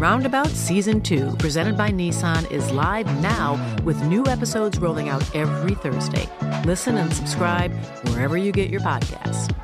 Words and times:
Roundabout 0.00 0.48
Season 0.48 1.02
2, 1.02 1.36
presented 1.36 1.76
by 1.76 1.90
Nissan, 1.90 2.50
is 2.50 2.72
live 2.72 3.04
now 3.20 3.60
with 3.84 4.02
new 4.04 4.24
episodes 4.28 4.78
rolling 4.78 5.10
out 5.10 5.22
every 5.36 5.74
Thursday. 5.74 6.26
Listen 6.64 6.96
and 6.96 7.12
subscribe 7.12 7.70
wherever 8.08 8.38
you 8.38 8.50
get 8.50 8.70
your 8.70 8.80
podcasts. 8.80 9.54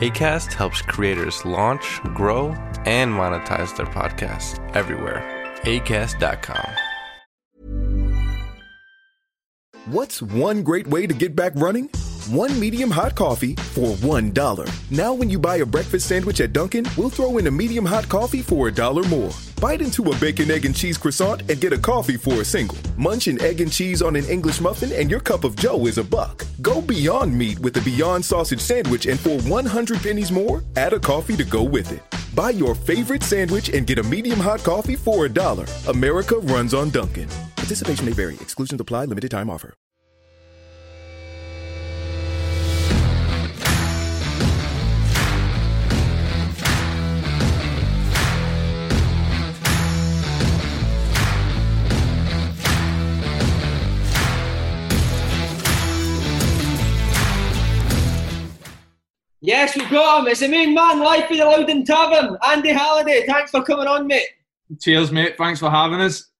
ACAST 0.00 0.52
helps 0.52 0.82
creators 0.82 1.44
launch, 1.44 2.00
grow, 2.16 2.48
and 2.86 3.12
monetize 3.12 3.76
their 3.76 3.86
podcasts 3.86 4.58
everywhere. 4.74 5.22
ACAST.com. 5.62 6.72
What's 9.84 10.20
one 10.20 10.64
great 10.64 10.88
way 10.88 11.06
to 11.06 11.14
get 11.14 11.36
back 11.36 11.52
running? 11.54 11.88
One 12.30 12.58
medium 12.58 12.90
hot 12.90 13.14
coffee 13.14 13.54
for 13.54 13.94
$1. 13.98 14.90
Now, 14.90 15.14
when 15.14 15.30
you 15.30 15.38
buy 15.38 15.58
a 15.58 15.66
breakfast 15.66 16.08
sandwich 16.08 16.40
at 16.40 16.52
Dunkin', 16.52 16.84
we'll 16.96 17.08
throw 17.08 17.38
in 17.38 17.46
a 17.46 17.50
medium 17.52 17.84
hot 17.84 18.08
coffee 18.08 18.42
for 18.42 18.66
a 18.66 18.72
dollar 18.72 19.04
more. 19.04 19.30
Bite 19.60 19.80
into 19.80 20.10
a 20.10 20.16
bacon, 20.16 20.50
egg, 20.50 20.66
and 20.66 20.74
cheese 20.74 20.98
croissant 20.98 21.48
and 21.48 21.60
get 21.60 21.72
a 21.72 21.78
coffee 21.78 22.16
for 22.16 22.40
a 22.40 22.44
single. 22.44 22.76
Munch 22.96 23.28
an 23.28 23.40
egg 23.40 23.60
and 23.60 23.70
cheese 23.70 24.02
on 24.02 24.16
an 24.16 24.24
English 24.24 24.60
muffin 24.60 24.90
and 24.92 25.08
your 25.08 25.20
cup 25.20 25.44
of 25.44 25.54
joe 25.54 25.86
is 25.86 25.98
a 25.98 26.04
buck. 26.04 26.44
Go 26.60 26.82
beyond 26.82 27.32
meat 27.32 27.60
with 27.60 27.74
the 27.74 27.80
Beyond 27.82 28.24
Sausage 28.24 28.60
Sandwich 28.60 29.06
and 29.06 29.20
for 29.20 29.38
100 29.42 30.00
pennies 30.00 30.32
more, 30.32 30.64
add 30.74 30.94
a 30.94 30.98
coffee 30.98 31.36
to 31.36 31.44
go 31.44 31.62
with 31.62 31.92
it. 31.92 32.02
Buy 32.34 32.50
your 32.50 32.74
favorite 32.74 33.22
sandwich 33.22 33.68
and 33.68 33.86
get 33.86 34.00
a 34.00 34.02
medium 34.02 34.40
hot 34.40 34.64
coffee 34.64 34.96
for 34.96 35.26
a 35.26 35.28
dollar. 35.28 35.66
America 35.86 36.38
runs 36.38 36.74
on 36.74 36.90
Dunkin'. 36.90 37.28
Participation 37.54 38.04
may 38.04 38.12
vary. 38.12 38.34
Exclusions 38.34 38.80
apply. 38.80 39.04
Limited 39.04 39.30
time 39.30 39.48
offer. 39.48 39.74
Yes, 59.42 59.76
we've 59.76 59.90
got 59.90 60.20
him. 60.20 60.28
It's 60.28 60.40
the 60.40 60.48
main 60.48 60.74
man, 60.74 61.00
live 61.00 61.26
for 61.26 61.36
the 61.36 61.44
Louden 61.44 61.84
Tavern. 61.84 62.38
Andy 62.46 62.70
Halliday, 62.70 63.26
thanks 63.26 63.50
for 63.50 63.62
coming 63.62 63.86
on, 63.86 64.06
mate. 64.06 64.26
Cheers, 64.80 65.12
mate. 65.12 65.36
Thanks 65.36 65.60
for 65.60 65.70
having 65.70 66.00
us. 66.00 66.30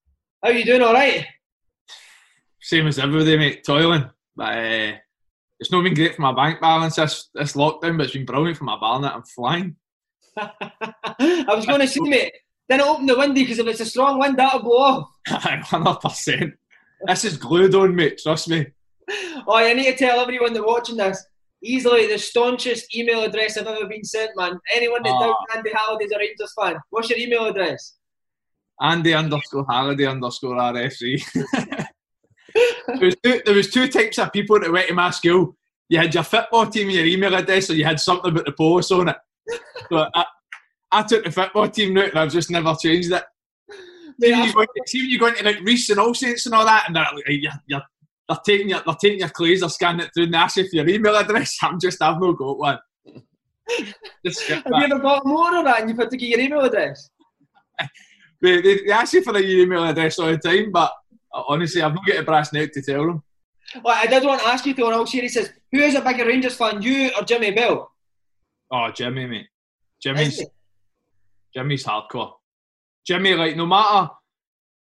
How 0.43 0.49
you 0.49 0.65
doing? 0.65 0.81
All 0.81 0.93
right. 0.93 1.25
Same 2.59 2.87
as 2.87 2.99
everybody, 2.99 3.37
mate. 3.37 3.63
Toiling, 3.63 4.09
but 4.35 4.57
uh, 4.57 4.93
it's 5.59 5.71
not 5.71 5.83
been 5.83 5.93
great 5.93 6.15
for 6.15 6.23
my 6.23 6.33
bank 6.33 6.59
balance 6.59 6.95
this 6.95 7.29
this 7.33 7.53
lockdown, 7.53 7.97
but 7.97 8.05
it's 8.05 8.13
been 8.13 8.25
brilliant 8.25 8.57
for 8.57 8.65
my 8.65 8.79
balance. 8.79 9.13
I'm 9.13 9.23
flying. 9.23 9.75
I 10.37 11.45
was 11.49 11.65
going 11.65 11.81
to 11.81 11.87
say, 11.87 12.01
mate, 12.01 12.33
then 12.67 12.81
open 12.81 13.05
the 13.05 13.17
window 13.17 13.35
because 13.35 13.59
if 13.59 13.67
it's 13.67 13.79
a 13.79 13.85
strong 13.85 14.19
wind, 14.19 14.37
that'll 14.37 14.61
blow 14.61 14.77
off. 14.77 15.09
Hundred 15.27 15.99
percent. 16.01 16.55
This 17.05 17.25
is 17.25 17.37
glued 17.37 17.75
on, 17.75 17.95
mate. 17.95 18.19
Trust 18.21 18.49
me. 18.49 18.67
Oh, 19.47 19.55
I 19.55 19.73
need 19.73 19.85
to 19.85 19.95
tell 19.95 20.19
everyone 20.19 20.53
that's 20.53 20.65
watching 20.65 20.97
this 20.97 21.23
easily 21.67 22.07
the 22.07 22.17
staunchest 22.17 22.95
email 22.95 23.23
address 23.23 23.57
I've 23.57 23.67
ever 23.67 23.87
been 23.87 24.03
sent, 24.03 24.31
man. 24.35 24.59
Anyone 24.73 25.03
that 25.03 25.19
doubts 25.19 25.45
ah. 25.51 25.57
Andy 25.57 25.71
Halliday's 25.73 26.11
a 26.11 26.17
Rangers 26.17 26.53
fan, 26.59 26.77
what's 26.89 27.09
your 27.09 27.19
email 27.19 27.45
address? 27.45 27.95
Andy 28.81 29.13
underscore 29.13 29.65
Halliday 29.69 30.05
underscore 30.05 30.55
RFC. 30.55 31.21
there, 32.87 32.99
was 32.99 33.15
two, 33.23 33.41
there 33.45 33.55
was 33.55 33.69
two 33.69 33.87
types 33.87 34.19
of 34.19 34.31
people 34.31 34.59
that 34.59 34.71
went 34.71 34.87
to 34.87 34.93
my 34.93 35.11
school. 35.11 35.55
You 35.89 35.99
had 35.99 36.13
your 36.13 36.23
football 36.23 36.67
team, 36.67 36.87
and 36.87 36.97
your 36.97 37.05
email 37.05 37.33
address, 37.33 37.69
or 37.69 37.75
you 37.75 37.85
had 37.85 37.99
something 37.99 38.31
about 38.31 38.45
the 38.45 38.51
post 38.51 38.91
on 38.91 39.09
it. 39.09 39.15
So 39.89 40.05
I, 40.13 40.25
I 40.91 41.03
took 41.03 41.23
the 41.23 41.31
football 41.31 41.69
team 41.69 41.93
route 41.93 42.09
and 42.09 42.19
I've 42.19 42.31
just 42.31 42.51
never 42.51 42.75
changed 42.75 43.11
it. 43.11 43.23
See, 44.19 44.31
when 44.31 44.43
you 44.43 44.53
go, 44.53 44.65
see 44.85 45.01
when 45.01 45.09
you 45.09 45.19
go 45.19 45.27
into 45.27 45.43
like 45.43 45.61
Reiss 45.61 45.89
and 45.89 45.99
All 45.99 46.13
Saints 46.13 46.45
and 46.45 46.55
all 46.55 46.65
that, 46.65 46.85
and 46.87 46.95
like, 46.95 47.07
you're, 47.27 47.51
you're 47.67 47.81
they're 48.27 48.37
taking 48.45 48.69
your 48.69 48.81
they're 48.85 48.95
taking 48.95 49.19
your 49.19 49.29
clues, 49.29 49.61
they're 49.61 49.69
scanning 49.69 50.05
it 50.05 50.11
through 50.13 50.25
and 50.25 50.33
they 50.33 50.37
ask 50.37 50.57
you 50.57 50.67
for 50.67 50.75
your 50.75 50.89
email 50.89 51.15
address. 51.15 51.57
I'm 51.63 51.79
just 51.79 52.01
I've 52.01 52.19
no 52.19 52.33
got 52.33 52.57
one. 52.57 52.79
Have 53.27 54.25
you 54.45 54.83
ever 54.83 54.99
got 54.99 55.25
more 55.25 55.57
of 55.57 55.65
that 55.65 55.81
and 55.81 55.89
you've 55.89 55.99
had 55.99 56.09
to 56.09 56.17
get 56.17 56.29
your 56.29 56.39
email 56.39 56.61
address? 56.61 57.09
they, 58.41 58.61
they, 58.61 58.75
they, 58.85 58.91
ask 58.91 59.13
you 59.13 59.21
for 59.21 59.37
your 59.37 59.65
email 59.65 59.83
address 59.83 60.19
all 60.19 60.27
the 60.27 60.37
time, 60.37 60.71
but 60.71 60.91
uh, 61.33 61.43
honestly, 61.47 61.81
I've 61.81 61.93
not 61.93 62.05
got 62.05 62.17
a 62.17 62.23
brass 62.23 62.53
neck 62.53 62.71
to 62.73 62.81
tell 62.81 63.05
them. 63.05 63.23
Well, 63.83 63.95
I 63.97 64.07
did 64.07 64.23
want 64.23 64.41
to 64.41 64.47
ask 64.47 64.65
you 64.65 64.73
though, 64.73 64.87
in 64.87 64.93
all 64.93 65.05
seriousness, 65.05 65.49
who 65.71 65.79
is 65.79 65.95
a 65.95 66.01
bigger 66.01 66.25
Rangers 66.25 66.55
fan, 66.55 66.81
you 66.81 67.11
or 67.17 67.23
Jimmy 67.23 67.51
Bell? 67.51 67.91
Oh, 68.71 68.89
Jimmy, 68.91 69.27
mate. 69.27 69.47
Jimmy's 70.01 70.43
Jimmy's 71.53 71.83
hardcore. 71.83 72.33
Jimmy, 73.05 73.33
like 73.33 73.55
no 73.55 73.65
matter 73.65 74.11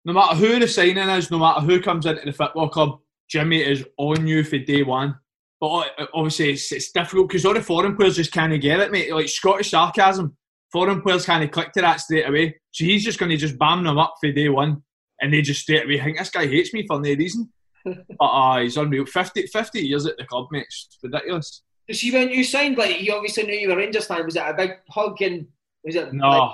no 0.04 0.12
matter 0.12 0.36
who 0.36 0.58
the 0.58 0.66
signing 0.66 1.08
is, 1.10 1.31
no 1.31 1.38
matter 1.38 1.60
who 1.60 1.81
comes 1.81 2.06
into 2.06 2.25
the 2.25 2.32
football 2.32 2.69
club, 2.69 2.98
Jimmy 3.32 3.62
is 3.62 3.82
on 3.97 4.26
you 4.26 4.44
for 4.44 4.59
day 4.59 4.82
one. 4.82 5.19
But 5.59 5.93
obviously, 6.12 6.50
it's, 6.50 6.70
it's 6.70 6.93
difficult 6.93 7.28
because 7.28 7.47
all 7.47 7.54
the 7.54 7.62
foreign 7.62 7.97
players 7.97 8.16
just 8.16 8.32
can't 8.32 8.60
get 8.60 8.81
it, 8.81 8.93
mate. 8.93 9.15
Like 9.15 9.28
Scottish 9.28 9.70
sarcasm, 9.70 10.37
foreign 10.70 11.00
players 11.00 11.25
can't 11.25 11.50
click 11.50 11.72
to 11.72 11.81
that 11.81 12.00
straight 12.00 12.28
away. 12.28 12.56
So 12.72 12.84
he's 12.84 13.04
just 13.04 13.19
going 13.19 13.31
to 13.31 13.37
just 13.38 13.59
bam 13.59 13.84
them 13.84 13.97
up 13.97 14.16
for 14.20 14.31
day 14.31 14.50
one, 14.50 14.82
and 15.20 15.32
they 15.32 15.41
just 15.41 15.62
straight 15.62 15.84
away 15.84 15.98
think 15.98 16.19
this 16.19 16.28
guy 16.28 16.47
hates 16.47 16.75
me 16.75 16.87
for 16.87 17.00
no 17.00 17.09
reason. 17.15 17.50
but 17.84 17.97
uh, 18.20 18.60
he's 18.60 18.76
unreal. 18.76 19.06
50, 19.06 19.47
50 19.47 19.81
years 19.81 20.04
at 20.04 20.19
the 20.19 20.25
club, 20.25 20.49
mate. 20.50 20.66
It's 20.66 20.99
ridiculous. 21.03 21.62
See, 21.91 22.12
when 22.12 22.28
you 22.28 22.44
signed, 22.44 22.76
like 22.76 23.00
you 23.00 23.14
obviously 23.14 23.44
knew 23.44 23.54
you 23.54 23.69
were 23.69 23.76
Rangers 23.76 24.06
fan. 24.06 24.26
Was 24.26 24.37
it 24.37 24.43
a 24.44 24.53
big 24.53 24.72
hug 24.91 25.22
and 25.22 25.47
was 25.84 25.94
it? 25.94 26.12
No, 26.12 26.28
like, 26.28 26.50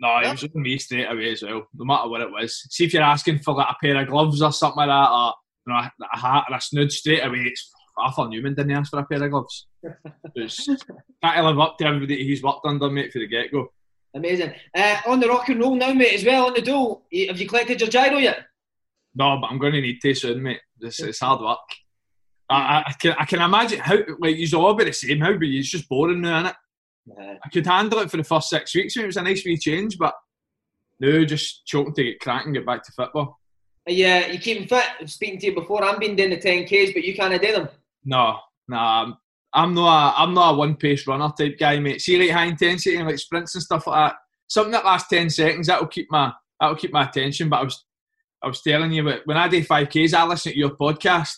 no, 0.00 0.18
it 0.18 0.30
was 0.32 0.44
on 0.44 0.62
me 0.62 0.78
straight 0.78 1.10
away 1.10 1.32
as 1.32 1.42
well. 1.42 1.68
No 1.74 1.84
matter 1.84 2.08
what 2.08 2.22
it 2.22 2.30
was. 2.30 2.66
See 2.70 2.84
if 2.86 2.92
you're 2.92 3.02
asking 3.02 3.38
for 3.40 3.54
like 3.54 3.68
a 3.70 3.76
pair 3.80 4.00
of 4.00 4.08
gloves 4.08 4.42
or 4.42 4.52
something 4.52 4.78
like 4.78 4.88
that, 4.88 5.10
or 5.10 5.34
know, 5.68 5.74
a, 5.74 5.92
a 6.12 6.18
hat 6.18 6.44
and 6.48 6.56
a 6.56 6.60
snood 6.60 6.92
straight 6.92 7.24
away. 7.24 7.44
It's 7.46 7.70
Arthur 7.96 8.28
Newman 8.28 8.54
didn't 8.54 8.72
ask 8.72 8.90
for 8.90 9.00
a 9.00 9.04
pair 9.04 9.22
of 9.22 9.30
gloves. 9.30 9.66
It's 10.34 10.66
can't 11.22 11.44
live 11.44 11.58
up 11.58 11.78
to 11.78 11.86
everybody 11.86 12.24
he's 12.24 12.42
worked 12.42 12.64
under, 12.64 12.90
mate, 12.90 13.12
for 13.12 13.18
the 13.18 13.26
get 13.26 13.52
go. 13.52 13.68
Amazing. 14.14 14.54
Uh, 14.74 14.96
on 15.06 15.20
the 15.20 15.28
rock 15.28 15.48
and 15.48 15.60
roll 15.60 15.74
now, 15.74 15.92
mate, 15.92 16.14
as 16.14 16.24
well 16.24 16.46
on 16.46 16.54
the 16.54 16.62
dough. 16.62 17.02
Have 17.28 17.40
you 17.40 17.48
collected 17.48 17.80
your 17.80 17.90
gyro 17.90 18.18
yet? 18.18 18.46
No, 19.14 19.38
but 19.40 19.48
I'm 19.48 19.58
going 19.58 19.72
to 19.72 19.80
need 19.80 20.00
to 20.00 20.14
soon, 20.14 20.42
mate. 20.42 20.60
It's, 20.80 21.00
it's 21.00 21.20
hard 21.20 21.40
work. 21.40 21.58
I, 22.50 22.84
I, 22.86 22.92
can 22.92 23.14
I 23.18 23.24
can 23.26 23.42
imagine 23.42 23.80
how 23.80 23.98
like 24.20 24.36
you're 24.38 24.60
all 24.60 24.74
be 24.74 24.84
the 24.84 24.92
same. 24.92 25.20
How 25.20 25.32
but 25.34 25.42
it's 25.42 25.68
just 25.68 25.88
boring 25.88 26.22
now, 26.22 26.44
innit? 26.44 26.54
Yeah. 27.06 27.34
I 27.44 27.48
could 27.50 27.66
handle 27.66 27.98
it 27.98 28.10
for 28.10 28.16
the 28.16 28.24
first 28.24 28.48
six 28.48 28.74
weeks. 28.74 28.96
It 28.96 29.04
was 29.04 29.18
a 29.18 29.22
nice 29.22 29.44
wee 29.44 29.58
change, 29.58 29.98
but 29.98 30.14
no, 31.00 31.24
just 31.24 31.66
choking 31.66 31.94
to 31.94 32.04
get 32.04 32.20
cracking, 32.20 32.54
get 32.54 32.66
back 32.66 32.82
to 32.84 32.92
football. 32.92 33.37
Uh, 33.88 33.92
yeah, 33.92 34.26
you 34.26 34.38
keeping 34.38 34.68
fit. 34.68 34.84
Speaking 35.06 35.38
to 35.40 35.46
you 35.46 35.54
before, 35.54 35.84
I've 35.84 36.00
been 36.00 36.16
doing 36.16 36.30
the 36.30 36.36
10Ks, 36.36 36.92
but 36.92 37.04
you 37.04 37.14
can't 37.14 37.40
do 37.40 37.52
them. 37.52 37.68
No, 38.04 38.38
no, 38.68 39.14
I'm 39.54 39.74
not. 39.74 40.14
A, 40.14 40.22
I'm 40.22 40.34
not 40.34 40.54
a 40.54 40.56
one 40.56 40.76
pace 40.76 41.06
runner 41.06 41.32
type 41.36 41.58
guy, 41.58 41.78
mate. 41.78 42.00
See, 42.00 42.18
like 42.18 42.30
high 42.30 42.46
intensity 42.46 42.96
and 42.96 43.08
like 43.08 43.18
sprints 43.18 43.54
and 43.54 43.62
stuff 43.62 43.86
like 43.86 44.10
that. 44.10 44.16
Something 44.46 44.72
that 44.72 44.84
lasts 44.84 45.08
ten 45.08 45.30
seconds 45.30 45.66
that'll 45.66 45.88
keep 45.88 46.10
my 46.10 46.32
that'll 46.60 46.76
keep 46.76 46.92
my 46.92 47.04
attention. 47.04 47.48
But 47.48 47.60
I 47.60 47.64
was 47.64 47.84
I 48.42 48.46
was 48.46 48.62
telling 48.62 48.92
you, 48.92 49.02
but 49.02 49.22
when 49.24 49.36
I 49.36 49.48
do 49.48 49.62
five 49.64 49.88
Ks, 49.88 50.14
I 50.14 50.24
listen 50.24 50.52
to 50.52 50.58
your 50.58 50.70
podcast, 50.70 51.34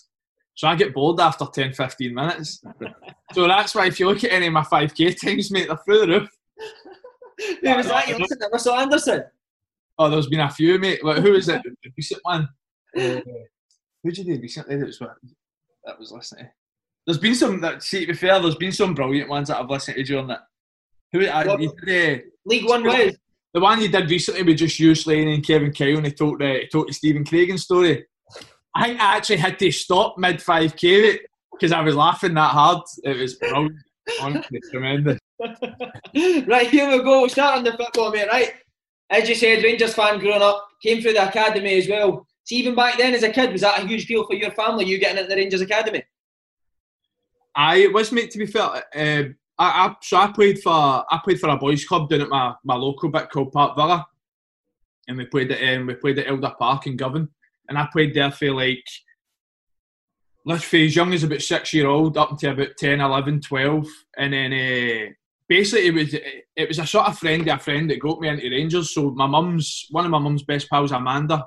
so 0.55 0.69
I 0.69 0.77
get 0.77 0.93
bored 0.93 1.19
after 1.19 1.47
10, 1.47 1.73
15 1.73 2.15
minutes. 2.15 2.63
so 3.33 3.49
that's 3.49 3.75
why 3.75 3.87
if 3.87 3.99
you 3.99 4.07
look 4.07 4.23
at 4.23 4.33
any 4.33 4.49
of 4.49 4.53
my 4.53 4.65
five 4.65 4.95
K 4.95 5.13
times, 5.15 5.51
mate, 5.51 5.69
they're 5.69 5.79
through 5.79 6.01
the 6.01 6.09
roof. 6.09 6.29
Who 7.63 7.77
was 7.77 7.87
that? 7.87 8.09
You 8.09 8.19
listened 8.19 8.41
to 8.43 8.49
Russell 8.53 8.75
Anderson? 8.75 9.25
Oh, 10.01 10.09
there's 10.09 10.29
been 10.29 10.41
a 10.41 10.51
few, 10.51 10.79
mate. 10.79 11.05
Like, 11.05 11.19
who 11.19 11.35
is 11.35 11.49
it? 11.51 11.61
The 11.83 11.91
recent 11.95 12.21
one. 12.25 12.49
Uh, 12.97 13.21
who 14.03 14.11
did 14.11 14.19
you 14.27 14.35
do 14.37 14.41
recently? 14.41 14.77
That 14.77 14.87
was 14.87 14.99
what? 15.01 15.15
that 15.85 15.99
was 15.99 16.11
listening 16.11 16.47
to. 16.47 16.51
There's 17.07 17.19
been 17.19 17.35
some 17.35 17.61
that 17.61 17.83
see 17.83 18.01
to 18.01 18.07
be 18.07 18.15
fair, 18.15 18.41
there's 18.41 18.55
been 18.55 18.73
some 18.73 18.95
brilliant 18.95 19.29
ones 19.29 19.49
that 19.49 19.59
I've 19.59 19.69
listened 19.69 19.99
to 19.99 20.03
during 20.03 20.29
that. 20.29 20.41
Who 21.13 21.27
I, 21.27 21.47
What- 21.47 21.61
you 21.61 21.73
did, 21.85 22.19
uh, 22.19 22.23
League 22.47 22.67
One 22.67 22.83
was. 22.85 23.15
the 23.53 23.61
one 23.61 23.81
you 23.83 23.89
did 23.89 24.09
recently 24.11 24.43
with 24.43 24.57
just 24.57 24.79
you, 24.81 24.95
Slane 24.95 25.29
and 25.29 25.47
Kevin 25.47 25.73
Kyle, 25.73 25.99
and 25.99 26.07
he 26.07 26.13
told 26.13 26.39
the 26.41 26.61
he 26.63 26.69
told 26.69 26.89
the 26.89 26.95
Stephen 26.95 27.25
Craigan 27.25 27.59
story. 27.59 28.07
I 28.75 28.87
think 28.87 29.01
I 29.01 29.17
actually 29.19 29.37
had 29.37 29.59
to 29.59 29.71
stop 29.71 30.17
mid 30.17 30.41
five 30.41 30.77
k 30.77 31.19
because 31.53 31.73
I 31.73 31.83
was 31.83 31.95
laughing 31.95 32.33
that 32.35 32.53
hard. 32.53 32.83
It 33.05 33.19
was 33.19 33.35
brilliant, 33.35 33.75
honestly 34.23 34.61
tremendous. 34.71 35.19
right, 35.41 36.69
here 36.69 36.91
we 36.91 37.03
go. 37.03 37.21
We'll 37.21 37.29
start 37.29 37.59
on 37.59 37.65
the 37.65 37.73
football, 37.73 38.13
mate. 38.13 38.29
Right. 38.29 38.53
As 39.11 39.29
you 39.29 39.35
said, 39.35 39.63
Rangers 39.65 39.95
fan 39.95 40.21
growing 40.21 40.43
up, 40.43 40.69
came 40.83 41.03
through 41.03 41.15
the 41.15 41.29
academy 41.29 41.79
as 41.79 41.89
well. 41.89 42.27
So 42.45 42.55
even 42.55 42.75
back 42.75 42.99
then 42.99 43.15
as 43.15 43.23
a 43.23 43.31
kid, 43.31 43.53
was 43.53 43.61
that 43.63 43.83
a 43.83 43.87
huge 43.87 44.07
deal 44.07 44.25
for 44.25 44.35
your 44.35 44.53
family, 44.53 44.87
you 44.87 44.99
getting 44.99 45.19
into 45.19 45.29
the 45.29 45.37
Rangers 45.37 45.61
Academy? 45.61 46.03
I 47.55 47.77
it 47.79 47.93
was 47.93 48.13
mate 48.13 48.31
to 48.31 48.39
be 48.39 48.47
fair. 48.47 48.85
Um, 48.95 49.37
I, 49.59 49.87
I 49.89 49.97
so 50.03 50.17
I 50.17 50.33
played 50.33 50.61
for 50.61 50.73
I 50.73 51.21
played 51.25 51.41
for 51.41 51.51
a 51.51 51.57
boys 51.57 51.85
club 51.85 52.09
down 52.09 52.23
at 52.23 52.29
my, 52.29 52.55
my 52.65 52.77
local 52.77 53.09
bit 53.09 53.31
called 53.31 53.53
Park 53.53 53.77
Villa, 53.77 54.07
and 55.09 55.19
we 55.19 55.27
played 55.27 55.51
at 55.51 55.77
um, 55.77 55.87
we 55.87 55.95
played 55.95 56.19
at 56.19 56.29
Elder 56.29 56.55
Park 56.59 56.87
in 56.87 56.97
Govan, 56.97 57.29
and 57.69 57.77
I 57.77 57.89
played 57.93 58.15
there 58.15 58.31
for 58.31 58.53
like 58.53 58.85
let's 60.47 60.73
as 60.73 60.97
young 60.97 61.13
as 61.13 61.25
about 61.25 61.43
six 61.43 61.75
year 61.75 61.87
old 61.87 62.17
up 62.17 62.31
until 62.31 62.53
about 62.53 62.77
10, 62.79 63.01
11, 63.01 63.43
12. 63.43 63.87
and 64.17 64.33
then 64.33 64.53
uh, 64.53 65.13
basically 65.51 65.89
it 65.89 65.95
was 65.95 66.15
it 66.57 66.69
was 66.69 66.79
a 66.79 66.87
sort 66.87 67.09
of 67.09 67.19
friend 67.19 67.47
of 67.49 67.57
a 67.59 67.61
friend 67.61 67.91
that 67.91 67.99
got 68.01 68.21
me 68.21 68.29
into 68.29 68.49
Rangers. 68.49 68.95
So 68.95 69.11
my 69.11 69.27
mum's 69.27 69.87
one 69.91 70.07
of 70.07 70.11
my 70.11 70.19
mum's 70.19 70.45
best 70.45 70.71
pals, 70.71 70.93
Amanda. 70.93 71.47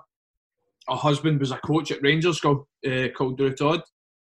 Her 0.88 0.96
husband 0.96 1.40
was 1.40 1.52
a 1.52 1.58
coach 1.58 1.92
at 1.92 2.04
Rangers 2.04 2.40
called 2.42 2.66
uh, 2.86 3.08
called 3.18 3.38
Drew 3.38 3.54
Todd. 3.56 3.82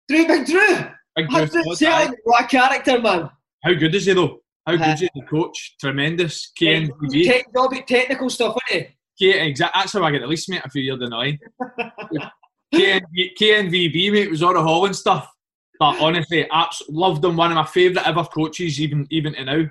Drew, 0.08 0.26
big 0.26 0.46
Drew! 0.46 0.76
Big 1.16 1.28
Drew 1.30 1.46
Todd, 1.46 1.66
aye. 1.82 2.06
100%. 2.08 2.14
What 2.24 2.44
a 2.44 2.46
character, 2.46 3.00
man. 3.00 3.30
How 3.64 3.72
good 3.72 3.94
is 3.94 4.04
he 4.06 4.12
though? 4.12 4.40
How 4.66 4.74
Uh-huh. 4.74 4.84
good 4.84 4.94
is 4.94 5.00
he, 5.00 5.08
the 5.14 5.26
coach? 5.26 5.76
Tremendous. 5.80 6.52
KNVB. 6.60 7.24
Tech, 7.26 7.86
technical 7.86 8.28
stuff, 8.30 8.56
isn't 8.70 8.88
K, 9.18 9.48
exact, 9.48 9.74
that's 9.74 9.92
how 9.92 10.02
I 10.02 10.10
get 10.10 10.20
the 10.22 10.26
least 10.26 10.48
mate 10.50 10.62
a 10.64 10.68
few 10.70 10.82
years 10.82 10.98
down 10.98 11.10
the 11.10 11.16
line. 11.16 11.38
KNV, 12.74 13.30
KNVB 13.40 14.12
mate 14.12 14.30
was 14.30 14.42
all 14.42 14.52
the 14.54 14.60
Holland 14.62 14.96
stuff. 14.96 15.28
But 15.78 16.00
honestly, 16.00 16.48
abs- 16.50 16.82
loved 16.88 17.24
him. 17.24 17.36
One 17.36 17.50
of 17.50 17.56
my 17.56 17.66
favourite 17.66 18.06
ever 18.06 18.24
coaches, 18.24 18.80
even 18.80 19.06
even 19.10 19.34
to 19.34 19.44
now. 19.44 19.64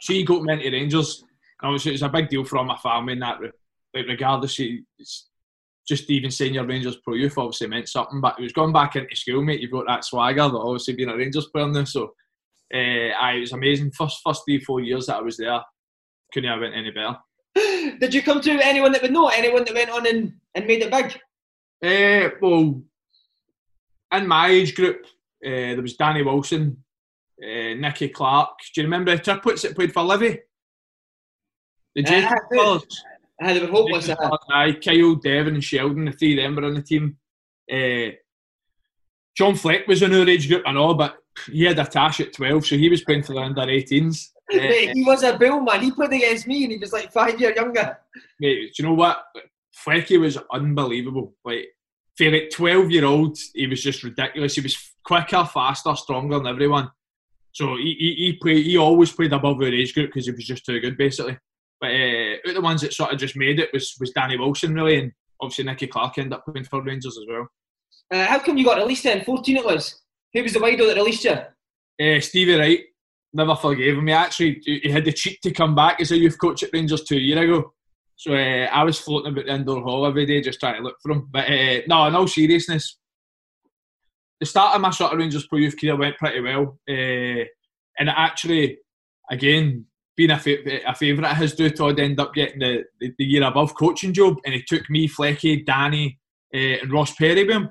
So 0.00 0.12
he 0.12 0.24
got 0.24 0.42
me 0.42 0.52
into 0.52 0.70
Rangers. 0.70 1.24
And 1.60 1.68
obviously, 1.68 1.92
it 1.92 1.94
was 1.94 2.02
a 2.02 2.08
big 2.08 2.28
deal 2.28 2.44
for 2.44 2.58
all 2.58 2.64
my 2.64 2.76
family 2.76 3.14
in 3.14 3.20
that. 3.20 3.40
Like 3.94 4.06
regardless, 4.06 4.58
it's 4.58 5.28
just 5.86 6.10
even 6.10 6.30
saying 6.30 6.54
your 6.54 6.66
Rangers 6.66 6.96
pro 6.96 7.14
youth 7.14 7.38
obviously 7.38 7.68
meant 7.68 7.88
something. 7.88 8.20
But 8.20 8.38
it 8.38 8.42
was 8.42 8.52
going 8.52 8.72
back 8.72 8.96
into 8.96 9.16
school, 9.16 9.42
mate. 9.42 9.60
You've 9.60 9.70
got 9.70 9.86
that 9.86 10.04
swagger. 10.04 10.48
That 10.48 10.56
obviously 10.56 10.94
being 10.94 11.08
a 11.08 11.16
Rangers 11.16 11.46
player 11.46 11.68
now. 11.68 11.84
So, 11.84 12.14
uh, 12.74 12.76
aye, 13.20 13.34
it 13.36 13.40
was 13.40 13.52
amazing. 13.52 13.92
First 13.92 14.20
first 14.24 14.42
three 14.46 14.60
four 14.60 14.80
years 14.80 15.06
that 15.06 15.16
I 15.16 15.22
was 15.22 15.36
there, 15.36 15.60
couldn't 16.32 16.50
have 16.50 16.60
went 16.60 16.74
any 16.74 16.90
better. 16.90 17.16
Did 17.98 18.12
you 18.12 18.22
come 18.22 18.42
through 18.42 18.60
anyone 18.60 18.92
that 18.92 19.02
would 19.02 19.12
know? 19.12 19.28
Anyone 19.28 19.64
that 19.64 19.74
went 19.74 19.90
on 19.90 20.06
and, 20.06 20.34
and 20.54 20.66
made 20.66 20.82
it 20.82 20.90
big? 20.90 21.18
Uh, 21.84 22.30
well, 22.40 22.82
in 24.12 24.26
my 24.26 24.48
age 24.48 24.74
group, 24.74 25.06
there 25.50 25.82
was 25.82 25.96
Danny 25.96 26.22
Wilson, 26.22 26.82
uh, 27.42 27.74
Nicky 27.74 28.08
Clark. 28.08 28.50
Do 28.74 28.80
you 28.80 28.86
remember 28.86 29.16
the 29.16 29.22
triplets 29.22 29.62
that 29.62 29.74
played 29.74 29.92
for 29.92 30.02
Livy? 30.02 30.40
The 31.94 32.02
Yeah, 32.02 32.20
Jacob 32.20 32.38
I 32.52 32.56
do. 32.56 32.80
had 33.40 33.56
they 33.56 33.60
were 33.60 33.66
hopeless. 33.72 34.08
Uh, 34.08 34.36
Aye, 34.50 34.78
Kyle, 34.84 35.14
Devon, 35.16 35.54
and 35.54 35.64
Sheldon, 35.64 36.06
the 36.06 36.12
three 36.12 36.38
of 36.38 36.42
them 36.44 36.56
were 36.56 36.64
on 36.64 36.74
the 36.74 36.82
team. 36.82 37.16
Uh, 37.70 38.14
John 39.36 39.54
Fleck 39.56 39.86
was 39.88 40.02
in 40.02 40.14
our 40.14 40.28
age 40.28 40.48
group, 40.48 40.62
I 40.66 40.72
know, 40.72 40.94
but 40.94 41.16
he 41.50 41.64
had 41.64 41.78
a 41.78 41.84
tash 41.84 42.20
at 42.20 42.32
12, 42.32 42.66
so 42.66 42.76
he 42.76 42.88
was 42.88 43.02
playing 43.02 43.24
for 43.24 43.32
the 43.34 43.40
under 43.40 43.62
18s. 43.62 44.28
Uh, 44.52 44.56
Mate, 44.56 44.90
he 44.94 45.04
was 45.04 45.22
a 45.24 45.36
bill 45.36 45.60
man. 45.60 45.82
He 45.82 45.90
played 45.90 46.12
against 46.12 46.46
me 46.46 46.64
and 46.64 46.72
he 46.72 46.78
was 46.78 46.92
like 46.92 47.12
five 47.12 47.40
years 47.40 47.56
younger. 47.56 47.98
mate, 48.38 48.72
do 48.76 48.82
you 48.82 48.88
know 48.88 48.94
what? 48.94 49.24
Flecky 49.84 50.20
was 50.20 50.38
unbelievable. 50.52 51.34
Like, 51.44 51.66
for 52.16 52.30
like 52.30 52.50
12 52.50 52.90
year 52.92 53.04
old, 53.06 53.36
he 53.54 53.66
was 53.66 53.82
just 53.82 54.04
ridiculous. 54.04 54.54
He 54.54 54.60
was 54.60 54.93
quicker, 55.04 55.44
faster, 55.44 55.94
stronger 55.96 56.38
than 56.38 56.46
everyone. 56.46 56.90
So 57.52 57.76
he, 57.76 57.94
he, 57.98 58.14
he 58.26 58.32
played. 58.40 58.66
He 58.66 58.76
always 58.76 59.12
played 59.12 59.32
above 59.32 59.60
our 59.60 59.66
age 59.68 59.94
group 59.94 60.10
because 60.10 60.26
he 60.26 60.32
was 60.32 60.44
just 60.44 60.66
too 60.66 60.80
good, 60.80 60.96
basically. 60.96 61.38
But 61.80 61.88
uh, 61.88 62.52
the 62.54 62.60
ones 62.60 62.80
that 62.80 62.92
sort 62.92 63.12
of 63.12 63.18
just 63.18 63.36
made 63.36 63.60
it 63.60 63.70
was 63.72 63.94
was 64.00 64.10
Danny 64.10 64.36
Wilson, 64.36 64.74
really, 64.74 64.98
and 64.98 65.12
obviously 65.40 65.64
Nicky 65.64 65.86
Clark 65.86 66.18
ended 66.18 66.32
up 66.32 66.44
playing 66.44 66.64
for 66.64 66.82
Rangers 66.82 67.16
as 67.18 67.24
well. 67.28 67.48
Uh, 68.10 68.26
how 68.26 68.38
come 68.38 68.56
you 68.56 68.64
got 68.64 68.78
released 68.78 69.04
then? 69.04 69.24
14 69.24 69.56
it 69.56 69.64
was. 69.64 70.00
Who 70.32 70.42
was 70.42 70.52
the 70.52 70.58
wido 70.58 70.86
that 70.86 70.96
released 70.96 71.24
you? 71.24 71.32
Uh, 71.32 72.20
Stevie 72.20 72.56
Wright, 72.56 72.80
never 73.32 73.54
forgave 73.54 73.98
him. 73.98 74.06
He 74.06 74.12
actually 74.12 74.60
he 74.64 74.90
had 74.90 75.04
the 75.04 75.12
cheek 75.12 75.40
to 75.42 75.52
come 75.52 75.74
back 75.74 76.00
as 76.00 76.10
a 76.10 76.16
youth 76.16 76.38
coach 76.38 76.62
at 76.62 76.70
Rangers 76.72 77.04
two 77.04 77.18
years 77.18 77.40
ago. 77.40 77.72
So 78.16 78.34
uh, 78.34 78.66
I 78.72 78.82
was 78.84 78.98
floating 78.98 79.32
about 79.32 79.46
the 79.46 79.54
indoor 79.54 79.82
hall 79.82 80.06
every 80.06 80.26
day 80.26 80.40
just 80.40 80.60
trying 80.60 80.76
to 80.76 80.82
look 80.82 80.96
for 81.02 81.12
him. 81.12 81.28
But 81.30 81.48
uh, 81.48 81.80
no, 81.86 82.06
in 82.06 82.14
all 82.14 82.28
seriousness, 82.28 82.98
the 84.40 84.46
start 84.46 84.74
of 84.74 84.80
my 84.80 84.90
sort 84.90 85.12
of 85.12 85.18
Rangers 85.18 85.46
pro 85.46 85.58
youth 85.58 85.78
career 85.78 85.96
went 85.96 86.18
pretty 86.18 86.40
well. 86.40 86.78
Uh, 86.88 87.44
and 87.98 88.08
it 88.08 88.14
actually, 88.16 88.78
again, 89.30 89.86
being 90.16 90.30
a, 90.30 90.38
fa- 90.38 90.88
a 90.88 90.94
favourite 90.94 91.30
of 91.30 91.36
his, 91.36 91.54
do 91.54 91.70
Todd 91.70 91.98
ended 92.00 92.20
up 92.20 92.34
getting 92.34 92.60
the, 92.60 92.84
the, 93.00 93.12
the 93.18 93.24
year 93.24 93.42
above 93.44 93.74
coaching 93.74 94.12
job. 94.12 94.36
And 94.44 94.54
he 94.54 94.62
took 94.62 94.88
me, 94.90 95.08
Flecky, 95.08 95.64
Danny, 95.64 96.18
uh, 96.54 96.82
and 96.82 96.92
Ross 96.92 97.14
Perry 97.14 97.44
with 97.44 97.56
him. 97.56 97.70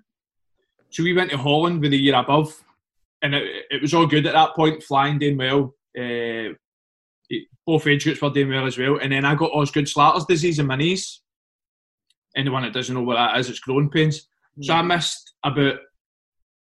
So 0.89 1.03
we 1.03 1.13
went 1.13 1.31
to 1.31 1.37
Holland 1.37 1.81
with 1.81 1.91
the 1.91 1.97
year 1.97 2.15
above 2.15 2.53
and 3.21 3.33
it, 3.33 3.65
it 3.71 3.81
was 3.81 3.93
all 3.93 4.05
good 4.05 4.25
at 4.27 4.33
that 4.33 4.55
point, 4.55 4.83
flying 4.83 5.19
doing 5.19 5.37
well. 5.37 5.73
Uh, 5.97 6.53
it- 7.29 7.47
both 7.65 7.87
age 7.87 8.03
groups 8.03 8.21
were 8.21 8.29
doing 8.29 8.49
well 8.49 8.67
as 8.67 8.77
well. 8.77 8.97
And 8.97 9.11
then 9.13 9.23
I 9.23 9.35
got 9.35 9.51
Osgood 9.53 9.85
Schlatter's 9.85 10.25
disease 10.25 10.59
in 10.59 10.67
my 10.67 10.75
knees. 10.75 11.21
Anyone 12.35 12.63
that 12.63 12.73
doesn't 12.73 12.93
know 12.93 13.03
what 13.03 13.15
that 13.15 13.39
is, 13.39 13.49
it's 13.49 13.59
growing 13.59 13.89
pains. 13.89 14.27
So 14.61 14.73
I 14.73 14.81
missed 14.81 15.33
about, 15.45 15.75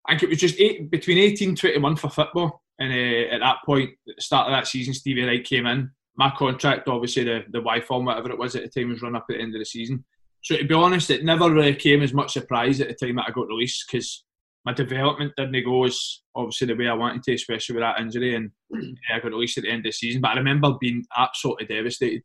I 0.06 0.12
think 0.12 0.25
it 0.25 0.28
was 0.31 0.38
just 0.38 0.60
eight, 0.60 0.90
between 0.90 1.19
18 1.19 1.54
21 1.56 1.96
for 1.96 2.10
football. 2.10 2.62
And 2.78 2.93
uh, 2.93 3.34
at 3.34 3.38
that 3.38 3.58
point, 3.64 3.90
at 4.08 4.16
the 4.16 4.22
start 4.22 4.49
of 4.49 4.52
that 4.52 4.66
season, 4.66 4.94
Stevie 4.94 5.25
Wright 5.25 5.44
came 5.44 5.66
in. 5.66 5.90
My 6.16 6.32
contract, 6.37 6.88
obviously, 6.88 7.25
the, 7.25 7.44
the 7.50 7.60
Y 7.60 7.81
form, 7.81 8.06
whatever 8.06 8.31
it 8.31 8.38
was 8.38 8.56
at 8.56 8.62
the 8.62 8.69
time, 8.69 8.90
was 8.90 9.02
run 9.02 9.16
up 9.16 9.26
at 9.31 9.37
the 9.37 9.43
end 9.43 9.54
of 9.54 9.60
the 9.60 9.64
season. 9.64 10.04
So 10.43 10.56
to 10.56 10.64
be 10.64 10.75
honest, 10.75 11.10
it 11.10 11.25
never 11.25 11.50
really 11.50 11.75
came 11.75 12.02
as 12.02 12.12
much 12.12 12.32
surprise 12.32 12.81
at 12.81 12.88
the 12.88 12.94
time 12.94 13.16
that 13.16 13.26
I 13.28 13.31
got 13.31 13.46
released 13.46 13.84
because 13.87 14.25
my 14.64 14.72
development 14.72 15.32
didn't 15.36 15.65
go 15.65 15.84
as 15.84 16.22
obviously 16.34 16.69
the 16.69 16.74
way 16.74 16.88
I 16.88 16.94
wanted 16.94 17.22
to, 17.24 17.34
especially 17.34 17.77
with 17.77 17.82
that 17.82 18.00
injury. 18.00 18.34
And 18.34 18.50
yeah, 18.70 19.17
I 19.17 19.20
got 19.20 19.29
released 19.29 19.58
at 19.58 19.65
the 19.65 19.70
end 19.70 19.81
of 19.81 19.84
the 19.84 19.93
season. 19.93 20.20
But 20.20 20.32
I 20.32 20.34
remember 20.36 20.74
being 20.81 21.05
absolutely 21.17 21.67
devastated. 21.67 22.22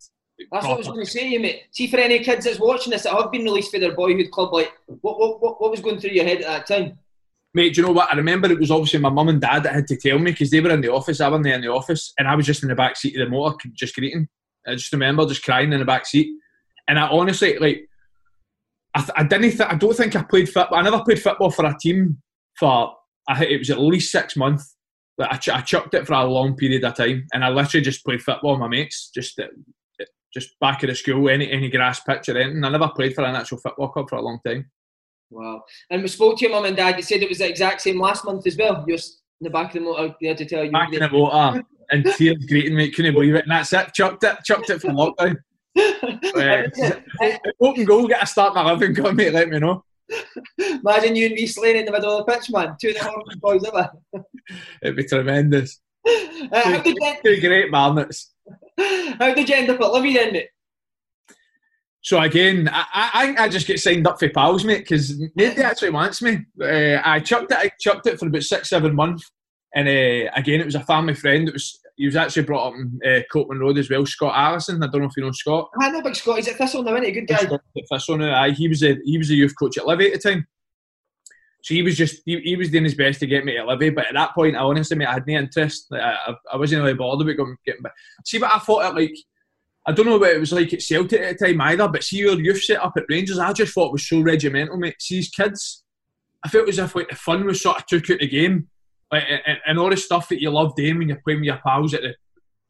That's 0.51 0.65
what 0.65 0.73
I 0.73 0.77
was 0.77 0.87
going 0.87 1.05
to 1.05 1.11
say 1.11 1.37
mate. 1.37 1.63
See, 1.71 1.87
for 1.87 1.97
any 1.97 2.19
kids 2.19 2.45
that's 2.45 2.59
watching 2.59 2.91
this 2.91 3.03
that 3.03 3.13
have 3.13 3.31
been 3.31 3.43
released 3.43 3.71
for 3.71 3.79
their 3.79 3.95
boyhood 3.95 4.29
club, 4.31 4.53
like, 4.53 4.71
what, 4.85 5.17
what, 5.19 5.61
what 5.61 5.71
was 5.71 5.79
going 5.79 5.99
through 5.99 6.11
your 6.11 6.25
head 6.25 6.41
at 6.41 6.67
that 6.67 6.67
time? 6.67 6.99
Mate, 7.53 7.73
do 7.73 7.81
you 7.81 7.87
know 7.87 7.93
what? 7.93 8.11
I 8.11 8.17
remember 8.17 8.51
it 8.51 8.59
was 8.59 8.71
obviously 8.71 8.99
my 8.99 9.09
mum 9.09 9.29
and 9.29 9.41
dad 9.41 9.63
that 9.63 9.73
had 9.73 9.87
to 9.87 9.97
tell 9.97 10.19
me 10.19 10.31
because 10.31 10.51
they 10.51 10.59
were 10.59 10.69
in 10.69 10.81
the 10.81 10.91
office. 10.91 11.21
I 11.21 11.29
wasn't 11.29 11.45
there 11.45 11.55
in 11.55 11.61
the 11.61 11.71
office, 11.71 12.13
and 12.19 12.27
I 12.27 12.35
was 12.35 12.45
just 12.45 12.61
in 12.61 12.69
the 12.69 12.75
back 12.75 12.97
seat 12.97 13.19
of 13.19 13.25
the 13.25 13.31
motor, 13.31 13.55
just 13.73 13.95
greeting. 13.95 14.27
I 14.67 14.75
just 14.75 14.91
remember 14.91 15.25
just 15.25 15.43
crying 15.43 15.71
in 15.73 15.79
the 15.79 15.85
back 15.85 16.05
seat. 16.05 16.27
And 16.87 16.99
I 16.99 17.07
honestly, 17.07 17.57
like, 17.57 17.89
I, 18.93 18.99
th- 18.99 19.11
I 19.15 19.23
didn't. 19.23 19.51
Th- 19.51 19.69
I 19.69 19.75
don't 19.75 19.95
think 19.95 20.15
I 20.15 20.23
played 20.23 20.49
football. 20.49 20.79
I 20.79 20.81
never 20.81 21.03
played 21.03 21.21
football 21.21 21.51
for 21.51 21.65
a 21.65 21.75
team 21.79 22.21
for. 22.59 22.93
I 23.29 23.43
it 23.45 23.59
was 23.59 23.69
at 23.69 23.79
least 23.79 24.11
six 24.11 24.35
months. 24.35 24.75
Like, 25.17 25.33
I, 25.33 25.37
ch- 25.37 25.49
I 25.49 25.61
chucked 25.61 25.93
it 25.95 26.05
for 26.05 26.13
a 26.13 26.25
long 26.25 26.55
period 26.55 26.83
of 26.83 26.95
time, 26.95 27.25
and 27.33 27.43
I 27.43 27.49
literally 27.49 27.83
just 27.83 28.05
played 28.05 28.21
football 28.21 28.51
with 28.51 28.59
my 28.61 28.67
mates, 28.67 29.09
just 29.13 29.39
at- 29.39 29.51
just 30.33 30.59
back 30.59 30.83
at 30.83 30.89
the 30.89 30.95
school, 30.95 31.29
any 31.29 31.49
any 31.51 31.69
grass 31.69 32.01
pitch 32.01 32.29
or 32.29 32.37
anything. 32.37 32.63
I 32.63 32.69
never 32.69 32.89
played 32.89 33.15
for 33.15 33.23
an 33.23 33.35
actual 33.35 33.57
football 33.57 33.89
club 33.89 34.09
for 34.09 34.17
a 34.17 34.21
long 34.21 34.39
time. 34.45 34.69
Wow. 35.29 35.63
And 35.89 36.01
we 36.01 36.07
spoke 36.07 36.37
to 36.37 36.45
your 36.45 36.51
mum 36.51 36.65
and 36.65 36.77
dad. 36.77 36.95
You 36.95 37.03
said 37.03 37.21
it 37.21 37.29
was 37.29 37.39
the 37.39 37.49
exact 37.49 37.81
same 37.81 37.99
last 37.99 38.25
month 38.25 38.47
as 38.47 38.57
well. 38.57 38.83
You're 38.87 38.97
in 38.97 39.43
the 39.43 39.49
back 39.49 39.67
of 39.67 39.73
the 39.73 39.79
motor. 39.81 40.15
They 40.21 40.27
had 40.27 40.37
to 40.37 40.45
tell 40.45 40.63
you. 40.63 40.71
back 40.71 40.93
in 40.93 40.99
the 40.99 41.09
motor 41.09 41.63
and 41.91 42.05
tears 42.05 42.45
greeting 42.47 42.75
me, 42.75 42.91
couldn't 42.91 43.13
believe 43.13 43.35
it. 43.35 43.43
And 43.43 43.51
that's 43.51 43.73
it, 43.73 43.93
chucked 43.93 44.23
it, 44.23 44.37
chucked 44.43 44.69
it 44.69 44.81
for 44.81 44.89
lockdown. 44.89 45.37
Uh, 46.37 46.63
open 47.61 47.85
goal, 47.85 48.07
get 48.07 48.23
a 48.23 48.25
start 48.25 48.53
my 48.53 48.71
living, 48.71 48.95
come 48.95 49.15
mate, 49.15 49.33
let 49.33 49.47
me 49.47 49.59
know. 49.59 49.83
Imagine 50.57 51.15
you 51.15 51.27
and 51.27 51.35
me 51.35 51.45
slaying 51.45 51.77
in 51.77 51.85
the 51.85 51.91
middle 51.91 52.17
of 52.17 52.25
the 52.25 52.31
pitch, 52.31 52.49
man. 52.51 52.75
Two 52.79 52.89
of 52.89 52.95
the 52.95 53.03
hardest 53.03 53.39
boys 53.39 53.63
ever. 53.65 53.89
It'd 54.81 54.95
be 54.95 55.03
tremendous. 55.03 55.79
Uh, 56.07 56.61
how, 56.63 56.81
did 56.81 56.95
you, 56.95 57.15
Two 57.23 57.41
great 57.41 57.71
marmots. 57.71 58.33
how 58.77 59.33
did 59.33 59.49
you 59.49 59.55
end 59.55 59.69
up 59.69 59.81
at 59.81 59.91
Livy 59.91 60.13
then, 60.13 60.33
mate? 60.33 60.49
So 62.07 62.21
again, 62.21 62.69
I, 62.71 62.85
I, 62.93 63.43
I 63.43 63.49
just 63.49 63.67
get 63.67 63.81
signed 63.81 64.07
up 64.07 64.17
for 64.17 64.29
pals, 64.29 64.63
mate, 64.63 64.77
because 64.77 65.19
nobody 65.35 65.61
actually 65.61 65.89
wants 65.89 66.21
me. 66.21 66.37
Uh, 66.63 67.01
I 67.03 67.19
chucked 67.19 67.51
it, 67.51 67.57
I 67.57 67.69
chucked 67.81 68.07
it 68.07 68.17
for 68.17 68.27
about 68.27 68.43
six, 68.43 68.69
seven 68.69 68.95
months, 68.95 69.29
and 69.75 69.89
uh, 69.89 70.31
again, 70.33 70.61
it 70.61 70.65
was 70.65 70.75
a 70.75 70.85
family 70.85 71.15
friend. 71.15 71.49
It 71.49 71.53
was 71.53 71.81
he 71.97 72.05
was 72.05 72.15
actually 72.15 72.43
brought 72.43 72.69
up 72.69 72.75
in 72.75 72.97
uh, 73.05 73.19
Copland 73.29 73.59
Road 73.59 73.77
as 73.77 73.89
well. 73.89 74.05
Scott 74.05 74.35
Allison. 74.37 74.81
I 74.81 74.87
don't 74.87 75.01
know 75.01 75.07
if 75.07 75.17
you 75.17 75.23
know 75.25 75.33
Scott. 75.33 75.69
I 75.81 75.89
know 75.89 76.01
big 76.01 76.15
Scott. 76.15 76.37
He's 76.37 76.47
at 76.47 76.55
Thistle 76.55 76.81
now, 76.81 76.93
isn't 76.93 77.03
he? 77.03 77.11
Good 77.11 77.27
guy. 77.27 77.35
Scott 77.35 77.61
at 77.77 77.83
Thistle 77.91 78.19
now, 78.19 78.41
aye, 78.41 78.51
he 78.51 78.69
was 78.69 78.83
a 78.83 78.95
he 79.03 79.17
was 79.17 79.29
a 79.29 79.35
youth 79.35 79.55
coach 79.59 79.77
at 79.77 79.85
Livy 79.85 80.07
at 80.07 80.13
the 80.21 80.29
time. 80.29 80.47
So 81.61 81.73
he 81.73 81.83
was 81.83 81.97
just 81.97 82.21
he, 82.25 82.39
he 82.39 82.55
was 82.55 82.69
doing 82.69 82.85
his 82.85 82.95
best 82.95 83.19
to 83.19 83.27
get 83.27 83.43
me 83.43 83.57
to 83.57 83.65
Livy, 83.65 83.89
but 83.89 84.07
at 84.07 84.13
that 84.13 84.33
point, 84.33 84.55
I 84.55 84.59
honestly, 84.59 84.95
mate, 84.95 85.07
I 85.07 85.15
had 85.15 85.27
no 85.27 85.39
interest. 85.39 85.87
Like, 85.91 86.03
I, 86.03 86.33
I 86.53 86.55
wasn't 86.55 86.83
really 86.83 86.93
bothered 86.93 87.27
about 87.27 87.47
getting 87.65 87.81
back. 87.81 87.91
See, 88.23 88.39
but 88.39 88.55
I 88.55 88.59
thought 88.59 88.85
it 88.85 88.95
like 88.95 89.17
I 89.87 89.93
don't 89.93 90.05
know 90.05 90.17
what 90.17 90.35
it 90.35 90.39
was 90.39 90.51
like 90.51 90.73
at 90.73 90.81
Celtic 90.81 91.21
at 91.21 91.39
the 91.39 91.47
time 91.47 91.61
either, 91.61 91.87
but 91.87 92.03
see 92.03 92.17
your 92.17 92.39
youth 92.39 92.61
set 92.61 92.83
up 92.83 92.93
at 92.97 93.05
Rangers, 93.07 93.39
I 93.39 93.53
just 93.53 93.73
thought 93.73 93.87
it 93.87 93.93
was 93.93 94.07
so 94.07 94.19
regimental, 94.19 94.77
mate. 94.77 95.01
See 95.01 95.15
these 95.15 95.29
kids, 95.29 95.83
I 96.43 96.49
felt 96.49 96.67
as 96.67 96.77
if 96.77 96.93
like 96.93 97.09
the 97.09 97.15
fun 97.15 97.45
was 97.45 97.61
sort 97.61 97.77
of 97.77 97.85
took 97.85 98.09
out 98.09 98.19
the 98.19 98.27
game, 98.27 98.67
like 99.11 99.23
and, 99.29 99.57
and 99.65 99.79
all 99.79 99.89
the 99.89 99.97
stuff 99.97 100.27
that 100.29 100.41
you 100.41 100.51
love 100.51 100.75
doing 100.75 100.97
when 100.97 101.07
you're 101.07 101.21
playing 101.23 101.39
with 101.39 101.45
your 101.45 101.61
pals 101.65 101.93
at 101.93 102.01
the 102.01 102.15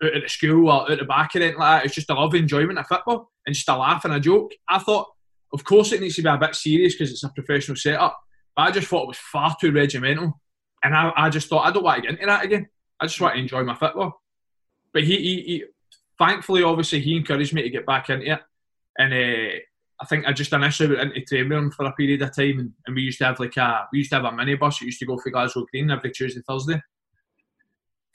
out 0.03 0.15
at 0.15 0.23
the 0.23 0.29
school 0.29 0.69
or 0.69 0.91
at 0.91 0.99
the 0.99 1.05
back 1.05 1.35
or 1.35 1.39
anything 1.39 1.59
like 1.59 1.81
that. 1.81 1.85
It's 1.85 1.95
just 1.95 2.09
a 2.09 2.13
love 2.13 2.35
enjoyment 2.35 2.79
of 2.79 2.87
football 2.87 3.31
and 3.45 3.55
just 3.55 3.69
a 3.69 3.75
laugh 3.75 4.05
and 4.05 4.13
a 4.13 4.19
joke. 4.19 4.53
I 4.69 4.79
thought, 4.79 5.07
of 5.53 5.63
course, 5.63 5.91
it 5.91 6.01
needs 6.01 6.15
to 6.15 6.21
be 6.21 6.29
a 6.29 6.37
bit 6.37 6.55
serious 6.55 6.93
because 6.93 7.11
it's 7.11 7.23
a 7.23 7.29
professional 7.29 7.77
setup. 7.77 8.19
But 8.55 8.63
I 8.63 8.71
just 8.71 8.87
thought 8.87 9.03
it 9.03 9.07
was 9.07 9.17
far 9.17 9.55
too 9.59 9.71
regimental. 9.71 10.39
And 10.83 10.95
I, 10.95 11.11
I 11.15 11.29
just 11.29 11.49
thought, 11.49 11.65
I 11.65 11.71
don't 11.71 11.83
want 11.83 11.97
to 11.97 12.01
get 12.03 12.11
into 12.11 12.25
that 12.27 12.45
again. 12.45 12.67
I 12.99 13.07
just 13.07 13.19
want 13.19 13.35
to 13.35 13.41
enjoy 13.41 13.63
my 13.63 13.75
football. 13.75 14.21
But 14.93 15.03
he, 15.03 15.17
he, 15.17 15.41
he 15.41 15.63
thankfully, 16.19 16.63
obviously, 16.63 16.99
he 16.99 17.17
encouraged 17.17 17.53
me 17.53 17.61
to 17.63 17.69
get 17.69 17.85
back 17.85 18.09
into 18.09 18.31
it. 18.31 18.39
And 18.97 19.13
uh, 19.13 19.59
I 20.01 20.05
think 20.05 20.25
I 20.25 20.33
just 20.33 20.53
initially 20.53 20.95
went 20.95 21.15
into 21.15 21.25
training 21.25 21.71
for 21.71 21.85
a 21.85 21.91
period 21.93 22.21
of 22.21 22.35
time. 22.35 22.59
And, 22.59 22.73
and, 22.85 22.95
we 22.95 23.03
used 23.03 23.19
to 23.19 23.25
have 23.25 23.39
like 23.39 23.57
a, 23.57 23.87
we 23.91 23.99
used 23.99 24.11
to 24.11 24.17
have 24.17 24.25
a 24.25 24.29
minibus 24.29 24.81
It 24.81 24.85
used 24.85 24.99
to 24.99 25.05
go 25.05 25.17
for 25.17 25.29
Glasgow 25.29 25.65
Green 25.71 25.91
every 25.91 26.11
Tuesday, 26.11 26.41
Thursday. 26.47 26.81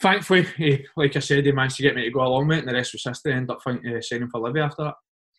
Thankfully, 0.00 0.46
he, 0.56 0.84
like 0.96 1.14
I 1.16 1.20
said, 1.20 1.46
he 1.46 1.52
managed 1.52 1.76
to 1.76 1.82
get 1.82 1.94
me 1.94 2.04
to 2.04 2.10
go 2.10 2.22
along 2.22 2.48
with 2.48 2.58
it, 2.58 2.60
and 2.60 2.68
the 2.68 2.74
rest 2.74 2.92
was 2.92 3.04
history. 3.04 3.32
I 3.32 3.36
ended 3.36 3.50
up 3.50 3.60
uh, 3.66 4.00
signing 4.00 4.28
for 4.28 4.40
Livy 4.40 4.60
after 4.60 4.84
that. 4.84 4.94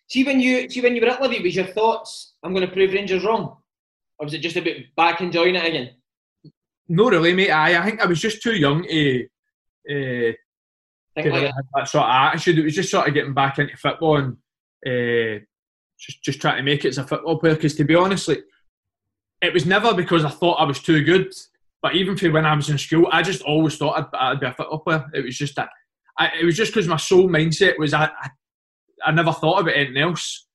See 0.09 0.23
when 0.23 0.39
you 0.39 0.69
see 0.69 0.81
when 0.81 0.95
you 0.95 1.01
were 1.01 1.09
at 1.09 1.21
Livy, 1.21 1.41
was 1.41 1.55
your 1.55 1.65
thoughts? 1.65 2.33
I'm 2.43 2.53
going 2.53 2.67
to 2.67 2.73
prove 2.73 2.93
Rangers 2.93 3.23
wrong 3.23 3.57
or 4.19 4.25
was 4.25 4.33
it 4.33 4.39
just 4.39 4.55
a 4.55 4.61
bit 4.61 4.95
back 4.95 5.21
enjoying 5.21 5.55
it 5.55 5.65
again? 5.65 5.91
No, 6.87 7.09
really, 7.09 7.33
mate. 7.33 7.51
I, 7.51 7.81
I 7.81 7.85
think 7.85 8.01
I 8.01 8.05
was 8.05 8.21
just 8.21 8.41
too 8.41 8.55
young 8.55 8.83
to, 8.83 9.25
uh, 9.89 10.33
to 11.17 11.29
like 11.29 11.43
have 11.43 11.65
that 11.75 11.87
sort 11.87 12.05
of 12.05 12.11
attitude. 12.11 12.59
It 12.59 12.63
was 12.63 12.75
just 12.75 12.91
sort 12.91 13.07
of 13.07 13.13
getting 13.13 13.33
back 13.33 13.59
into 13.59 13.77
football 13.77 14.17
and 14.17 14.37
uh, 14.85 15.43
just 15.99 16.23
just 16.23 16.41
trying 16.41 16.57
to 16.57 16.63
make 16.63 16.85
it 16.85 16.89
as 16.89 16.97
a 16.97 17.07
football 17.07 17.39
player. 17.39 17.55
Because 17.55 17.75
to 17.75 17.83
be 17.83 17.95
honest, 17.95 18.27
like, 18.27 18.43
it 19.41 19.53
was 19.53 19.65
never 19.65 19.93
because 19.93 20.25
I 20.25 20.29
thought 20.29 20.55
I 20.55 20.65
was 20.65 20.79
too 20.79 21.03
good. 21.03 21.33
But 21.81 21.95
even 21.95 22.15
for 22.15 22.31
when 22.31 22.45
I 22.45 22.55
was 22.55 22.69
in 22.69 22.77
school, 22.77 23.07
I 23.11 23.21
just 23.21 23.41
always 23.41 23.77
thought 23.77 24.09
I'd, 24.13 24.17
I'd 24.17 24.39
be 24.39 24.47
a 24.47 24.53
football 24.53 24.79
player. 24.79 25.05
It 25.13 25.25
was 25.25 25.37
just 25.37 25.55
that. 25.57 25.69
I, 26.17 26.29
it 26.41 26.45
was 26.45 26.55
just 26.55 26.71
because 26.71 26.87
my 26.87 26.97
sole 26.97 27.27
mindset 27.27 27.77
was 27.77 27.93
I, 27.93 28.05
I, 28.05 28.29
I 29.05 29.11
never 29.11 29.33
thought 29.33 29.59
about 29.59 29.75
anything 29.75 30.01
else. 30.01 30.47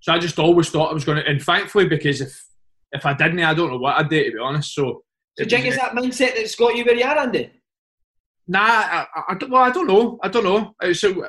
So 0.00 0.12
I 0.12 0.18
just 0.18 0.38
always 0.38 0.68
thought 0.68 0.90
I 0.90 0.94
was 0.94 1.04
going 1.04 1.18
to. 1.18 1.26
And 1.26 1.42
thankfully, 1.42 1.88
because 1.88 2.20
if 2.20 2.44
if 2.92 3.06
I 3.06 3.14
didn't, 3.14 3.40
I 3.40 3.54
don't 3.54 3.70
know 3.70 3.78
what 3.78 3.96
I'd 3.96 4.10
do 4.10 4.22
to 4.22 4.30
be 4.32 4.38
honest. 4.38 4.74
So, 4.74 5.02
so 5.38 5.44
do 5.44 5.56
you 5.56 5.62
think 5.62 5.66
it's 5.66 5.82
that 5.82 5.92
mindset 5.92 6.36
that's 6.36 6.54
got 6.54 6.76
you 6.76 6.84
where 6.84 6.94
you 6.94 7.04
are, 7.04 7.18
Andy? 7.18 7.50
Nah, 8.46 8.60
I, 8.60 9.06
I, 9.28 9.36
well, 9.48 9.62
I 9.62 9.70
don't 9.70 9.86
know. 9.86 10.18
I 10.22 10.28
don't 10.28 10.44
know. 10.44 10.74
Uh, 10.82 10.92
so, 10.92 11.26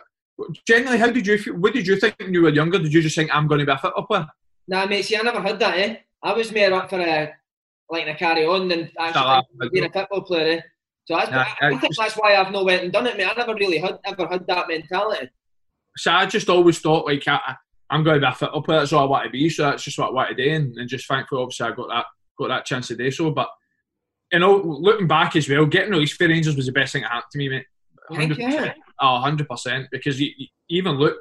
generally, 0.68 0.98
how 0.98 1.10
did 1.10 1.26
you 1.26 1.38
feel? 1.38 1.56
What 1.56 1.74
did 1.74 1.88
you 1.88 1.96
think 1.98 2.16
when 2.20 2.34
you 2.34 2.42
were 2.42 2.50
younger? 2.50 2.80
Did 2.80 2.94
you 2.94 3.02
just 3.02 3.16
think 3.16 3.34
I'm 3.34 3.48
going 3.48 3.60
to 3.60 3.66
be 3.66 3.72
a 3.72 3.78
football 3.78 4.06
player? 4.06 4.28
Nah, 4.68 4.86
mate. 4.86 5.04
See, 5.04 5.18
I 5.18 5.22
never 5.22 5.42
had 5.42 5.60
that. 5.60 5.78
Eh, 5.78 5.96
I 6.24 6.34
was 6.34 6.52
more 6.52 6.74
up 6.74 6.90
for 6.90 7.00
a 7.00 7.34
like 7.90 8.08
a 8.08 8.16
carry 8.16 8.46
on 8.46 8.68
than 8.68 8.92
actually 9.00 9.70
being 9.72 9.86
a 9.86 9.92
football 9.92 10.22
player. 10.22 10.58
Eh? 10.58 10.62
So 11.06 11.16
that's, 11.16 11.32
I, 11.32 11.56
I, 11.62 11.78
think 11.78 11.96
that's 11.96 12.16
why 12.16 12.36
I've 12.36 12.52
not 12.52 12.66
went 12.66 12.84
and 12.84 12.92
done 12.92 13.06
it, 13.06 13.16
mate. 13.16 13.28
I 13.28 13.34
never 13.36 13.54
really 13.54 13.78
had 13.78 14.00
ever 14.06 14.28
had 14.28 14.48
that 14.48 14.68
mentality. 14.68 15.30
So 15.98 16.12
I 16.12 16.26
just 16.26 16.50
always 16.50 16.80
thought 16.80 17.06
like 17.06 17.28
I, 17.28 17.56
I'm 17.92 18.04
going 18.04 18.16
to 18.16 18.28
be 18.28 18.32
a 18.32 18.34
football 18.34 18.64
player. 18.64 18.80
That's 18.80 18.92
all 18.92 19.04
I 19.04 19.10
want 19.10 19.26
to 19.26 19.30
be. 19.30 19.50
So 19.50 19.64
that's 19.64 19.84
just 19.84 20.00
what 20.00 20.10
I 20.10 20.12
want 20.12 20.36
to 20.36 20.44
do, 20.44 20.52
and, 20.52 20.76
and 20.78 20.90
just 20.90 21.08
thankfully, 21.08 21.42
obviously, 21.42 21.68
I 21.68 21.72
got 21.72 21.90
that 21.90 22.06
got 22.40 22.48
that 22.48 22.66
chance 22.66 22.88
to 22.88 22.96
do 22.96 23.12
so. 23.12 23.30
But 23.32 23.50
you 24.32 24.40
know, 24.40 24.56
looking 24.56 25.08
back 25.08 25.36
as 25.36 25.50
well, 25.50 25.66
getting 25.66 25.92
released 25.92 26.16
for 26.16 26.28
Rangers 26.28 26.56
was 26.56 26.66
the 26.66 26.72
best 26.72 26.94
thing 26.94 27.04
that 27.04 27.12
happened 27.12 27.32
to 27.32 27.38
me, 27.38 27.50
mate. 27.50 27.66
100%. 28.12 28.74
Oh, 29.02 29.24
100%. 29.26 29.88
Because 29.92 30.20
you, 30.20 30.32
you, 30.38 30.48
even 30.70 30.94
look 30.94 31.18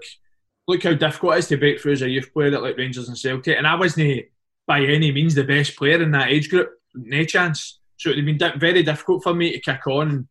look 0.67 0.83
how 0.83 0.95
difficult 0.95 1.35
it 1.35 1.39
is 1.41 1.49
to 1.49 1.59
break 1.59 1.79
through 1.79 1.93
as 1.93 2.03
a 2.03 2.09
youth 2.09 2.33
player 2.33 2.55
at 2.55 2.63
like 2.63 2.79
Rangers 2.79 3.09
and 3.09 3.19
Celtic. 3.19 3.57
And 3.59 3.67
I 3.67 3.75
wasn't 3.75 4.25
by 4.67 4.81
any 4.81 5.13
means 5.13 5.35
the 5.35 5.45
best 5.45 5.77
player 5.77 6.03
in 6.03 6.11
that 6.13 6.31
age 6.31 6.49
group, 6.49 6.71
no 6.95 7.23
chance. 7.25 7.81
So 7.99 8.09
it 8.09 8.13
would 8.13 8.19
have 8.19 8.27
been 8.27 8.39
di- 8.39 8.59
very 8.59 8.83
difficult 8.83 9.23
for 9.23 9.35
me 9.35 9.53
to 9.53 9.61
kick 9.61 9.87
on 9.87 10.27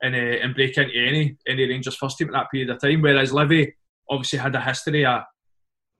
and, 0.00 0.14
uh, 0.14 0.18
and 0.18 0.54
break 0.54 0.78
into 0.78 0.96
any 0.96 1.36
any 1.46 1.68
Rangers 1.68 1.96
first 1.96 2.16
team 2.16 2.28
at 2.28 2.32
that 2.32 2.50
period 2.50 2.70
of 2.70 2.80
time. 2.80 3.02
Whereas 3.02 3.32
Livy 3.32 3.74
obviously 4.08 4.38
had 4.38 4.54
a 4.54 4.60
history 4.60 5.04
of 5.04 5.22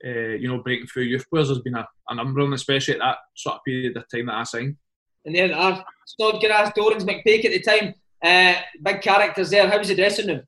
uh, 0.05 0.35
you 0.39 0.49
know, 0.49 0.63
breaking 0.63 0.87
through 0.87 1.05
youth 1.05 1.29
players 1.31 1.49
has 1.49 1.61
been 1.61 1.75
a, 1.75 1.87
a 2.09 2.15
number 2.15 2.41
of 2.41 2.47
them, 2.47 2.53
especially 2.53 2.95
at 2.95 3.01
that 3.01 3.19
sort 3.35 3.57
of 3.57 3.65
period 3.65 3.97
of 3.97 4.05
time 4.09 4.27
that 4.27 4.35
I 4.35 4.43
signed. 4.43 4.77
And 5.25 5.35
then 5.35 5.53
our 5.53 5.85
Snodgrass, 6.07 6.73
Dorrans, 6.77 7.05
McPake 7.05 7.45
at 7.45 7.53
the 7.53 7.61
time, 7.61 7.95
uh, 8.23 8.61
big 8.83 9.01
characters 9.03 9.51
there. 9.51 9.69
How 9.69 9.79
was 9.79 9.89
the 9.89 9.95
dressing 9.95 10.29
room? 10.29 10.43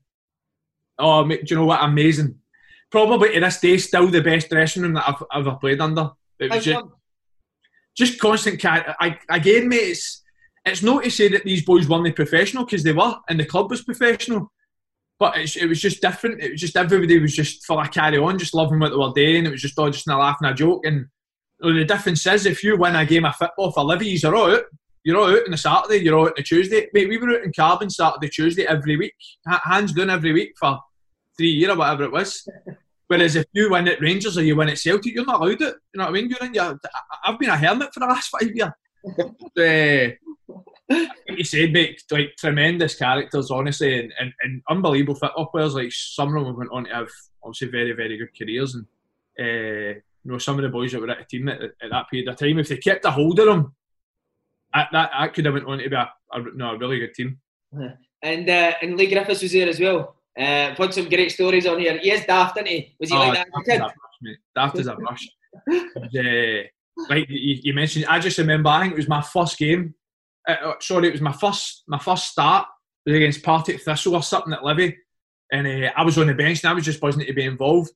Oh, 0.99 1.26
do 1.26 1.38
you 1.47 1.56
know 1.56 1.66
what? 1.66 1.83
Amazing. 1.83 2.38
Probably 2.90 3.33
to 3.33 3.40
this 3.40 3.61
day, 3.61 3.78
still 3.78 4.09
the 4.09 4.23
best 4.23 4.49
dressing 4.49 4.83
room 4.83 4.95
that 4.95 5.09
I've 5.09 5.23
ever 5.40 5.56
played 5.56 5.80
under. 5.80 6.11
It 6.38 6.50
was 6.50 6.64
just, 6.64 6.85
just 7.97 8.21
constant. 8.21 8.64
I, 8.64 9.18
again, 9.28 9.68
mate, 9.68 9.76
it's, 9.76 10.23
it's 10.64 10.83
not 10.83 11.04
to 11.04 11.11
say 11.11 11.28
that 11.28 11.45
these 11.45 11.64
boys 11.64 11.88
weren't 11.88 12.14
professional 12.16 12.64
because 12.64 12.83
they 12.83 12.92
were, 12.92 13.14
and 13.28 13.40
the 13.40 13.45
club 13.45 13.71
was 13.71 13.83
professional. 13.83 14.52
But 15.18 15.38
it 15.38 15.66
was 15.66 15.80
just 15.80 16.02
different. 16.02 16.42
It 16.42 16.52
was 16.52 16.61
just 16.61 16.76
everybody 16.76 17.18
was 17.18 17.35
just 17.35 17.64
full 17.64 17.80
of 17.80 17.90
carry 17.90 18.18
on, 18.18 18.38
just 18.38 18.52
loving 18.52 18.78
what 18.78 18.90
they 18.90 18.97
were 18.97 19.12
doing. 19.14 19.47
It 19.47 19.50
was 19.50 19.62
just 19.62 19.78
all 19.78 19.88
just 19.88 20.06
a 20.09 20.16
laugh 20.16 20.37
and 20.42 20.50
a 20.50 20.54
joke. 20.54 20.85
And 20.85 21.06
the 21.60 21.84
difference 21.84 22.26
is, 22.26 22.46
if 22.46 22.62
you 22.62 22.76
win 22.76 22.96
a 22.96 23.06
game 23.06 23.25
of 23.25 23.36
football 23.36 23.72
for 23.72 23.84
Livy's, 23.84 24.22
you're 24.22 24.36
out. 24.36 24.62
You're 25.04 25.20
out 25.20 25.46
on 25.46 25.54
a 25.54 25.56
Saturday. 25.56 26.04
You're 26.04 26.18
out 26.18 26.32
on 26.32 26.38
a 26.38 26.42
Tuesday. 26.42 26.88
Mate, 26.92 27.08
we 27.08 27.18
were 27.18 27.30
out 27.30 27.44
in 27.44 27.52
Carbon 27.52 27.88
Saturday, 27.88 28.28
Tuesday 28.28 28.66
every 28.66 28.96
week, 28.96 29.14
hands 29.64 29.92
down 29.92 30.10
every 30.10 30.32
week 30.32 30.54
for 30.58 30.80
three 31.36 31.50
years 31.50 31.70
or 31.70 31.76
whatever 31.76 32.04
it 32.04 32.12
was. 32.12 32.48
Whereas 33.06 33.36
if 33.36 33.46
you 33.52 33.70
win 33.70 33.86
at 33.86 34.00
Rangers 34.00 34.36
or 34.36 34.42
you 34.42 34.56
win 34.56 34.68
at 34.68 34.78
Celtic, 34.78 35.14
you're 35.14 35.25
not 35.25 35.40
allowed 35.40 35.62
it. 35.62 35.76
You 35.94 35.98
know 35.98 36.04
what 36.04 36.08
I 36.08 36.12
mean? 36.12 36.28
You're 36.28 36.48
in 36.48 36.54
your, 36.54 36.78
I've 37.25 37.38
been 37.38 37.50
a 37.50 37.56
hermit 37.56 37.94
for 37.94 38.00
the 38.00 38.06
last 38.06 38.30
five 38.30 38.50
years. 38.52 38.72
uh, 40.18 40.26
like 40.88 41.38
you 41.38 41.44
said, 41.44 41.72
mate, 41.72 42.02
like 42.10 42.34
tremendous 42.36 42.96
characters, 42.96 43.50
honestly, 43.50 44.00
and, 44.00 44.12
and, 44.18 44.32
and 44.42 44.62
unbelievable 44.68 45.14
football 45.14 45.46
players. 45.46 45.75
Like 45.75 45.92
some 45.92 46.36
of 46.36 46.44
them 46.44 46.56
went 46.56 46.70
on 46.72 46.84
to 46.84 46.94
have 46.94 47.08
obviously 47.42 47.68
very, 47.68 47.92
very 47.92 48.16
good 48.16 48.36
careers, 48.36 48.75
and 48.75 48.86
uh, 49.38 50.00
you 50.26 50.33
know 50.33 50.38
some 50.38 50.56
of 50.56 50.62
the 50.62 50.68
boys 50.68 50.92
that 50.92 51.00
were 51.00 51.11
at 51.11 51.18
the 51.18 51.25
team 51.25 51.49
at, 51.49 51.62
at 51.62 51.90
that 51.90 52.09
period 52.11 52.28
of 52.28 52.37
time, 52.37 52.59
if 52.59 52.68
they 52.68 52.76
kept 52.76 53.04
a 53.04 53.11
hold 53.11 53.38
of 53.38 53.47
them, 53.47 53.75
that 54.75 54.88
that, 54.92 55.11
that 55.18 55.35
could 55.35 55.45
have 55.45 55.54
went 55.54 55.66
on 55.66 55.78
to 55.78 55.88
be 55.88 55.97
a, 55.97 56.11
a, 56.33 56.42
no, 56.54 56.73
a 56.73 56.78
really 56.78 56.99
good 56.99 57.14
team. 57.14 57.38
And 58.23 58.49
uh, 58.49 58.73
and 58.83 58.97
Leigh 58.97 59.11
Griffiths 59.11 59.42
was 59.42 59.52
there 59.52 59.68
as 59.68 59.80
well. 59.80 60.16
Uh, 60.38 60.75
put 60.75 60.92
some 60.92 61.09
great 61.09 61.33
stories 61.33 61.66
on 61.66 61.78
here. 61.78 61.99
He 61.99 62.11
is 62.11 62.26
daft, 62.26 62.59
isn't 62.59 62.68
he? 62.68 62.95
Was 63.00 63.11
he 63.11 63.16
oh, 63.16 63.21
like 63.21 63.35
that? 63.35 63.49
Daft 63.54 63.68
as 63.68 63.76
a 63.76 63.85
brush, 63.85 64.37
Daft 64.54 64.78
as 64.78 64.87
a 64.87 64.95
brush. 64.95 65.28
uh, 65.71 67.04
like 67.09 67.28
you, 67.28 67.61
you 67.62 67.75
mentioned, 67.75 68.06
I 68.06 68.18
just 68.18 68.38
remember. 68.38 68.68
I 68.68 68.83
think 68.83 68.92
it 68.92 68.99
was 68.99 69.09
my 69.09 69.23
first 69.23 69.59
game 69.59 69.95
uh, 70.47 70.52
uh, 70.52 70.75
sorry, 70.80 71.09
it 71.09 71.12
was 71.12 71.21
my 71.21 71.33
first 71.33 71.83
my 71.87 71.99
first 71.99 72.28
start 72.28 72.66
was 73.04 73.14
against 73.14 73.42
Partick 73.42 73.83
Thistle 73.83 74.14
or 74.14 74.23
something 74.23 74.52
at 74.52 74.64
Livy, 74.64 74.97
and 75.52 75.66
uh, 75.66 75.90
I 75.97 76.04
was 76.04 76.18
on 76.18 76.28
the 76.28 76.35
bench 76.35 76.62
and 76.62 76.71
I 76.71 76.75
was 76.75 76.85
just 76.85 77.00
buzzing 77.00 77.25
to 77.25 77.33
be 77.33 77.45
involved. 77.45 77.90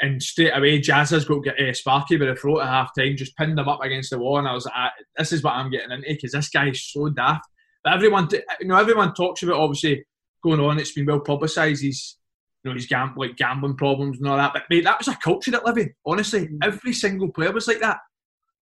And 0.00 0.22
straight 0.22 0.56
away, 0.56 0.78
Jazz 0.80 1.10
has 1.10 1.24
got 1.24 1.46
uh, 1.48 1.72
Sparky 1.72 2.16
by 2.16 2.26
the 2.26 2.36
throat 2.36 2.60
at 2.60 2.68
half 2.68 2.94
time, 2.96 3.16
just 3.16 3.36
pinned 3.36 3.58
him 3.58 3.68
up 3.68 3.82
against 3.82 4.10
the 4.10 4.18
wall, 4.18 4.38
and 4.38 4.46
I 4.46 4.52
was 4.52 4.64
like, 4.64 4.74
ah, 4.76 4.92
"This 5.16 5.32
is 5.32 5.42
what 5.42 5.54
I'm 5.54 5.70
getting 5.70 5.90
into 5.90 6.08
because 6.08 6.32
this 6.32 6.48
guy 6.50 6.68
is 6.68 6.84
so 6.84 7.08
daft." 7.08 7.44
But 7.82 7.94
everyone, 7.94 8.28
you 8.60 8.68
know, 8.68 8.76
everyone 8.76 9.14
talks 9.14 9.42
about 9.42 9.60
obviously 9.60 10.04
going 10.42 10.60
on. 10.60 10.78
It's 10.78 10.92
been 10.92 11.06
well 11.06 11.20
publicised. 11.20 11.82
He's 11.82 12.16
you 12.62 12.70
know, 12.70 12.74
he's 12.74 12.86
gam- 12.86 13.14
like 13.16 13.36
gambling 13.36 13.76
problems 13.76 14.18
and 14.18 14.28
all 14.28 14.36
that. 14.36 14.52
But 14.52 14.64
mate, 14.70 14.84
that 14.84 14.98
was 14.98 15.08
a 15.08 15.16
culture 15.16 15.54
at 15.54 15.64
Livy. 15.64 15.94
Honestly, 16.06 16.46
mm. 16.46 16.58
every 16.62 16.92
single 16.92 17.32
player 17.32 17.52
was 17.52 17.66
like 17.66 17.80
that. 17.80 17.98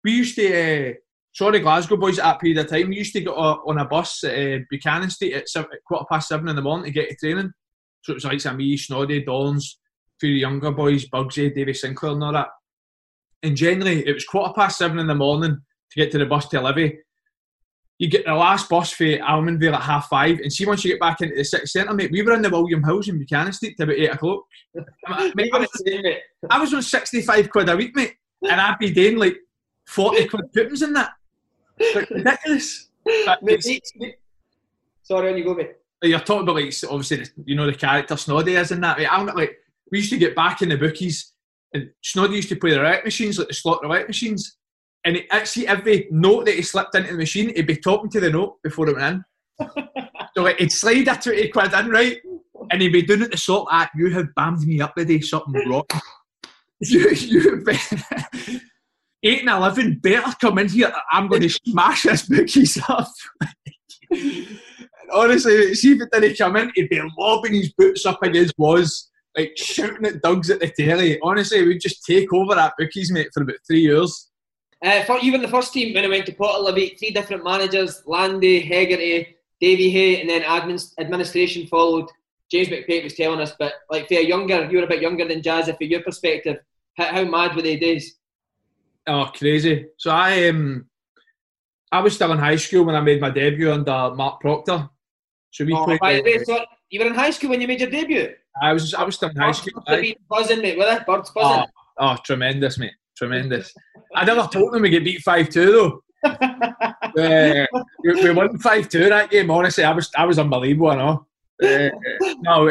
We 0.04 0.12
used 0.12 0.36
to 0.36 0.90
uh, 0.90 0.92
sorry, 1.36 1.60
Glasgow 1.60 1.98
boys 1.98 2.18
at 2.18 2.24
that 2.24 2.40
period 2.40 2.58
of 2.58 2.68
time, 2.68 2.88
we 2.88 2.96
used 2.96 3.12
to 3.12 3.20
get 3.20 3.28
on 3.28 3.78
a 3.78 3.84
bus 3.84 4.24
at 4.24 4.34
uh, 4.34 4.64
Buchanan 4.70 5.10
Street 5.10 5.34
at, 5.34 5.48
seven, 5.48 5.68
at 5.74 5.84
quarter 5.84 6.06
past 6.10 6.28
seven 6.28 6.48
in 6.48 6.56
the 6.56 6.62
morning 6.62 6.86
to 6.86 6.90
get 6.90 7.10
to 7.10 7.16
training. 7.16 7.52
So 8.02 8.12
it 8.12 8.14
was 8.14 8.24
like 8.24 8.40
some 8.40 8.56
me, 8.56 8.78
Snoddy, 8.78 9.26
Dons, 9.26 9.78
few 10.20 10.30
younger 10.30 10.70
boys, 10.70 11.08
Bugsy, 11.08 11.54
Davy 11.54 11.74
Sinclair 11.74 12.12
and 12.12 12.24
all 12.24 12.32
that. 12.32 12.48
And 13.42 13.56
generally, 13.56 14.06
it 14.06 14.14
was 14.14 14.24
quarter 14.24 14.52
past 14.54 14.78
seven 14.78 14.98
in 14.98 15.06
the 15.06 15.14
morning 15.14 15.56
to 15.90 16.00
get 16.00 16.10
to 16.12 16.18
the 16.18 16.26
bus 16.26 16.48
to 16.48 16.60
Livy. 16.60 16.98
You 17.98 18.10
get 18.10 18.26
the 18.26 18.34
last 18.34 18.68
bus 18.68 18.90
for 18.90 19.04
Almondvale 19.04 19.74
at 19.74 19.82
half 19.82 20.08
five, 20.08 20.38
and 20.40 20.52
see 20.52 20.66
once 20.66 20.84
you 20.84 20.92
get 20.92 21.00
back 21.00 21.22
into 21.22 21.34
the 21.34 21.44
city 21.44 21.66
centre, 21.66 21.94
mate, 21.94 22.10
we 22.10 22.22
were 22.22 22.34
in 22.34 22.42
the 22.42 22.50
William 22.50 22.84
Hills 22.84 23.08
in 23.08 23.18
Buchanan 23.18 23.52
Street 23.52 23.76
to 23.78 23.84
about 23.84 23.96
eight 23.96 24.12
o'clock. 24.12 24.42
mate, 25.34 25.50
I, 25.54 25.58
was, 25.58 25.82
I 26.50 26.58
was 26.58 26.74
on 26.74 26.82
65 26.82 27.50
quid 27.50 27.68
a 27.70 27.76
week, 27.76 27.96
mate, 27.96 28.14
and 28.42 28.60
I'd 28.60 28.78
be 28.78 28.90
doing 28.90 29.16
like 29.16 29.36
40 29.86 30.28
quid 30.28 30.52
puddings 30.52 30.82
in 30.82 30.92
that 30.92 31.12
ridiculous. 31.78 32.88
Sorry, 35.02 35.30
on 35.30 35.38
you 35.38 35.44
go, 35.44 35.54
mate. 35.54 35.72
You're 36.02 36.20
talking 36.20 36.42
about 36.42 36.56
like 36.56 36.74
obviously 36.88 37.24
you 37.46 37.56
know 37.56 37.66
the 37.66 37.74
character 37.74 38.14
Snoddy 38.14 38.60
is 38.60 38.70
in 38.70 38.80
that. 38.82 38.98
Mate. 38.98 39.08
I'm 39.10 39.26
like 39.26 39.56
we 39.90 39.98
used 39.98 40.10
to 40.10 40.18
get 40.18 40.34
back 40.34 40.62
in 40.62 40.68
the 40.68 40.76
bookies, 40.76 41.32
and 41.72 41.90
Snoddy 42.04 42.36
used 42.36 42.48
to 42.50 42.56
play 42.56 42.70
the 42.70 42.80
roulette 42.80 43.04
machines 43.04 43.38
like 43.38 43.48
the 43.48 43.54
slot 43.54 43.82
roulette 43.82 44.08
machines, 44.08 44.56
and 45.04 45.22
see 45.44 45.66
every 45.66 46.08
note 46.10 46.46
that 46.46 46.56
he 46.56 46.62
slipped 46.62 46.94
into 46.96 47.12
the 47.12 47.18
machine, 47.18 47.54
he'd 47.54 47.66
be 47.66 47.76
talking 47.76 48.10
to 48.10 48.20
the 48.20 48.30
note 48.30 48.56
before 48.62 48.88
it 48.88 48.96
went 48.96 49.22
in. 49.60 49.68
so 50.36 50.42
like, 50.42 50.58
he'd 50.58 50.72
slide 50.72 51.06
a 51.06 51.14
20 51.14 51.48
quid 51.48 51.72
in, 51.72 51.88
right? 51.90 52.18
And 52.72 52.82
he'd 52.82 52.92
be 52.92 53.02
doing 53.02 53.22
it 53.22 53.30
to 53.30 53.38
sort 53.38 53.68
at, 53.70 53.90
you 53.94 54.10
have 54.10 54.26
bammed 54.36 54.66
me 54.66 54.80
up 54.80 54.96
today, 54.96 55.20
something 55.20 55.68
wrong. 55.68 55.84
you, 56.80 57.10
you 57.10 57.64
eight 59.22 59.40
and 59.40 59.48
eleven 59.48 59.98
better 59.98 60.34
come 60.40 60.58
in 60.58 60.68
here. 60.68 60.92
I'm 61.10 61.28
going 61.28 61.42
to 61.48 61.48
smash 61.48 62.02
this 62.02 62.28
bookies 62.28 62.78
up. 62.88 63.08
honestly, 65.12 65.74
see 65.74 65.92
if 65.92 66.02
it 66.02 66.08
didn't 66.12 66.38
come 66.38 66.56
in, 66.56 66.72
he'd 66.74 66.88
be 66.88 67.00
lobbing 67.16 67.54
his 67.54 67.72
boots 67.72 68.04
up 68.06 68.22
against 68.22 68.54
was 68.58 69.10
like 69.36 69.52
shouting 69.56 70.06
at 70.06 70.22
Dugs 70.22 70.50
at 70.50 70.60
the 70.60 70.70
telly. 70.70 71.18
Honestly, 71.22 71.66
we'd 71.66 71.80
just 71.80 72.04
take 72.04 72.32
over 72.32 72.54
that 72.54 72.74
bookies, 72.78 73.12
mate, 73.12 73.28
for 73.32 73.42
about 73.42 73.56
three 73.66 73.80
years. 73.80 74.30
Uh, 74.82 75.02
for 75.04 75.18
even 75.20 75.42
the 75.42 75.48
first 75.48 75.72
team 75.72 75.94
when 75.94 76.04
I 76.04 76.08
went 76.08 76.26
to 76.26 76.32
Port 76.32 76.54
Elevate, 76.54 76.98
three 76.98 77.10
different 77.10 77.44
managers: 77.44 78.02
Landi, 78.06 78.60
Hegarty, 78.60 79.36
Davy 79.60 79.90
Hay, 79.90 80.20
and 80.20 80.28
then 80.28 80.42
admin, 80.42 80.82
administration 80.98 81.66
followed. 81.66 82.08
James 82.50 82.68
McPake 82.68 83.02
was 83.02 83.14
telling 83.14 83.40
us, 83.40 83.54
but 83.58 83.72
like 83.90 84.06
for 84.06 84.14
a 84.14 84.24
younger, 84.24 84.68
you 84.70 84.78
were 84.78 84.84
a 84.84 84.88
bit 84.88 85.02
younger 85.02 85.26
than 85.26 85.42
Jazz. 85.42 85.68
If 85.68 85.78
from 85.78 85.88
your 85.88 86.02
perspective, 86.02 86.58
how, 86.96 87.06
how 87.06 87.24
mad 87.24 87.56
were 87.56 87.62
they 87.62 87.76
days? 87.76 88.16
Oh, 89.06 89.30
crazy! 89.34 89.86
So 89.98 90.10
I 90.10 90.48
um, 90.48 90.86
I 91.90 92.00
was 92.00 92.14
still 92.14 92.32
in 92.32 92.38
high 92.38 92.56
school 92.56 92.84
when 92.84 92.94
I 92.94 93.00
made 93.00 93.20
my 93.20 93.30
debut 93.30 93.72
under 93.72 94.14
Mark 94.14 94.40
Proctor. 94.40 94.88
So 95.50 95.64
we 95.64 95.72
oh, 95.72 95.84
played. 95.84 96.00
By 96.00 96.14
the 96.14 96.22
way, 96.22 96.44
so 96.44 96.64
you 96.90 97.00
were 97.00 97.06
in 97.06 97.14
high 97.14 97.30
school 97.30 97.50
when 97.50 97.60
you 97.60 97.68
made 97.68 97.80
your 97.80 97.90
debut. 97.90 98.34
I 98.62 98.72
was 98.72 98.94
I 98.94 99.04
was 99.04 99.16
still 99.16 99.30
in 99.30 99.36
high 99.36 99.52
school. 99.52 99.82
buzzing, 100.28 100.62
mate. 100.62 100.78
Were 100.78 100.84
they? 100.84 100.98
Birds 101.06 101.30
buzzing. 101.30 101.64
Oh, 101.98 102.12
oh, 102.12 102.16
tremendous, 102.24 102.78
mate. 102.78 102.94
Tremendous. 103.16 103.72
I 104.14 104.24
never 104.24 104.48
told 104.50 104.72
them 104.72 104.82
we 104.82 104.90
get 104.90 105.04
beat 105.04 105.22
five 105.22 105.48
two 105.48 105.72
though. 105.72 106.28
uh, 106.28 107.66
we, 108.04 108.14
we 108.14 108.30
won 108.30 108.58
five 108.58 108.88
two 108.88 109.08
that 109.08 109.30
game. 109.30 109.50
Honestly, 109.50 109.84
I 109.84 109.92
was 109.92 110.10
I 110.16 110.24
was 110.24 110.38
unbelievable. 110.38 110.90
I 110.90 110.96
know. 110.96 111.26
Uh, 111.62 111.90
no, 112.40 112.70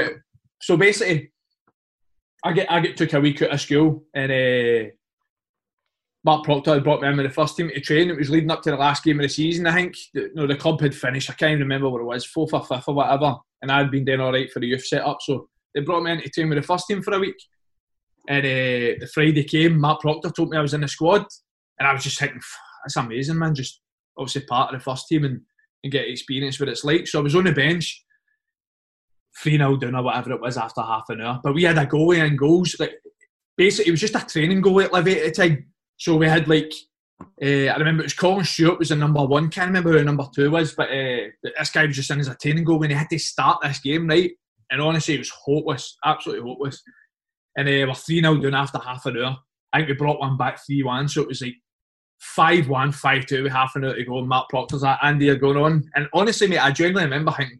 so 0.62 0.77
basically, 0.77 1.32
I 2.44 2.54
get 2.54 2.72
I 2.72 2.80
get 2.80 2.98
took 2.98 3.13
a 3.13 3.20
week 3.20 3.42
out 3.42 3.51
of 3.51 3.62
school 3.62 4.04
and 4.13 4.32
uh, 4.32 4.89
Mark 6.25 6.44
Proctor 6.44 6.74
had 6.74 6.84
brought 6.84 7.01
me 7.01 7.08
in 7.08 7.18
with 7.18 7.27
the 7.27 7.32
first 7.32 7.56
team 7.56 7.70
to 7.70 7.80
train. 7.80 8.10
It 8.10 8.18
was 8.18 8.32
leading 8.32 8.50
up 8.50 8.63
to 8.63 8.72
the 8.72 8.77
last 8.77 9.04
game 9.04 9.20
of 9.20 9.24
the 9.24 9.30
season, 9.30 9.68
I 9.68 9.74
think. 9.74 9.96
You 10.13 10.32
know, 10.34 10.48
the 10.48 10.56
club 10.56 10.82
had 10.82 10.96
finished. 10.96 11.30
I 11.30 11.34
can't 11.34 11.51
even 11.51 11.62
remember 11.62 11.88
what 11.88 12.01
it 12.01 12.06
was, 12.06 12.25
fourth 12.25 12.51
or 12.51 12.65
fifth 12.65 12.88
or 12.88 12.96
whatever. 12.96 13.36
And 13.62 13.72
I'd 13.72 13.92
been 13.92 14.06
doing 14.06 14.20
all 14.20 14.32
right 14.32 14.51
for 14.51 14.60
the 14.60 14.65
youth 14.65 14.86
setup. 14.86 15.20
So 15.22 15.50
they 15.75 15.82
brought 15.82 16.03
me 16.03 16.12
in 16.12 16.22
to 16.22 16.46
with 16.46 16.58
the 16.58 16.63
first 16.63 16.88
team 16.88 17.01
for 17.01 17.13
a 17.13 17.20
week. 17.20 17.36
And 18.27 18.46
uh, 18.46 19.00
the 19.00 19.10
Friday 19.13 19.44
came, 19.44 19.79
Mark 19.79 20.01
Proctor 20.01 20.32
told 20.32 20.50
me 20.50 20.58
I 20.58 20.62
was 20.62 20.74
in 20.74 20.82
the 20.82 20.88
squad. 20.88 21.25
And 21.77 21.88
I 21.88 21.94
was 21.94 22.03
just 22.03 22.17
thinking, 22.17 22.41
that's 22.84 22.96
amazing, 22.96 23.38
man. 23.38 23.53
Just 23.53 23.82
obviously 24.17 24.44
part 24.44 24.74
of 24.74 24.79
the 24.79 24.84
first 24.84 25.08
team 25.08 25.25
and, 25.25 25.41
and 25.84 25.91
get 25.91 26.08
experience 26.08 26.60
what 26.60 26.70
it's 26.70 26.86
like. 26.86 27.05
So 27.05 27.20
I 27.20 27.24
was 27.24 27.36
on 27.36 27.44
the 27.44 27.51
bench, 27.51 28.03
3 29.44 29.58
0 29.58 29.77
down 29.77 29.96
or 29.96 30.03
whatever 30.03 30.32
it 30.32 30.41
was 30.41 30.58
after 30.58 30.82
half 30.82 31.10
an 31.10 31.22
hour. 31.22 31.39
But 31.44 31.53
we 31.53 31.63
had 31.63 31.77
a 31.77 31.86
goalie 31.86 32.25
and 32.25 32.39
goals. 32.39 32.75
Like, 32.79 32.94
basically, 33.58 33.89
it 33.89 33.91
was 33.91 34.01
just 34.01 34.15
a 34.15 34.25
training 34.25 34.63
goalie 34.63 34.86
at 34.86 34.94
Livy 34.94 35.20
at 35.20 35.25
the 35.25 35.32
time 35.32 35.65
so 35.98 36.15
we 36.15 36.27
had 36.27 36.48
like 36.48 36.72
uh, 37.41 37.72
I 37.72 37.77
remember 37.77 38.01
it 38.01 38.08
was 38.08 38.13
Colin 38.13 38.44
Stewart 38.44 38.79
was 38.79 38.89
the 38.89 38.96
number 38.96 39.25
one. 39.25 39.50
Can't 39.50 39.67
remember 39.67 39.94
who 39.94 40.03
number 40.03 40.25
two 40.36 40.51
was, 40.51 40.74
but 40.74 40.89
uh, 40.89 41.29
this 41.41 41.70
guy 41.70 41.86
was 41.86 41.96
just 41.96 42.12
in 42.12 42.20
as 42.20 42.27
a 42.27 42.36
training 42.36 42.65
goal 42.65 42.79
when 42.79 42.89
he 42.89 42.96
had 42.96 43.10
to 43.10 43.17
start 43.17 43.60
this 43.62 43.79
game, 43.79 44.08
right? 44.08 44.32
And 44.72 44.81
honestly, 44.81 45.15
it 45.15 45.19
was 45.19 45.31
hopeless, 45.31 45.98
absolutely 46.03 46.50
hopeless. 46.50 46.81
And 47.57 47.67
uh, 47.67 47.88
we're 47.88 47.93
three 47.93 48.22
0 48.22 48.38
down 48.38 48.53
after 48.55 48.79
half 48.79 49.05
an 49.05 49.17
hour. 49.17 49.38
I 49.72 49.79
think 49.79 49.89
we 49.89 49.95
brought 49.95 50.19
one 50.19 50.38
back 50.38 50.60
three 50.65 50.84
one, 50.84 51.07
so 51.07 51.22
it 51.22 51.27
was 51.27 51.41
like 51.41 51.55
five 52.19 52.69
one, 52.69 52.91
five 52.91 53.25
two 53.25 53.43
with 53.43 53.51
half 53.51 53.75
an 53.75 53.86
hour 53.86 53.95
to 53.95 54.03
go. 54.03 54.19
And 54.19 54.27
Mark 54.27 54.50
Proctor's 54.50 54.84
like, 54.84 54.98
Andy 55.01 55.29
are 55.29 55.36
going 55.36 55.57
on. 55.57 55.89
And 55.95 56.07
honestly, 56.13 56.48
mate, 56.48 56.60
I 56.60 56.72
genuinely 56.72 57.05
remember 57.05 57.31
thinking, 57.31 57.60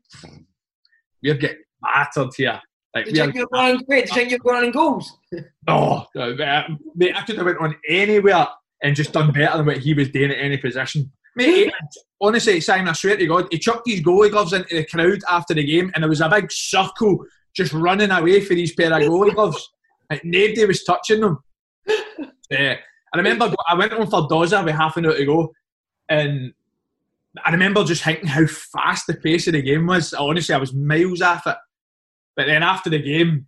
we're 1.24 1.35
getting 1.35 1.63
battered 1.81 2.29
here. 2.35 2.61
Like, 2.94 3.05
do 3.05 3.11
you 3.11 3.18
think 3.18 3.35
you're 3.35 3.48
going 3.48 3.75
on? 3.75 3.83
Do 3.89 3.96
you 3.96 4.05
think 4.07 4.29
you're 4.29 4.39
going 4.39 4.57
on 4.57 4.63
in 4.65 4.72
goals? 4.72 5.18
oh, 5.68 6.05
mate, 6.15 7.15
I 7.15 7.24
could 7.24 7.35
have 7.37 7.46
went 7.46 7.59
on 7.59 7.75
anywhere 7.89 8.48
and 8.81 8.96
just 8.96 9.11
done 9.11 9.31
better 9.31 9.57
than 9.57 9.65
what 9.65 9.77
he 9.77 9.94
was 9.94 10.09
doing 10.09 10.31
at 10.31 10.37
any 10.37 10.57
position. 10.57 11.11
Mate, 11.35 11.74
honestly, 12.21 12.61
Simon, 12.61 12.89
I 12.89 12.93
swear 12.93 13.17
to 13.17 13.27
God, 13.27 13.48
he 13.51 13.59
chucked 13.59 13.87
his 13.87 14.01
goalie 14.01 14.31
gloves 14.31 14.53
into 14.53 14.75
the 14.75 14.85
crowd 14.85 15.19
after 15.29 15.53
the 15.53 15.63
game, 15.63 15.91
and 15.93 16.03
there 16.03 16.09
was 16.09 16.21
a 16.21 16.29
big 16.29 16.51
circle 16.51 17.25
just 17.55 17.74
running 17.74 18.11
away 18.11 18.41
for 18.41 18.53
these 18.53 18.74
pair 18.74 18.93
of 18.93 19.01
goalie 19.01 19.35
gloves. 19.35 19.69
Like, 20.09 20.24
nobody 20.24 20.65
was 20.65 20.83
touching 20.83 21.21
them. 21.21 21.39
Uh, 21.89 21.95
I 23.13 23.17
remember 23.17 23.53
I 23.67 23.75
went 23.75 23.93
on 23.93 24.07
for 24.07 24.27
Dozer 24.27 24.63
with 24.63 24.75
half 24.75 24.98
an 24.98 25.05
hour 25.05 25.15
to 25.15 25.25
go, 25.25 25.53
and 26.09 26.53
I 27.43 27.51
remember 27.51 27.83
just 27.83 28.03
thinking 28.03 28.27
how 28.27 28.45
fast 28.45 29.07
the 29.07 29.15
pace 29.15 29.48
of 29.48 29.53
the 29.53 29.61
game 29.61 29.87
was. 29.87 30.13
Honestly, 30.13 30.55
I 30.55 30.59
was 30.59 30.74
miles 30.74 31.21
off 31.21 31.48
it. 31.48 31.57
But 32.35 32.48
then 32.48 32.63
after 32.63 32.89
the 32.89 33.01
game, 33.01 33.48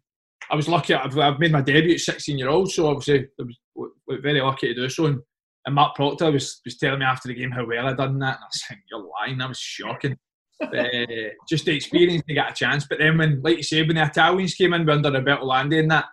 I 0.50 0.56
was 0.56 0.67
lucky. 0.67 0.93
I've, 0.93 1.17
I've 1.17 1.39
made 1.39 1.52
my 1.52 1.62
debut 1.62 1.95
at 1.95 2.00
16 2.00 2.38
year 2.38 2.50
old, 2.50 2.71
so 2.71 2.88
obviously 2.88 3.28
I 3.39 3.43
was 3.43 4.21
very 4.21 4.41
lucky 4.41 4.73
to 4.73 4.73
do 4.73 4.89
so. 4.89 5.08
And, 5.08 5.19
and 5.67 5.75
Mark 5.75 5.95
Proctor 5.95 6.32
was, 6.32 6.62
was 6.63 6.77
telling 6.77 6.99
me 6.99 7.06
after 7.06 7.27
the 7.27 7.34
game 7.34 7.51
how 7.51 7.65
well 7.65 7.88
I'd 7.88 7.97
done 7.97 8.17
that. 8.19 8.38
And 8.38 8.43
I 8.43 8.47
was 8.47 8.63
like, 8.69 8.80
you're 8.89 9.06
lying. 9.19 9.38
That 9.38 9.49
was 9.49 9.60
shocking. 9.60 10.17
but, 10.60 10.73
uh, 10.95 11.30
just 11.47 11.65
the 11.65 11.75
experience 11.75 12.23
to 12.25 12.34
get 12.34 12.51
a 12.51 12.53
chance. 12.53 12.88
But 12.89 12.99
then 12.99 13.17
when, 13.17 13.41
like 13.43 13.58
you 13.58 13.63
said, 13.63 13.86
when 13.86 13.97
the 13.97 14.06
Italians 14.06 14.56
came 14.56 14.73
in 14.73 14.86
we 14.86 14.93
under 14.93 15.12
Roberto 15.12 15.43
Landi 15.43 15.80
and 15.80 15.91
that, 15.91 16.06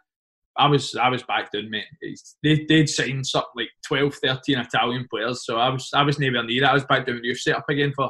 I 0.56 0.66
was 0.66 0.94
I 0.96 1.08
was 1.08 1.22
back 1.22 1.52
down, 1.52 1.70
mate. 1.70 1.84
They 2.42 2.64
they'd 2.68 2.88
signed 2.88 3.26
something 3.26 3.50
like 3.56 3.70
12, 3.86 4.14
13 4.14 4.58
Italian 4.58 5.06
players, 5.10 5.44
so 5.44 5.56
I 5.56 5.68
was 5.68 5.90
I 5.92 6.02
was 6.02 6.20
nowhere 6.20 6.44
near 6.44 6.62
it. 6.62 6.68
I 6.68 6.74
was 6.74 6.84
back 6.84 7.06
down 7.06 7.16
with 7.16 7.24
youth 7.24 7.40
set 7.40 7.56
up 7.56 7.68
again 7.68 7.92
for 7.96 8.08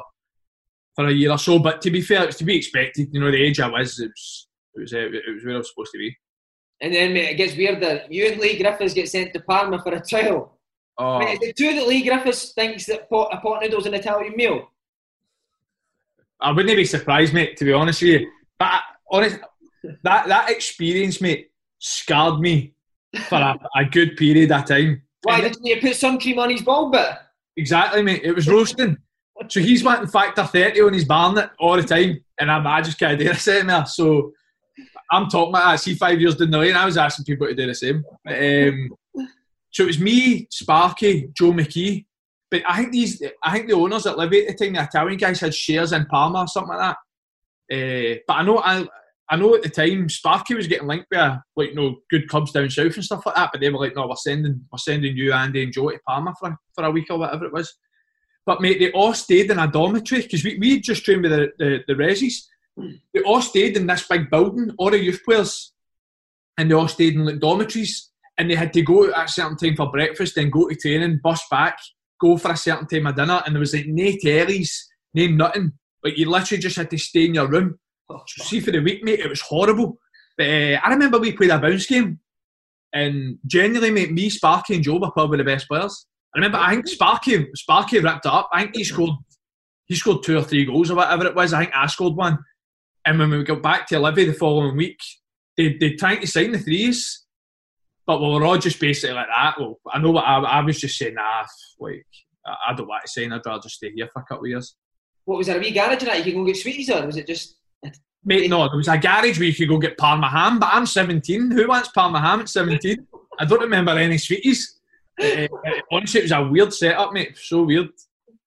for 0.95 1.07
a 1.07 1.11
year 1.11 1.31
or 1.31 1.39
so. 1.39 1.57
But 1.57 1.81
to 1.81 1.89
be 1.89 2.01
fair, 2.01 2.25
it's 2.25 2.37
to 2.37 2.43
be 2.43 2.57
expected. 2.57 3.09
You 3.11 3.19
know, 3.19 3.31
the 3.31 3.43
age 3.43 3.59
I 3.59 3.67
was, 3.67 3.99
it 3.99 4.09
was 4.09 4.47
it 4.75 4.81
was 4.81 4.93
uh, 4.93 4.97
it 4.99 5.33
was 5.33 5.43
where 5.43 5.55
I 5.55 5.57
was 5.57 5.69
supposed 5.69 5.91
to 5.93 5.97
be. 5.97 6.15
And 6.81 6.93
then 6.93 7.13
mate, 7.13 7.31
it 7.31 7.37
gets 7.37 7.55
weirder. 7.55 8.03
You 8.11 8.27
and 8.27 8.39
Leigh 8.39 8.59
Griffiths 8.59 8.93
get 8.93 9.09
sent 9.09 9.33
to 9.33 9.39
Parma 9.39 9.81
for 9.81 9.93
a 9.93 10.05
trial. 10.05 10.54
Oh. 10.97 11.19
Mate, 11.19 11.41
is 11.41 11.49
it 11.49 11.57
true 11.57 11.73
that 11.75 11.87
Leigh 11.87 12.03
Griffiths 12.03 12.53
thinks 12.53 12.85
that 12.85 13.09
pot, 13.09 13.29
a 13.33 13.37
pot 13.37 13.61
noodle's 13.61 13.85
an 13.85 13.93
Italian 13.93 14.35
meal? 14.35 14.69
I 16.39 16.51
wouldn't 16.51 16.75
be 16.75 16.85
surprised, 16.85 17.33
mate. 17.33 17.57
To 17.57 17.65
be 17.65 17.73
honest 17.73 18.01
with 18.01 18.21
you, 18.21 18.31
but 18.59 18.81
honest, 19.09 19.39
that 20.03 20.27
that 20.27 20.49
experience, 20.49 21.21
mate, 21.21 21.51
scarred 21.79 22.39
me 22.39 22.73
for 23.27 23.37
a, 23.37 23.57
a 23.75 23.85
good 23.85 24.17
period 24.17 24.51
of 24.51 24.65
time. 24.65 25.01
Why 25.23 25.41
didn't 25.41 25.65
you 25.65 25.79
put 25.81 25.95
sun 25.95 26.19
cream 26.19 26.39
on 26.39 26.49
his 26.49 26.61
ball 26.61 26.89
bit? 26.89 27.09
Exactly, 27.57 28.03
mate. 28.03 28.21
It 28.23 28.33
was 28.33 28.47
roasting. 28.47 28.97
so 29.47 29.59
he's 29.59 29.83
wanting 29.83 30.07
factor 30.07 30.43
30 30.43 30.81
on 30.81 30.93
his 30.93 31.05
barnet 31.05 31.49
all 31.59 31.77
the 31.77 31.83
time, 31.83 32.23
and 32.39 32.51
I'm, 32.51 32.67
I 32.67 32.81
just 32.81 32.99
can't 32.99 33.17
do 33.17 33.25
this 33.25 33.47
anymore. 33.47 33.85
So 33.85 34.33
I'm 35.11 35.29
talking 35.29 35.49
about 35.49 35.71
that. 35.71 35.79
See, 35.79 35.95
five 35.95 36.19
years 36.19 36.35
down 36.35 36.51
the 36.51 36.57
lane, 36.57 36.75
I 36.75 36.85
was 36.85 36.97
asking 36.97 37.25
people 37.25 37.47
to 37.47 37.55
do 37.55 37.65
the 37.65 37.75
same. 37.75 38.03
Um, 38.27 38.89
so 39.75 39.83
it 39.83 39.87
was 39.87 39.99
me, 39.99 40.47
Sparky, 40.51 41.27
Joe 41.33 41.51
McKee. 41.51 42.05
But 42.49 42.61
I 42.65 42.77
think 42.77 42.93
these, 42.93 43.21
I 43.43 43.51
think 43.51 43.67
the 43.67 43.75
owners 43.75 44.05
at 44.05 44.17
Livy 44.17 44.47
at 44.47 44.57
the 44.57 44.65
time, 44.65 44.75
the 44.75 44.83
Italian 44.83 45.17
guys 45.17 45.41
had 45.41 45.53
shares 45.53 45.91
in 45.91 46.05
Parma 46.05 46.39
or 46.39 46.47
something 46.47 46.77
like 46.77 46.95
that. 47.69 48.15
Uh, 48.15 48.19
but 48.25 48.33
I 48.35 48.43
know, 48.43 48.59
I, 48.59 48.87
I 49.29 49.35
know 49.35 49.53
at 49.53 49.63
the 49.63 49.69
time 49.69 50.07
Sparky 50.07 50.55
was 50.55 50.67
getting 50.67 50.87
linked 50.87 51.07
with 51.11 51.19
like 51.57 51.69
you 51.71 51.75
know 51.75 51.97
good 52.09 52.29
clubs 52.29 52.53
down 52.53 52.69
south 52.69 52.95
and 52.95 53.03
stuff 53.03 53.25
like 53.25 53.35
that. 53.35 53.49
But 53.51 53.59
they 53.59 53.69
were 53.69 53.79
like, 53.79 53.97
no, 53.97 54.07
we're 54.07 54.15
sending, 54.15 54.61
we're 54.71 54.77
sending 54.77 55.17
you, 55.17 55.33
Andy, 55.33 55.63
and 55.63 55.73
Joe 55.73 55.89
to 55.89 55.99
Parma 56.07 56.33
for 56.39 56.55
for 56.73 56.85
a 56.85 56.91
week 56.91 57.07
or 57.09 57.19
whatever 57.19 57.43
it 57.43 57.51
was. 57.51 57.75
But 58.45 58.61
mate, 58.61 58.79
they 58.79 58.93
all 58.93 59.13
stayed 59.13 59.51
in 59.51 59.59
a 59.59 59.67
dormitory 59.67 60.21
because 60.21 60.45
we, 60.45 60.57
we 60.57 60.79
just 60.79 61.03
trained 61.03 61.23
with 61.23 61.31
the, 61.31 61.51
the, 61.57 61.83
the 61.85 61.93
resis. 61.95 62.45
They 63.13 63.23
all 63.25 63.41
stayed 63.41 63.75
in 63.75 63.87
this 63.87 64.07
big 64.07 64.29
building, 64.29 64.71
all 64.77 64.91
the 64.91 65.03
youth 65.03 65.19
players, 65.25 65.73
and 66.57 66.71
they 66.71 66.75
all 66.75 66.87
stayed 66.87 67.15
in 67.15 67.25
like, 67.25 67.39
dormitories. 67.39 68.11
And 68.37 68.49
they 68.49 68.55
had 68.55 68.73
to 68.73 68.81
go 68.81 69.09
at 69.11 69.29
a 69.29 69.31
certain 69.31 69.57
time 69.57 69.75
for 69.75 69.91
breakfast, 69.91 70.35
then 70.35 70.49
go 70.49 70.67
to 70.67 70.75
training, 70.75 71.21
bus 71.23 71.41
back, 71.49 71.77
go 72.19 72.37
for 72.37 72.51
a 72.51 72.57
certain 72.57 72.87
time 72.87 73.07
of 73.07 73.15
dinner. 73.15 73.41
And 73.45 73.55
there 73.55 73.59
was 73.59 73.73
like 73.73 73.87
no 73.87 74.03
tellies, 74.23 74.71
no 75.13 75.27
nothing. 75.27 75.73
Like 76.03 76.17
you 76.17 76.29
literally 76.29 76.61
just 76.61 76.75
had 76.75 76.89
to 76.91 76.97
stay 76.97 77.25
in 77.25 77.35
your 77.35 77.47
room. 77.47 77.79
So 78.09 78.43
see 78.43 78.59
for 78.59 78.71
the 78.71 78.79
week, 78.79 79.03
mate, 79.03 79.19
it 79.19 79.29
was 79.29 79.41
horrible. 79.41 79.97
But 80.37 80.47
uh, 80.47 80.79
I 80.83 80.89
remember 80.89 81.17
we 81.17 81.31
played 81.31 81.49
a 81.49 81.59
bounce 81.59 81.85
game, 81.85 82.19
and 82.93 83.37
genuinely, 83.45 83.91
mate, 83.91 84.11
me, 84.11 84.29
Sparky, 84.29 84.75
and 84.75 84.83
Joe 84.83 84.99
were 84.99 85.11
probably 85.11 85.37
the 85.37 85.43
best 85.43 85.67
players. 85.67 86.05
I 86.33 86.39
remember, 86.39 86.57
I 86.57 86.71
think 86.71 86.87
Sparky 86.87 87.47
Sparky 87.55 87.99
ripped 87.99 88.25
it 88.25 88.31
up. 88.31 88.49
I 88.51 88.63
think 88.63 88.75
he 88.75 88.83
scored 88.83 89.11
he 89.85 89.95
scored 89.95 90.23
two 90.23 90.37
or 90.37 90.43
three 90.43 90.65
goals 90.65 90.91
or 90.91 90.95
whatever 90.95 91.25
it 91.25 91.35
was. 91.35 91.53
I 91.53 91.61
think 91.61 91.71
I 91.75 91.87
scored 91.87 92.15
one. 92.15 92.39
And 93.05 93.19
when 93.19 93.29
we 93.29 93.43
got 93.43 93.61
back 93.61 93.87
to 93.87 93.99
Livy 93.99 94.25
the 94.25 94.33
following 94.33 94.75
week, 94.75 94.99
they 95.57 95.77
they 95.79 95.93
trying 95.93 96.21
to 96.21 96.27
sign 96.27 96.51
the 96.51 96.59
threes, 96.59 97.24
but 98.05 98.21
we 98.21 98.27
were 98.27 98.45
all 98.45 98.57
just 98.57 98.79
basically 98.79 99.15
like 99.15 99.27
that. 99.27 99.55
Well, 99.59 99.79
I 99.91 99.99
know 99.99 100.11
what 100.11 100.25
I, 100.25 100.37
I 100.39 100.61
was 100.61 100.79
just 100.79 100.97
saying. 100.97 101.15
Nah, 101.15 101.45
like 101.79 102.05
I, 102.45 102.73
don't 102.73 102.87
want 102.87 103.03
to 103.03 103.11
sign. 103.11 103.33
I'd 103.33 103.45
rather 103.45 103.63
just 103.63 103.75
stay 103.75 103.91
here 103.91 104.09
for 104.13 104.21
a 104.21 104.25
couple 104.25 104.45
of 104.45 104.49
years. 104.49 104.75
What 105.25 105.37
was 105.37 105.47
there 105.47 105.57
a 105.57 105.59
wee 105.59 105.71
garage 105.71 106.01
in 106.01 106.07
that 106.07 106.19
you 106.19 106.23
could 106.23 106.35
go 106.35 106.45
get 106.45 106.57
sweeties 106.57 106.91
on? 106.91 107.07
Was 107.07 107.17
it 107.17 107.27
just? 107.27 107.57
Mate, 108.23 108.49
no, 108.49 108.67
there 108.67 108.77
was 108.77 108.87
a 108.87 108.97
garage 108.97 109.37
where 109.37 109.47
you 109.47 109.53
could 109.53 109.69
go 109.69 109.77
get 109.77 109.97
Parma 109.97 110.27
ham, 110.29 110.59
but 110.59 110.69
I'm 110.71 110.85
17. 110.85 111.51
Who 111.51 111.67
wants 111.67 111.89
Parma 111.89 112.19
ham 112.19 112.41
at 112.41 112.49
17? 112.49 113.05
I 113.39 113.45
don't 113.45 113.61
remember 113.61 113.91
any 113.91 114.17
sweeties. 114.17 114.79
uh, 115.21 115.47
honestly, 115.91 116.21
it 116.21 116.23
was 116.23 116.31
a 116.31 116.43
weird 116.43 116.73
setup, 116.73 117.13
mate. 117.13 117.37
So 117.37 117.63
weird. 117.63 117.89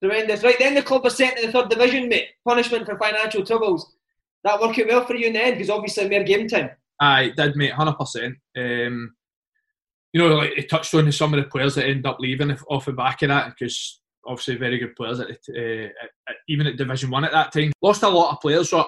Tremendous. 0.03 0.43
Right, 0.43 0.59
then 0.59 0.75
the 0.75 0.83
club 0.83 1.05
was 1.05 1.17
sent 1.17 1.37
to 1.37 1.47
the 1.47 1.53
third 1.53 1.71
division, 1.71 2.09
mate. 2.09 2.29
Punishment 2.47 2.87
for 2.87 2.99
financial 2.99 3.45
troubles. 3.45 3.95
That 4.45 4.61
worked 4.61 4.79
out 4.79 4.87
well 4.87 5.05
for 5.05 5.15
you 5.15 5.29
in 5.29 5.33
the 5.33 5.43
end, 5.43 5.55
because 5.55 5.71
obviously 5.71 6.09
more 6.09 6.23
game 6.23 6.49
time. 6.49 6.71
Aye, 7.01 7.33
did, 7.37 7.57
mate, 7.57 7.73
100%. 7.73 8.35
Um, 8.57 9.15
you 10.13 10.21
know, 10.21 10.37
like 10.37 10.53
he 10.55 10.63
touched 10.65 10.95
on 10.95 11.11
some 11.13 11.35
of 11.35 11.43
the 11.43 11.51
players 11.51 11.75
that 11.75 11.87
end 11.87 12.07
up 12.07 12.19
leaving 12.21 12.57
off 12.69 12.87
the 12.87 12.93
back 12.93 13.23
of 13.23 13.29
that, 13.29 13.51
because 13.51 14.01
obviously 14.27 14.57
very 14.57 14.79
good 14.79 14.97
players, 14.97 15.21
at, 15.21 15.31
uh, 15.31 15.89
at, 16.29 16.37
even 16.49 16.67
at 16.67 16.77
Division 16.77 17.11
1 17.11 17.25
at 17.25 17.33
that 17.33 17.53
time. 17.53 17.73
Lost 17.83 18.03
a 18.03 18.09
lot 18.09 18.33
of 18.33 18.41
players, 18.41 18.71
so 18.71 18.87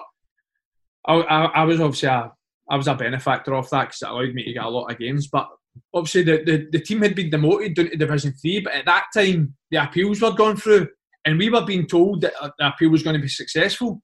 I, 1.07 1.15
I, 1.15 1.45
I 1.45 1.65
was 1.65 1.81
obviously 1.81 2.09
a, 2.09 2.33
I 2.71 2.77
was 2.77 2.87
a 2.87 2.95
benefactor 2.95 3.55
of 3.55 3.69
that 3.71 3.89
because 3.89 4.03
it 4.03 4.09
allowed 4.09 4.35
me 4.35 4.45
to 4.45 4.53
get 4.53 4.65
a 4.65 4.69
lot 4.69 4.91
of 4.91 4.99
games. 4.99 5.29
But 5.29 5.49
obviously 5.93 6.23
the, 6.23 6.43
the, 6.45 6.69
the 6.71 6.81
team 6.81 7.03
had 7.03 7.15
been 7.15 7.31
demoted 7.31 7.75
down 7.75 7.91
to 7.91 7.97
Division 7.97 8.33
3, 8.33 8.61
but 8.61 8.75
at 8.75 8.87
that 8.87 9.07
time 9.15 9.55
the 9.71 9.83
appeals 9.83 10.21
were 10.21 10.33
going 10.33 10.57
through 10.57 10.89
and 11.25 11.39
we 11.39 11.51
were 11.51 11.65
being 11.65 11.87
told 11.87 12.23
that 12.23 12.33
the 12.59 12.69
appeal 12.69 12.91
was 12.91 13.03
going 13.03 13.15
to 13.15 13.23
be 13.23 13.29
successful. 13.29 14.01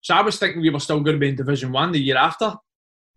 So 0.00 0.14
I 0.14 0.22
was 0.22 0.38
thinking 0.38 0.60
we 0.60 0.70
were 0.70 0.80
still 0.80 1.00
going 1.00 1.16
to 1.16 1.20
be 1.20 1.28
in 1.28 1.36
Division 1.36 1.72
1 1.72 1.92
the 1.92 1.98
year 1.98 2.16
after. 2.16 2.54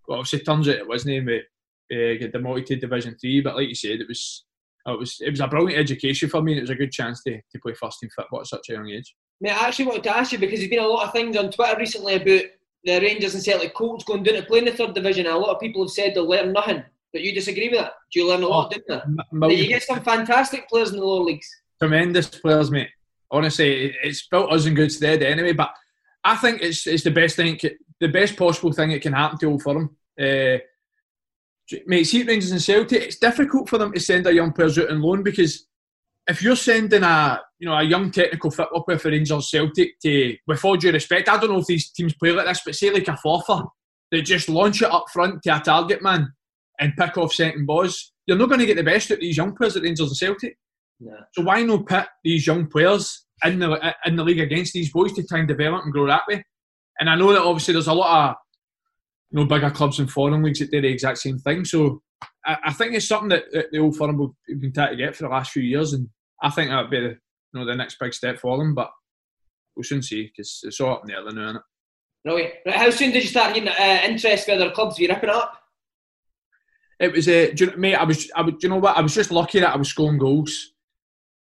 But 0.08 0.14
obviously 0.14 0.40
it 0.40 0.46
turns 0.46 0.68
out 0.68 0.76
it 0.76 0.88
wasn't. 0.88 1.26
We 1.26 1.44
uh, 1.92 2.20
get 2.20 2.32
demoted 2.32 2.68
to 2.68 2.76
Division 2.76 3.16
3, 3.20 3.42
but 3.42 3.56
like 3.56 3.70
you 3.70 3.76
said, 3.76 4.02
it 4.02 4.08
was 4.08 4.46
it 4.86 5.00
was 5.00 5.18
it 5.20 5.32
was 5.32 5.42
a 5.42 5.48
brilliant 5.48 5.80
education 5.80 6.30
for 6.30 6.42
me 6.42 6.54
and 6.54 6.60
it 6.60 6.64
was 6.64 6.70
a 6.70 6.76
good 6.76 6.92
chance 6.92 7.22
to, 7.24 7.36
to 7.36 7.60
play 7.62 7.74
first 7.74 8.00
team 8.00 8.10
football 8.16 8.42
at 8.42 8.48
such 8.48 8.70
a 8.70 8.74
young 8.74 8.90
age. 8.90 9.16
Mate, 9.42 9.52
I 9.52 9.68
actually 9.68 9.86
wanted 9.86 10.04
to 10.04 10.18
ask 10.18 10.32
you 10.32 10.40
because 10.40 10.60
there's 10.60 10.70
been 10.70 10.80
a 10.80 10.88
lot 10.88 11.06
of 11.06 11.14
things 11.14 11.36
on 11.38 11.52
Twitter 11.52 11.78
recently 11.78 12.16
about 12.16 12.44
the 12.84 13.00
Rangers 13.02 13.36
and 13.36 13.44
Celtic 13.44 13.74
Colts 13.74 14.06
going 14.06 14.24
down 14.24 14.36
to 14.36 14.44
play 14.44 14.60
in 14.60 14.66
the 14.66 14.72
third 14.72 14.96
division, 14.96 15.26
and 15.26 15.36
a 15.36 15.38
lot 15.38 15.54
of 15.54 15.60
people 15.60 15.84
have 15.84 15.92
said 15.92 16.16
they'll 16.16 16.28
learn 16.28 16.54
nothing. 16.54 16.84
But 17.12 17.22
you 17.22 17.34
disagree 17.34 17.70
with 17.70 17.80
that? 17.80 17.94
Do 18.12 18.20
you 18.20 18.28
learn 18.28 18.44
a 18.44 18.48
lot, 18.48 18.74
oh, 18.74 18.78
didn't 18.78 19.52
you? 19.52 19.64
you 19.64 19.68
get 19.68 19.84
some 19.84 20.02
fantastic 20.02 20.68
players 20.70 20.92
in 20.92 20.98
the 20.98 21.06
lower 21.06 21.24
leagues. 21.24 21.50
Tremendous 21.80 22.28
players, 22.28 22.72
mate. 22.72 22.90
Honestly, 23.30 23.96
it's 24.04 24.28
built 24.28 24.52
us 24.52 24.66
in 24.66 24.74
good 24.74 24.92
stead 24.92 25.22
anyway. 25.22 25.54
But 25.54 25.74
I 26.24 26.36
think 26.36 26.62
it's 26.62 26.88
it's 26.88 27.04
the 27.04 27.12
best 27.12 27.36
thing, 27.36 27.60
the 28.00 28.08
best 28.08 28.36
possible 28.36 28.72
thing 28.72 28.90
that 28.90 29.02
can 29.02 29.14
happen 29.14 29.38
to 29.40 29.48
Old 29.48 29.64
Firm. 29.64 29.96
Uh, 30.20 30.58
mate, 31.86 32.06
see 32.06 32.24
Rangers 32.24 32.52
and 32.52 32.62
Celtic, 32.62 33.02
it's 33.02 33.20
difficult 33.20 33.70
for 33.70 33.78
them 33.78 33.92
to 33.94 34.00
send 34.00 34.28
a 34.28 34.34
young 34.34 34.54
player 34.54 34.70
out 34.70 34.92
on 34.92 35.02
loan 35.02 35.24
because 35.24 35.68
if 36.28 36.42
you're 36.42 36.56
sending 36.56 37.04
a 37.04 37.42
you 37.60 37.68
know 37.68 37.76
a 37.78 37.84
young 37.84 38.12
technical 38.12 38.52
football 38.52 38.84
player 38.84 39.00
for 39.00 39.10
Rangers 39.10 39.50
Celtic 39.50 40.00
to, 40.02 40.36
with 40.46 40.64
all 40.64 40.76
due 40.76 40.92
respect, 40.92 41.30
I 41.30 41.38
don't 41.38 41.52
know 41.52 41.60
if 41.60 41.66
these 41.66 41.90
teams 41.92 42.14
play 42.16 42.32
like 42.32 42.46
this, 42.46 42.62
but 42.66 42.76
say 42.76 42.92
like 42.92 43.08
a 43.08 43.18
Forfar, 43.26 43.68
they 44.12 44.22
just 44.22 44.50
launch 44.50 44.82
it 44.82 44.92
up 44.92 45.06
front 45.12 45.42
to 45.44 45.58
a 45.58 45.60
target 45.60 46.02
man 46.02 46.32
and 46.80 46.96
pick 46.98 47.18
off 47.18 47.34
second 47.34 47.66
balls. 47.66 48.14
You're 48.26 48.38
not 48.38 48.50
going 48.50 48.60
to 48.60 48.66
get 48.66 48.78
the 48.78 48.84
best 48.84 49.10
out 49.12 49.16
of 49.16 49.22
these 49.22 49.38
young 49.38 49.56
players 49.56 49.78
at 49.78 49.84
Rangers 49.84 50.10
and 50.10 50.18
Celtic. 50.18 50.58
Yeah. 51.00 51.14
So 51.34 51.44
why 51.44 51.64
not 51.64 51.86
put 51.86 52.08
these 52.24 52.46
young 52.46 52.68
players 52.68 53.26
in 53.44 53.60
the 53.60 53.94
in 54.06 54.16
the 54.16 54.24
league 54.24 54.40
against 54.40 54.74
these 54.74 54.92
boys 54.92 55.14
to 55.14 55.26
try 55.26 55.40
and 55.40 55.48
develop 55.48 55.84
and 55.84 55.94
grow 55.94 56.08
that 56.08 56.24
way? 56.28 56.44
And 57.00 57.10
I 57.10 57.16
know 57.16 57.32
that 57.32 57.42
obviously 57.42 57.74
there's 57.74 57.88
a 57.88 57.94
lot 57.94 58.30
of 58.30 58.36
you 59.32 59.40
know 59.40 59.46
bigger 59.46 59.70
clubs 59.70 60.00
and 60.00 60.10
foreign 60.10 60.42
leagues 60.44 60.60
that 60.60 60.72
do 60.72 60.82
the 60.82 60.88
exact 60.88 61.20
same 61.20 61.38
thing. 61.38 61.66
So 61.66 62.02
I, 62.46 62.58
I 62.66 62.74
think 62.74 62.94
it's 62.94 63.08
something 63.08 63.30
that, 63.30 63.44
that 63.52 63.72
the 63.72 63.80
old 63.80 63.98
firm 63.98 64.20
have 64.20 64.62
been 64.62 64.74
trying 64.74 64.92
to 64.92 64.96
get 64.96 65.16
for 65.16 65.24
the 65.24 65.30
last 65.30 65.52
few 65.52 65.64
years, 65.64 65.94
and 65.94 66.08
I 66.42 66.50
think 66.50 66.70
that 66.70 66.82
would 66.82 66.92
be 66.92 67.00
the, 67.00 67.10
you 67.10 67.20
know 67.54 67.66
the 67.66 67.76
next 67.76 67.98
big 68.00 68.14
step 68.14 68.40
for 68.40 68.58
them. 68.58 68.74
But 68.74 68.90
we'll 69.76 69.84
soon 69.84 70.02
see 70.02 70.24
because 70.24 70.62
it's 70.64 70.80
all 70.80 70.94
up 70.94 71.02
in 71.04 71.08
the 71.08 71.16
air 71.16 71.24
now, 71.24 71.50
isn't 71.50 71.56
it? 71.58 71.62
Right. 72.26 72.54
How 72.76 72.90
soon 72.90 73.12
did 73.12 73.24
you 73.24 73.30
start 73.30 73.54
getting 73.54 73.70
uh, 73.70 74.02
interest 74.04 74.46
for 74.46 74.54
other 74.54 74.72
clubs? 74.72 74.98
Were 74.98 75.04
you 75.04 75.10
ripping 75.10 75.30
up? 75.30 75.54
It 77.00 77.14
was 77.14 77.28
a 77.28 77.52
uh, 77.52 77.78
mate. 77.78 77.96
I 77.96 78.04
was, 78.04 78.30
I 78.36 78.42
was, 78.42 78.56
you 78.62 78.70
know 78.70 78.78
what? 78.78 78.98
I 78.98 79.02
was 79.02 79.14
just 79.14 79.32
lucky 79.32 79.60
that 79.60 79.74
I 79.74 79.78
was 79.78 79.90
scoring 79.90 80.18
goals 80.18 80.74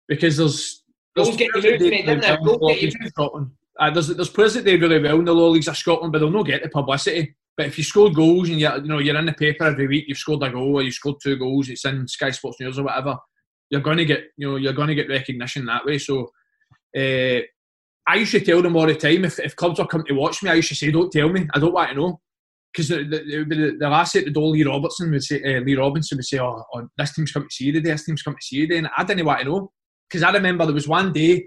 because 0.09 0.37
there's 0.37 0.83
there's 1.15 1.29
goals 1.29 1.39
get 1.39 1.55
you 1.55 1.63
moved, 1.63 1.83
mate, 1.83 2.07
didn't 2.07 2.23
they? 2.23 2.37
Goals 2.45 2.73
get 2.73 2.83
you 2.83 3.09
Scotland. 3.09 3.51
Uh, 3.79 3.91
there's 3.91 4.09
there's 4.09 4.29
players 4.29 4.55
that 4.55 4.65
do 4.65 4.79
really 4.79 5.03
well 5.03 5.19
in 5.19 5.25
the 5.25 5.35
lower 5.35 5.51
leagues 5.51 5.69
of 5.69 5.77
Scotland, 5.77 6.13
but 6.13 6.19
they'll 6.19 6.31
not 6.31 6.47
get 6.47 6.63
the 6.63 6.69
publicity. 6.69 7.35
But 7.57 7.67
if 7.67 7.79
you 7.79 7.85
score 7.85 8.11
goals 8.11 8.49
and 8.49 8.59
you're, 8.59 8.77
you 8.79 8.89
know 8.89 8.99
you're 8.99 9.17
in 9.17 9.27
the 9.27 9.33
paper 9.33 9.65
every 9.65 9.87
week, 9.87 10.07
you've 10.09 10.19
scored 10.19 10.43
a 10.43 10.51
goal 10.51 10.77
or 10.77 10.83
you 10.83 10.91
scored 10.91 11.17
two 11.23 11.37
goals, 11.37 11.69
it's 11.69 11.85
in 11.85 12.09
Sky 12.09 12.31
Sports 12.31 12.61
News 12.61 12.79
or 12.79 12.85
whatever. 12.85 13.17
You're 13.71 13.81
going 13.81 13.99
to 13.99 14.05
get 14.05 14.25
you 14.37 14.51
know 14.51 14.57
you're 14.57 14.73
going 14.73 14.89
to 14.89 14.95
get 14.95 15.09
recognition 15.09 15.67
that 15.67 15.85
way. 15.85 15.99
So 15.99 16.31
uh, 16.97 17.41
I 18.07 18.17
used 18.17 18.33
to 18.33 18.41
tell 18.41 18.61
them 18.61 18.77
all 18.77 18.87
the 18.87 18.95
time 18.95 19.25
if, 19.25 19.39
if 19.39 19.57
clubs 19.57 19.79
are 19.81 19.87
coming 19.87 20.07
to 20.07 20.15
watch 20.15 20.43
me, 20.43 20.51
I 20.51 20.55
used 20.55 20.69
to 20.69 20.75
say, 20.75 20.91
"Don't 20.91 21.13
tell 21.13 21.29
me, 21.29 21.47
I 21.55 21.59
don't 21.59 21.73
want 21.73 21.91
to 21.91 21.95
know." 21.97 22.21
Because 22.73 22.89
the, 22.89 23.05
the, 23.05 23.45
the, 23.49 23.77
the, 23.79 23.89
last 23.89 24.17
at 24.17 24.25
the 24.25 24.33
door, 24.33 24.49
Lee 24.49 24.65
Robertson 24.65 25.09
would 25.13 25.23
say, 25.23 25.41
uh, 25.41 25.61
Lee 25.61 25.77
Robinson 25.77 26.19
would 26.19 26.25
say, 26.25 26.41
oh, 26.41 26.61
oh, 26.75 26.89
this 26.99 27.15
team's 27.15 27.31
coming 27.31 27.49
to 27.49 27.55
see 27.55 27.67
you 27.67 27.73
today, 27.73 27.91
this 27.91 28.05
team's 28.05 28.23
coming 28.23 28.37
to 28.37 28.45
see 28.45 28.57
you 28.57 28.67
today. 28.67 28.79
And 28.79 28.91
I 28.97 29.05
didn't 29.05 29.25
want 29.25 29.39
to 29.39 29.45
know. 29.45 29.73
Because 30.11 30.25
I 30.25 30.33
remember 30.33 30.65
there 30.65 30.75
was 30.75 30.89
one 30.89 31.13
day, 31.13 31.45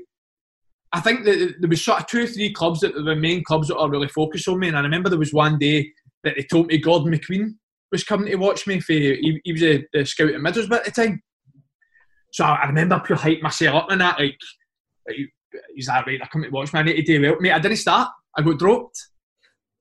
I 0.93 1.02
think 1.02 1.26
that 1.26 1.56
there 1.60 1.70
was 1.70 1.84
sort 1.84 2.00
of 2.00 2.08
two 2.08 2.24
or 2.24 2.28
three 2.28 2.54
clubs 2.54 2.80
that 2.80 2.96
were 2.96 3.02
the 3.02 3.15
main 3.15 3.43
clubs 3.43 3.67
that 3.67 3.78
are 3.78 3.89
really 3.89 4.08
focused 4.08 4.48
on 4.48 4.60
me. 4.60 4.70
And 4.70 4.78
I 4.78 4.82
remember 4.82 5.10
there 5.10 5.20
was 5.20 5.34
one 5.34 5.60
day 5.60 5.91
that 6.23 6.36
they 6.36 6.43
told 6.43 6.67
me 6.67 6.77
Gordon 6.77 7.13
McQueen 7.13 7.56
was 7.91 8.03
coming 8.03 8.27
to 8.27 8.36
watch 8.36 8.67
me. 8.67 8.80
For, 8.80 8.93
he, 8.93 9.41
he 9.43 9.51
was 9.51 9.63
a, 9.63 10.06
scout 10.06 10.30
at 10.30 10.41
Middlesbrough 10.41 10.77
at 10.77 10.86
the 10.86 10.91
time. 10.91 11.21
So 12.32 12.45
I 12.45 12.67
remember 12.67 13.01
pure 13.06 13.17
hype 13.17 13.41
myself 13.41 13.84
up 13.84 13.91
in 13.91 13.99
that. 13.99 14.19
Like, 14.19 14.38
he's 15.73 15.88
that 15.88 16.06
right? 16.06 16.19
I 16.21 16.27
come 16.27 16.43
to 16.43 16.49
watch 16.49 16.73
me. 16.73 16.80
I 16.80 16.84
need 16.84 16.95
to 16.95 17.03
do 17.03 17.21
well. 17.21 17.39
Mate, 17.39 17.53
I 17.53 17.60
didn't 17.60 17.77
start. 17.77 18.10
I 18.38 18.41
got 18.41 18.60
dropped. 18.60 18.97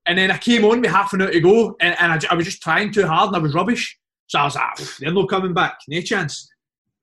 And 0.06 0.16
then 0.16 0.30
I 0.30 0.38
came 0.38 0.64
on 0.64 0.80
with 0.80 0.90
half 0.90 1.12
an 1.12 1.22
hour 1.22 1.30
to 1.32 1.40
go, 1.40 1.76
and, 1.80 1.96
and 1.98 2.12
I, 2.12 2.20
I, 2.30 2.34
was 2.36 2.44
just 2.44 2.62
trying 2.62 2.92
too 2.92 3.06
hard, 3.06 3.28
and 3.28 3.36
I 3.36 3.40
was 3.40 3.54
rubbish. 3.54 3.98
So 4.28 4.38
I 4.38 4.44
was 4.44 4.54
like, 4.54 4.78
they're 5.00 5.12
not 5.12 5.28
coming 5.28 5.52
back, 5.52 5.78
no 5.88 6.00
chance. 6.00 6.48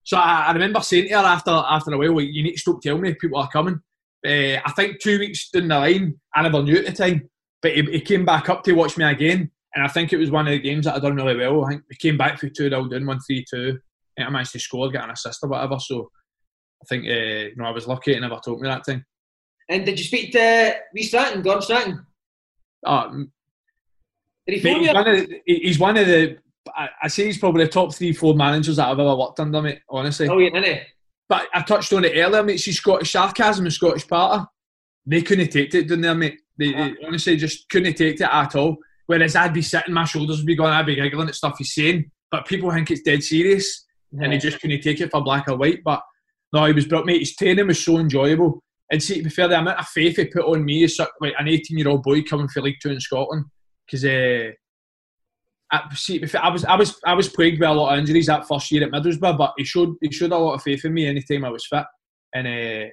So 0.03 0.17
I, 0.17 0.45
I, 0.47 0.51
remember 0.53 0.79
saying 0.81 1.09
to 1.09 1.17
her 1.17 1.25
after 1.25 1.51
after 1.51 1.91
a 1.91 1.97
while, 1.97 2.13
well, 2.13 2.25
you 2.25 2.43
need 2.43 2.53
to 2.53 2.59
stop 2.59 2.81
telling 2.81 3.01
me 3.01 3.13
people 3.13 3.39
are 3.39 3.49
coming. 3.49 3.79
Uh, 4.25 4.59
I 4.65 4.71
think 4.75 5.01
two 5.01 5.19
weeks 5.19 5.49
down 5.49 5.67
the 5.67 5.79
line, 5.79 6.19
I 6.33 6.43
never 6.43 6.63
knew 6.63 6.77
at 6.77 6.85
the 6.85 6.91
time, 6.93 7.29
but 7.63 7.71
he, 7.73 7.81
he, 7.83 8.01
came 8.01 8.25
back 8.25 8.49
up 8.49 8.63
to 8.63 8.73
watch 8.73 8.97
me 8.97 9.05
again, 9.05 9.49
and 9.73 9.83
I 9.83 9.87
think 9.87 10.11
it 10.11 10.17
was 10.17 10.29
one 10.29 10.45
of 10.47 10.51
the 10.51 10.59
games 10.59 10.85
that 10.85 10.95
I 10.95 10.99
done 10.99 11.15
really 11.15 11.37
well. 11.37 11.65
I 11.65 11.69
think 11.69 11.83
we 11.89 11.95
came 11.95 12.17
back 12.17 12.37
for 12.37 12.49
2 12.49 12.69
0 12.69 12.89
down, 12.89 13.05
1 13.05 13.19
3 13.21 13.45
2, 13.49 13.79
and 14.17 14.27
I 14.27 14.29
managed 14.29 14.51
to 14.51 14.59
score, 14.59 14.91
get 14.91 15.05
an 15.05 15.11
assist 15.11 15.39
or 15.43 15.49
whatever. 15.49 15.79
So 15.79 16.11
I 16.83 16.85
think 16.87 17.05
uh, 17.05 17.49
you 17.49 17.55
know 17.55 17.65
I 17.65 17.71
was 17.71 17.87
lucky 17.87 18.13
it 18.13 18.19
never 18.19 18.39
told 18.43 18.61
me 18.61 18.67
that 18.67 18.85
thing. 18.85 19.03
And 19.69 19.85
did 19.85 19.97
you 19.97 20.05
speak 20.05 20.33
to 20.33 20.75
Lee 20.93 21.03
Stratton, 21.03 21.41
Gordon 21.41 21.61
Strachan? 21.61 22.05
Um, 22.85 23.31
he 24.45 24.59
he's, 24.59 24.93
one 24.93 25.07
of 25.07 25.15
the, 25.15 25.41
he's 25.45 25.79
one 25.79 25.97
of 25.97 26.05
the. 26.05 26.37
I, 27.01 27.07
say 27.07 27.25
he's 27.25 27.37
probably 27.37 27.65
the 27.65 27.71
top 27.71 27.93
three, 27.93 28.13
four 28.13 28.35
managers 28.35 28.77
that 28.77 28.87
I've 28.87 28.99
ever 28.99 29.15
worked 29.15 29.39
under, 29.39 29.61
mate. 29.61 29.79
Honestly. 29.89 30.27
Oh 30.27 30.37
yeah, 30.39 30.49
isn't 30.49 30.63
he? 30.63 30.81
But 31.29 31.47
I 31.53 31.61
touched 31.61 31.93
on 31.93 32.03
it 32.03 32.13
earlier, 32.17 32.43
mate. 32.43 32.57
See 32.57 32.73
Scottish 32.73 33.11
sarcasm 33.11 33.65
and 33.65 33.73
Scottish 33.73 34.05
parter. 34.05 34.45
They 35.05 35.21
couldn't 35.21 35.49
take 35.49 35.73
it, 35.73 35.87
didn't 35.87 36.01
they, 36.01 36.13
mate? 36.13 36.39
They, 36.57 36.71
they 36.71 36.95
honestly 37.05 37.35
just 37.37 37.67
couldn't 37.69 37.95
take 37.95 38.21
it 38.21 38.21
at 38.21 38.55
all. 38.55 38.77
Whereas 39.07 39.35
I'd 39.35 39.53
be 39.53 39.61
sitting, 39.61 39.93
my 39.93 40.05
shoulders 40.05 40.37
would 40.37 40.45
be 40.45 40.55
going, 40.55 40.71
I'd 40.71 40.85
be 40.85 40.95
giggling 40.95 41.27
at 41.27 41.35
stuff 41.35 41.57
he's 41.57 41.73
saying, 41.73 42.09
but 42.31 42.47
people 42.47 42.71
think 42.71 42.89
it's 42.89 43.01
dead 43.01 43.23
serious, 43.23 43.85
yeah. 44.11 44.23
and 44.23 44.33
he 44.33 44.39
just 44.39 44.61
couldn't 44.61 44.81
take 44.81 45.01
it 45.01 45.11
for 45.11 45.23
black 45.23 45.47
or 45.49 45.57
white. 45.57 45.79
But 45.83 46.01
no, 46.53 46.65
he 46.65 46.73
was 46.73 46.85
brought, 46.85 47.05
mate. 47.05 47.19
His 47.19 47.35
training 47.35 47.67
was 47.67 47.83
so 47.83 47.97
enjoyable. 47.97 48.61
And 48.91 49.01
see, 49.01 49.17
to 49.17 49.23
be 49.23 49.29
fair, 49.29 49.47
the 49.47 49.59
amount 49.59 49.79
of 49.79 49.87
faith 49.87 50.17
he 50.17 50.25
put 50.25 50.45
on 50.45 50.63
me 50.63 50.83
as 50.83 50.99
like 51.19 51.33
an 51.37 51.47
18 51.47 51.77
year 51.77 51.89
old 51.89 52.03
boy 52.03 52.21
coming 52.21 52.47
for 52.47 52.61
League 52.61 52.77
Two 52.81 52.91
in 52.91 52.99
Scotland, 52.99 53.45
because 53.85 54.05
uh, 54.05 54.51
I, 55.71 55.81
see, 55.95 56.23
I 56.35 56.49
was 56.49 56.63
I 56.65 56.75
was 56.75 56.99
I 57.03 57.13
was 57.13 57.29
plagued 57.29 57.59
by 57.59 57.67
a 57.67 57.73
lot 57.73 57.93
of 57.93 57.99
injuries 57.99 58.27
that 58.27 58.47
first 58.47 58.71
year 58.71 58.83
at 58.83 58.91
Middlesbrough, 58.91 59.37
but 59.37 59.53
he 59.57 59.63
showed 59.63 59.95
he 60.01 60.11
showed 60.11 60.31
a 60.31 60.37
lot 60.37 60.53
of 60.53 60.61
faith 60.61 60.85
in 60.85 60.93
me 60.93 61.07
anytime 61.07 61.43
I 61.43 61.49
was 61.49 61.65
fit, 61.65 61.85
and 62.35 62.47
uh, 62.47 62.89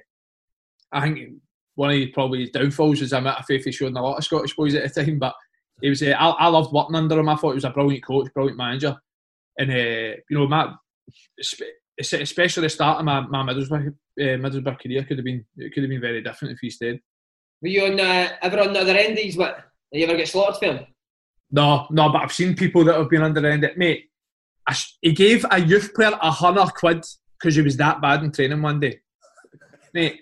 I 0.91 1.01
think 1.01 1.33
one 1.81 1.89
of 1.89 1.97
his, 1.97 2.09
probably 2.13 2.41
his 2.41 2.51
downfalls 2.51 3.01
is 3.01 3.09
the 3.09 3.17
amount 3.17 3.39
of 3.39 3.45
faith 3.45 3.65
he 3.65 3.71
showed 3.71 3.87
in 3.87 3.97
a 3.97 4.03
lot 4.03 4.17
of 4.17 4.23
Scottish 4.23 4.55
boys 4.55 4.75
at 4.75 4.93
the 4.93 5.03
time. 5.03 5.17
But 5.17 5.33
he 5.81 5.89
was 5.89 6.03
uh, 6.03 6.11
I, 6.11 6.29
I 6.29 6.47
loved 6.47 6.71
working 6.71 6.95
under 6.95 7.17
him. 7.17 7.27
I 7.27 7.35
thought 7.35 7.51
he 7.51 7.55
was 7.55 7.65
a 7.65 7.71
brilliant 7.71 8.05
coach, 8.05 8.31
brilliant 8.35 8.57
manager, 8.57 8.95
and 9.57 9.71
uh, 9.71 10.15
you 10.29 10.37
know, 10.37 10.47
Matt, 10.47 10.75
especially 11.99 12.61
the 12.61 12.69
start 12.69 12.99
of 12.99 13.05
my, 13.05 13.21
my 13.21 13.41
Middlesbrough, 13.41 13.87
uh, 13.87 13.93
Middlesbrough 14.21 14.79
career 14.79 15.03
could 15.03 15.17
have 15.17 15.25
been 15.25 15.43
it 15.57 15.73
could 15.73 15.81
have 15.81 15.89
been 15.89 16.01
very 16.01 16.21
different 16.21 16.53
if 16.53 16.59
he 16.61 16.69
stayed. 16.69 16.99
Were 17.63 17.69
you 17.69 17.85
on 17.85 17.99
uh, 17.99 18.29
ever 18.43 18.59
on 18.59 18.73
the 18.73 18.81
other 18.81 18.95
end? 18.95 19.17
These 19.17 19.35
what? 19.35 19.57
Did 19.91 20.01
you 20.01 20.05
ever 20.05 20.17
get 20.17 20.27
slaughtered 20.27 20.57
for 20.57 20.65
him? 20.65 20.85
No, 21.49 21.87
no, 21.89 22.11
but 22.11 22.21
I've 22.21 22.31
seen 22.31 22.55
people 22.55 22.83
that 22.85 22.95
have 22.95 23.09
been 23.09 23.23
under 23.23 23.41
the 23.41 23.51
end. 23.51 23.63
It, 23.63 23.75
mate, 23.75 24.11
I, 24.67 24.75
he 25.01 25.13
gave 25.13 25.47
a 25.49 25.59
youth 25.59 25.95
player 25.95 26.11
a 26.21 26.29
hundred 26.29 26.75
quid 26.75 27.03
because 27.39 27.55
he 27.55 27.63
was 27.63 27.77
that 27.77 28.01
bad 28.01 28.23
in 28.23 28.31
training 28.31 28.61
one 28.61 28.79
day. 28.79 28.99
Mate, 29.95 30.21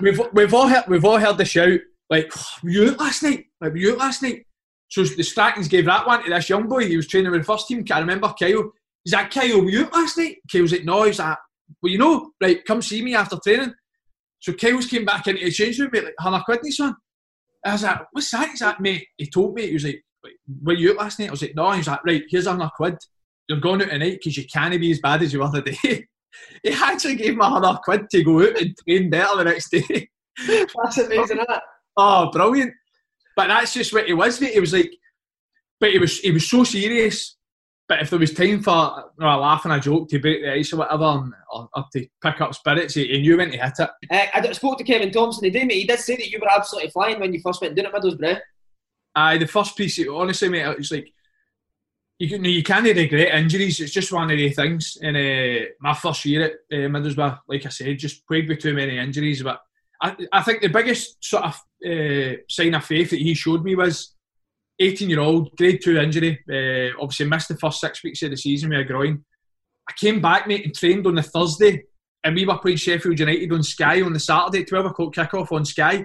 we've 0.00 0.20
we've 0.32 0.54
all 0.54 0.68
heard 0.68 0.84
we've 0.88 1.04
all 1.04 1.18
heard 1.18 1.38
the 1.38 1.44
shout 1.44 1.80
like, 2.10 2.32
"Were 2.62 2.70
you 2.70 2.90
out 2.90 3.00
last 3.00 3.22
night? 3.22 3.46
Like, 3.60 3.72
were 3.72 3.78
you 3.78 3.92
out 3.92 3.98
last 3.98 4.22
night?" 4.22 4.46
So 4.88 5.02
the 5.02 5.22
Strattons 5.22 5.68
gave 5.68 5.86
that 5.86 6.06
one 6.06 6.22
to 6.22 6.30
this 6.30 6.48
young 6.48 6.68
boy. 6.68 6.86
He 6.86 6.96
was 6.96 7.08
training 7.08 7.32
with 7.32 7.40
the 7.40 7.46
first 7.46 7.66
team. 7.66 7.84
Can't 7.84 7.98
I 7.98 8.00
remember 8.00 8.32
Kyle. 8.38 8.70
He's 9.04 9.12
like, 9.12 9.30
Kyle, 9.30 9.60
were 9.60 9.70
you 9.70 9.84
out 9.86 9.94
last 9.94 10.18
night? 10.18 10.36
Kyle's 10.50 10.72
like, 10.72 10.84
no. 10.84 11.02
He's 11.04 11.18
like, 11.18 11.38
well, 11.82 11.92
you 11.92 11.98
know, 11.98 12.30
right, 12.40 12.64
come 12.64 12.82
see 12.82 13.02
me 13.02 13.14
after 13.14 13.36
training. 13.42 13.74
So 14.38 14.52
Kyle's 14.52 14.86
came 14.86 15.04
back 15.04 15.26
into 15.26 15.44
the 15.44 15.50
change 15.50 15.78
room, 15.78 15.90
mate, 15.92 16.04
like, 16.04 16.14
Hannah 16.20 16.44
Quidney, 16.48 16.70
son. 16.70 16.94
I 17.64 17.72
was 17.72 17.82
like, 17.82 18.00
what's 18.12 18.30
that? 18.30 18.50
He's 18.50 18.62
mate, 18.80 19.08
he 19.16 19.26
told 19.26 19.54
me, 19.54 19.66
he 19.66 19.72
was 19.72 19.84
like, 19.84 20.02
were 20.62 20.74
you 20.74 20.92
out 20.92 20.98
last 20.98 21.18
night? 21.18 21.28
I 21.28 21.32
was 21.32 21.42
like, 21.42 21.54
no. 21.54 21.70
He's 21.72 21.88
like, 21.88 22.04
right, 22.04 22.22
here's 22.28 22.46
a 22.46 22.72
quid. 22.76 22.96
You're 23.48 23.60
going 23.60 23.82
out 23.82 23.88
tonight 23.88 24.18
because 24.18 24.36
you 24.36 24.44
can't 24.52 24.78
be 24.80 24.90
as 24.90 25.00
bad 25.00 25.22
as 25.22 25.32
you 25.32 25.40
were 25.40 25.50
the 25.50 25.62
day. 25.62 26.06
he 26.62 26.72
actually 26.72 27.16
gave 27.16 27.36
me 27.36 27.44
a 27.44 27.48
hundred 27.48 27.80
quid 27.82 28.10
to 28.10 28.24
go 28.24 28.42
out 28.42 28.60
and 28.60 28.74
train 28.76 29.10
better 29.10 29.36
the 29.36 29.44
next 29.44 29.70
day. 29.70 30.08
That's 30.46 30.98
amazing, 30.98 31.38
isn't 31.38 31.40
it? 31.40 31.60
Oh, 31.96 32.30
brilliant! 32.30 32.72
But 33.36 33.48
that's 33.48 33.72
just 33.72 33.92
what 33.92 34.06
he 34.06 34.12
was. 34.12 34.40
Mate. 34.40 34.52
He 34.52 34.60
was 34.60 34.72
like, 34.72 34.90
but 35.80 35.90
he 35.92 35.98
was 35.98 36.18
he 36.20 36.30
was 36.30 36.48
so 36.48 36.64
serious. 36.64 37.36
But 37.88 38.00
if 38.02 38.10
there 38.10 38.18
was 38.18 38.34
time 38.34 38.62
for 38.62 39.04
you 39.18 39.24
know, 39.24 39.36
a 39.36 39.38
laugh 39.38 39.64
and 39.64 39.74
a 39.74 39.80
joke 39.80 40.08
to 40.08 40.18
break 40.18 40.42
the 40.42 40.52
ice 40.52 40.72
or 40.72 40.78
whatever, 40.78 41.04
and, 41.04 41.32
or, 41.52 41.68
or 41.74 41.84
to 41.92 42.06
pick 42.20 42.40
up 42.40 42.54
spirits, 42.54 42.94
he, 42.94 43.06
he 43.06 43.20
knew 43.20 43.36
when 43.36 43.52
to 43.52 43.56
hit 43.56 43.74
it. 43.78 43.90
Uh, 44.10 44.26
I 44.34 44.52
spoke 44.52 44.78
to 44.78 44.84
Kevin 44.84 45.12
Thompson 45.12 45.44
today, 45.44 45.64
mate. 45.64 45.78
He 45.78 45.86
did 45.86 46.00
say 46.00 46.16
that 46.16 46.28
you 46.28 46.40
were 46.40 46.50
absolutely 46.50 46.90
flying 46.90 47.20
when 47.20 47.32
you 47.32 47.40
first 47.40 47.60
went 47.60 47.76
down 47.76 47.86
at 47.86 47.92
Middlesbrough. 47.92 48.40
Aye, 49.14 49.38
the 49.38 49.46
first 49.46 49.76
piece, 49.76 50.04
honestly, 50.08 50.48
mate, 50.48 50.66
it's 50.78 50.90
like 50.90 51.12
you 52.18 52.38
you 52.38 52.62
can't 52.62 52.86
regret 52.86 53.34
injuries. 53.34 53.80
It's 53.80 53.92
just 53.92 54.12
one 54.12 54.30
of 54.30 54.36
the 54.36 54.50
things. 54.50 54.96
In 55.00 55.16
uh, 55.16 55.66
my 55.80 55.94
first 55.94 56.24
year 56.24 56.44
at 56.44 56.52
uh, 56.72 56.88
Middlesbrough, 56.88 57.40
like 57.48 57.66
I 57.66 57.68
said, 57.68 57.98
just 57.98 58.26
plagued 58.26 58.48
with 58.48 58.60
too 58.60 58.74
many 58.74 58.98
injuries. 58.98 59.42
But 59.42 59.60
I, 60.00 60.16
I 60.32 60.42
think 60.42 60.62
the 60.62 60.68
biggest 60.68 61.22
sort 61.22 61.44
of 61.44 61.54
uh, 61.84 62.36
sign 62.48 62.74
of 62.74 62.84
faith 62.84 63.10
that 63.10 63.20
he 63.20 63.34
showed 63.34 63.64
me 63.64 63.74
was 63.74 64.14
18 64.78 65.10
year 65.10 65.20
old, 65.20 65.54
grade 65.56 65.80
two 65.82 65.98
injury. 65.98 66.42
Uh, 66.48 66.96
obviously 67.00 67.26
missed 67.26 67.48
the 67.48 67.56
first 67.56 67.80
six 67.80 68.02
weeks 68.02 68.22
of 68.22 68.30
the 68.30 68.36
season 68.36 68.70
with 68.70 68.80
a 68.80 68.84
groin. 68.84 69.24
I 69.88 69.92
came 69.92 70.20
back, 70.20 70.48
mate, 70.48 70.64
and 70.64 70.74
trained 70.74 71.06
on 71.06 71.14
the 71.14 71.22
Thursday, 71.22 71.84
and 72.24 72.34
we 72.34 72.46
were 72.46 72.58
playing 72.58 72.78
Sheffield 72.78 73.18
United 73.18 73.52
on 73.52 73.62
Sky 73.62 74.02
on 74.02 74.12
the 74.12 74.20
Saturday, 74.20 74.64
12 74.64 74.86
o'clock 74.86 75.14
kickoff 75.14 75.52
on 75.52 75.64
Sky. 75.64 76.04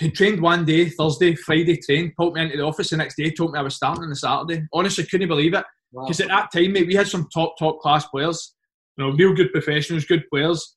He 0.00 0.10
trained 0.10 0.40
one 0.40 0.64
day, 0.64 0.88
Thursday, 0.88 1.34
Friday 1.34 1.76
trained, 1.76 2.16
pulled 2.16 2.34
me 2.34 2.40
into 2.40 2.56
the 2.56 2.64
office 2.64 2.88
the 2.88 2.96
next 2.96 3.16
day, 3.16 3.30
told 3.30 3.52
me 3.52 3.58
I 3.58 3.62
was 3.62 3.76
starting 3.76 4.04
on 4.04 4.08
the 4.08 4.16
Saturday. 4.16 4.66
Honestly, 4.72 5.04
couldn't 5.04 5.28
believe 5.28 5.52
it. 5.52 5.64
Because 5.92 6.20
wow. 6.20 6.24
at 6.24 6.28
that 6.28 6.58
time, 6.58 6.72
mate, 6.72 6.86
we 6.86 6.94
had 6.94 7.06
some 7.06 7.28
top, 7.32 7.58
top 7.58 7.80
class 7.80 8.06
players, 8.06 8.54
you 8.96 9.04
know, 9.04 9.12
real 9.12 9.34
good 9.34 9.52
professionals, 9.52 10.06
good 10.06 10.24
players. 10.32 10.74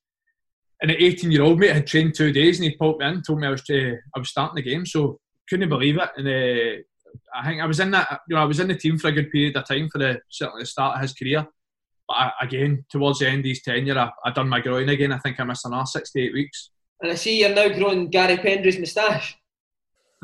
And 0.82 0.90
an 0.90 0.98
18 1.00 1.30
year 1.30 1.42
old, 1.42 1.58
mate, 1.58 1.72
had 1.72 1.86
trained 1.86 2.14
two 2.14 2.32
days 2.32 2.58
and 2.58 2.68
he 2.68 2.76
pulled 2.76 2.98
me 2.98 3.06
in, 3.06 3.22
told 3.22 3.40
me 3.40 3.46
I 3.46 3.50
was, 3.50 3.62
uh, 3.70 3.96
I 4.14 4.18
was 4.18 4.28
starting 4.28 4.56
the 4.56 4.70
game. 4.70 4.84
So 4.84 5.18
couldn't 5.48 5.70
believe 5.70 5.96
it. 5.96 6.10
And 6.18 6.28
uh, 6.28 6.82
I 7.34 7.48
think 7.48 7.62
I 7.62 7.66
was 7.66 7.80
in 7.80 7.92
that, 7.92 8.20
you 8.28 8.36
know, 8.36 8.42
I 8.42 8.46
was 8.46 8.60
in 8.60 8.68
the 8.68 8.76
team 8.76 8.98
for 8.98 9.08
a 9.08 9.12
good 9.12 9.30
period 9.30 9.56
of 9.56 9.66
time 9.66 9.88
for 9.90 10.00
the 10.00 10.20
certainly 10.28 10.64
the 10.64 10.66
start 10.66 10.96
of 10.96 11.00
his 11.00 11.14
career. 11.14 11.46
But 12.06 12.14
I, 12.14 12.32
again, 12.42 12.84
towards 12.90 13.20
the 13.20 13.28
end 13.30 13.40
of 13.40 13.46
his 13.46 13.62
tenure, 13.62 13.98
I, 13.98 14.10
I 14.22 14.32
done 14.32 14.50
my 14.50 14.60
groin 14.60 14.90
again. 14.90 15.12
I 15.12 15.18
think 15.18 15.40
I 15.40 15.44
missed 15.44 15.64
another 15.64 15.86
68 15.86 16.34
weeks. 16.34 16.70
And 17.04 17.12
I 17.12 17.16
see 17.16 17.38
you're 17.38 17.54
now 17.54 17.68
growing 17.68 18.08
Gary 18.08 18.38
Pendrey's 18.38 18.78
moustache. 18.78 19.36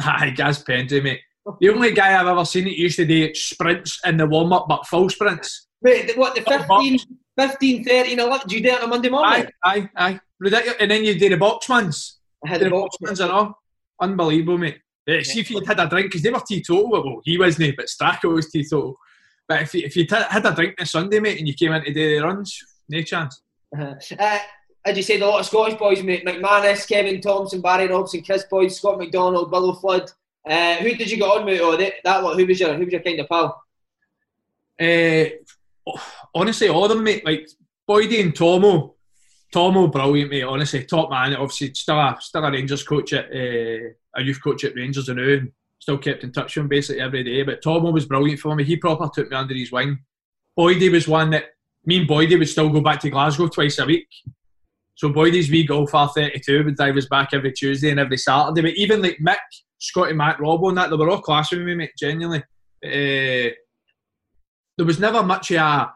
Aye, 0.00 0.30
Gaz 0.34 0.64
Pendrew, 0.64 1.02
mate. 1.02 1.20
The 1.60 1.68
only 1.68 1.92
guy 1.92 2.18
I've 2.18 2.26
ever 2.26 2.46
seen 2.46 2.64
that 2.64 2.78
used 2.78 2.96
to 2.96 3.04
do 3.04 3.34
sprints 3.34 4.00
in 4.06 4.16
the 4.16 4.26
warm 4.26 4.50
up, 4.54 4.66
but 4.66 4.86
full 4.86 5.10
sprints. 5.10 5.66
Wait, 5.82 6.16
what, 6.16 6.34
the 6.34 6.40
15, 6.40 6.98
15 7.38 7.84
13, 7.84 8.18
11? 8.18 8.48
Do 8.48 8.56
you 8.56 8.62
do 8.62 8.70
it 8.70 8.78
on 8.78 8.84
a 8.84 8.86
Monday 8.86 9.10
morning? 9.10 9.46
Aye, 9.62 9.80
aye, 9.82 9.90
aye. 9.94 10.20
Ridiculous. 10.38 10.78
And 10.80 10.90
then 10.90 11.04
you 11.04 11.18
do 11.18 11.28
the 11.28 11.36
box 11.36 11.68
ones. 11.68 12.18
I 12.46 12.48
had 12.48 12.62
the, 12.62 12.64
the 12.64 12.70
box 12.70 12.96
and 13.20 13.30
all. 13.30 13.58
Unbelievable, 14.00 14.56
mate. 14.56 14.78
Yeah, 15.06 15.20
see 15.20 15.40
if 15.40 15.50
you'd 15.50 15.66
had 15.66 15.80
a 15.80 15.86
drink, 15.86 16.06
because 16.06 16.22
they 16.22 16.30
were 16.30 16.40
teetotal. 16.40 16.90
Well, 16.90 17.20
he 17.24 17.36
wasn't, 17.36 17.76
but 17.76 17.90
Strachan 17.90 18.32
was 18.32 18.50
teetotal. 18.50 18.96
But 19.46 19.60
if, 19.60 19.74
you, 19.74 19.82
if 19.84 19.96
you'd 19.96 20.10
had 20.10 20.46
a 20.46 20.54
drink 20.54 20.76
on 20.80 20.86
Sunday, 20.86 21.20
mate, 21.20 21.38
and 21.40 21.46
you 21.46 21.52
came 21.52 21.72
in 21.72 21.84
to 21.84 21.92
do 21.92 22.16
the 22.16 22.24
runs, 22.24 22.58
no 22.88 23.02
chance. 23.02 23.42
Uh-huh. 23.78 23.96
Uh, 24.18 24.38
as 24.84 24.96
you 24.96 25.02
said, 25.02 25.20
a 25.20 25.26
lot 25.26 25.40
of 25.40 25.46
Scottish 25.46 25.78
boys, 25.78 26.02
mate. 26.02 26.24
McManus, 26.24 26.88
Kevin 26.88 27.20
Thompson, 27.20 27.60
Barry 27.60 27.86
Robson, 27.86 28.22
Kris 28.22 28.44
Boyd, 28.44 28.72
Scott 28.72 28.98
McDonald, 28.98 29.52
Willo 29.52 29.78
Flood. 29.78 30.10
Uh, 30.48 30.76
who 30.76 30.94
did 30.94 31.10
you 31.10 31.18
get 31.18 31.24
on 31.24 31.44
with? 31.44 31.60
Oh, 31.60 31.76
that, 31.76 31.94
that 32.02 32.22
one. 32.22 32.38
Who 32.38 32.46
was 32.46 32.58
your 32.58 32.74
Who 32.74 32.84
was 32.84 32.92
your 32.92 33.02
kind 33.02 33.20
of 33.20 33.28
pal? 33.28 33.62
Uh, 34.80 35.24
honestly, 36.34 36.68
all 36.68 36.84
of 36.84 36.90
them, 36.90 37.04
mate. 37.04 37.24
Like 37.24 37.48
Boydie 37.88 38.22
and 38.22 38.34
Tomo. 38.34 38.94
Tomo, 39.52 39.88
brilliant, 39.88 40.30
mate. 40.30 40.44
Honestly, 40.44 40.84
top 40.84 41.10
man. 41.10 41.34
Obviously, 41.34 41.74
still 41.74 41.98
a 41.98 42.16
still 42.20 42.44
a 42.44 42.50
Rangers 42.50 42.82
coach 42.82 43.12
at 43.12 43.26
uh, 43.26 43.90
a 44.14 44.22
youth 44.22 44.42
coach 44.42 44.64
at 44.64 44.74
Rangers 44.74 45.10
and 45.10 45.20
and 45.20 45.52
still 45.78 45.98
kept 45.98 46.24
in 46.24 46.32
touch 46.32 46.56
with 46.56 46.62
him 46.62 46.68
basically 46.68 47.02
every 47.02 47.24
day. 47.24 47.42
But 47.42 47.62
Tomo 47.62 47.90
was 47.90 48.06
brilliant 48.06 48.40
for 48.40 48.54
me. 48.54 48.64
He 48.64 48.76
proper 48.76 49.10
took 49.12 49.30
me 49.30 49.36
under 49.36 49.54
his 49.54 49.72
wing. 49.72 49.98
Boydie 50.58 50.92
was 50.92 51.06
one 51.06 51.30
that 51.30 51.50
me 51.84 51.98
and 51.98 52.08
Boydie 52.08 52.38
would 52.38 52.48
still 52.48 52.70
go 52.70 52.80
back 52.80 53.00
to 53.00 53.10
Glasgow 53.10 53.48
twice 53.48 53.78
a 53.78 53.86
week. 53.86 54.08
So 55.00 55.08
Boydie's 55.08 55.50
wee 55.50 55.64
golf 55.64 55.92
R32 55.92 56.62
would 56.62 56.76
drive 56.76 56.94
us 56.94 57.06
back 57.06 57.30
every 57.32 57.52
Tuesday 57.52 57.88
and 57.88 57.98
every 57.98 58.18
Saturday. 58.18 58.60
But 58.60 58.74
even 58.74 59.00
like 59.00 59.16
Mick, 59.16 59.38
Scotty, 59.78 60.12
Matt, 60.12 60.36
Robbo 60.36 60.68
and 60.68 60.76
that, 60.76 60.90
they 60.90 60.96
were 60.96 61.08
all 61.08 61.22
class 61.22 61.50
with 61.50 61.62
me, 61.62 61.74
mate, 61.74 61.92
genuinely. 61.98 62.42
Uh, 62.84 63.48
there 64.76 64.84
was 64.84 65.00
never 65.00 65.22
much 65.22 65.52
of 65.52 65.56
a 65.56 65.90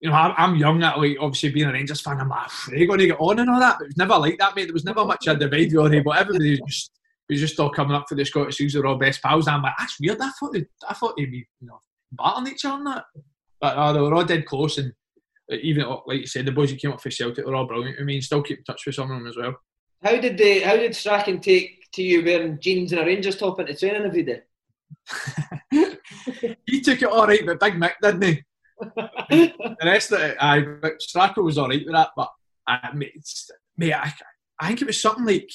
you 0.00 0.10
know, 0.10 0.16
I'm 0.16 0.56
young, 0.56 0.80
that 0.80 0.98
like 0.98 1.16
obviously 1.18 1.48
being 1.48 1.66
a 1.66 1.72
Rangers 1.72 2.02
fan, 2.02 2.20
I'm 2.20 2.28
like, 2.28 2.50
are 2.68 2.76
you 2.76 2.86
going 2.86 2.98
to 2.98 3.06
get 3.06 3.18
on 3.18 3.38
and 3.38 3.48
all 3.48 3.58
that? 3.58 3.76
But 3.78 3.84
it 3.84 3.88
was 3.88 3.96
never 3.96 4.18
like 4.18 4.36
that, 4.36 4.54
mate. 4.54 4.64
There 4.66 4.74
was 4.74 4.84
never 4.84 5.02
much 5.06 5.26
of 5.26 5.36
a 5.36 5.40
divide 5.40 5.72
really, 5.72 6.00
but 6.00 6.18
everybody 6.18 6.60
was 6.60 6.60
just 6.60 6.90
was 7.30 7.40
just 7.40 7.58
all 7.58 7.70
coming 7.70 7.96
up 7.96 8.04
for 8.06 8.16
the 8.16 8.24
Scottish 8.26 8.58
Seals, 8.58 8.74
they're 8.74 8.84
all 8.84 8.98
best 8.98 9.22
pals. 9.22 9.46
And 9.46 9.56
I'm 9.56 9.62
like, 9.62 9.72
that's 9.78 9.98
weird. 9.98 10.20
I 10.20 10.28
thought 10.38 10.52
they, 10.52 10.66
I 10.86 10.92
thought 10.92 11.14
they'd 11.16 11.30
be, 11.30 11.48
you 11.58 11.68
know, 11.68 11.80
battling 12.12 12.52
each 12.52 12.66
other 12.66 12.74
on 12.74 12.84
that. 12.84 13.04
But 13.58 13.78
uh, 13.78 13.92
they 13.94 14.00
were 14.00 14.12
all 14.12 14.26
dead 14.26 14.44
close, 14.44 14.76
and 14.76 14.92
Uh, 15.50 15.56
even 15.62 15.84
uh, 15.84 15.96
like 16.06 16.20
you 16.20 16.26
said, 16.26 16.46
the 16.46 16.52
boys 16.52 16.70
who 16.70 16.76
came 16.76 16.92
up 16.92 17.00
for 17.00 17.10
Celtic 17.10 17.46
were 17.46 17.54
all 17.54 17.66
brilliant. 17.66 17.98
I 18.00 18.04
mean, 18.04 18.22
still 18.22 18.42
keep 18.42 18.58
in 18.58 18.64
touch 18.64 18.86
with 18.86 18.94
some 18.94 19.10
of 19.10 19.18
them 19.18 19.26
as 19.26 19.36
well. 19.36 19.56
How 20.02 20.18
did 20.20 20.36
they? 20.38 20.60
How 20.60 20.76
did 20.76 20.94
Strachan 20.94 21.40
take 21.40 21.90
to 21.92 22.02
you 22.02 22.24
wearing 22.24 22.58
jeans 22.60 22.92
and 22.92 23.00
a 23.00 23.04
Rangers 23.04 23.36
top 23.36 23.60
into 23.60 23.74
training 23.74 24.04
every 24.04 24.22
day? 24.22 24.42
he 26.66 26.80
took 26.80 27.02
it 27.02 27.08
all 27.08 27.26
right, 27.26 27.44
but 27.44 27.60
Big 27.60 27.74
Mick 27.74 27.94
didn't 28.02 28.22
he? 28.22 28.42
the 28.96 29.76
rest 29.84 30.12
of 30.12 30.20
it, 30.20 30.36
I 30.40 30.60
but 30.60 31.00
Strachan 31.00 31.44
was 31.44 31.58
all 31.58 31.68
right 31.68 31.84
with 31.84 31.94
that, 31.94 32.10
but 32.16 32.30
I, 32.66 32.90
mate, 32.94 33.12
mate 33.76 33.92
I, 33.92 34.12
I 34.58 34.68
think 34.68 34.82
it 34.82 34.86
was 34.86 35.00
something 35.00 35.24
like 35.24 35.50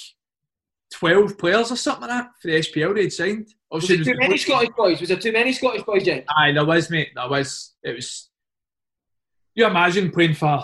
12 0.93 1.37
players 1.37 1.71
or 1.71 1.75
something 1.75 2.07
like 2.07 2.09
that 2.09 2.29
for 2.41 2.47
the 2.47 2.59
SPL 2.59 2.95
they'd 2.95 3.09
signed. 3.09 3.47
Obviously, 3.71 3.97
was 3.97 4.05
there 4.05 4.15
too 4.15 4.19
many 4.19 4.37
Scottish 4.37 4.69
boys? 4.75 4.99
Was 4.99 5.09
there 5.09 5.19
too 5.19 5.31
many 5.31 5.53
Scottish 5.53 5.83
boys, 5.83 6.03
Jane? 6.03 6.23
Aye, 6.29 6.53
there 6.53 6.65
was, 6.65 6.89
mate. 6.89 7.09
There 7.15 7.29
was. 7.29 7.75
It 7.83 7.95
was. 7.95 8.28
You 9.59 9.65
imagine 9.65 10.09
playing 10.09 10.35
for, 10.35 10.63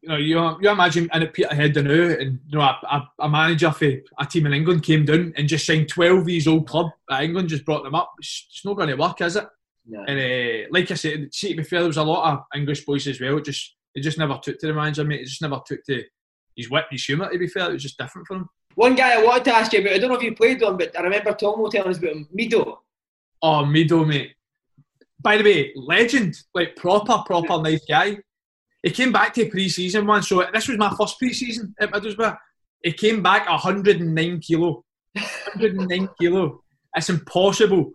you 0.00 0.08
know, 0.08 0.16
you, 0.16 0.38
you 0.60 0.70
imagine 0.70 1.10
in 1.12 1.22
at 1.24 1.32
Peterhead 1.32 1.74
now, 1.74 1.80
and 1.90 2.38
you 2.46 2.58
know, 2.58 2.60
a, 2.60 2.78
a, 2.88 3.10
a, 3.18 3.28
manager 3.28 3.72
for 3.72 3.90
a 4.20 4.24
team 4.24 4.46
in 4.46 4.52
England 4.54 4.84
came 4.84 5.04
down 5.04 5.32
and 5.36 5.48
just 5.48 5.66
signed 5.66 5.88
12 5.88 6.18
of 6.20 6.26
his 6.28 6.46
old 6.46 6.68
club 6.68 6.92
at 7.10 7.24
England, 7.24 7.48
just 7.48 7.64
brought 7.64 7.82
them 7.82 7.96
up. 7.96 8.12
It's, 8.20 8.46
it's 8.50 8.64
not 8.64 8.76
going 8.76 8.90
to 8.90 8.94
work, 8.94 9.20
is 9.20 9.34
it? 9.34 9.48
No. 9.84 10.04
And 10.06 10.20
uh, 10.20 10.68
like 10.70 10.92
I 10.92 10.94
said, 10.94 11.34
see, 11.34 11.48
to 11.48 11.56
be 11.56 11.64
fair, 11.64 11.80
there 11.80 11.88
was 11.88 11.96
a 11.96 12.04
lot 12.04 12.32
of 12.32 12.44
English 12.54 12.84
boys 12.84 13.08
as 13.08 13.20
well. 13.20 13.38
It 13.38 13.46
just 13.46 13.74
it 13.96 14.02
just 14.02 14.16
never 14.16 14.38
took 14.40 14.60
to 14.60 14.68
the 14.68 14.74
manager, 14.74 15.02
mate. 15.02 15.22
It 15.22 15.26
just 15.26 15.42
never 15.42 15.60
took 15.66 15.82
to 15.86 16.04
his 16.54 16.70
wit, 16.70 16.84
his 16.92 17.04
humour. 17.04 17.32
To 17.32 17.36
be 17.38 17.48
fair, 17.48 17.70
it 17.70 17.72
was 17.72 17.82
just 17.82 17.98
different 17.98 18.28
for 18.28 18.36
him. 18.36 18.48
One 18.76 18.94
guy 18.94 19.14
I 19.18 19.24
wanted 19.24 19.44
to 19.46 19.56
ask 19.56 19.72
you 19.72 19.80
about, 19.80 19.94
I 19.94 19.98
don't 19.98 20.10
know 20.10 20.16
if 20.16 20.22
you 20.22 20.36
played 20.36 20.62
one, 20.62 20.76
but 20.76 20.96
I 20.96 21.02
remember 21.02 21.34
Tomo 21.34 21.68
telling 21.68 21.90
us 21.90 21.98
about 21.98 22.12
him, 22.12 22.28
Mido. 22.36 22.78
Oh, 23.42 23.64
Mido, 23.64 24.06
mate. 24.06 24.34
By 25.24 25.38
the 25.38 25.44
way, 25.44 25.72
legend, 25.74 26.36
like 26.54 26.76
proper, 26.76 27.18
proper 27.26 27.60
nice 27.60 27.84
guy. 27.88 28.18
He 28.82 28.90
came 28.90 29.10
back 29.10 29.34
to 29.34 29.48
pre-season 29.48 30.06
one, 30.06 30.22
so 30.22 30.46
this 30.52 30.68
was 30.68 30.78
my 30.78 30.94
first 30.96 31.18
pre-season 31.18 31.74
at 31.80 31.90
Middlesbrough. 31.90 32.36
He 32.82 32.92
came 32.92 33.22
back 33.22 33.48
109 33.48 34.40
kilo. 34.40 34.84
109 35.14 36.08
kilo. 36.20 36.62
It's 36.94 37.08
impossible. 37.08 37.92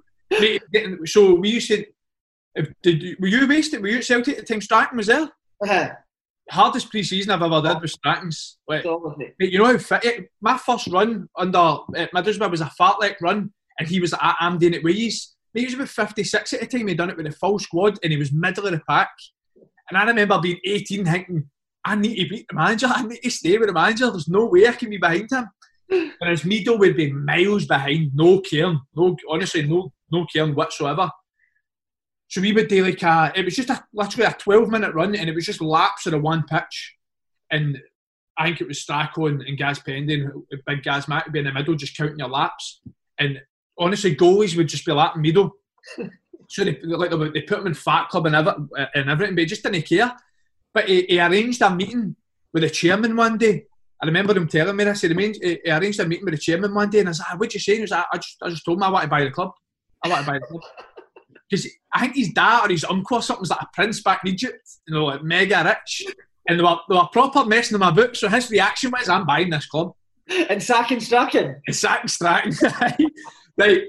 so 1.06 1.36
we 1.36 1.50
used 1.50 1.68
to. 1.70 1.86
Did 2.84 3.04
you, 3.04 3.16
were 3.20 3.28
you 3.28 3.48
wasted? 3.48 3.82
Were 3.82 3.88
you 3.88 4.00
at 4.00 4.04
Celtic 4.04 4.40
at 4.40 4.48
the 4.48 4.54
time? 4.54 4.62
Strachan 4.62 4.98
was 4.98 5.08
there. 5.08 5.30
Uh-huh 5.64 5.94
hardest 6.52 6.90
pre-season 6.90 7.32
I've 7.32 7.42
ever 7.42 7.62
did 7.62 7.82
was 7.82 7.94
Strachan's. 7.94 8.58
Like, 8.68 8.84
you 9.40 9.60
know 9.60 9.66
how 9.66 9.78
fit 9.78 10.06
it, 10.06 10.32
my 10.42 10.58
first 10.58 10.88
run 10.88 11.28
under 11.38 11.78
at 11.96 12.12
Middlesbrough 12.14 12.52
was 12.52 12.62
a 12.62 12.72
fartlek 12.80 13.16
run, 13.22 13.52
and 13.80 13.88
he 13.88 14.00
was 14.00 14.14
at 14.14 14.36
I'm 14.40 14.58
doing 14.58 14.74
it 14.74 14.84
with. 14.84 15.14
He 15.54 15.66
was 15.66 15.74
about 15.74 15.90
56 15.90 16.54
at 16.54 16.60
the 16.60 16.68
time. 16.68 16.88
He'd 16.88 16.98
done 16.98 17.10
it 17.10 17.18
with 17.18 17.26
a 17.26 17.32
full 17.32 17.60
squad, 17.60 17.98
and 18.04 18.12
he 18.12 18.18
was 18.18 18.32
middle 18.32 18.66
of 18.66 18.72
the 18.72 18.82
pack. 18.88 19.10
And 19.90 19.98
I 19.98 20.06
remember 20.06 20.40
being 20.40 20.60
18, 20.64 21.06
thinking, 21.06 21.50
I 21.84 21.96
need 21.96 22.16
to 22.22 22.30
beat 22.30 22.46
the 22.48 22.56
manager. 22.56 22.88
I 22.90 23.04
need 23.04 23.22
to 23.24 23.30
stay 23.32 23.58
with 23.58 23.68
the 23.68 23.74
manager. 23.74 24.12
There's 24.12 24.28
no 24.28 24.46
way 24.46 24.68
I 24.68 24.74
can 24.74 24.90
be 24.90 24.98
behind 24.98 25.30
him. 25.32 25.48
Whereas 26.20 26.44
Mido 26.44 26.78
would 26.78 26.96
be 26.96 27.12
miles 27.12 27.66
behind, 27.66 28.12
no 28.14 28.42
caring, 28.42 28.80
no 28.96 29.18
honestly, 29.28 29.64
no 29.64 29.92
no 30.12 30.26
caring 30.32 30.56
whatsoever. 30.56 31.10
So 32.28 32.42
we 32.42 32.54
would 32.54 32.68
do 32.68 32.86
like 32.86 33.02
a, 33.02 33.32
it 33.36 33.46
was 33.46 33.56
just 33.56 33.72
a, 33.72 33.84
literally 33.94 34.28
a 34.28 34.36
12 34.38 34.70
minute 34.70 34.94
run 34.94 35.16
and 35.16 35.30
it 35.30 35.36
was 35.36 35.46
just 35.46 35.62
laps 35.62 36.06
of 36.06 36.12
the 36.12 36.20
one 36.20 36.44
pitch. 36.44 36.96
And 37.52 37.80
I 38.38 38.46
think 38.46 38.62
it 38.62 38.68
was 38.68 38.82
Strachan 38.82 39.26
and, 39.26 39.42
and 39.42 39.58
Gaz 39.58 39.80
Pendrey, 39.80 40.30
big 40.68 40.84
Gaz 40.84 41.08
Mack 41.08 41.26
would 41.26 41.34
be 41.34 41.40
in 41.40 41.46
the 41.46 41.52
middle 41.52 41.76
just 41.76 41.98
counting 41.98 42.20
your 42.20 42.30
laps. 42.30 42.82
And 43.18 43.40
honestly, 43.80 44.16
goalies 44.16 44.56
would 44.58 44.68
just 44.68 44.86
be 44.86 44.92
lapping 44.92 45.22
middle. 45.22 45.52
so 46.48 46.64
they, 46.64 46.80
like, 46.84 47.34
they 47.34 47.42
put 47.42 47.60
him 47.60 47.68
in 47.68 47.74
Fat 47.74 48.10
Club 48.10 48.26
and, 48.26 48.36
ever, 48.36 48.56
and 48.96 49.10
everything, 49.10 49.36
but 49.36 49.42
he 49.42 49.46
just 49.46 49.64
didn't 49.64 49.84
care. 49.84 50.12
But 50.74 50.88
he, 50.88 51.04
he 51.04 51.20
arranged 51.20 51.62
a 51.62 51.70
meeting 51.70 52.16
with 52.54 52.64
the 52.64 52.70
chairman 52.70 53.16
one 53.16 53.38
day. 53.38 53.66
I 54.02 54.06
remember 54.06 54.36
him 54.36 54.48
telling 54.48 54.76
me 54.76 54.86
this. 54.86 55.02
He 55.02 55.60
arranged 55.68 56.00
a 56.00 56.06
meeting 56.06 56.26
with 56.26 56.34
the 56.34 56.40
chairman 56.40 56.74
one 56.74 56.90
day, 56.90 57.00
and 57.00 57.10
I 57.10 57.12
was 57.12 57.20
like, 57.20 57.28
ah, 57.32 57.38
"What 57.38 57.54
you 57.54 57.60
saying?" 57.60 57.80
He 57.80 57.82
was 57.82 57.92
like, 57.92 58.06
"I 58.14 58.18
just, 58.18 58.38
I 58.42 58.50
just 58.50 58.64
told 58.64 58.78
him 58.78 58.84
I 58.84 58.90
want 58.90 59.04
to 59.04 59.10
buy 59.10 59.26
the 59.26 59.32
club. 59.32 59.52
I 60.06 60.08
want 60.08 60.26
to 60.26 60.32
buy 60.32 60.40
the 60.40 60.46
club." 60.46 60.62
because 61.50 61.68
I 61.92 62.02
think 62.02 62.16
his 62.16 62.30
dad 62.30 62.66
or 62.66 62.70
his 62.70 62.86
uncle 62.86 63.18
or 63.18 63.22
something 63.22 63.42
was 63.42 63.50
like 63.50 63.62
a 63.62 63.70
prince 63.74 64.02
back 64.02 64.22
in 64.24 64.34
Egypt, 64.34 64.68
you 64.88 64.94
know, 64.94 65.06
like 65.06 65.24
mega 65.24 65.64
rich. 65.64 66.06
And 66.48 66.60
they 66.60 66.64
were, 66.64 66.78
they 66.88 66.96
were 66.96 67.08
proper 67.12 67.46
messing 67.46 67.76
him 67.76 67.82
about. 67.82 68.16
So 68.16 68.30
his 68.30 68.50
reaction 68.50 68.92
was, 68.92 69.10
I'm 69.10 69.26
buying 69.26 69.50
this 69.50 69.66
club. 69.66 69.94
And 70.50 70.62
sacking 70.62 71.00
Strachan. 71.00 71.62
And 71.66 71.76
sacking 71.76 72.08
Strachan. 72.08 72.54
right. 73.60 73.84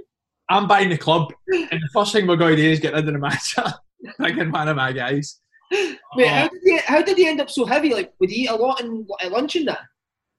I'm 0.48 0.66
buying 0.66 0.88
the 0.88 0.98
club. 0.98 1.33
And 1.48 1.70
the 1.70 1.88
first 1.92 2.12
thing 2.12 2.26
we're 2.26 2.37
going 2.37 2.56
to 2.56 2.62
do 2.62 2.70
is 2.70 2.80
get 2.80 2.92
rid 2.92 3.06
of 3.06 3.12
the 3.12 3.18
manager. 3.18 3.64
Thinking 4.20 4.50
one 4.50 4.68
of 4.68 4.76
my 4.76 4.92
guys. 4.92 5.40
Wait, 5.70 5.98
oh. 6.16 6.22
Uh, 6.22 6.28
how, 6.28 6.48
did 6.48 6.61
he, 6.64 6.78
how 6.78 7.02
did 7.02 7.16
he 7.16 7.28
end 7.28 7.40
up 7.40 7.50
so 7.50 7.64
heavy? 7.64 7.94
Like, 7.94 8.12
would 8.18 8.30
he 8.30 8.42
eat 8.42 8.50
a 8.50 8.56
lot 8.56 8.80
in, 8.80 9.06
at 9.22 9.30
lunch 9.30 9.56
and 9.56 9.68
that? 9.68 9.80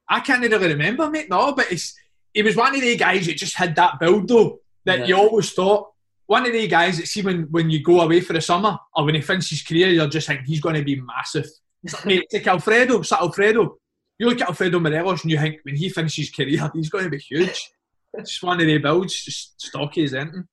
I 0.09 0.19
can't 0.19 0.41
really 0.41 0.67
remember, 0.67 1.09
mate. 1.09 1.29
No, 1.29 1.53
but 1.53 1.71
it's, 1.71 1.95
he 2.33 2.43
was 2.43 2.55
one 2.57 2.75
of 2.75 2.81
the 2.81 2.97
guys 2.97 3.25
that 3.27 3.37
just 3.37 3.55
had 3.55 3.75
that 3.75 3.99
build, 3.99 4.27
though, 4.27 4.59
that 4.85 4.99
yeah. 4.99 5.05
you 5.05 5.15
always 5.15 5.53
thought 5.53 5.91
one 6.25 6.45
of 6.45 6.53
the 6.53 6.67
guys 6.67 6.97
that 6.97 7.07
see 7.07 7.21
when, 7.21 7.43
when 7.51 7.69
you 7.69 7.81
go 7.81 8.01
away 8.01 8.19
for 8.19 8.33
the 8.33 8.41
summer 8.41 8.77
or 8.95 9.05
when 9.05 9.15
he 9.15 9.21
finishes 9.21 9.59
his 9.59 9.63
career, 9.63 9.89
you're 9.89 10.07
just 10.07 10.27
thinking 10.27 10.45
he's 10.45 10.61
going 10.61 10.75
to 10.75 10.83
be 10.83 10.99
massive. 11.01 11.47
Mate, 12.05 12.25
like 12.31 12.47
Alfredo, 12.47 12.99
it's 12.99 13.11
like 13.11 13.21
Alfredo. 13.21 13.77
You 14.19 14.29
look 14.29 14.41
at 14.41 14.49
Alfredo 14.49 14.79
Morelos 14.79 15.23
and 15.23 15.31
you 15.31 15.39
think 15.39 15.59
when 15.63 15.75
he 15.75 15.89
finishes 15.89 16.27
his 16.27 16.35
career, 16.35 16.69
he's 16.73 16.89
going 16.89 17.05
to 17.05 17.09
be 17.09 17.17
huge. 17.17 17.69
It's 18.13 18.41
one 18.43 18.59
of 18.59 18.67
the 18.67 18.77
builds, 18.77 19.23
just 19.23 19.61
stocky 19.61 20.03
as 20.03 20.13
anything. 20.13 20.47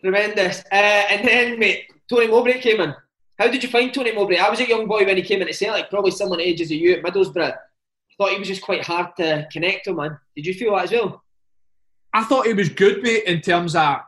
Tremendous. 0.00 0.60
Uh, 0.72 0.74
and 0.74 1.26
then, 1.26 1.58
mate, 1.58 1.84
Tony 2.08 2.28
Mowbray 2.28 2.60
came 2.60 2.80
in. 2.80 2.94
How 3.38 3.48
did 3.48 3.62
you 3.62 3.68
find 3.68 3.92
Tony 3.92 4.12
Mowbray? 4.12 4.38
I 4.38 4.48
was 4.48 4.60
a 4.60 4.68
young 4.68 4.86
boy 4.86 5.04
when 5.04 5.16
he 5.16 5.22
came 5.22 5.42
in 5.42 5.46
to 5.46 5.54
say 5.54 5.70
like 5.70 5.90
probably 5.90 6.10
someone 6.10 6.40
ages 6.40 6.70
of 6.70 6.78
you 6.78 6.94
at 6.94 7.02
Middlesbrough. 7.02 7.56
Thought 8.18 8.32
he 8.32 8.38
was 8.38 8.48
just 8.48 8.62
quite 8.62 8.82
hard 8.82 9.08
to 9.18 9.46
connect 9.52 9.84
to, 9.84 9.92
man. 9.92 10.18
Did 10.34 10.46
you 10.46 10.54
feel 10.54 10.74
that 10.74 10.84
as 10.84 10.92
well? 10.92 11.22
I 12.14 12.24
thought 12.24 12.46
he 12.46 12.54
was 12.54 12.70
good, 12.70 13.02
mate, 13.02 13.24
in 13.24 13.42
terms 13.42 13.76
of 13.76 13.98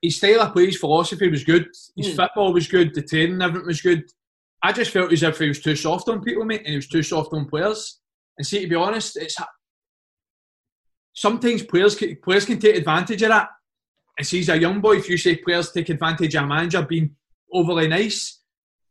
his 0.00 0.16
style 0.16 0.40
of 0.40 0.54
play, 0.54 0.66
his 0.66 0.78
philosophy 0.78 1.28
was 1.28 1.44
good. 1.44 1.66
His 1.94 2.08
mm. 2.08 2.16
football 2.16 2.54
was 2.54 2.68
good. 2.68 2.94
The 2.94 3.02
training, 3.02 3.42
everything 3.42 3.66
was 3.66 3.82
good. 3.82 4.04
I 4.62 4.72
just 4.72 4.92
felt 4.92 5.12
as 5.12 5.22
if 5.22 5.38
he 5.38 5.48
was 5.48 5.60
too 5.60 5.76
soft 5.76 6.08
on 6.08 6.22
people, 6.22 6.44
mate, 6.44 6.60
and 6.60 6.68
he 6.68 6.76
was 6.76 6.88
too 6.88 7.02
soft 7.02 7.34
on 7.34 7.46
players. 7.46 8.00
And 8.38 8.46
see, 8.46 8.60
to 8.60 8.66
be 8.66 8.74
honest, 8.74 9.16
it's 9.16 9.36
sometimes 11.16 11.62
players 11.62 11.96
can, 11.96 12.16
players 12.22 12.44
can 12.44 12.58
take 12.58 12.76
advantage 12.76 13.22
of 13.22 13.30
that. 13.30 13.48
And 14.18 14.26
see, 14.26 14.40
as 14.40 14.48
a 14.50 14.58
young 14.58 14.80
boy, 14.80 14.96
if 14.96 15.08
you 15.08 15.16
say 15.16 15.36
players 15.36 15.72
take 15.72 15.88
advantage 15.88 16.34
of 16.36 16.44
a 16.44 16.46
manager 16.46 16.82
being 16.82 17.16
overly 17.52 17.88
nice, 17.88 18.40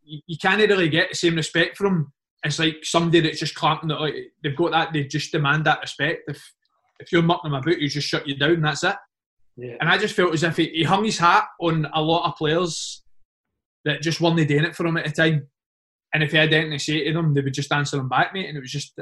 you, 0.04 0.20
you 0.28 0.38
can't 0.38 0.60
really 0.60 0.90
get 0.90 1.10
the 1.10 1.16
same 1.16 1.36
respect 1.36 1.78
from 1.78 1.88
him. 1.88 2.14
It's 2.44 2.60
like 2.60 2.78
somebody 2.84 3.22
that's 3.22 3.40
just 3.40 3.56
clamping 3.56 3.90
it. 3.90 4.00
Like 4.00 4.16
they've 4.44 4.56
got 4.56 4.72
that, 4.72 4.94
they 4.94 5.06
just 5.06 5.32
demand 5.32 5.66
that 5.66 5.82
respect. 5.82 6.24
If 6.28 6.54
if 7.00 7.12
you're 7.12 7.24
mucking 7.24 7.52
them 7.52 7.60
about, 7.60 7.82
you 7.82 7.90
just 7.90 8.08
shut 8.08 8.28
you 8.28 8.38
down. 8.38 8.62
That's 8.62 8.84
it. 8.84 8.96
Yeah. 9.58 9.76
And 9.80 9.90
I 9.90 9.98
just 9.98 10.16
felt 10.16 10.34
as 10.34 10.44
if 10.44 10.58
he, 10.58 10.68
he, 10.68 10.84
hung 10.84 11.04
his 11.04 11.18
hat 11.18 11.46
on 11.60 11.88
a 11.94 12.02
lot 12.02 12.28
of 12.28 12.38
players 12.38 13.04
that 13.84 14.02
just 14.02 14.22
weren't 14.22 14.36
doing 14.48 14.64
it 14.64 14.76
for 14.76 14.86
him 14.86 14.98
at 14.98 15.06
the 15.06 15.12
time. 15.12 15.48
And 16.14 16.24
if 16.24 16.32
he 16.32 16.38
had 16.38 16.54
anything 16.54 16.78
to 16.78 16.80
say 16.80 17.06
to 17.06 17.14
them, 17.14 17.34
they 17.34 17.42
would 17.42 17.54
just 17.54 17.72
answer 17.72 17.98
him 17.98 18.10
back, 18.10 18.34
mate. 18.34 18.48
And 18.48 18.58
it 18.58 18.62
was 18.62 18.72
just, 18.72 18.98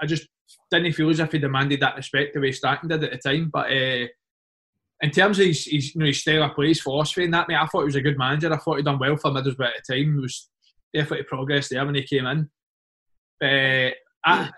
I 0.00 0.06
just 0.06 0.26
didn't 0.70 0.92
feel 0.92 1.10
as 1.10 1.20
if 1.20 1.32
he 1.32 1.38
demanded 1.38 1.80
that 1.80 1.96
respect 1.96 2.34
the 2.34 2.40
way 2.40 2.52
Strachan 2.52 2.88
did 2.88 3.04
at 3.04 3.10
the 3.10 3.18
time. 3.18 3.50
But 3.52 3.70
uh, 3.70 4.06
in 5.02 5.10
terms 5.10 5.38
of 5.38 5.46
his, 5.46 5.64
his, 5.64 5.94
you 5.94 6.00
know, 6.00 6.06
his 6.06 6.20
style 6.20 6.42
of 6.42 6.54
play, 6.54 6.68
his 6.68 6.80
philosophy 6.80 7.24
and 7.24 7.34
that, 7.34 7.48
mate, 7.48 7.56
I 7.56 7.66
thought 7.66 7.80
he 7.80 7.86
was 7.86 7.96
a 7.96 8.02
good 8.02 8.18
manager. 8.18 8.52
I 8.52 8.58
thought 8.58 8.76
he'd 8.76 8.84
done 8.84 8.98
well 8.98 9.16
for 9.16 9.30
Middlesbrough 9.30 9.68
at 9.68 9.74
the 9.86 9.94
time. 9.94 10.14
He 10.14 10.20
was 10.20 10.48
definitely 10.94 11.24
progress 11.24 11.68
there 11.68 11.84
when 11.84 11.94
he 11.94 12.02
came 12.02 12.26
in. 12.26 12.50
Uh, 13.42 13.90
I, 14.24 14.50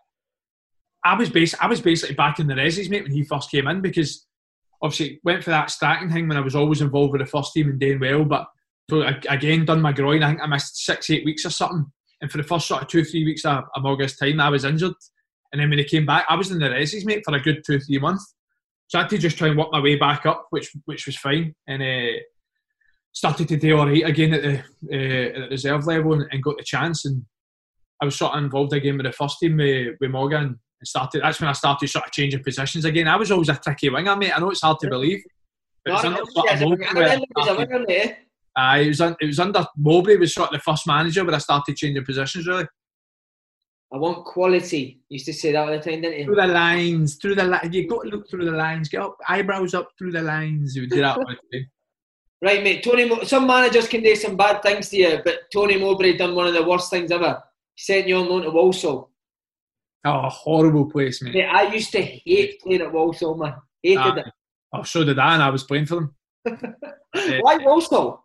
I 1.05 1.16
was 1.16 1.31
bas- 1.31 1.55
I 1.61 1.66
was 1.66 1.81
basically 1.81 2.14
back 2.14 2.38
in 2.38 2.46
the 2.46 2.55
resis, 2.55 2.90
mate, 2.90 3.02
when 3.02 3.12
he 3.12 3.24
first 3.24 3.50
came 3.50 3.68
in 3.68 3.81
because 3.81 4.26
obviously 4.83 5.20
went 5.22 5.44
for 5.44 5.50
that 5.50 5.70
starting 5.70 6.11
thing 6.11 6.28
when 6.28 6.37
I 6.37 6.40
was 6.40 6.57
always 6.57 6.81
involved 6.81 7.12
with 7.12 7.20
the 7.20 7.26
first 7.26 7.52
team 7.52 7.70
and 7.70 7.78
doing 7.78 8.00
well. 8.00 8.24
But 8.24 8.46
so 8.90 9.02
again, 9.28 9.64
done 9.64 9.81
my 9.81 9.92
groin. 9.92 10.22
I 10.22 10.28
think 10.28 10.40
I 10.42 10.46
missed 10.46 10.85
six, 10.85 11.09
eight 11.11 11.24
weeks 11.24 11.46
or 11.46 11.50
something. 11.50 11.87
And 12.20 12.31
for 12.31 12.38
the 12.38 12.44
first 12.44 12.68
sort 12.68 12.83
of 12.83 12.88
two, 12.88 13.05
three 13.05 13.24
weeks 13.24 13.44
of, 13.44 13.64
of 13.74 13.85
August 13.85 14.18
time, 14.18 14.40
I 14.40 14.48
was 14.48 14.64
injured. 14.64 14.94
And 15.52 15.60
then 15.60 15.68
when 15.68 15.78
he 15.78 15.84
came 15.84 16.06
back, 16.06 16.24
I 16.28 16.36
was 16.36 16.50
in 16.50 16.58
the 16.58 16.68
resis, 16.68 17.04
mate, 17.04 17.22
for 17.24 17.34
a 17.34 17.40
good 17.40 17.62
two, 17.64 17.78
three 17.78 17.98
months. 17.98 18.34
So 18.88 18.98
I 18.98 19.02
had 19.02 19.10
to 19.10 19.18
just 19.18 19.38
try 19.38 19.48
and 19.48 19.58
work 19.58 19.72
my 19.72 19.80
way 19.80 19.96
back 19.96 20.26
up, 20.26 20.46
which 20.50 20.70
which 20.86 21.06
was 21.06 21.16
fine. 21.16 21.54
And 21.66 21.82
uh, 21.82 22.20
started 23.12 23.48
to 23.48 23.56
do 23.56 23.76
all 23.76 23.86
right 23.86 24.04
again 24.04 24.34
at 24.34 24.42
the 24.42 24.58
uh, 24.58 25.28
at 25.28 25.34
the 25.34 25.48
reserve 25.50 25.86
level 25.86 26.14
and, 26.14 26.26
and, 26.30 26.42
got 26.42 26.56
the 26.56 26.64
chance. 26.64 27.04
And 27.04 27.24
I 28.00 28.06
was 28.06 28.16
sort 28.16 28.34
of 28.34 28.42
involved 28.42 28.72
again 28.72 28.96
with 28.96 29.06
the 29.06 29.12
first 29.12 29.38
team 29.38 29.58
with, 29.58 29.96
with 30.00 30.10
Morgan 30.10 30.42
and 30.42 30.88
started. 30.88 31.22
That's 31.22 31.40
when 31.40 31.48
I 31.48 31.52
started 31.52 31.88
sort 31.88 32.06
of 32.06 32.12
changing 32.12 32.42
positions 32.42 32.84
again. 32.84 33.08
I 33.08 33.16
was 33.16 33.30
always 33.30 33.48
a 33.48 33.54
tricky 33.54 33.90
winger, 33.90 34.16
mate. 34.16 34.36
I 34.36 34.40
know 34.40 34.50
it's 34.50 34.62
hard 34.62 34.78
to 34.80 34.88
believe. 34.88 35.22
It 35.86 35.92
was, 38.88 39.00
it 39.00 39.26
was 39.26 39.40
under 39.40 39.66
Mowbray 39.76 40.16
was 40.16 40.34
sort 40.34 40.50
of 40.50 40.54
the 40.54 40.62
first 40.62 40.86
manager 40.86 41.24
where 41.24 41.34
I 41.34 41.38
started 41.38 41.76
changing 41.76 42.04
positions 42.04 42.46
really. 42.46 42.66
I 43.92 43.98
want 43.98 44.24
quality. 44.24 45.02
You 45.09 45.14
used 45.16 45.26
to 45.26 45.35
say 45.35 45.52
that 45.52 45.59
all 45.59 45.66
the 45.66 45.78
time, 45.78 46.00
didn't 46.00 46.18
you? 46.18 46.24
Through 46.24 46.37
the 46.37 46.46
lines, 46.46 47.16
through 47.16 47.35
the 47.35 47.44
lines. 47.44 47.74
You 47.74 47.87
got 47.87 48.05
to 48.05 48.09
look 48.09 48.28
through 48.31 48.46
the 48.46 48.52
lines. 48.52 48.88
Get 48.88 49.02
up, 49.02 49.18
eyebrows 49.28 49.74
up 49.74 49.90
through 49.98 50.12
the 50.12 50.22
lines. 50.22 50.74
You 50.74 50.83
would 50.83 50.90
do 50.90 51.02
that. 51.02 51.18
right, 52.40 52.64
mate. 52.64 52.83
Tony. 52.83 53.07
Mo- 53.07 53.22
some 53.24 53.46
managers 53.46 53.88
can 53.88 54.02
do 54.02 54.16
some 54.16 54.37
bad 54.37 54.62
things 54.62 54.88
to 54.90 54.96
you, 54.96 55.20
but 55.22 55.50
Tony 55.52 55.78
Mowbray 55.78 56.16
done 56.16 56.35
one 56.35 56.46
of 56.46 56.55
the 56.55 56.64
worst 56.64 56.90
things 56.90 57.11
ever. 57.11 57.42
He 57.74 57.83
sent 57.83 58.09
you 58.09 58.16
on 58.16 58.31
loan 58.31 58.42
to 58.42 58.50
Walsall. 58.50 59.11
Oh, 60.05 60.20
a 60.20 60.28
horrible 60.31 60.90
place, 60.90 61.22
mate. 61.22 61.35
mate. 61.35 61.44
I 61.44 61.72
used 61.72 61.92
to 61.92 62.00
hate 62.00 62.61
playing 62.62 62.81
at 62.81 62.92
Walsall, 62.92 63.37
man. 63.37 63.55
Hated 63.83 63.98
ah, 63.98 64.16
it. 64.16 64.26
Oh, 64.72 64.83
so 64.85 65.05
did 65.05 65.18
I, 65.18 65.35
and 65.35 65.42
I 65.42 65.50
was 65.50 65.64
playing 65.64 65.87
for 65.87 65.96
them. 65.96 66.14
Why 67.14 67.59
Walsall? 67.59 68.21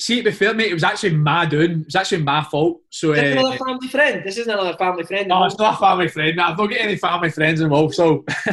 See, 0.00 0.16
to 0.16 0.30
be 0.30 0.30
fair, 0.30 0.54
mate, 0.54 0.70
it 0.70 0.74
was 0.74 0.84
actually 0.84 1.16
my 1.16 1.44
doing. 1.44 1.80
It 1.80 1.86
was 1.86 1.96
actually 1.96 2.22
my 2.22 2.44
fault. 2.44 2.80
So, 2.90 3.12
is 3.12 3.18
uh, 3.18 3.40
another 3.40 3.56
family 3.56 3.88
friend? 3.88 4.22
This 4.24 4.38
isn't 4.38 4.52
another 4.52 4.76
family 4.76 5.02
friend. 5.02 5.28
No, 5.28 5.44
it's 5.44 5.58
not 5.58 5.74
a 5.74 5.78
family 5.78 6.08
friend. 6.08 6.40
I've 6.40 6.56
not 6.56 6.70
got 6.70 6.78
any 6.78 6.96
family 6.96 7.30
friends 7.30 7.60
involved. 7.60 7.94
So, 7.94 8.24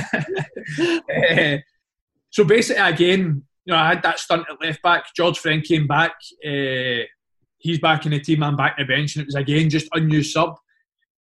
uh, 0.81 1.58
so 2.31 2.43
basically, 2.45 2.81
again, 2.81 3.43
you 3.65 3.73
know, 3.73 3.77
I 3.77 3.89
had 3.89 4.03
that 4.03 4.19
stunt 4.19 4.45
at 4.49 4.60
left 4.60 4.81
back. 4.81 5.05
George 5.15 5.38
Friend 5.38 5.63
came 5.63 5.86
back. 5.86 6.13
Uh, 6.45 7.05
he's 7.60 7.79
back 7.79 8.05
in 8.05 8.12
the 8.12 8.19
team. 8.19 8.41
I'm 8.41 8.55
back 8.55 8.75
in 8.79 8.88
the 8.88 8.93
bench, 8.93 9.15
and 9.15 9.21
it 9.23 9.27
was 9.27 9.36
again 9.36 9.69
just 9.69 9.88
unused 9.93 10.31
sub 10.31 10.55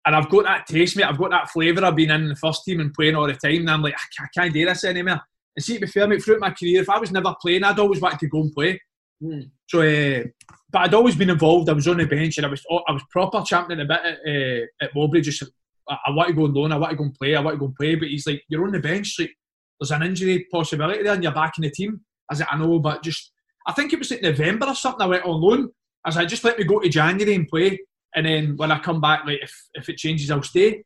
and 0.05 0.17
I've 0.17 0.29
got 0.29 0.45
that 0.45 0.67
taste, 0.67 0.97
mate. 0.97 1.05
I've 1.05 1.19
got 1.19 1.31
that 1.31 1.51
flavour 1.51 1.85
of 1.85 1.95
being 1.95 2.11
in 2.11 2.29
the 2.29 2.37
first 2.37 2.65
team 2.65 2.81
and 2.81 2.93
playing 2.93 3.15
all 3.15 3.27
the 3.27 3.35
time. 3.35 3.61
And 3.61 3.71
I'm 3.71 3.83
like, 3.83 3.95
I 4.19 4.27
can't 4.35 4.53
do 4.53 4.65
this 4.65 4.85
anymore. 4.85 5.21
And 5.55 5.65
see, 5.65 5.75
to 5.75 5.81
be 5.81 5.87
fair, 5.87 6.09
mate, 6.09 6.23
throughout 6.23 6.41
my 6.41 6.51
career, 6.51 6.83
if 6.83 6.91
I 6.91 6.99
was 6.99 7.13
never 7.13 7.35
playing, 7.41 7.63
I'd 7.63 7.79
always 7.79 8.01
wanted 8.01 8.19
to 8.21 8.29
go 8.29 8.41
and 8.41 8.53
play. 8.53 8.81
Mm. 9.23 9.51
So, 9.69 9.81
uh, 9.81 10.25
but 10.71 10.79
I'd 10.81 10.95
always 10.95 11.17
been 11.17 11.31
involved. 11.31 11.69
I 11.69 11.73
was 11.73 11.89
on 11.89 11.99
the 11.99 12.07
bench 12.07 12.39
and 12.39 12.47
I 12.47 12.51
was 12.51 12.65
I 12.89 12.93
was 12.93 13.03
proper 13.11 13.43
champion 13.43 13.81
a 13.81 13.85
bit 13.85 14.01
at, 14.01 14.19
uh, 14.27 14.67
at 14.85 14.95
Mowbray. 14.95 15.21
Just 15.21 15.45
I, 15.89 15.97
I, 16.07 16.11
want 16.11 16.29
to 16.29 16.35
go 16.35 16.47
and 16.47 16.55
loan. 16.55 16.73
I 16.73 16.77
want 16.77 16.91
to 16.91 16.97
go 16.97 17.05
and 17.05 17.15
play. 17.15 17.37
I 17.37 17.41
want 17.41 17.55
to 17.55 17.59
go 17.59 17.67
and 17.67 17.77
play. 17.77 17.95
But 17.95 18.09
he's 18.09 18.27
like, 18.27 18.43
you're 18.49 18.65
on 18.65 18.73
the 18.73 18.81
bench. 18.81 19.17
Like, 19.19 19.33
there's 19.79 19.91
an 19.91 20.03
injury 20.03 20.47
possibility 20.51 21.03
there, 21.03 21.15
and 21.15 21.23
you're 21.23 21.33
back 21.33 21.55
in 21.59 21.63
the 21.63 21.71
team. 21.71 22.01
I 22.31 22.35
said, 22.35 22.47
I 22.51 22.59
know, 22.59 22.79
but 22.79 23.03
just 23.03 23.33
I 23.67 23.73
think 23.73 23.93
it 23.93 23.99
was 23.99 24.11
like 24.11 24.23
November 24.23 24.67
or 24.67 24.75
something. 24.75 25.03
I 25.03 25.07
went 25.07 25.25
on 25.25 25.41
loan. 25.41 25.71
I 26.05 26.11
said, 26.11 26.29
just 26.29 26.45
let 26.45 26.59
me 26.59 26.65
go 26.65 26.81
to 26.81 26.89
January 26.89 27.35
and 27.35 27.49
play 27.49 27.79
and 28.15 28.27
then 28.27 28.57
when 28.57 28.71
I 28.71 28.79
come 28.79 29.01
back, 29.01 29.25
like 29.25 29.41
if, 29.43 29.69
if 29.75 29.89
it 29.89 29.97
changes, 29.97 30.31
I'll 30.31 30.43
stay. 30.43 30.85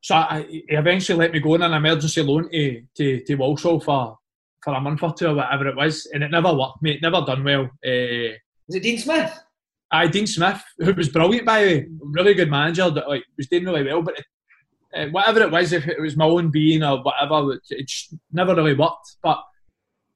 So 0.00 0.14
I, 0.16 0.46
he 0.48 0.64
eventually 0.68 1.18
let 1.18 1.32
me 1.32 1.40
go 1.40 1.54
on 1.54 1.62
an 1.62 1.72
emergency 1.72 2.22
loan 2.22 2.50
to, 2.50 2.82
to, 2.96 3.24
to 3.24 3.34
Walsall 3.36 3.80
for, 3.80 4.18
for 4.62 4.74
a 4.74 4.80
month 4.80 5.02
or 5.02 5.12
two 5.12 5.28
or 5.28 5.34
whatever 5.34 5.66
it 5.66 5.76
was, 5.76 6.06
and 6.12 6.22
it 6.22 6.30
never 6.30 6.54
worked, 6.54 6.82
mate. 6.82 7.02
Never 7.02 7.22
done 7.22 7.44
well. 7.44 7.64
Uh, 7.64 8.36
was 8.66 8.76
it 8.76 8.82
Dean 8.82 8.98
Smith? 8.98 9.38
I 9.90 10.06
Dean 10.06 10.26
Smith, 10.26 10.62
who 10.78 10.94
was 10.94 11.08
brilliant 11.10 11.46
by 11.46 11.64
the 11.64 11.66
way, 11.66 11.86
really 12.00 12.34
good 12.34 12.50
manager 12.50 12.88
that 12.90 13.08
like 13.08 13.24
was 13.36 13.48
doing 13.48 13.64
really 13.64 13.84
well, 13.84 14.02
but 14.02 14.18
it, 14.18 14.24
uh, 14.94 15.06
whatever 15.10 15.42
it 15.42 15.50
was, 15.50 15.72
if 15.72 15.86
it 15.86 16.00
was 16.00 16.16
my 16.16 16.24
own 16.24 16.50
being 16.50 16.82
or 16.82 17.02
whatever, 17.02 17.54
it, 17.54 17.62
it 17.70 17.88
just 17.88 18.14
never 18.32 18.54
really 18.54 18.74
worked. 18.74 19.16
But 19.22 19.42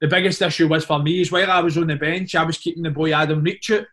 the 0.00 0.08
biggest 0.08 0.42
issue 0.42 0.68
was 0.68 0.84
for 0.84 1.02
me 1.02 1.20
is 1.20 1.32
while 1.32 1.50
I 1.50 1.60
was 1.60 1.76
on 1.76 1.88
the 1.88 1.96
bench, 1.96 2.34
I 2.34 2.44
was 2.44 2.58
keeping 2.58 2.82
the 2.82 2.90
boy 2.90 3.12
Adam 3.12 3.42
Reach 3.42 3.70
out 3.70 3.86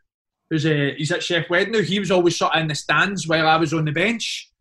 who's 0.54 0.66
uh, 0.66 0.91
he's 0.97 1.12
at 1.12 1.22
Sheff 1.22 1.49
Wednesday. 1.49 1.84
He 1.84 1.99
was 1.99 2.12
always 2.12 2.38
sort 2.38 2.56
of 2.56 2.62
in 2.62 2.68
the 2.68 2.76
stands 2.76 3.28
while 3.28 3.47
I 3.47 3.58
was 3.58 3.74
on 3.74 3.86
the 3.86 3.91
bench. 3.91 4.51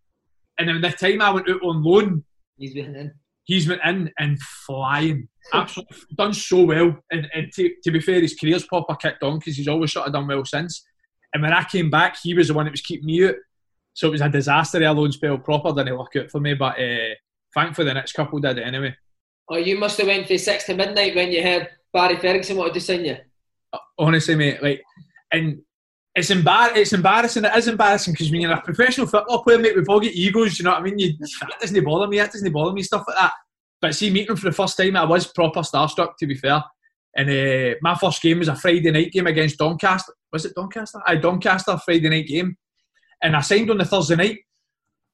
And 0.59 0.69
then 0.69 0.81
the 0.81 0.91
time 0.91 1.21
I 1.21 1.31
went 1.31 1.51
out 1.51 1.63
on 1.63 1.83
loan, 1.83 2.25
he's 2.57 2.75
been 2.75 2.97
in. 2.97 3.13
He's 3.45 3.67
been 3.67 3.81
in 3.85 4.11
and 4.19 4.41
flying. 4.41 5.29
Absolutely 5.53 5.97
done 6.17 6.33
so 6.33 6.63
well. 6.65 6.97
And, 7.11 7.29
and 7.35 7.53
to, 7.55 7.71
to, 7.83 7.91
be 7.91 8.01
fair, 8.01 8.21
his 8.21 8.35
career's 8.35 8.67
proper 8.67 8.95
kicked 8.95 9.23
on 9.23 9.39
because 9.39 9.57
he's 9.57 9.69
always 9.69 9.93
sort 9.93 10.07
of 10.07 10.13
done 10.13 10.29
well 10.29 10.45
since. 10.45 10.85
And 11.35 11.43
when 11.43 11.53
I 11.53 11.65
came 11.65 11.91
back, 11.91 12.17
he 12.23 12.35
was 12.35 12.49
the 12.49 12.55
one 12.55 12.67
that 12.67 12.71
was 12.71 12.81
keeping 12.81 13.07
me 13.07 13.27
out. 13.27 13.35
So 13.95 14.09
it 14.09 14.13
was 14.13 14.21
a 14.21 14.29
disaster. 14.29 14.79
The 14.79 14.93
loan 14.93 15.13
spell 15.13 15.39
proper 15.39 15.73
didn't 15.73 15.99
work 15.99 16.15
out 16.17 16.31
for 16.31 16.41
me. 16.41 16.55
But 16.55 16.81
uh, 16.81 17.15
thankfully, 17.55 17.89
the 17.89 17.95
next 17.95 18.13
couple 18.13 18.39
did 18.39 18.59
it 18.59 18.67
anyway. 18.67 18.95
Oh, 19.49 19.57
you 19.57 19.79
must 19.79 19.99
have 19.99 20.07
went 20.07 20.27
from 20.29 20.39
six 20.39 20.65
to 20.65 20.75
midnight 20.75 21.15
when 21.15 21.33
you 21.33 21.43
heard 21.43 21.69
Barry 21.93 22.17
Ferguson 22.17 22.57
wanted 22.57 22.75
to 22.75 22.81
sign 22.81 23.05
you. 23.05 23.17
Honestly, 23.99 24.35
mate, 24.35 24.63
like, 24.63 24.83
and 25.33 25.63
it's, 26.15 26.31
embar- 26.31 26.77
it's 26.77 26.93
embarrassing. 26.93 27.45
It 27.45 27.57
is 27.57 27.69
embarrassing 27.69 28.13
because 28.13 28.31
when 28.31 28.41
you're 28.41 28.53
a 28.53 28.61
professional 28.61 29.07
football 29.07 29.43
player, 29.43 29.59
mate, 29.59 29.77
we've 29.77 29.89
all 29.89 30.01
got 30.01 30.13
egos. 30.13 30.59
You 30.59 30.65
know 30.65 30.73
what 30.73 30.81
I 30.81 30.83
mean? 30.83 30.99
You, 30.99 31.17
that 31.19 31.61
doesn't 31.61 31.85
bother 31.85 32.07
me. 32.07 32.19
That 32.19 32.33
doesn't 32.33 32.53
bother 32.53 32.73
me. 32.73 32.83
Stuff 32.83 33.05
like 33.09 33.17
that. 33.19 33.33
But 33.81 33.95
see, 33.95 34.11
meeting 34.11 34.31
him 34.31 34.37
for 34.37 34.49
the 34.49 34.55
first 34.55 34.77
time, 34.77 34.97
I 34.97 35.05
was 35.05 35.27
proper 35.27 35.61
starstruck. 35.61 36.17
To 36.19 36.27
be 36.27 36.35
fair, 36.35 36.63
And 37.17 37.29
uh, 37.29 37.77
my 37.83 37.95
first 37.95 38.23
game 38.23 38.39
was 38.39 38.49
a 38.49 38.57
Friday 38.57 38.91
night 38.91 39.13
game 39.13 39.27
against 39.27 39.59
Doncaster. 39.59 40.13
Was 40.33 40.45
it 40.45 40.55
Doncaster? 40.55 41.01
Aye, 41.07 41.17
Doncaster 41.17 41.77
Friday 41.79 42.09
night 42.09 42.27
game. 42.27 42.57
And 43.23 43.35
I 43.35 43.41
signed 43.41 43.71
on 43.71 43.79
the 43.79 43.85
Thursday 43.85 44.17
night. 44.17 44.39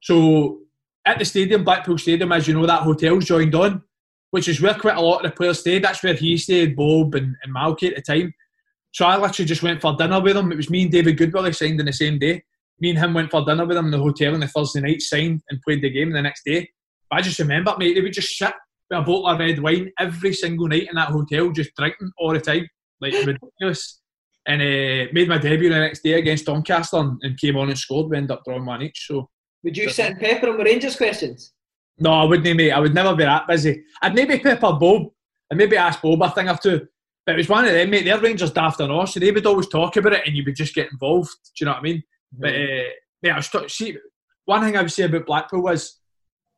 So 0.01 0.61
at 1.05 1.19
the 1.19 1.25
stadium, 1.25 1.65
Blackpool 1.65 1.99
Stadium, 1.99 2.33
as 2.33 2.47
you 2.47 2.55
know, 2.55 2.67
that 2.67 2.83
hotel's 2.83 3.25
joined 3.25 3.55
on, 3.55 3.83
which 4.31 4.49
is 4.49 4.61
where 4.61 4.75
quite 4.75 4.97
a 4.97 5.01
lot 5.01 5.25
of 5.25 5.31
the 5.31 5.37
players 5.37 5.61
stayed. 5.61 5.85
That's 5.85 6.03
where 6.03 6.15
he 6.15 6.37
stayed, 6.37 6.77
Bob 6.77 7.15
and, 7.15 7.35
and 7.43 7.55
Malky 7.55 7.89
at 7.89 7.97
the 7.97 8.03
time. 8.03 8.35
So 8.93 9.07
I 9.07 9.17
literally 9.17 9.47
just 9.47 9.63
went 9.63 9.81
for 9.81 9.97
dinner 9.97 10.21
with 10.21 10.37
him. 10.37 10.51
It 10.53 10.57
was 10.57 10.71
me 10.71 10.83
and 10.83 10.91
David 10.91 11.17
Goodwill. 11.17 11.45
Goodwillie 11.45 11.57
signed 11.57 11.81
on 11.81 11.87
the 11.87 11.93
same 11.93 12.19
day. 12.19 12.43
Me 12.81 12.91
and 12.91 12.99
him 12.99 13.15
went 13.15 13.31
for 13.31 13.45
dinner 13.45 13.67
with 13.67 13.77
him 13.77 13.87
in 13.87 13.91
the 13.91 13.99
hotel 13.99 14.35
on 14.35 14.41
the 14.41 14.49
Thursday 14.49 14.81
night, 14.81 15.03
signed 15.03 15.43
and 15.51 15.61
played 15.63 15.83
the 15.83 15.91
game 15.91 16.13
the 16.13 16.23
next 16.23 16.45
day. 16.45 16.69
But 17.11 17.19
I 17.19 17.23
just 17.23 17.39
remember, 17.39 17.75
mate, 17.79 17.95
they 17.95 18.01
would 18.01 18.13
just 18.13 18.37
sit 18.37 18.55
with 18.91 18.99
a 18.99 19.03
bottle 19.03 19.27
of 19.27 19.39
red 19.39 19.61
wine 19.61 19.91
every 19.99 20.33
single 20.33 20.69
night 20.69 20.89
in 20.89 20.95
that 20.95 21.09
hotel, 21.09 21.51
just 21.51 21.75
drinking 21.77 22.13
all 22.19 22.33
the 22.33 22.41
time, 22.41 22.69
like 23.01 23.13
ridiculous. 23.27 24.01
And 24.47 24.63
uh, 24.63 25.13
made 25.13 25.29
my 25.29 25.37
debut 25.37 25.69
the 25.69 25.79
next 25.79 26.03
day 26.03 26.15
against 26.15 26.47
Doncaster 26.47 26.97
and, 26.97 27.19
and 27.23 27.39
came 27.39 27.57
on 27.57 27.69
and 27.69 27.79
scored. 27.79 28.09
We 28.11 28.17
ended 28.17 28.31
up 28.31 28.45
drawing 28.47 28.65
one 28.65 28.83
each. 28.83 29.07
So 29.07 29.29
would 29.63 29.77
you 29.77 29.91
sit 29.91 30.13
and 30.13 30.21
pepper 30.21 30.49
him 30.49 30.57
with 30.57 30.67
Rangers 30.67 30.97
questions? 30.97 31.53
No, 31.99 32.13
I 32.13 32.25
wouldn't, 32.25 32.57
mate. 32.57 32.71
I 32.71 32.79
would 32.79 32.95
never 32.95 33.15
be 33.15 33.25
that 33.25 33.47
busy. 33.47 33.83
I'd 34.01 34.15
maybe 34.15 34.39
pepper 34.39 34.73
Bob 34.73 35.09
and 35.51 35.59
maybe 35.59 35.77
ask 35.77 36.01
Bob 36.01 36.23
a 36.23 36.31
thing 36.31 36.49
or 36.49 36.57
two. 36.57 36.87
But 37.29 37.35
it 37.35 37.41
was 37.41 37.49
one 37.51 37.67
of 37.67 37.75
them, 37.75 37.91
mate. 37.91 38.07
Their 38.07 38.19
Rangers 38.19 38.53
daft 38.53 38.81
and 38.81 39.07
so 39.07 39.21
they 39.21 39.31
would 39.31 39.45
always 39.45 39.69
talk 39.69 39.95
about 39.99 40.15
it 40.15 40.23
and 40.25 40.35
you 40.35 40.43
would 40.47 40.57
just 40.57 40.75
get 40.75 40.91
involved. 40.91 41.29
Do 41.29 41.53
you 41.61 41.67
know 41.67 41.73
what 41.73 41.81
I 41.81 41.83
mean? 41.83 41.99
Mm-hmm. 41.99 42.41
But 42.41 42.55
uh, 42.55 42.89
mate, 43.23 43.31
I 43.33 43.37
was 43.37 43.49
t- 43.51 43.69
see 43.69 43.99
one 44.47 44.63
thing 44.63 44.79
I 44.79 44.81
would 44.81 44.91
say 44.91 45.03
about 45.03 45.27
Blackpool 45.27 45.63
was 45.63 46.01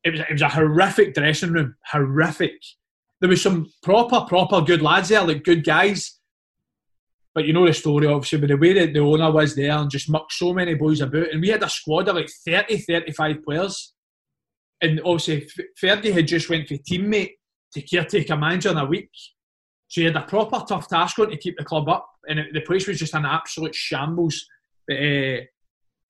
it 0.05 0.11
was 0.11 0.21
it 0.21 0.31
was 0.31 0.43
a 0.43 0.49
horrific 0.49 1.13
dressing 1.13 1.51
room, 1.51 1.75
horrific. 1.91 2.53
There 3.21 3.29
was 3.29 3.43
some 3.43 3.73
proper, 3.83 4.21
proper 4.21 4.61
good 4.61 4.81
lads 4.81 5.09
there, 5.09 5.25
like 5.25 5.43
good 5.43 5.65
guys. 5.65 6.21
But 7.35 7.47
you 7.47 7.53
know 7.53 7.67
the 7.67 7.73
story, 7.73 8.07
obviously, 8.07 8.39
with 8.39 8.51
the 8.51 8.57
way 8.57 8.73
that 8.75 8.93
the 8.93 9.01
owner 9.01 9.33
was 9.33 9.57
there 9.57 9.73
and 9.73 9.91
just 9.91 10.09
mucked 10.09 10.35
so 10.35 10.55
many 10.55 10.75
boys 10.75 11.01
about. 11.01 11.33
And 11.33 11.41
we 11.41 11.49
had 11.49 11.65
a 11.65 11.69
squad 11.69 12.07
of 12.07 12.15
like 12.15 12.31
30, 12.47 12.79
35 12.79 13.43
players. 13.43 13.93
And 14.81 15.01
obviously, 15.05 15.49
Fergie 15.83 16.13
had 16.13 16.29
just 16.29 16.49
went 16.49 16.69
for 16.69 16.75
teammate 16.75 17.33
to 17.73 17.83
caretaker 17.83 18.37
manager 18.37 18.71
in 18.71 18.79
a 18.79 18.85
week. 18.85 19.11
So 19.91 20.01
he 20.01 20.05
had 20.05 20.17
a 20.17 20.23
proper 20.23 20.65
tough 20.67 20.89
task 20.89 21.19
on 21.19 21.31
to 21.31 21.37
keep 21.37 21.59
the 21.59 21.65
club 21.65 21.89
up. 21.89 22.09
And 22.29 22.39
it, 22.39 22.55
the 22.55 22.61
place 22.61 22.87
was 22.87 22.99
just 22.99 23.15
an 23.15 23.27
absolute 23.27 23.75
shambles. 23.75 24.47
But 24.87 24.97
uh, 24.97 25.41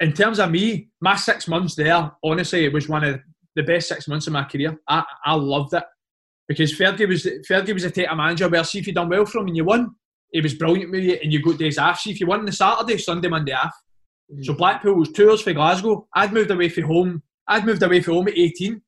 in 0.01 0.13
terms 0.13 0.39
of 0.39 0.51
me, 0.51 0.91
my 1.01 1.17
six 1.17 1.49
months 1.49 1.75
there, 1.75 2.13
honestly, 2.23 2.67
it 2.67 2.75
was 2.75 2.91
one 2.91 3.05
of 3.05 3.21
the 3.57 3.63
best 3.63 3.89
six 3.89 4.07
months 4.07 4.27
of 4.27 4.35
my 4.35 4.45
career. 4.45 4.79
I, 4.87 5.03
I 5.25 5.35
loved 5.35 5.73
it 5.73 5.83
because 6.47 6.79
Fergie 6.79 7.09
was 7.09 7.27
Fergie 7.49 7.73
was 7.73 7.85
a 7.85 7.91
take 7.91 8.15
manager 8.15 8.51
where 8.51 8.65
see 8.65 8.81
if 8.81 8.87
you 8.87 8.93
done 8.93 9.09
well 9.09 9.25
from 9.25 9.47
and 9.47 9.57
you 9.57 9.65
won, 9.65 9.95
he 10.31 10.43
was 10.43 10.55
brilliant 10.55 10.91
with 10.91 11.03
you 11.03 11.19
and 11.23 11.33
you 11.33 11.43
got 11.43 11.59
days 11.59 11.79
off. 11.79 12.01
See 12.01 12.11
if 12.11 12.21
you 12.21 12.27
won 12.27 12.45
the 12.45 12.53
Saturday, 12.53 12.99
Sunday, 12.99 13.29
Monday 13.29 13.53
off. 13.53 13.75
Mm-hmm. 14.31 14.43
So 14.43 14.53
Blackpool 14.53 14.95
was 14.95 15.11
two 15.11 15.31
hours 15.31 15.41
for 15.41 15.55
Glasgow. 15.55 16.07
I'd 16.15 16.35
moved 16.35 16.51
away 16.51 16.69
from 16.69 16.85
home. 16.85 17.23
I'd 17.49 17.65
moved 17.65 17.83
away 17.83 18.03
from 18.03 18.15
home 18.15 18.29
at 18.29 18.37
18. 18.37 18.83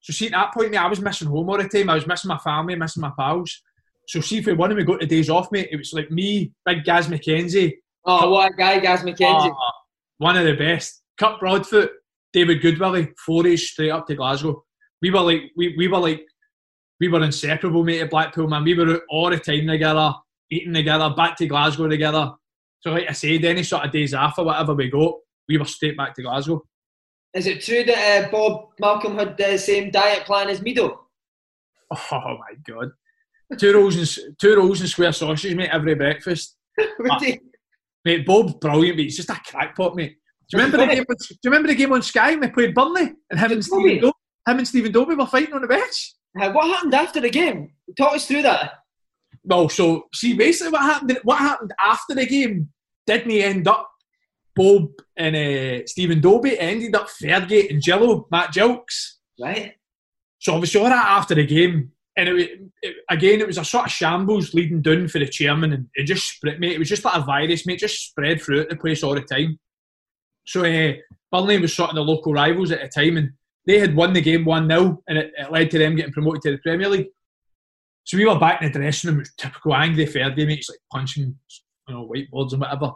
So 0.00 0.12
see 0.14 0.26
at 0.26 0.32
that 0.32 0.54
point, 0.54 0.70
mate, 0.70 0.78
I 0.78 0.86
was 0.86 1.00
missing 1.00 1.28
home 1.28 1.50
all 1.50 1.58
the 1.58 1.68
time. 1.68 1.90
I 1.90 1.94
was 1.94 2.06
missing 2.06 2.28
my 2.28 2.38
family, 2.38 2.76
missing 2.76 3.02
my 3.02 3.12
pals. 3.18 3.62
So 4.08 4.22
see 4.22 4.38
if 4.38 4.46
we 4.46 4.54
won 4.54 4.70
and 4.70 4.78
we 4.78 4.84
got 4.84 5.00
the 5.00 5.06
days 5.06 5.28
off, 5.28 5.52
mate, 5.52 5.68
it 5.70 5.76
was 5.76 5.92
like 5.92 6.10
me, 6.10 6.50
big 6.64 6.82
Gaz 6.82 7.08
McKenzie. 7.08 7.74
Oh, 8.06 8.30
what 8.30 8.50
a 8.50 8.56
guy, 8.56 8.78
Gaz 8.78 9.02
McKenzie. 9.02 9.50
Uh, 9.50 9.72
one 10.16 10.34
of 10.34 10.46
the 10.46 10.54
best. 10.54 11.02
Kirk 11.20 11.38
Broadfoot, 11.38 11.90
David 12.32 12.62
Goodwillie, 12.62 13.12
Forage 13.18 13.70
straight 13.70 13.90
up 13.90 14.06
to 14.06 14.14
Glasgow. 14.14 14.64
We 15.02 15.10
were 15.10 15.20
like 15.20 15.42
we, 15.58 15.74
we 15.76 15.88
were 15.88 15.98
like 15.98 16.22
we 17.00 17.08
were 17.08 17.22
inseparable, 17.22 17.84
mate, 17.84 18.00
at 18.00 18.08
Blackpool, 18.08 18.48
man. 18.48 18.64
We 18.64 18.72
were 18.72 18.94
out 18.94 19.02
all 19.10 19.28
the 19.28 19.38
time 19.38 19.66
together, 19.66 20.14
eating 20.50 20.72
together, 20.72 21.12
back 21.14 21.36
to 21.36 21.46
Glasgow 21.46 21.86
together. 21.86 22.32
So 22.80 22.92
like 22.92 23.10
I 23.10 23.12
said, 23.12 23.44
any 23.44 23.62
sort 23.62 23.84
of 23.84 23.92
days 23.92 24.14
off 24.14 24.38
or 24.38 24.46
whatever 24.46 24.74
we 24.74 24.88
got, 24.88 25.16
we 25.50 25.58
were 25.58 25.66
straight 25.66 25.98
back 25.98 26.14
to 26.14 26.22
Glasgow. 26.22 26.64
Is 27.34 27.46
it 27.46 27.60
true 27.60 27.84
that 27.84 28.24
uh, 28.24 28.30
Bob 28.30 28.70
Malcolm 28.80 29.18
had 29.18 29.36
the 29.36 29.58
same 29.58 29.90
diet 29.90 30.24
plan 30.24 30.48
as 30.48 30.60
Mido? 30.60 30.96
Oh 32.12 32.36
my 32.38 32.54
god. 32.66 32.90
Two 33.56 33.74
rolls 33.74 33.96
and 33.96 34.38
two 34.38 34.56
rolls 34.56 34.80
and 34.80 34.88
square 34.88 35.12
sausages, 35.12 35.54
mate, 35.54 35.70
every 35.72 35.94
breakfast. 35.94 36.56
mate, 38.04 38.26
Bob's 38.26 38.54
brilliant, 38.54 38.96
mate. 38.96 39.04
He's 39.04 39.16
just 39.16 39.30
a 39.30 39.40
crackpot, 39.46 39.96
mate. 39.96 40.16
Do 40.50 40.56
you 40.56 40.64
remember 40.64 40.78
the 40.78 40.94
game? 40.94 41.04
On, 41.08 41.16
do 41.18 41.34
you 41.44 41.50
remember 41.50 41.68
the 41.68 41.74
game 41.74 41.92
on 41.92 42.02
Sky? 42.02 42.36
We 42.36 42.48
played 42.48 42.74
Burnley, 42.74 43.12
and 43.30 43.38
him 43.38 43.52
and 43.52 43.64
Stephen, 43.64 44.00
Do- 44.00 44.12
him 44.46 44.58
and 44.58 44.68
Stephen 44.68 44.92
Dobbie 44.92 45.14
were 45.14 45.26
fighting 45.26 45.54
on 45.54 45.62
the 45.62 45.68
bench. 45.68 46.14
Uh, 46.40 46.52
what 46.52 46.68
happened 46.68 46.94
after 46.94 47.20
the 47.20 47.30
game? 47.30 47.72
Talk 47.96 48.14
us 48.14 48.26
through 48.26 48.42
that. 48.42 48.72
Well, 49.44 49.68
so 49.68 50.08
see, 50.14 50.34
basically, 50.34 50.72
what 50.72 50.82
happened? 50.82 51.18
What 51.22 51.38
happened 51.38 51.72
after 51.82 52.14
the 52.14 52.26
game? 52.26 52.70
Didn't 53.06 53.30
he 53.30 53.42
end 53.42 53.68
up? 53.68 53.88
Bob 54.54 54.88
and 55.16 55.36
uh, 55.36 55.86
Stephen 55.86 56.20
Dobbie 56.20 56.58
ended 56.58 56.94
up 56.96 57.08
Fairgate 57.08 57.70
and 57.70 57.80
Jello, 57.80 58.26
Matt 58.30 58.52
Gilks. 58.52 59.18
Right. 59.40 59.74
So 60.40 60.54
obviously, 60.54 60.80
all 60.80 60.88
that 60.88 61.06
after 61.06 61.34
the 61.34 61.46
game, 61.46 61.92
and 62.18 62.28
it, 62.30 62.60
it, 62.82 62.96
again, 63.08 63.40
it 63.40 63.46
was 63.46 63.58
a 63.58 63.64
sort 63.64 63.86
of 63.86 63.92
shambles 63.92 64.52
leading 64.52 64.82
down 64.82 65.06
for 65.06 65.20
the 65.20 65.26
chairman, 65.26 65.72
and 65.72 65.86
it 65.94 66.02
just 66.02 66.28
spread, 66.28 66.58
mate. 66.58 66.72
It 66.72 66.78
was 66.78 66.88
just 66.88 67.04
like 67.04 67.16
a 67.16 67.24
virus, 67.24 67.64
mate. 67.64 67.78
Just 67.78 68.08
spread 68.10 68.42
throughout 68.42 68.68
the 68.68 68.76
place 68.76 69.04
all 69.04 69.14
the 69.14 69.20
time. 69.20 69.56
So 70.44 70.64
uh, 70.64 70.94
Burnley 71.30 71.60
was 71.60 71.72
sort 71.72 71.90
of 71.90 71.96
the 71.96 72.02
local 72.02 72.32
rivals 72.32 72.72
at 72.72 72.80
the 72.80 72.88
time, 72.88 73.18
and 73.18 73.30
they 73.66 73.78
had 73.78 73.94
won 73.94 74.14
the 74.14 74.20
game 74.20 74.44
1 74.44 74.68
0, 74.68 75.00
and 75.06 75.16
it, 75.16 75.32
it, 75.38 75.52
led 75.52 75.70
to 75.70 75.78
them 75.78 75.94
getting 75.94 76.12
promoted 76.12 76.42
to 76.42 76.50
the 76.52 76.58
Premier 76.58 76.88
League. 76.88 77.06
So 78.02 78.16
we 78.16 78.26
were 78.26 78.38
back 78.38 78.62
in 78.62 78.72
the 78.72 78.78
dressing 78.78 79.10
room, 79.10 79.20
it 79.20 79.22
was 79.22 79.34
typical 79.38 79.74
angry 79.74 80.06
Fergie 80.06 80.46
mates, 80.46 80.70
like 80.70 80.78
punching 80.90 81.36
you 81.88 81.94
know, 81.94 82.08
whiteboards 82.08 82.52
and 82.52 82.62
whatever. 82.62 82.92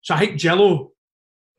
So 0.00 0.14
I 0.14 0.20
think 0.20 0.36
Jello, 0.36 0.90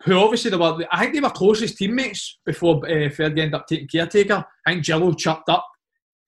who 0.03 0.17
obviously 0.17 0.51
they 0.51 0.57
were, 0.57 0.85
I 0.91 0.99
think 0.99 1.13
they 1.13 1.21
were 1.21 1.29
closest 1.29 1.77
teammates 1.77 2.39
before 2.45 2.77
uh, 2.85 3.07
Fergie 3.09 3.39
ended 3.39 3.53
up 3.53 3.67
taking 3.67 3.87
caretaker. 3.87 4.43
I 4.65 4.73
think 4.73 4.83
Jello 4.83 5.13
chucked 5.13 5.47
up, 5.47 5.65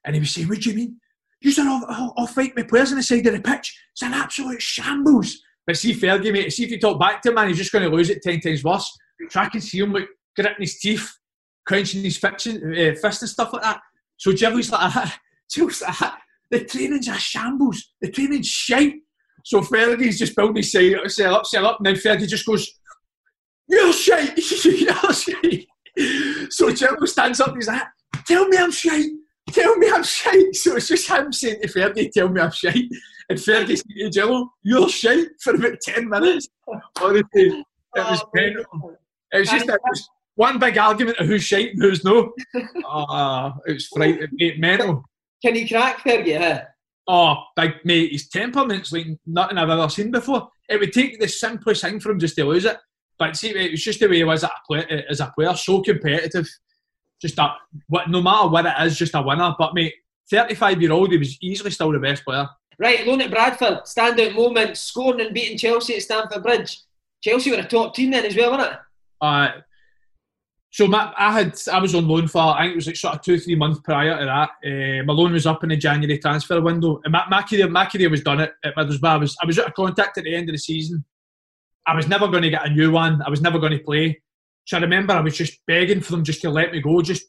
and 0.06 0.16
he 0.16 0.20
was 0.20 0.34
saying, 0.34 0.48
"What 0.48 0.60
do 0.60 0.70
you 0.70 0.76
mean? 0.76 0.98
You 1.42 1.52
said 1.52 1.68
I'll, 1.68 2.14
I'll 2.18 2.28
fight 2.28 2.56
my 2.56 2.64
players 2.64 2.92
on 2.92 2.98
the 2.98 3.04
side 3.04 3.26
of 3.26 3.34
the 3.34 3.42
pitch. 3.42 3.78
It's 3.94 4.04
an 4.04 4.14
absolute 4.14 4.62
shambles." 4.62 5.38
But 5.66 5.78
see 5.78 5.94
Fergie, 5.94 6.34
mate, 6.34 6.52
see 6.52 6.64
if 6.64 6.72
you 6.72 6.80
talk 6.80 7.00
back 7.00 7.22
to 7.22 7.30
him, 7.30 7.36
man, 7.36 7.48
he's 7.48 7.58
just 7.58 7.72
going 7.72 7.90
to 7.90 7.96
lose 7.96 8.10
it 8.10 8.22
10 8.24 8.40
times 8.40 8.64
worse. 8.64 8.92
So 9.30 9.40
I 9.40 9.50
see 9.60 9.80
him 9.80 9.94
like 9.94 10.08
gritting 10.36 10.56
his 10.60 10.80
teeth, 10.80 11.10
clenching 11.68 12.04
his 12.04 12.18
fiction, 12.18 12.74
uh, 12.74 12.96
fist 13.00 13.22
and 13.22 13.30
stuff 13.30 13.54
like 13.54 13.62
that. 13.62 13.80
So 14.18 14.34
Jill's 14.34 14.72
like 14.72 14.96
like 14.96 15.78
that. 15.80 16.20
The 16.50 16.66
training's 16.66 17.08
a 17.08 17.18
shambles. 17.18 17.94
The 18.02 18.12
training's 18.12 18.48
shite. 18.48 18.96
So 19.46 19.62
Fergie's 19.62 20.20
just 20.20 20.36
building 20.36 20.58
his 20.58 20.72
side, 20.72 20.96
sell 21.08 21.36
up, 21.36 21.46
sell 21.46 21.66
up, 21.66 21.78
and 21.80 21.86
then 21.86 21.96
Fergie 21.96 22.28
just 22.28 22.46
goes, 22.46 22.70
You're 23.68 23.94
shite! 23.94 24.38
You're 24.66 25.14
shite! 25.14 25.68
So 26.52 26.72
Jello 26.72 27.06
stands 27.06 27.40
up 27.40 27.50
and 27.50 27.58
he's 27.58 27.68
like, 27.68 27.84
Tell 28.28 28.48
me 28.48 28.58
I'm 28.58 28.72
shite! 28.72 29.10
Tell 29.52 29.76
me 29.78 29.90
I'm 29.92 30.04
shite! 30.04 30.56
So 30.56 30.76
it's 30.76 30.88
just 30.88 31.10
him 31.10 31.32
saying 31.32 31.62
to 31.62 31.68
Fergie, 31.68 32.12
Tell 32.12 32.30
me 32.30 32.42
I'm 32.42 32.52
shite. 32.52 32.90
And 33.30 33.40
Fergie 33.40 33.78
said 33.78 33.86
to 33.98 34.10
Jello, 34.10 34.52
You're 34.64 34.90
shite 34.90 35.28
for 35.42 35.56
about 35.56 35.80
10 35.82 36.10
minutes. 36.10 36.48
Honestly, 37.02 37.26
it 37.34 37.66
was 37.96 38.24
painful. 38.34 38.66
Oh, 38.74 38.96
it 39.32 39.40
was 39.40 39.50
just 39.50 39.70
a, 39.70 39.74
it 39.74 39.82
was 39.84 40.10
one 40.36 40.60
big 40.60 40.78
argument 40.78 41.18
of 41.18 41.28
who's 41.28 41.44
shite 41.44 41.72
and 41.72 41.82
who's 41.82 42.04
no. 42.04 42.34
uh, 42.88 43.52
it 43.68 43.74
was 43.74 43.88
frightening, 43.88 44.30
mate, 44.34 44.60
mental. 44.60 45.04
Can 45.44 45.56
he 45.56 45.68
crack 45.68 46.00
Fergie, 46.00 46.38
huh? 46.38 46.64
Oh, 47.08 47.44
big 47.56 47.74
mate, 47.84 48.12
his 48.12 48.30
temperament's 48.30 48.92
like 48.92 49.08
nothing 49.26 49.58
I've 49.58 49.70
ever 49.70 49.90
seen 49.90 50.12
before. 50.12 50.50
It 50.70 50.80
would 50.80 50.94
take 50.94 51.20
the 51.20 51.28
simplest 51.28 51.82
thing 51.82 52.00
for 52.00 52.12
him 52.12 52.20
just 52.20 52.36
to 52.36 52.46
lose 52.46 52.66
it. 52.66 52.78
But 53.18 53.36
see, 53.36 53.50
it 53.50 53.72
was 53.72 53.84
just 53.84 54.00
the 54.00 54.08
way 54.08 54.18
he 54.18 54.24
was 54.24 54.44
as 54.44 54.50
a 54.50 54.54
player, 54.68 55.04
as 55.10 55.20
a 55.20 55.32
player 55.36 55.56
so 55.56 55.82
competitive. 55.82 56.48
Just 57.22 57.36
that, 57.36 57.52
no 58.08 58.22
matter 58.22 58.48
what 58.48 58.66
it 58.66 58.74
is, 58.82 58.98
just 58.98 59.16
a 59.16 59.22
winner. 59.22 59.54
But 59.58 59.74
mate, 59.74 59.94
35 60.30 60.82
year 60.82 60.92
old, 60.92 61.12
he 61.12 61.18
was 61.18 61.38
easily 61.42 61.72
still 61.72 61.92
the 61.92 62.00
best 62.00 62.26
player. 62.26 62.50
Right, 62.80 63.06
loan 63.06 63.22
at 63.22 63.30
Bradford, 63.30 63.84
standout 63.84 64.34
moment, 64.34 64.76
scoring 64.76 65.22
and 65.22 65.34
beating 65.34 65.58
Chelsea 65.58 65.96
at 65.96 66.02
Stamford 66.02 66.42
Bridge. 66.42 66.80
Chelsea 67.22 67.52
were 67.52 67.58
a 67.58 67.64
top 67.64 67.94
team 67.94 68.12
then 68.12 68.26
as 68.26 68.36
well, 68.36 68.52
weren't 68.52 68.74
it? 68.74 68.80
Uh, 69.22 69.50
so 70.72 70.88
my, 70.88 71.14
I 71.18 71.34
had 71.34 71.60
I 71.72 71.80
was 71.80 71.94
on 71.94 72.08
loan 72.08 72.28
for 72.28 72.42
I 72.42 72.62
think 72.62 72.72
it 72.72 72.76
was 72.78 72.88
like 72.88 72.96
sort 72.96 73.16
of 73.16 73.22
two 73.22 73.38
three 73.38 73.56
months 73.56 73.82
prior 73.84 74.18
to 74.18 74.26
that. 74.26 74.50
Uh, 74.66 75.04
my 75.04 75.14
loan 75.14 75.34
was 75.34 75.46
up 75.46 75.64
in 75.64 75.70
the 75.70 75.76
January 75.76 76.18
transfer 76.18 76.62
window, 76.62 77.02
and 77.04 77.12
my, 77.12 77.26
my 77.30 77.42
career 77.44 77.70
my 77.70 77.86
career 77.86 78.10
was 78.10 78.24
done 78.24 78.40
at, 78.40 78.54
at 78.64 78.76
Middlesbrough. 78.76 79.04
I 79.04 79.18
was 79.18 79.38
I 79.44 79.46
was 79.46 79.60
out 79.60 79.68
of 79.68 79.74
contact 79.74 80.18
at 80.18 80.24
the 80.24 80.34
end 80.34 80.50
of 80.50 80.54
the 80.54 80.60
season. 80.60 81.04
I 81.86 81.96
was 81.96 82.08
never 82.08 82.28
going 82.28 82.44
to 82.44 82.50
get 82.50 82.66
a 82.66 82.70
new 82.70 82.90
one. 82.92 83.22
I 83.22 83.30
was 83.30 83.42
never 83.42 83.60
going 83.60 83.74
to 83.74 83.84
play. 83.84 84.22
So 84.66 84.78
I 84.78 84.82
remember 84.82 85.14
I 85.14 85.22
was 85.22 85.38
just 85.38 85.60
begging 85.68 86.02
for 86.02 86.12
them 86.12 86.24
just 86.24 86.42
to 86.42 86.50
let 86.50 86.72
me 86.72 86.82
go. 86.82 87.02
Just 87.02 87.24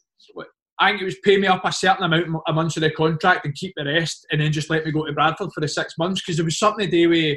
I 0.79 0.89
think 0.89 1.01
it 1.01 1.05
was 1.05 1.17
pay 1.23 1.37
me 1.37 1.47
up 1.47 1.63
a 1.65 1.71
certain 1.71 2.03
amount 2.03 2.43
a 2.47 2.53
month 2.53 2.77
of 2.77 2.81
the 2.81 2.91
contract 2.91 3.45
and 3.45 3.55
keep 3.55 3.73
the 3.75 3.85
rest, 3.85 4.25
and 4.31 4.41
then 4.41 4.51
just 4.51 4.69
let 4.69 4.85
me 4.85 4.91
go 4.91 5.05
to 5.05 5.13
Bradford 5.13 5.51
for 5.53 5.61
the 5.61 5.67
six 5.67 5.97
months 5.97 6.21
because 6.21 6.37
there 6.37 6.45
was 6.45 6.57
something 6.57 6.85
to 6.85 6.91
day 6.91 7.07
where 7.07 7.35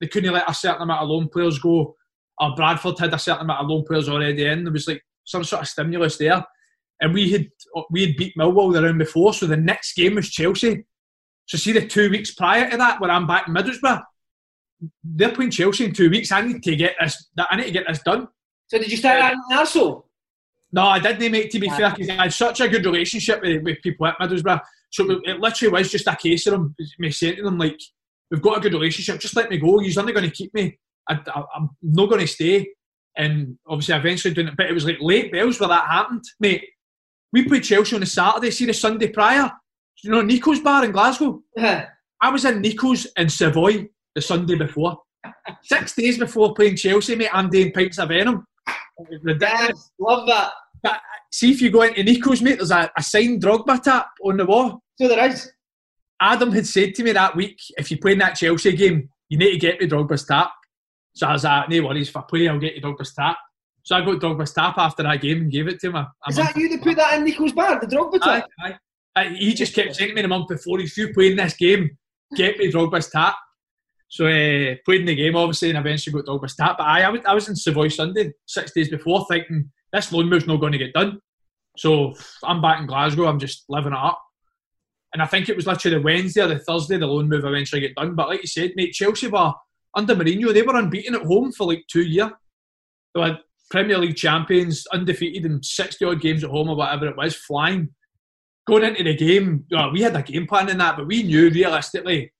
they 0.00 0.08
couldn't 0.08 0.32
let 0.32 0.50
a 0.50 0.54
certain 0.54 0.82
amount 0.82 1.02
of 1.02 1.08
loan 1.08 1.28
players 1.28 1.58
go. 1.58 1.94
Or 2.38 2.54
Bradford 2.56 2.98
had 2.98 3.14
a 3.14 3.18
certain 3.18 3.42
amount 3.42 3.60
of 3.60 3.68
loan 3.68 3.84
players 3.84 4.08
already 4.08 4.44
in. 4.44 4.64
There 4.64 4.72
was 4.72 4.88
like 4.88 5.02
some 5.24 5.44
sort 5.44 5.62
of 5.62 5.68
stimulus 5.68 6.16
there, 6.16 6.44
and 7.00 7.14
we 7.14 7.30
had 7.30 7.48
we 7.90 8.06
had 8.06 8.16
beat 8.16 8.34
Millwall 8.36 8.72
the 8.72 8.82
round 8.82 8.98
before. 8.98 9.32
So 9.34 9.46
the 9.46 9.56
next 9.56 9.94
game 9.94 10.16
was 10.16 10.30
Chelsea. 10.30 10.84
So 11.46 11.58
see 11.58 11.72
the 11.72 11.86
two 11.86 12.10
weeks 12.10 12.34
prior 12.34 12.70
to 12.70 12.76
that, 12.76 13.00
when 13.00 13.10
I'm 13.10 13.26
back 13.26 13.46
in 13.46 13.54
Middlesbrough, 13.54 14.02
they're 15.04 15.32
playing 15.32 15.50
Chelsea 15.50 15.84
in 15.84 15.92
two 15.92 16.10
weeks. 16.10 16.32
I 16.32 16.40
need 16.40 16.62
to 16.62 16.76
get 16.76 16.96
this. 17.00 17.30
I 17.38 17.56
need 17.56 17.66
to 17.66 17.70
get 17.70 17.86
this 17.86 18.02
done. 18.02 18.28
So 18.74 18.80
did 18.80 18.90
you 18.90 18.96
start 18.96 19.20
that 19.20 19.34
in 19.34 19.56
Arsenal? 19.56 20.08
No, 20.72 20.82
I 20.82 20.98
didn't, 20.98 21.30
mate. 21.30 21.48
To 21.52 21.60
be 21.60 21.68
fair, 21.68 21.90
because 21.90 22.08
I 22.10 22.24
had 22.24 22.32
such 22.32 22.60
a 22.60 22.68
good 22.68 22.84
relationship 22.84 23.40
with, 23.40 23.62
with 23.62 23.80
people 23.82 24.04
at 24.08 24.18
Middlesbrough. 24.18 24.60
So 24.90 25.20
it 25.22 25.38
literally 25.38 25.72
was 25.72 25.92
just 25.92 26.08
a 26.08 26.16
case 26.16 26.48
of 26.48 26.54
them, 26.54 26.74
me 26.98 27.12
saying 27.12 27.36
to 27.36 27.44
them, 27.44 27.56
like, 27.56 27.80
we've 28.32 28.42
got 28.42 28.58
a 28.58 28.60
good 28.60 28.72
relationship, 28.72 29.20
just 29.20 29.36
let 29.36 29.48
me 29.48 29.58
go. 29.58 29.78
You're 29.78 30.00
only 30.00 30.12
going 30.12 30.28
to 30.28 30.34
keep 30.34 30.52
me. 30.54 30.76
I, 31.08 31.20
am 31.54 31.70
not 31.82 32.08
going 32.08 32.22
to 32.22 32.26
stay. 32.26 32.66
And 33.16 33.56
obviously, 33.64 33.94
eventually 33.94 34.34
doing 34.34 34.48
it, 34.48 34.56
but 34.56 34.66
it 34.66 34.74
was 34.74 34.86
like 34.86 34.98
late 35.00 35.30
bells 35.30 35.60
where 35.60 35.68
that 35.68 35.86
happened, 35.86 36.24
mate. 36.40 36.64
We 37.32 37.46
played 37.46 37.62
Chelsea 37.62 37.94
on 37.94 38.02
a 38.02 38.06
Saturday, 38.06 38.50
see 38.50 38.66
the 38.66 38.74
Sunday 38.74 39.06
prior. 39.06 39.52
You 40.02 40.10
know, 40.10 40.22
Nico's 40.22 40.58
bar 40.58 40.84
in 40.84 40.90
Glasgow. 40.90 41.40
Uh-huh. 41.56 41.84
I 42.20 42.30
was 42.30 42.44
in 42.44 42.60
Nico's 42.60 43.06
in 43.16 43.28
Savoy 43.28 43.86
the 44.16 44.20
Sunday 44.20 44.56
before. 44.56 44.98
Six 45.62 45.94
days 45.94 46.18
before 46.18 46.54
playing 46.54 46.74
Chelsea, 46.74 47.14
mate, 47.14 47.30
I'm 47.32 47.48
doing 47.48 47.70
pints 47.70 48.00
of 48.00 48.08
venom. 48.08 48.44
Ridiculous. 49.22 49.90
love 49.98 50.26
that. 50.26 50.52
But 50.82 50.92
uh, 50.92 50.98
see 51.32 51.50
if 51.50 51.62
you 51.62 51.70
go 51.70 51.82
into 51.82 52.02
Nico's, 52.02 52.42
mate, 52.42 52.56
there's 52.56 52.70
a, 52.70 52.90
a 52.96 53.02
signed 53.02 53.42
Drogba 53.42 53.82
tap 53.82 54.08
on 54.22 54.36
the 54.36 54.46
wall. 54.46 54.82
So 54.96 55.08
there 55.08 55.28
is. 55.28 55.50
Adam 56.20 56.52
had 56.52 56.66
said 56.66 56.94
to 56.94 57.02
me 57.02 57.12
that 57.12 57.34
week, 57.34 57.58
if 57.76 57.90
you 57.90 57.98
play 57.98 58.12
in 58.12 58.18
that 58.18 58.36
Chelsea 58.36 58.76
game, 58.76 59.08
you 59.28 59.38
need 59.38 59.52
to 59.52 59.58
get 59.58 59.80
me 59.80 59.88
Drogba's 59.88 60.24
tap. 60.24 60.52
So 61.14 61.26
I 61.26 61.32
was 61.32 61.44
like, 61.44 61.68
no 61.68 61.82
worries, 61.82 62.08
if 62.08 62.16
I 62.16 62.22
play, 62.22 62.48
I'll 62.48 62.58
get 62.58 62.74
you 62.74 62.82
Drogba's 62.82 63.14
tap. 63.14 63.38
So 63.82 63.96
I 63.96 64.04
got 64.04 64.20
Drogba's 64.20 64.52
tap 64.52 64.78
after 64.78 65.02
that 65.02 65.20
game 65.20 65.42
and 65.42 65.52
gave 65.52 65.68
it 65.68 65.80
to 65.80 65.88
him. 65.88 65.96
A, 65.96 66.12
a 66.26 66.30
is 66.30 66.36
that 66.36 66.56
you 66.56 66.68
that 66.70 66.82
put 66.82 66.96
that 66.96 67.18
in 67.18 67.24
Nico's 67.24 67.52
bar, 67.52 67.78
the 67.80 67.86
Drogba 67.86 68.20
tap? 68.20 68.48
Aye, 68.60 68.76
aye. 69.16 69.28
He 69.38 69.54
just 69.54 69.74
kept 69.74 69.94
saying 69.96 70.10
to 70.10 70.14
me 70.14 70.22
the 70.22 70.28
month 70.28 70.48
before, 70.48 70.80
if 70.80 70.96
you 70.96 71.12
play 71.12 71.30
in 71.30 71.36
this 71.36 71.54
game, 71.54 71.96
get 72.36 72.58
me 72.58 72.70
Drogba's 72.70 73.10
tap. 73.10 73.36
So 74.14 74.26
uh, 74.26 74.76
played 74.84 75.00
in 75.00 75.06
the 75.06 75.14
game, 75.16 75.34
obviously, 75.34 75.70
and 75.70 75.78
eventually 75.78 76.14
got 76.14 76.26
Drogba's 76.26 76.54
tap. 76.54 76.76
But 76.78 76.84
I, 76.84 77.00
I 77.00 77.08
was, 77.08 77.20
I 77.26 77.34
was 77.34 77.48
in 77.48 77.56
Savoy 77.56 77.88
Sunday, 77.88 78.32
six 78.46 78.70
days 78.70 78.88
before, 78.88 79.26
thinking 79.28 79.72
this 79.92 80.12
loan 80.12 80.28
move's 80.28 80.46
not 80.46 80.60
going 80.60 80.70
to 80.70 80.78
get 80.78 80.92
done. 80.92 81.18
So 81.76 82.14
I'm 82.44 82.62
back 82.62 82.78
in 82.78 82.86
Glasgow. 82.86 83.26
I'm 83.26 83.40
just 83.40 83.64
living 83.68 83.92
it 83.92 83.98
up. 83.98 84.22
And 85.12 85.20
I 85.20 85.26
think 85.26 85.48
it 85.48 85.56
was 85.56 85.66
literally 85.66 85.96
the 85.96 86.04
Wednesday 86.04 86.42
or 86.42 86.46
the 86.46 86.60
Thursday 86.60 86.96
the 86.96 87.08
loan 87.08 87.28
move 87.28 87.44
eventually 87.44 87.80
get 87.80 87.96
done. 87.96 88.14
But 88.14 88.28
like 88.28 88.42
you 88.42 88.46
said, 88.46 88.74
mate, 88.76 88.92
Chelsea 88.92 89.26
were 89.26 89.52
under 89.96 90.14
Mourinho. 90.14 90.54
They 90.54 90.62
were 90.62 90.76
unbeaten 90.76 91.16
at 91.16 91.22
home 91.22 91.50
for 91.50 91.66
like 91.66 91.84
two 91.90 92.02
years. 92.02 92.30
They 93.16 93.20
were 93.20 93.38
Premier 93.68 93.98
League 93.98 94.14
champions, 94.14 94.86
undefeated 94.92 95.44
in 95.44 95.60
60 95.60 96.04
odd 96.04 96.20
games 96.20 96.44
at 96.44 96.50
home 96.50 96.68
or 96.68 96.76
whatever 96.76 97.08
it 97.08 97.16
was, 97.16 97.34
flying. 97.34 97.88
Going 98.68 98.84
into 98.84 99.02
the 99.02 99.16
game, 99.16 99.64
well, 99.72 99.90
we 99.90 100.02
had 100.02 100.14
a 100.14 100.22
game 100.22 100.46
plan 100.46 100.68
in 100.68 100.78
that, 100.78 100.96
but 100.96 101.08
we 101.08 101.24
knew 101.24 101.50
realistically 101.50 102.30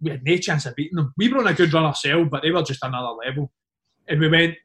we 0.00 0.10
had 0.10 0.24
no 0.24 0.36
chance 0.36 0.66
of 0.66 0.74
beating 0.76 0.96
them. 0.96 1.12
We 1.16 1.32
were 1.32 1.38
on 1.38 1.46
a 1.46 1.54
good 1.54 1.72
run 1.72 1.84
ourselves, 1.84 2.28
but 2.30 2.42
they 2.42 2.50
were 2.50 2.62
just 2.62 2.84
another 2.84 3.14
level. 3.24 3.50
And 4.08 4.20
we 4.20 4.28
went 4.28 4.56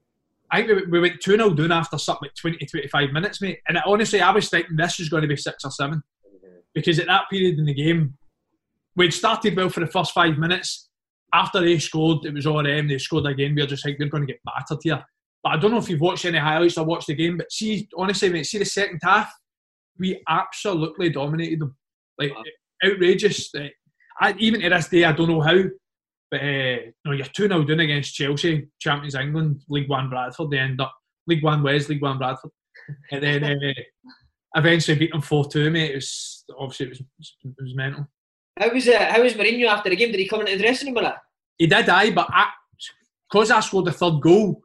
I 0.52 0.64
think 0.64 0.92
we, 0.92 1.00
went 1.00 1.22
2 1.22 1.38
0 1.38 1.52
down 1.52 1.72
after 1.72 1.98
something 1.98 2.28
like 2.28 2.36
20, 2.36 2.66
25 2.66 3.14
minutes, 3.14 3.42
mate. 3.42 3.60
And 3.70 3.78
honestly, 3.86 4.20
I 4.20 4.32
was 4.32 4.50
thinking 4.50 4.76
this 4.76 5.00
is 5.00 5.08
going 5.08 5.22
to 5.22 5.28
be 5.28 5.38
six 5.38 5.64
or 5.64 5.72
seven. 5.72 6.04
Mm-hmm. 6.28 6.58
Because 6.74 7.00
at 7.00 7.08
that 7.08 7.30
period 7.32 7.58
in 7.58 7.66
the 7.66 7.74
game, 7.74 8.18
we'd 8.98 9.14
started 9.14 9.56
well 9.56 9.70
for 9.70 9.80
the 9.80 9.88
first 9.88 10.12
five 10.12 10.38
minutes. 10.38 10.90
After 11.34 11.62
they 11.62 11.80
scored, 11.80 12.26
it 12.26 12.34
was 12.34 12.46
all 12.46 12.62
them. 12.62 12.90
They 12.90 12.98
scored 12.98 13.28
again. 13.28 13.56
We 13.56 13.62
were 13.62 13.68
just 13.68 13.86
like, 13.86 13.98
they're 13.98 14.10
going 14.10 14.28
to 14.28 14.34
get 14.34 14.42
battered 14.44 14.80
here. 14.84 15.02
But 15.42 15.54
I 15.54 15.58
don't 15.58 15.72
know 15.72 15.78
if 15.78 15.90
you've 15.90 16.02
watched 16.02 16.26
any 16.26 16.38
highlights 16.38 16.78
or 16.78 16.86
watched 16.86 17.08
the 17.08 17.16
game, 17.16 17.38
but 17.38 17.52
see, 17.52 17.88
honestly, 17.98 18.30
mate, 18.30 18.46
see 18.46 18.58
the 18.58 18.66
second 18.66 19.00
half, 19.02 19.32
we 19.98 20.22
absolutely 20.28 21.10
dominated 21.10 21.62
them. 21.62 21.76
Like, 22.20 22.34
outrageous. 22.86 23.50
I, 24.22 24.36
even 24.38 24.62
to 24.62 24.70
this 24.70 24.88
day, 24.88 25.04
I 25.04 25.12
don't 25.12 25.30
know 25.30 25.42
how. 25.42 25.58
But 26.30 26.42
uh, 26.42 26.46
you 26.46 26.94
know, 27.04 27.12
you're 27.12 27.26
2 27.26 27.48
0 27.48 27.64
doing 27.64 27.82
against 27.82 28.16
Chelsea, 28.16 28.68
Champions 28.80 29.16
England, 29.16 29.64
League 29.68 29.90
One 29.90 30.10
Bradford. 30.10 30.52
They 30.52 30.60
end 30.60 30.80
up 30.80 30.96
League 31.28 31.44
One 31.44 31.62
West, 31.64 31.90
League 31.90 32.02
One 32.02 32.18
Bradford. 32.18 32.52
And 33.12 33.24
then 33.24 33.44
uh, 33.44 33.74
eventually 34.56 34.98
beat 34.98 35.12
them 35.12 35.22
4 35.22 35.50
2, 35.50 35.70
mate. 35.72 35.92
It 35.92 35.96
was 35.96 36.46
obviously 36.58 36.86
it 36.86 36.90
was, 36.90 37.36
it 37.44 37.56
was 37.62 37.76
mental. 37.76 38.08
How 38.58 38.72
was, 38.72 38.88
uh, 38.88 39.08
how 39.10 39.22
was 39.22 39.34
Mourinho 39.34 39.68
after 39.68 39.90
the 39.90 39.96
game? 39.96 40.12
Did 40.12 40.20
he 40.20 40.28
come 40.28 40.42
into 40.42 40.56
the 40.56 40.64
dressing 40.64 40.88
room 40.88 40.96
with 40.96 41.04
that? 41.06 41.22
He 41.58 41.68
did, 41.68 41.90
aye, 41.90 42.12
but 42.12 42.30
because 43.30 43.52
I, 43.52 43.58
I 43.58 43.60
scored 43.62 43.86
the 43.86 43.92
third 43.92 44.22
goal, 44.22 44.62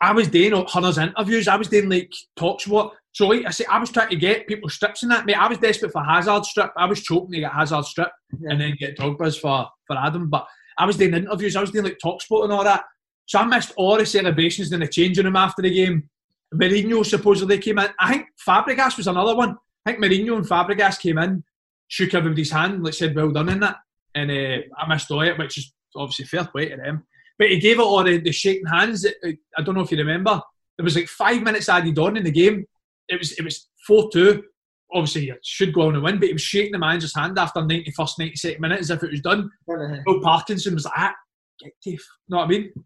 I 0.00 0.12
was 0.12 0.28
doing 0.28 0.52
Hunter's 0.66 0.98
interviews. 0.98 1.48
I 1.48 1.56
was 1.56 1.68
doing 1.68 1.88
like 1.88 2.12
talks 2.36 2.66
what. 2.66 2.94
So 3.12 3.26
like 3.26 3.44
I 3.44 3.50
said, 3.50 3.66
I 3.68 3.78
was 3.78 3.90
trying 3.90 4.10
to 4.10 4.16
get 4.16 4.46
people 4.46 4.68
strips 4.68 5.02
in 5.02 5.08
that. 5.08 5.26
Mate, 5.26 5.40
I 5.40 5.48
was 5.48 5.58
desperate 5.58 5.92
for 5.92 6.04
Hazard 6.04 6.44
strip. 6.44 6.72
I 6.76 6.86
was 6.86 7.02
choking 7.02 7.32
to 7.32 7.40
get 7.40 7.52
Hazard 7.52 7.84
strip 7.84 8.10
yeah. 8.38 8.50
and 8.50 8.60
then 8.60 8.76
get 8.78 8.96
Drogba's 8.96 9.36
for 9.36 9.68
for 9.86 9.98
Adam. 9.98 10.28
But 10.28 10.46
I 10.78 10.86
was 10.86 10.96
doing 10.96 11.14
interviews, 11.14 11.56
I 11.56 11.60
was 11.60 11.70
doing 11.70 11.84
like 11.84 11.98
talk 12.02 12.22
sport 12.22 12.44
and 12.44 12.52
all 12.52 12.64
that. 12.64 12.84
So 13.26 13.38
I 13.38 13.44
missed 13.44 13.72
all 13.76 13.96
the 13.96 14.06
celebrations 14.06 14.72
in 14.72 14.80
the 14.80 14.88
changing 14.88 15.24
room 15.24 15.36
after 15.36 15.62
the 15.62 15.72
game. 15.72 16.08
Mourinho 16.54 17.04
supposedly 17.06 17.58
came 17.58 17.78
in. 17.78 17.88
I 17.98 18.12
think 18.12 18.26
Fabregas 18.46 18.96
was 18.96 19.06
another 19.06 19.36
one. 19.36 19.56
I 19.86 19.92
think 19.92 20.02
Mourinho 20.02 20.36
and 20.36 20.46
Fabregas 20.46 20.98
came 20.98 21.18
in, 21.18 21.44
shook 21.88 22.14
everybody's 22.14 22.50
hand, 22.50 22.82
like 22.82 22.94
said, 22.94 23.14
well 23.14 23.30
done 23.30 23.48
in 23.48 23.60
that. 23.60 23.76
And 24.14 24.30
uh, 24.30 24.62
I 24.76 24.88
missed 24.88 25.10
all 25.10 25.20
it, 25.20 25.38
which 25.38 25.58
is 25.58 25.72
obviously 25.94 26.24
fair 26.24 26.44
play 26.44 26.70
to 26.70 26.76
them. 26.76 27.06
But 27.38 27.50
he 27.50 27.60
gave 27.60 27.78
it 27.78 27.82
all 27.82 28.02
the, 28.02 28.18
the 28.18 28.32
shaking 28.32 28.66
hands. 28.66 29.06
I 29.24 29.62
don't 29.62 29.74
know 29.74 29.82
if 29.82 29.92
you 29.92 29.98
remember. 29.98 30.42
There 30.76 30.84
was 30.84 30.96
like 30.96 31.08
five 31.08 31.42
minutes 31.42 31.68
added 31.68 31.98
on 31.98 32.16
in 32.16 32.24
the 32.24 32.30
game. 32.30 32.66
It 33.10 33.18
was 33.18 33.32
it 33.32 33.44
was 33.44 33.68
four 33.86 34.10
two 34.12 34.44
obviously 34.92 35.26
you 35.26 35.36
should 35.42 35.72
go 35.72 35.82
on 35.82 35.94
and 35.94 36.02
win, 36.02 36.18
but 36.18 36.28
he 36.28 36.32
was 36.32 36.42
shaking 36.42 36.72
the 36.72 36.78
manager's 36.78 37.14
hand 37.14 37.38
after 37.38 37.60
91st, 37.60 37.94
92nd 37.96 38.60
minute 38.60 38.80
as 38.80 38.90
if 38.90 39.02
it 39.02 39.10
was 39.10 39.20
done. 39.20 39.50
Phil 39.66 40.20
Parkinson 40.20 40.74
was 40.74 40.84
like, 40.84 40.94
ah, 40.96 41.14
get 41.62 41.72
You 41.84 41.98
know 42.28 42.38
what 42.38 42.44
I 42.44 42.48
mean? 42.48 42.72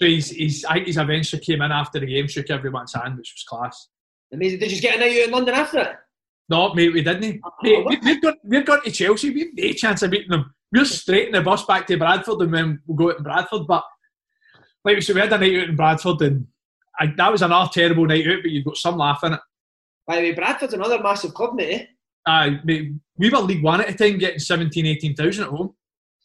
So 0.00 0.06
he's, 0.06 0.30
he's, 0.30 0.64
I 0.64 0.74
think 0.74 0.86
he's 0.86 0.96
eventually 0.96 1.40
came 1.40 1.62
in 1.62 1.70
after 1.70 2.00
the 2.00 2.06
game, 2.06 2.26
shook 2.26 2.50
everyone's 2.50 2.92
hand, 2.92 3.16
which 3.16 3.32
was 3.32 3.44
class. 3.46 3.90
Amazing. 4.32 4.58
Did 4.58 4.72
you 4.72 4.80
get 4.80 4.96
a 4.96 4.98
night 4.98 5.12
out 5.12 5.26
in 5.26 5.30
London 5.30 5.54
after 5.54 5.78
it? 5.78 5.96
No, 6.48 6.74
mate, 6.74 6.92
we 6.92 7.00
didn't. 7.00 7.40
Oh, 7.44 7.50
mate, 7.62 7.86
we, 7.86 7.98
we've, 8.02 8.20
got, 8.20 8.34
we've 8.42 8.66
gone 8.66 8.82
to 8.82 8.90
Chelsea. 8.90 9.30
We've 9.30 9.54
no 9.54 9.72
chance 9.74 10.02
of 10.02 10.10
beating 10.10 10.30
them. 10.30 10.52
We're 10.72 10.84
straight 10.84 11.28
in 11.28 11.34
the 11.34 11.42
bus 11.42 11.64
back 11.64 11.86
to 11.86 11.96
Bradford 11.96 12.40
and 12.40 12.52
then 12.52 12.82
we'll 12.88 12.96
go 12.96 13.10
out 13.12 13.18
in 13.18 13.22
Bradford. 13.22 13.68
But 13.68 13.84
like 14.84 14.96
we 14.96 15.00
said, 15.00 15.14
we 15.14 15.20
had 15.20 15.32
a 15.32 15.38
night 15.38 15.62
out 15.62 15.68
in 15.68 15.76
Bradford 15.76 16.22
and 16.22 16.48
I, 16.98 17.12
that 17.16 17.32
was 17.32 17.42
another 17.42 17.70
terrible 17.72 18.06
night 18.06 18.26
out, 18.26 18.38
but 18.42 18.50
you've 18.50 18.64
got 18.64 18.76
some 18.76 18.96
laugh 18.96 19.24
in 19.24 19.34
it. 19.34 19.40
By 20.06 20.16
the 20.16 20.22
way, 20.22 20.32
Bradford's 20.32 20.74
another 20.74 21.02
massive 21.02 21.34
club, 21.34 21.54
mate. 21.54 21.88
Aye, 22.26 22.60
mate, 22.64 22.92
we 23.16 23.30
were 23.30 23.38
League 23.38 23.62
One 23.62 23.80
at 23.80 23.96
the 23.96 24.10
time, 24.10 24.18
getting 24.18 24.38
17, 24.38 24.86
18,000 24.86 25.44
at 25.44 25.50
home. 25.50 25.74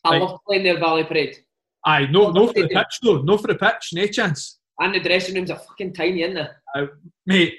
I 0.04 0.12
like, 0.12 0.22
love 0.22 0.40
playing 0.46 0.64
their 0.64 0.80
Valley 0.80 1.04
Parade. 1.04 1.38
Aye, 1.86 2.08
no, 2.12 2.32
no 2.32 2.48
for 2.48 2.54
the 2.54 2.68
pitch 2.68 3.00
though, 3.02 3.22
no 3.22 3.38
for 3.38 3.48
the 3.48 3.56
pitch, 3.56 3.90
no 3.94 4.06
chance. 4.08 4.60
And 4.80 4.96
the 4.96 5.00
dressing 5.00 5.36
rooms 5.36 5.52
are 5.52 5.60
fucking 5.60 5.94
tiny, 5.94 6.24
in 6.24 6.34
there? 6.36 6.62
Uh, 6.74 6.88
mate, 7.26 7.56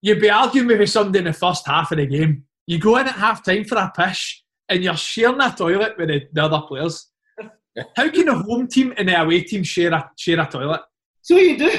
you'd 0.00 0.20
be 0.20 0.30
arguing 0.30 0.68
with 0.78 0.88
somebody 0.88 1.18
in 1.18 1.26
the 1.26 1.32
first 1.32 1.66
half 1.66 1.92
of 1.92 1.98
the 1.98 2.06
game. 2.06 2.44
You 2.66 2.78
go 2.78 2.96
in 2.96 3.08
at 3.08 3.14
half 3.14 3.44
time 3.44 3.64
for 3.64 3.76
a 3.76 3.92
pish 3.94 4.42
and 4.68 4.82
you're 4.82 4.96
sharing 4.96 5.40
a 5.40 5.54
toilet 5.54 5.98
with 5.98 6.08
the, 6.08 6.22
the 6.32 6.44
other 6.44 6.62
players. 6.66 7.10
How 7.96 8.08
can 8.08 8.28
a 8.28 8.34
home 8.34 8.68
team 8.68 8.94
and 8.96 9.08
the 9.08 9.20
away 9.20 9.42
team 9.42 9.62
share 9.62 9.92
a 9.92 10.10
share 10.16 10.40
a 10.40 10.46
toilet? 10.46 10.80
So 11.20 11.36
you 11.36 11.58
do? 11.58 11.70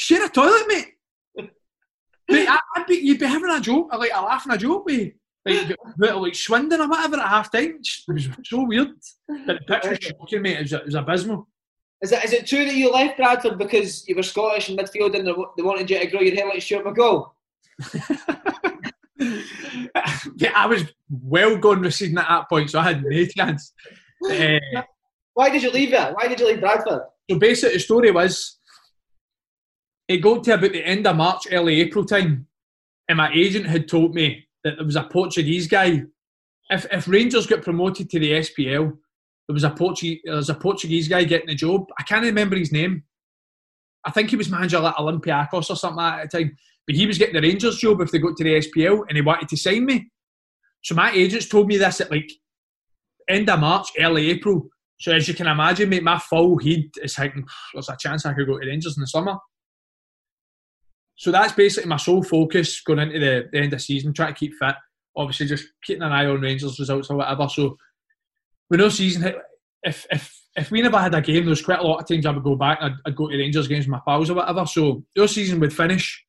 Share 0.00 0.24
a 0.24 0.28
toilet, 0.28 0.64
mate. 0.68 0.94
Mate, 2.30 2.48
I, 2.48 2.60
would 2.76 2.86
be, 2.86 2.94
you'd 2.98 3.18
be 3.18 3.26
having 3.26 3.50
a 3.50 3.60
joke, 3.60 3.92
like 3.92 4.12
a 4.14 4.22
laugh 4.22 4.46
laughing 4.46 4.52
a 4.52 4.56
joke 4.56 4.84
with 4.84 5.12
like, 5.44 5.76
like 5.98 6.34
Swindon 6.36 6.80
or 6.80 6.88
whatever 6.88 7.16
at 7.16 7.26
half 7.26 7.50
time. 7.50 7.80
It 7.80 8.12
was 8.12 8.28
so 8.44 8.62
weird. 8.62 8.90
But 9.44 9.58
the 9.58 9.64
pitch 9.66 9.90
was 9.90 9.98
shocking, 10.02 10.42
mate. 10.42 10.58
It 10.58 10.62
was, 10.62 10.72
it 10.74 10.84
was 10.84 10.94
abysmal. 10.94 11.48
Is 12.00 12.12
it, 12.12 12.24
is 12.24 12.32
it 12.32 12.46
true 12.46 12.64
that 12.64 12.76
you 12.76 12.92
left 12.92 13.16
Bradford 13.16 13.58
because 13.58 14.08
you 14.08 14.14
were 14.14 14.22
Scottish 14.22 14.70
in 14.70 14.76
midfield 14.76 15.18
and 15.18 15.26
they 15.26 15.62
wanted 15.64 15.90
you 15.90 15.98
to 15.98 16.06
grow 16.06 16.20
your 16.20 16.36
hair 16.36 16.46
like 16.46 16.62
Stuart 16.62 16.84
McCall? 16.84 17.32
yeah, 20.36 20.52
I 20.54 20.66
was 20.66 20.84
well 21.10 21.56
gone 21.56 21.80
receding 21.80 22.18
at 22.18 22.28
that 22.28 22.48
point, 22.48 22.70
so 22.70 22.78
I 22.78 22.84
had 22.84 23.02
no 23.02 23.24
chance. 23.24 23.72
Uh, 24.30 24.60
Why 25.34 25.50
did 25.50 25.64
you 25.64 25.72
leave 25.72 25.92
it? 25.92 26.14
Why 26.14 26.28
did 26.28 26.38
you 26.38 26.46
leave 26.46 26.60
Bradford? 26.60 27.02
So 27.28 27.36
basically, 27.36 27.74
the 27.74 27.80
story 27.80 28.12
was 28.12 28.57
it 30.08 30.18
got 30.18 30.42
to 30.44 30.54
about 30.54 30.72
the 30.72 30.84
end 30.84 31.06
of 31.06 31.16
March, 31.16 31.42
early 31.52 31.80
April 31.80 32.04
time, 32.04 32.46
and 33.08 33.18
my 33.18 33.30
agent 33.32 33.66
had 33.66 33.88
told 33.88 34.14
me 34.14 34.46
that 34.64 34.76
there 34.76 34.86
was 34.86 34.96
a 34.96 35.04
Portuguese 35.04 35.66
guy. 35.66 36.02
If, 36.70 36.86
if 36.90 37.08
Rangers 37.08 37.46
got 37.46 37.62
promoted 37.62 38.10
to 38.10 38.18
the 38.18 38.32
SPL, 38.32 38.96
there 39.48 39.54
was 39.54 39.64
a 39.64 39.70
Portuguese 39.70 40.20
there 40.24 40.36
was 40.36 40.50
a 40.50 40.54
Portuguese 40.54 41.08
guy 41.08 41.24
getting 41.24 41.48
the 41.48 41.54
job. 41.54 41.86
I 41.98 42.02
can't 42.02 42.24
remember 42.24 42.56
his 42.56 42.72
name. 42.72 43.04
I 44.04 44.10
think 44.10 44.30
he 44.30 44.36
was 44.36 44.50
manager 44.50 44.78
at 44.78 44.96
Olympiacos 44.96 45.70
or 45.70 45.76
something 45.76 45.96
like 45.96 46.20
at 46.22 46.30
the 46.30 46.38
time. 46.38 46.56
But 46.86 46.96
he 46.96 47.06
was 47.06 47.18
getting 47.18 47.34
the 47.34 47.46
Rangers 47.46 47.78
job 47.78 48.00
if 48.00 48.10
they 48.10 48.18
got 48.18 48.36
to 48.36 48.44
the 48.44 48.60
SPL 48.60 49.04
and 49.08 49.16
he 49.16 49.22
wanted 49.22 49.48
to 49.48 49.56
sign 49.56 49.84
me. 49.84 50.10
So 50.82 50.94
my 50.94 51.10
agents 51.12 51.48
told 51.48 51.66
me 51.66 51.76
this 51.76 52.00
at 52.00 52.10
like 52.10 52.30
end 53.28 53.50
of 53.50 53.60
March, 53.60 53.88
early 53.98 54.30
April. 54.30 54.68
So 55.00 55.12
as 55.12 55.28
you 55.28 55.34
can 55.34 55.46
imagine, 55.46 55.90
mate, 55.90 56.02
my 56.02 56.18
full 56.18 56.58
head 56.58 56.84
is 57.02 57.14
thinking 57.14 57.46
there's 57.74 57.88
a 57.88 57.96
chance 57.98 58.24
I 58.24 58.34
could 58.34 58.46
go 58.46 58.58
to 58.58 58.66
Rangers 58.66 58.96
in 58.96 59.02
the 59.02 59.06
summer. 59.06 59.36
So 61.18 61.32
that's 61.32 61.52
basically 61.52 61.88
my 61.88 61.96
sole 61.96 62.22
focus 62.22 62.80
going 62.80 63.00
into 63.00 63.18
the, 63.18 63.48
the 63.50 63.58
end 63.58 63.72
of 63.72 63.82
season, 63.82 64.12
trying 64.12 64.32
to 64.32 64.38
keep 64.38 64.54
fit. 64.54 64.76
Obviously, 65.16 65.46
just 65.46 65.66
keeping 65.82 66.04
an 66.04 66.12
eye 66.12 66.26
on 66.26 66.40
Rangers 66.40 66.78
results 66.78 67.10
or 67.10 67.16
whatever. 67.16 67.48
So 67.48 67.76
when 68.68 68.78
no 68.78 68.88
season, 68.88 69.34
if 69.82 70.06
if 70.12 70.40
if 70.54 70.70
we 70.70 70.80
never 70.80 70.98
had 70.98 71.14
a 71.14 71.20
game, 71.20 71.44
there's 71.44 71.64
quite 71.64 71.80
a 71.80 71.82
lot 71.82 72.00
of 72.00 72.06
times 72.06 72.24
I 72.24 72.30
would 72.30 72.44
go 72.44 72.54
back. 72.54 72.78
I'd, 72.80 72.94
I'd 73.04 73.16
go 73.16 73.28
to 73.28 73.36
Rangers 73.36 73.66
games 73.66 73.86
with 73.86 73.90
my 73.90 74.00
pals 74.06 74.30
or 74.30 74.34
whatever. 74.34 74.64
So 74.66 75.04
your 75.16 75.26
season 75.26 75.58
would 75.58 75.74
finish. 75.74 76.24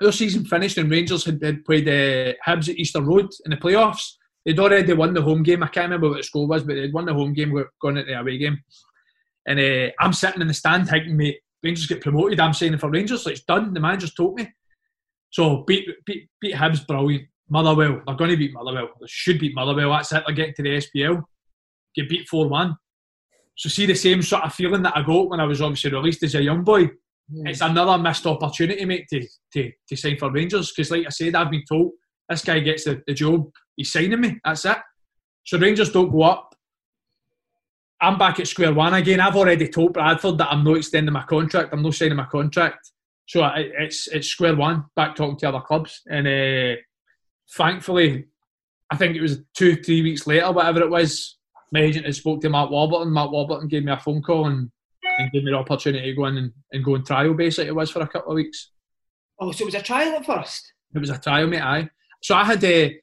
Your 0.00 0.12
season 0.12 0.44
finished 0.46 0.78
and 0.78 0.90
Rangers 0.90 1.24
had, 1.24 1.40
had 1.40 1.64
played 1.64 1.86
uh, 1.86 2.32
Hibs 2.44 2.68
at 2.68 2.78
Easter 2.78 3.00
Road 3.00 3.30
in 3.44 3.52
the 3.52 3.56
playoffs. 3.56 4.14
They'd 4.44 4.58
already 4.58 4.92
won 4.94 5.14
the 5.14 5.22
home 5.22 5.44
game. 5.44 5.62
I 5.62 5.68
can't 5.68 5.84
remember 5.84 6.08
what 6.08 6.16
the 6.16 6.24
score 6.24 6.48
was, 6.48 6.64
but 6.64 6.74
they'd 6.74 6.92
won 6.92 7.04
the 7.04 7.14
home 7.14 7.32
game, 7.34 7.52
going 7.80 7.96
into 7.98 8.10
the 8.10 8.18
away 8.18 8.38
game. 8.38 8.58
And 9.46 9.60
uh, 9.60 9.92
I'm 10.00 10.12
sitting 10.12 10.40
in 10.40 10.48
the 10.48 10.54
stand 10.54 10.88
thinking, 10.88 11.16
mate, 11.16 11.38
Rangers 11.62 11.86
get 11.86 12.00
promoted. 12.00 12.40
I'm 12.40 12.54
saying 12.54 12.78
for 12.78 12.90
Rangers, 12.90 13.22
so 13.22 13.30
it's 13.30 13.42
done. 13.42 13.72
The 13.72 13.80
manager's 13.80 14.14
told 14.14 14.36
me. 14.36 14.48
So 15.30 15.64
beat 15.66 15.88
beat 16.04 16.28
beat 16.40 16.54
Hibs, 16.54 16.86
brilliant. 16.86 17.28
Motherwell, 17.48 18.00
they're 18.06 18.16
going 18.16 18.30
to 18.30 18.36
beat 18.36 18.54
Motherwell. 18.54 18.88
They 19.00 19.06
should 19.08 19.38
beat 19.38 19.54
Motherwell. 19.54 19.90
That's 19.90 20.12
it. 20.12 20.22
They're 20.26 20.34
getting 20.34 20.54
to 20.54 20.62
the 20.62 20.76
SPL. 20.78 21.22
Get 21.94 22.08
beat 22.08 22.28
4 22.28 22.48
1. 22.48 22.76
So 23.56 23.68
see 23.68 23.84
the 23.84 23.94
same 23.94 24.22
sort 24.22 24.44
of 24.44 24.54
feeling 24.54 24.82
that 24.82 24.96
I 24.96 25.02
got 25.02 25.28
when 25.28 25.40
I 25.40 25.44
was 25.44 25.60
obviously 25.60 25.92
released 25.92 26.22
as 26.22 26.34
a 26.34 26.42
young 26.42 26.64
boy. 26.64 26.84
Mm. 26.84 27.48
It's 27.48 27.60
another 27.60 28.02
missed 28.02 28.26
opportunity, 28.26 28.84
mate, 28.84 29.06
to, 29.10 29.26
to, 29.52 29.70
to 29.88 29.96
sign 29.96 30.16
for 30.18 30.32
Rangers. 30.32 30.72
Because 30.72 30.90
like 30.90 31.06
I 31.06 31.10
said, 31.10 31.34
I've 31.34 31.50
been 31.50 31.64
told 31.68 31.92
this 32.28 32.42
guy 32.42 32.60
gets 32.60 32.84
the, 32.84 33.02
the 33.06 33.14
job, 33.14 33.50
he's 33.76 33.92
signing 33.92 34.20
me. 34.20 34.38
That's 34.44 34.64
it. 34.64 34.78
So 35.44 35.58
Rangers 35.58 35.92
don't 35.92 36.10
go 36.10 36.22
up. 36.22 36.51
I'm 38.02 38.18
back 38.18 38.40
at 38.40 38.48
square 38.48 38.74
one 38.74 38.94
again. 38.94 39.20
I've 39.20 39.36
already 39.36 39.68
told 39.68 39.94
Bradford 39.94 40.36
that 40.38 40.50
I'm 40.50 40.64
not 40.64 40.78
extending 40.78 41.12
my 41.12 41.22
contract. 41.22 41.72
I'm 41.72 41.82
not 41.82 41.94
signing 41.94 42.16
my 42.16 42.24
contract. 42.24 42.90
So 43.26 43.48
it's 43.54 44.08
it's 44.08 44.28
square 44.28 44.56
one. 44.56 44.86
Back 44.96 45.14
talking 45.14 45.38
to 45.38 45.48
other 45.48 45.60
clubs, 45.60 46.02
and 46.10 46.26
uh, 46.26 46.80
thankfully, 47.56 48.26
I 48.90 48.96
think 48.96 49.16
it 49.16 49.22
was 49.22 49.38
two 49.56 49.76
three 49.76 50.02
weeks 50.02 50.26
later, 50.26 50.50
whatever 50.50 50.80
it 50.80 50.90
was 50.90 51.38
my 51.72 51.80
agent 51.80 52.04
had 52.04 52.14
spoke 52.14 52.40
to 52.42 52.50
Mark 52.50 52.70
Warburton. 52.70 53.12
Mark 53.12 53.32
Warburton 53.32 53.68
gave 53.68 53.84
me 53.84 53.92
a 53.92 53.98
phone 53.98 54.20
call 54.20 54.46
and, 54.46 54.70
and 55.18 55.32
gave 55.32 55.44
me 55.44 55.50
the 55.50 55.56
opportunity 55.56 56.10
to 56.10 56.16
go 56.16 56.26
in 56.26 56.36
and, 56.36 56.52
and 56.70 56.84
go 56.84 56.94
on 56.94 57.04
trial. 57.04 57.34
Basically, 57.34 57.68
it 57.68 57.74
was 57.74 57.90
for 57.90 58.00
a 58.02 58.08
couple 58.08 58.32
of 58.32 58.36
weeks. 58.36 58.70
Oh, 59.40 59.50
so 59.52 59.62
it 59.62 59.66
was 59.66 59.74
a 59.74 59.82
trial 59.82 60.14
at 60.16 60.26
first. 60.26 60.72
It 60.94 60.98
was 60.98 61.10
a 61.10 61.18
trial, 61.18 61.46
mate. 61.46 61.62
Aye. 61.62 61.88
So 62.22 62.34
I 62.34 62.44
had 62.44 62.62
a. 62.64 63.00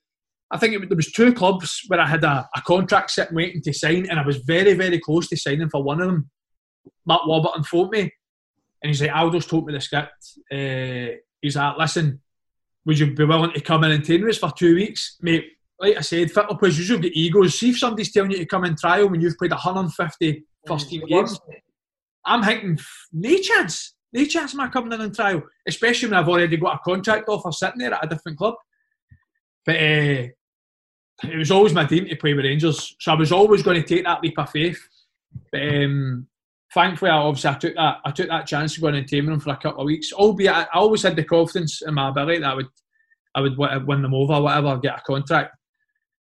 I 0.52 0.58
think 0.58 0.74
it, 0.74 0.90
there 0.90 0.96
was 0.96 1.12
two 1.12 1.34
clubs 1.34 1.82
where 1.88 2.00
I 2.00 2.08
had 2.08 2.24
a, 2.24 2.50
a 2.56 2.62
contract 2.62 3.12
sitting 3.12 3.36
waiting 3.36 3.62
to 3.62 3.74
sign, 3.74 4.08
and 4.10 4.20
I 4.20 4.26
was 4.26 4.38
very, 4.38 4.74
very 4.74 5.00
close 5.00 5.28
to 5.30 5.38
signing 5.38 5.70
for 5.70 5.84
one 5.84 6.02
of 6.02 6.08
them. 6.08 6.30
Mark 7.06 7.26
Warburton 7.28 7.64
phoned 7.64 7.92
me, 7.92 8.02
and 8.02 8.90
he's 8.90 9.02
like, 9.02 9.12
"Aldo's 9.12 9.46
told 9.46 9.68
me 9.68 9.74
the 9.74 9.82
script." 9.82 10.40
Uh, 10.52 11.18
he's 11.42 11.56
like, 11.56 11.78
"Listen, 11.78 12.22
would 12.86 12.98
you 12.98 13.14
be 13.14 13.26
willing 13.26 13.54
to 13.54 13.62
come 13.62 13.84
in 13.84 13.92
and 13.92 14.04
train 14.04 14.22
with 14.22 14.32
us 14.32 14.38
for 14.38 14.52
two 14.52 14.76
weeks, 14.76 15.18
mate?" 15.22 15.46
like 15.80 15.98
I 15.98 16.02
said, 16.02 16.32
football 16.32 16.58
players 16.58 16.78
usually 16.78 17.00
get 17.00 17.16
egos. 17.16 17.58
See 17.58 17.70
if 17.70 17.80
somebody's 17.80 18.12
telling 18.12 18.32
you 18.32 18.38
to 18.38 18.46
come 18.46 18.66
in 18.66 18.76
trial 18.76 19.08
when 19.08 19.22
you've 19.22 19.38
played 19.38 19.52
150 19.52 20.44
first 20.68 20.90
team 20.90 21.04
games. 21.08 21.40
I'm 22.26 22.44
thinking, 22.44 22.78
no 23.14 23.38
chance. 23.38 23.96
No 24.12 24.26
chance 24.26 24.54
am 24.54 24.62
I 24.62 24.68
coming 24.68 24.92
in 24.92 25.02
and 25.02 25.16
trial, 25.16 25.44
especially 25.68 26.10
when 26.10 26.20
I've 26.20 26.28
already 26.28 26.58
got 26.58 26.76
a 26.76 26.80
contract 26.80 27.30
offer 27.30 27.52
sitting 27.52 27.80
there 27.80 27.94
at 27.94 28.04
a 28.04 28.10
different 28.10 28.38
club. 28.38 28.56
But 29.66 29.76
uh, 29.76 30.28
it 31.24 31.38
was 31.38 31.52
always 31.52 31.74
my 31.74 31.84
dream 31.84 32.08
to 32.08 32.16
play 32.16 32.34
with 32.34 32.46
Rangers, 32.46 32.96
so 33.00 33.12
I 33.12 33.16
was 33.16 33.32
always 33.32 33.64
going 33.64 33.82
to 33.82 33.88
take 33.88 34.06
that 34.06 34.24
leap 34.24 34.38
of 34.40 34.50
faith. 34.50 34.82
But 35.52 35.62
um, 35.62 36.28
thankfully, 36.74 37.12
I 37.12 37.18
obviously 37.18 37.50
I 37.50 37.54
took 37.56 37.76
that 37.76 37.98
I 38.06 38.12
took 38.12 38.30
that 38.30 38.48
chance 38.48 38.76
to 38.76 38.82
go 38.82 38.88
in 38.88 38.96
and 38.96 39.08
tame 39.08 39.26
them 39.26 39.40
for 39.40 39.52
a 39.52 39.58
couple 39.58 39.82
of 39.82 39.86
weeks. 39.86 40.14
Albeit, 40.14 40.52
I 40.52 40.68
always 40.74 41.04
had 41.04 41.16
the 41.16 41.24
confidence 41.24 41.82
in 41.82 41.94
my 41.94 42.10
ability 42.10 42.40
that 42.40 42.50
I 42.50 42.54
would 42.54 42.68
I 43.36 43.42
would 43.42 43.58
win 43.58 44.02
them 44.02 44.14
over, 44.14 44.42
whatever, 44.42 44.78
get 44.78 45.00
a 45.00 45.02
contract. 45.02 45.56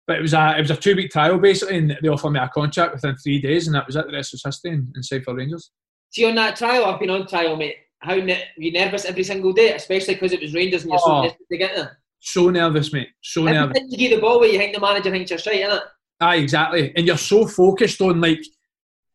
But 0.07 0.19
it 0.19 0.23
was 0.23 0.35
a 0.35 0.57
it 0.57 0.63
was 0.63 0.71
a 0.71 0.77
two 0.77 0.95
week 0.95 1.11
trial 1.11 1.39
basically, 1.39 1.79
and 1.79 1.99
they 2.01 2.09
offered 2.09 2.31
me 2.31 2.41
a 2.41 2.49
contract 2.49 2.95
within 2.95 3.17
three 3.17 3.41
days, 3.41 3.67
and 3.67 3.75
that 3.75 3.87
was 3.87 3.97
it. 3.97 4.07
The 4.07 4.13
rest 4.13 4.33
was 4.33 4.45
history 4.45 4.73
and, 4.73 4.95
and 4.95 5.25
for 5.25 5.35
Rangers. 5.35 5.71
See 6.11 6.25
on 6.25 6.37
that 6.37 6.57
trial, 6.57 6.85
I've 6.85 7.01
been 7.01 7.11
on 7.11 7.27
trial, 7.27 7.57
mate. 7.57 7.77
How 7.99 8.15
ne- 8.15 8.45
were 8.57 8.63
you 8.63 8.73
nervous 8.73 9.05
every 9.05 9.25
single 9.25 9.53
day, 9.53 9.73
especially 9.73 10.15
because 10.15 10.33
it 10.33 10.41
was 10.41 10.55
Rangers 10.55 10.83
and 10.83 10.93
you're 10.93 11.01
oh, 11.03 11.23
so 11.23 11.29
desperate 11.29 11.49
to 11.51 11.59
get 11.59 11.75
there? 11.75 11.99
So 12.27 12.51
nervous, 12.51 12.93
mate. 12.93 13.09
So 13.23 13.47
every 13.47 13.53
nervous. 13.53 13.79
You 13.89 13.99
give 13.99 14.11
the 14.17 14.21
ball 14.21 14.41
where 14.41 14.49
you 14.49 14.59
think 14.59 14.75
the 14.75 14.81
manager 14.81 15.11
thinks 15.11 15.31
you're 15.31 15.39
straight, 15.39 15.65
innit? 15.65 15.83
Aye, 16.21 16.37
exactly. 16.37 16.93
And 16.97 17.07
you're 17.07 17.17
so 17.17 17.47
focused 17.47 18.01
on 18.01 18.21
like 18.21 18.41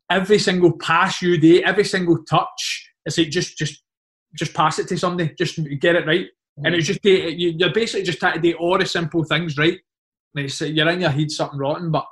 every 0.09 0.39
single 0.39 0.78
pass 0.78 1.22
you 1.22 1.38
do, 1.38 1.62
every 1.64 1.84
single 1.84 2.24
touch. 2.24 2.89
It's 3.05 3.18
like 3.18 3.30
just 3.30 3.57
just 3.57 3.84
just 4.36 4.53
pass 4.53 4.80
it 4.80 4.88
to 4.88 4.97
somebody, 4.97 5.34
just 5.38 5.59
get 5.80 5.95
it 5.95 6.07
right. 6.07 6.28
Mm. 6.59 6.68
And 6.68 6.76
it's 6.76 6.88
just 6.88 6.99
you're 7.03 7.74
basically 7.74 8.03
just 8.03 8.20
trying 8.20 8.36
to 8.36 8.39
do 8.39 8.53
all 8.57 8.78
the 8.78 8.86
simple 8.86 9.24
things 9.24 9.57
right 9.57 9.80
it's, 10.36 10.62
you're 10.62 10.89
in 10.89 11.01
your 11.01 11.09
head 11.09 11.32
something 11.32 11.59
rotten. 11.59 11.91
But 11.91 12.05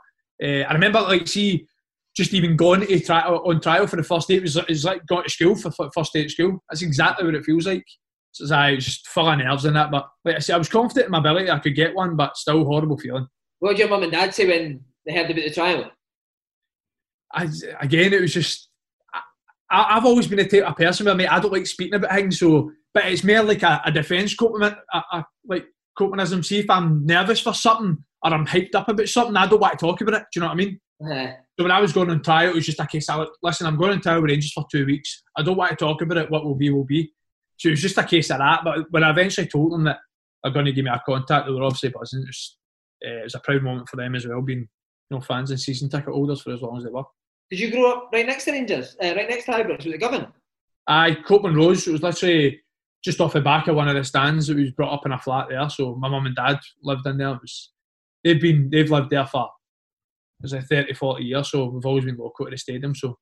uh, 0.44 0.64
I 0.68 0.74
remember, 0.74 1.02
like, 1.02 1.28
see, 1.28 1.68
just 2.16 2.34
even 2.34 2.56
going 2.56 2.82
to 2.82 3.14
on 3.14 3.62
trial 3.62 3.88
for 3.88 3.96
the 3.96 4.04
first 4.04 4.28
day, 4.28 4.36
it 4.36 4.42
was, 4.42 4.58
it 4.58 4.68
was 4.68 4.84
like 4.84 5.06
going 5.06 5.24
to 5.24 5.30
school 5.30 5.56
for, 5.56 5.72
for 5.72 5.90
first 5.94 6.14
day 6.14 6.24
at 6.24 6.32
school. 6.32 6.64
That's 6.70 6.82
exactly 6.82 7.26
what 7.26 7.36
it 7.36 7.46
feels 7.46 7.66
like. 7.66 7.86
So 8.32 8.54
I 8.56 8.76
was 8.76 8.86
just 8.86 9.08
full 9.08 9.30
of 9.30 9.38
nerves 9.38 9.66
in 9.66 9.74
that. 9.74 9.92
But 9.92 10.10
like 10.24 10.36
I 10.36 10.40
said, 10.40 10.56
I 10.56 10.60
was 10.60 10.70
confident 10.70 11.06
in 11.06 11.12
my 11.12 11.20
ability 11.20 11.50
I 11.50 11.60
could 11.60 11.76
get 11.76 11.96
one, 11.96 12.16
but 12.16 12.38
still 12.38 12.64
horrible 12.64 12.98
feeling. 12.98 13.28
What 13.60 13.72
did 13.72 13.80
your 13.80 13.90
mum 13.90 14.04
and 14.04 14.12
dad 14.12 14.34
say 14.34 14.48
when 14.48 14.82
they 15.06 15.14
heard 15.14 15.30
about 15.30 15.44
the 15.44 15.52
trial? 15.52 15.92
I, 17.34 17.48
again, 17.82 18.14
it 18.14 18.22
was 18.22 18.34
just 18.34 18.70
I, 19.72 19.94
have 19.96 20.06
always 20.06 20.28
been 20.28 20.40
a 20.40 20.48
type 20.48 20.64
of 20.64 20.76
person 20.76 21.06
where 21.06 21.32
I 21.32 21.40
don't 21.40 21.54
like 21.54 21.68
speaking 21.68 21.96
about 21.96 22.12
things, 22.12 22.40
so 22.40 22.72
but 22.94 23.06
it's 23.06 23.24
more 23.24 23.44
like 23.44 23.64
a, 23.64 23.82
a 23.86 23.92
defence 23.92 24.34
coping, 24.34 24.64
a, 24.64 24.78
a, 24.94 25.26
like 25.46 25.66
coping 25.98 26.44
See 26.44 26.60
if 26.60 26.70
I'm 26.70 27.06
nervous 27.06 27.40
for 27.40 27.54
something, 27.54 28.04
or 28.24 28.34
I'm 28.34 28.48
hyped 28.48 28.76
up 28.76 28.90
about 28.90 29.08
something, 29.08 29.36
I 29.38 29.48
don't 29.48 29.60
want 29.60 29.78
to 29.78 29.86
talk 29.86 30.02
about 30.02 30.16
it. 30.16 30.26
Do 30.34 30.40
you 30.40 30.42
know 30.42 30.48
what 30.48 30.54
I 30.54 30.56
mean? 30.56 30.80
Yeah. 31.02 31.36
So 31.58 31.64
when 31.64 31.72
I 31.72 31.82
was 31.82 31.94
going 31.94 32.10
on 32.10 32.24
trial, 32.24 32.50
it 32.50 32.56
was 32.56 32.66
just 32.66 32.80
a 32.80 32.88
case 32.88 33.10
of, 33.10 33.28
listen, 33.44 33.68
I'm 33.68 33.78
going 33.78 33.92
on 33.92 34.02
trial 34.02 34.22
with 34.22 34.32
Rangers 34.32 34.54
for 34.54 34.66
two 34.72 34.86
weeks. 34.86 35.24
I 35.38 35.44
don't 35.44 35.58
want 35.58 35.72
to 35.72 35.76
talk 35.76 36.02
about 36.02 36.18
it. 36.18 36.32
What 36.32 36.46
will 36.46 36.56
be, 36.56 36.72
will 36.72 36.86
be. 36.86 37.14
So 37.60 37.68
it 37.68 37.72
was 37.72 37.82
just 37.82 37.98
a 37.98 38.04
case 38.04 38.32
of 38.32 38.40
that. 38.40 38.62
But 38.64 38.90
when 38.90 39.04
I 39.04 39.10
eventually 39.12 39.48
told 39.48 39.74
them 39.74 39.84
that 39.84 40.00
they're 40.42 40.54
going 40.54 40.66
to 40.66 40.72
give 40.72 40.86
me 40.86 40.92
a 40.92 41.02
contact, 41.06 41.46
they 41.46 41.52
were 41.52 41.64
obviously 41.64 41.90
buzzing. 41.90 42.22
It 42.22 42.28
was, 42.28 42.58
uh, 43.06 43.20
it 43.20 43.24
was 43.24 43.36
a 43.36 43.40
proud 43.40 43.64
moment 43.64 43.90
for 43.90 43.98
them 43.98 44.16
as 44.16 44.26
well, 44.26 44.42
being 44.42 44.60
you 44.60 44.68
know, 45.18 45.22
fans 45.22 45.52
and 45.52 45.60
season 45.60 45.90
ticket 45.90 46.14
holders 46.14 46.42
for 46.42 46.54
as 46.54 46.62
long 46.62 46.78
as 46.78 46.86
they 46.86 46.90
were. 46.90 47.04
Did 47.52 47.60
you 47.60 47.72
grow 47.72 47.92
up 47.92 48.10
right 48.14 48.26
next 48.26 48.46
to 48.46 48.52
Rangers? 48.54 48.96
Uh, 49.04 49.14
right 49.16 49.30
next 49.30 49.46
to 49.46 49.52
Ibrox? 49.52 49.86
Was 49.86 49.94
it 49.94 50.00
Govan? 50.00 50.28
Aye, 50.88 51.18
Copland 51.26 51.58
Road. 51.58 51.78
It 51.78 51.88
was 51.88 52.02
literally 52.02 52.62
just 53.04 53.20
off 53.20 53.34
the 53.34 53.42
back 53.42 53.68
of 53.68 53.76
one 53.76 53.90
of 53.90 53.96
the 53.96 54.04
stands. 54.04 54.50
It 54.50 54.56
was 54.56 54.72
brought 54.72 54.94
up 54.94 55.06
in 55.06 55.12
a 55.12 55.20
flat 55.20 55.48
there. 55.50 55.70
So 55.70 55.96
my 55.96 56.10
mum 56.10 56.28
and 56.28 56.36
dad 56.36 56.60
lived 56.84 57.06
in 57.08 57.18
there. 57.18 57.34
It 57.34 57.42
was 57.42 57.72
they've 58.24 58.42
been 58.42 58.70
they've 58.70 58.90
lived 58.90 59.10
there 59.10 59.26
for 59.26 59.50
was 60.42 60.54
it 60.54 60.64
30, 60.70 60.94
40 60.94 61.24
years, 61.24 61.52
so 61.52 61.66
we've 61.66 61.86
always 61.86 62.06
been 62.06 62.16
local 62.16 62.46
to 62.46 62.52
the 62.52 62.58
stadium. 62.58 62.96
So 62.96 63.18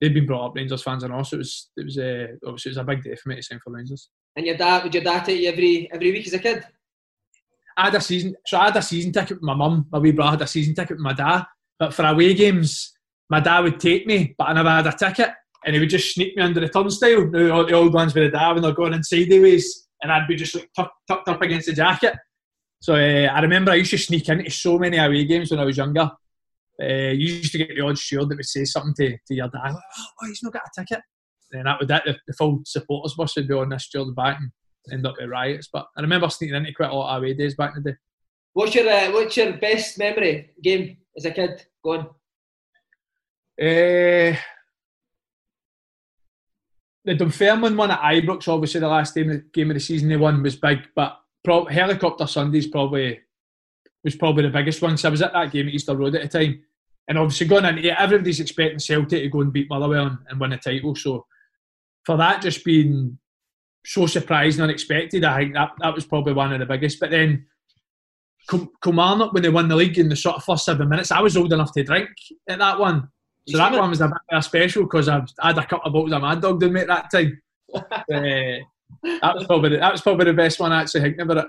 they've 0.00 0.14
been 0.14 0.26
brought 0.26 0.46
up 0.46 0.54
Rangers 0.54 0.82
fans 0.82 1.04
and 1.04 1.12
also 1.12 1.36
it 1.36 1.40
was 1.40 1.70
it 1.76 1.84
was 1.84 1.98
uh, 1.98 2.26
obviously 2.46 2.70
it 2.70 2.72
was 2.72 2.78
a 2.78 2.84
big 2.84 3.02
day 3.02 3.16
for 3.16 3.28
me 3.28 3.36
to 3.36 3.42
sign 3.42 3.60
for 3.62 3.72
Rangers. 3.72 4.10
And 4.36 4.46
your 4.46 4.56
dad 4.56 4.84
would 4.84 4.94
your 4.94 5.04
dad 5.04 5.24
take 5.24 5.40
you 5.40 5.48
every 5.48 5.90
every 5.92 6.12
week 6.12 6.26
as 6.26 6.34
a 6.34 6.38
kid? 6.38 6.64
I 7.76 7.86
had 7.86 7.94
a 7.94 8.00
season 8.00 8.34
so 8.46 8.58
I 8.58 8.66
had 8.66 8.76
a 8.76 8.82
season 8.82 9.12
ticket 9.12 9.36
with 9.36 9.42
my 9.42 9.54
mum, 9.54 9.86
my 9.90 9.98
wee 9.98 10.12
brother 10.12 10.32
had 10.32 10.42
a 10.42 10.46
season 10.46 10.74
ticket 10.74 10.96
with 10.96 11.04
my 11.04 11.12
dad. 11.12 11.44
But 11.78 11.92
for 11.92 12.04
away 12.04 12.34
games, 12.34 12.94
my 13.30 13.40
dad 13.40 13.60
would 13.60 13.80
take 13.80 14.06
me, 14.06 14.34
but 14.38 14.48
I 14.48 14.52
never 14.52 14.70
had 14.70 14.86
a 14.86 14.92
ticket. 14.92 15.30
And 15.64 15.74
he 15.74 15.80
would 15.80 15.90
just 15.90 16.14
sneak 16.14 16.36
me 16.36 16.42
under 16.42 16.60
the 16.60 16.68
turnstile, 16.68 17.30
the 17.30 17.72
old 17.72 17.94
ones 17.94 18.14
with 18.14 18.30
the 18.30 18.38
dad 18.38 18.52
when 18.52 18.62
they're 18.62 18.72
going 18.72 18.92
in 18.92 19.02
sideways, 19.02 19.88
and 20.02 20.12
I'd 20.12 20.28
be 20.28 20.36
just 20.36 20.54
like 20.54 20.70
tucked, 20.76 20.94
tucked 21.08 21.28
up 21.28 21.40
against 21.42 21.66
the 21.66 21.72
jacket. 21.72 22.14
So 22.80 22.94
uh, 22.94 23.32
I 23.32 23.40
remember 23.40 23.72
I 23.72 23.76
used 23.76 23.90
to 23.92 23.98
sneak 23.98 24.28
into 24.28 24.50
so 24.50 24.78
many 24.78 24.98
away 24.98 25.24
games 25.24 25.50
when 25.50 25.58
I 25.58 25.64
was 25.64 25.76
younger. 25.76 26.10
Uh, 26.82 27.12
you 27.12 27.34
used 27.34 27.52
to 27.52 27.58
get 27.58 27.68
the 27.68 27.82
odd 27.82 27.98
shield 27.98 28.30
that 28.30 28.36
would 28.36 28.46
say 28.46 28.64
something 28.64 28.94
to, 28.96 29.16
to 29.26 29.34
your 29.34 29.48
dad, 29.48 29.74
oh, 29.74 30.26
he's 30.26 30.42
not 30.42 30.52
got 30.52 30.62
a 30.62 30.80
ticket. 30.80 31.02
And 31.52 31.66
that 31.66 31.78
would 31.78 31.88
that 31.88 32.02
the, 32.04 32.16
the 32.26 32.32
full 32.34 32.62
supporters 32.64 33.14
bus 33.14 33.36
would 33.36 33.46
be 33.46 33.54
on 33.54 33.68
this 33.68 33.84
shield 33.84 34.14
back 34.16 34.38
and 34.40 34.50
end 34.92 35.06
up 35.06 35.14
with 35.18 35.30
riots. 35.30 35.68
But 35.72 35.86
I 35.96 36.00
remember 36.00 36.28
sneaking 36.28 36.56
into 36.56 36.72
quite 36.72 36.90
a 36.90 36.94
lot 36.94 37.16
of 37.16 37.22
away 37.22 37.34
days 37.34 37.54
back 37.54 37.76
in 37.76 37.82
the 37.82 37.92
day. 37.92 37.96
What's 38.54 38.74
your 38.74 38.88
uh, 38.88 39.12
what's 39.12 39.36
your 39.36 39.52
best 39.54 39.98
memory 39.98 40.50
game 40.62 40.96
as 41.16 41.24
a 41.24 41.30
kid? 41.30 41.64
Go 41.84 41.92
on. 41.92 42.00
Uh, 43.60 44.36
the 47.04 47.14
Dunfermline 47.14 47.76
one 47.76 47.90
at 47.90 48.00
Ibrox, 48.00 48.48
obviously 48.48 48.80
the 48.80 48.88
last 48.88 49.14
game, 49.14 49.44
game 49.52 49.70
of 49.70 49.74
the 49.74 49.80
season 49.80 50.08
they 50.08 50.16
won 50.16 50.42
was 50.42 50.56
big, 50.56 50.78
but 50.96 51.18
pro- 51.44 51.66
helicopter 51.66 52.26
Sundays 52.26 52.66
probably 52.66 53.20
was 54.04 54.16
probably 54.16 54.42
the 54.42 54.50
biggest 54.50 54.82
one. 54.82 54.96
So 54.96 55.08
I 55.08 55.10
was 55.10 55.22
at 55.22 55.32
that 55.32 55.50
game 55.50 55.68
at 55.68 55.74
Easter 55.74 55.96
Road 55.96 56.14
at 56.14 56.30
the 56.30 56.38
time, 56.38 56.62
and 57.08 57.18
obviously 57.18 57.46
going 57.46 57.64
into 57.64 57.88
it, 57.88 57.96
everybody's 57.98 58.40
expecting 58.40 58.78
Celtic 58.78 59.22
to 59.22 59.28
go 59.28 59.40
and 59.40 59.52
beat 59.52 59.68
Motherwell 59.68 60.06
and, 60.06 60.18
and 60.28 60.40
win 60.40 60.52
a 60.52 60.58
title. 60.58 60.94
So 60.94 61.26
for 62.04 62.16
that 62.16 62.42
just 62.42 62.64
being 62.64 63.18
so 63.84 64.06
surprising, 64.06 64.62
and 64.62 64.70
unexpected, 64.70 65.24
I 65.24 65.38
think 65.40 65.54
that, 65.54 65.70
that 65.80 65.94
was 65.94 66.06
probably 66.06 66.32
one 66.32 66.52
of 66.52 66.60
the 66.60 66.66
biggest. 66.66 67.00
But 67.00 67.10
then 67.10 67.46
Kilmarnock 68.82 69.32
when 69.32 69.42
they 69.42 69.48
won 69.48 69.68
the 69.68 69.76
league 69.76 69.98
in 69.98 70.08
the 70.08 70.16
sort 70.16 70.36
of 70.36 70.44
first 70.44 70.64
seven 70.64 70.88
minutes, 70.88 71.10
I 71.10 71.20
was 71.20 71.36
old 71.36 71.52
enough 71.52 71.72
to 71.72 71.82
drink 71.82 72.10
at 72.48 72.58
that 72.58 72.78
one. 72.78 73.08
So 73.46 73.58
that 73.58 73.72
one 73.72 73.90
was 73.90 74.00
a 74.00 74.10
bit 74.30 74.44
special 74.44 74.84
because 74.84 75.08
I 75.08 75.22
had 75.42 75.58
a 75.58 75.66
couple 75.66 75.86
of 75.86 75.92
bottles 75.92 76.12
of 76.12 76.22
Mad 76.22 76.40
Dog 76.40 76.62
in 76.62 76.72
me 76.72 76.80
at 76.80 76.86
that 76.86 77.10
time. 77.10 77.42
uh, 77.74 77.82
that 79.02 79.34
was 79.34 79.44
probably 79.46 79.70
the, 79.70 79.78
that 79.78 79.92
was 79.92 80.00
probably 80.00 80.26
the 80.26 80.32
best 80.32 80.60
one 80.60 80.72
I 80.72 80.80
actually 80.80 81.02
thinking 81.02 81.20
about 81.20 81.38
it. 81.38 81.46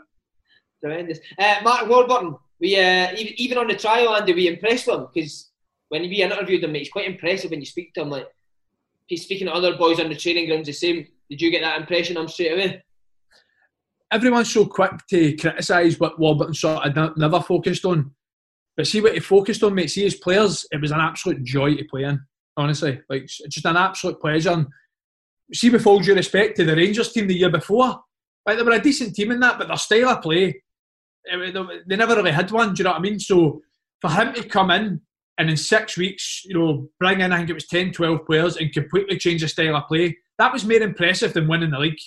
Tremendous. 0.82 1.20
Uh, 1.40 1.56
Mark 1.64 1.88
Warburton, 1.88 2.36
we 2.60 2.80
uh, 2.80 3.12
even, 3.16 3.58
on 3.58 3.68
the 3.68 3.76
trial, 3.76 4.16
Andy, 4.16 4.34
we 4.34 4.48
impressed 4.48 4.88
him 4.88 5.08
because 5.14 5.52
when 5.90 6.04
we 6.04 6.22
interviewed 6.22 6.64
him, 6.64 6.74
he's 6.74 6.90
quite 6.90 7.08
impressive 7.08 7.52
when 7.52 7.60
you 7.60 7.66
speak 7.66 7.94
to 7.94 8.02
him. 8.02 8.10
Like 8.10 8.28
he's 9.08 9.24
speaking 9.24 9.48
to 9.48 9.54
other 9.54 9.78
boys 9.78 10.00
on 10.00 10.10
the 10.10 10.16
training 10.16 10.48
grounds 10.48 10.68
the 10.68 10.74
same. 10.74 11.08
Did 11.30 11.42
you 11.42 11.52
get 11.52 11.62
that 11.62 11.80
impression? 11.80 12.18
I'm 12.18 12.28
straight 12.28 12.54
away. 12.54 12.84
Everyone's 14.12 14.54
so 14.54 14.66
quick 14.66 14.92
to 15.10 15.36
criticise 15.36 16.00
what 16.00 16.20
Warburton 16.20 16.54
sort 16.54 16.86
of 16.86 17.18
never 17.18 17.42
focused 17.42 17.86
on. 17.86 18.12
But 18.78 18.88
see 18.88 19.02
what 19.02 19.14
he 19.14 19.20
focused 19.20 19.64
on, 19.64 19.74
mate. 19.74 19.90
See 19.90 20.04
his 20.04 20.16
players, 20.16 20.66
it 20.72 20.82
was 20.82 20.92
an 20.92 21.00
absolute 21.00 21.44
joy 21.44 21.76
to 21.76 21.86
play 21.86 22.04
in. 22.04 22.20
Honestly, 22.58 23.02
like 23.10 23.26
just 23.26 23.66
an 23.66 23.78
absolute 23.78 24.22
pleasure. 24.22 24.52
And 24.52 24.68
see, 25.54 25.70
with 25.70 25.88
all 25.88 26.00
due 26.00 26.16
respect 26.16 26.58
to 26.58 26.66
the 26.66 26.76
Rangers 26.76 27.12
team 27.12 27.28
the 27.28 27.36
year 27.36 27.50
before, 27.50 28.02
like 28.46 28.58
they 28.58 28.64
were 28.64 28.72
a 28.72 28.82
decent 28.82 29.16
team 29.16 29.32
in 29.32 29.40
that, 29.40 29.58
but 29.58 29.68
their 29.68 29.78
style 29.78 30.10
of 30.10 30.22
play, 30.22 30.62
they 31.88 31.96
never 31.96 32.16
really 32.16 32.32
had 32.32 32.52
one. 32.52 32.74
Do 32.74 32.80
you 32.80 32.84
know 32.86 32.92
what 32.92 33.00
I 33.00 33.02
mean? 33.02 33.20
So 33.20 33.62
for 34.02 34.10
him 34.10 34.34
to 34.34 34.44
come 34.44 34.72
in 34.72 35.02
and 35.38 35.50
in 35.50 35.58
six 35.58 35.98
weeks, 35.98 36.44
you 36.46 36.58
know, 36.58 36.88
bring 37.00 37.22
in 37.22 37.32
I 37.32 37.38
think 37.38 37.50
it 37.50 37.54
was 37.54 37.68
10, 37.68 37.92
12 37.92 38.26
players 38.26 38.58
and 38.58 38.72
completely 38.74 39.18
change 39.18 39.42
the 39.42 39.48
style 39.48 39.76
of 39.76 39.88
play, 39.88 40.18
that 40.38 40.54
was 40.54 40.66
more 40.66 40.78
impressive 40.78 41.34
than 41.34 41.48
winning 41.48 41.72
the 41.72 41.80
league. 41.80 42.00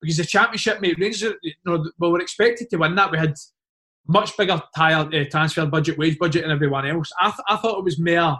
Because 0.00 0.18
the 0.18 0.24
championship, 0.24 0.80
mate, 0.80 0.96
Rangers, 0.98 1.34
you 1.42 1.52
know, 1.64 1.84
we 1.98 2.08
were 2.08 2.20
expected 2.20 2.70
to 2.70 2.76
win 2.76 2.94
that. 2.94 3.10
We 3.10 3.18
had 3.18 3.34
much 4.06 4.36
bigger 4.36 4.62
tire, 4.76 5.08
uh, 5.12 5.24
transfer 5.30 5.66
budget, 5.66 5.98
wage 5.98 6.18
budget, 6.18 6.44
and 6.44 6.52
everyone 6.52 6.86
else. 6.86 7.10
I, 7.20 7.26
th- 7.26 7.40
I 7.48 7.56
thought 7.56 7.78
it 7.78 7.84
was 7.84 7.98
more 7.98 8.38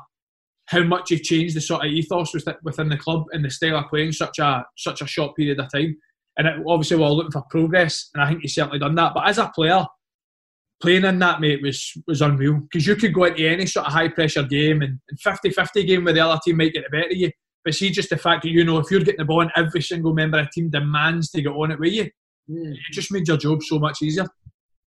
how 0.67 0.83
much 0.83 1.09
he 1.09 1.19
changed 1.19 1.57
the 1.57 1.61
sort 1.61 1.85
of 1.85 1.91
ethos 1.91 2.35
within 2.63 2.89
the 2.89 2.97
club 2.97 3.25
and 3.33 3.45
the 3.45 3.51
style 3.51 3.79
of 3.79 3.89
playing 3.89 4.13
such 4.13 4.39
a 4.39 4.65
such 4.77 5.01
a 5.01 5.07
short 5.07 5.35
period 5.35 5.59
of 5.59 5.73
time. 5.73 5.97
And 6.37 6.47
it, 6.47 6.57
obviously, 6.67 6.99
we 6.99 7.05
are 7.05 7.11
looking 7.11 7.33
for 7.33 7.43
progress, 7.51 8.11
and 8.15 8.23
I 8.23 8.29
think 8.29 8.43
he's 8.43 8.55
certainly 8.55 8.79
done 8.79 8.95
that. 8.95 9.15
But 9.15 9.27
as 9.27 9.39
a 9.39 9.51
player, 9.55 9.85
playing 10.81 11.05
in 11.05 11.19
that, 11.19 11.41
mate, 11.41 11.63
was 11.63 11.93
was 12.07 12.23
unreal 12.23 12.55
because 12.55 12.87
you 12.87 12.97
could 12.97 13.15
go 13.15 13.25
into 13.25 13.47
any 13.47 13.67
sort 13.67 13.87
of 13.87 13.93
high 13.93 14.09
pressure 14.09 14.43
game 14.43 14.83
and, 14.83 14.99
and 15.09 15.19
50-50 15.21 15.87
game 15.87 16.05
where 16.05 16.15
the 16.15 16.21
other 16.21 16.41
team 16.45 16.57
might 16.57 16.73
get 16.73 16.85
the 16.85 16.91
better 16.91 17.11
of 17.11 17.17
you. 17.17 17.31
But 17.65 17.75
see, 17.75 17.91
just 17.91 18.11
the 18.11 18.17
fact 18.17 18.43
that 18.43 18.51
you 18.51 18.65
know 18.65 18.79
if 18.79 18.91
you're 18.91 19.01
getting 19.01 19.19
the 19.19 19.25
ball 19.25 19.43
and 19.43 19.51
every 19.57 19.83
single 19.83 20.15
member 20.15 20.39
of 20.39 20.47
the 20.47 20.51
team 20.53 20.71
demands 20.71 21.31
to 21.31 21.43
get 21.43 21.51
on 21.51 21.73
it 21.73 21.81
with 21.81 21.93
you, 21.93 22.05
mm. 22.05 22.73
it 22.73 22.93
just 22.93 23.13
made 23.13 23.27
your 23.27 23.37
job 23.37 23.63
so 23.63 23.79
much 23.79 24.03
easier. 24.03 24.27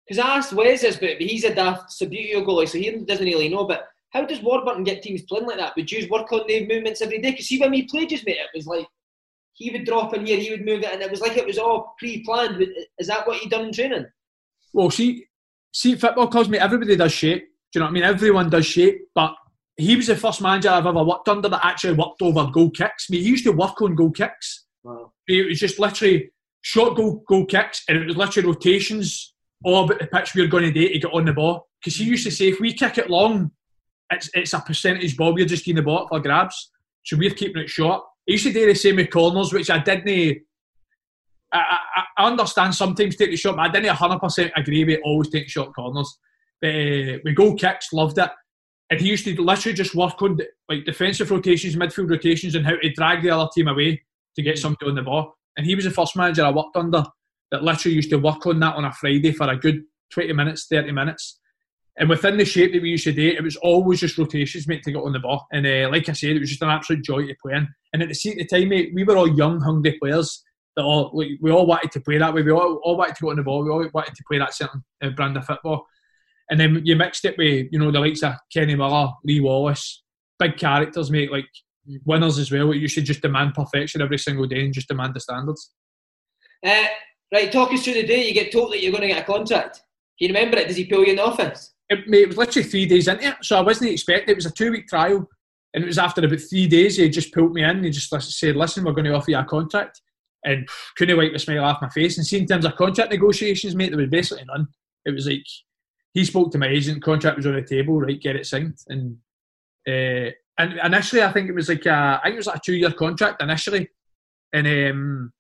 Because 0.06 0.24
I 0.24 0.36
asked 0.36 0.52
Wes 0.52 0.82
this, 0.82 0.96
but 0.96 1.20
he's 1.20 1.44
a 1.44 1.54
daft 1.54 1.90
Subbuteo 1.90 2.46
goalie, 2.46 2.68
so 2.68 2.78
he 2.78 2.90
doesn't 2.90 3.26
really 3.26 3.48
know. 3.48 3.64
But 3.64 3.88
how 4.10 4.24
does 4.24 4.40
Warburton 4.40 4.84
get 4.84 5.02
teams 5.02 5.22
playing 5.22 5.46
like 5.46 5.58
that? 5.58 5.74
Would 5.76 5.90
you 5.90 6.08
work 6.08 6.32
on 6.32 6.46
the 6.46 6.66
movements 6.66 7.02
every 7.02 7.20
day? 7.20 7.32
Because 7.32 7.48
see, 7.48 7.60
when 7.60 7.70
we 7.70 7.86
played 7.88 8.08
just 8.08 8.24
mate, 8.24 8.36
it 8.36 8.56
was 8.56 8.66
like 8.66 8.86
he 9.52 9.70
would 9.70 9.84
drop 9.84 10.14
in 10.14 10.24
here, 10.24 10.38
he 10.38 10.50
would 10.50 10.64
move 10.64 10.82
it, 10.82 10.92
and 10.92 11.02
it 11.02 11.10
was 11.10 11.20
like 11.20 11.36
it 11.36 11.46
was 11.46 11.58
all 11.58 11.94
pre-planned. 11.98 12.64
Is 12.98 13.08
that 13.08 13.26
what 13.26 13.38
he 13.38 13.48
done 13.48 13.66
in 13.66 13.72
training? 13.72 14.06
Well, 14.72 14.90
see, 14.90 15.26
see, 15.72 15.94
football 15.94 16.28
clubs, 16.28 16.48
mate, 16.48 16.60
everybody 16.60 16.96
does 16.96 17.12
shape. 17.12 17.44
Do 17.72 17.78
you 17.78 17.80
know 17.80 17.86
what 17.86 17.90
I 17.90 17.94
mean? 17.94 18.02
Everyone 18.04 18.50
does 18.50 18.66
shape, 18.66 19.02
but 19.14 19.34
he 19.76 19.94
was 19.94 20.06
the 20.08 20.16
first 20.16 20.40
manager 20.40 20.70
I've 20.70 20.86
ever 20.86 21.04
worked 21.04 21.28
under 21.28 21.48
that 21.48 21.64
actually 21.64 21.94
worked 21.94 22.20
over 22.22 22.50
goal 22.50 22.70
kicks. 22.70 23.06
I 23.08 23.12
mean, 23.12 23.22
he 23.22 23.28
used 23.28 23.44
to 23.44 23.52
work 23.52 23.80
on 23.80 23.94
goal 23.94 24.10
kicks. 24.10 24.64
Wow. 24.82 25.12
It 25.26 25.46
was 25.46 25.60
just 25.60 25.78
literally 25.78 26.32
short 26.62 26.96
goal 26.96 27.22
goal 27.28 27.46
kicks, 27.46 27.84
and 27.88 27.98
it 27.98 28.06
was 28.06 28.16
literally 28.16 28.48
rotations 28.48 29.34
all 29.64 29.84
about 29.84 29.98
the 29.98 30.06
pitch 30.06 30.34
we 30.34 30.42
were 30.42 30.48
going 30.48 30.64
to 30.64 30.72
do 30.72 30.88
to 30.88 30.98
get 30.98 31.12
on 31.12 31.24
the 31.24 31.32
ball. 31.32 31.68
Because 31.80 31.96
he 31.96 32.04
used 32.04 32.24
to 32.24 32.30
say, 32.30 32.48
if 32.48 32.60
we 32.60 32.72
kick 32.72 32.98
it 32.98 33.10
long, 33.10 33.50
it's 34.10 34.30
it's 34.34 34.54
a 34.54 34.60
percentage 34.60 35.16
ball. 35.16 35.34
We're 35.34 35.46
just 35.46 35.64
getting 35.64 35.76
the 35.76 35.82
ball 35.82 36.08
for 36.08 36.20
grabs, 36.20 36.70
so 37.04 37.16
we're 37.16 37.30
keeping 37.30 37.62
it 37.62 37.70
short. 37.70 38.02
He 38.26 38.32
used 38.32 38.46
to 38.46 38.52
do 38.52 38.66
the 38.66 38.74
same 38.74 38.96
with 38.96 39.10
corners, 39.10 39.52
which 39.52 39.70
I 39.70 39.78
didn't. 39.78 40.42
I, 41.52 41.78
I, 41.96 42.02
I 42.18 42.26
understand 42.26 42.74
sometimes 42.74 43.16
take 43.16 43.30
the 43.30 43.36
shot, 43.36 43.56
but 43.56 43.62
I 43.62 43.72
didn't 43.72 43.94
100% 43.94 44.50
agree 44.56 44.84
with 44.84 45.00
always 45.04 45.30
take 45.30 45.48
short 45.48 45.74
corners. 45.74 46.18
But 46.60 46.68
uh, 46.68 47.18
we 47.24 47.32
goal 47.34 47.54
kicks, 47.54 47.92
loved 47.92 48.18
it. 48.18 48.30
And 48.90 49.00
he 49.00 49.08
used 49.08 49.24
to 49.26 49.40
literally 49.40 49.76
just 49.76 49.94
work 49.94 50.20
on 50.22 50.38
like 50.68 50.84
defensive 50.84 51.30
rotations, 51.30 51.76
midfield 51.76 52.10
rotations, 52.10 52.54
and 52.54 52.66
how 52.66 52.76
to 52.76 52.92
drag 52.92 53.22
the 53.22 53.30
other 53.30 53.48
team 53.54 53.68
away 53.68 54.02
to 54.36 54.42
get 54.42 54.58
somebody 54.58 54.88
on 54.88 54.94
the 54.94 55.02
ball. 55.02 55.34
And 55.56 55.66
he 55.66 55.74
was 55.74 55.84
the 55.84 55.90
first 55.90 56.16
manager 56.16 56.44
I 56.44 56.50
worked 56.50 56.76
under 56.76 57.04
that 57.50 57.62
literally 57.62 57.96
used 57.96 58.10
to 58.10 58.16
work 58.16 58.46
on 58.46 58.60
that 58.60 58.76
on 58.76 58.84
a 58.84 58.92
Friday 58.92 59.32
for 59.32 59.48
a 59.48 59.56
good 59.56 59.82
20 60.12 60.32
minutes, 60.32 60.66
30 60.70 60.92
minutes. 60.92 61.38
And 61.98 62.08
within 62.08 62.36
the 62.36 62.44
shape 62.44 62.72
that 62.72 62.82
we 62.82 62.90
used 62.90 63.04
to 63.04 63.12
do, 63.12 63.28
it 63.28 63.42
was 63.42 63.56
always 63.56 64.00
just 64.00 64.18
rotations, 64.18 64.68
mate, 64.68 64.84
to 64.84 64.92
get 64.92 65.02
on 65.02 65.12
the 65.12 65.18
ball. 65.18 65.46
And 65.52 65.66
uh, 65.66 65.88
like 65.90 66.08
I 66.08 66.12
said, 66.12 66.36
it 66.36 66.40
was 66.40 66.50
just 66.50 66.62
an 66.62 66.68
absolute 66.68 67.04
joy 67.04 67.26
to 67.26 67.34
play 67.42 67.54
in. 67.54 67.68
And 67.92 68.02
at 68.02 68.08
the 68.08 68.14
same 68.14 68.38
time, 68.46 68.68
mate, 68.68 68.92
we 68.94 69.02
were 69.02 69.16
all 69.16 69.36
young, 69.36 69.60
hungry 69.60 69.98
players 70.00 70.44
that 70.78 70.84
all 70.84 71.10
like, 71.12 71.30
we 71.40 71.50
all 71.50 71.66
wanted 71.66 71.90
to 71.90 72.00
play 72.00 72.18
that 72.18 72.32
way. 72.32 72.42
We 72.42 72.52
all, 72.52 72.80
all 72.84 72.96
wanted 72.96 73.16
to 73.16 73.24
get 73.24 73.30
on 73.30 73.36
the 73.36 73.42
ball. 73.42 73.64
We 73.64 73.70
all 73.70 73.84
wanted 73.92 74.14
to 74.14 74.24
play 74.28 74.38
that 74.38 74.54
certain 74.54 74.84
uh, 75.02 75.10
brand 75.10 75.36
of 75.36 75.44
football. 75.44 75.86
And 76.50 76.58
then 76.58 76.82
you 76.84 76.94
mixed 76.94 77.24
it 77.24 77.36
with, 77.36 77.66
you 77.72 77.80
know, 77.80 77.90
the 77.90 77.98
likes 77.98 78.22
of 78.22 78.34
Kenny 78.52 78.76
Miller, 78.76 79.08
Lee 79.24 79.40
Wallace, 79.40 80.04
big 80.38 80.56
characters, 80.56 81.10
mate, 81.10 81.32
like 81.32 81.48
winners 82.06 82.38
as 82.38 82.52
well. 82.52 82.72
You 82.72 82.86
should 82.86 83.04
just 83.04 83.22
demand 83.22 83.54
perfection 83.54 84.00
every 84.00 84.18
single 84.18 84.46
day 84.46 84.64
and 84.64 84.72
just 84.72 84.88
demand 84.88 85.14
the 85.14 85.20
standards. 85.20 85.72
Uh, 86.64 86.86
right, 87.34 87.50
talk 87.50 87.72
us 87.72 87.82
through 87.82 87.94
the 87.94 88.06
day 88.06 88.28
you 88.28 88.34
get 88.34 88.52
told 88.52 88.72
that 88.72 88.80
you're 88.80 88.92
going 88.92 89.02
to 89.02 89.08
get 89.08 89.22
a 89.22 89.26
contract. 89.26 89.82
Can 90.18 90.28
you 90.28 90.34
remember 90.34 90.58
it? 90.58 90.68
Does 90.68 90.76
he 90.76 90.86
pull 90.86 91.00
you 91.00 91.10
in 91.10 91.16
the 91.16 91.24
office? 91.24 91.74
It, 91.88 92.06
mate, 92.06 92.22
it 92.22 92.28
was 92.28 92.36
literally 92.36 92.68
three 92.68 92.86
days 92.86 93.08
into 93.08 93.26
it, 93.26 93.36
so 93.42 93.58
I 93.58 93.62
wasn't 93.62 93.90
expecting 93.90 94.30
it. 94.30 94.36
was 94.36 94.46
a 94.46 94.52
two 94.52 94.70
week 94.70 94.86
trial, 94.86 95.28
and 95.74 95.82
it 95.82 95.86
was 95.86 95.98
after 95.98 96.24
about 96.24 96.40
three 96.40 96.68
days 96.68 96.96
he 96.96 97.08
just 97.08 97.34
pulled 97.34 97.52
me 97.52 97.64
in. 97.64 97.82
He 97.82 97.90
just 97.90 98.10
said, 98.38 98.56
"Listen, 98.56 98.84
we're 98.84 98.92
going 98.92 99.06
to 99.06 99.14
offer 99.14 99.30
you 99.30 99.38
a 99.38 99.44
contract," 99.44 100.00
and 100.44 100.68
couldn't 100.96 101.16
wipe 101.16 101.32
the 101.32 101.38
smile 101.38 101.64
off 101.64 101.82
my 101.82 101.88
face. 101.88 102.16
And 102.16 102.26
see, 102.26 102.38
in 102.38 102.46
terms 102.46 102.64
of 102.64 102.76
contract 102.76 103.10
negotiations, 103.10 103.74
mate, 103.74 103.90
there 103.90 103.98
was 103.98 104.10
basically 104.10 104.44
none. 104.44 104.68
It 105.04 105.12
was 105.12 105.26
like 105.26 105.44
he 106.14 106.24
spoke 106.24 106.52
to 106.52 106.58
my 106.58 106.68
agent, 106.68 107.02
contract 107.02 107.36
was 107.36 107.46
on 107.46 107.54
the 107.54 107.62
table, 107.62 108.00
right, 108.00 108.20
get 108.20 108.36
it 108.36 108.46
signed, 108.46 108.78
and 108.88 109.16
uh, 109.88 110.30
and 110.58 110.78
initially 110.84 111.22
I 111.22 111.32
think 111.32 111.48
it 111.48 111.54
was 111.54 111.68
like 111.68 111.86
a, 111.86 112.20
I 112.20 112.24
think 112.24 112.34
it 112.34 112.38
was 112.38 112.46
like 112.46 112.56
a 112.56 112.62
two 112.64 112.74
year 112.74 112.90
contract 112.90 113.42
initially, 113.42 113.88
and 114.52 114.66
um, 114.66 115.32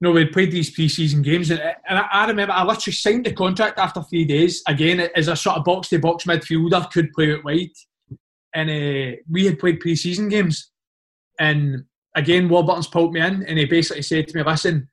no, 0.00 0.12
we 0.12 0.26
played 0.26 0.52
these 0.52 0.70
pre-season 0.70 1.22
games, 1.22 1.50
and, 1.50 1.60
and 1.60 1.98
I, 1.98 2.06
I, 2.12 2.26
remember 2.26 2.52
I 2.52 2.62
literally 2.62 2.92
signed 2.92 3.26
the 3.26 3.32
contract 3.32 3.78
after 3.78 4.02
three 4.02 4.24
days. 4.24 4.62
Again, 4.68 5.08
as 5.16 5.28
a 5.28 5.34
sort 5.34 5.56
of 5.56 5.64
box-to-box 5.64 6.24
midfielder, 6.24 6.90
could 6.92 7.12
play 7.12 7.32
it 7.32 7.44
wide, 7.44 7.70
and 8.54 8.70
uh, 8.70 9.16
we 9.28 9.46
had 9.46 9.58
played 9.58 9.80
pre-season 9.80 10.28
games, 10.28 10.70
and 11.40 11.84
again, 12.18 12.48
Warburton's 12.48 12.88
pulled 12.88 13.12
me 13.12 13.20
in, 13.20 13.44
and 13.44 13.58
he 13.58 13.64
basically 13.64 14.02
said 14.02 14.28
to 14.28 14.36
me, 14.36 14.42
"Listen, 14.42 14.88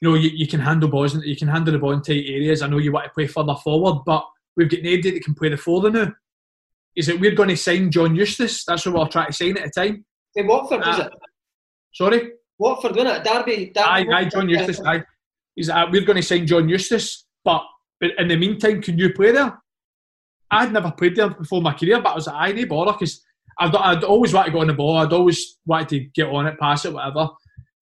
you 0.00 0.08
know, 0.10 0.14
you, 0.16 0.30
you 0.34 0.46
can 0.46 0.60
handle 0.60 0.88
balls, 0.88 1.14
you 1.24 1.36
can 1.36 1.48
handle 1.48 1.72
the 1.72 1.78
ball 1.78 1.92
in 1.92 2.02
tight 2.02 2.24
areas. 2.26 2.60
I 2.60 2.66
know 2.66 2.78
you 2.78 2.92
want 2.92 3.04
to 3.04 3.10
play 3.10 3.28
further 3.28 3.54
forward, 3.54 4.02
but 4.04 4.24
we've 4.56 4.68
got 4.68 4.82
nobody 4.82 5.12
that 5.12 5.24
can 5.24 5.34
play 5.34 5.48
the 5.48 5.56
forward 5.56 5.94
now. 5.94 6.12
Is 6.96 7.08
it 7.08 7.20
we're 7.20 7.34
going 7.34 7.48
to 7.48 7.56
sign 7.56 7.90
John 7.90 8.16
Eustace? 8.16 8.64
That's 8.64 8.84
what 8.84 8.94
we're 8.96 9.08
trying 9.08 9.28
to 9.28 9.32
sign 9.32 9.56
at 9.58 9.72
the 9.72 9.80
time. 9.80 10.04
Hey, 10.34 10.42
Watford, 10.42 10.82
uh, 10.82 10.90
is 10.90 10.98
it? 10.98 11.12
Sorry. 11.94 12.32
Watford, 12.58 12.96
wasn't 12.96 13.16
it? 13.16 13.24
Derby. 13.24 13.66
Derby 13.66 13.80
aye, 13.80 14.06
aye, 14.12 14.24
John 14.24 14.48
Eustace. 14.48 14.80
Aye. 14.80 15.04
He's, 15.54 15.70
uh, 15.70 15.86
we're 15.90 16.04
going 16.04 16.16
to 16.16 16.22
sign 16.22 16.46
John 16.46 16.68
Eustace, 16.68 17.26
but, 17.44 17.62
but 18.00 18.10
in 18.18 18.28
the 18.28 18.36
meantime, 18.36 18.82
can 18.82 18.98
you 18.98 19.12
play 19.12 19.32
there? 19.32 19.56
I'd 20.50 20.72
never 20.72 20.90
played 20.90 21.16
there 21.16 21.30
before 21.30 21.62
my 21.62 21.74
career, 21.74 22.00
but 22.02 22.10
I 22.10 22.14
was 22.14 22.26
like, 22.26 22.36
I 22.36 22.52
need 22.52 22.68
bother 22.68 22.92
because 22.92 23.22
I'd, 23.58 23.74
I'd 23.74 24.04
always 24.04 24.32
wanted 24.32 24.46
to 24.46 24.52
go 24.52 24.60
on 24.60 24.66
the 24.66 24.74
ball. 24.74 24.98
I'd 24.98 25.12
always 25.12 25.58
wanted 25.66 25.88
to 25.90 26.00
get 26.00 26.28
on 26.28 26.46
it, 26.46 26.58
pass 26.58 26.84
it, 26.84 26.92
whatever. 26.92 27.28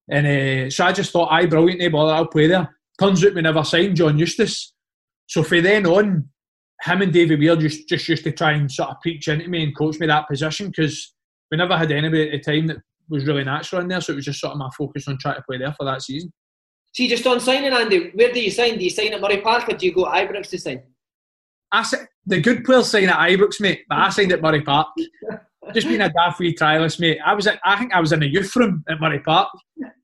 And 0.09 0.27
uh, 0.27 0.69
so 0.69 0.85
I 0.85 0.91
just 0.91 1.11
thought, 1.11 1.31
aye, 1.31 1.45
brilliant, 1.45 1.79
no 1.79 1.89
bother, 1.89 2.13
I'll 2.13 2.27
play 2.27 2.47
there. 2.47 2.75
Turns 2.99 3.23
out 3.25 3.33
we 3.33 3.41
never 3.41 3.63
signed 3.63 3.95
John 3.95 4.17
Eustace. 4.17 4.73
So 5.27 5.43
from 5.43 5.63
then 5.63 5.85
on, 5.85 6.29
him 6.81 7.01
and 7.01 7.13
David 7.13 7.39
Weir 7.39 7.55
just, 7.55 7.87
just 7.87 8.09
used 8.09 8.23
to 8.23 8.31
try 8.31 8.51
and 8.53 8.71
sort 8.71 8.89
of 8.89 8.99
preach 9.01 9.27
into 9.27 9.47
me 9.47 9.63
and 9.63 9.77
coach 9.77 9.99
me 9.99 10.07
that 10.07 10.27
position 10.27 10.67
because 10.67 11.13
we 11.49 11.57
never 11.57 11.77
had 11.77 11.91
anybody 11.91 12.31
at 12.31 12.43
the 12.43 12.51
time 12.51 12.67
that 12.67 12.77
was 13.09 13.25
really 13.25 13.43
natural 13.43 13.81
in 13.81 13.87
there. 13.87 14.01
So 14.01 14.13
it 14.13 14.17
was 14.17 14.25
just 14.25 14.39
sort 14.39 14.53
of 14.53 14.57
my 14.57 14.69
focus 14.77 15.07
on 15.07 15.17
trying 15.19 15.35
to 15.35 15.43
play 15.43 15.57
there 15.57 15.73
for 15.73 15.85
that 15.85 16.01
season. 16.01 16.33
See, 16.93 17.07
just 17.07 17.25
on 17.25 17.39
signing, 17.39 17.71
Andy, 17.71 18.11
where 18.13 18.33
do 18.33 18.41
you 18.41 18.51
sign? 18.51 18.77
Do 18.77 18.83
you 18.83 18.89
sign 18.89 19.13
at 19.13 19.21
Murray 19.21 19.41
Park 19.41 19.69
or 19.69 19.77
do 19.77 19.85
you 19.85 19.93
go 19.93 20.05
to 20.05 20.11
Ibrox 20.11 20.49
to 20.49 20.57
sign? 20.57 20.83
I 21.71 21.83
said, 21.83 22.07
the 22.25 22.41
good 22.41 22.65
players 22.65 22.89
sign 22.89 23.09
at 23.09 23.29
Ibrox, 23.29 23.61
mate, 23.61 23.83
but 23.87 23.97
I 23.97 24.09
signed 24.09 24.31
at 24.33 24.41
Murray 24.41 24.61
Park. 24.61 24.87
just 25.73 25.87
being 25.87 26.01
a 26.01 26.09
daft 26.09 26.39
wee 26.39 26.55
trialist, 26.55 26.99
mate. 26.99 27.19
I 27.25 27.33
was, 27.33 27.47
at, 27.47 27.59
I 27.63 27.77
think 27.77 27.93
I 27.93 27.99
was 27.99 28.11
in 28.11 28.23
a 28.23 28.25
youth 28.25 28.55
room 28.55 28.83
at 28.89 28.99
Murray 28.99 29.19
Park. 29.19 29.49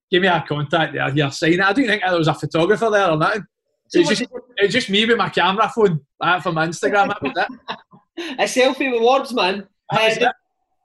Give 0.09 0.21
me 0.21 0.27
a 0.27 0.43
contact 0.47 0.93
there, 0.93 1.11
here, 1.11 1.29
sign 1.31 1.53
it. 1.53 1.61
I 1.61 1.73
don't 1.73 1.85
think 1.85 2.01
there 2.01 2.17
was 2.17 2.27
a 2.27 2.33
photographer 2.33 2.89
there 2.89 3.09
or 3.09 3.17
nothing. 3.17 3.43
So 3.89 3.99
it's 3.99 4.09
just, 4.09 4.25
it's 4.57 4.73
just 4.73 4.89
me 4.89 5.05
with 5.05 5.17
my 5.17 5.29
camera 5.29 5.71
phone 5.73 6.01
for 6.41 6.51
my 6.51 6.67
Instagram. 6.67 7.07
That 7.07 7.21
was 7.21 7.33
it. 7.35 7.77
a 8.39 8.43
selfie 8.43 8.91
with 8.91 9.01
Warbs, 9.01 9.33
man. 9.33 9.67
Uh, 9.89 10.31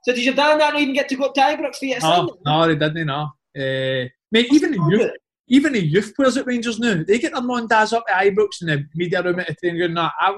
so 0.03 0.13
did 0.13 0.23
your 0.23 0.33
dad 0.33 0.57
not 0.57 0.79
even 0.79 0.93
get 0.93 1.09
to 1.09 1.15
go 1.15 1.31
to 1.31 1.39
Ibrox 1.39 1.77
for 1.77 1.85
you? 1.85 1.99
No, 1.99 2.37
no, 2.45 2.67
they 2.67 2.75
didn't. 2.75 3.07
No, 3.07 3.31
uh, 3.57 4.07
mate. 4.31 4.47
Even 4.51 4.71
the 4.71 4.87
youth, 4.89 5.11
even 5.47 5.73
the 5.73 5.85
youth 5.85 6.13
players 6.15 6.37
at 6.37 6.45
Rangers 6.45 6.79
now, 6.79 7.03
they 7.07 7.19
get 7.19 7.33
their 7.33 7.41
mum 7.41 7.67
dads 7.67 7.93
up 7.93 8.03
at 8.09 8.25
Ibrox 8.25 8.61
in 8.61 8.67
the 8.67 8.85
media 8.95 9.21
room 9.21 9.39
at 9.39 9.47
the 9.47 9.55
training 9.55 9.79
ground. 9.79 9.95
No, 9.95 10.09
I, 10.19 10.37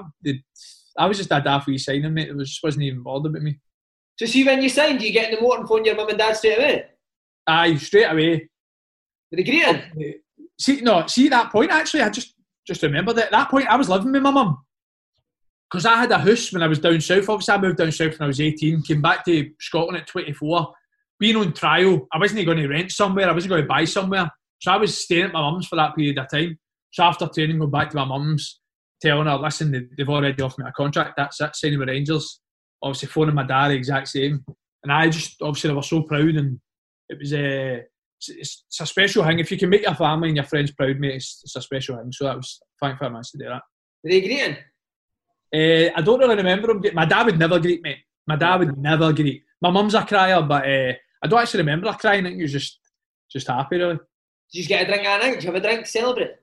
I 0.98 1.06
was 1.06 1.18
just 1.18 1.32
a 1.32 1.40
daft 1.40 1.66
wee 1.66 1.78
signing, 1.78 2.14
mate. 2.14 2.28
It 2.28 2.36
was 2.36 2.48
just 2.48 2.62
wasn't 2.62 2.84
even 2.84 3.02
bothered 3.02 3.32
with 3.32 3.42
me. 3.42 3.58
So 4.16 4.26
see, 4.26 4.44
when 4.44 4.62
you 4.62 4.68
signed, 4.68 4.98
do 4.98 5.06
you 5.06 5.12
get 5.12 5.30
in 5.30 5.36
the 5.36 5.42
motor 5.42 5.60
and 5.60 5.68
phone 5.68 5.84
your 5.84 5.94
mum 5.94 6.08
and 6.08 6.18
dad 6.18 6.36
straight 6.36 6.58
away? 6.58 6.84
Aye, 7.46 7.76
straight 7.76 8.04
away. 8.10 8.48
Were 9.30 9.36
they 9.36 9.44
greeting? 9.44 9.82
See, 10.58 10.80
no, 10.80 11.06
see 11.06 11.28
that 11.28 11.52
point 11.52 11.70
actually, 11.70 12.02
I 12.02 12.08
just 12.10 12.34
just 12.66 12.82
remember 12.82 13.12
that 13.12 13.26
at 13.26 13.30
that 13.30 13.50
point 13.50 13.68
I 13.68 13.76
was 13.76 13.88
living 13.88 14.12
with 14.12 14.22
my 14.22 14.30
mum. 14.30 14.58
because 15.70 15.86
I 15.86 15.96
had 15.96 16.10
a 16.12 16.18
house 16.18 16.52
when 16.52 16.62
I 16.62 16.68
was 16.68 16.78
down 16.78 17.00
south. 17.00 17.28
Obviously, 17.28 17.54
I 17.54 17.60
moved 17.60 17.78
down 17.78 17.92
south 17.92 18.18
when 18.18 18.22
I 18.22 18.26
was 18.28 18.40
18, 18.40 18.82
came 18.82 19.02
back 19.02 19.24
to 19.24 19.50
Scotland 19.60 19.98
at 19.98 20.06
24. 20.06 20.72
Being 21.18 21.36
on 21.36 21.52
trial, 21.52 22.06
I 22.12 22.18
wasn't 22.18 22.44
going 22.44 22.58
to 22.58 22.68
rent 22.68 22.92
somewhere, 22.92 23.28
I 23.28 23.32
wasn't 23.32 23.50
going 23.50 23.62
to 23.62 23.68
buy 23.68 23.84
somewhere. 23.84 24.30
So 24.60 24.72
I 24.72 24.76
was 24.76 25.02
staying 25.02 25.24
at 25.24 25.32
my 25.32 25.40
mum's 25.40 25.66
for 25.66 25.76
that 25.76 25.94
period 25.96 26.18
of 26.18 26.30
time. 26.30 26.58
So 26.92 27.02
after 27.02 27.26
training, 27.26 27.58
going 27.58 27.70
back 27.70 27.90
to 27.90 27.96
my 27.96 28.04
mum's, 28.04 28.60
telling 29.02 29.26
her, 29.26 29.36
listen, 29.36 29.90
they've 29.96 30.08
already 30.08 30.42
offered 30.42 30.64
me 30.64 30.68
a 30.68 30.72
contract, 30.72 31.14
that's 31.16 31.40
it, 31.40 31.56
signing 31.56 31.78
with 31.78 31.88
Rangers. 31.88 32.40
Obviously, 32.82 33.08
phoning 33.08 33.34
my 33.34 33.46
dad, 33.46 33.70
exact 33.70 34.08
same. 34.08 34.44
And 34.82 34.92
I 34.92 35.08
just, 35.08 35.40
obviously, 35.42 35.70
I 35.70 35.74
was 35.74 35.88
so 35.88 36.02
proud 36.02 36.34
and 36.36 36.60
it 37.08 37.18
was 37.18 37.32
a. 37.32 37.78
Uh, 37.78 37.82
it's, 38.18 38.64
it's, 38.70 38.80
a 38.80 38.86
special 38.86 39.24
thing. 39.24 39.40
If 39.40 39.50
you 39.50 39.58
can 39.58 39.68
make 39.68 39.82
your 39.82 39.94
family 39.94 40.28
and 40.28 40.36
your 40.36 40.46
friends 40.46 40.70
proud, 40.70 40.98
mate, 40.98 41.16
it's, 41.16 41.42
it's 41.44 41.54
a 41.54 41.60
special 41.60 41.98
thing. 41.98 42.10
So 42.12 42.24
that 42.24 42.36
was 42.36 42.60
thank 42.80 42.98
for 42.98 43.10
managed 43.10 43.32
to 43.32 43.38
do 43.38 43.44
that. 43.44 43.62
Did 44.02 44.12
they 44.12 44.26
greet 44.26 44.58
uh, 45.54 45.90
I 45.94 46.02
don't 46.02 46.18
really 46.18 46.36
remember 46.36 46.70
him. 46.70 46.82
My 46.94 47.04
dad 47.04 47.26
would 47.26 47.38
never 47.38 47.60
greet 47.60 47.82
me. 47.82 47.96
My 48.26 48.36
dad 48.36 48.56
would 48.56 48.76
never 48.78 49.12
greet. 49.12 49.42
My 49.60 49.70
mum's 49.70 49.94
a 49.94 50.04
crier, 50.04 50.42
but 50.42 50.66
uh, 50.66 50.92
I 51.22 51.28
don't 51.28 51.40
actually 51.40 51.60
remember 51.60 51.90
her 51.90 51.98
crying. 51.98 52.26
I 52.26 52.28
think 52.28 52.36
he 52.36 52.42
was 52.42 52.52
just 52.52 52.80
just 53.30 53.48
happy, 53.48 53.76
really. 53.76 53.98
Did 54.52 54.62
you 54.62 54.66
get 54.66 54.82
a 54.82 54.86
drink 54.86 55.04
that 55.04 55.22
night? 55.22 55.34
Did 55.34 55.44
you 55.44 55.52
have 55.52 55.62
a 55.62 55.66
drink 55.66 55.86
celebrate? 55.86 56.36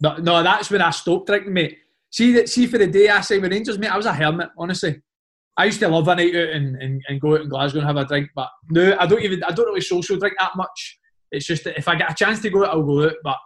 No, 0.00 0.16
no, 0.16 0.42
that's 0.42 0.70
when 0.70 0.82
I 0.82 0.90
stopped 0.90 1.26
drinking, 1.26 1.52
mate. 1.52 1.78
See 2.10 2.32
that 2.32 2.48
see 2.48 2.66
for 2.66 2.78
the 2.78 2.86
day 2.86 3.08
I 3.08 3.20
signed 3.20 3.42
with 3.42 3.52
Rangers, 3.52 3.78
mate, 3.78 3.92
I 3.92 3.96
was 3.96 4.06
a 4.06 4.12
hermit, 4.12 4.50
honestly. 4.58 5.00
I 5.56 5.66
used 5.66 5.80
to 5.80 5.88
love 5.88 6.08
a 6.08 6.14
night 6.16 6.34
out 6.34 6.48
and, 6.48 6.80
and, 6.80 7.02
and 7.08 7.20
go 7.20 7.34
out 7.34 7.42
in 7.42 7.48
Glasgow 7.48 7.78
and 7.78 7.86
have 7.86 7.96
a 7.96 8.06
drink, 8.06 8.30
but 8.34 8.48
no, 8.70 8.96
I 8.98 9.06
don't 9.06 9.22
even 9.22 9.44
I 9.44 9.50
don't 9.52 9.66
really 9.66 9.80
social 9.80 10.16
drink 10.16 10.34
that 10.38 10.56
much. 10.56 10.98
It's 11.30 11.46
just 11.46 11.64
that 11.64 11.78
if 11.78 11.88
I 11.88 11.94
get 11.94 12.10
a 12.10 12.14
chance 12.14 12.40
to 12.40 12.50
go 12.50 12.64
out, 12.64 12.70
I'll 12.70 12.82
go 12.82 13.04
out, 13.04 13.14
but 13.22 13.36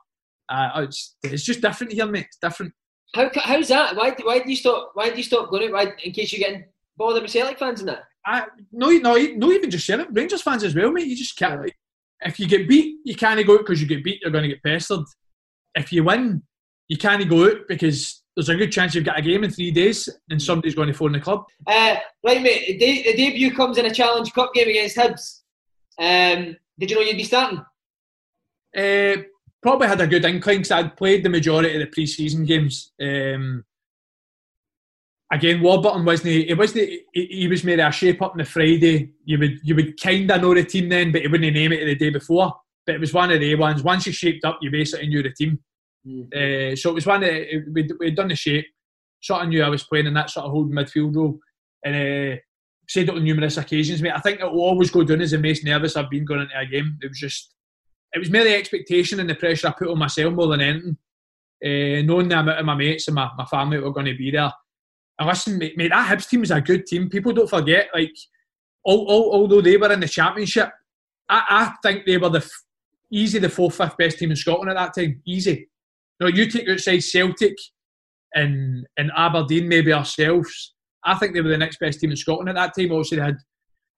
uh, 0.49 0.83
it's, 0.83 1.17
it's 1.23 1.45
just 1.45 1.61
different 1.61 1.93
here, 1.93 2.07
mate. 2.07 2.27
It's 2.27 2.39
different. 2.39 2.73
How, 3.15 3.31
how's 3.35 3.69
that? 3.69 3.97
Why, 3.97 4.15
why 4.23 4.41
do 4.41 4.51
you 4.51 4.57
stop? 4.57 4.91
Why 4.95 5.11
do 5.11 5.17
you 5.17 5.23
stop 5.23 5.51
going 5.51 5.69
out? 5.69 5.73
Why, 5.73 5.93
in 6.03 6.13
case 6.13 6.33
you're 6.33 6.47
getting 6.47 6.65
bothered 6.97 7.23
with 7.23 7.33
Celtic 7.33 7.59
fans 7.59 7.81
and 7.81 7.89
that? 7.89 8.05
I, 8.25 8.47
no, 8.73 8.91
no, 8.91 9.15
no, 9.15 9.53
even 9.53 9.71
just 9.71 9.87
Celtic 9.87 10.09
Rangers 10.11 10.43
fans 10.43 10.65
as 10.65 10.75
well, 10.75 10.91
mate. 10.91 11.07
You 11.07 11.17
just 11.17 11.37
can't. 11.37 11.61
Like, 11.61 11.77
if 12.23 12.41
you 12.41 12.49
get 12.49 12.69
beat, 12.69 12.97
you 13.05 13.15
can't 13.15 13.45
go 13.47 13.55
out 13.55 13.61
because 13.61 13.81
you 13.81 13.87
get 13.87 14.03
beat. 14.03 14.21
You're 14.23 14.33
going 14.33 14.43
to 14.43 14.49
get 14.49 14.63
pestered. 14.63 15.05
If 15.75 15.93
you 15.93 16.05
win, 16.05 16.43
you 16.89 16.97
can't 16.97 17.29
go 17.29 17.47
out 17.47 17.69
because 17.69 18.23
there's 18.37 18.51
a 18.51 18.55
good 18.55 18.71
chance 18.71 18.95
you've 18.95 19.05
got 19.05 19.19
a 19.19 19.23
game 19.23 19.45
in 19.45 19.51
three 19.51 19.71
days 19.71 20.09
and 20.29 20.41
somebody's 20.41 20.75
going 20.75 20.89
to 20.89 20.95
phone 20.95 21.13
the 21.13 21.21
club. 21.21 21.45
Uh, 21.67 21.97
right, 22.23 22.43
mate. 22.43 22.79
The, 22.79 23.03
the 23.03 23.17
debut 23.17 23.55
comes 23.55 23.79
in 23.79 23.87
a 23.87 23.95
Challenge 23.95 24.31
Cup 24.33 24.53
game 24.53 24.69
against 24.69 24.97
Hibs. 24.97 25.41
Um, 25.99 26.57
did 26.79 26.91
you 26.91 26.97
know 26.97 27.03
you'd 27.03 27.17
be 27.17 27.25
starting? 27.25 27.65
Uh, 28.77 29.23
probably 29.63 29.89
had 29.89 30.03
a 30.03 30.07
good 30.07 30.25
inkling 30.27 30.59
because 30.59 30.71
I'd 30.71 30.97
played 30.97 31.25
the 31.25 31.31
majority 31.31 31.75
of 31.75 31.81
the 31.81 31.87
pre-season 31.87 32.45
games. 32.45 32.93
Um, 33.01 33.65
again, 35.33 35.63
Warburton 35.63 36.05
wasn't 36.05 36.29
he, 36.29 36.51
it 36.51 36.59
wasn't 36.59 36.91
he, 37.15 37.27
he 37.27 37.49
was 37.49 37.65
made 37.65 37.81
a 37.81 37.91
shape 37.91 38.21
up 38.21 38.33
on 38.33 38.39
the 38.39 38.45
Friday. 38.45 39.13
You 39.25 39.39
would 39.39 39.61
you 39.63 39.75
would 39.77 39.99
kind 39.99 40.31
of 40.31 40.43
know 40.43 40.55
the 40.55 40.65
team 40.65 40.91
then, 40.91 41.11
but 41.11 41.23
he 41.23 41.29
wouldn't 41.29 41.55
name 41.55 41.73
it 41.73 41.87
the 41.87 41.95
day 41.95 42.11
before. 42.11 42.55
But 42.85 42.97
it 42.97 43.01
was 43.01 43.15
one 43.15 43.33
of 43.33 43.41
the 43.41 43.55
ones. 43.55 43.83
Once 43.83 44.07
you 44.07 44.13
shaped 44.13 44.45
up, 44.45 44.59
you 44.61 44.71
basically 44.71 45.09
knew 45.09 45.23
the 45.23 45.33
team. 45.33 45.59
Uh, 46.07 46.77
so 46.77 46.91
it 46.91 46.95
was 46.95 47.07
one 47.07 47.25
of 47.25 47.31
we'd, 47.73 47.93
we'd 47.99 48.15
done 48.17 48.29
the 48.29 48.37
shape. 48.37 48.67
Sort 49.21 49.43
of 49.43 49.49
knew 49.49 49.63
I 49.63 49.69
was 49.69 49.83
playing 49.83 50.07
in 50.07 50.15
that 50.15 50.31
sort 50.31 50.47
of 50.47 50.53
holding 50.53 50.75
midfield 50.75 51.17
role, 51.17 51.39
and 51.85 51.95
uh, 51.95 52.37
said 52.89 53.09
it 53.09 53.15
on 53.15 53.25
numerous 53.25 53.57
occasions, 53.57 54.01
mate. 54.01 54.13
I 54.15 54.21
think 54.21 54.41
it 54.41 54.51
will 54.51 54.61
always 54.61 54.91
go 54.91 55.03
down 55.03 55.21
as 55.21 55.33
the 55.33 55.39
most 55.39 55.65
nervous 55.65 55.97
I've 55.97 56.11
been 56.11 56.25
going 56.25 56.43
into 56.43 56.59
a 56.59 56.67
game. 56.67 56.99
It 57.03 57.09
was 57.09 57.19
just 57.19 57.55
it 58.13 58.19
was 58.19 58.31
merely 58.31 58.55
expectation 58.55 59.21
and 59.21 59.29
the 59.29 59.35
pressure 59.35 59.69
I 59.69 59.73
put 59.73 59.89
on 59.89 59.99
myself 59.99 60.33
more 60.33 60.49
than 60.49 60.61
anything. 60.61 60.97
Uh, 61.65 62.03
knowing 62.03 62.29
the 62.29 62.39
amount 62.39 62.59
of 62.59 62.67
my 62.67 62.75
mates 62.75 63.09
and 63.09 63.15
my, 63.15 63.31
my 63.37 63.47
family 63.47 63.79
were 63.79 63.91
going 63.91 64.07
to 64.07 64.17
be 64.17 64.31
there. 64.31 64.53
And 65.19 65.29
listen, 65.29 65.57
mate, 65.57 65.77
mate, 65.77 65.89
that 65.89 66.07
Hibs 66.07 66.29
team 66.29 66.43
is 66.43 66.51
a 66.51 66.61
good 66.61 66.87
team. 66.87 67.09
People 67.09 67.33
don't 67.33 67.49
forget, 67.49 67.89
like, 67.95 68.15
all, 68.85 69.07
all, 69.07 69.33
although 69.33 69.63
they 69.63 69.79
were 69.79 69.91
in 69.91 70.01
the 70.01 70.07
championship, 70.07 70.71
I, 71.29 71.43
I 71.49 71.75
think 71.83 72.05
they 72.05 72.19
were 72.19 72.29
the 72.29 72.41
f- 72.41 72.65
easy 73.11 73.39
the 73.39 73.49
fourth, 73.49 73.77
fifth 73.77 73.97
best 73.97 74.19
team 74.19 74.31
in 74.31 74.37
Scotland 74.37 74.71
at 74.71 74.77
that 74.77 74.95
time. 74.95 75.23
Easy. 75.27 75.71
Know, 76.21 76.29
you 76.29 76.51
take 76.51 76.69
outside 76.69 77.03
Celtic 77.03 77.55
and 78.35 78.87
and 78.97 79.11
Aberdeen, 79.17 79.69
maybe 79.69 79.93
ourselves. 79.93 80.75
I 81.05 81.15
think 81.15 81.35
they 81.35 81.41
were 81.41 81.51
the 81.51 81.59
next 81.59 81.79
best 81.79 82.01
team 82.01 82.11
in 82.11 82.17
Scotland 82.17 82.49
at 82.49 82.55
that 82.57 82.73
time. 82.77 82.91
Obviously, 82.91 83.19
they 83.19 83.25
had 83.25 83.39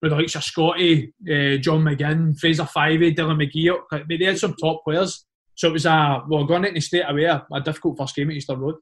with 0.02 0.12
the 0.12 0.16
likes 0.16 0.34
of 0.36 0.44
Scotty, 0.44 1.12
uh, 1.22 1.56
John 1.58 1.82
McGinn, 1.82 2.38
Fraser 2.38 2.64
Fyvie, 2.64 3.16
Dylan 3.16 3.42
McGeouch. 3.42 4.06
They 4.08 4.24
had 4.24 4.38
some 4.38 4.54
top 4.54 4.84
players. 4.84 5.24
So 5.54 5.68
it 5.68 5.72
was 5.72 5.86
a, 5.86 6.22
well, 6.28 6.44
going 6.44 6.64
into 6.64 6.80
straight 6.80 7.02
away, 7.08 7.24
a, 7.24 7.44
a 7.52 7.60
difficult 7.60 7.98
first 7.98 8.14
game 8.14 8.30
at 8.30 8.36
Easter 8.36 8.54
Road. 8.54 8.76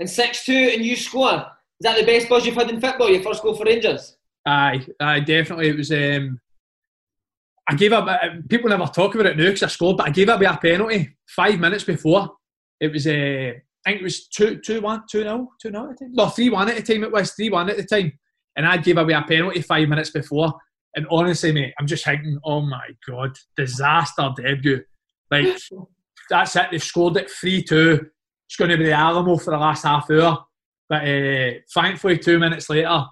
And 0.00 0.10
6 0.10 0.44
2, 0.44 0.52
and 0.52 0.84
you 0.84 0.96
score. 0.96 1.46
Is 1.80 1.82
that 1.82 1.98
the 1.98 2.04
best 2.04 2.28
buzz 2.28 2.44
you've 2.44 2.56
had 2.56 2.70
in 2.70 2.80
football, 2.80 3.10
your 3.10 3.22
first 3.22 3.42
goal 3.42 3.54
for 3.54 3.64
Rangers? 3.64 4.16
Aye, 4.46 4.84
aye, 5.00 5.20
definitely. 5.20 5.68
It 5.68 5.76
was. 5.76 5.92
Um, 5.92 6.40
I 7.68 7.74
gave 7.74 7.92
up. 7.92 8.06
Uh, 8.06 8.40
people 8.48 8.70
never 8.70 8.86
talk 8.86 9.14
about 9.14 9.26
it 9.26 9.36
now 9.36 9.44
because 9.44 9.62
I 9.62 9.68
scored, 9.68 9.96
but 9.96 10.08
I 10.08 10.10
gave 10.10 10.28
up 10.28 10.40
a 10.40 10.56
penalty 10.56 11.16
five 11.28 11.58
minutes 11.58 11.84
before. 11.84 12.30
It 12.80 12.92
was. 12.92 13.06
Uh, 13.06 13.52
I 13.86 13.90
think 13.90 14.00
it 14.00 14.04
was 14.04 14.26
2 14.28 14.60
2 14.64 14.80
1, 14.80 15.02
2 15.10 15.22
0, 15.22 15.48
2 15.62 15.70
0 15.70 15.82
at 15.82 15.88
the 15.90 16.04
time. 16.04 16.12
No, 16.12 16.28
3 16.28 16.50
1 16.50 16.68
at 16.68 16.76
the 16.76 16.94
time. 16.94 17.04
It 17.04 17.12
was 17.12 17.32
3 17.34 17.50
1 17.50 17.70
at 17.70 17.76
the 17.76 17.84
time 17.84 18.12
and 18.56 18.66
I 18.66 18.78
gave 18.78 18.96
away 18.98 19.12
a 19.12 19.22
penalty 19.22 19.60
five 19.60 19.88
minutes 19.88 20.10
before. 20.10 20.52
And 20.94 21.06
honestly, 21.10 21.52
mate, 21.52 21.74
I'm 21.78 21.86
just 21.86 22.04
thinking, 22.04 22.38
oh 22.44 22.62
my 22.62 22.88
god, 23.06 23.36
disaster 23.56 24.30
debut. 24.36 24.82
Like 25.30 25.58
that's 26.30 26.56
it. 26.56 26.68
They've 26.70 26.82
scored 26.82 27.18
it 27.18 27.30
three 27.30 27.62
two. 27.62 28.06
It's 28.48 28.56
going 28.56 28.70
to 28.70 28.78
be 28.78 28.84
the 28.84 28.92
Alamo 28.92 29.36
for 29.36 29.50
the 29.50 29.58
last 29.58 29.84
half 29.84 30.10
hour. 30.10 30.44
But 30.88 31.06
uh, 31.06 31.50
thankfully, 31.74 32.18
two 32.18 32.38
minutes 32.38 32.70
later, 32.70 33.04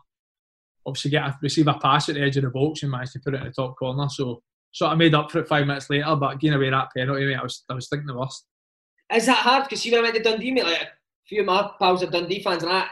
obviously 0.87 1.11
get 1.11 1.25
a, 1.25 1.39
receive 1.43 1.67
a 1.67 1.75
pass 1.75 2.09
at 2.09 2.15
the 2.15 2.23
edge 2.23 2.37
of 2.37 2.45
the 2.45 2.51
box 2.51 2.83
and 2.83 2.93
managed 2.93 3.13
to 3.15 3.21
put 3.21 3.35
it 3.35 3.41
in 3.41 3.49
the 3.49 3.53
top 3.53 3.77
corner. 3.77 4.09
So 4.09 4.43
sort 4.73 4.93
of 4.93 4.99
made 4.99 5.15
up 5.15 5.31
for 5.31 5.41
it 5.41 5.49
five 5.49 5.67
minutes 5.67 5.91
later. 5.91 6.15
But 6.17 6.41
getting 6.41 6.57
away 6.57 6.71
that 6.71 6.89
penalty, 6.97 7.27
mate, 7.27 7.37
I 7.37 7.43
was 7.43 7.65
I 7.69 7.75
was 7.75 7.89
thinking 7.89 8.07
the 8.07 8.17
worst. 8.17 8.47
Is 9.15 9.27
that 9.27 9.39
hard? 9.39 9.65
Because 9.65 9.87
even 9.87 10.01
when 10.01 10.11
I 10.11 10.13
went 10.13 10.25
to 10.25 10.31
Dundee, 10.31 10.51
mate, 10.51 10.65
like 10.65 10.83
a 10.83 10.89
few 11.27 11.41
of 11.41 11.47
my 11.47 11.71
pals 11.79 12.03
are 12.03 12.11
Dundee 12.11 12.43
fans, 12.43 12.63
and 12.63 12.73
I, 12.73 12.87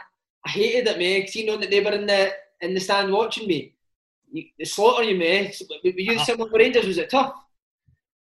I 0.45 0.49
hated 0.49 0.87
it, 0.87 0.97
mate, 0.97 1.21
because 1.21 1.35
you 1.35 1.45
know 1.45 1.57
that 1.57 1.69
they 1.69 1.81
were 1.81 1.91
in 1.91 2.05
the 2.05 2.31
in 2.61 2.73
the 2.73 2.79
stand 2.79 3.11
watching 3.11 3.47
me. 3.47 3.75
You, 4.31 4.43
they 4.57 4.65
slaughter 4.65 5.03
you, 5.03 5.17
mate. 5.17 5.61
Were 5.83 5.89
you 5.89 6.19
uh, 6.19 6.23
similar 6.23 6.49
with 6.49 6.59
Rangers? 6.59 6.87
Was 6.87 6.97
it 6.97 7.09
tough? 7.09 7.35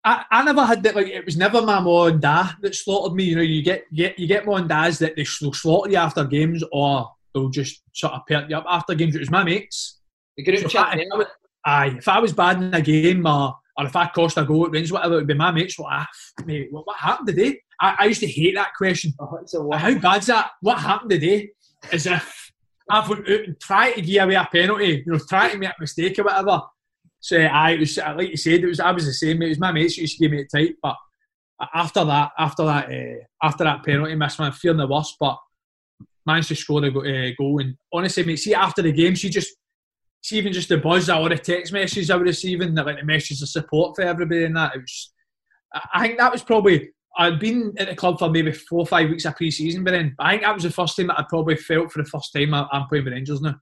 I, 0.05 0.25
I 0.31 0.43
never 0.43 0.65
had 0.65 0.83
that. 0.83 0.97
Like 0.97 1.07
it 1.07 1.25
was 1.25 1.37
never 1.37 1.63
my 1.63 1.81
mom 1.81 2.09
and 2.09 2.21
dad 2.21 2.55
that 2.61 2.75
slaughtered 2.75 3.15
me. 3.15 3.25
You 3.25 3.37
know, 3.37 3.43
you 3.43 3.63
get 3.63 3.93
get 3.95 4.19
you 4.19 4.27
get 4.27 4.47
mom 4.47 4.57
and 4.57 4.69
dads 4.69 4.99
that 4.99 5.17
they 5.17 5.27
will 5.41 5.53
slaughter 5.53 5.91
you 5.91 5.97
after 5.97 6.25
games, 6.25 6.65
or 6.73 7.11
they'll 7.35 7.49
just 7.49 7.83
sort 7.93 8.15
of 8.15 8.27
perk 8.27 8.51
you 8.51 8.57
up 8.57 8.65
after 8.69 8.95
games. 8.95 9.15
It 9.15 9.21
was 9.21 9.31
my 9.31 9.45
mates. 9.45 10.01
The 10.37 10.43
group 10.43 10.59
so 10.59 10.69
chat. 10.69 10.99
If 10.99 11.09
I, 11.13 11.21
if 11.21 11.29
aye, 11.65 11.95
if 11.99 12.09
I 12.09 12.19
was 12.19 12.33
bad 12.33 12.63
in 12.63 12.75
a 12.75 12.81
game 12.81 13.27
or, 13.27 13.57
or 13.77 13.87
if 13.87 13.97
I 13.97 14.07
cost 14.09 14.37
a 14.37 14.45
goal 14.45 14.67
at 14.67 14.73
Rangers, 14.73 14.93
whatever, 14.93 15.15
it 15.15 15.19
would 15.19 15.27
be 15.27 15.35
my 15.35 15.51
mates. 15.51 15.79
What, 15.79 15.93
ah, 15.93 16.07
mate, 16.45 16.69
what, 16.71 16.87
what 16.87 16.99
happened 16.99 17.29
today? 17.29 17.61
I, 17.81 17.97
I 18.01 18.05
used 18.07 18.21
to 18.21 18.27
hate 18.27 18.55
that 18.55 18.75
question. 18.77 19.13
Oh, 19.21 19.77
How 19.77 19.99
bad's 19.99 20.27
that? 20.27 20.51
What 20.61 20.79
happened 20.79 21.11
today? 21.11 21.51
As 21.93 22.07
if 22.07 22.53
I've 22.89 23.09
went 23.09 23.29
out 23.29 23.45
and 23.45 23.61
tried 23.61 23.93
to 23.93 24.03
give 24.03 24.23
away 24.23 24.35
a 24.35 24.49
penalty, 24.51 25.03
you 25.05 25.13
know, 25.13 25.19
try 25.29 25.51
to 25.51 25.59
make 25.59 25.71
a 25.71 25.75
mistake 25.81 26.19
or 26.19 26.25
whatever. 26.25 26.63
So 27.21 27.39
I 27.39 27.77
was 27.77 27.97
like 27.97 28.31
you 28.31 28.37
said, 28.37 28.65
it 28.65 28.67
was 28.67 28.81
I 28.81 28.91
was 28.91 29.07
the 29.07 29.13
same. 29.13 29.41
It 29.43 29.49
was 29.49 29.59
my 29.59 29.73
mates 29.73 29.95
who 29.95 30.03
used 30.03 30.19
to 30.19 30.25
give 30.25 30.33
me 30.33 30.41
it 30.41 30.49
tight, 30.53 30.75
but 30.83 30.97
after 31.73 32.05
that, 32.05 32.33
after 32.39 32.65
that, 32.65 32.91
uh, 32.91 33.47
after 33.47 33.65
that 33.65 33.85
penalty 33.85 34.15
miss, 34.17 34.41
I'm 34.41 34.53
feeling 34.53 34.79
the 34.79 34.87
worst. 34.87 35.17
But 35.21 35.39
managed 36.27 36.49
to 36.49 36.57
score 36.57 36.85
a 36.85 36.89
uh, 36.89 37.31
goal, 37.39 37.61
and 37.61 37.77
honestly, 37.93 38.25
mate, 38.25 38.37
see 38.37 38.55
after 38.55 38.83
the 38.83 38.93
game, 38.93 39.15
she 39.15 39.29
just 39.29 39.55
see 40.23 40.39
even 40.39 40.53
just 40.53 40.69
the 40.69 40.79
buzz 40.79 41.11
or 41.11 41.29
the 41.29 41.37
text 41.37 41.73
messages 41.73 42.11
I 42.11 42.17
was 42.17 42.27
receiving, 42.27 42.75
the, 42.75 42.83
like 42.83 42.99
the 42.99 43.05
messages 43.05 43.43
of 43.43 43.49
support 43.49 43.97
for 43.97 44.03
everybody, 44.03 44.45
and 44.45 44.57
that 44.57 44.77
it 44.77 44.81
was. 44.81 45.13
I 45.93 46.07
think 46.07 46.19
that 46.19 46.33
was 46.33 46.43
probably 46.43 46.91
I'd 47.17 47.39
been 47.39 47.75
at 47.79 47.89
the 47.89 47.95
club 47.95 48.19
for 48.19 48.31
maybe 48.31 48.53
four 48.53 48.81
or 48.81 48.87
five 48.87 49.11
weeks 49.11 49.25
of 49.25 49.37
pre-season, 49.37 49.85
but 49.85 49.91
then 49.91 50.15
I 50.19 50.33
think 50.33 50.43
that 50.43 50.55
was 50.55 50.63
the 50.63 50.71
first 50.71 50.97
time 50.97 51.09
that 51.09 51.19
I'd 51.19 51.29
probably 51.29 51.57
felt 51.57 51.93
for 51.93 52.03
the 52.03 52.09
first 52.09 52.33
time 52.33 52.55
I'm 52.55 52.87
playing 52.89 53.05
with 53.05 53.13
Rangers 53.13 53.41
now. 53.41 53.57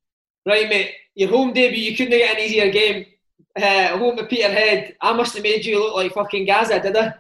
Right, 0.47 0.69
mate. 0.69 0.95
Your 1.15 1.31
home 1.31 1.53
debut, 1.53 1.91
you 1.91 1.97
couldn't 1.97 2.17
get 2.17 2.37
an 2.37 2.43
easier 2.43 2.71
game. 2.71 3.07
Uh, 3.61 3.99
home 3.99 4.17
with 4.17 4.29
Peterhead, 4.29 4.95
I 5.01 5.13
must 5.13 5.35
have 5.35 5.43
made 5.43 5.65
you 5.65 5.81
look 5.81 5.97
like 5.97 6.13
fucking 6.13 6.47
Gazza, 6.47 6.81
did 6.81 6.97
I? 6.97 7.15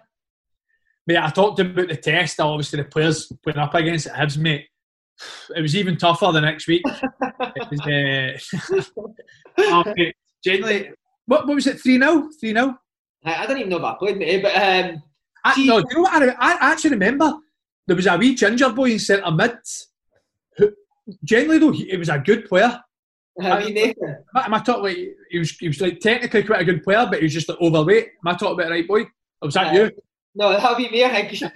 Mate, 1.07 1.19
I 1.19 1.31
talked 1.31 1.59
about 1.59 1.89
the 1.89 1.97
test. 1.97 2.39
Obviously, 2.39 2.83
the 2.83 2.89
players 2.89 3.33
went 3.45 3.59
up 3.59 3.75
against 3.75 4.07
it, 4.07 4.13
Hibs, 4.13 4.39
mate. 4.39 4.67
It 5.55 5.61
was 5.61 5.77
even 5.77 5.97
tougher 5.97 6.33
the 6.33 6.41
next 6.41 6.67
week. 6.67 6.83
it 6.87 8.41
was, 8.71 8.91
uh, 9.59 9.81
okay. 9.89 10.13
Generally, 10.43 10.91
what, 11.27 11.47
what 11.47 11.55
was 11.55 11.67
it? 11.67 11.81
Three 11.81 11.99
0 11.99 12.29
Three 12.39 12.53
0 12.53 12.77
I, 13.25 13.35
I 13.35 13.47
don't 13.47 13.59
even 13.59 13.71
know 13.71 13.79
if 13.79 13.85
I 13.85 13.95
played, 13.99 14.19
mate. 14.19 14.43
But 14.43 14.55
um, 14.57 15.03
I, 15.45 15.65
no, 15.65 15.79
you 15.79 15.85
know 15.95 16.01
what? 16.03 16.23
I, 16.23 16.29
I, 16.39 16.73
actually 16.73 16.91
remember 16.91 17.33
there 17.87 17.97
was 17.97 18.07
a 18.07 18.17
wee 18.17 18.35
ginger 18.35 18.71
boy 18.71 18.93
in 18.93 18.99
centre 18.99 19.31
mid. 19.31 19.57
Who, 20.57 20.73
generally, 21.25 21.59
though, 21.59 21.73
he, 21.73 21.85
he 21.87 21.97
was 21.97 22.09
a 22.09 22.19
good 22.19 22.47
player. 22.47 22.81
I 23.41 23.65
mean, 23.65 23.95
am 24.35 24.55
I 24.55 24.59
talking 24.59 24.83
like 24.83 24.99
he 25.31 25.39
was? 25.39 25.51
He 25.53 25.69
was 25.69 25.81
like 25.81 26.01
technically 26.01 26.43
quite 26.43 26.61
a 26.61 26.65
good 26.65 26.83
player, 26.83 27.07
but 27.09 27.21
he 27.21 27.25
was 27.25 27.33
just 27.33 27.49
like 27.49 27.61
overweight. 27.61 28.09
Am 28.25 28.29
I 28.29 28.33
talking 28.33 28.53
about 28.53 28.71
right, 28.71 28.87
boy? 28.87 29.03
Or 29.03 29.47
was 29.47 29.55
that 29.55 29.69
uh, 29.69 29.73
you? 29.73 29.91
No, 30.35 30.53
that'll 30.53 30.77
be 30.77 30.89
me, 30.91 31.05
I 31.05 31.29
think. 31.29 31.53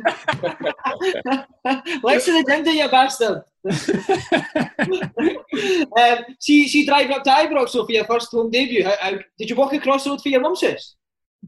Let's 2.02 2.24
to 2.24 2.32
the 2.32 2.62
gym, 2.64 2.74
you 2.74 2.88
bastard. 2.88 3.42
um, 5.96 6.18
see, 6.38 6.68
see, 6.68 6.84
driving 6.84 7.16
up 7.16 7.24
to 7.24 7.30
Ibrox 7.30 7.70
so 7.70 7.86
for 7.86 7.92
your 7.92 8.04
first 8.04 8.30
home 8.30 8.50
debut. 8.50 8.84
How, 8.84 8.94
how, 9.00 9.18
did 9.38 9.48
you 9.48 9.56
walk 9.56 9.72
across 9.72 10.04
the 10.04 10.10
road 10.10 10.20
for 10.20 10.28
your 10.28 10.40
mum's 10.40 10.60
house? 10.60 10.96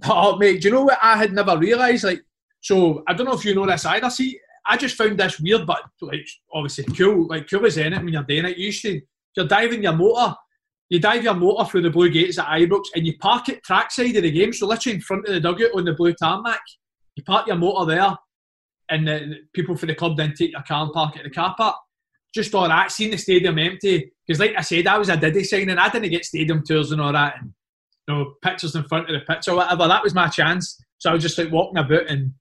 Oh, 0.04 0.36
mate, 0.36 0.62
do 0.62 0.68
you 0.68 0.74
know 0.74 0.84
what 0.84 0.98
I 1.02 1.16
had 1.16 1.32
never 1.32 1.58
realised? 1.58 2.04
Like, 2.04 2.22
so 2.60 3.02
I 3.06 3.14
don't 3.14 3.26
know 3.26 3.34
if 3.34 3.44
you 3.44 3.54
know 3.54 3.66
this 3.66 3.84
either. 3.84 4.10
See, 4.10 4.40
I 4.66 4.76
just 4.76 4.96
found 4.96 5.18
this 5.18 5.38
weird, 5.40 5.66
but 5.66 5.82
like 6.00 6.26
obviously 6.52 6.84
cool. 6.84 7.26
Like 7.28 7.48
cool 7.48 7.66
as 7.66 7.78
anything 7.78 8.04
when 8.04 8.14
you're 8.14 8.22
doing 8.24 8.46
it. 8.46 8.58
You 8.58 8.66
used 8.66 8.82
to 8.82 9.00
you're 9.36 9.46
driving 9.46 9.82
your 9.82 9.92
motor, 9.92 10.34
you 10.88 10.98
drive 10.98 11.22
your 11.22 11.34
motor 11.34 11.64
through 11.68 11.82
the 11.82 11.90
blue 11.90 12.10
gates 12.10 12.38
at 12.38 12.46
Ibrox, 12.46 12.86
and 12.94 13.06
you 13.06 13.16
park 13.18 13.48
it 13.48 13.62
trackside 13.62 14.16
of 14.16 14.22
the 14.22 14.30
game. 14.30 14.52
So 14.52 14.66
literally 14.66 14.96
in 14.96 15.02
front 15.02 15.26
of 15.28 15.34
the 15.34 15.40
dugout 15.40 15.74
on 15.74 15.84
the 15.84 15.92
blue 15.92 16.14
tarmac, 16.14 16.60
you 17.14 17.22
park 17.22 17.46
your 17.46 17.56
motor 17.56 17.94
there, 17.94 18.16
and 18.88 19.06
the, 19.06 19.18
the 19.18 19.36
people 19.52 19.76
for 19.76 19.86
the 19.86 19.94
club 19.94 20.16
then 20.16 20.34
take 20.34 20.52
your 20.52 20.62
car 20.62 20.84
and 20.84 20.92
park 20.92 21.16
it 21.16 21.20
at 21.20 21.24
the 21.24 21.30
car 21.30 21.54
park. 21.56 21.76
Just 22.36 22.54
all 22.54 22.68
that, 22.68 22.92
seeing 22.92 23.10
the 23.10 23.16
stadium 23.16 23.58
empty. 23.58 24.12
Because 24.26 24.38
like 24.38 24.52
I 24.56 24.60
said, 24.60 24.86
I 24.86 24.98
was 24.98 25.08
a 25.08 25.16
Diddy 25.16 25.42
signing. 25.42 25.78
I 25.78 25.88
didn't 25.88 26.10
get 26.10 26.26
stadium 26.26 26.62
tours 26.62 26.92
and 26.92 27.00
all 27.00 27.14
that, 27.14 27.36
and 27.40 27.54
you 28.06 28.14
know 28.14 28.34
pictures 28.42 28.74
in 28.76 28.84
front 28.84 29.08
of 29.08 29.18
the 29.18 29.34
pitch 29.34 29.48
or 29.48 29.56
whatever. 29.56 29.88
That 29.88 30.02
was 30.02 30.14
my 30.14 30.28
chance. 30.28 30.78
So 30.98 31.10
I 31.10 31.14
was 31.14 31.22
just 31.22 31.38
like 31.38 31.50
walking 31.50 31.78
about 31.78 32.10
and 32.10 32.34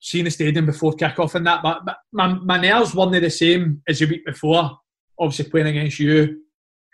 seeing 0.00 0.24
the 0.24 0.30
stadium 0.30 0.64
before 0.64 0.94
kick-off 0.94 1.34
and 1.34 1.46
that. 1.46 1.62
But, 1.62 1.84
but 1.84 1.96
my, 2.12 2.28
my 2.32 2.58
nerves 2.58 2.94
weren't 2.94 3.12
the 3.12 3.30
same 3.30 3.82
as 3.86 3.98
the 3.98 4.06
week 4.06 4.24
before, 4.24 4.78
obviously 5.18 5.50
playing 5.50 5.66
against 5.66 5.98
you. 5.98 6.40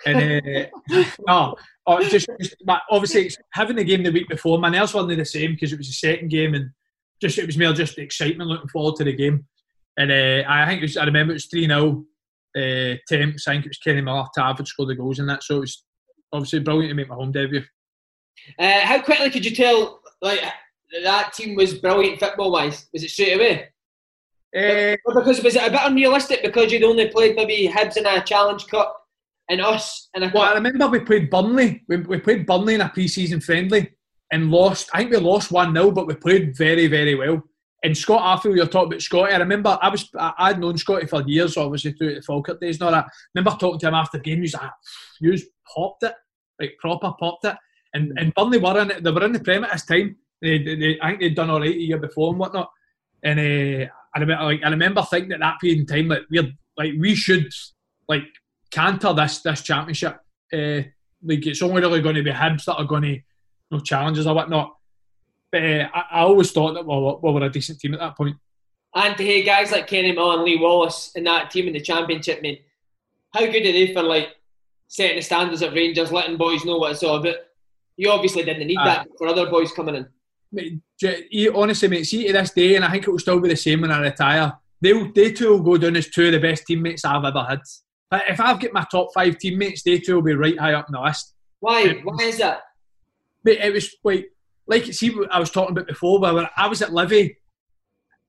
And 0.04 0.42
uh, 0.46 1.04
no, 1.26 1.54
oh, 1.86 2.02
just, 2.08 2.28
just 2.40 2.56
obviously 2.90 3.30
having 3.52 3.76
the 3.76 3.84
game 3.84 4.02
the 4.02 4.10
week 4.10 4.28
before, 4.28 4.58
my 4.58 4.68
nerves 4.68 4.94
weren't 4.94 5.16
the 5.16 5.24
same 5.24 5.52
because 5.52 5.72
it 5.72 5.78
was 5.78 5.86
the 5.86 5.92
second 5.92 6.28
game 6.28 6.54
and 6.54 6.70
just 7.20 7.38
it 7.38 7.46
was 7.46 7.58
more 7.58 7.72
just 7.72 7.96
the 7.96 8.02
excitement 8.02 8.50
looking 8.50 8.68
forward 8.68 8.96
to 8.96 9.04
the 9.04 9.12
game. 9.12 9.46
And 9.96 10.10
uh, 10.10 10.48
I 10.48 10.66
think 10.66 10.78
it 10.78 10.84
was, 10.84 10.96
I 10.96 11.04
remember 11.04 11.32
it 11.32 11.34
was 11.34 11.46
3 11.46 11.66
0 11.66 12.04
uh, 12.56 12.94
Temps. 13.08 13.46
I 13.46 13.52
think 13.52 13.66
it 13.66 13.70
was 13.70 13.78
Kenny 13.78 14.00
Miller, 14.00 14.24
Tarford 14.36 14.66
scored 14.66 14.88
the 14.88 14.94
goals 14.94 15.18
in 15.18 15.26
that. 15.26 15.42
So 15.42 15.56
it 15.56 15.60
was 15.60 15.84
obviously 16.32 16.60
brilliant 16.60 16.90
to 16.90 16.94
make 16.94 17.08
my 17.08 17.14
home 17.14 17.32
debut. 17.32 17.62
Uh, 18.58 18.80
how 18.80 19.02
quickly 19.02 19.30
could 19.30 19.44
you 19.44 19.54
tell 19.54 20.00
like 20.22 20.40
that 21.04 21.32
team 21.32 21.54
was 21.54 21.74
brilliant 21.74 22.20
football 22.20 22.52
wise? 22.52 22.88
Was 22.92 23.02
it 23.02 23.10
straight 23.10 23.34
away? 23.34 23.68
Uh, 24.56 24.96
because 25.06 25.42
was 25.42 25.54
it 25.54 25.66
a 25.66 25.70
bit 25.70 25.80
unrealistic 25.84 26.42
because 26.42 26.72
you'd 26.72 26.82
only 26.82 27.08
played 27.08 27.36
maybe 27.36 27.68
Hibs 27.68 27.96
in 27.96 28.06
a 28.06 28.20
Challenge 28.24 28.66
Cup 28.66 28.96
and 29.48 29.60
us 29.60 30.08
in 30.14 30.24
a 30.24 30.30
Well, 30.34 30.42
I 30.42 30.54
remember 30.54 30.88
we 30.88 31.00
played 31.00 31.30
Burnley. 31.30 31.84
We, 31.88 31.98
we 31.98 32.18
played 32.18 32.46
Burnley 32.46 32.74
in 32.74 32.80
a 32.80 32.88
pre-season 32.88 33.40
friendly 33.40 33.92
and 34.32 34.50
lost. 34.50 34.90
I 34.92 34.98
think 34.98 35.12
we 35.12 35.18
lost 35.18 35.52
one 35.52 35.72
0 35.72 35.92
but 35.92 36.08
we 36.08 36.14
played 36.14 36.56
very 36.56 36.88
very 36.88 37.14
well. 37.14 37.42
And 37.82 37.96
Scott 37.96 38.42
Arfield, 38.42 38.56
you're 38.56 38.66
talking 38.66 38.92
about 38.92 39.02
Scotty. 39.02 39.32
I 39.32 39.38
remember 39.38 39.78
I 39.80 39.88
was 39.88 40.08
I'd 40.14 40.60
known 40.60 40.76
Scotty 40.76 41.06
for 41.06 41.22
years, 41.26 41.56
obviously 41.56 41.92
through 41.92 42.16
the 42.16 42.22
Falkirk 42.22 42.60
days 42.60 42.76
and 42.76 42.82
all 42.82 42.92
that. 42.92 43.06
I 43.06 43.10
remember 43.34 43.56
talking 43.58 43.80
to 43.80 43.88
him 43.88 43.94
after 43.94 44.18
the 44.18 44.24
game. 44.24 44.36
He 44.36 44.42
was 44.42 44.54
like, 44.54 44.70
"You 45.20 45.38
popped 45.74 46.02
it, 46.02 46.14
like 46.60 46.76
proper 46.78 47.12
popped 47.18 47.46
it." 47.46 47.56
And 47.94 48.12
and 48.18 48.34
Burnley 48.34 48.58
were 48.58 48.78
in 48.80 48.90
it. 48.90 49.02
They 49.02 49.10
were 49.10 49.24
in 49.24 49.32
the 49.32 49.40
Prem 49.40 49.64
at 49.64 49.72
this 49.72 49.86
time. 49.86 50.16
They, 50.42 50.58
they, 50.62 50.98
I 51.00 51.08
think 51.08 51.20
they'd 51.20 51.34
done 51.34 51.50
all 51.50 51.60
right 51.60 51.72
the 51.72 51.82
year 51.82 51.98
before 51.98 52.30
and 52.30 52.38
whatnot. 52.38 52.70
And 53.22 53.38
uh, 53.38 53.86
I 54.14 54.20
remember, 54.20 54.44
like, 54.44 54.60
I 54.64 54.70
remember 54.70 55.02
thinking 55.02 55.32
at 55.32 55.40
that 55.40 55.60
period 55.60 55.80
in 55.80 55.86
time, 55.86 56.08
like 56.08 56.22
we're 56.30 56.52
like 56.76 56.92
we 56.98 57.14
should 57.14 57.50
like 58.08 58.24
canter 58.70 59.12
this 59.14 59.40
this 59.40 59.62
championship. 59.62 60.18
Uh, 60.52 60.82
like 61.22 61.46
it's 61.46 61.62
only 61.62 61.80
really 61.80 62.02
going 62.02 62.14
to 62.14 62.22
be 62.22 62.30
Hibs 62.30 62.64
that 62.64 62.76
are 62.76 62.84
going 62.84 63.02
to 63.02 63.08
you 63.08 63.22
know, 63.70 63.80
challenges 63.80 64.26
or 64.26 64.34
whatnot. 64.34 64.74
But 65.52 65.62
uh, 65.62 65.88
I, 65.92 66.04
I, 66.12 66.20
always 66.20 66.52
thought 66.52 66.74
that 66.74 66.86
we 66.86 66.94
were, 66.94 67.16
we 67.16 67.32
were 67.32 67.46
a 67.46 67.50
decent 67.50 67.80
team 67.80 67.94
at 67.94 68.00
that 68.00 68.16
point. 68.16 68.36
And 68.94 69.16
to 69.16 69.24
hey 69.24 69.42
guys 69.42 69.72
like 69.72 69.86
Kenny 69.86 70.12
Miller 70.12 70.34
and 70.34 70.44
Lee 70.44 70.58
Wallace 70.58 71.12
in 71.14 71.24
that 71.24 71.50
team 71.50 71.66
in 71.66 71.72
the 71.72 71.80
championship, 71.80 72.42
man, 72.42 72.58
how 73.32 73.40
good 73.40 73.66
are 73.66 73.72
they 73.72 73.92
for 73.92 74.02
like 74.02 74.36
setting 74.88 75.16
the 75.16 75.22
standards 75.22 75.62
at 75.62 75.74
Rangers, 75.74 76.12
letting 76.12 76.36
boys 76.36 76.64
know 76.64 76.78
what 76.78 76.92
it's 76.92 77.02
all 77.02 77.16
about? 77.16 77.36
You 77.96 78.10
obviously 78.10 78.44
didn't 78.44 78.66
need 78.66 78.78
uh, 78.78 78.84
that 78.84 79.08
for 79.18 79.28
other 79.28 79.48
boys 79.48 79.72
coming 79.72 79.94
in. 79.94 80.08
Mate, 80.52 80.80
honestly, 81.54 81.88
mate, 81.88 82.04
see 82.04 82.26
to 82.26 82.32
this 82.32 82.50
day, 82.50 82.74
and 82.74 82.84
I 82.84 82.90
think 82.90 83.06
it 83.06 83.10
will 83.10 83.18
still 83.18 83.38
be 83.38 83.48
the 83.48 83.56
same 83.56 83.82
when 83.82 83.92
I 83.92 84.00
retire. 84.00 84.52
They 84.80 84.92
they 85.14 85.32
two 85.32 85.50
will 85.50 85.62
go 85.62 85.76
down 85.76 85.96
as 85.96 86.08
two 86.08 86.26
of 86.26 86.32
the 86.32 86.40
best 86.40 86.66
teammates 86.66 87.04
I've 87.04 87.24
ever 87.24 87.44
had. 87.44 87.60
But 88.10 88.22
if 88.28 88.40
I've 88.40 88.58
got 88.58 88.72
my 88.72 88.86
top 88.90 89.10
five 89.14 89.38
teammates, 89.38 89.82
they 89.82 89.98
two 89.98 90.16
will 90.16 90.22
be 90.22 90.34
right 90.34 90.58
high 90.58 90.74
up 90.74 90.88
in 90.88 90.92
the 90.92 91.00
list. 91.00 91.34
Why? 91.60 92.00
Why 92.02 92.24
is 92.24 92.38
that? 92.38 92.62
But 93.44 93.54
it 93.54 93.72
was 93.72 93.94
like, 94.02 94.32
like 94.70 94.84
see, 94.86 95.14
I 95.30 95.40
was 95.40 95.50
talking 95.50 95.72
about 95.72 95.88
before, 95.88 96.20
where 96.20 96.48
I 96.56 96.68
was 96.68 96.80
at 96.80 96.90
Livi. 96.90 97.34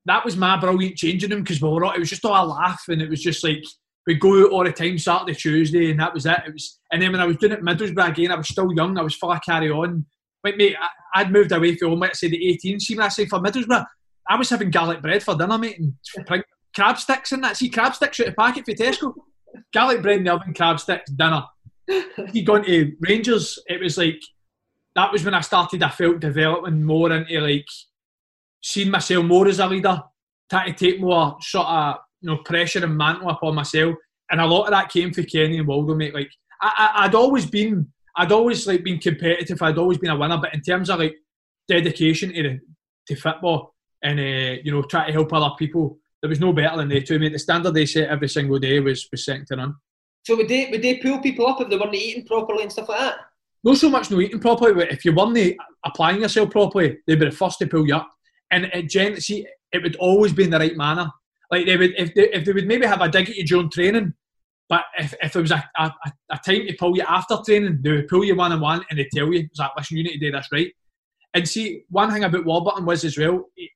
That 0.05 0.25
was 0.25 0.35
my 0.35 0.59
brilliant 0.59 0.97
changing 0.97 1.29
room 1.29 1.43
because 1.43 1.61
we 1.61 1.69
were 1.69 1.85
all, 1.85 1.93
it 1.93 1.99
was 1.99 2.09
just 2.09 2.25
all 2.25 2.45
a 2.45 2.47
laugh, 2.47 2.83
and 2.89 3.01
it 3.01 3.09
was 3.09 3.21
just 3.21 3.43
like 3.43 3.63
we'd 4.07 4.19
go 4.19 4.43
out 4.43 4.51
all 4.51 4.63
the 4.63 4.71
time 4.71 4.97
Saturday, 4.97 5.35
Tuesday, 5.35 5.91
and 5.91 5.99
that 5.99 6.13
was 6.13 6.25
it. 6.25 6.39
It 6.47 6.53
was, 6.53 6.79
and 6.91 7.01
then 7.01 7.11
when 7.11 7.21
I 7.21 7.25
was 7.25 7.37
doing 7.37 7.53
it 7.53 7.59
at 7.59 7.63
Middlesbrough 7.63 8.09
again, 8.09 8.31
I 8.31 8.35
was 8.35 8.47
still 8.49 8.73
young. 8.73 8.97
I 8.97 9.03
was 9.03 9.15
full 9.15 9.31
of 9.31 9.39
carry 9.45 9.69
on. 9.69 10.05
Like, 10.43 10.57
mate, 10.57 10.75
I, 11.13 11.23
would 11.23 11.31
moved 11.31 11.51
away 11.51 11.75
from, 11.75 11.99
let's 11.99 12.19
say, 12.19 12.27
the 12.27 12.49
18. 12.49 12.79
See, 12.79 12.95
when 12.95 13.05
I 13.05 13.09
say 13.09 13.27
for 13.27 13.39
Middlesbrough, 13.39 13.85
I 14.27 14.35
was 14.37 14.49
having 14.49 14.71
garlic 14.71 15.03
bread 15.03 15.21
for 15.21 15.35
dinner, 15.35 15.59
mate, 15.59 15.77
and 15.79 16.43
crab 16.73 16.97
sticks 16.97 17.31
and 17.31 17.43
that. 17.43 17.57
See, 17.57 17.69
crab 17.69 17.93
sticks 17.93 18.19
out 18.19 18.27
of 18.29 18.35
packet 18.35 18.65
for 18.65 18.73
Tesco. 18.73 19.13
garlic 19.71 20.01
bread 20.01 20.17
in 20.17 20.23
the 20.23 20.33
oven, 20.33 20.55
crab 20.55 20.79
sticks, 20.79 21.11
dinner. 21.11 21.43
he 22.31 22.41
gone 22.41 22.63
to 22.63 22.93
Rangers. 23.01 23.59
It 23.67 23.81
was 23.81 23.99
like 23.99 24.19
that 24.95 25.11
was 25.11 25.23
when 25.23 25.33
I 25.33 25.41
started. 25.41 25.83
I 25.83 25.89
felt 25.89 26.19
developing 26.19 26.83
more 26.83 27.11
into 27.11 27.39
like 27.39 27.65
seeing 28.63 28.91
myself 28.91 29.25
more 29.25 29.47
as 29.47 29.59
a 29.59 29.67
leader, 29.67 30.01
trying 30.49 30.73
to 30.73 30.85
take 30.85 30.99
more 30.99 31.37
sort 31.41 31.67
of 31.67 31.97
you 32.21 32.29
know 32.29 32.37
pressure 32.37 32.83
and 32.83 32.97
mantle 32.97 33.29
upon 33.29 33.55
myself. 33.55 33.95
And 34.29 34.39
a 34.39 34.45
lot 34.45 34.65
of 34.65 34.71
that 34.71 34.89
came 34.89 35.13
for 35.13 35.23
Kenny 35.23 35.57
and 35.57 35.67
Waldo, 35.67 35.95
mate. 35.95 36.13
Like 36.13 36.31
I, 36.61 36.91
I, 36.95 37.05
I'd 37.05 37.15
always 37.15 37.45
been 37.45 37.87
I'd 38.15 38.31
always 38.31 38.67
like 38.67 38.83
been 38.83 38.99
competitive. 38.99 39.61
I'd 39.61 39.77
always 39.77 39.97
been 39.97 40.11
a 40.11 40.17
winner, 40.17 40.37
but 40.37 40.53
in 40.53 40.61
terms 40.61 40.89
of 40.89 40.99
like 40.99 41.15
dedication 41.67 42.33
to 42.33 42.43
the, 42.43 42.59
to 43.07 43.15
football 43.15 43.73
and 44.03 44.19
uh, 44.19 44.61
you 44.63 44.71
know 44.71 44.81
try 44.83 45.07
to 45.07 45.13
help 45.13 45.31
other 45.33 45.55
people, 45.57 45.97
there 46.21 46.29
was 46.29 46.39
no 46.39 46.53
better 46.53 46.77
than 46.77 46.89
they 46.89 47.01
two. 47.01 47.19
Mate, 47.19 47.33
the 47.33 47.39
standard 47.39 47.73
they 47.73 47.85
set 47.85 48.09
every 48.09 48.29
single 48.29 48.59
day 48.59 48.79
was 48.79 49.07
was 49.11 49.25
second 49.25 49.47
to 49.47 49.55
none. 49.55 49.75
So 50.23 50.35
would 50.35 50.49
they 50.49 50.69
would 50.69 50.81
they 50.81 50.97
pull 50.97 51.19
people 51.19 51.47
up 51.47 51.61
if 51.61 51.69
they 51.69 51.77
weren't 51.77 51.95
eating 51.95 52.25
properly 52.25 52.63
and 52.63 52.71
stuff 52.71 52.89
like 52.89 52.99
that? 52.99 53.15
Not 53.63 53.77
so 53.77 53.89
much 53.89 54.09
no 54.09 54.19
eating 54.19 54.39
properly, 54.39 54.73
but 54.73 54.91
if 54.91 55.05
you 55.05 55.13
weren't 55.13 55.55
applying 55.85 56.21
yourself 56.21 56.49
properly, 56.49 56.97
they'd 57.05 57.19
be 57.19 57.25
the 57.25 57.31
first 57.31 57.59
to 57.59 57.67
pull 57.67 57.87
you 57.87 57.95
up. 57.95 58.09
And 58.49 58.65
it, 58.65 58.89
gen- 58.89 59.19
see, 59.21 59.45
it 59.71 59.83
would 59.83 59.95
always 59.97 60.33
be 60.33 60.43
in 60.43 60.49
the 60.49 60.59
right 60.59 60.75
manner. 60.75 61.09
Like 61.51 61.65
they 61.65 61.77
would, 61.77 61.93
if 61.97 62.13
they, 62.15 62.29
if 62.29 62.45
they 62.45 62.53
would 62.53 62.67
maybe 62.67 62.85
have 62.85 63.01
a 63.01 63.09
dig 63.09 63.29
at 63.29 63.35
you 63.35 63.45
during 63.45 63.69
training, 63.69 64.13
but 64.67 64.85
if, 64.97 65.13
if 65.21 65.33
there 65.33 65.41
was 65.41 65.51
a, 65.51 65.63
a, 65.77 65.91
a 66.31 66.39
time 66.45 66.65
to 66.65 66.75
pull 66.79 66.95
you 66.95 67.03
after 67.07 67.37
training, 67.45 67.79
they 67.81 67.91
would 67.91 68.07
pull 68.07 68.23
you 68.23 68.35
one 68.35 68.51
on 68.51 68.61
one 68.61 68.85
and 68.89 68.97
they 68.97 69.07
tell 69.13 69.31
you, 69.31 69.47
like, 69.57 69.71
listen, 69.77 69.97
you 69.97 70.03
need 70.03 70.13
to 70.13 70.19
do 70.19 70.31
this 70.31 70.47
right. 70.51 70.71
And 71.33 71.47
see, 71.47 71.83
one 71.89 72.11
thing 72.11 72.23
about 72.23 72.45
Warburton 72.45 72.85
was 72.85 73.03
as 73.03 73.17
well, 73.17 73.45
he, 73.55 73.69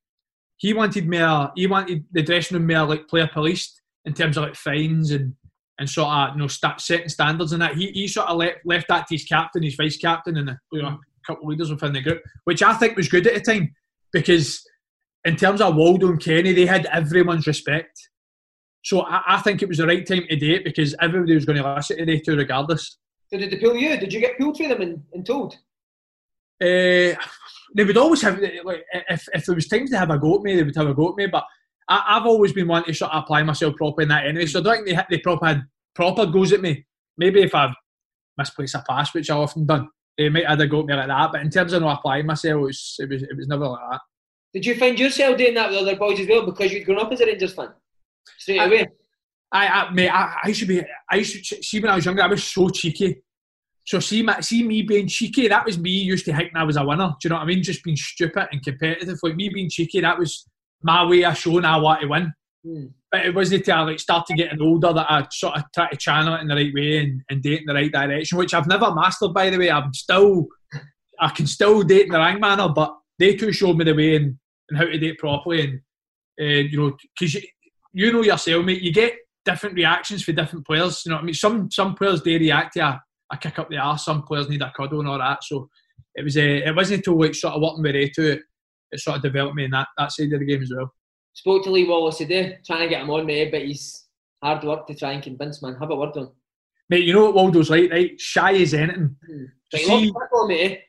he 0.57 0.73
wanted 0.73 1.09
more, 1.09 1.51
he 1.55 1.67
wanted 1.67 2.05
the 2.11 2.23
dressing 2.23 2.57
room 2.57 2.67
more 2.67 2.87
like 2.87 3.07
player 3.07 3.29
policed 3.31 3.81
in 4.05 4.13
terms 4.13 4.37
of 4.37 4.43
like 4.43 4.55
fines 4.55 5.11
and 5.11 5.33
and 5.79 5.89
sort 5.89 6.09
of 6.09 6.35
you 6.35 6.41
know 6.41 6.47
st- 6.47 6.79
setting 6.79 7.09
standards 7.09 7.51
and 7.51 7.61
that. 7.61 7.75
He, 7.75 7.91
he 7.91 8.07
sort 8.07 8.29
of 8.29 8.37
left, 8.37 8.59
left 8.65 8.87
that 8.89 9.07
to 9.07 9.15
his 9.15 9.25
captain, 9.25 9.63
his 9.63 9.75
vice 9.75 9.97
captain, 9.97 10.37
and 10.37 10.49
a, 10.49 10.59
you 10.71 10.81
know, 10.81 10.87
a 10.87 10.99
couple 11.25 11.43
of 11.43 11.49
leaders 11.49 11.69
within 11.69 11.93
the 11.93 12.01
group, 12.01 12.21
which 12.45 12.63
I 12.63 12.73
think 12.73 12.95
was 12.95 13.09
good 13.09 13.27
at 13.27 13.33
the 13.33 13.41
time 13.41 13.73
because 14.13 14.63
in 15.25 15.35
terms 15.35 15.59
of 15.59 15.75
Waldo 15.75 16.07
and 16.07 16.21
Kenny, 16.21 16.53
they 16.53 16.65
had 16.65 16.85
everyone's 16.87 17.47
respect. 17.47 18.09
So 18.83 19.01
I, 19.01 19.21
I, 19.27 19.41
think 19.41 19.61
it 19.61 19.67
was 19.67 19.79
the 19.79 19.87
right 19.87 20.05
time 20.05 20.25
to 20.29 20.35
do 20.35 20.53
it 20.53 20.63
because 20.63 20.95
everybody 21.01 21.33
was 21.33 21.45
going 21.45 21.61
to 21.61 21.73
listen 21.73 21.97
to 21.97 22.05
the 22.05 22.21
two 22.21 22.37
regardless. 22.37 22.97
So 23.31 23.39
did 23.39 23.49
they 23.49 23.57
pull 23.57 23.75
you? 23.75 23.97
Did 23.97 24.13
you 24.13 24.19
get 24.19 24.37
pulled 24.37 24.57
for 24.57 24.67
them 24.67 24.81
and, 24.81 25.01
and 25.13 25.25
told? 25.25 25.55
Uh, 26.61 27.17
they 27.75 27.83
would 27.83 27.97
always 27.97 28.21
have, 28.21 28.39
like, 28.63 28.85
if, 29.09 29.27
if 29.33 29.45
there 29.45 29.55
was 29.55 29.67
times 29.67 29.89
to 29.89 29.97
have 29.97 30.11
a 30.11 30.19
go 30.19 30.35
at 30.35 30.43
me, 30.43 30.55
they 30.55 30.63
would 30.63 30.75
have 30.75 30.87
a 30.87 30.93
go 30.93 31.09
at 31.09 31.15
me. 31.15 31.25
But 31.25 31.43
I, 31.87 32.15
have 32.15 32.25
always 32.25 32.53
been 32.53 32.67
wanting 32.67 32.93
to 32.93 32.97
sort 32.97 33.11
of 33.11 33.23
apply 33.23 33.43
myself 33.43 33.75
properly 33.75 34.03
in 34.03 34.09
that 34.09 34.25
anyway. 34.25 34.45
So 34.45 34.59
I 34.59 34.63
don't 34.63 34.85
think 34.85 34.97
they, 34.97 35.17
they 35.17 35.21
proper 35.21 35.45
had 35.45 35.63
proper 35.93 36.25
goes 36.25 36.51
at 36.53 36.61
me. 36.61 36.85
Maybe 37.17 37.41
if 37.41 37.53
I've 37.53 37.75
misplaced 38.37 38.75
a 38.75 38.83
pass, 38.87 39.13
which 39.13 39.29
I've 39.29 39.37
often 39.37 39.65
done, 39.65 39.89
they 40.17 40.29
might 40.29 40.47
have 40.47 40.59
a 40.59 40.67
go 40.67 40.81
at 40.81 40.85
me 40.87 40.93
like 40.95 41.07
that. 41.07 41.31
But 41.31 41.41
in 41.41 41.49
terms 41.49 41.73
of 41.73 41.81
not 41.81 41.99
applying 41.99 42.25
myself, 42.25 42.59
it 42.59 42.63
was, 42.63 42.95
it 42.99 43.09
was, 43.09 43.23
it 43.23 43.37
was 43.37 43.47
never 43.47 43.67
like 43.67 43.81
that. 43.91 44.01
Did 44.53 44.65
you 44.65 44.75
find 44.75 44.99
yourself 44.99 45.37
doing 45.37 45.53
that 45.55 45.69
with 45.69 45.79
other 45.79 45.95
boys 45.95 46.19
as 46.19 46.27
well 46.27 46.45
because 46.45 46.71
you'd 46.71 46.85
grown 46.85 46.99
up 46.99 47.11
as 47.11 47.21
a 47.21 47.25
Rangers 47.25 47.53
fan? 47.53 47.69
straight 48.37 48.59
away. 48.59 48.87
I, 49.51 49.67
I, 49.67 49.91
mate, 49.91 50.09
I, 50.09 50.35
I 50.43 50.51
should 50.51 50.67
be. 50.67 50.83
I 51.09 51.15
used 51.17 51.49
to 51.49 51.63
see 51.63 51.79
when 51.79 51.91
I 51.91 51.95
was 51.95 52.05
younger. 52.05 52.23
I 52.23 52.27
was 52.27 52.43
so 52.43 52.69
cheeky. 52.69 53.21
So 53.85 53.99
see, 53.99 54.23
my, 54.23 54.39
see 54.39 54.63
me 54.63 54.81
being 54.81 55.07
cheeky. 55.07 55.47
That 55.47 55.65
was 55.65 55.77
me 55.77 55.91
used 55.91 56.25
to 56.25 56.35
thinking 56.35 56.57
I 56.57 56.63
was 56.63 56.77
a 56.77 56.83
winner. 56.83 57.09
Do 57.09 57.15
you 57.23 57.29
know 57.29 57.35
what 57.35 57.43
I 57.43 57.45
mean? 57.45 57.61
Just 57.61 57.83
being 57.83 57.95
stupid 57.95 58.47
and 58.51 58.63
competitive. 58.63 59.19
Like 59.21 59.35
me 59.35 59.49
being 59.49 59.69
cheeky. 59.69 60.01
That 60.01 60.17
was 60.17 60.47
my 60.85 61.03
way 61.03 61.25
of 61.25 61.35
showing 61.35 61.65
I 61.65 61.77
want 61.77 62.01
to 62.01 62.07
win. 62.07 62.33
Mm. 62.65 62.91
But 63.11 63.25
it 63.25 63.33
wasn't 63.33 63.61
until 63.61 63.75
I 63.75 63.81
like 63.81 63.99
started 63.99 64.37
getting 64.37 64.61
older 64.61 64.93
that 64.93 65.11
I 65.11 65.25
sort 65.31 65.57
of 65.57 65.63
tried 65.73 65.89
to 65.91 65.97
channel 65.97 66.35
it 66.35 66.41
in 66.41 66.47
the 66.47 66.55
right 66.55 66.73
way 66.73 66.97
and, 66.99 67.21
and 67.29 67.41
date 67.41 67.61
in 67.61 67.65
the 67.65 67.73
right 67.73 67.91
direction, 67.91 68.37
which 68.37 68.53
I've 68.53 68.67
never 68.67 68.93
mastered. 68.93 69.33
By 69.33 69.49
the 69.49 69.57
way, 69.57 69.71
I'm 69.71 69.93
still, 69.93 70.45
I 71.19 71.29
can 71.29 71.47
still 71.47 71.81
date 71.81 72.05
in 72.05 72.11
the 72.11 72.19
right 72.19 72.39
manner, 72.39 72.69
but 72.69 72.95
they 73.17 73.35
two 73.35 73.51
showed 73.51 73.77
me 73.77 73.85
the 73.85 73.95
way 73.95 74.15
and, 74.17 74.37
and 74.69 74.77
how 74.77 74.85
to 74.85 74.97
date 74.97 75.17
properly. 75.17 75.61
And 75.61 75.81
uh, 76.39 76.67
you 76.69 76.77
know, 76.77 76.97
because 77.17 77.33
you, 77.33 77.41
you 77.93 78.11
know 78.11 78.21
yourself, 78.21 78.63
mate. 78.63 78.81
You 78.81 78.93
get 78.93 79.15
different 79.43 79.75
reactions 79.75 80.23
for 80.23 80.33
different 80.33 80.67
players. 80.67 81.03
You 81.05 81.11
know 81.11 81.15
what 81.15 81.23
I 81.23 81.25
mean? 81.25 81.33
Some 81.33 81.71
some 81.71 81.95
players 81.95 82.21
they 82.21 82.37
react 82.37 82.73
to 82.73 82.81
a, 82.81 83.01
a 83.31 83.37
kick 83.37 83.57
up 83.57 83.69
the 83.69 83.77
arse. 83.77 84.05
Some 84.05 84.23
players 84.23 84.49
need 84.49 84.61
a 84.61 84.73
cuddle 84.75 84.99
and 84.99 85.09
all 85.09 85.17
that. 85.17 85.43
So 85.43 85.69
it 86.13 86.23
was 86.23 86.37
a, 86.37 86.63
uh, 86.63 86.69
it 86.69 86.75
wasn't 86.75 86.97
until 86.97 87.19
like 87.19 87.35
sort 87.35 87.53
of 87.53 87.61
working 87.61 87.83
with 87.83 87.95
Ray 87.95 88.09
to 88.09 88.39
it, 88.95 88.99
sort 88.99 89.17
of 89.17 89.23
developed 89.23 89.55
me 89.55 89.65
in 89.65 89.71
that, 89.71 89.87
that 89.97 90.11
side 90.11 90.33
of 90.33 90.39
the 90.39 90.45
game 90.45 90.61
as 90.61 90.71
well. 90.75 90.91
Spoke 91.33 91.63
to 91.65 91.71
Lee 91.71 91.87
Wallace 91.87 92.17
today, 92.17 92.59
trying 92.65 92.81
to 92.81 92.87
get 92.87 93.01
him 93.01 93.09
on, 93.09 93.25
mate, 93.25 93.51
but 93.51 93.61
he's 93.61 94.05
hard 94.41 94.63
work 94.63 94.87
to 94.87 94.95
try 94.95 95.11
and 95.11 95.23
convince 95.23 95.61
man. 95.61 95.75
Have 95.79 95.91
a 95.91 95.95
word 95.95 96.15
on. 96.17 96.31
Mate, 96.89 97.03
you 97.03 97.13
know 97.13 97.25
what 97.25 97.35
Waldo's 97.35 97.69
like, 97.69 97.91
right? 97.91 98.19
Shy 98.19 98.53
as 98.61 98.73
anything. 98.73 99.15
Hmm. 99.25 99.45
See, 99.73 99.87
loves 99.87 100.11
football, 100.11 100.47
mate. 100.47 100.81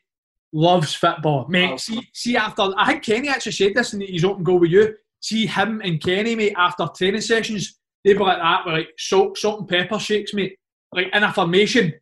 Loves 0.52 0.94
football, 0.94 1.46
mate. 1.48 1.70
Oh. 1.72 1.76
See, 1.76 2.08
see, 2.12 2.36
after 2.36 2.70
I 2.76 2.86
think 2.86 3.02
Kenny 3.02 3.28
actually 3.28 3.52
said 3.52 3.74
this 3.74 3.94
in 3.94 4.00
his 4.02 4.24
open 4.24 4.44
goal 4.44 4.60
with 4.60 4.70
you. 4.70 4.94
See 5.20 5.46
him 5.46 5.80
and 5.82 6.00
Kenny, 6.00 6.34
mate, 6.34 6.54
after 6.56 6.86
training 6.94 7.22
sessions, 7.22 7.78
they 8.04 8.14
were 8.14 8.26
like 8.26 8.38
that, 8.38 8.66
with 8.66 8.74
like 8.74 8.88
salt, 8.98 9.36
salt 9.38 9.60
and 9.60 9.68
pepper 9.68 9.98
shakes, 9.98 10.34
mate, 10.34 10.56
like 10.92 11.08
in 11.12 11.24
a 11.24 11.32
formation. 11.32 11.92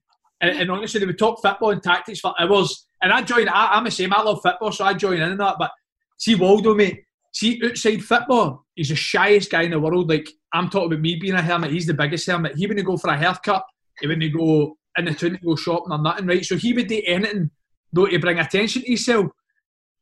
And, 0.41 0.59
and 0.59 0.71
honestly, 0.71 1.01
they 1.01 1.07
would 1.07 1.19
talk 1.19 1.41
football 1.41 1.71
and 1.71 1.83
tactics 1.83 2.21
for 2.21 2.35
hours. 2.39 2.87
And 3.01 3.13
I 3.13 3.23
join. 3.23 3.49
I, 3.49 3.79
am 3.79 3.85
the 3.85 3.91
same. 3.91 4.13
I 4.13 4.23
love 4.23 4.41
football, 4.43 4.73
so 4.73 4.85
I 4.85 4.95
join 4.95 5.23
in 5.23 5.23
on 5.23 5.37
that. 5.39 5.57
But 5.59 5.71
see, 6.17 6.35
Waldo, 6.35 6.75
mate. 6.75 7.05
See, 7.33 7.61
outside 7.65 8.05
football, 8.05 8.65
he's 8.75 8.91
the 8.91 8.95
shyest 8.95 9.51
guy 9.51 9.63
in 9.63 9.73
the 9.73 9.81
world. 9.81 10.09
Like 10.09 10.29
I'm 10.53 10.71
talking 10.71 10.93
about 10.93 11.01
me 11.01 11.17
being 11.17 11.35
a 11.35 11.43
hermit. 11.43 11.73
He's 11.73 11.87
the 11.87 11.95
biggest 11.95 12.27
hermit. 12.29 12.57
He 12.57 12.67
wouldn't 12.67 12.87
go 12.87 12.97
for 12.97 13.11
a 13.11 13.17
haircut. 13.17 13.65
He 14.01 14.07
wouldn't 14.07 14.33
go 14.33 14.77
in 14.97 15.07
the 15.07 15.15
town 15.15 15.33
to 15.33 15.39
go 15.39 15.57
shopping 15.57 15.93
or 15.93 15.99
nothing, 15.99 16.27
right? 16.27 16.45
So 16.45 16.57
he 16.57 16.73
would 16.73 16.87
do 16.87 17.03
anything 17.05 17.51
though 17.93 18.07
to 18.07 18.19
bring 18.19 18.39
attention 18.39 18.83
to 18.83 18.89
himself. 18.89 19.27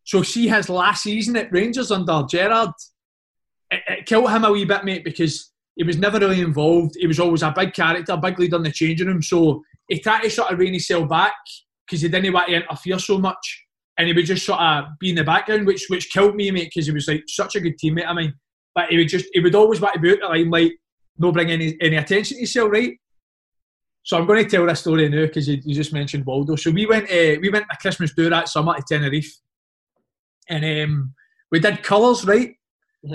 So 0.05 0.23
see 0.23 0.49
his 0.49 0.69
last 0.69 1.05
season 1.05 1.37
at 1.37 1.53
Rangers 1.53 1.91
under 1.91 2.25
Gerrard, 2.29 2.71
it, 3.71 3.83
it 3.89 4.07
killed 4.07 4.31
him 4.31 4.45
a 4.45 4.51
wee 4.51 4.65
bit, 4.65 4.85
mate, 4.85 5.05
because 5.05 5.53
he 5.77 5.85
was 5.85 5.97
never 5.97 6.19
really 6.19 6.41
involved. 6.41 6.97
He 6.99 7.07
was 7.07 7.21
always 7.21 7.43
a 7.43 7.55
big 7.57 7.73
character, 7.73 8.13
a 8.13 8.17
big 8.17 8.39
leader 8.39 8.57
in 8.57 8.63
the 8.63 8.73
changing 8.73 9.07
room. 9.07 9.23
So 9.23 9.63
he 9.89 10.01
tried 10.01 10.23
to 10.23 10.31
sort 10.31 10.53
of 10.53 10.59
rein 10.59 10.73
himself 10.73 11.09
back 11.09 11.35
because 11.87 12.03
he 12.03 12.09
didn't 12.09 12.33
want 12.33 12.49
to 12.49 12.57
interfere 12.57 12.99
so 12.99 13.19
much. 13.19 13.62
And 13.99 14.09
he 14.09 14.15
would 14.15 14.27
just 14.27 14.47
sort 14.47 14.61
of 14.61 14.85
be 14.99 15.11
in 15.11 15.17
the 15.17 15.25
background, 15.25 15.67
which 15.67 15.87
which 15.89 16.11
killed 16.11 16.35
me, 16.35 16.51
mate, 16.51 16.71
because 16.75 16.87
he 16.87 16.93
was 16.93 17.09
like 17.09 17.25
such 17.27 17.57
a 17.57 17.61
good 17.61 17.79
teammate. 17.79 18.07
I 18.07 18.15
mean, 18.15 18.35
but 18.75 18.89
he 18.89 18.97
would 18.97 19.09
just 19.09 19.27
he 19.33 19.41
would 19.41 19.55
always 19.55 19.81
want 19.81 19.95
to 19.95 20.01
be 20.01 20.13
out 20.13 20.21
the 20.21 20.29
limelight, 20.29 20.73
no 21.19 21.33
bring 21.33 21.51
any 21.51 21.77
any 21.81 21.97
attention 21.97 22.37
to 22.37 22.41
himself, 22.41 22.71
right? 22.73 22.97
So 24.05 24.17
I'm 24.17 24.27
going 24.27 24.43
to 24.43 24.51
tell 24.51 24.67
this 24.67 24.81
story 24.81 25.09
now 25.09 25.27
because 25.27 25.47
you, 25.47 25.61
you, 25.65 25.75
just 25.77 25.93
mentioned 25.93 26.27
Waldo. 26.27 26.57
So 26.57 26.73
we 26.73 26.87
went 26.87 27.05
uh, 27.05 27.39
we 27.41 27.51
went 27.51 27.67
a 27.71 27.77
Christmas 27.77 28.13
do 28.15 28.29
that 28.31 28.49
summer 28.49 28.75
to 28.75 28.83
Tenerife, 28.89 29.33
and 30.49 30.65
um, 30.65 31.15
we 31.51 31.61
did 31.61 31.83
colours, 31.83 32.25
right? 32.25 32.55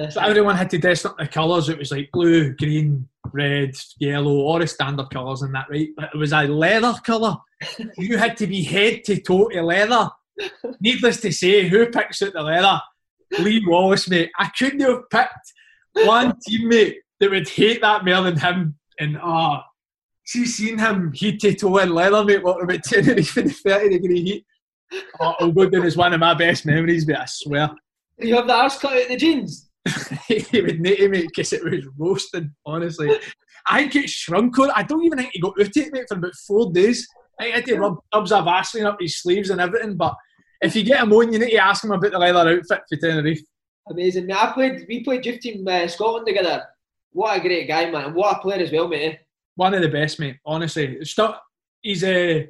So 0.10 0.20
everyone 0.22 0.58
had 0.58 0.70
to 0.72 0.78
dress 0.78 1.06
up 1.06 1.18
the 1.18 1.28
colours. 1.28 1.70
It 1.70 1.78
was 1.78 1.92
like 1.92 2.10
blue, 2.12 2.54
green, 2.56 3.08
red, 3.32 3.74
yellow, 4.00 4.32
all 4.32 4.60
the 4.60 4.68
standard 4.68 5.10
colours 5.10 5.44
and 5.44 5.56
that, 5.56 5.70
right? 5.70 5.90
But 5.96 6.10
it 6.14 6.18
was 6.18 6.34
a 6.34 6.44
leather 6.44 6.94
colour. 7.06 7.38
you 7.98 8.18
had 8.18 8.36
to 8.38 8.48
be 8.48 8.64
head 8.64 9.06
to 9.06 9.22
toe 9.22 9.48
to 9.48 9.62
leather. 9.62 10.10
Needless 10.80 11.22
to 11.22 11.32
say, 11.32 11.68
who 11.68 11.88
picks 11.88 12.22
out 12.22 12.34
the 12.34 12.42
leather? 12.42 12.82
Lee 13.40 13.64
Wallace, 13.66 14.10
mate. 14.10 14.32
I 14.40 14.50
couldn't 14.58 14.80
have 14.82 15.10
picked 15.10 15.54
one 15.94 16.34
teammate 16.48 16.96
that 17.20 17.30
would 17.30 17.50
hate 17.50 17.82
that 17.82 18.06
more 18.06 18.22
than 18.22 18.40
him. 18.40 18.76
And 19.00 19.18
oh, 19.22 19.60
see, 20.26 20.46
seen 20.46 20.78
him 20.78 21.12
heat 21.14 21.40
to 21.42 21.54
toe 21.54 21.78
in 21.78 21.94
leather, 21.94 22.24
mate, 22.24 22.44
what 22.44 22.64
about 22.64 22.84
Tenerife 22.84 23.38
in 23.38 23.48
the 23.48 23.54
30 23.66 23.90
degree 23.90 24.22
heat. 24.22 24.46
Oh, 25.20 25.36
it'll 25.40 25.52
go 25.52 25.70
down 25.70 25.90
one 25.92 26.14
of 26.14 26.20
my 26.20 26.34
best 26.34 26.66
memories, 26.66 27.06
mate, 27.06 27.18
I 27.18 27.26
swear. 27.26 27.72
You 28.20 28.36
have 28.36 28.48
the 28.48 28.54
arse 28.54 28.80
cut 28.80 28.94
out 28.94 29.08
the 29.10 29.18
jeans? 29.18 29.70
he 30.28 30.62
would 30.62 30.80
need 30.80 30.98
to 30.98 31.10
make 31.10 31.28
because 31.28 31.54
it 31.54 31.64
was 31.64 31.88
roasting, 31.98 32.54
honestly. 32.66 33.10
I 33.70 33.82
think 33.82 33.96
it 33.96 34.10
shrunk 34.10 34.58
on 34.60 34.72
I 34.72 34.84
don't 34.84 35.04
even 35.04 35.18
think 35.18 35.32
he 35.34 35.42
got 35.42 35.60
out 35.60 35.76
it, 35.76 35.94
mate, 35.94 36.06
for 36.08 36.18
about 36.18 36.36
four 36.48 36.72
days. 36.72 37.08
I 37.40 37.46
had 37.46 37.66
to 37.66 37.78
rub 37.78 37.98
tubs 38.12 38.32
of 38.32 38.46
Vaseline 38.46 38.88
up 38.88 38.98
his 39.00 39.20
sleeves 39.20 39.50
and 39.50 39.62
everything. 39.62 39.96
But 39.96 40.16
if 40.62 40.76
you 40.76 40.84
get 40.84 41.02
him 41.02 41.14
on, 41.14 41.32
you 41.32 41.40
need 41.40 41.52
to 41.52 41.58
ask 41.58 41.84
him 41.84 41.92
about 41.92 42.12
the 42.12 42.20
leather 42.20 42.50
outfit 42.50 42.82
for 42.90 42.96
Tenerife. 42.98 43.42
Amazing, 43.90 44.28
mate. 44.28 44.36
I 44.36 44.52
played, 44.52 44.86
we 44.88 45.04
played 45.04 45.26
youth 45.26 45.40
team 45.40 45.68
uh, 45.68 45.88
Scotland 45.88 46.28
together. 46.28 46.66
What 47.12 47.38
a 47.38 47.42
great 47.42 47.68
guy, 47.68 47.90
man. 47.90 48.14
What 48.14 48.38
a 48.38 48.40
player 48.40 48.62
as 48.64 48.72
well, 48.72 48.88
mate. 48.88 49.20
One 49.56 49.74
of 49.74 49.82
the 49.82 49.90
best, 49.90 50.20
mate. 50.20 50.38
Honestly, 50.46 51.00
he's 51.82 52.04
a. 52.04 52.44
Uh, 52.44 52.46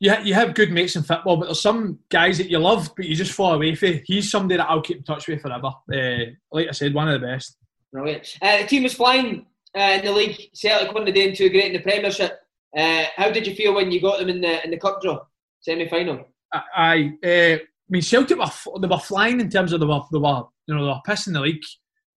you, 0.00 0.14
you 0.22 0.34
have 0.34 0.54
good 0.54 0.70
mates 0.70 0.94
in 0.94 1.02
football, 1.02 1.36
but 1.36 1.46
there's 1.46 1.60
some 1.60 1.98
guys 2.08 2.38
that 2.38 2.48
you 2.48 2.58
love, 2.58 2.92
but 2.96 3.06
you 3.06 3.16
just 3.16 3.32
fall 3.32 3.54
away 3.54 3.74
from. 3.74 4.00
He's 4.04 4.30
somebody 4.30 4.56
that 4.56 4.70
I'll 4.70 4.80
keep 4.80 4.98
in 4.98 5.02
touch 5.02 5.26
with 5.26 5.42
forever. 5.42 5.72
Uh, 5.92 6.32
like 6.52 6.68
I 6.68 6.72
said, 6.72 6.94
one 6.94 7.08
of 7.08 7.20
the 7.20 7.26
best. 7.26 7.56
Brilliant. 7.92 8.38
Uh, 8.40 8.58
the 8.58 8.66
team 8.68 8.84
was 8.84 8.94
flying 8.94 9.46
uh, 9.76 9.98
in 9.98 10.04
the 10.04 10.12
league. 10.12 10.50
Celtic 10.54 10.94
won 10.94 11.04
the 11.04 11.12
day 11.12 11.28
and 11.28 11.36
two 11.36 11.50
great 11.50 11.66
in 11.66 11.72
the 11.72 11.80
Premiership. 11.80 12.38
Uh, 12.76 13.04
how 13.16 13.30
did 13.30 13.46
you 13.46 13.54
feel 13.54 13.74
when 13.74 13.90
you 13.90 14.00
got 14.00 14.18
them 14.18 14.28
in 14.28 14.40
the 14.40 14.62
in 14.64 14.70
the 14.70 14.76
cup 14.76 15.00
draw 15.02 15.18
semi 15.60 15.88
final? 15.88 16.26
I, 16.52 17.12
uh, 17.24 17.28
I 17.28 17.60
mean 17.88 18.02
Celtic 18.02 18.38
were 18.38 18.78
they 18.80 18.88
were 18.88 18.98
flying 18.98 19.40
in 19.40 19.50
terms 19.50 19.72
of 19.72 19.80
they 19.80 19.86
were 19.86 20.00
they 20.12 20.18
were 20.18 20.44
you 20.66 20.74
know 20.74 20.84
they 20.84 20.90
were 20.90 21.00
pissing 21.06 21.32
the 21.32 21.40
league. 21.40 21.62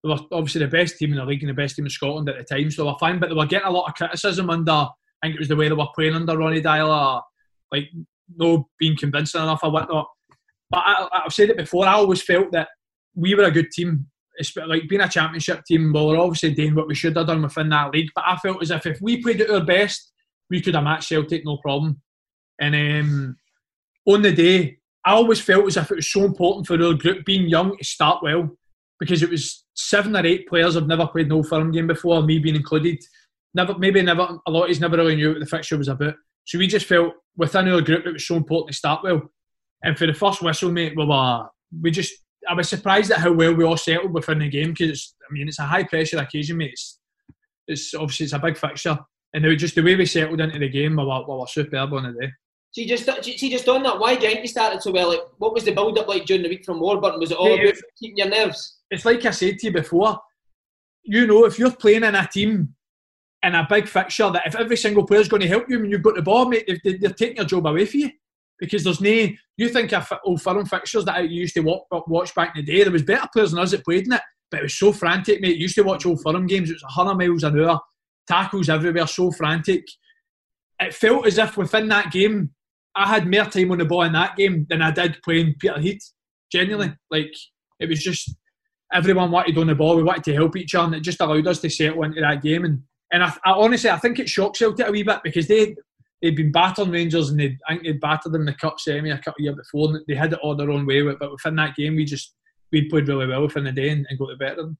They 0.03 0.09
were 0.09 0.19
obviously 0.31 0.59
the 0.59 0.67
best 0.67 0.97
team 0.97 1.11
in 1.11 1.17
the 1.17 1.25
league 1.25 1.43
and 1.43 1.49
the 1.49 1.53
best 1.53 1.75
team 1.75 1.85
in 1.85 1.91
Scotland 1.91 2.27
at 2.29 2.37
the 2.37 2.43
time, 2.43 2.71
so 2.71 2.83
they 2.83 2.91
were 2.91 2.97
fine. 2.99 3.19
But 3.19 3.29
they 3.29 3.35
were 3.35 3.45
getting 3.45 3.67
a 3.67 3.71
lot 3.71 3.87
of 3.87 3.95
criticism 3.95 4.49
under. 4.49 4.71
I 4.71 4.87
think 5.27 5.35
it 5.35 5.39
was 5.39 5.47
the 5.47 5.55
way 5.55 5.67
they 5.67 5.75
were 5.75 5.87
playing 5.93 6.15
under 6.15 6.37
Ronny 6.37 6.61
Deila 6.61 7.21
like 7.71 7.89
no 8.35 8.67
being 8.79 8.97
convincing 8.97 9.41
enough 9.41 9.61
or 9.63 9.71
whatnot. 9.71 10.07
But 10.69 10.83
I, 10.85 11.21
have 11.23 11.33
said 11.33 11.49
it 11.49 11.57
before. 11.57 11.85
I 11.85 11.93
always 11.93 12.21
felt 12.21 12.51
that 12.51 12.69
we 13.15 13.35
were 13.35 13.43
a 13.43 13.51
good 13.51 13.71
team, 13.71 14.07
It's 14.35 14.55
like 14.55 14.87
being 14.87 15.01
a 15.01 15.09
championship 15.09 15.63
team. 15.65 15.91
Well, 15.91 16.07
we're 16.07 16.17
obviously 16.17 16.53
doing 16.53 16.75
what 16.75 16.87
we 16.87 16.95
should 16.95 17.15
have 17.15 17.27
done 17.27 17.41
within 17.41 17.69
that 17.69 17.93
league. 17.93 18.09
But 18.15 18.25
I 18.27 18.37
felt 18.37 18.61
as 18.61 18.71
if 18.71 18.85
if 18.85 19.01
we 19.01 19.21
played 19.21 19.41
at 19.41 19.49
our 19.49 19.65
best, 19.65 20.11
we 20.49 20.61
could 20.61 20.75
have 20.75 20.83
matched 20.83 21.09
Celtic 21.09 21.43
no 21.45 21.57
problem. 21.57 22.01
And 22.59 22.75
um, 22.75 23.35
on 24.07 24.21
the 24.21 24.31
day, 24.31 24.77
I 25.05 25.11
always 25.11 25.41
felt 25.41 25.65
as 25.67 25.77
if 25.77 25.91
it 25.91 25.95
was 25.95 26.11
so 26.11 26.23
important 26.23 26.67
for 26.67 26.81
our 26.81 26.93
group 26.93 27.25
being 27.25 27.47
young 27.47 27.77
to 27.77 27.83
start 27.83 28.21
well 28.21 28.49
because 28.99 29.23
it 29.23 29.29
was 29.29 29.65
seven 29.73 30.15
or 30.15 30.25
eight 30.25 30.47
players 30.47 30.75
have 30.75 30.87
never 30.87 31.07
played 31.07 31.27
no 31.27 31.41
firm 31.41 31.71
game 31.71 31.87
before, 31.87 32.21
me 32.21 32.37
being 32.37 32.55
included. 32.55 32.99
Never, 33.53 33.77
maybe 33.77 34.01
never. 34.01 34.37
A 34.45 34.51
lot 34.51 34.65
of 34.65 34.71
us 34.71 34.79
never 34.79 34.97
really 34.97 35.15
knew 35.15 35.31
what 35.31 35.39
the 35.39 35.45
fixture 35.45 35.77
was 35.77 35.87
about. 35.87 36.13
So 36.45 36.59
we 36.59 36.67
just 36.67 36.85
felt 36.85 37.13
within 37.35 37.67
our 37.67 37.81
group 37.81 38.05
it 38.05 38.13
was 38.13 38.27
so 38.27 38.35
important 38.35 38.71
to 38.71 38.77
start 38.77 39.03
well. 39.03 39.21
And 39.83 39.97
for 39.97 40.05
the 40.05 40.13
first 40.13 40.41
whistle, 40.41 40.71
mate, 40.71 40.93
we 40.95 41.05
were 41.05 41.45
we 41.81 41.91
just 41.91 42.13
I 42.47 42.53
was 42.53 42.69
surprised 42.69 43.11
at 43.11 43.19
how 43.19 43.31
well 43.31 43.53
we 43.53 43.63
all 43.63 43.77
settled 43.77 44.13
within 44.13 44.39
the 44.39 44.49
game 44.49 44.71
because 44.71 45.15
I 45.27 45.33
mean 45.33 45.47
it's 45.47 45.59
a 45.59 45.63
high 45.63 45.83
pressure 45.83 46.17
occasion, 46.19 46.57
mate. 46.57 46.71
It's, 46.71 46.99
it's 47.67 47.93
obviously 47.93 48.25
it's 48.25 48.33
a 48.33 48.39
big 48.39 48.57
fixture, 48.57 48.97
and 49.33 49.45
was 49.45 49.57
just 49.57 49.75
the 49.75 49.81
way 49.81 49.95
we 49.95 50.05
settled 50.05 50.41
into 50.41 50.59
the 50.59 50.69
game, 50.69 50.95
we 50.95 51.05
were, 51.05 51.25
we 51.27 51.35
were 51.35 51.47
superb 51.47 51.93
on 51.93 52.03
the 52.03 52.19
day. 52.19 52.31
See, 52.73 52.85
just 52.85 53.05
see, 53.23 53.49
just 53.49 53.67
on 53.67 53.83
that, 53.83 53.99
why 53.99 54.15
do 54.15 54.25
you 54.25 54.31
think 54.31 54.43
you 54.43 54.47
started 54.47 54.81
so 54.81 54.91
well? 54.91 55.09
Like, 55.09 55.21
what 55.39 55.53
was 55.53 55.65
the 55.65 55.73
build 55.73 55.97
up 55.99 56.07
like 56.07 56.25
during 56.25 56.43
the 56.43 56.49
week 56.49 56.63
from 56.63 56.79
Warburton? 56.79 57.19
Was 57.19 57.31
it 57.31 57.37
all 57.37 57.53
about 57.53 57.73
keeping 57.99 58.17
your 58.17 58.29
nerves? 58.29 58.77
It's 58.89 59.03
like 59.03 59.25
I 59.25 59.31
said 59.31 59.59
to 59.59 59.67
you 59.67 59.73
before. 59.73 60.17
You 61.03 61.27
know, 61.27 61.45
if 61.45 61.59
you're 61.59 61.71
playing 61.71 62.03
in 62.03 62.15
a 62.15 62.27
team 62.27 62.73
in 63.43 63.55
a 63.55 63.67
big 63.69 63.87
fixture 63.87 64.29
that 64.29 64.45
if 64.45 64.55
every 64.55 64.77
single 64.77 65.05
player 65.05 65.19
is 65.19 65.27
going 65.27 65.41
to 65.41 65.47
help 65.47 65.69
you 65.69 65.79
when 65.79 65.89
you've 65.89 66.03
got 66.03 66.15
the 66.15 66.21
ball, 66.21 66.45
mate, 66.45 66.63
they're, 66.83 66.97
they're 66.97 67.09
taking 67.09 67.37
your 67.37 67.45
job 67.45 67.65
away 67.65 67.85
from 67.85 68.01
you. 68.01 68.11
Because 68.57 68.83
there's 68.83 69.01
no, 69.01 69.27
you 69.57 69.69
think 69.69 69.91
of 69.91 70.11
old 70.23 70.41
firm 70.41 70.65
fixtures 70.65 71.03
that 71.05 71.15
I 71.15 71.21
used 71.21 71.55
to 71.55 71.61
watch, 71.61 71.81
watch 72.07 72.35
back 72.35 72.55
in 72.55 72.63
the 72.63 72.71
day, 72.71 72.83
there 72.83 72.91
was 72.91 73.01
better 73.01 73.27
players 73.33 73.51
than 73.51 73.59
us 73.59 73.71
that 73.71 73.83
played 73.83 74.05
in 74.05 74.13
it, 74.13 74.21
but 74.51 74.59
it 74.59 74.63
was 74.63 74.75
so 74.75 74.93
frantic, 74.93 75.41
mate. 75.41 75.55
You 75.55 75.63
used 75.63 75.75
to 75.75 75.81
watch 75.81 76.05
old 76.05 76.21
firm 76.21 76.45
games, 76.45 76.69
it 76.69 76.73
was 76.73 76.83
100 76.83 77.15
miles 77.15 77.43
an 77.43 77.59
hour, 77.59 77.79
tackles 78.27 78.69
everywhere, 78.69 79.07
so 79.07 79.31
frantic. 79.31 79.83
It 80.79 80.93
felt 80.93 81.25
as 81.25 81.39
if 81.39 81.57
within 81.57 81.87
that 81.87 82.11
game, 82.11 82.51
I 82.95 83.07
had 83.07 83.29
more 83.29 83.45
time 83.45 83.71
on 83.71 83.77
the 83.77 83.85
ball 83.85 84.03
in 84.03 84.13
that 84.13 84.35
game 84.35 84.65
than 84.69 84.81
I 84.81 84.91
did 84.91 85.21
playing 85.23 85.55
Peter 85.59 85.75
Peterhead. 85.75 85.99
Genuinely, 86.51 86.93
like 87.09 87.33
it 87.79 87.87
was 87.87 88.03
just 88.03 88.35
everyone 88.93 89.31
wanted 89.31 89.57
on 89.57 89.67
the 89.67 89.75
ball. 89.75 89.95
We 89.95 90.03
wanted 90.03 90.25
to 90.25 90.33
help 90.33 90.57
each 90.57 90.75
other, 90.75 90.87
and 90.87 90.95
it 90.95 91.01
just 91.01 91.21
allowed 91.21 91.47
us 91.47 91.59
to 91.61 91.69
settle 91.69 92.03
into 92.03 92.21
that 92.21 92.41
game. 92.41 92.65
And 92.65 92.83
and 93.11 93.23
I, 93.23 93.33
I, 93.45 93.51
honestly, 93.51 93.89
I 93.89 93.97
think 93.97 94.19
it 94.19 94.29
shocked 94.29 94.57
Celtic 94.57 94.87
a 94.87 94.91
wee 94.91 95.03
bit 95.03 95.21
because 95.23 95.47
they 95.47 95.75
they'd 96.21 96.35
been 96.35 96.51
battering 96.51 96.91
Rangers 96.91 97.29
and 97.29 97.39
they 97.39 97.57
I 97.67 97.73
think 97.73 97.83
they'd 97.83 98.01
battered 98.01 98.33
them 98.33 98.41
in 98.41 98.47
the 98.47 98.53
cup 98.53 98.79
semi 98.79 99.09
a 99.09 99.17
couple 99.17 99.39
of 99.39 99.43
years 99.43 99.55
before. 99.55 99.95
And 99.95 100.05
they 100.07 100.15
had 100.15 100.33
it 100.33 100.39
all 100.43 100.55
their 100.55 100.71
own 100.71 100.85
way, 100.85 101.01
but 101.01 101.31
within 101.31 101.55
that 101.55 101.75
game, 101.75 101.95
we 101.95 102.05
just 102.05 102.35
we 102.71 102.89
played 102.89 103.07
really 103.07 103.27
well 103.27 103.43
within 103.43 103.63
the 103.63 103.71
day 103.71 103.89
and, 103.89 104.05
and 104.09 104.19
got 104.19 104.29
the 104.29 104.35
better 104.35 104.55
them. 104.57 104.77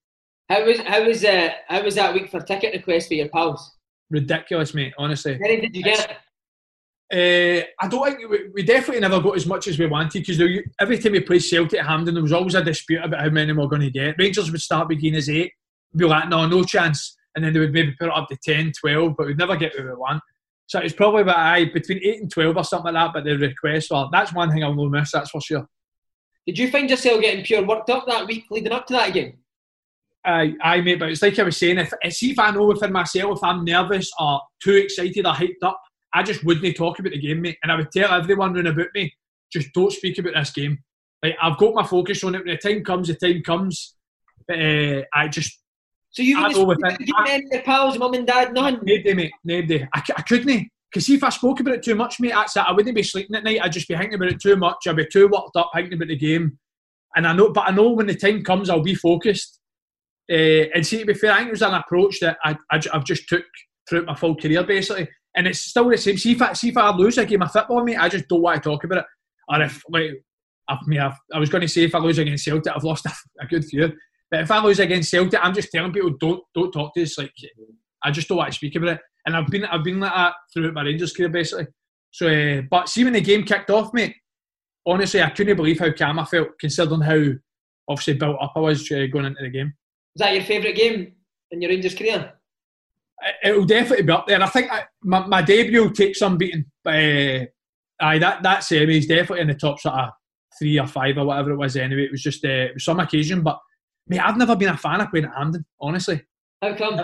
How 0.50 0.66
was 0.66 0.80
how 0.80 1.04
was 1.06 1.24
uh, 1.24 1.50
how 1.68 1.84
was 1.84 1.96
that 1.96 2.14
week 2.14 2.30
for 2.30 2.42
ticket 2.42 2.74
requests 2.74 3.08
for 3.08 3.14
your 3.14 3.30
pals? 3.30 3.78
Ridiculous, 4.10 4.74
mate. 4.74 4.94
Honestly. 4.98 5.40
How 5.42 5.48
did 5.48 5.74
you 5.74 5.84
get? 5.84 6.18
Uh, 7.12 7.66
I 7.80 7.88
don't 7.90 8.06
think 8.06 8.30
we, 8.30 8.50
we, 8.54 8.64
definitely 8.64 9.02
never 9.02 9.20
got 9.20 9.36
as 9.36 9.46
much 9.46 9.68
as 9.68 9.78
we 9.78 9.86
wanted 9.86 10.26
because 10.26 10.42
every 10.80 10.98
time 10.98 11.12
we 11.12 11.20
played 11.20 11.44
Celtic 11.44 11.80
at 11.80 11.86
Hampden, 11.86 12.14
there 12.14 12.24
was 12.24 12.32
always 12.32 12.56
a 12.56 12.64
dispute 12.64 13.04
about 13.04 13.20
how 13.20 13.30
many 13.30 13.52
we 13.52 13.60
were 13.60 13.68
going 13.68 13.82
to 13.82 13.92
get. 13.92 14.16
Rangers 14.18 14.50
would 14.50 14.62
start 14.62 14.88
beginning 14.88 15.18
as 15.18 15.30
eight, 15.30 15.52
be 15.94 16.06
like, 16.06 16.30
no, 16.30 16.48
no 16.48 16.64
chance 16.64 17.18
and 17.36 17.46
then 17.46 17.54
they 17.54 17.60
would 17.60 17.74
maybe 17.74 17.94
put 17.94 18.08
it 18.08 18.14
up 18.14 18.28
to 18.30 18.38
10, 18.38 18.74
12, 18.80 19.16
but 19.18 19.28
we'd 19.28 19.38
never 19.38 19.56
get 19.56 19.74
where 19.76 19.88
we 19.88 19.94
want. 19.94 20.22
So 20.68 20.80
it's 20.80 20.94
probably 20.94 21.22
about 21.24 21.38
I 21.38 21.66
between 21.66 22.00
8 22.04 22.22
and 22.22 22.32
12 22.32 22.58
or 22.58 22.64
something 22.64 22.94
like 22.94 23.06
that, 23.06 23.14
but 23.14 23.24
the 23.24 23.38
request, 23.38 23.92
well, 23.92 24.10
that's 24.12 24.34
one 24.34 24.52
thing 24.52 24.64
I'll 24.64 24.74
no 24.74 24.90
miss, 24.90 25.12
that's 25.12 25.30
for 25.30 25.42
sure. 25.42 25.68
Did 26.46 26.58
you 26.58 26.72
find 26.72 26.90
yourself 26.90 27.22
getting 27.22 27.44
pure 27.44 27.66
worked 27.66 27.90
up 27.90 28.06
that 28.08 28.26
week 28.26 28.46
leading 28.50 28.72
up 28.72 28.88
to 28.88 28.94
that 28.94 29.14
game? 29.14 29.38
Aye, 30.26 30.54
aye, 30.64 30.82
mate. 30.82 31.00
But 31.00 31.10
it's 31.10 31.22
like 31.22 31.38
I 31.38 31.44
was 31.44 31.58
saying. 31.58 31.80
If 31.80 31.94
see 32.14 32.32
if 32.32 32.40
I 32.40 32.52
know 32.52 32.66
within 32.66 32.92
myself 32.92 33.38
if 33.38 33.44
I'm 33.44 33.64
nervous 33.64 34.10
or 34.20 34.42
too 34.62 34.74
excited 34.74 35.26
or 35.26 35.34
hyped 35.34 35.64
up, 35.64 35.82
I 36.14 36.24
just 36.24 36.44
wouldn't 36.44 36.76
talk 36.76 37.00
about 37.00 37.14
the 37.14 37.20
game, 37.20 37.42
mate. 37.42 37.58
And 37.64 37.72
I 37.72 37.76
would 37.76 37.92
tell 37.92 38.12
everyone 38.12 38.54
round 38.54 38.68
about 38.68 38.88
me, 38.94 39.14
just 39.52 39.74
don't 39.74 39.92
speak 39.92 40.18
about 40.18 40.34
this 40.36 40.52
game. 40.52 40.80
Like 41.24 41.36
I've 41.42 41.58
got 41.58 41.76
my 41.76 41.86
focus 41.86 42.24
on 42.24 42.36
it. 42.36 42.46
When 42.46 42.48
the 42.48 42.58
time 42.58 42.84
comes, 42.84 43.08
the 43.08 43.16
time 43.16 43.42
comes. 43.44 43.96
But 44.48 44.60
uh, 44.60 45.02
I 45.14 45.28
just. 45.28 45.60
So 46.12 46.24
you 46.24 46.42
wouldn't 46.42 46.94
speak 46.94 47.10
about 47.10 47.30
any 47.30 47.46
your 47.52 47.62
pals, 47.62 47.98
mum 47.98 48.14
and 48.14 48.28
dad, 48.28 48.54
none? 48.54 48.80
Nobody, 48.84 49.14
mate. 49.14 49.32
Nobody. 49.46 49.88
I, 49.94 50.04
I 50.18 50.22
couldn't. 50.24 50.68
Because 50.92 51.08
if 51.08 51.24
I 51.24 51.30
spoke 51.30 51.62
about 51.62 51.76
it 51.76 51.84
too 51.84 51.96
much, 51.96 52.20
mate, 52.20 52.34
that's 52.34 52.58
it. 52.58 52.66
I 52.68 52.74
wouldn't 52.74 52.96
be 52.96 53.04
sleeping 53.04 53.36
at 53.36 53.46
night. 53.46 53.62
I'd 53.62 53.72
just 53.72 53.88
be 53.88 53.96
thinking 53.96 54.16
about 54.16 54.28
it 54.28 54.42
too 54.42 54.58
much. 54.58 54.88
I'd 54.88 54.98
be 54.98 55.06
too 55.06 55.30
worked 55.30 55.56
up 55.56 55.72
thinking 55.74 55.94
about 55.94 56.10
the 56.10 56.18
game. 56.18 56.60
And 57.16 57.26
I 57.26 57.34
know, 57.34 57.52
but 57.52 57.68
I 57.68 57.72
know 57.72 57.92
when 57.92 58.08
the 58.08 58.16
time 58.16 58.44
comes, 58.44 58.70
I'll 58.70 58.82
be 58.82 58.96
focused. 58.96 59.60
Uh, 60.30 60.68
and 60.74 60.86
see, 60.86 61.00
to 61.00 61.06
be 61.06 61.14
fair, 61.14 61.32
I 61.32 61.38
think 61.38 61.50
it 61.50 61.52
was 61.52 61.62
an 61.62 61.74
approach 61.74 62.20
that 62.20 62.38
I, 62.44 62.58
I, 62.72 62.82
have 62.92 63.06
just 63.06 63.28
took 63.28 63.44
throughout 63.88 64.06
my 64.06 64.16
full 64.16 64.36
career, 64.36 64.64
basically. 64.64 65.08
And 65.36 65.48
it's 65.48 65.62
still 65.62 65.90
the 65.90 65.98
same. 65.98 66.18
See 66.18 66.34
if 66.34 66.42
I, 66.42 66.54
see 66.54 66.70
if 66.70 66.78
I 66.78 66.94
lose 66.96 67.18
a 67.18 67.26
game 67.26 67.42
of 67.42 67.52
football, 67.52 67.84
mate, 67.84 67.98
I 67.98 68.10
just 68.10 68.28
don't 68.28 68.42
want 68.42 68.62
to 68.62 68.70
talk 68.70 68.84
about 68.84 69.00
it. 69.00 69.06
Or 69.48 69.62
if, 69.62 69.82
like, 69.90 70.24
I've, 70.68 70.80
I've, 71.00 71.18
i 71.34 71.40
was 71.40 71.50
going 71.50 71.62
to 71.62 71.68
say 71.68 71.84
if 71.84 71.96
I 71.96 72.00
lose 72.00 72.18
against 72.18 72.46
Celtic, 72.46 72.74
I've 72.74 72.84
lost 72.84 73.06
a, 73.06 73.12
a, 73.42 73.48
good 73.48 73.66
few. 73.66 73.92
But 74.30 74.42
if 74.42 74.52
I 74.52 74.62
lose 74.62 74.80
against 74.80 75.10
Celtic, 75.10 75.40
I'm 75.42 75.54
just 75.54 75.70
telling 75.72 75.92
people 75.92 76.16
don't 76.20 76.42
don't 76.54 76.72
talk 76.72 76.94
to 76.94 77.04
us. 77.04 77.18
Like, 77.18 77.34
I 78.04 78.12
just 78.12 78.28
don't 78.28 78.38
want 78.38 78.52
to 78.52 78.56
speak 78.56 78.76
about 78.76 78.96
it. 78.96 79.02
And 79.26 79.36
I've 79.36 79.48
been 79.48 79.66
I've 79.66 79.84
been 79.84 80.00
like 80.00 80.14
that 80.14 80.34
throughout 80.54 80.74
my 80.74 80.84
Rangers 80.84 81.14
career, 81.14 81.30
basically. 81.30 81.68
So, 82.12 82.28
uh, 82.28 82.62
but 82.70 82.90
see 82.90 83.04
when 83.04 83.14
the 83.14 83.22
game 83.22 83.44
kicked 83.44 83.70
off, 83.70 83.94
mate, 83.94 84.16
honestly, 84.86 85.22
I 85.22 85.30
couldn't 85.30 85.56
believe 85.56 85.80
how 85.80 85.92
calm 85.92 86.20
I 86.20 86.26
felt, 86.26 86.50
considering 86.60 87.02
how 87.02 87.22
obviously 87.88 88.14
built 88.16 88.38
up 88.42 88.54
I 88.56 88.60
was 88.60 88.90
uh, 88.92 89.06
going 89.12 89.26
into 89.26 89.42
the 89.42 89.50
game. 89.50 89.74
Is 90.16 90.20
that 90.20 90.34
your 90.34 90.44
favourite 90.44 90.76
game 90.76 91.14
in 91.52 91.62
your 91.62 91.70
Rangers 91.70 91.96
career? 91.96 92.34
It 93.44 93.56
will 93.56 93.66
definitely 93.66 94.06
be 94.06 94.12
up 94.12 94.28
there. 94.28 94.42
I 94.42 94.48
think 94.48 94.72
I, 94.72 94.84
my, 95.04 95.26
my 95.28 95.42
debut 95.42 95.84
will 95.84 95.92
take 95.92 96.16
some 96.16 96.38
beating, 96.38 96.66
uh, 96.86 97.46
aye, 98.04 98.20
that 98.20 98.42
that 98.44 98.64
semi 98.64 98.98
is 98.98 99.08
definitely 99.08 99.42
in 99.42 99.48
the 99.48 99.54
top 99.54 99.80
sort 99.80 99.96
of 99.96 100.10
three 100.58 100.80
or 100.80 100.88
five 100.88 101.18
or 101.18 101.26
whatever 101.26 101.52
it 101.52 101.58
was. 101.58 101.76
Anyway, 101.76 102.04
it 102.04 102.12
was 102.12 102.22
just 102.22 102.44
uh, 102.46 102.50
it 102.50 102.74
was 102.76 102.86
some 102.86 103.00
occasion, 103.00 103.42
but 103.42 103.60
mate, 104.08 104.20
I've 104.20 104.38
never 104.38 104.56
been 104.56 104.70
a 104.70 104.78
fan 104.78 105.02
of 105.02 105.10
playing 105.10 105.26
at 105.26 105.36
Hampden, 105.36 105.66
honestly. 105.80 106.22
How 106.62 106.74
come? 106.76 107.02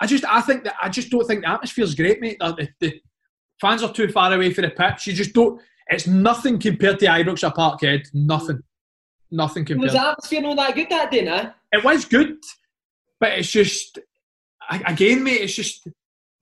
I 0.00 0.06
just 0.06 0.24
I 0.24 0.40
think 0.40 0.64
that 0.64 0.74
I 0.80 0.88
just 0.88 1.10
don't 1.10 1.26
think 1.26 1.42
the 1.42 1.50
atmosphere's 1.50 1.94
great, 1.94 2.20
mate. 2.20 2.38
The, 2.40 2.68
the, 2.80 3.00
fans 3.60 3.82
are 3.82 3.92
too 3.92 4.08
far 4.08 4.32
away 4.32 4.52
from 4.52 4.64
the 4.64 4.70
pitch. 4.70 5.06
You 5.06 5.12
just 5.12 5.32
don't. 5.32 5.60
It's 5.88 6.06
nothing 6.06 6.58
compared 6.58 6.98
to 7.00 7.06
Ibrox 7.06 7.46
or 7.46 7.52
Parkhead. 7.52 8.06
Nothing. 8.12 8.60
Nothing 9.30 9.64
compared. 9.64 9.84
Was 9.84 9.92
the 9.92 10.08
atmosphere 10.08 10.42
not 10.42 10.56
that 10.56 10.74
good 10.74 10.90
that 10.90 11.10
day, 11.10 11.22
no? 11.22 11.52
It 11.72 11.84
was 11.84 12.04
good, 12.04 12.36
but 13.18 13.32
it's 13.32 13.50
just 13.50 13.98
again, 14.70 15.22
mate. 15.22 15.40
It's 15.40 15.54
just 15.54 15.86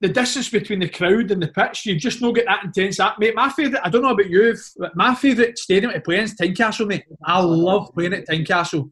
the 0.01 0.09
distance 0.09 0.49
between 0.49 0.79
the 0.79 0.89
crowd 0.89 1.31
and 1.31 1.41
the 1.41 1.47
pitch. 1.47 1.85
You 1.85 1.95
just 1.95 2.19
don't 2.19 2.33
get 2.33 2.45
that 2.45 2.63
intense. 2.63 2.97
That 2.97 3.19
mate, 3.19 3.35
my 3.35 3.49
favourite. 3.49 3.85
I 3.85 3.89
don't 3.89 4.01
know 4.01 4.11
about 4.11 4.29
you. 4.29 4.55
But 4.77 4.95
my 4.95 5.15
favourite 5.15 5.57
stadium 5.57 5.93
to 5.93 6.01
play 6.01 6.17
in 6.17 6.23
is 6.25 6.35
Tynecastle, 6.35 6.87
mate. 6.87 7.05
I 7.23 7.41
love 7.41 7.91
playing 7.93 8.13
at 8.13 8.27
Tynecastle. 8.27 8.89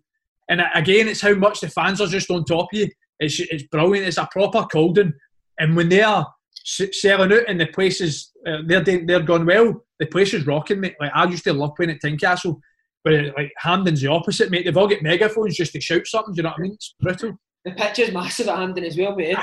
And 0.49 0.61
again, 0.73 1.07
it's 1.07 1.21
how 1.21 1.33
much 1.33 1.61
the 1.61 1.69
fans 1.69 2.01
are 2.01 2.07
just 2.07 2.29
on 2.29 2.45
top 2.45 2.67
of 2.73 2.79
you. 2.79 2.89
It's, 3.19 3.39
it's 3.39 3.63
brilliant. 3.63 4.07
It's 4.07 4.17
a 4.17 4.27
proper 4.31 4.63
cauldron. 4.63 5.13
And 5.59 5.75
when 5.75 5.89
they 5.89 6.01
are 6.01 6.27
selling 6.63 7.33
out 7.33 7.43
and 7.47 7.59
the 7.59 7.67
place 7.67 8.01
is 8.01 8.31
uh, 8.47 8.59
they're 8.65 8.83
they're 8.83 9.21
gone 9.21 9.45
well, 9.45 9.83
the 9.99 10.05
place 10.05 10.33
is 10.33 10.45
rocking, 10.45 10.79
mate. 10.79 10.95
Like 10.99 11.11
I 11.13 11.25
used 11.25 11.43
to 11.45 11.53
love 11.53 11.75
playing 11.75 11.91
at 11.91 12.01
Tynecastle, 12.01 12.59
but 13.03 13.13
like 13.37 13.51
Hampden's 13.57 14.01
the 14.01 14.07
opposite, 14.07 14.49
mate. 14.49 14.65
They've 14.65 14.75
all 14.77 14.87
got 14.87 15.01
megaphones 15.01 15.55
just 15.55 15.73
to 15.73 15.81
shout 15.81 16.07
something. 16.07 16.33
Do 16.33 16.39
you 16.39 16.43
know 16.43 16.49
what 16.49 16.59
I 16.59 16.61
mean? 16.61 16.73
It's 16.73 16.95
brutal. 16.99 17.37
The 17.65 17.71
pitch 17.71 17.99
is 17.99 18.11
massive 18.11 18.47
at 18.47 18.57
Hampden 18.57 18.83
as 18.83 18.97
well, 18.97 19.15
mate. 19.15 19.37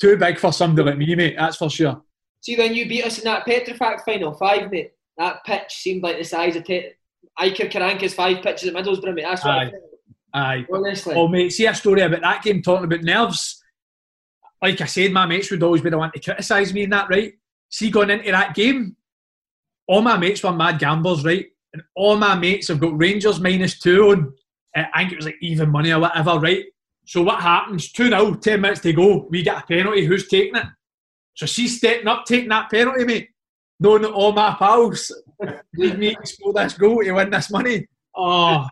Too 0.00 0.16
big 0.16 0.38
for 0.38 0.52
somebody 0.52 0.90
like 0.90 0.98
me, 0.98 1.14
mate. 1.14 1.36
That's 1.38 1.56
for 1.56 1.70
sure. 1.70 2.02
See, 2.40 2.56
when 2.56 2.74
you 2.74 2.88
beat 2.88 3.04
us 3.04 3.18
in 3.18 3.24
that 3.24 3.46
Petrofac 3.46 4.04
final 4.04 4.34
five, 4.34 4.70
mate, 4.70 4.92
that 5.18 5.44
pitch 5.44 5.72
seemed 5.72 6.02
like 6.02 6.18
the 6.18 6.24
size 6.24 6.56
of 6.56 6.64
te- 6.64 6.90
Aitor 7.38 7.70
Karanka's 7.70 8.14
five 8.14 8.42
pitches 8.42 8.68
at 8.68 8.74
Middlesbrough, 8.74 9.14
mate. 9.14 9.22
That's 9.22 9.44
what 9.44 9.54
Aye. 9.54 9.72
Aye. 10.34 10.66
Honestly. 10.72 11.14
Oh, 11.14 11.28
mate, 11.28 11.50
see 11.50 11.66
a 11.66 11.74
story 11.74 12.00
about 12.00 12.22
that 12.22 12.42
game 12.42 12.60
talking 12.62 12.84
about 12.84 13.02
nerves. 13.02 13.62
Like 14.60 14.80
I 14.80 14.86
said, 14.86 15.12
my 15.12 15.26
mates 15.26 15.50
would 15.50 15.62
always 15.62 15.82
be 15.82 15.90
the 15.90 15.98
one 15.98 16.10
to 16.12 16.20
criticise 16.20 16.72
me 16.72 16.84
in 16.84 16.90
that, 16.90 17.08
right? 17.08 17.34
See, 17.70 17.90
going 17.90 18.10
into 18.10 18.30
that 18.30 18.54
game, 18.54 18.96
all 19.86 20.02
my 20.02 20.16
mates 20.16 20.42
were 20.42 20.52
mad 20.52 20.78
gamblers, 20.78 21.24
right? 21.24 21.46
And 21.72 21.82
all 21.94 22.16
my 22.16 22.34
mates 22.34 22.68
have 22.68 22.80
got 22.80 22.98
Rangers 22.98 23.40
minus 23.40 23.78
two 23.78 24.10
on. 24.10 24.34
I 24.74 25.00
think 25.00 25.12
it 25.12 25.16
was 25.16 25.26
like 25.26 25.36
even 25.40 25.70
money 25.70 25.92
or 25.92 26.00
whatever, 26.00 26.38
right? 26.38 26.64
So 27.04 27.22
what 27.22 27.40
happens? 27.40 27.92
2 27.92 28.08
0, 28.08 28.34
10 28.34 28.60
minutes 28.60 28.80
to 28.80 28.92
go. 28.92 29.26
We 29.30 29.42
get 29.42 29.62
a 29.62 29.66
penalty. 29.66 30.06
Who's 30.06 30.28
taking 30.28 30.56
it? 30.56 30.66
So 31.34 31.46
she's 31.46 31.78
stepping 31.78 32.08
up, 32.08 32.24
taking 32.24 32.48
that 32.48 32.70
penalty, 32.70 33.04
mate. 33.04 33.28
Knowing 33.80 34.02
that 34.02 34.12
all 34.12 34.32
my 34.32 34.54
pals 34.54 35.12
need 35.74 35.98
me 35.98 36.14
to 36.14 36.26
score 36.26 36.52
this 36.52 36.74
goal 36.74 37.02
to 37.02 37.12
win 37.12 37.30
this 37.30 37.50
money. 37.50 37.86
Oh, 38.16 38.66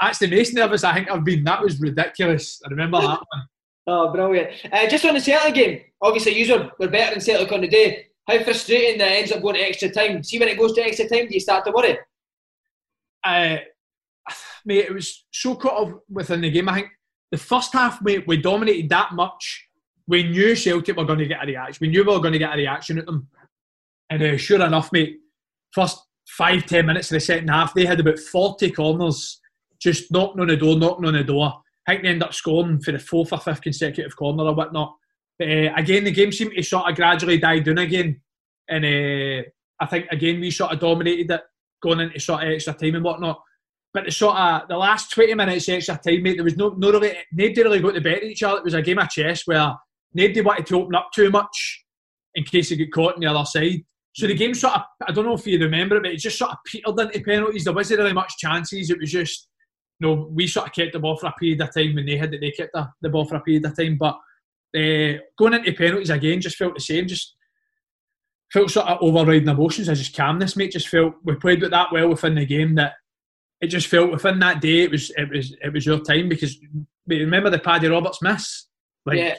that's 0.00 0.18
the 0.18 0.28
most 0.28 0.54
nervous 0.54 0.84
I 0.84 0.94
think 0.94 1.10
I've 1.10 1.24
been. 1.24 1.44
That 1.44 1.62
was 1.62 1.80
ridiculous. 1.80 2.60
I 2.64 2.70
remember 2.70 3.00
that 3.00 3.20
one. 3.30 3.48
Oh, 3.86 4.12
brilliant. 4.12 4.50
Uh, 4.70 4.86
just 4.86 5.04
on 5.04 5.14
the 5.14 5.20
Celtic 5.20 5.54
game, 5.54 5.80
obviously, 6.02 6.38
you 6.38 6.52
were, 6.52 6.70
were 6.78 6.88
better 6.88 7.12
than 7.12 7.20
Celtic 7.22 7.50
on 7.52 7.62
the 7.62 7.68
day. 7.68 8.06
How 8.26 8.42
frustrating 8.42 8.98
that 8.98 9.12
ends 9.12 9.32
up 9.32 9.40
going 9.40 9.54
to 9.54 9.62
extra 9.62 9.88
time. 9.88 10.22
See, 10.22 10.38
when 10.38 10.48
it 10.48 10.58
goes 10.58 10.74
to 10.74 10.82
extra 10.82 11.08
time, 11.08 11.28
do 11.28 11.34
you 11.34 11.40
start 11.40 11.64
to 11.64 11.70
worry? 11.70 11.96
Uh, 13.24 13.56
mate, 14.66 14.84
it 14.84 14.92
was 14.92 15.24
so 15.30 15.54
caught 15.54 15.88
up 15.88 16.02
within 16.10 16.42
the 16.42 16.50
game. 16.50 16.68
I 16.68 16.74
think 16.74 16.88
the 17.30 17.38
first 17.38 17.72
half, 17.72 18.00
we, 18.02 18.18
we 18.20 18.36
dominated 18.38 18.88
that 18.90 19.12
much. 19.12 19.66
We 20.06 20.22
knew 20.22 20.56
Celtic 20.56 20.96
were 20.96 21.04
going 21.04 21.18
to 21.18 21.26
get 21.26 21.42
a 21.42 21.46
reaction. 21.46 21.78
We 21.80 21.88
knew 21.88 22.04
we 22.04 22.12
were 22.12 22.20
going 22.20 22.32
to 22.32 22.38
get 22.38 22.54
a 22.54 22.56
reaction 22.56 22.98
at 22.98 23.06
them. 23.06 23.28
And 24.10 24.22
uh, 24.22 24.36
sure 24.38 24.64
enough, 24.64 24.90
mate, 24.92 25.18
first 25.72 26.00
five, 26.26 26.64
ten 26.64 26.86
minutes 26.86 27.10
of 27.10 27.16
the 27.16 27.20
second 27.20 27.48
half, 27.48 27.74
they 27.74 27.84
had 27.84 28.00
about 28.00 28.18
40 28.18 28.70
corners 28.70 29.40
just 29.80 30.10
knocking 30.10 30.40
on 30.40 30.48
the 30.48 30.56
door, 30.56 30.78
knocking 30.78 31.04
on 31.04 31.14
the 31.14 31.24
door. 31.24 31.60
I 31.86 31.92
think 31.92 32.02
they 32.02 32.08
ended 32.08 32.24
up 32.24 32.34
scoring 32.34 32.80
for 32.80 32.92
the 32.92 32.98
fourth 32.98 33.32
or 33.32 33.38
fifth 33.38 33.62
consecutive 33.62 34.16
corner 34.16 34.44
or 34.44 34.54
whatnot. 34.54 34.96
But 35.38 35.48
uh, 35.48 35.72
again, 35.76 36.04
the 36.04 36.10
game 36.10 36.32
seemed 36.32 36.52
to 36.56 36.62
sort 36.62 36.88
of 36.88 36.96
gradually 36.96 37.38
die 37.38 37.60
down 37.60 37.78
again. 37.78 38.20
And 38.68 38.84
uh, 38.84 39.48
I 39.80 39.86
think, 39.86 40.06
again, 40.10 40.40
we 40.40 40.50
sort 40.50 40.72
of 40.72 40.80
dominated 40.80 41.30
it 41.30 41.40
going 41.82 42.00
into 42.00 42.18
sort 42.18 42.42
of 42.42 42.50
extra 42.50 42.74
time 42.74 42.96
and 42.96 43.04
whatnot. 43.04 43.40
But 43.94 44.04
the 44.04 44.10
sort 44.10 44.36
of 44.36 44.68
the 44.68 44.76
last 44.76 45.10
twenty 45.12 45.34
minutes 45.34 45.68
extra 45.68 45.98
time, 45.98 46.22
mate, 46.22 46.36
there 46.36 46.44
was 46.44 46.56
no 46.56 46.70
no 46.70 46.92
really 46.92 47.16
nobody 47.32 47.62
really 47.62 47.80
got 47.80 47.94
to 47.94 48.00
bet 48.00 48.22
each 48.22 48.42
other. 48.42 48.58
It 48.58 48.64
was 48.64 48.74
a 48.74 48.82
game 48.82 48.98
of 48.98 49.08
chess 49.08 49.42
where 49.46 49.74
nobody 50.14 50.40
wanted 50.40 50.66
to 50.66 50.76
open 50.76 50.94
up 50.94 51.08
too 51.14 51.30
much 51.30 51.84
in 52.34 52.44
case 52.44 52.70
they 52.70 52.76
get 52.76 52.92
caught 52.92 53.14
on 53.14 53.20
the 53.20 53.26
other 53.26 53.44
side. 53.44 53.82
So 54.14 54.26
the 54.26 54.34
game 54.34 54.54
sort 54.54 54.74
of 54.74 54.82
I 55.06 55.12
don't 55.12 55.24
know 55.24 55.34
if 55.34 55.46
you 55.46 55.58
remember 55.58 55.96
it, 55.96 56.02
but 56.02 56.12
it 56.12 56.18
just 56.18 56.38
sort 56.38 56.50
of 56.50 56.58
petered 56.66 56.98
into 57.00 57.20
penalties. 57.20 57.64
There 57.64 57.72
wasn't 57.72 58.00
really 58.00 58.12
much 58.12 58.36
chances. 58.38 58.90
It 58.90 58.98
was 59.00 59.10
just 59.10 59.48
you 60.00 60.06
know, 60.06 60.28
we 60.32 60.46
sort 60.46 60.66
of 60.66 60.74
kept 60.74 60.92
the 60.92 60.98
ball 60.98 61.16
for 61.16 61.26
a 61.26 61.32
period 61.32 61.60
of 61.60 61.74
time 61.74 61.94
when 61.94 62.06
they 62.06 62.16
had 62.16 62.32
it, 62.32 62.40
they 62.40 62.52
kept 62.52 62.72
the, 62.72 62.88
the 63.02 63.08
ball 63.08 63.24
for 63.24 63.36
a 63.36 63.40
period 63.40 63.64
of 63.64 63.76
time. 63.76 63.96
But 63.98 64.16
uh, 64.76 65.18
going 65.36 65.54
into 65.54 65.72
penalties 65.72 66.10
again 66.10 66.40
just 66.40 66.56
felt 66.56 66.74
the 66.74 66.80
same. 66.80 67.06
Just 67.06 67.34
felt 68.52 68.70
sort 68.70 68.86
of 68.86 68.98
overriding 69.00 69.48
emotions. 69.48 69.88
I 69.88 69.94
just 69.94 70.16
calmness, 70.16 70.56
mate. 70.56 70.72
Just 70.72 70.88
felt 70.88 71.14
we 71.24 71.34
played 71.34 71.62
it 71.62 71.70
that 71.70 71.92
well 71.92 72.08
within 72.08 72.36
the 72.36 72.46
game 72.46 72.74
that 72.76 72.94
it 73.60 73.68
just 73.68 73.88
felt 73.88 74.12
within 74.12 74.38
that 74.38 74.60
day 74.60 74.82
it 74.82 74.90
was 74.90 75.10
it 75.16 75.28
was 75.30 75.54
it 75.62 75.72
was 75.72 75.84
your 75.84 76.00
time 76.00 76.28
because 76.28 76.58
remember 77.06 77.50
the 77.50 77.58
Paddy 77.58 77.88
Roberts 77.88 78.22
miss. 78.22 78.66
Like 79.04 79.18
yeah. 79.18 79.36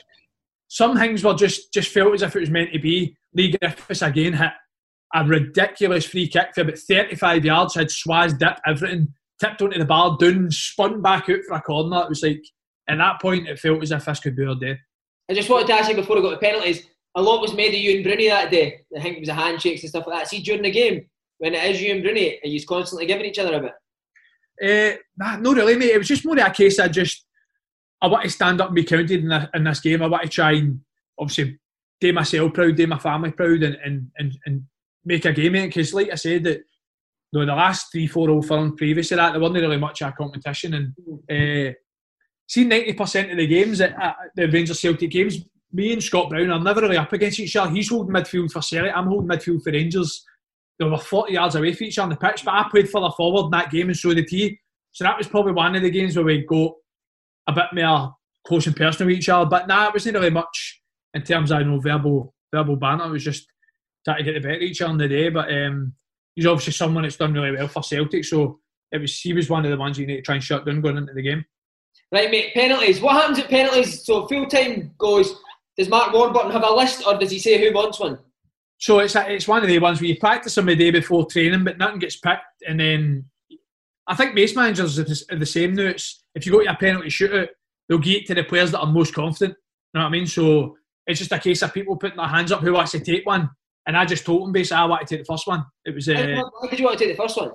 some 0.68 0.98
things 0.98 1.24
were 1.24 1.36
just 1.36 1.74
just 1.74 1.92
felt 1.92 2.14
as 2.14 2.22
if 2.22 2.36
it 2.36 2.42
was 2.42 2.50
meant 2.50 2.74
to 2.74 2.80
be. 2.80 3.16
Leigh 3.34 3.52
Griffiths 3.52 4.02
again 4.02 4.34
hit 4.34 4.52
a 5.14 5.26
ridiculous 5.26 6.06
free 6.06 6.28
kick 6.28 6.50
for 6.54 6.62
about 6.62 6.78
35 6.78 7.46
yards 7.46 7.76
had 7.76 7.88
Swaz 7.88 8.38
dip 8.38 8.60
everything 8.66 9.14
tipped 9.40 9.62
onto 9.62 9.80
the 9.80 9.86
bar 9.86 10.18
down 10.20 10.52
spun 10.52 11.02
back 11.02 11.30
out 11.30 11.40
for 11.48 11.56
a 11.56 11.62
corner. 11.62 12.04
It 12.04 12.10
was 12.10 12.24
like 12.24 12.44
at 12.88 12.98
that 12.98 13.22
point 13.22 13.48
it 13.48 13.60
felt 13.60 13.82
as 13.84 13.92
if 13.92 14.06
this 14.06 14.20
could 14.20 14.36
be 14.36 14.46
our 14.46 14.56
day. 14.56 14.78
I 15.30 15.34
just 15.34 15.50
wanted 15.50 15.68
to 15.68 15.74
ask 15.74 15.90
you 15.90 15.96
before 15.96 16.16
we 16.16 16.22
got 16.22 16.32
the 16.32 16.38
penalties 16.38 16.88
a 17.16 17.22
lot 17.22 17.42
was 17.42 17.54
made 17.54 17.74
of 17.74 17.80
you 17.80 17.96
and 17.96 18.04
Bruni 18.04 18.28
that 18.28 18.52
day. 18.52 18.82
I 18.96 19.02
think 19.02 19.18
it 19.18 19.22
was 19.22 19.30
a 19.30 19.34
handshakes 19.34 19.82
and 19.82 19.90
stuff 19.90 20.06
like 20.08 20.20
that. 20.20 20.28
See 20.28 20.42
during 20.42 20.62
the 20.62 20.72
game 20.72 21.06
when 21.40 21.54
it 21.54 21.64
is 21.64 21.82
you 21.82 21.94
and 21.94 22.04
Bruni 22.04 22.40
are 22.44 22.48
you 22.48 22.64
constantly 22.66 23.06
giving 23.06 23.26
each 23.26 23.40
other 23.40 23.56
a 23.56 23.62
bit 23.62 23.72
uh, 24.64 24.92
nah, 25.18 25.52
really, 25.52 25.76
mate. 25.76 25.92
It 25.92 25.98
was 25.98 26.08
just 26.08 26.26
more 26.26 26.38
of 26.38 26.46
a 26.46 26.50
case 26.52 26.80
I 26.80 26.88
just 26.88 27.26
I 28.02 28.08
want 28.08 28.24
to 28.24 28.30
stand 28.30 28.62
up 28.62 28.68
and 28.68 28.76
be 28.76 28.84
counted 28.84 29.24
in, 29.24 29.48
in 29.54 29.64
this 29.64 29.80
game. 29.80 30.02
I 30.02 30.08
want 30.08 30.24
to 30.24 30.30
try 30.30 30.54
and 30.54 30.82
obviously 31.18 31.60
do 32.00 32.14
myself 32.14 32.54
proud, 32.54 32.76
do 32.76 32.88
my 32.88 33.00
family 33.00 33.32
proud, 33.32 33.64
and 33.64 33.78
and 33.84 34.08
and, 34.18 34.38
and 34.46 34.64
make 35.06 35.26
a 35.26 35.34
game 35.34 35.56
of 35.56 35.62
it. 35.62 35.68
Because, 35.68 35.94
like 35.94 36.12
I 36.12 36.16
said, 36.16 36.44
that 36.46 36.60
you 37.32 37.40
know, 37.40 37.46
the 37.46 37.56
last 37.56 37.92
three, 37.92 38.08
four 38.08 38.30
old 38.30 38.48
firms 38.48 38.74
previous 38.78 39.10
to 39.10 39.16
that, 39.18 39.32
there 39.32 39.42
wasn't 39.42 39.62
really 39.62 39.78
much 39.78 40.02
of 40.02 40.10
a 40.10 40.12
competition. 40.14 40.74
And 40.74 41.70
uh, 41.70 41.74
see, 42.48 42.64
ninety 42.64 42.94
percent 42.94 43.32
of 43.32 43.38
the 43.38 43.48
games 43.48 43.82
at, 43.82 44.02
at 44.02 44.16
the 44.36 44.48
Rangers 44.48 44.80
Celtic 44.80 45.12
games, 45.12 45.44
me 45.72 45.94
and 45.94 46.04
Scott 46.04 46.30
Brown 46.30 46.52
are 46.52 46.60
never 46.60 46.82
really 46.82 46.98
up 46.98 47.14
against 47.14 47.40
each 47.40 47.56
other. 47.56 47.72
He's 47.72 47.90
holding 47.90 48.14
midfield 48.14 48.52
for 48.52 48.62
Celtic. 48.62 48.94
I'm 48.96 49.08
holding 49.08 49.30
midfield 49.30 49.64
for 49.64 49.72
Rangers 49.72 50.26
they 50.80 50.86
were 50.86 50.98
40 50.98 51.34
yards 51.34 51.56
away 51.56 51.74
from 51.74 51.88
each 51.88 51.98
other 51.98 52.04
on 52.04 52.10
the 52.10 52.16
pitch, 52.16 52.46
but 52.46 52.54
I 52.54 52.68
played 52.70 52.90
further 52.90 53.12
forward 53.16 53.46
in 53.46 53.52
that 53.52 53.70
game 53.70 53.90
and 53.90 53.98
so 53.98 54.14
did 54.14 54.30
he. 54.30 54.58
So 54.92 55.04
that 55.04 55.18
was 55.18 55.28
probably 55.28 55.52
one 55.52 55.76
of 55.76 55.82
the 55.82 55.92
games 55.92 56.16
where 56.16 56.26
we 56.26 56.46
go 56.46 56.78
a 57.48 57.54
bit 57.54 57.66
more 57.74 58.14
close 58.48 58.66
and 58.66 58.76
personal 58.76 59.08
with 59.08 59.18
each 59.18 59.30
other. 59.30 59.50
But 59.50 59.68
nah, 59.68 59.88
it 59.88 59.94
wasn't 59.94 60.16
really 60.16 60.30
much 60.30 60.82
in 61.14 61.22
terms 61.24 61.52
of 61.52 61.60
you 61.60 61.66
know 61.66 61.80
verbal 61.80 62.34
verbal 62.54 62.78
banter. 62.78 63.06
It 63.06 63.12
was 63.12 63.24
just 63.24 63.46
trying 64.06 64.20
to 64.20 64.24
get 64.24 64.34
the 64.34 64.40
better 64.40 64.56
of 64.56 64.62
each 64.62 64.82
other 64.82 64.92
in 64.92 64.98
the 64.98 65.08
day. 65.08 65.30
But 65.30 65.54
um, 65.54 65.94
he's 66.36 66.46
obviously 66.46 66.74
someone 66.74 67.04
that's 67.04 67.18
done 67.18 67.34
really 67.34 67.52
well 67.52 67.68
for 67.68 67.84
Celtic, 67.84 68.26
so 68.26 68.60
it 68.92 69.00
was 69.00 69.20
he 69.20 69.34
was 69.34 69.50
one 69.50 69.66
of 69.66 69.72
the 69.72 69.78
ones 69.78 70.00
you 70.00 70.08
need 70.08 70.18
to 70.18 70.22
try 70.22 70.36
and 70.36 70.44
shut 70.44 70.66
down 70.66 70.82
going 70.82 70.98
into 70.98 71.14
the 71.14 71.22
game. 71.22 71.46
Right, 72.12 72.32
mate. 72.32 72.54
Penalties. 72.54 73.02
What 73.02 73.16
happens 73.16 73.40
at 73.40 73.50
penalties? 73.50 74.06
So 74.06 74.28
full 74.28 74.48
time 74.48 74.94
goes. 74.98 75.36
Does 75.78 75.90
Mark 75.90 76.14
Warburton 76.14 76.52
have 76.52 76.64
a 76.64 76.74
list, 76.74 77.06
or 77.06 77.18
does 77.18 77.32
he 77.32 77.40
say 77.40 77.60
who 77.60 77.74
wants 77.74 78.00
one? 78.00 78.20
So 78.80 79.00
it's 79.00 79.16
it's 79.16 79.48
one 79.48 79.62
of 79.62 79.68
the 79.68 79.78
ones 79.78 80.00
where 80.00 80.08
you 80.10 80.18
practice 80.18 80.56
them 80.56 80.66
the 80.66 80.76
day 80.76 80.90
before 80.90 81.26
training, 81.26 81.66
but 81.66 81.78
nothing 81.78 82.00
gets 82.00 82.16
picked, 82.16 82.64
and 82.68 82.80
then 82.80 83.26
I 84.08 84.16
think 84.16 84.34
base 84.34 84.56
managers 84.56 84.98
are 84.98 85.04
the 85.04 85.46
same 85.46 85.76
now. 85.76 85.84
It's, 85.84 86.24
if 86.34 86.46
you 86.46 86.54
go 86.54 86.64
to 86.64 86.72
a 86.72 86.76
penalty 86.76 87.10
shootout, 87.10 87.50
they'll 87.88 88.00
get 88.00 88.26
to 88.28 88.36
the 88.36 88.44
players 88.44 88.72
that 88.72 88.80
are 88.80 88.88
most 88.88 89.14
confident. 89.14 89.58
You 89.94 90.00
know 90.00 90.06
what 90.06 90.10
I 90.10 90.12
mean? 90.12 90.26
So 90.26 90.78
it's 91.06 91.20
just 91.20 91.32
a 91.34 91.40
case 91.40 91.62
of 91.62 91.74
people 91.74 91.98
putting 91.98 92.18
their 92.18 92.28
hands 92.28 92.52
up 92.52 92.62
who 92.62 92.74
wants 92.74 92.94
to 92.94 93.00
take 93.02 93.26
one, 93.26 93.50
and 93.86 93.98
I 93.98 94.06
just 94.06 94.26
told 94.26 94.44
them 94.44 94.54
basically 94.54 94.78
I 94.78 94.86
want 94.86 95.06
to 95.06 95.16
take 95.16 95.26
the 95.26 95.32
first 95.32 95.46
one. 95.46 95.66
It 95.84 95.94
was. 95.94 96.08
Uh, 96.08 96.42
Why 96.60 96.70
did 96.70 96.80
you 96.80 96.86
want 96.86 96.98
to 96.98 97.06
take 97.06 97.18
the 97.18 97.22
first 97.22 97.36
one? 97.36 97.52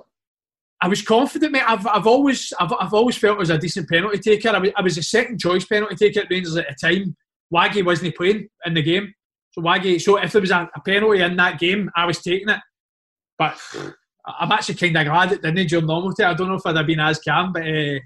I 0.79 0.87
was 0.87 1.01
confident, 1.01 1.53
mate. 1.53 1.63
I've, 1.65 1.87
I've 1.87 2.05
always 2.05 2.53
I've, 2.59 2.73
I've 2.79 2.93
always 2.93 3.17
felt 3.17 3.41
as 3.41 3.49
a 3.49 3.57
decent 3.57 3.89
penalty 3.89 4.19
taker. 4.19 4.49
I 4.49 4.59
was, 4.59 4.69
I 4.75 4.81
was 4.83 4.97
a 4.99 5.03
second 5.03 5.39
choice 5.39 5.65
penalty 5.65 5.95
taker 5.95 6.19
at 6.19 6.27
Rangers 6.29 6.55
at 6.55 6.67
the 6.69 6.87
time. 6.87 7.15
Waggy 7.51 7.83
wasn't 7.83 8.15
playing 8.15 8.47
in 8.65 8.73
the 8.75 8.83
game, 8.83 9.13
so 9.55 9.61
Waggy. 9.61 10.01
So 10.01 10.17
if 10.17 10.31
there 10.31 10.41
was 10.41 10.51
a, 10.51 10.69
a 10.75 10.81
penalty 10.81 11.21
in 11.21 11.35
that 11.37 11.59
game, 11.59 11.89
I 11.95 12.05
was 12.05 12.21
taking 12.21 12.49
it. 12.49 12.59
But 13.37 13.57
I'm 14.25 14.51
actually 14.51 14.75
kind 14.75 14.97
of 14.97 15.05
glad 15.05 15.31
it 15.31 15.41
didn't 15.41 15.67
during 15.67 15.85
normality. 15.85 16.23
I 16.23 16.33
don't 16.33 16.49
know 16.49 16.55
if 16.55 16.65
I'd 16.65 16.75
have 16.75 16.87
been 16.87 16.99
as 16.99 17.19
calm, 17.19 17.53
but 17.53 17.63
uh, 17.63 17.99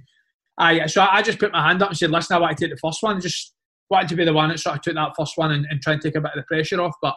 I 0.58 0.86
so 0.86 1.02
I 1.02 1.22
just 1.22 1.40
put 1.40 1.52
my 1.52 1.68
hand 1.68 1.82
up 1.82 1.90
and 1.90 1.98
said, 1.98 2.12
"Listen, 2.12 2.36
I 2.36 2.40
want 2.40 2.58
to 2.58 2.64
take 2.64 2.74
the 2.74 2.80
first 2.80 3.02
one." 3.02 3.20
Just 3.20 3.54
wanted 3.90 4.10
to 4.10 4.16
be 4.16 4.26
the 4.26 4.34
one 4.34 4.50
that 4.50 4.60
sort 4.60 4.76
of 4.76 4.82
took 4.82 4.96
that 4.96 5.14
first 5.18 5.38
one 5.38 5.52
and, 5.52 5.66
and 5.70 5.82
try 5.82 5.94
and 5.94 6.02
take 6.02 6.16
a 6.16 6.22
bit 6.22 6.32
of 6.36 6.38
the 6.38 6.44
pressure 6.44 6.82
off. 6.82 6.96
But 7.02 7.16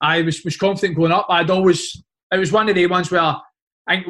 I 0.00 0.22
was 0.22 0.44
was 0.44 0.56
confident 0.56 0.96
going 0.96 1.12
up. 1.12 1.26
I'd 1.28 1.50
always 1.50 2.02
it 2.32 2.38
was 2.38 2.52
one 2.52 2.68
of 2.68 2.74
the 2.74 2.86
ones 2.86 3.10
where 3.10 3.36
I 3.88 4.04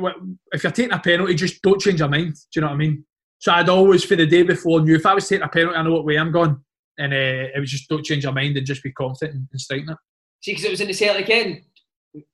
if 0.52 0.62
you're 0.62 0.72
taking 0.72 0.92
a 0.92 0.98
penalty, 0.98 1.34
just 1.34 1.62
don't 1.62 1.80
change 1.80 2.00
your 2.00 2.08
mind. 2.08 2.34
Do 2.34 2.40
you 2.56 2.62
know 2.62 2.68
what 2.68 2.74
I 2.74 2.78
mean? 2.78 3.04
So 3.38 3.52
I'd 3.52 3.68
always 3.68 4.04
for 4.04 4.16
the 4.16 4.26
day 4.26 4.42
before 4.42 4.80
knew 4.80 4.96
if 4.96 5.06
I 5.06 5.14
was 5.14 5.28
taking 5.28 5.44
a 5.44 5.48
penalty, 5.48 5.76
I 5.76 5.82
know 5.82 5.92
what 5.92 6.04
way 6.04 6.18
I'm 6.18 6.32
going, 6.32 6.62
and 7.00 7.12
uh, 7.12 7.50
it 7.54 7.58
was 7.58 7.70
just 7.70 7.88
don't 7.88 8.04
change 8.04 8.24
your 8.24 8.32
mind 8.32 8.56
and 8.56 8.66
just 8.66 8.82
be 8.82 8.92
confident 8.92 9.34
and, 9.34 9.48
in 9.52 9.58
striking 9.58 9.88
it. 9.88 9.96
See, 10.42 10.52
because 10.52 10.64
it 10.64 10.70
was 10.70 10.80
in 10.80 10.88
the 10.88 10.94
Celtic 10.94 11.28
end. 11.30 11.62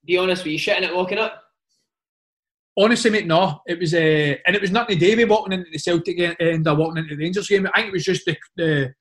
Be 0.04 0.18
honest, 0.18 0.44
were 0.44 0.50
you 0.50 0.58
shitting 0.58 0.82
it 0.82 0.94
walking 0.94 1.18
up? 1.18 1.42
Honestly, 2.78 3.10
mate, 3.10 3.26
no. 3.26 3.60
It 3.66 3.78
was, 3.78 3.94
uh, 3.94 4.36
and 4.46 4.54
it 4.54 4.60
was 4.60 4.70
nothing 4.70 4.98
to 4.98 5.16
do 5.16 5.26
walking 5.26 5.52
into 5.52 5.70
the 5.70 5.78
Celtic 5.78 6.18
end 6.40 6.68
or 6.68 6.74
walking 6.74 6.98
into 6.98 7.14
the 7.16 7.22
Rangers 7.22 7.48
game. 7.48 7.66
I 7.74 7.80
think 7.80 7.88
it 7.88 7.92
was 7.92 8.04
just 8.04 8.26
the, 8.26 8.36
the 8.56 8.94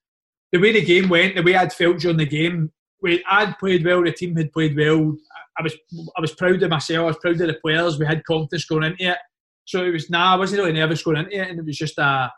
the 0.51 0.59
way 0.59 0.71
the 0.71 0.85
game 0.85 1.09
went, 1.09 1.35
the 1.35 1.43
way 1.43 1.55
I'd 1.55 1.73
felt 1.73 1.99
during 1.99 2.17
the 2.17 2.25
game. 2.25 2.71
We 3.01 3.23
I'd 3.29 3.57
played 3.59 3.83
well, 3.83 4.03
the 4.03 4.11
team 4.11 4.35
had 4.35 4.53
played 4.53 4.77
well. 4.77 5.15
I 5.57 5.63
was 5.63 5.73
I 6.17 6.21
was 6.21 6.33
proud 6.35 6.63
of 6.63 6.69
myself. 6.69 7.03
I 7.03 7.07
was 7.07 7.17
proud 7.21 7.41
of 7.41 7.47
the 7.47 7.59
players. 7.61 7.99
We 7.99 8.05
had 8.05 8.23
confidence 8.25 8.65
going 8.65 8.83
into 8.83 9.11
it. 9.11 9.17
So 9.65 9.83
it 9.83 9.91
was 9.91 10.09
nah, 10.09 10.33
I 10.33 10.37
wasn't 10.37 10.61
really 10.61 10.73
nervous 10.73 11.03
going 11.03 11.17
into 11.17 11.35
it, 11.35 11.49
and 11.49 11.59
it 11.59 11.65
was 11.65 11.77
just 11.77 11.97
a. 11.97 12.31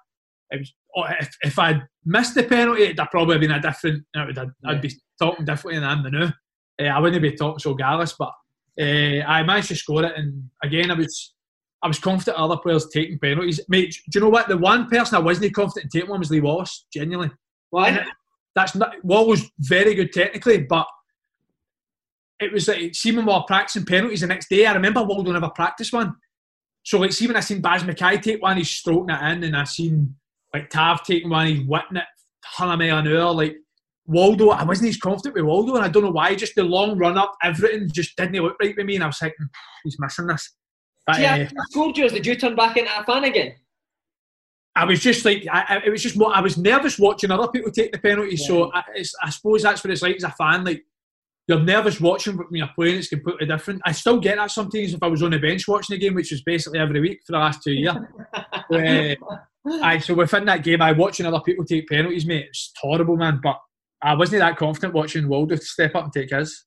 It 0.49 0.59
was 0.59 0.73
oh, 0.95 1.03
if, 1.19 1.29
if 1.41 1.59
I'd 1.59 1.83
missed 2.07 2.35
the 2.35 2.43
penalty, 2.43 2.83
it'd 2.83 2.97
probably 3.11 3.37
been 3.37 3.51
a 3.51 3.61
different. 3.61 4.03
You 4.15 4.25
know, 4.25 4.41
I'd, 4.41 4.49
I'd 4.65 4.81
be 4.81 4.91
talking 5.19 5.45
differently 5.45 5.79
than 5.79 5.89
I 5.89 5.93
am 5.93 6.11
now. 6.11 6.33
Uh, 6.79 6.95
I 6.95 6.99
wouldn't 6.99 7.21
be 7.21 7.35
talking 7.35 7.59
so 7.59 7.73
gallus, 7.73 8.15
but 8.17 8.31
uh, 8.79 9.23
I 9.27 9.43
managed 9.43 9.69
to 9.69 9.75
score 9.75 10.05
it, 10.05 10.13
and 10.15 10.49
again, 10.63 10.91
I 10.91 10.93
was 10.93 11.33
I 11.83 11.87
was 11.87 11.99
confident 11.99 12.37
other 12.37 12.57
players 12.57 12.87
taking 12.91 13.19
penalties. 13.19 13.59
Mate, 13.69 13.95
do 14.09 14.19
you 14.19 14.21
know 14.25 14.29
what? 14.29 14.47
The 14.47 14.57
one 14.57 14.87
person 14.87 15.15
I 15.15 15.19
wasn't 15.19 15.53
confident 15.53 15.85
in 15.85 15.99
taking 15.99 16.09
one 16.09 16.19
was 16.19 16.31
Lee 16.31 16.41
Wallace. 16.41 16.85
Genuinely, 16.91 17.31
why? 17.69 18.05
that's 18.55 18.75
not 18.75 18.95
Wallace 19.03 19.41
was 19.41 19.51
very 19.59 19.93
good 19.93 20.13
technically, 20.13 20.59
but 20.63 20.87
it 22.39 22.51
was 22.51 22.67
like 22.67 22.93
see 22.95 23.15
when 23.15 23.25
we 23.25 23.33
were 23.33 23.43
practicing 23.47 23.85
penalties 23.85 24.21
the 24.21 24.27
next 24.27 24.49
day. 24.49 24.65
I 24.65 24.73
remember 24.73 25.03
Waldo 25.03 25.31
never 25.31 25.49
practiced 25.49 25.93
one. 25.93 26.15
So 26.83 26.99
like 26.99 27.11
see 27.11 27.27
when 27.27 27.35
I 27.35 27.41
seen 27.41 27.61
Baz 27.61 27.83
McKay 27.83 28.21
take 28.21 28.41
one, 28.41 28.57
he's 28.57 28.69
stroking 28.69 29.15
it 29.15 29.31
in, 29.31 29.43
and 29.43 29.57
I 29.57 29.63
seen 29.63 30.15
like 30.53 30.69
Tav 30.69 31.03
taking 31.03 31.29
one, 31.29 31.47
he's 31.47 31.67
whipping 31.67 31.97
it 31.97 32.05
hundred 32.47 32.77
mile 32.77 32.99
an 32.99 33.07
hour. 33.07 33.33
Like 33.33 33.57
Waldo, 34.05 34.49
I 34.49 34.63
wasn't 34.63 34.89
as 34.89 34.97
confident 34.97 35.35
with 35.35 35.43
Waldo, 35.43 35.75
and 35.75 35.85
I 35.85 35.89
don't 35.89 36.03
know 36.03 36.11
why. 36.11 36.33
Just 36.35 36.55
the 36.55 36.63
long 36.63 36.97
run 36.97 37.17
up, 37.17 37.35
everything 37.43 37.89
just 37.91 38.15
didn't 38.15 38.41
look 38.41 38.57
right 38.61 38.75
with 38.75 38.85
me, 38.85 38.95
and 38.95 39.03
I 39.03 39.07
was 39.07 39.19
thinking 39.19 39.49
he's 39.83 39.97
missing 39.99 40.27
this. 40.27 40.55
But, 41.05 41.19
yeah, 41.19 41.47
uh, 41.49 41.63
scored 41.69 41.97
yours. 41.97 42.13
Did 42.13 42.25
you 42.25 42.35
turn 42.35 42.55
back 42.55 42.77
into 42.77 42.91
a 42.99 43.03
fan 43.03 43.23
again? 43.23 43.55
I 44.75 44.85
was 44.85 44.99
just 44.99 45.25
like, 45.25 45.45
I, 45.51 45.81
it 45.85 45.89
was 45.89 46.03
just 46.03 46.17
more. 46.17 46.35
I 46.35 46.41
was 46.41 46.57
nervous 46.57 46.99
watching 46.99 47.31
other 47.31 47.47
people 47.47 47.71
take 47.71 47.91
the 47.91 47.97
penalties. 47.97 48.41
Yeah. 48.41 48.47
So 48.47 48.71
I, 48.73 48.83
I 49.23 49.29
suppose 49.29 49.63
that's 49.63 49.83
what 49.83 49.91
it's 49.91 50.01
like 50.01 50.17
as 50.17 50.23
a 50.23 50.31
fan. 50.31 50.63
Like 50.63 50.83
you're 51.47 51.61
nervous 51.61 51.99
watching, 51.99 52.35
but 52.35 52.51
when 52.51 52.59
you're 52.59 52.69
playing, 52.75 52.97
it's 52.97 53.07
completely 53.07 53.47
different. 53.47 53.81
I 53.85 53.91
still 53.93 54.19
get 54.19 54.37
that 54.37 54.51
sometimes 54.51 54.93
if 54.93 55.01
I 55.01 55.07
was 55.07 55.23
on 55.23 55.31
the 55.31 55.39
bench 55.39 55.67
watching 55.67 55.95
the 55.95 55.99
game, 55.99 56.13
which 56.13 56.31
was 56.31 56.43
basically 56.43 56.79
every 56.79 56.99
week 56.99 57.21
for 57.25 57.31
the 57.31 57.39
last 57.39 57.63
two 57.63 57.73
years. 57.73 57.95
uh, 58.35 59.15
aye, 59.81 59.99
so 59.99 60.13
within 60.13 60.45
that 60.45 60.63
game, 60.63 60.81
I 60.81 60.91
watching 60.91 61.25
other 61.25 61.41
people 61.41 61.65
take 61.65 61.87
penalties, 61.87 62.25
mate. 62.25 62.47
It's 62.49 62.71
horrible, 62.79 63.17
man. 63.17 63.39
But 63.41 63.59
I 64.01 64.15
wasn't 64.15 64.39
that 64.39 64.57
confident 64.57 64.93
watching 64.93 65.27
Waldo 65.27 65.55
step 65.55 65.95
up 65.95 66.05
and 66.05 66.13
take 66.13 66.31
his. 66.31 66.65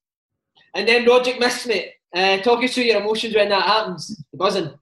And 0.74 0.86
then 0.86 1.04
Rogic 1.04 1.38
missed, 1.38 1.66
mate. 1.66 1.92
Uh, 2.14 2.38
talk 2.38 2.62
us 2.64 2.74
through 2.74 2.84
your 2.84 3.00
emotions 3.00 3.34
when 3.34 3.48
that 3.50 3.62
happens. 3.62 4.24
The 4.32 4.38
buzzing. 4.38 4.74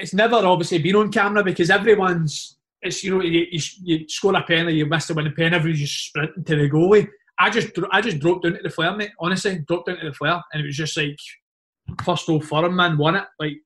It's 0.00 0.14
never 0.14 0.36
obviously 0.36 0.78
been 0.78 0.96
on 0.96 1.12
camera 1.12 1.42
because 1.42 1.70
everyone's. 1.70 2.58
It's 2.82 3.02
you 3.02 3.16
know 3.16 3.24
you, 3.24 3.46
you, 3.50 3.60
you 3.82 4.08
score 4.08 4.36
a 4.36 4.42
penalty, 4.42 4.76
you 4.76 4.86
miss 4.86 5.06
the 5.06 5.14
winning 5.14 5.34
pen, 5.34 5.54
everyone's 5.54 5.80
just 5.80 6.06
sprinting 6.06 6.44
to 6.44 6.56
the 6.56 6.68
goalie. 6.68 7.08
I 7.38 7.48
just 7.50 7.70
I 7.90 8.00
just 8.00 8.20
dropped 8.20 8.44
down 8.44 8.52
to 8.52 8.62
the 8.62 8.70
flare, 8.70 8.94
mate. 8.94 9.10
Honestly, 9.18 9.64
dropped 9.66 9.86
down 9.86 9.98
to 9.98 10.06
the 10.06 10.14
flare, 10.14 10.42
and 10.52 10.62
it 10.62 10.66
was 10.66 10.76
just 10.76 10.96
like 10.96 11.16
first 12.04 12.28
old 12.28 12.44
firm 12.44 12.76
man 12.76 12.98
won 12.98 13.16
it. 13.16 13.24
Like 13.40 13.56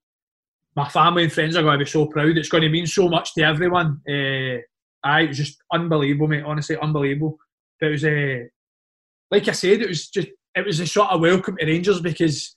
my 0.78 0.88
family 0.88 1.24
and 1.24 1.32
friends 1.32 1.56
are 1.56 1.62
going 1.62 1.76
to 1.76 1.84
be 1.84 1.90
so 1.90 2.06
proud. 2.06 2.38
It's 2.38 2.48
going 2.48 2.62
to 2.62 2.68
mean 2.68 2.86
so 2.86 3.08
much 3.08 3.34
to 3.34 3.42
everyone. 3.42 4.00
Uh, 4.08 4.62
I 5.02 5.22
it 5.22 5.28
was 5.28 5.36
just 5.36 5.58
unbelievable, 5.72 6.28
mate. 6.28 6.44
Honestly, 6.44 6.76
unbelievable. 6.80 7.36
But 7.80 7.88
it 7.88 7.90
was 7.90 8.04
uh, 8.04 8.44
like 9.32 9.48
I 9.48 9.52
said, 9.52 9.82
it 9.82 9.88
was 9.88 10.08
just 10.08 10.28
it 10.54 10.64
was 10.64 10.78
a 10.78 10.86
sort 10.86 11.10
of 11.10 11.20
welcome 11.20 11.56
to 11.56 11.66
Rangers 11.66 12.00
because 12.00 12.54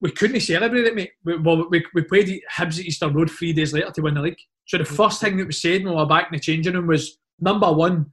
we 0.00 0.10
couldn't 0.10 0.40
celebrate 0.40 0.86
it, 0.86 0.96
mate. 0.96 1.12
We, 1.24 1.38
well, 1.38 1.68
we, 1.70 1.86
we 1.94 2.02
played 2.02 2.42
Hibs 2.52 2.80
at 2.80 2.86
Easter 2.86 3.08
Road 3.08 3.30
three 3.30 3.52
days 3.52 3.72
later 3.72 3.92
to 3.92 4.02
win 4.02 4.14
the 4.14 4.20
league. 4.20 4.42
So 4.66 4.78
the 4.78 4.84
first 4.84 5.20
thing 5.20 5.36
that 5.36 5.46
was 5.46 5.62
said 5.62 5.84
when 5.84 5.94
we 5.94 6.00
were 6.00 6.06
back 6.06 6.32
in 6.32 6.36
the 6.36 6.40
changing 6.40 6.74
room 6.74 6.88
was 6.88 7.16
number 7.38 7.72
one, 7.72 8.06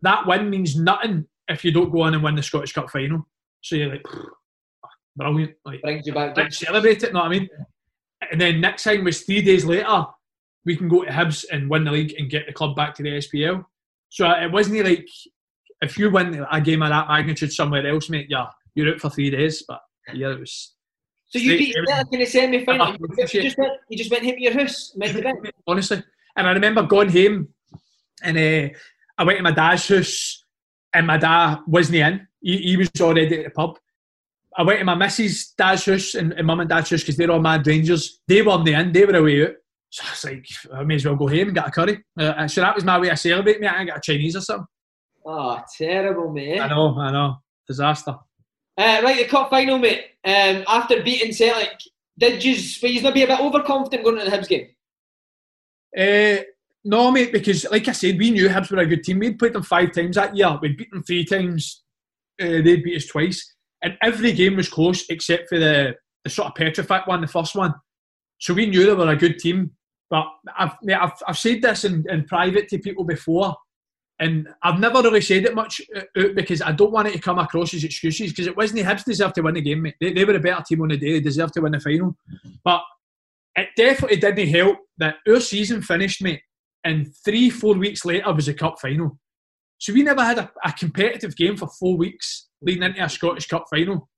that 0.00 0.26
win 0.26 0.48
means 0.48 0.74
nothing 0.74 1.26
if 1.48 1.66
you 1.66 1.72
don't 1.72 1.90
go 1.90 2.02
on 2.02 2.14
and 2.14 2.22
win 2.22 2.34
the 2.34 2.42
Scottish 2.42 2.72
Cup 2.72 2.88
final. 2.88 3.26
So 3.60 3.76
you're 3.76 3.90
like, 3.90 4.06
brilliant. 5.16 5.52
Like, 5.66 5.82
Brings 5.82 6.06
you 6.06 6.14
back. 6.14 6.34
Let's 6.34 6.58
celebrate 6.58 7.02
it, 7.02 7.12
know 7.12 7.20
what 7.20 7.26
I 7.26 7.30
mean? 7.30 7.48
And 8.30 8.40
then 8.40 8.60
next 8.60 8.84
time 8.84 9.04
was 9.04 9.22
three 9.22 9.42
days 9.42 9.64
later, 9.64 10.06
we 10.64 10.76
can 10.76 10.88
go 10.88 11.04
to 11.04 11.10
Hibs 11.10 11.44
and 11.50 11.70
win 11.70 11.84
the 11.84 11.92
league 11.92 12.14
and 12.18 12.30
get 12.30 12.46
the 12.46 12.52
club 12.52 12.76
back 12.76 12.94
to 12.96 13.02
the 13.02 13.10
SPL. 13.10 13.64
So 14.10 14.28
it 14.30 14.52
wasn't 14.52 14.84
like 14.84 15.08
if 15.80 15.98
you 15.98 16.10
win 16.10 16.44
a 16.50 16.60
game 16.60 16.82
of 16.82 16.90
that 16.90 17.08
magnitude 17.08 17.52
somewhere 17.52 17.86
else, 17.86 18.08
mate, 18.08 18.26
yeah, 18.28 18.46
you're 18.74 18.92
out 18.92 19.00
for 19.00 19.10
three 19.10 19.30
days. 19.30 19.62
But 19.66 19.80
yeah, 20.14 20.32
it 20.32 20.40
was. 20.40 20.74
So 21.28 21.38
you 21.38 21.58
beat 21.58 21.76
Celtic 21.86 22.12
in 22.12 22.20
the 22.20 22.26
semi 22.26 22.64
final. 22.64 22.96
You 22.98 23.42
just 23.42 23.58
went, 23.58 23.72
you 23.88 23.98
just 23.98 24.10
went 24.10 24.24
home 24.24 24.34
to 24.34 24.42
your 24.42 24.54
house, 24.54 24.96
honestly. 25.66 26.02
And 26.36 26.46
I 26.46 26.52
remember 26.52 26.82
going 26.84 27.10
home, 27.10 27.48
and 28.22 28.38
uh, 28.38 28.74
I 29.18 29.24
went 29.24 29.38
to 29.38 29.42
my 29.42 29.52
dad's 29.52 29.88
house, 29.88 30.44
and 30.94 31.06
my 31.06 31.18
dad 31.18 31.58
wasn't 31.66 31.96
in. 31.96 32.26
He, 32.40 32.58
he 32.58 32.76
was 32.76 32.90
already 33.00 33.38
at 33.38 33.44
the 33.44 33.50
pub. 33.50 33.78
I 34.58 34.62
went 34.64 34.80
to 34.80 34.84
my 34.84 34.96
missus' 34.96 35.52
dad's 35.56 35.86
house 35.86 36.16
and, 36.16 36.32
and 36.32 36.44
mum 36.44 36.58
and 36.58 36.68
dad's 36.68 36.90
house 36.90 37.02
because 37.02 37.16
they're 37.16 37.30
all 37.30 37.40
mad 37.40 37.64
Rangers. 37.64 38.20
They 38.26 38.42
weren't 38.42 38.68
end. 38.68 38.92
they 38.92 39.04
were 39.04 39.16
away 39.16 39.44
out. 39.44 39.52
So 39.90 40.02
I 40.04 40.10
was 40.10 40.24
like, 40.24 40.46
I 40.74 40.82
may 40.82 40.96
as 40.96 41.04
well 41.04 41.14
go 41.14 41.28
home 41.28 41.38
and 41.38 41.54
get 41.54 41.68
a 41.68 41.70
curry. 41.70 42.04
Uh, 42.18 42.48
so 42.48 42.60
that 42.60 42.74
was 42.74 42.84
my 42.84 42.98
way 42.98 43.08
of 43.08 43.18
celebrating, 43.18 43.62
mate. 43.62 43.70
I 43.70 43.84
got 43.84 43.98
a 43.98 44.00
Chinese 44.00 44.34
or 44.34 44.40
something. 44.40 44.66
Oh, 45.24 45.60
terrible, 45.78 46.32
mate. 46.32 46.58
I 46.58 46.68
know, 46.68 46.98
I 46.98 47.12
know. 47.12 47.36
Disaster. 47.68 48.16
Uh, 48.76 49.00
right, 49.02 49.18
the 49.18 49.24
cup 49.26 49.48
final, 49.48 49.78
mate. 49.78 50.04
Um, 50.24 50.64
after 50.66 51.02
beating 51.04 51.32
Celtic, 51.32 51.78
did 52.18 52.44
you, 52.44 52.56
were 52.82 52.88
you 52.88 53.00
not 53.00 53.14
be 53.14 53.22
a 53.22 53.28
bit 53.28 53.40
overconfident 53.40 54.02
going 54.02 54.18
into 54.18 54.30
the 54.30 54.36
Hibs 54.36 54.48
game? 54.48 54.68
Uh, 55.96 56.42
no, 56.84 57.12
mate, 57.12 57.32
because 57.32 57.64
like 57.70 57.86
I 57.86 57.92
said, 57.92 58.18
we 58.18 58.32
knew 58.32 58.48
Hibs 58.48 58.70
were 58.72 58.78
a 58.78 58.86
good 58.86 59.04
team. 59.04 59.20
We'd 59.20 59.38
played 59.38 59.52
them 59.52 59.62
five 59.62 59.92
times 59.92 60.16
that 60.16 60.36
year. 60.36 60.58
We'd 60.60 60.76
beat 60.76 60.90
them 60.90 61.04
three 61.04 61.24
times. 61.24 61.84
Uh, 62.40 62.60
they'd 62.62 62.82
beat 62.82 62.96
us 62.96 63.06
twice. 63.06 63.54
And 63.82 63.96
every 64.02 64.32
game 64.32 64.56
was 64.56 64.68
close 64.68 65.04
except 65.08 65.48
for 65.48 65.58
the, 65.58 65.94
the 66.24 66.30
sort 66.30 66.48
of 66.48 66.54
Petrofac 66.54 67.06
one, 67.06 67.20
the 67.20 67.26
first 67.26 67.54
one. 67.54 67.74
So 68.38 68.54
we 68.54 68.66
knew 68.66 68.86
they 68.86 68.94
were 68.94 69.08
a 69.08 69.16
good 69.16 69.38
team. 69.38 69.72
But 70.10 70.26
I've, 70.56 70.72
I've, 70.88 71.12
I've 71.26 71.38
said 71.38 71.62
this 71.62 71.84
in, 71.84 72.04
in 72.08 72.24
private 72.24 72.68
to 72.68 72.78
people 72.78 73.04
before. 73.04 73.54
And 74.20 74.48
I've 74.64 74.80
never 74.80 75.00
really 75.00 75.20
said 75.20 75.44
it 75.44 75.54
much 75.54 75.80
uh, 75.94 76.28
because 76.34 76.60
I 76.60 76.72
don't 76.72 76.90
want 76.90 77.06
it 77.06 77.12
to 77.12 77.20
come 77.20 77.38
across 77.38 77.72
as 77.72 77.84
excuses 77.84 78.30
because 78.30 78.48
it 78.48 78.56
wasn't 78.56 78.80
the 78.80 78.90
Hibs 78.90 79.04
deserved 79.04 79.36
to 79.36 79.42
win 79.42 79.54
the 79.54 79.60
game, 79.60 79.82
mate. 79.82 79.94
They, 80.00 80.12
they 80.12 80.24
were 80.24 80.34
a 80.34 80.40
better 80.40 80.64
team 80.66 80.82
on 80.82 80.88
the 80.88 80.96
day. 80.96 81.12
They 81.12 81.20
deserved 81.20 81.54
to 81.54 81.60
win 81.60 81.72
the 81.72 81.80
final. 81.80 82.16
But 82.64 82.82
it 83.54 83.68
definitely 83.76 84.16
didn't 84.16 84.48
help 84.48 84.78
that 84.98 85.16
our 85.28 85.40
season 85.40 85.82
finished, 85.82 86.22
mate, 86.22 86.42
and 86.84 87.14
three, 87.24 87.50
four 87.50 87.74
weeks 87.74 88.04
later 88.04 88.32
was 88.32 88.46
the 88.46 88.54
cup 88.54 88.80
final. 88.80 89.18
So 89.78 89.92
we 89.92 90.02
never 90.02 90.24
had 90.24 90.38
a, 90.38 90.50
a 90.64 90.72
competitive 90.72 91.36
game 91.36 91.56
for 91.56 91.68
four 91.68 91.96
weeks 91.96 92.47
leading 92.62 92.82
into 92.82 93.04
a 93.04 93.08
Scottish 93.08 93.46
Cup 93.46 93.66
final. 93.70 94.08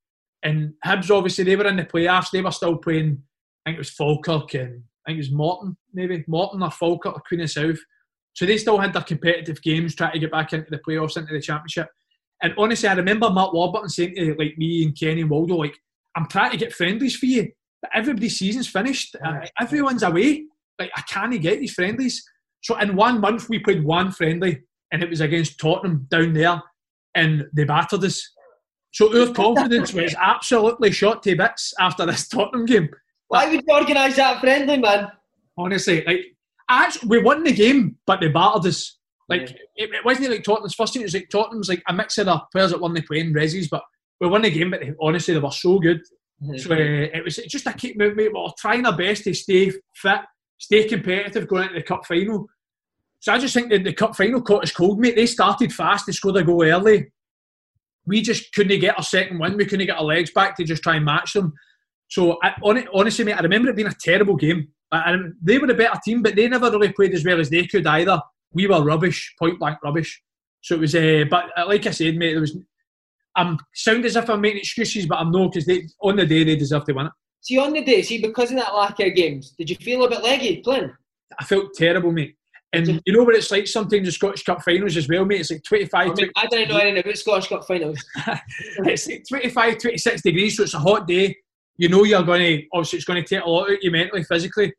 And 0.43 0.73
Hibs, 0.85 1.15
obviously, 1.15 1.43
they 1.43 1.55
were 1.55 1.67
in 1.67 1.77
the 1.77 1.83
playoffs. 1.83 2.31
They 2.31 2.41
were 2.41 2.51
still 2.51 2.77
playing, 2.77 3.21
I 3.65 3.69
think 3.69 3.75
it 3.75 3.79
was 3.79 3.91
Falkirk 3.91 4.53
and 4.55 4.83
I 5.05 5.09
think 5.09 5.17
it 5.17 5.21
was 5.25 5.31
Morton, 5.31 5.77
maybe. 5.93 6.23
Morton 6.27 6.63
or 6.63 6.71
Falkirk 6.71 7.15
or 7.15 7.21
Queen 7.27 7.41
of 7.41 7.51
South. 7.51 7.79
So 8.33 8.45
they 8.45 8.57
still 8.57 8.77
had 8.77 8.93
their 8.93 9.03
competitive 9.03 9.61
games 9.61 9.93
trying 9.93 10.13
to 10.13 10.19
get 10.19 10.31
back 10.31 10.53
into 10.53 10.69
the 10.69 10.79
playoffs, 10.79 11.17
into 11.17 11.33
the 11.33 11.41
championship. 11.41 11.89
And 12.41 12.53
honestly, 12.57 12.89
I 12.89 12.93
remember 12.93 13.29
Mark 13.29 13.53
Warburton 13.53 13.89
saying 13.89 14.15
to 14.15 14.35
like 14.39 14.57
me 14.57 14.83
and 14.83 14.97
Kenny 14.97 15.21
and 15.21 15.29
Waldo, 15.29 15.55
like, 15.55 15.77
I'm 16.15 16.27
trying 16.27 16.51
to 16.51 16.57
get 16.57 16.73
friendlies 16.73 17.15
for 17.15 17.25
you, 17.27 17.51
but 17.81 17.91
everybody's 17.93 18.37
season's 18.37 18.67
finished. 18.67 19.15
Uh, 19.23 19.41
everyone's 19.59 20.03
away. 20.03 20.45
Like, 20.79 20.91
I 20.95 21.01
can't 21.01 21.39
get 21.41 21.59
these 21.59 21.73
friendlies. 21.73 22.23
So 22.61 22.77
in 22.79 22.95
one 22.95 23.21
month, 23.21 23.49
we 23.49 23.59
played 23.59 23.83
one 23.83 24.11
friendly, 24.11 24.63
and 24.91 25.03
it 25.03 25.09
was 25.09 25.21
against 25.21 25.59
Tottenham 25.59 26.07
down 26.09 26.33
there, 26.33 26.61
and 27.15 27.45
they 27.53 27.63
battered 27.63 28.03
us. 28.03 28.29
So 28.91 29.07
our 29.17 29.33
confidence 29.33 29.93
was 29.93 30.15
absolutely 30.19 30.91
shot 30.91 31.23
to 31.23 31.35
bits 31.35 31.73
after 31.79 32.05
this 32.05 32.27
Tottenham 32.27 32.65
game. 32.65 32.89
Why 33.29 33.45
would 33.45 33.63
you 33.65 33.73
organise 33.73 34.17
that 34.17 34.41
friendly, 34.41 34.77
man? 34.77 35.07
Honestly, 35.57 36.03
like 36.05 36.25
actually, 36.69 37.07
we 37.07 37.23
won 37.23 37.43
the 37.43 37.53
game, 37.53 37.97
but 38.05 38.19
they 38.19 38.27
battered 38.27 38.65
us. 38.65 38.97
Like 39.29 39.49
yeah. 39.49 39.85
it, 39.85 39.89
it, 39.93 40.05
wasn't 40.05 40.29
like 40.29 40.43
Tottenham's 40.43 40.75
first 40.75 40.93
team. 40.93 41.03
It 41.03 41.05
was 41.05 41.13
like 41.13 41.29
Tottenham's 41.29 41.69
like 41.69 41.83
a 41.87 41.93
mix 41.93 42.17
of 42.17 42.25
the 42.25 42.41
players 42.51 42.71
that 42.71 42.81
won 42.81 42.93
the 42.93 43.01
playing 43.01 43.33
resis, 43.33 43.69
but 43.69 43.83
we 44.19 44.27
won 44.27 44.41
the 44.41 44.51
game. 44.51 44.71
But 44.71 44.81
they, 44.81 44.93
honestly, 44.99 45.33
they 45.33 45.39
were 45.39 45.51
so 45.51 45.79
good. 45.79 46.01
Mm-hmm. 46.43 46.57
So 46.57 46.73
uh, 46.73 46.77
it 46.77 47.23
was 47.23 47.37
just 47.37 47.67
a 47.67 47.73
keep 47.73 47.97
moving. 47.97 48.17
We 48.17 48.29
were 48.29 48.49
trying 48.57 48.85
our 48.85 48.97
best 48.97 49.23
to 49.25 49.33
stay 49.33 49.71
fit, 49.95 50.19
stay 50.57 50.87
competitive 50.87 51.47
going 51.47 51.69
into 51.69 51.75
the 51.75 51.83
cup 51.83 52.05
final. 52.05 52.47
So 53.21 53.31
I 53.31 53.37
just 53.37 53.53
think 53.53 53.69
that 53.69 53.83
the 53.83 53.93
cup 53.93 54.15
final 54.15 54.41
caught 54.41 54.63
us 54.63 54.71
cold, 54.71 54.99
mate. 54.99 55.15
They 55.15 55.27
started 55.27 55.71
fast. 55.71 56.07
They 56.07 56.11
scored 56.11 56.37
a 56.37 56.43
goal 56.43 56.63
early. 56.63 57.11
We 58.07 58.21
just 58.23 58.51
couldn't 58.53 58.79
get 58.79 58.97
our 58.97 59.03
second 59.03 59.37
win. 59.37 59.57
We 59.57 59.65
couldn't 59.65 59.85
get 59.85 59.97
our 59.97 60.03
legs 60.03 60.31
back 60.31 60.57
to 60.57 60.63
just 60.63 60.81
try 60.81 60.95
and 60.95 61.05
match 61.05 61.33
them. 61.33 61.53
So 62.09 62.39
I, 62.43 62.55
honestly, 62.63 63.23
mate, 63.23 63.35
I 63.35 63.41
remember 63.41 63.69
it 63.69 63.75
being 63.75 63.87
a 63.87 63.93
terrible 63.93 64.35
game. 64.35 64.69
And 64.91 65.35
they 65.41 65.59
were 65.59 65.69
a 65.69 65.75
better 65.75 65.99
team, 66.03 66.23
but 66.23 66.35
they 66.35 66.49
never 66.49 66.71
really 66.71 66.91
played 66.91 67.13
as 67.13 67.23
well 67.23 67.39
as 67.39 67.51
they 67.51 67.67
could 67.67 67.85
either. 67.85 68.19
We 68.53 68.65
were 68.65 68.83
rubbish, 68.83 69.35
point 69.37 69.59
blank 69.59 69.77
rubbish. 69.83 70.19
So 70.61 70.75
it 70.75 70.81
was, 70.81 70.95
uh, 70.95 71.25
but 71.29 71.45
uh, 71.55 71.67
like 71.67 71.85
I 71.85 71.91
said, 71.91 72.17
mate, 72.17 72.35
it 72.35 72.39
was. 72.39 72.57
I'm 73.35 73.57
sound 73.73 74.03
as 74.03 74.15
if 74.15 74.29
I'm 74.29 74.41
making 74.41 74.59
excuses, 74.59 75.05
but 75.05 75.19
I'm 75.19 75.31
not 75.31 75.51
because 75.51 75.65
they 75.67 75.87
on 76.01 76.17
the 76.17 76.25
day 76.25 76.43
they 76.43 76.55
deserve 76.55 76.85
to 76.85 76.93
win 76.93 77.05
it. 77.05 77.11
See, 77.41 77.57
on 77.59 77.71
the 77.71 77.83
day, 77.83 78.01
see, 78.01 78.19
because 78.19 78.51
of 78.51 78.57
that 78.57 78.73
lack 78.73 78.99
of 78.99 79.15
games, 79.15 79.51
did 79.57 79.69
you 79.69 79.75
feel 79.77 80.03
a 80.03 80.09
bit 80.09 80.23
leggy 80.23 80.57
playing? 80.57 80.91
I 81.39 81.45
felt 81.45 81.73
terrible, 81.75 82.11
mate. 82.11 82.35
And 82.73 83.01
you 83.05 83.13
know 83.13 83.23
what 83.23 83.35
it's 83.35 83.51
like 83.51 83.67
sometimes 83.67 84.07
the 84.07 84.11
Scottish 84.11 84.43
Cup 84.43 84.63
finals 84.63 84.95
as 84.95 85.09
well, 85.09 85.25
mate? 85.25 85.41
It's 85.41 85.51
like 85.51 85.63
25... 85.63 86.09
I, 86.09 86.13
mean, 86.13 86.31
I 86.37 86.45
don't 86.47 86.69
know 86.69 86.77
anything 86.77 87.03
about 87.03 87.17
Scottish 87.17 87.49
Cup 87.49 87.67
finals. 87.67 88.03
it's 88.85 89.07
like 89.07 89.25
25, 89.27 89.77
26 89.77 90.21
degrees, 90.21 90.55
so 90.55 90.63
it's 90.63 90.73
a 90.73 90.79
hot 90.79 91.05
day. 91.05 91.35
You 91.75 91.89
know 91.89 92.05
you're 92.05 92.23
going 92.23 92.39
to... 92.41 92.67
Obviously, 92.73 92.97
it's 92.97 93.05
going 93.05 93.21
to 93.21 93.27
take 93.27 93.43
a 93.43 93.49
lot 93.49 93.63
out 93.69 93.73
of 93.73 93.79
you 93.81 93.91
mentally, 93.91 94.23
physically. 94.23 94.73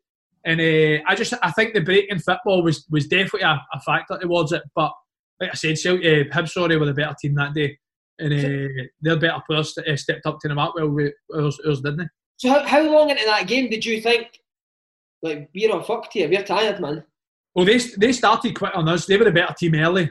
And 0.47 0.59
uh, 0.59 1.03
I 1.07 1.15
just... 1.15 1.35
I 1.43 1.51
think 1.51 1.75
the 1.75 1.83
break 1.83 2.11
in 2.11 2.19
football 2.19 2.63
was, 2.63 2.87
was 2.91 3.07
definitely 3.09 3.43
a, 3.43 3.63
a 3.75 3.81
factor 3.81 4.19
towards 4.19 4.53
it. 4.53 4.63
But, 4.75 4.93
like 5.39 5.51
I 5.51 5.55
said, 5.55 5.79
so, 5.79 5.97
uh, 5.97 6.25
Hibs, 6.33 6.51
sorry, 6.51 6.79
were 6.79 6.87
the 6.87 6.95
better 6.95 7.15
team 7.21 7.35
that 7.35 7.53
day. 7.53 7.79
And 8.19 8.33
uh, 8.33 8.83
their 9.03 9.19
better 9.19 9.43
players 9.47 9.77
uh, 9.77 9.97
stepped 9.97 10.25
up 10.25 10.39
to 10.41 10.49
the 10.49 10.55
mark 10.55 10.75
well, 10.75 10.89
we, 10.89 11.13
ours, 11.35 11.59
ours 11.67 11.83
didn't 11.83 11.99
they? 11.99 12.09
So 12.39 12.49
how, 12.49 12.63
how 12.67 12.83
long 12.83 13.11
into 13.11 13.25
that 13.27 13.47
game 13.47 13.69
did 13.69 13.85
you 13.85 14.01
think, 14.01 14.29
like, 15.23 15.51
we're 15.55 15.73
all 15.73 15.83
fucked 15.83 16.15
here, 16.15 16.29
we're 16.29 16.43
tired, 16.43 16.81
man? 16.81 17.05
Well, 17.55 17.67
they, 17.67 17.79
they 17.99 18.13
started 18.13 18.57
quick 18.57 18.73
on 18.75 18.89
us. 18.89 19.07
They 19.07 19.17
were 19.17 19.29
a 19.29 19.33
better 19.33 19.55
team 19.55 19.75
early, 19.75 20.11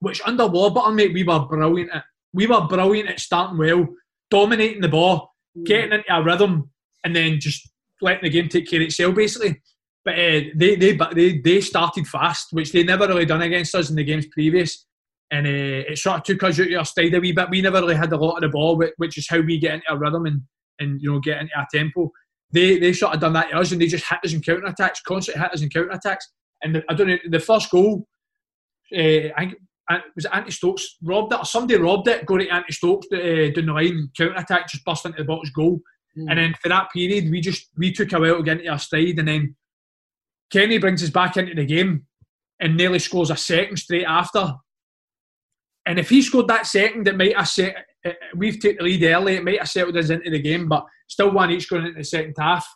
which 0.00 0.20
under 0.26 0.46
Warburton, 0.46 0.96
mate, 0.96 1.14
we 1.14 1.22
were 1.22 1.46
brilliant 1.46 1.90
at. 1.92 2.04
We 2.32 2.46
were 2.46 2.66
brilliant 2.66 3.08
at 3.08 3.20
starting 3.20 3.58
well, 3.58 3.88
dominating 4.30 4.80
the 4.80 4.88
ball, 4.88 5.34
mm. 5.56 5.64
getting 5.64 5.92
into 5.92 6.14
a 6.14 6.22
rhythm, 6.22 6.70
and 7.04 7.14
then 7.14 7.40
just 7.40 7.68
letting 8.00 8.22
the 8.22 8.30
game 8.30 8.48
take 8.48 8.68
care 8.68 8.80
of 8.80 8.86
itself, 8.86 9.14
basically. 9.14 9.60
But 10.04 10.14
uh, 10.14 10.40
they, 10.54 10.76
they 10.76 10.98
they 11.12 11.38
they 11.38 11.60
started 11.60 12.06
fast, 12.06 12.48
which 12.52 12.72
they 12.72 12.82
never 12.82 13.06
really 13.06 13.26
done 13.26 13.42
against 13.42 13.74
us 13.74 13.90
in 13.90 13.96
the 13.96 14.04
games 14.04 14.26
previous, 14.26 14.86
and 15.30 15.46
uh, 15.46 15.90
it 15.90 15.98
sort 15.98 16.18
of 16.18 16.24
took 16.24 16.42
us 16.44 16.58
out 16.58 16.70
of 16.70 16.78
our 16.78 16.84
stride 16.84 17.14
a 17.14 17.20
wee 17.20 17.32
bit. 17.32 17.50
We 17.50 17.60
never 17.60 17.80
really 17.80 17.96
had 17.96 18.12
a 18.12 18.16
lot 18.16 18.36
of 18.36 18.42
the 18.42 18.48
ball, 18.48 18.82
which 18.96 19.18
is 19.18 19.28
how 19.28 19.40
we 19.40 19.58
get 19.58 19.74
into 19.74 19.92
a 19.92 19.98
rhythm 19.98 20.26
and 20.26 20.42
and 20.78 21.00
you 21.02 21.12
know 21.12 21.20
get 21.20 21.40
into 21.40 21.52
a 21.56 21.66
tempo. 21.72 22.10
They 22.50 22.78
they 22.78 22.92
sort 22.92 23.14
of 23.14 23.20
done 23.20 23.34
that 23.34 23.50
to 23.50 23.58
us, 23.58 23.72
and 23.72 23.80
they 23.80 23.86
just 23.86 24.08
hit 24.08 24.20
us 24.24 24.32
in 24.32 24.40
counter 24.40 24.66
attacks, 24.66 25.02
constant 25.02 25.38
hit 25.38 25.52
us 25.52 25.62
in 25.62 25.68
counter 25.68 25.90
attacks. 25.90 26.30
And 26.62 26.74
the, 26.74 26.84
I 26.88 26.94
don't 26.94 27.08
know 27.08 27.18
the 27.28 27.40
first 27.40 27.70
goal. 27.70 28.06
Uh, 28.94 29.30
I 29.36 29.46
think 29.46 29.54
was 30.14 30.24
it 30.24 30.30
Andy 30.32 30.50
Stokes 30.50 30.96
robbed 31.02 31.32
it 31.32 31.38
or 31.40 31.44
somebody 31.44 31.80
robbed 31.80 32.08
it, 32.08 32.26
going 32.26 32.46
to 32.46 32.48
Andy 32.48 32.72
Stokes 32.72 33.06
uh, 33.12 33.16
down 33.16 33.66
the 33.66 33.72
line, 33.72 34.10
counter 34.16 34.34
attack, 34.36 34.68
just 34.68 34.84
burst 34.84 35.06
into 35.06 35.18
the 35.18 35.24
box 35.24 35.50
goal. 35.50 35.80
Mm. 36.16 36.26
And 36.30 36.38
then 36.38 36.54
for 36.62 36.68
that 36.68 36.90
period, 36.92 37.30
we 37.30 37.40
just 37.40 37.68
we 37.76 37.92
took 37.92 38.12
a 38.12 38.20
while 38.20 38.38
to 38.38 38.42
get 38.42 38.58
into 38.58 38.70
our 38.70 38.78
stride, 38.78 39.18
and 39.18 39.28
then 39.28 39.56
Kenny 40.52 40.78
brings 40.78 41.02
us 41.02 41.10
back 41.10 41.36
into 41.36 41.54
the 41.54 41.64
game, 41.64 42.06
and 42.60 42.76
nearly 42.76 42.98
scores 42.98 43.30
a 43.30 43.36
second 43.36 43.76
straight 43.78 44.04
after. 44.04 44.54
And 45.86 45.98
if 45.98 46.10
he 46.10 46.22
scored 46.22 46.48
that 46.48 46.66
second, 46.66 47.08
it 47.08 47.16
might 47.16 47.36
have 47.36 47.48
set. 47.48 47.76
Uh, 48.04 48.12
we've 48.34 48.58
taken 48.58 48.78
the 48.78 48.84
lead 48.84 49.02
early. 49.04 49.36
It 49.36 49.44
might 49.44 49.58
have 49.58 49.68
settled 49.68 49.96
us 49.96 50.10
into 50.10 50.30
the 50.30 50.38
game, 50.38 50.68
but 50.68 50.84
still 51.08 51.32
one 51.32 51.50
each 51.50 51.68
going 51.68 51.86
into 51.86 51.98
the 51.98 52.04
second 52.04 52.34
half. 52.38 52.66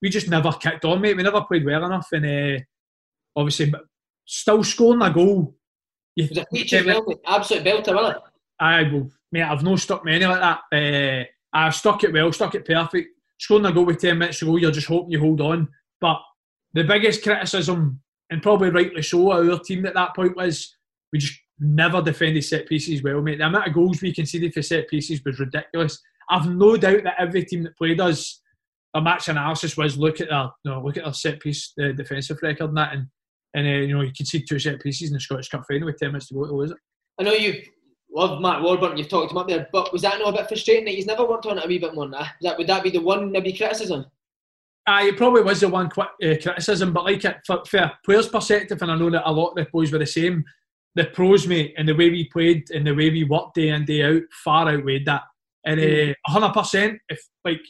We 0.00 0.08
just 0.08 0.28
never 0.28 0.52
kicked 0.52 0.84
on, 0.84 1.00
mate. 1.00 1.16
We 1.16 1.22
never 1.22 1.42
played 1.42 1.64
well 1.64 1.84
enough, 1.84 2.08
and 2.12 2.24
uh, 2.26 2.62
obviously, 3.36 3.72
still 4.24 4.64
scoring 4.64 5.02
a 5.02 5.12
goal. 5.12 5.54
You, 6.16 6.28
was 6.28 6.38
a 6.38 6.46
feature 6.52 6.84
belt, 6.84 7.20
absolute 7.26 7.64
belter, 7.64 7.94
wasn't 7.94 8.16
it? 8.16 8.22
I 8.60 8.82
will, 8.82 9.10
mate. 9.32 9.42
I've 9.42 9.62
no 9.62 9.76
stuck 9.76 10.04
many 10.04 10.24
like 10.26 10.40
that. 10.40 10.60
Uh, 10.72 11.24
I 11.56 11.70
stuck 11.70 12.04
it 12.04 12.12
well, 12.12 12.32
stuck 12.32 12.54
it 12.54 12.66
perfect. 12.66 13.08
Scoring 13.38 13.66
a 13.66 13.72
goal 13.72 13.86
with 13.86 14.00
ten 14.00 14.18
minutes 14.18 14.38
to 14.38 14.46
go, 14.46 14.56
you're 14.56 14.70
just 14.70 14.86
hoping 14.86 15.12
you 15.12 15.20
hold 15.20 15.40
on. 15.40 15.68
But 16.00 16.20
the 16.74 16.84
biggest 16.84 17.22
criticism, 17.22 18.00
and 18.30 18.42
probably 18.42 18.70
rightly 18.70 19.02
so, 19.02 19.32
our 19.32 19.58
team 19.58 19.86
at 19.86 19.94
that 19.94 20.14
point 20.14 20.36
was 20.36 20.76
we 21.12 21.18
just 21.18 21.38
never 21.58 22.02
defended 22.02 22.44
set 22.44 22.66
pieces 22.66 23.02
well, 23.02 23.22
mate. 23.22 23.38
The 23.38 23.46
amount 23.46 23.68
of 23.68 23.74
goals 23.74 24.00
we 24.02 24.14
conceded 24.14 24.52
for 24.52 24.62
set 24.62 24.88
pieces 24.88 25.22
was 25.24 25.38
ridiculous. 25.38 25.98
I've 26.30 26.48
no 26.48 26.76
doubt 26.76 27.04
that 27.04 27.16
every 27.18 27.44
team 27.44 27.62
that 27.64 27.76
played 27.76 28.00
us, 28.00 28.40
a 28.94 29.00
match 29.00 29.28
analysis 29.28 29.76
was 29.76 29.98
look 29.98 30.20
at 30.20 30.28
their, 30.28 30.50
you 30.64 30.70
know, 30.70 30.82
look 30.82 30.96
at 30.96 31.04
their 31.04 31.12
set 31.12 31.40
piece, 31.40 31.72
the 31.76 31.92
defensive 31.92 32.38
record 32.42 32.68
and 32.68 32.76
that, 32.76 32.94
and 32.94 33.06
and 33.54 33.66
uh, 33.66 33.70
you 33.70 33.94
know 33.94 34.02
you 34.02 34.12
can 34.16 34.26
see 34.26 34.42
two 34.42 34.58
set 34.58 34.80
pieces 34.80 35.08
in 35.08 35.14
the 35.14 35.20
Scottish 35.20 35.48
Cup 35.48 35.64
final 35.66 35.86
with 35.86 35.98
ten 35.98 36.08
minutes 36.08 36.28
to 36.28 36.34
go 36.34 36.46
to 36.46 36.54
lose 36.54 36.70
it. 36.70 36.78
I 37.18 37.24
know 37.24 37.32
you 37.32 37.62
love 38.14 38.40
Mark 38.40 38.62
Warburton. 38.62 38.98
You've 38.98 39.08
talked 39.08 39.32
him 39.32 39.38
up 39.38 39.48
there, 39.48 39.68
but 39.72 39.92
was 39.92 40.02
that 40.02 40.18
not 40.18 40.34
a 40.34 40.38
bit 40.38 40.48
frustrating 40.48 40.84
that 40.86 40.94
he's 40.94 41.06
never 41.06 41.26
worked 41.26 41.46
on 41.46 41.58
it 41.58 41.64
a 41.64 41.68
wee 41.68 41.78
bit 41.78 41.94
more? 41.94 42.08
Nah? 42.08 42.26
That 42.42 42.58
would 42.58 42.66
that 42.66 42.82
be 42.82 42.90
the 42.90 43.00
one 43.00 43.32
maybe 43.32 43.52
criticism? 43.52 44.06
Uh, 44.86 45.00
it 45.02 45.16
probably 45.16 45.42
was 45.42 45.60
the 45.60 45.68
one 45.68 45.86
uh, 45.86 46.08
criticism, 46.18 46.92
but 46.92 47.04
like 47.04 47.24
it 47.24 47.36
for, 47.46 47.62
for 47.66 47.78
a 47.78 47.98
player's 48.04 48.28
perspective, 48.28 48.82
and 48.82 48.90
I 48.90 48.96
know 48.96 49.10
that 49.10 49.28
a 49.28 49.32
lot 49.32 49.50
of 49.50 49.56
the 49.56 49.70
boys 49.70 49.92
were 49.92 49.98
the 49.98 50.06
same. 50.06 50.44
The 50.94 51.04
pros, 51.04 51.46
mate, 51.46 51.74
and 51.78 51.88
the 51.88 51.94
way 51.94 52.10
we 52.10 52.28
played 52.28 52.70
and 52.70 52.86
the 52.86 52.94
way 52.94 53.08
we 53.08 53.24
worked 53.24 53.54
day 53.54 53.68
in 53.68 53.84
day 53.84 54.02
out 54.02 54.22
far 54.44 54.68
outweighed 54.68 55.06
that. 55.06 55.22
And 55.64 55.80
uh, 55.80 56.14
hundred 56.26 56.52
percent, 56.52 56.98
if 57.08 57.20
like 57.44 57.62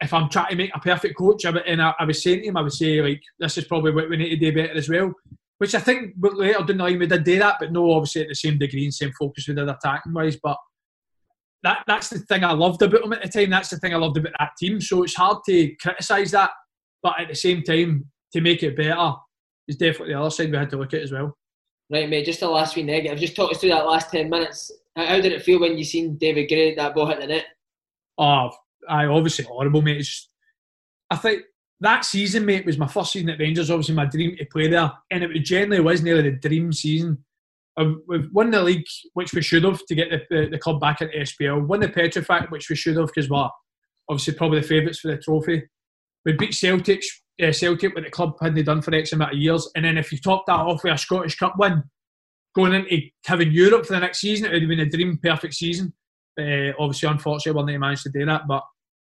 if 0.00 0.12
I'm 0.12 0.28
trying 0.28 0.50
to 0.50 0.56
make 0.56 0.74
a 0.74 0.80
perfect 0.80 1.16
coach, 1.16 1.44
and 1.44 1.82
I, 1.82 1.94
I 1.98 2.04
was 2.04 2.22
saying 2.22 2.40
to 2.40 2.48
him, 2.48 2.56
I 2.56 2.62
would 2.62 2.72
say 2.72 3.00
like 3.00 3.22
this 3.38 3.58
is 3.58 3.64
probably 3.64 3.92
what 3.92 4.08
we 4.08 4.16
need 4.16 4.30
to 4.30 4.36
do 4.36 4.54
better 4.54 4.74
as 4.74 4.88
well. 4.88 5.12
Which 5.58 5.74
I 5.74 5.80
think 5.80 6.14
later 6.20 6.58
down 6.58 6.66
the 6.66 6.74
line 6.74 6.98
we 6.98 7.06
did 7.06 7.24
do 7.24 7.38
that, 7.38 7.56
but 7.60 7.72
no, 7.72 7.92
obviously 7.92 8.22
at 8.22 8.28
the 8.28 8.34
same 8.34 8.58
degree 8.58 8.84
and 8.84 8.92
same 8.92 9.12
focus 9.18 9.46
we 9.46 9.54
did 9.54 9.68
attacking 9.68 10.12
wise. 10.12 10.36
But 10.42 10.58
that 11.62 11.84
that's 11.86 12.10
the 12.10 12.18
thing 12.18 12.44
I 12.44 12.52
loved 12.52 12.82
about 12.82 13.02
them 13.02 13.12
at 13.12 13.22
the 13.22 13.28
time. 13.28 13.50
That's 13.50 13.70
the 13.70 13.78
thing 13.78 13.94
I 13.94 13.98
loved 13.98 14.16
about 14.16 14.32
that 14.38 14.50
team. 14.58 14.80
So 14.80 15.04
it's 15.04 15.14
hard 15.14 15.38
to 15.46 15.74
criticise 15.76 16.32
that, 16.32 16.50
but 17.02 17.18
at 17.20 17.28
the 17.28 17.34
same 17.34 17.62
time 17.62 18.04
to 18.32 18.40
make 18.40 18.62
it 18.62 18.76
better 18.76 19.12
is 19.68 19.76
definitely 19.76 20.12
the 20.12 20.20
other 20.20 20.30
side 20.30 20.50
we 20.50 20.56
had 20.56 20.70
to 20.70 20.76
look 20.76 20.92
at 20.92 21.02
as 21.02 21.12
well. 21.12 21.36
Right, 21.90 22.08
mate. 22.08 22.26
Just 22.26 22.40
the 22.40 22.48
last 22.48 22.74
wee 22.76 22.82
negative. 22.82 23.18
Just 23.18 23.36
talk 23.36 23.52
us 23.52 23.58
through 23.58 23.70
that 23.70 23.86
last 23.86 24.10
ten 24.10 24.28
minutes. 24.28 24.72
How 24.96 25.20
did 25.20 25.32
it 25.32 25.42
feel 25.42 25.60
when 25.60 25.78
you 25.78 25.84
seen 25.84 26.16
David 26.16 26.48
Gray 26.48 26.74
that 26.74 26.94
ball 26.94 27.06
hit 27.06 27.20
the 27.20 27.26
net? 27.28 27.46
Oh, 28.18 28.50
I 28.88 29.06
obviously 29.06 29.44
horrible, 29.44 29.82
mate. 29.82 29.98
It's, 29.98 30.28
I 31.10 31.16
think 31.16 31.42
that 31.80 32.04
season, 32.04 32.46
mate, 32.46 32.66
was 32.66 32.78
my 32.78 32.86
first 32.86 33.12
season 33.12 33.30
at 33.30 33.38
Rangers. 33.38 33.70
Obviously, 33.70 33.94
my 33.94 34.06
dream 34.06 34.36
to 34.36 34.46
play 34.46 34.68
there, 34.68 34.92
and 35.10 35.24
it 35.24 35.38
generally 35.40 35.80
was 35.80 36.02
nearly 36.02 36.30
the 36.30 36.48
dream 36.48 36.72
season. 36.72 37.24
Um, 37.76 38.02
we've 38.06 38.28
won 38.32 38.50
the 38.50 38.62
league, 38.62 38.84
which 39.14 39.32
we 39.34 39.42
should 39.42 39.64
have 39.64 39.84
to 39.86 39.94
get 39.94 40.10
the, 40.10 40.20
the, 40.30 40.50
the 40.50 40.58
club 40.58 40.80
back 40.80 41.00
into 41.00 41.16
SPL. 41.18 41.66
Won 41.66 41.80
the 41.80 41.88
Petrofac, 41.88 42.50
which 42.50 42.70
we 42.70 42.76
should 42.76 42.96
have 42.96 43.08
because 43.08 43.28
we're 43.28 43.48
obviously 44.08 44.34
probably 44.34 44.60
the 44.60 44.66
favourites 44.66 45.00
for 45.00 45.08
the 45.08 45.18
trophy. 45.18 45.64
We 46.24 46.32
beat 46.34 46.54
Celtic, 46.54 47.02
uh, 47.42 47.52
Celtic, 47.52 47.94
what 47.94 48.04
the 48.04 48.10
club 48.10 48.36
hadn't 48.40 48.64
done 48.64 48.80
for 48.80 48.94
X 48.94 49.12
amount 49.12 49.32
of 49.32 49.38
years. 49.38 49.68
And 49.74 49.84
then 49.84 49.98
if 49.98 50.12
you 50.12 50.18
top 50.18 50.44
that 50.46 50.52
off 50.52 50.84
with 50.84 50.94
a 50.94 50.98
Scottish 50.98 51.36
Cup 51.36 51.54
win, 51.58 51.82
going 52.54 52.74
into 52.74 53.08
having 53.26 53.50
Europe 53.50 53.86
for 53.86 53.94
the 53.94 54.00
next 54.00 54.20
season, 54.20 54.46
it 54.46 54.52
would 54.52 54.62
have 54.62 54.68
been 54.68 54.80
a 54.80 54.88
dream 54.88 55.18
perfect 55.22 55.54
season. 55.54 55.92
Uh, 56.38 56.72
obviously, 56.78 57.08
unfortunately, 57.08 57.60
we 57.60 57.72
didn't 57.72 57.80
manage 57.80 58.02
to 58.04 58.10
do 58.10 58.24
that. 58.24 58.42
But 58.46 58.62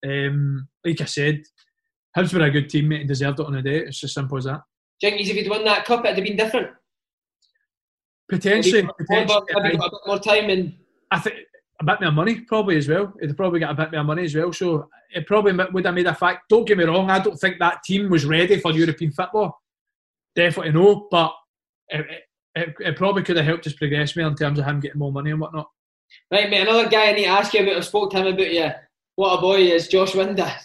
um, 0.07 0.69
like 0.85 1.01
I 1.01 1.05
said, 1.05 1.43
Hibs 2.17 2.35
were 2.35 2.45
a 2.45 2.51
good 2.51 2.69
teammate 2.69 3.01
and 3.01 3.09
deserved 3.09 3.41
it 3.41 3.47
on 3.47 3.53
the 3.53 3.63
day. 3.63 3.79
It's 3.79 4.03
as 4.03 4.15
simple 4.15 4.39
as 4.39 4.45
that. 4.45 4.63
Jinkies, 5.03 5.29
if 5.29 5.37
you'd 5.37 5.51
won 5.51 5.65
that 5.65 5.85
cup, 5.85 6.05
it'd 6.05 6.17
have 6.17 6.25
been 6.25 6.37
different. 6.37 6.69
Potentially, 8.29 8.89
potentially. 8.99 9.43
Maybe 9.57 9.77
got 9.77 9.89
a 9.89 9.91
bit 9.91 10.01
more 10.07 10.19
time 10.19 10.51
and. 10.51 10.75
I 11.11 11.19
think 11.19 11.37
a 11.81 11.85
bit 11.85 12.01
more 12.01 12.13
money 12.13 12.41
probably 12.41 12.77
as 12.77 12.89
well. 12.89 13.13
It'd 13.21 13.37
probably 13.37 13.61
get 13.61 13.71
a 13.71 13.75
bit 13.75 13.93
more 13.93 14.05
money 14.05 14.25
as 14.25 14.35
well. 14.35 14.53
So 14.53 14.89
it 15.15 15.27
probably 15.27 15.53
would 15.73 15.85
have 15.85 15.95
made 15.95 16.07
a 16.07 16.15
fact. 16.15 16.43
Don't 16.49 16.67
get 16.67 16.79
me 16.79 16.85
wrong. 16.85 17.11
I 17.11 17.19
don't 17.19 17.39
think 17.39 17.59
that 17.59 17.83
team 17.83 18.11
was 18.11 18.25
ready 18.25 18.61
for 18.61 18.73
European 18.73 19.13
football. 19.13 19.59
Definitely 20.37 20.73
no. 20.73 21.09
But 21.11 21.33
it, 21.89 22.07
it, 22.55 22.75
it 22.81 22.97
probably 22.97 23.23
could 23.23 23.37
have 23.37 23.47
helped 23.47 23.67
us 23.67 23.73
progress 23.73 24.15
more 24.15 24.29
in 24.29 24.37
terms 24.37 24.59
of 24.59 24.67
him 24.67 24.81
getting 24.81 24.99
more 24.99 25.13
money 25.13 25.31
and 25.31 25.41
whatnot. 25.41 25.69
Right, 26.31 26.51
mate. 26.51 26.63
Another 26.63 26.89
guy 26.89 27.09
I 27.09 27.13
need 27.13 27.25
to 27.25 27.31
ask 27.31 27.55
you 27.55 27.63
about. 27.63 27.77
I 27.77 27.81
spoke 27.81 28.11
to 28.11 28.19
him 28.19 28.27
about 28.27 28.53
you. 28.53 28.71
What 29.21 29.37
a 29.37 29.41
boy 29.43 29.59
is 29.59 29.87
Josh 29.87 30.13
Windass. 30.13 30.63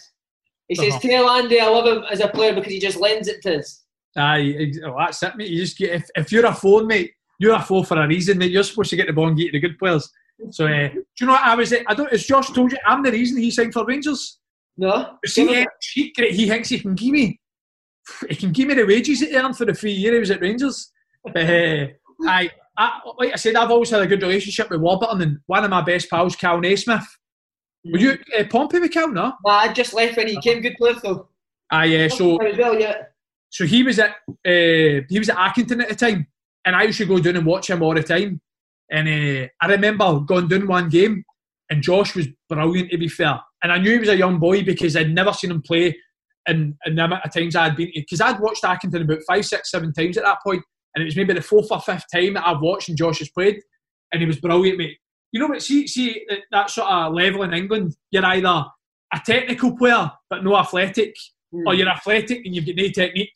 He 0.66 0.76
says, 0.76 0.94
uh-huh. 0.94 1.00
"Tell 1.00 1.28
Andy 1.28 1.60
I 1.60 1.68
love 1.68 1.86
him 1.86 2.04
as 2.10 2.20
a 2.20 2.28
player 2.28 2.54
because 2.54 2.72
he 2.72 2.80
just 2.80 2.96
lends 2.96 3.28
it 3.28 3.42
to 3.42 3.58
us." 3.58 3.84
Aye, 4.16 4.72
well, 4.80 4.96
that's 4.98 5.22
it, 5.22 5.36
mate. 5.36 5.50
You 5.50 5.60
just 5.60 5.76
get 5.76 5.90
if, 5.90 6.08
if 6.14 6.32
you're 6.32 6.46
a 6.46 6.54
phone, 6.54 6.86
mate, 6.86 7.12
you're 7.38 7.54
a 7.54 7.60
phone 7.60 7.84
for 7.84 8.02
a 8.02 8.08
reason, 8.08 8.38
mate. 8.38 8.52
You're 8.52 8.62
supposed 8.62 8.88
to 8.88 8.96
get 8.96 9.08
the 9.08 9.12
ball 9.12 9.28
and 9.28 9.36
get 9.36 9.48
to 9.48 9.52
the 9.52 9.60
good 9.60 9.78
players. 9.78 10.10
So, 10.52 10.64
uh, 10.64 10.88
do 10.88 11.04
you 11.20 11.26
know 11.26 11.34
what 11.34 11.42
I 11.42 11.54
was? 11.54 11.70
I 11.70 11.92
don't. 11.92 12.10
As 12.10 12.24
Josh 12.24 12.48
told 12.52 12.72
you, 12.72 12.78
I'm 12.86 13.02
the 13.02 13.12
reason 13.12 13.36
he 13.36 13.50
signed 13.50 13.74
for 13.74 13.84
Rangers. 13.84 14.38
No. 14.78 15.18
See, 15.26 15.66
he, 15.92 16.14
he, 16.16 16.30
he 16.30 16.48
thinks 16.48 16.70
he 16.70 16.80
can 16.80 16.94
give 16.94 17.10
me. 17.10 17.38
He 18.26 18.36
can 18.36 18.52
give 18.52 18.68
me 18.68 18.74
the 18.74 18.86
wages 18.86 19.20
he 19.20 19.36
earned 19.36 19.58
for 19.58 19.66
the 19.66 19.74
three 19.74 19.92
years 19.92 20.14
he 20.14 20.20
was 20.20 20.30
at 20.30 20.40
Rangers. 20.40 20.92
But 21.22 21.36
uh, 21.36 21.88
I, 22.26 22.50
I, 22.78 23.00
like 23.18 23.34
I 23.34 23.36
said, 23.36 23.56
I've 23.56 23.70
always 23.70 23.90
had 23.90 24.00
a 24.00 24.06
good 24.06 24.22
relationship 24.22 24.70
with 24.70 24.80
Warburton, 24.80 25.20
and 25.20 25.40
one 25.44 25.62
of 25.62 25.68
my 25.68 25.82
best 25.82 26.08
pals, 26.08 26.36
Kal 26.36 26.58
Naismith. 26.58 27.06
Were 27.92 27.98
you 27.98 28.18
uh, 28.38 28.44
Pompey 28.50 28.80
with 28.80 28.92
Kal, 28.92 29.08
no? 29.08 29.32
Nah, 29.44 29.50
I 29.50 29.72
just 29.72 29.94
left 29.94 30.16
when 30.16 30.28
he 30.28 30.40
came. 30.40 30.62
Good 30.62 30.76
player 30.76 30.94
though. 31.02 31.28
Aye, 31.70 32.04
uh, 32.04 32.08
so. 32.08 32.38
Well, 32.38 32.78
yeah. 32.78 33.02
So 33.50 33.64
he 33.64 33.82
was 33.82 33.98
at 33.98 34.10
uh, 34.28 35.04
he 35.08 35.18
was 35.18 35.28
at 35.28 35.36
Accrington 35.36 35.82
at 35.82 35.88
the 35.88 35.94
time, 35.94 36.26
and 36.64 36.76
I 36.76 36.84
used 36.84 36.98
to 36.98 37.06
go 37.06 37.18
down 37.18 37.36
and 37.36 37.46
watch 37.46 37.70
him 37.70 37.82
all 37.82 37.94
the 37.94 38.02
time. 38.02 38.40
And 38.90 39.08
uh, 39.08 39.48
I 39.60 39.66
remember 39.68 40.20
going 40.20 40.48
down 40.48 40.66
one 40.66 40.88
game, 40.88 41.24
and 41.70 41.82
Josh 41.82 42.14
was 42.14 42.28
brilliant 42.48 42.90
to 42.90 42.98
be 42.98 43.08
fair. 43.08 43.40
And 43.62 43.72
I 43.72 43.78
knew 43.78 43.92
he 43.92 43.98
was 43.98 44.08
a 44.08 44.16
young 44.16 44.38
boy 44.38 44.62
because 44.62 44.96
I'd 44.96 45.14
never 45.14 45.32
seen 45.32 45.50
him 45.50 45.62
play 45.62 45.96
and, 46.46 46.74
in 46.84 46.94
the 46.94 47.04
amount 47.04 47.24
of 47.24 47.32
times 47.32 47.56
I'd 47.56 47.76
been 47.76 47.90
because 47.94 48.20
I'd 48.20 48.40
watched 48.40 48.62
Accrington 48.62 49.02
about 49.02 49.18
five, 49.26 49.44
six, 49.44 49.70
seven 49.70 49.92
times 49.92 50.16
at 50.16 50.24
that 50.24 50.38
point, 50.44 50.62
and 50.94 51.02
it 51.02 51.04
was 51.04 51.16
maybe 51.16 51.34
the 51.34 51.42
fourth 51.42 51.70
or 51.70 51.80
fifth 51.80 52.04
time 52.12 52.34
that 52.34 52.46
I've 52.46 52.60
watched 52.60 52.88
and 52.88 52.98
Josh 52.98 53.18
has 53.18 53.30
played, 53.30 53.60
and 54.12 54.20
he 54.20 54.26
was 54.26 54.40
brilliant, 54.40 54.78
mate. 54.78 54.98
You 55.32 55.40
know 55.40 55.48
what? 55.48 55.62
See, 55.62 55.86
see 55.86 56.26
that 56.50 56.70
sort 56.70 56.88
of 56.88 57.12
level 57.12 57.42
in 57.42 57.52
England, 57.52 57.96
you're 58.10 58.24
either 58.24 58.64
a 59.12 59.20
technical 59.24 59.76
player 59.76 60.10
but 60.30 60.44
no 60.44 60.56
athletic, 60.56 61.14
mm. 61.52 61.62
or 61.66 61.74
you're 61.74 61.88
athletic 61.88 62.44
and 62.44 62.54
you've 62.54 62.66
got 62.66 62.76
no 62.76 62.88
technique. 62.88 63.32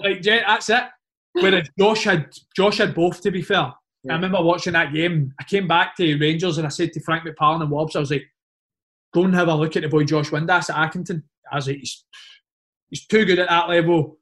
like 0.00 0.22
that's 0.22 0.70
it. 0.70 0.84
Whereas 1.32 1.68
Josh 1.78 2.04
had 2.04 2.30
Josh 2.56 2.78
had 2.78 2.94
both. 2.94 3.20
To 3.22 3.30
be 3.30 3.42
fair, 3.42 3.72
yeah. 4.04 4.12
I 4.12 4.14
remember 4.14 4.42
watching 4.42 4.74
that 4.74 4.92
game. 4.92 5.32
I 5.40 5.44
came 5.44 5.66
back 5.66 5.96
to 5.96 6.18
Rangers 6.18 6.58
and 6.58 6.66
I 6.66 6.70
said 6.70 6.92
to 6.92 7.00
Frank 7.00 7.24
McParland 7.24 7.62
and 7.62 7.70
Wobbs, 7.70 7.96
I 7.96 8.00
was 8.00 8.10
like, 8.10 8.24
go 9.12 9.24
and 9.24 9.34
have 9.34 9.48
a 9.48 9.54
look 9.54 9.76
at 9.76 9.82
the 9.82 9.88
boy 9.88 10.04
Josh 10.04 10.30
Windass 10.30 10.70
at 10.70 10.92
Accrington. 10.92 11.22
I 11.50 11.56
was 11.56 11.66
like, 11.66 11.78
he's, 11.78 12.04
he's 12.90 13.06
too 13.06 13.24
good 13.24 13.38
at 13.38 13.48
that 13.48 13.68
level. 13.68 14.18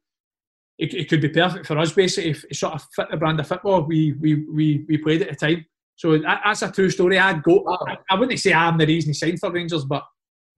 It, 0.79 0.95
it 0.95 1.09
could 1.09 1.21
be 1.21 1.29
perfect 1.29 1.67
for 1.67 1.79
us, 1.79 1.93
basically, 1.93 2.31
if 2.31 2.45
it 2.45 2.57
sort 2.57 2.75
of 2.75 2.85
fit 2.95 3.09
the 3.11 3.17
brand 3.17 3.41
of 3.41 3.47
football 3.47 3.83
we, 3.83 4.13
we, 4.13 4.47
we, 4.47 4.85
we 4.89 4.99
played 4.99 5.23
at 5.23 5.31
the 5.31 5.47
time. 5.47 5.67
So 6.03 6.19
that, 6.19 6.41
that's 6.45 6.63
a 6.63 6.73
true 6.73 6.91
story. 6.91 7.17
I'd 7.17 7.45
go, 7.45 7.65
I, 7.87 7.97
I, 8.11 8.19
wouldn't 8.19 8.41
say 8.41 8.53
I'm 8.53 8.77
the 8.77 8.85
reason 8.85 9.11
he 9.11 9.15
signed 9.15 9.39
for 9.39 9.53
Rangers, 9.53 9.85
but 9.85 10.03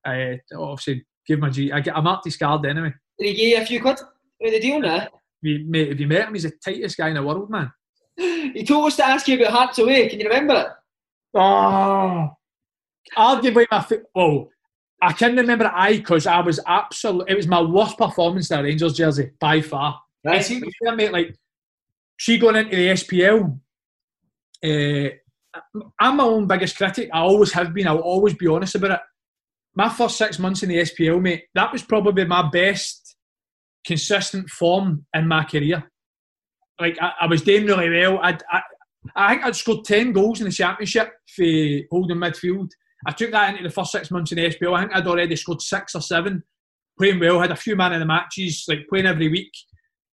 I 0.03 0.41
uh, 0.55 0.59
obviously 0.59 1.05
give 1.27 1.39
my 1.39 1.51
G. 1.51 1.71
I 1.71 1.81
get 1.81 1.99
a 1.99 2.01
marked 2.01 2.25
his 2.25 2.39
card 2.39 2.65
anyway. 2.65 2.95
Did 3.19 3.27
he 3.27 3.35
give 3.35 3.49
you 3.49 3.63
a 3.63 3.67
few 3.67 3.83
quid 3.83 3.99
with 4.41 4.55
the 4.55 4.61
deal 4.61 4.81
now? 4.81 5.07
Mate, 5.43 5.91
have 5.91 6.01
you 6.01 6.07
met 6.07 6.29
him? 6.29 6.33
He's 6.33 6.45
the 6.45 6.53
tightest 6.65 6.97
guy 6.97 7.09
in 7.09 7.17
the 7.17 7.23
world, 7.23 7.51
man. 7.51 7.71
he 8.17 8.65
told 8.65 8.87
us 8.87 8.97
to 8.97 9.07
ask 9.07 9.29
you 9.29 9.39
about 9.39 9.53
Hearts 9.53 9.79
Away. 9.79 10.09
Can 10.09 10.19
you 10.19 10.29
remember 10.31 10.55
it? 10.55 10.69
Oh, 11.39 12.31
arguably 13.15 13.67
my 13.71 13.87
well, 14.15 14.49
I 15.03 15.13
can 15.13 15.37
remember 15.37 15.67
it. 15.67 15.73
I 15.75 15.99
because 15.99 16.27
I 16.27 16.41
was 16.41 16.59
absolutely. 16.67 17.33
It 17.33 17.37
was 17.37 17.49
my 17.49 17.61
worst 17.61 17.99
performance 17.99 18.51
in 18.51 18.61
a 18.61 18.63
Rangers 18.63 18.95
jersey 18.95 19.33
by 19.39 19.61
far. 19.61 20.01
Right. 20.25 20.37
I 20.37 20.41
see, 20.41 20.63
mate. 20.81 21.13
Like 21.13 21.37
she 22.17 22.39
going 22.39 22.57
into 22.57 22.77
the 22.77 22.89
SPL. 22.89 23.61
Uh, 24.65 25.17
I'm 26.01 26.17
my 26.17 26.25
own 26.25 26.47
biggest 26.47 26.77
critic. 26.77 27.11
I 27.13 27.21
always 27.21 27.53
have 27.53 27.73
been. 27.73 27.87
I'll 27.87 27.99
always 27.99 28.35
be 28.35 28.47
honest 28.47 28.75
about 28.75 28.93
it. 28.93 29.01
My 29.75 29.89
first 29.89 30.17
six 30.17 30.39
months 30.39 30.63
in 30.63 30.69
the 30.69 30.79
SPL, 30.79 31.21
mate, 31.21 31.45
that 31.55 31.73
was 31.73 31.83
probably 31.83 32.25
my 32.25 32.49
best 32.49 33.17
consistent 33.85 34.49
form 34.49 35.05
in 35.15 35.27
my 35.27 35.45
career 35.45 35.85
like 36.81 36.99
I, 37.01 37.13
I 37.23 37.27
was 37.27 37.43
doing 37.43 37.67
really 37.67 37.91
well. 37.91 38.19
I'd, 38.23 38.43
I, 38.51 38.61
I 39.15 39.35
think 39.35 39.45
I'd 39.45 39.57
scored 39.57 39.85
10 39.85 40.13
goals 40.13 40.41
in 40.41 40.47
the 40.47 40.53
championship 40.53 41.13
for 41.35 41.45
holding 41.91 42.19
midfield. 42.19 42.71
I 43.07 43.13
took 43.13 43.33
that 43.33 43.51
into 43.51 43.63
the 43.63 43.75
first 43.75 43.93
six 43.93 44.11
months 44.11 44.33
in 44.33 44.37
the 44.37 44.49
SPL. 44.49 44.77
I 44.77 44.81
think 44.83 44.97
I'd 44.97 45.07
already 45.07 45.37
scored 45.37 45.61
six 45.61 45.95
or 45.95 46.01
seven, 46.01 46.43
playing 46.99 47.21
well, 47.21 47.41
had 47.41 47.51
a 47.51 47.57
few 47.57 47.77
man 47.77 47.93
in 47.93 48.01
the 48.01 48.07
matches, 48.07 48.65
like 48.67 48.87
playing 48.89 49.07
every 49.07 49.29
week. 49.29 49.53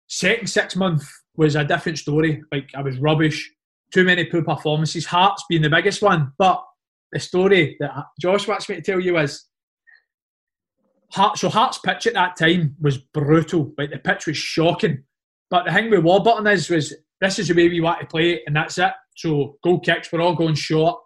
Second 0.07 0.49
six 0.49 0.75
month 0.75 1.07
was 1.37 1.55
a 1.55 1.65
different 1.65 1.99
story. 1.99 2.43
Like 2.51 2.71
I 2.75 2.81
was 2.81 2.99
rubbish, 2.99 3.51
too 3.93 4.05
many 4.05 4.25
poor 4.25 4.43
performances. 4.43 5.07
Hearts 5.07 5.45
being 5.49 5.63
the 5.63 5.71
biggest 5.71 6.03
one, 6.03 6.33
but 6.39 6.63
the 7.13 7.21
story 7.21 7.77
that 7.81 7.93
Josh 8.21 8.47
wants 8.47 8.69
me 8.69 8.77
to 8.77 8.83
tell 8.83 9.01
you 9.01 9.19
is 9.19 9.47
Heart, 11.13 11.39
so 11.39 11.49
Hearts 11.49 11.79
pitch 11.79 12.07
at 12.07 12.15
that 12.15 12.37
time 12.37 12.77
was 12.81 12.99
brutal. 12.99 13.73
Like 13.79 13.91
the 13.91 13.99
pitch 13.99 14.27
was 14.27 14.37
shocking. 14.37 15.05
But 15.51 15.65
the 15.65 15.73
thing 15.73 15.91
with 15.91 16.05
Warburton 16.05 16.47
is, 16.47 16.69
was 16.69 16.95
this 17.21 17.39
is 17.39 17.49
the 17.49 17.55
way 17.55 17.69
we 17.69 17.81
want 17.81 18.01
to 18.01 18.07
play 18.07 18.35
it, 18.35 18.43
and 18.47 18.55
that's 18.55 18.79
it. 18.79 18.93
So 19.17 19.57
goal 19.65 19.81
kicks, 19.81 20.13
we're 20.13 20.21
all 20.21 20.35
going 20.35 20.55
short. 20.55 21.01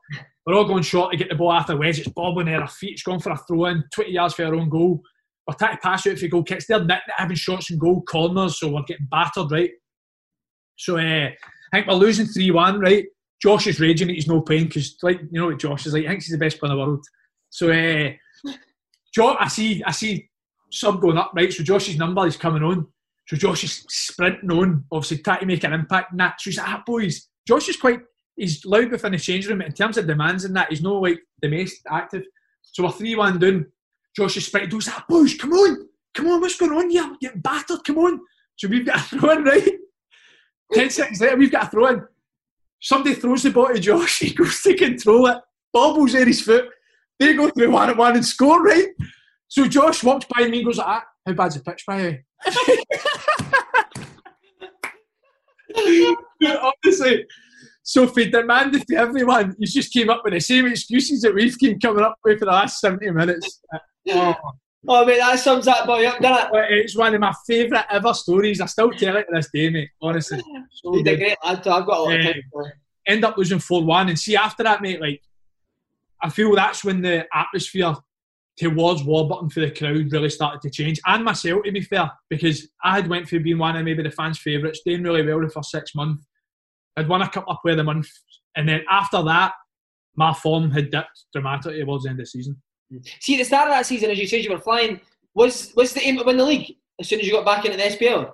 We're 0.45 0.55
all 0.55 0.65
going 0.65 0.83
short 0.83 1.13
to 1.13 1.17
get 1.17 1.29
the 1.29 1.37
ball 1.37 1.53
after 1.53 1.77
wedge. 1.77 2.01
It's 2.01 2.09
bobbing 2.09 2.47
there, 2.47 2.61
our 2.61 2.69
feet. 2.69 2.95
It's 2.95 3.05
going 3.05 3.21
for 3.21 3.31
a 3.31 3.37
throw 3.37 3.67
in, 3.67 3.85
20 3.95 4.11
yards 4.11 4.35
for 4.35 4.45
our 4.45 4.55
own 4.55 4.69
goal. 4.69 5.01
We're 5.47 5.55
trying 5.55 5.77
to 5.77 5.81
pass 5.81 6.07
out 6.07 6.19
for 6.19 6.27
goal 6.27 6.43
kicks. 6.43 6.67
They're 6.67 6.85
having 7.17 7.37
shots 7.37 7.71
and 7.71 7.79
goal 7.79 8.03
corners, 8.03 8.59
so 8.59 8.73
we're 8.73 8.83
getting 8.83 9.07
battered, 9.09 9.53
right? 9.53 9.71
So 10.77 10.99
uh, 10.99 11.31
I 11.73 11.79
think 11.79 11.89
we're 11.89 11.95
losing 11.95 12.27
3 12.27 12.51
1, 12.51 12.81
right? 12.81 13.07
Josh 13.41 13.67
is 13.67 13.81
raging 13.81 14.09
he's 14.09 14.29
no 14.29 14.41
pain 14.41 14.67
because, 14.67 14.97
like, 15.03 15.21
you 15.21 15.41
know 15.41 15.47
what 15.47 15.59
Josh 15.59 15.87
is 15.87 15.93
like? 15.93 16.03
He 16.03 16.09
thinks 16.09 16.27
he's 16.27 16.33
the 16.33 16.45
best 16.45 16.59
player 16.59 16.73
in 16.73 16.79
the 16.79 16.85
world. 16.85 17.05
So, 17.51 17.71
uh, 17.71 18.53
Josh, 19.15 19.37
I 19.41 19.49
see, 19.49 19.83
I 19.85 19.91
see 19.91 20.29
sub 20.71 21.01
going 21.01 21.19
up, 21.19 21.33
right? 21.35 21.53
So 21.53 21.63
Josh's 21.63 21.99
number 21.99 22.27
is 22.27 22.37
coming 22.37 22.63
on. 22.63 22.87
So 23.27 23.37
Josh 23.37 23.65
is 23.65 23.85
sprinting 23.89 24.51
on, 24.51 24.85
obviously 24.91 25.19
trying 25.19 25.41
to 25.41 25.47
make 25.47 25.65
an 25.65 25.73
impact 25.73 26.13
in 26.13 26.19
that. 26.19 26.41
So 26.41 26.51
he's 26.51 26.59
like, 26.59 26.69
ah, 26.69 26.83
boys. 26.87 27.29
Josh 27.47 27.69
is 27.69 27.77
quite, 27.77 28.01
he's 28.37 28.65
loud 28.65 28.91
within 28.91 29.13
the 29.13 29.19
change 29.19 29.49
room. 29.49 29.63
In 29.63 29.73
terms 29.73 29.97
of 29.97 30.07
demands 30.07 30.45
and 30.45 30.57
that, 30.57 30.71
he's 30.71 30.83
no 30.83 31.01
like 31.01 31.21
the 31.41 31.49
most 31.49 31.81
active. 31.91 32.23
So 32.63 32.85
we're 32.85 32.93
3 32.93 33.17
1 33.17 33.39
down. 33.39 33.67
Josh 34.17 34.37
is 34.37 34.47
sprinting, 34.47 34.71
goes, 34.71 34.89
ah, 34.89 35.05
boys, 35.09 35.35
come 35.35 35.53
on. 35.53 35.89
Come 36.15 36.29
on, 36.29 36.41
what's 36.41 36.59
going 36.59 36.73
on 36.73 36.91
here? 36.91 37.17
Getting 37.21 37.41
battered, 37.41 37.85
come 37.85 37.99
on. 37.99 38.21
So 38.57 38.69
we've 38.69 38.87
got 38.87 38.97
a 38.97 39.01
throw 39.19 39.31
in, 39.31 39.45
right? 39.45 39.69
10 40.73 40.91
seconds 40.91 41.21
later, 41.21 41.37
we've 41.37 41.53
got 41.53 41.65
a 41.65 41.71
throw 41.71 41.87
in. 41.87 42.03
Somebody 42.81 43.15
throws 43.15 43.43
the 43.43 43.51
ball 43.51 43.69
to 43.69 43.79
Josh, 43.79 44.19
he 44.21 44.33
goes 44.33 44.61
to 44.63 44.75
control 44.75 45.27
it, 45.29 45.39
bobbles 45.73 46.15
in 46.15 46.27
his 46.27 46.41
foot. 46.43 46.69
They 47.19 47.35
go 47.35 47.51
through 47.51 47.71
one 47.71 47.91
at 47.91 47.97
one 47.97 48.17
and 48.17 48.25
score, 48.25 48.63
right? 48.63 48.89
So 49.49 49.67
Josh 49.69 50.03
walks 50.03 50.27
by 50.35 50.49
me 50.49 50.59
and 50.59 50.67
goes, 50.67 50.79
ah, 50.79 51.05
how 51.27 51.33
bad's 51.35 51.55
the 51.57 51.63
pitch, 51.63 51.85
by 51.87 51.99
the 51.99 52.05
way? 52.05 52.25
Honestly, 56.85 57.27
so 57.83 58.05
if 58.05 58.15
he 58.15 58.31
demanded 58.31 58.87
to 58.89 58.97
everyone, 58.97 59.55
he 59.59 59.67
just 59.67 59.93
came 59.93 60.11
up 60.11 60.23
with 60.25 60.33
the 60.33 60.41
same 60.41 60.67
excuses 60.67 61.23
that 61.23 61.35
we've 61.35 61.59
been 61.59 61.79
coming 61.79 62.05
up 62.05 62.17
with 62.25 62.39
for 62.39 62.47
the 62.47 62.51
last 62.51 62.81
70 62.81 63.11
minutes. 63.11 63.61
Oh. 64.11 64.35
Oh, 64.89 65.05
mate, 65.05 65.19
that 65.19 65.39
sums 65.39 65.67
that 65.67 65.87
boy 65.87 66.05
up, 66.07 66.19
doesn't 66.19 66.55
it? 66.55 66.71
It's 66.71 66.97
one 66.97 67.15
of 67.15 67.21
my 67.21 67.33
favourite 67.47 67.87
ever 67.91 68.13
stories. 68.15 68.61
I 68.61 68.67
still 68.67 68.91
tell 68.91 69.17
it 69.17 69.27
to 69.29 69.35
this 69.35 69.49
day, 69.55 69.71
mate, 69.71 69.91
honestly. 70.01 70.41
So 70.71 70.93
He's 70.95 71.07
a 71.07 71.17
great 71.17 71.37
lad, 71.45 71.59
I've 71.59 71.87
got 71.87 71.99
a 71.99 72.03
lot 72.03 72.17
of 72.17 72.23
time 72.23 72.43
for 72.53 72.73
End 73.07 73.25
up 73.25 73.37
losing 73.37 73.59
4 73.59 73.85
1. 73.85 74.09
And 74.09 74.19
see, 74.19 74.37
after 74.37 74.63
that, 74.65 74.83
mate, 74.83 75.01
like, 75.01 75.23
I 76.23 76.31
feel 76.31 76.55
that's 76.55 76.85
when 76.85 77.03
the 77.03 77.27
atmosphere 77.35 77.95
towards 78.57 79.03
Warburton 79.03 79.51
for 79.51 79.61
the 79.61 79.71
crowd 79.71 80.13
really 80.13 80.29
started 80.29 80.61
to 80.63 80.71
change, 80.71 81.01
and 81.07 81.25
myself 81.25 81.63
to 81.65 81.73
be 81.73 81.81
fair, 81.81 82.11
because 82.29 82.69
I 82.85 82.97
had 82.97 83.09
went 83.09 83.29
through 83.29 83.43
being 83.43 83.59
one 83.59 83.77
of 83.77 83.85
maybe 83.85 84.03
the 84.03 84.11
fans' 84.11 84.39
favourites, 84.39 84.83
doing 84.85 85.03
really 85.03 85.25
well 85.25 85.41
the 85.41 85.49
first 85.49 85.71
six 85.71 85.95
months. 85.95 86.27
I'd 86.97 87.09
won 87.09 87.23
a 87.23 87.29
couple 87.29 87.53
of 87.53 87.59
player 87.63 87.73
of 87.73 87.79
the 87.79 87.85
month, 87.85 88.09
and 88.57 88.69
then 88.69 88.83
after 88.91 89.23
that, 89.23 89.55
my 90.17 90.35
form 90.35 90.71
had 90.71 90.91
dipped 90.91 91.25
dramatically 91.33 91.81
towards 91.81 92.05
the 92.05 92.11
end 92.11 92.21
of 92.21 92.27
the 92.27 92.31
season. 92.31 92.61
See, 93.21 93.37
the 93.37 93.45
start 93.45 93.69
of 93.69 93.75
that 93.75 93.87
season, 93.87 94.11
as 94.11 94.19
you 94.19 94.27
said, 94.27 94.45
you 94.45 94.51
were 94.51 94.59
flying. 94.59 95.01
Was 95.35 95.73
was 95.75 95.93
the 95.93 96.07
aim 96.07 96.19
to 96.19 96.25
win 96.25 96.37
the 96.37 96.45
league 96.45 96.77
as 97.01 97.09
soon 97.09 97.21
as 97.21 97.27
you 97.27 97.33
got 97.33 97.45
back 97.45 97.65
into 97.65 97.77
the 97.77 97.85
SPL? 97.85 98.33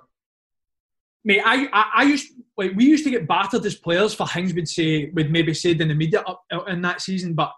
Mate, 1.23 1.41
I, 1.45 1.67
I, 1.71 1.91
I 1.95 2.03
used 2.03 2.33
like 2.57 2.73
we 2.75 2.85
used 2.85 3.05
to 3.05 3.11
get 3.11 3.27
battered 3.27 3.65
as 3.65 3.75
players 3.75 4.13
for 4.13 4.27
things 4.27 4.53
we'd 4.53 4.67
say 4.67 5.09
we'd 5.13 5.31
maybe 5.31 5.53
said 5.53 5.79
in 5.79 5.87
the 5.87 5.95
media 5.95 6.21
up, 6.21 6.43
in 6.67 6.81
that 6.81 7.01
season, 7.01 7.33
but 7.33 7.53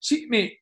see, 0.00 0.26
mate, 0.28 0.56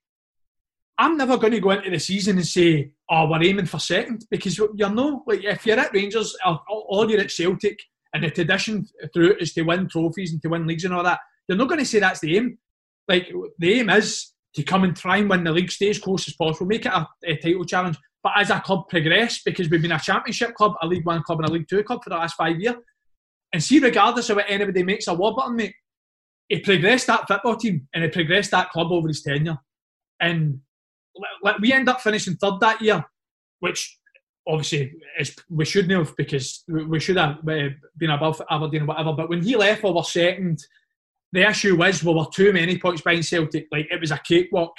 I'm 0.99 1.17
never 1.17 1.37
going 1.37 1.53
to 1.53 1.61
go 1.61 1.71
into 1.71 1.91
the 1.91 2.01
season 2.01 2.39
and 2.39 2.47
say 2.47 2.93
oh, 3.11 3.29
we're 3.29 3.43
aiming 3.43 3.67
for 3.67 3.79
second 3.79 4.27
because 4.31 4.59
you're 4.59 4.91
no 4.91 5.23
like 5.27 5.45
if 5.45 5.67
you're 5.67 5.79
at 5.79 5.93
Rangers 5.95 6.37
or, 6.45 6.61
or 6.69 7.09
you're 7.09 7.21
at 7.21 7.31
Celtic 7.31 7.79
and 8.13 8.25
the 8.25 8.31
tradition 8.31 8.87
through 9.13 9.37
is 9.39 9.53
to 9.55 9.63
win 9.63 9.89
trophies 9.89 10.33
and 10.33 10.43
to 10.43 10.49
win 10.49 10.67
leagues 10.67 10.85
and 10.85 10.95
all 10.95 11.05
that, 11.05 11.21
you're 11.47 11.59
not 11.59 11.69
going 11.69 11.81
to 11.81 11.87
say 11.87 11.99
that's 11.99 12.21
the 12.21 12.37
aim. 12.37 12.59
Like 13.07 13.31
the 13.59 13.81
aim 13.81 13.91
is 13.91 14.33
to 14.55 14.63
come 14.63 14.85
and 14.85 14.97
try 14.97 15.19
and 15.19 15.29
win 15.29 15.45
the 15.45 15.53
league, 15.53 15.71
stay 15.71 15.91
as 15.91 15.99
close 15.99 16.27
as 16.27 16.35
possible, 16.35 16.67
make 16.67 16.87
it 16.87 16.93
a, 16.93 17.07
a 17.25 17.37
title 17.37 17.65
challenge. 17.65 17.97
But 18.23 18.33
as 18.37 18.51
a 18.51 18.61
club 18.61 18.89
progress, 18.89 19.43
because 19.45 19.71
we've 19.71 19.83
been 19.83 19.93
a 19.93 19.99
championship 19.99 20.55
club, 20.55 20.75
a 20.83 20.87
League 20.87 21.07
One 21.07 21.23
club, 21.23 21.41
and 21.41 21.49
a 21.49 21.53
League 21.53 21.69
Two 21.69 21.85
club 21.85 22.03
for 22.03 22.11
the 22.11 22.17
last 22.17 22.35
five 22.35 22.59
years, 22.59 22.77
and 23.53 23.63
see, 23.63 23.79
regardless 23.79 24.29
of 24.31 24.37
what 24.37 24.47
anybody 24.49 24.83
makes 24.83 25.07
a 25.07 25.15
Warburton, 25.15 25.57
mate, 25.57 25.75
he 26.49 26.61
progressed 26.61 27.07
that 27.07 27.29
football 27.29 27.57
team 27.57 27.87
and 27.95 28.05
he 28.05 28.11
progressed 28.11 28.51
that 28.51 28.71
club 28.71 28.91
over 28.91 29.09
his 29.09 29.23
tenure. 29.23 29.59
And 30.21 30.61
like 31.43 31.59
we 31.59 31.73
end 31.73 31.89
up 31.89 32.01
finishing 32.01 32.37
third 32.37 32.61
that 32.61 32.81
year, 32.81 33.05
which 33.61 33.99
obviously 34.47 34.93
is, 35.19 35.37
we 35.51 35.65
shouldn't 35.65 35.93
have 35.93 36.17
because 36.17 36.65
we 36.69 37.01
should 37.01 37.17
have 37.17 37.39
uh, 37.49 37.69
been 37.97 38.11
above 38.11 38.41
Aberdeen 38.51 38.83
or 38.83 38.87
whatever. 38.87 39.13
But 39.13 39.29
when 39.29 39.43
he 39.43 39.57
left, 39.57 39.83
we 39.83 39.91
were 39.91 40.03
second. 40.03 40.65
The 41.33 41.49
issue 41.49 41.77
was 41.77 42.03
we 42.03 42.15
were 42.15 42.27
too 42.33 42.53
many 42.53 42.79
points 42.79 43.03
behind 43.03 43.25
Celtic. 43.25 43.69
Like 43.71 43.89
it 43.91 44.01
was 44.01 44.11
a 44.11 44.19
cakewalk. 44.19 44.73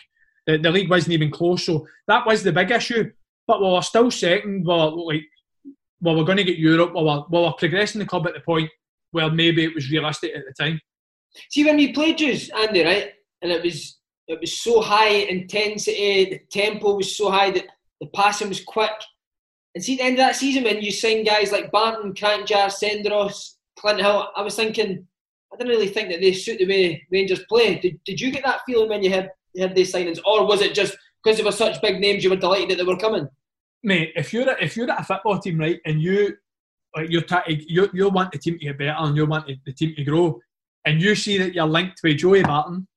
The, 0.47 0.57
the 0.57 0.71
league 0.71 0.89
wasn't 0.89 1.13
even 1.13 1.31
close. 1.31 1.65
So 1.65 1.87
that 2.07 2.25
was 2.25 2.43
the 2.43 2.51
big 2.51 2.71
issue. 2.71 3.11
But 3.47 3.61
we 3.61 3.67
were 3.67 3.81
still 3.81 4.11
second. 4.11 4.61
We 4.61 4.73
were 4.73 4.91
like, 4.91 5.23
well, 6.01 6.15
we're 6.15 6.23
going 6.23 6.37
to 6.37 6.43
get 6.43 6.57
Europe. 6.57 6.93
We 6.95 7.03
were, 7.03 7.23
we 7.29 7.39
were 7.39 7.53
progressing 7.53 7.99
the 7.99 8.05
club 8.05 8.27
at 8.27 8.33
the 8.33 8.39
point 8.41 8.69
where 9.11 9.29
maybe 9.29 9.63
it 9.63 9.75
was 9.75 9.91
realistic 9.91 10.35
at 10.35 10.43
the 10.45 10.63
time. 10.63 10.79
See, 11.49 11.65
when 11.65 11.77
we 11.77 11.93
played 11.93 12.19
you, 12.19 12.37
Andy, 12.55 12.83
right, 12.83 13.11
and 13.41 13.51
it 13.51 13.63
was 13.63 13.99
it 14.27 14.39
was 14.39 14.61
so 14.61 14.81
high 14.81 15.09
intensity, 15.09 16.25
the 16.25 16.39
tempo 16.51 16.95
was 16.95 17.17
so 17.17 17.31
high 17.31 17.49
that 17.51 17.65
the 17.99 18.07
passing 18.07 18.49
was 18.49 18.63
quick. 18.63 18.91
And 19.73 19.83
see, 19.83 19.93
at 19.93 19.97
the 19.97 20.03
end 20.03 20.13
of 20.13 20.19
that 20.19 20.35
season, 20.35 20.63
when 20.63 20.81
you 20.81 20.91
sign 20.91 21.23
guys 21.23 21.51
like 21.51 21.71
Barton, 21.71 22.13
Kranjcar, 22.13 22.67
Senderos, 22.67 23.55
Clint 23.77 23.99
Hill, 23.99 24.29
I 24.35 24.41
was 24.43 24.55
thinking, 24.55 25.07
I 25.51 25.57
didn't 25.57 25.69
really 25.69 25.87
think 25.87 26.09
that 26.09 26.21
they 26.21 26.33
suit 26.33 26.59
the 26.59 26.67
way 26.67 27.05
Rangers 27.11 27.43
play. 27.49 27.79
Did, 27.79 27.99
did 28.03 28.21
you 28.21 28.31
get 28.31 28.43
that 28.43 28.61
feeling 28.65 28.89
when 28.89 29.03
you 29.03 29.09
you 29.53 29.63
had 29.63 29.75
these 29.75 29.91
signings, 29.91 30.19
or 30.25 30.45
was 30.45 30.61
it 30.61 30.75
just 30.75 30.95
because 31.23 31.37
they 31.37 31.43
were 31.43 31.51
such 31.51 31.81
big 31.81 31.99
names 31.99 32.23
you 32.23 32.29
were 32.29 32.35
delighted 32.35 32.69
that 32.69 32.77
they 32.77 32.83
were 32.83 32.97
coming? 32.97 33.27
Mate, 33.83 34.11
if 34.15 34.31
you're 34.33 34.47
if 34.59 34.77
you're 34.77 34.89
at 34.91 35.01
a 35.01 35.03
football 35.03 35.39
team, 35.39 35.57
right, 35.57 35.79
and 35.85 36.01
you 36.01 36.35
like 36.95 37.09
you're, 37.09 37.21
t- 37.21 37.65
you 37.67 37.89
you 37.93 38.09
want 38.09 38.31
the 38.31 38.37
team 38.37 38.59
to 38.59 38.65
get 38.65 38.77
better 38.77 38.95
and 38.97 39.15
you 39.15 39.25
want 39.25 39.49
the 39.65 39.73
team 39.73 39.95
to 39.95 40.03
grow, 40.03 40.39
and 40.85 41.01
you 41.01 41.15
see 41.15 41.37
that 41.37 41.53
you're 41.53 41.65
linked 41.65 41.99
with 42.03 42.17
Joey 42.17 42.43
Barton, 42.43 42.87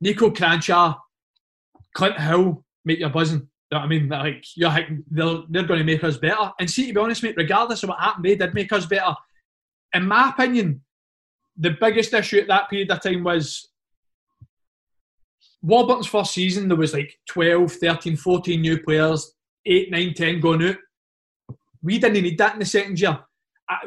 Nico 0.00 0.30
Kranjcar, 0.30 0.96
Clint 1.94 2.18
Hill, 2.18 2.64
make 2.84 2.98
your 2.98 3.10
buzzing. 3.10 3.48
You 3.70 3.78
know 3.78 3.78
what 3.78 3.84
I 3.84 3.88
mean? 3.88 4.08
Like 4.08 4.44
you're 4.56 4.70
they're, 5.10 5.42
they're 5.48 5.62
going 5.62 5.78
to 5.78 5.84
make 5.84 6.02
us 6.02 6.16
better. 6.16 6.50
And 6.58 6.68
see, 6.68 6.88
to 6.88 6.92
be 6.92 7.00
honest, 7.00 7.22
mate, 7.22 7.36
regardless 7.36 7.82
of 7.82 7.90
what 7.90 8.00
happened, 8.00 8.24
they 8.24 8.34
did 8.34 8.52
make 8.52 8.72
us 8.72 8.86
better. 8.86 9.14
In 9.94 10.08
my 10.08 10.30
opinion, 10.30 10.82
the 11.56 11.76
biggest 11.80 12.14
issue 12.14 12.38
at 12.38 12.48
that 12.48 12.70
period 12.70 12.90
of 12.90 13.02
time 13.02 13.24
was 13.24 13.70
Warburton's 15.62 16.06
first 16.06 16.32
season, 16.32 16.68
there 16.68 16.76
was 16.76 16.94
like 16.94 17.18
12, 17.28 17.72
13, 17.72 18.16
14 18.16 18.60
new 18.60 18.82
players, 18.82 19.34
8, 19.66 19.90
9, 19.90 20.14
10 20.14 20.40
going 20.40 20.62
out. 20.64 20.76
We 21.82 21.98
didn't 21.98 22.22
need 22.22 22.38
that 22.38 22.54
in 22.54 22.60
the 22.60 22.64
second 22.64 23.00
year. 23.00 23.18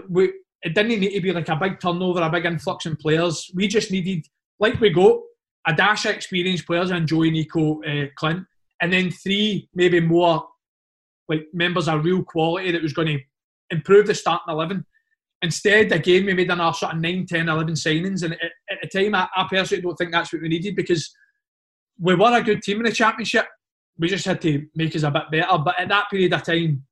we, 0.09 0.33
it 0.61 0.73
didn't 0.75 0.99
need 0.99 1.09
to 1.09 1.21
be 1.21 1.31
like 1.31 1.49
a 1.49 1.55
big 1.55 1.79
turnover, 1.79 2.21
a 2.21 2.29
big 2.29 2.45
influx 2.45 2.85
in 2.85 2.95
players. 2.95 3.51
We 3.53 3.67
just 3.67 3.91
needed, 3.91 4.25
like 4.59 4.79
we 4.79 4.89
got, 4.89 5.19
a 5.65 5.73
dash 5.73 6.05
of 6.05 6.13
experienced 6.13 6.65
players 6.65 6.91
and 6.91 7.07
Joey, 7.07 7.31
Nico, 7.31 7.81
uh, 7.83 8.07
Clint, 8.17 8.45
and 8.81 8.91
then 8.91 9.11
three 9.11 9.69
maybe 9.73 9.99
more 9.99 10.45
like 11.29 11.47
members 11.53 11.87
of 11.87 12.03
real 12.03 12.23
quality 12.23 12.71
that 12.71 12.81
was 12.81 12.93
going 12.93 13.07
to 13.07 13.19
improve 13.69 14.07
the 14.07 14.13
starting 14.13 14.53
11. 14.53 14.85
Instead, 15.43 15.91
again, 15.91 16.25
we 16.25 16.33
made 16.33 16.49
another 16.49 16.73
sort 16.73 16.93
of 16.93 17.01
9, 17.01 17.25
10, 17.25 17.49
11 17.49 17.73
signings. 17.73 18.23
And 18.23 18.33
at, 18.33 18.51
at 18.71 18.77
the 18.81 18.87
time, 18.87 19.13
I, 19.13 19.27
I, 19.35 19.45
personally 19.49 19.81
don't 19.81 19.95
think 19.95 20.13
that's 20.13 20.31
what 20.31 20.41
we 20.41 20.47
needed 20.47 20.73
because 20.73 21.13
we 21.99 22.15
were 22.15 22.37
a 22.37 22.41
good 22.41 22.61
team 22.63 22.77
in 22.77 22.83
the 22.83 22.91
Championship. 22.93 23.45
We 23.99 24.07
just 24.07 24.25
had 24.25 24.41
to 24.41 24.65
make 24.73 24.95
us 24.95 25.03
a 25.03 25.11
bit 25.11 25.29
better. 25.29 25.57
But 25.57 25.77
at 25.77 25.89
that 25.89 26.09
period 26.09 26.31
of 26.31 26.43
time, 26.43 26.85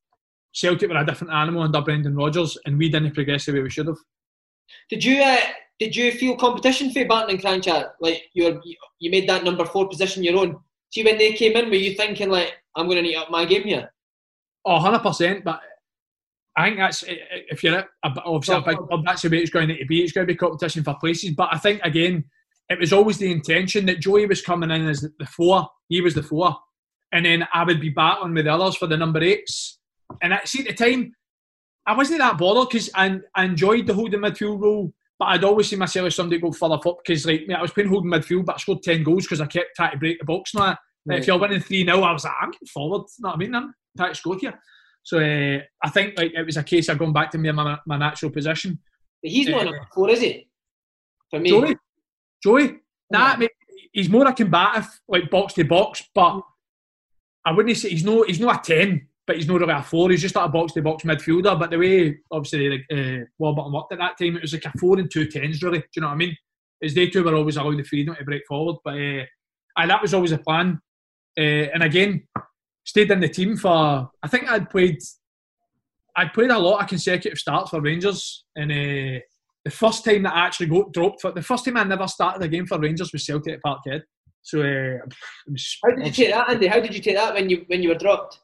Celtic 0.52 0.90
were 0.90 0.98
a 0.98 1.06
different 1.06 1.32
animal 1.32 1.62
under 1.62 1.80
Brendan 1.80 2.14
Rodgers 2.14 2.58
and 2.66 2.76
we 2.76 2.90
didn't 2.90 3.14
progress 3.14 3.46
the 3.46 3.54
way 3.54 3.62
we 3.62 3.70
should 3.70 3.86
have. 3.86 3.96
Did 4.90 5.02
you 5.02 5.22
uh, 5.22 5.40
did 5.78 5.96
you 5.96 6.12
feel 6.12 6.36
competition 6.36 6.90
for 6.90 7.06
Barton 7.06 7.34
and 7.34 7.42
Kranjcar? 7.42 7.92
Like 8.00 8.24
you 8.34 8.60
you 8.98 9.10
made 9.10 9.28
that 9.30 9.44
number 9.44 9.64
four 9.64 9.88
position 9.88 10.22
your 10.22 10.38
own. 10.38 10.60
See 10.92 11.02
when 11.02 11.16
they 11.16 11.32
came 11.32 11.56
in, 11.56 11.70
were 11.70 11.76
you 11.76 11.94
thinking 11.94 12.28
like 12.28 12.52
I'm 12.76 12.86
going 12.86 12.96
to 12.96 13.02
need 13.02 13.16
up 13.16 13.30
my 13.30 13.46
game 13.46 13.64
here? 13.64 13.92
Oh, 14.64 14.74
100 14.74 14.98
percent. 15.00 15.44
But 15.44 15.60
I 16.56 16.66
think 16.66 16.78
that's 16.78 17.02
eh, 17.04 17.12
eh, 17.12 17.40
if 17.48 17.62
you're 17.62 17.84
obviously 18.04 18.56
a 18.56 18.60
big 18.60 18.76
club, 18.76 19.04
that's 19.04 19.22
the 19.22 19.30
way 19.30 19.38
it's 19.38 19.50
going 19.50 19.68
to 19.68 19.84
be. 19.86 20.02
It's 20.02 20.12
going 20.12 20.26
to 20.26 20.32
be 20.32 20.36
competition 20.36 20.84
for 20.84 20.96
places. 21.00 21.30
But 21.30 21.48
I 21.52 21.58
think 21.58 21.80
again, 21.82 22.24
it 22.68 22.78
was 22.78 22.92
always 22.92 23.18
the 23.18 23.32
intention 23.32 23.86
that 23.86 24.00
Joey 24.00 24.26
was 24.26 24.42
coming 24.42 24.70
in 24.70 24.86
as 24.86 25.00
the 25.00 25.26
four. 25.26 25.68
He 25.88 26.00
was 26.00 26.14
the 26.14 26.22
four, 26.22 26.56
and 27.12 27.24
then 27.24 27.46
I 27.54 27.64
would 27.64 27.80
be 27.80 27.88
battling 27.88 28.34
with 28.34 28.44
the 28.44 28.52
others 28.52 28.76
for 28.76 28.86
the 28.86 28.96
number 28.96 29.22
eights. 29.22 29.78
And 30.22 30.34
I 30.34 30.40
see 30.44 30.66
at 30.66 30.76
the 30.76 30.84
time, 30.84 31.14
I 31.86 31.96
wasn't 31.96 32.18
that 32.18 32.38
bothered 32.38 32.68
because 32.68 32.90
I, 32.94 33.18
I 33.34 33.44
enjoyed 33.44 33.86
the 33.86 33.94
holding 33.94 34.20
midfield 34.20 34.60
role. 34.60 34.92
But 35.18 35.26
I'd 35.26 35.44
always 35.44 35.68
see 35.68 35.76
myself 35.76 36.08
as 36.08 36.16
somebody 36.16 36.40
go 36.40 36.50
further 36.50 36.74
up 36.74 36.98
because, 37.04 37.24
like, 37.26 37.48
I 37.48 37.62
was 37.62 37.70
playing 37.70 37.90
holding 37.90 38.10
midfield, 38.10 38.44
but 38.44 38.56
I 38.56 38.58
scored 38.58 38.82
10 38.82 39.04
goals 39.04 39.24
because 39.24 39.40
I 39.40 39.46
kept 39.46 39.76
trying 39.76 39.92
to 39.92 39.98
break 39.98 40.18
the 40.18 40.24
box 40.24 40.52
now. 40.52 40.76
Right. 41.06 41.20
If 41.20 41.26
you're 41.26 41.38
winning 41.38 41.60
3 41.60 41.84
0, 41.84 42.00
I 42.00 42.12
was 42.12 42.24
like, 42.24 42.34
I'm 42.40 42.50
getting 42.50 42.68
forward. 42.68 43.02
You 43.18 43.22
know 43.22 43.28
what 43.28 43.34
I 43.34 43.38
mean? 43.38 43.54
I'm 43.54 43.74
trying 43.96 44.10
to 44.10 44.14
score 44.18 44.36
here. 44.36 44.58
So 45.02 45.18
uh, 45.18 45.60
I 45.82 45.90
think 45.90 46.16
like 46.16 46.32
it 46.34 46.46
was 46.46 46.56
a 46.56 46.62
case 46.62 46.88
of 46.88 46.98
going 46.98 47.12
back 47.12 47.30
to 47.32 47.38
me 47.38 47.50
my, 47.50 47.78
my 47.86 47.96
natural 47.96 48.30
position. 48.30 48.78
But 49.22 49.32
he's 49.32 49.48
not 49.48 49.62
uh, 49.62 49.64
number 49.64 49.88
four, 49.94 50.10
is 50.10 50.20
he? 50.20 50.48
For 51.30 51.40
me. 51.40 51.50
Joey? 51.50 51.76
Joey? 52.42 52.76
Nah, 53.10 53.36
mate, 53.36 53.50
he's 53.92 54.08
more 54.08 54.26
a 54.26 54.32
combative, 54.32 54.88
like 55.08 55.30
box 55.30 55.54
to 55.54 55.64
box, 55.64 56.02
but 56.14 56.40
I 57.44 57.52
wouldn't 57.52 57.76
say 57.76 57.90
he's 57.90 58.04
no 58.04 58.22
he's 58.22 58.40
not 58.40 58.68
a 58.68 58.74
10 58.74 59.08
but 59.26 59.36
he's 59.36 59.46
not 59.46 59.60
really 59.60 59.72
a 59.72 59.82
four. 59.82 60.10
He's 60.10 60.20
just 60.20 60.34
like 60.34 60.46
a 60.46 60.52
box 60.52 60.72
to 60.72 60.82
box 60.82 61.04
midfielder. 61.04 61.58
But 61.58 61.70
the 61.70 61.78
way 61.78 62.18
obviously 62.30 62.68
like 62.68 62.86
uh, 62.92 63.24
Warburton 63.38 63.72
worked 63.72 63.92
at 63.92 63.98
that 63.98 64.18
time, 64.18 64.36
it 64.36 64.42
was 64.42 64.52
like 64.52 64.64
a 64.64 64.72
four 64.78 64.98
and 64.98 65.10
two 65.10 65.26
tens 65.26 65.62
really. 65.62 65.78
Do 65.78 65.86
you 65.96 66.02
know 66.02 66.08
what 66.08 66.14
I 66.14 66.18
mean? 66.18 66.36
As 66.82 66.94
they 66.94 67.08
two 67.08 67.22
were 67.22 67.34
always 67.34 67.56
allowed 67.56 67.78
the 67.78 67.84
freedom 67.84 68.16
to 68.16 68.24
break 68.24 68.42
forward, 68.48 68.76
but 68.84 68.94
uh, 68.94 69.24
and 69.76 69.90
that 69.90 70.02
was 70.02 70.14
always 70.14 70.32
a 70.32 70.38
plan. 70.38 70.80
Uh, 71.38 71.70
and 71.72 71.82
again, 71.82 72.26
stayed 72.84 73.10
in 73.10 73.20
the 73.20 73.28
team 73.28 73.56
for. 73.56 74.10
I 74.22 74.28
think 74.28 74.50
I'd 74.50 74.70
played. 74.70 74.98
I'd 76.16 76.32
played 76.32 76.50
a 76.50 76.58
lot 76.58 76.82
of 76.82 76.88
consecutive 76.88 77.38
starts 77.38 77.70
for 77.70 77.80
Rangers, 77.80 78.44
and 78.54 78.70
uh, 78.70 79.20
the 79.64 79.70
first 79.70 80.04
time 80.04 80.24
that 80.24 80.34
I 80.34 80.46
actually 80.46 80.66
got 80.66 80.92
dropped 80.92 81.20
for 81.20 81.32
the 81.32 81.42
first 81.42 81.64
time 81.64 81.76
I 81.76 81.84
never 81.84 82.06
started 82.06 82.42
a 82.42 82.48
game 82.48 82.66
for 82.66 82.78
Rangers 82.78 83.12
was 83.12 83.24
Celtic 83.24 83.54
at 83.54 83.62
Parkhead. 83.62 84.02
So, 84.42 84.60
uh, 84.60 84.98
how 85.84 85.94
did 85.94 86.06
you 86.06 86.12
take 86.12 86.34
that, 86.34 86.50
Andy? 86.50 86.66
How 86.66 86.80
did 86.80 86.94
you 86.94 87.00
take 87.00 87.16
that 87.16 87.34
when 87.34 87.48
you 87.48 87.64
when 87.68 87.82
you 87.82 87.90
were 87.90 87.94
dropped? 87.94 88.40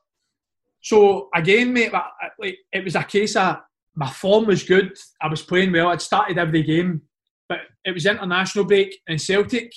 So 0.80 1.28
again, 1.34 1.72
mate, 1.72 1.92
like 1.92 2.56
it 2.72 2.84
was 2.84 2.94
a 2.94 3.02
case 3.02 3.36
of 3.36 3.58
my 3.96 4.08
form 4.08 4.46
was 4.46 4.62
good. 4.62 4.96
I 5.20 5.26
was 5.26 5.42
playing 5.42 5.72
well. 5.72 5.88
I'd 5.88 6.00
started 6.00 6.38
every 6.38 6.62
game, 6.62 7.02
but 7.48 7.58
it 7.84 7.92
was 7.92 8.06
international 8.06 8.64
break 8.64 8.96
in 9.08 9.18
Celtic. 9.18 9.72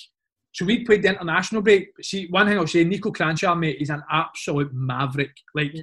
So 0.53 0.65
we 0.65 0.83
played 0.83 1.03
the 1.03 1.09
international 1.09 1.61
break. 1.61 1.91
See, 2.01 2.27
one 2.27 2.47
thing 2.47 2.57
I'll 2.57 2.67
say, 2.67 2.83
Nico 2.83 3.11
Kranjcar, 3.11 3.57
mate, 3.57 3.77
he's 3.79 3.89
an 3.89 4.03
absolute 4.11 4.73
maverick. 4.73 5.31
Like 5.55 5.73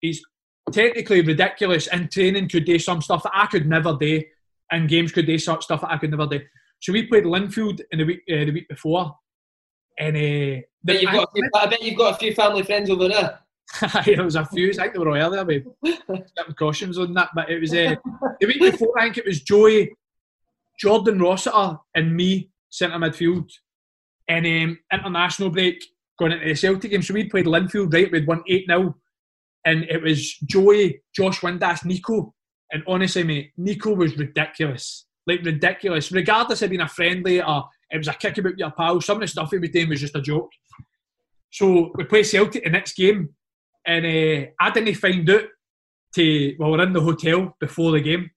he's 0.00 0.22
technically 0.70 1.22
ridiculous 1.22 1.88
in 1.88 2.08
training. 2.08 2.48
Could 2.48 2.64
do 2.64 2.78
some 2.78 3.02
stuff 3.02 3.24
that 3.24 3.32
I 3.34 3.46
could 3.46 3.66
never 3.66 3.96
do, 3.96 4.22
and 4.70 4.88
games 4.88 5.12
could 5.12 5.26
do 5.26 5.38
some 5.38 5.60
stuff 5.60 5.80
that 5.80 5.90
I 5.90 5.98
could 5.98 6.10
never 6.10 6.26
do. 6.26 6.40
So 6.80 6.92
we 6.92 7.06
played 7.06 7.24
Linfield 7.24 7.80
in 7.90 7.98
the 7.98 8.04
week 8.04 8.22
uh, 8.30 8.44
the 8.44 8.52
week 8.52 8.68
before, 8.68 9.16
and 9.98 10.16
uh, 10.16 10.60
but 10.84 11.00
you've 11.00 11.12
got, 11.12 11.30
few, 11.34 11.50
I 11.54 11.66
bet 11.66 11.82
you've 11.82 11.98
got 11.98 12.14
a 12.14 12.18
few 12.18 12.34
family 12.34 12.62
friends 12.62 12.90
over 12.90 13.08
there. 13.08 13.40
there 14.04 14.22
was 14.22 14.36
a 14.36 14.44
few. 14.44 14.70
I 14.70 14.74
think 14.74 14.92
they 14.92 14.98
were 14.98 15.08
all 15.08 15.16
earlier 15.16 15.44
with 15.44 15.64
certain 16.36 16.54
cautions 16.56 16.98
on 16.98 17.14
that, 17.14 17.30
but 17.34 17.50
it 17.50 17.60
was 17.60 17.72
uh, 17.72 17.96
the 18.40 18.46
week 18.46 18.60
before. 18.60 18.96
I 18.98 19.04
think 19.04 19.18
it 19.18 19.26
was 19.26 19.42
Joey, 19.42 19.96
Jordan 20.78 21.18
Rossiter, 21.18 21.78
and 21.94 22.14
me 22.14 22.50
centre 22.70 22.98
midfield, 22.98 23.50
and 24.28 24.46
um, 24.46 24.78
international 24.92 25.50
break 25.50 25.82
going 26.18 26.32
into 26.32 26.46
the 26.46 26.54
Celtic 26.54 26.90
game. 26.90 27.02
So 27.02 27.14
we 27.14 27.28
played 27.28 27.46
Linfield 27.46 27.92
right. 27.92 28.10
We'd 28.10 28.26
won 28.26 28.42
eight 28.48 28.66
0 28.66 28.94
and 29.64 29.84
it 29.84 30.02
was 30.02 30.34
Joey, 30.38 31.02
Josh 31.14 31.40
Windass, 31.40 31.84
Nico, 31.84 32.34
and 32.70 32.82
honestly, 32.86 33.22
mate, 33.22 33.52
Nico 33.56 33.94
was 33.94 34.16
ridiculous, 34.16 35.06
like 35.26 35.44
ridiculous. 35.44 36.12
Regardless 36.12 36.62
of 36.62 36.70
being 36.70 36.82
a 36.82 36.88
friendly 36.88 37.42
or 37.42 37.64
it 37.90 37.98
was 37.98 38.08
a 38.08 38.14
kick 38.14 38.38
about 38.38 38.58
your 38.58 38.72
pal, 38.72 39.00
some 39.00 39.16
of 39.16 39.20
the 39.22 39.28
stuff 39.28 39.50
he 39.50 39.58
was 39.58 39.70
doing 39.70 39.88
was 39.88 40.00
just 40.00 40.16
a 40.16 40.20
joke. 40.20 40.50
So 41.50 41.92
we 41.94 42.04
play 42.04 42.24
Celtic 42.24 42.64
the 42.64 42.70
next 42.70 42.96
game, 42.96 43.30
and 43.86 44.04
uh, 44.04 44.50
I 44.60 44.70
didn't 44.70 44.94
find 44.94 45.28
out 45.30 45.44
to 46.16 46.56
well, 46.58 46.72
we're 46.72 46.82
in 46.82 46.92
the 46.92 47.00
hotel 47.00 47.56
before 47.60 47.92
the 47.92 48.00
game, 48.00 48.30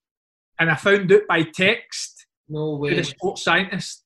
and 0.59 0.69
I 0.69 0.75
found 0.75 1.11
out 1.11 1.21
by 1.27 1.43
text 1.43 2.27
no 2.47 2.75
way. 2.75 2.91
to 2.91 2.95
the 2.97 3.03
sports 3.03 3.43
scientist 3.43 4.03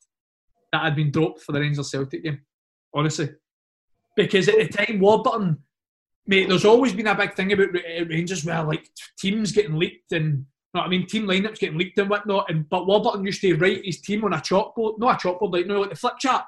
that 0.72 0.84
I'd 0.84 0.96
been 0.96 1.12
dropped 1.12 1.42
for 1.42 1.52
the 1.52 1.60
Rangers 1.60 1.92
Celtic 1.92 2.24
game. 2.24 2.42
Honestly, 2.94 3.30
because 4.16 4.50
at 4.50 4.58
the 4.58 4.68
time 4.68 5.00
Warburton 5.00 5.58
mate, 6.28 6.48
there's 6.50 6.66
always 6.66 6.94
been 6.94 7.08
a 7.08 7.16
big 7.16 7.34
thing 7.34 7.52
about 7.52 7.74
Rangers 7.74 8.46
where 8.46 8.64
like 8.64 8.88
teams 9.20 9.52
getting 9.52 9.78
leaked 9.78 10.12
and 10.12 10.46
you 10.74 10.80
know 10.80 10.82
what 10.82 10.88
I 10.88 10.90
mean, 10.90 11.06
team 11.06 11.28
lineups 11.28 11.60
getting 11.60 11.78
leaked 11.78 11.98
and 11.98 12.10
whatnot. 12.10 12.50
And 12.50 12.68
but 12.70 12.88
Warburton 12.88 13.26
used 13.26 13.42
to 13.42 13.56
write 13.56 13.86
his 13.86 14.00
team 14.00 14.24
on 14.24 14.34
a 14.34 14.38
chalkboard, 14.38 15.00
not 15.00 15.24
a 15.24 15.28
chalkboard, 15.28 15.54
like 15.54 15.68
know, 15.68 15.82
like 15.82 15.90
the 15.90 15.96
flip 15.96 16.14
chart. 16.20 16.46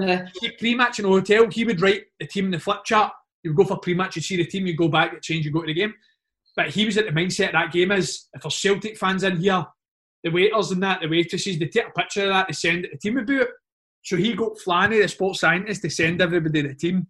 Uh-huh. 0.00 0.22
Pre-match 0.58 1.00
in 1.00 1.04
a 1.04 1.08
hotel, 1.08 1.50
he 1.50 1.64
would 1.64 1.80
write 1.82 2.04
the 2.18 2.26
team 2.26 2.46
in 2.46 2.52
the 2.52 2.58
flip 2.58 2.82
chart. 2.84 3.12
You 3.42 3.50
would 3.50 3.58
go 3.58 3.64
for 3.64 3.78
pre-match, 3.78 4.16
you'd 4.16 4.24
see 4.24 4.36
the 4.36 4.46
team, 4.46 4.66
you'd 4.66 4.78
go 4.78 4.88
back, 4.88 5.12
you 5.12 5.20
change, 5.20 5.44
you 5.44 5.52
go 5.52 5.60
to 5.60 5.66
the 5.66 5.74
game. 5.74 5.92
But 6.56 6.68
he 6.68 6.86
was 6.86 6.96
at 6.96 7.04
the 7.04 7.12
mindset 7.12 7.52
that 7.52 7.72
game 7.72 7.92
is 7.92 8.28
if 8.32 8.40
there's 8.40 8.54
Celtic 8.54 8.96
fans 8.96 9.22
in 9.22 9.36
here, 9.36 9.66
the 10.22 10.30
waiters 10.30 10.70
and 10.70 10.82
that, 10.82 11.00
the 11.00 11.08
waitresses, 11.08 11.58
they 11.58 11.66
take 11.66 11.88
a 11.88 11.90
picture 11.90 12.22
of 12.22 12.28
that, 12.28 12.46
they 12.48 12.52
send 12.52 12.84
it 12.84 12.90
to 12.90 12.96
the 12.96 12.98
team 12.98 13.18
about. 13.18 13.48
So 14.02 14.16
he 14.16 14.34
got 14.34 14.58
Flanny, 14.58 15.00
the 15.00 15.08
sports 15.08 15.40
scientist, 15.40 15.82
to 15.82 15.90
send 15.90 16.20
everybody 16.20 16.62
the 16.62 16.74
team. 16.74 17.06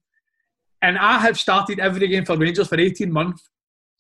And 0.83 0.99
I 0.99 1.19
have 1.19 1.39
started 1.39 1.79
every 1.79 2.07
game 2.09 2.25
for 2.25 2.37
Rangers 2.37 2.69
for 2.69 2.79
18 2.79 3.11
months 3.11 3.49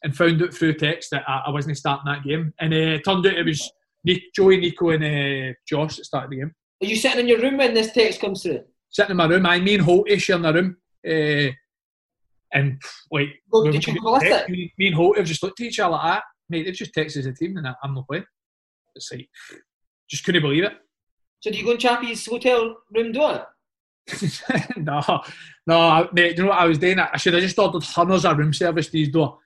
and 0.02 0.16
found 0.16 0.42
out 0.42 0.52
through 0.52 0.74
text 0.74 1.10
that 1.12 1.22
I, 1.28 1.44
I 1.46 1.50
wasn't 1.50 1.78
starting 1.78 2.12
that 2.12 2.24
game. 2.24 2.52
And 2.60 2.72
uh, 2.72 2.76
it 2.76 3.04
turned 3.04 3.26
out 3.26 3.34
it 3.34 3.46
was 3.46 3.70
Nick, 4.04 4.34
Joey, 4.34 4.58
Nico, 4.58 4.90
and 4.90 5.04
uh, 5.04 5.54
Josh 5.66 5.96
that 5.96 6.04
started 6.04 6.30
the 6.30 6.36
game. 6.36 6.52
Are 6.82 6.86
you 6.86 6.96
sitting 6.96 7.20
in 7.20 7.28
your 7.28 7.40
room 7.40 7.58
when 7.58 7.74
this 7.74 7.92
text 7.92 8.20
comes 8.20 8.42
through? 8.42 8.64
Sitting 8.90 9.12
in 9.12 9.16
my 9.16 9.26
room. 9.26 9.46
I 9.46 9.60
mean, 9.60 9.80
Holty 9.80 10.20
sharing 10.20 10.42
the 10.42 10.52
room. 10.52 10.76
Uh, 11.06 11.52
and 12.52 12.82
like, 13.10 13.28
well, 13.50 13.64
did 13.64 13.86
you 13.86 14.20
text, 14.20 14.48
me, 14.48 14.72
me 14.76 14.88
and 14.88 14.96
Holt 14.96 15.16
have 15.16 15.26
just 15.26 15.42
looked 15.42 15.60
at 15.60 15.66
each 15.66 15.80
other 15.80 15.92
like 15.92 16.02
that. 16.02 16.24
Mate, 16.50 16.64
they've 16.64 16.74
just 16.74 16.94
texted 16.94 17.24
the 17.24 17.32
team 17.32 17.56
and 17.56 17.66
I'm 17.66 17.94
not 17.94 18.06
playing. 18.06 18.24
It's 18.94 19.10
like, 19.12 19.28
just 20.08 20.24
couldn't 20.24 20.42
believe 20.42 20.64
it. 20.64 20.74
So 21.40 21.50
do 21.50 21.58
you 21.58 21.64
go 21.64 21.72
in 21.72 21.78
Chappie's 21.78 22.24
hotel 22.26 22.76
room 22.94 23.12
door? 23.12 23.46
no, 24.76 25.22
no, 25.66 26.08
mate, 26.12 26.36
you 26.36 26.42
know 26.42 26.50
what 26.50 26.58
I 26.58 26.66
was 26.66 26.78
doing? 26.78 26.98
I 26.98 27.16
should 27.16 27.34
have 27.34 27.42
just 27.42 27.58
ordered 27.58 27.82
hundreds 27.82 28.24
of 28.24 28.36
room 28.36 28.52
service 28.52 28.88
these 28.88 29.08
door. 29.08 29.38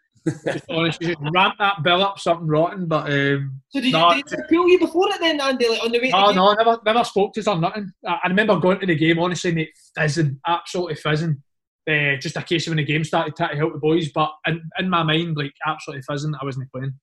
just 0.45 0.65
honestly, 0.69 1.07
just 1.09 1.21
ramp 1.33 1.55
that 1.59 1.83
bill 1.83 2.03
up 2.03 2.19
something 2.19 2.49
rotten. 2.49 2.87
But 2.87 3.13
um, 3.13 3.63
so 3.69 3.81
did, 3.81 3.93
no, 3.93 4.13
you, 4.13 4.23
did 4.23 4.39
they 4.39 4.57
pull 4.57 4.69
you 4.69 4.79
before 4.79 5.09
it 5.09 5.21
then, 5.21 5.41
Andy? 5.41 5.69
Like 5.69 5.85
on 5.85 5.93
the 5.93 6.01
way? 6.01 6.11
No, 6.11 6.33
no, 6.33 6.53
never, 6.53 6.79
never 6.85 7.05
spoke 7.05 7.33
to 7.35 7.41
us 7.41 7.47
or 7.47 7.59
nothing. 7.59 7.93
I, 8.05 8.21
I 8.25 8.29
remember 8.29 8.59
going 8.59 8.81
to 8.81 8.87
the 8.87 8.97
game, 8.97 9.19
honestly, 9.19 9.53
mate, 9.55 9.71
fizzing, 9.97 10.41
absolutely 10.47 10.97
fizzing. 10.97 11.43
Uh, 11.89 12.17
just 12.17 12.37
a 12.37 12.43
case 12.43 12.67
of 12.67 12.73
when 12.73 12.79
the 12.79 12.85
game 12.85 13.05
started, 13.05 13.37
trying 13.37 13.51
to 13.51 13.57
help 13.57 13.73
the 13.73 13.79
boys. 13.79 14.11
But 14.11 14.33
in, 14.47 14.69
in 14.79 14.91
my 14.91 15.05
mind, 15.05 15.37
like 15.37 15.53
absolutely 15.65 16.03
fizzing, 16.03 16.35
I 16.41 16.45
wasn't 16.45 16.71
playing. 16.73 16.95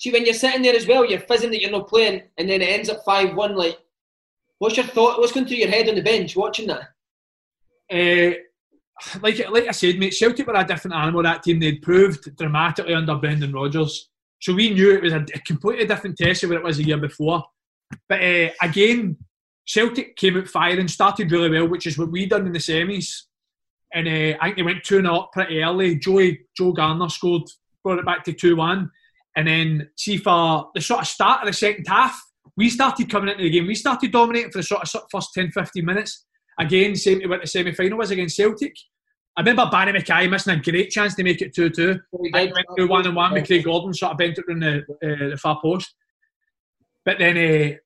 See, 0.00 0.10
when 0.10 0.24
you're 0.24 0.32
sitting 0.32 0.62
there 0.62 0.74
as 0.74 0.86
well, 0.86 1.04
you're 1.04 1.20
fizzing 1.20 1.50
that 1.50 1.60
you're 1.60 1.70
not 1.70 1.88
playing, 1.88 2.22
and 2.38 2.48
then 2.48 2.62
it 2.62 2.70
ends 2.70 2.88
up 2.88 3.04
five 3.04 3.34
one. 3.36 3.54
Like, 3.54 3.78
what's 4.58 4.78
your 4.78 4.86
thought? 4.86 5.18
What's 5.18 5.32
going 5.32 5.46
through 5.46 5.58
your 5.58 5.68
head 5.68 5.90
on 5.90 5.94
the 5.94 6.02
bench 6.02 6.34
watching 6.34 6.68
that? 6.68 6.88
Uh, 7.92 8.34
like 9.20 9.38
like 9.50 9.68
I 9.68 9.72
said, 9.72 9.98
mate, 9.98 10.14
Celtic 10.14 10.46
were 10.46 10.54
a 10.54 10.64
different 10.64 10.96
animal. 10.96 11.22
That 11.22 11.42
team 11.42 11.60
they'd 11.60 11.82
proved 11.82 12.34
dramatically 12.36 12.94
under 12.94 13.14
Brendan 13.16 13.52
Rodgers, 13.52 14.08
so 14.40 14.54
we 14.54 14.70
knew 14.70 14.94
it 14.94 15.02
was 15.02 15.12
a, 15.12 15.22
completely 15.46 15.86
different 15.86 16.16
test 16.16 16.44
of 16.44 16.48
what 16.48 16.58
it 16.58 16.64
was 16.64 16.78
a 16.78 16.82
year 16.82 16.96
before. 16.96 17.44
But 18.08 18.22
uh, 18.22 18.48
again, 18.62 19.18
Celtic 19.66 20.16
came 20.16 20.38
out 20.38 20.48
firing, 20.48 20.88
started 20.88 21.30
really 21.30 21.50
well, 21.50 21.68
which 21.68 21.86
is 21.86 21.98
what 21.98 22.10
we 22.10 22.24
done 22.24 22.46
in 22.46 22.52
the 22.54 22.58
semis. 22.58 23.24
And 23.92 24.08
uh, 24.08 24.38
I 24.40 24.46
think 24.46 24.56
they 24.56 24.62
went 24.62 24.82
2 24.82 25.02
0 25.02 25.28
pretty 25.32 25.62
early. 25.62 25.96
Joey, 25.96 26.46
Joe 26.56 26.72
Garner 26.72 27.10
scored, 27.10 27.42
brought 27.84 27.98
it 27.98 28.06
back 28.06 28.24
to 28.24 28.32
2 28.32 28.56
1. 28.56 28.90
And 29.36 29.46
then, 29.46 29.90
see, 29.96 30.16
for 30.16 30.70
the 30.74 30.80
sort 30.80 31.00
of 31.00 31.06
start 31.06 31.42
of 31.42 31.46
the 31.46 31.52
second 31.52 31.86
half, 31.86 32.20
we 32.56 32.68
started 32.68 33.10
coming 33.10 33.30
into 33.30 33.44
the 33.44 33.50
game. 33.50 33.66
We 33.66 33.74
started 33.74 34.12
dominating 34.12 34.50
for 34.50 34.58
the 34.58 34.64
sort 34.64 34.82
of 34.82 35.02
first 35.10 35.30
10 35.34 35.52
15 35.52 35.84
minutes. 35.84 36.26
Again, 36.58 36.94
same 36.96 37.20
to 37.20 37.26
what 37.26 37.40
the 37.40 37.46
semi 37.46 37.72
final 37.72 37.98
was 37.98 38.10
against 38.10 38.36
Celtic. 38.36 38.74
I 39.36 39.42
remember 39.42 39.68
Barry 39.70 39.92
McKay 39.92 40.28
missing 40.28 40.58
a 40.58 40.60
great 40.60 40.90
chance 40.90 41.14
to 41.14 41.22
make 41.22 41.40
it 41.40 41.54
2 41.54 41.70
2. 41.70 41.98
I 42.34 42.44
went 42.46 42.66
through 42.76 42.88
1 42.88 43.06
and 43.06 43.16
1 43.16 43.32
with 43.32 43.46
Craig 43.46 43.64
Gordon, 43.64 43.94
sort 43.94 44.12
of 44.12 44.18
bent 44.18 44.38
it 44.38 44.44
around 44.48 44.60
the, 44.60 44.78
uh, 45.02 45.30
the 45.30 45.36
far 45.36 45.58
post. 45.62 45.94
But 47.04 47.18
then 47.18 47.38
uh, 47.38 47.76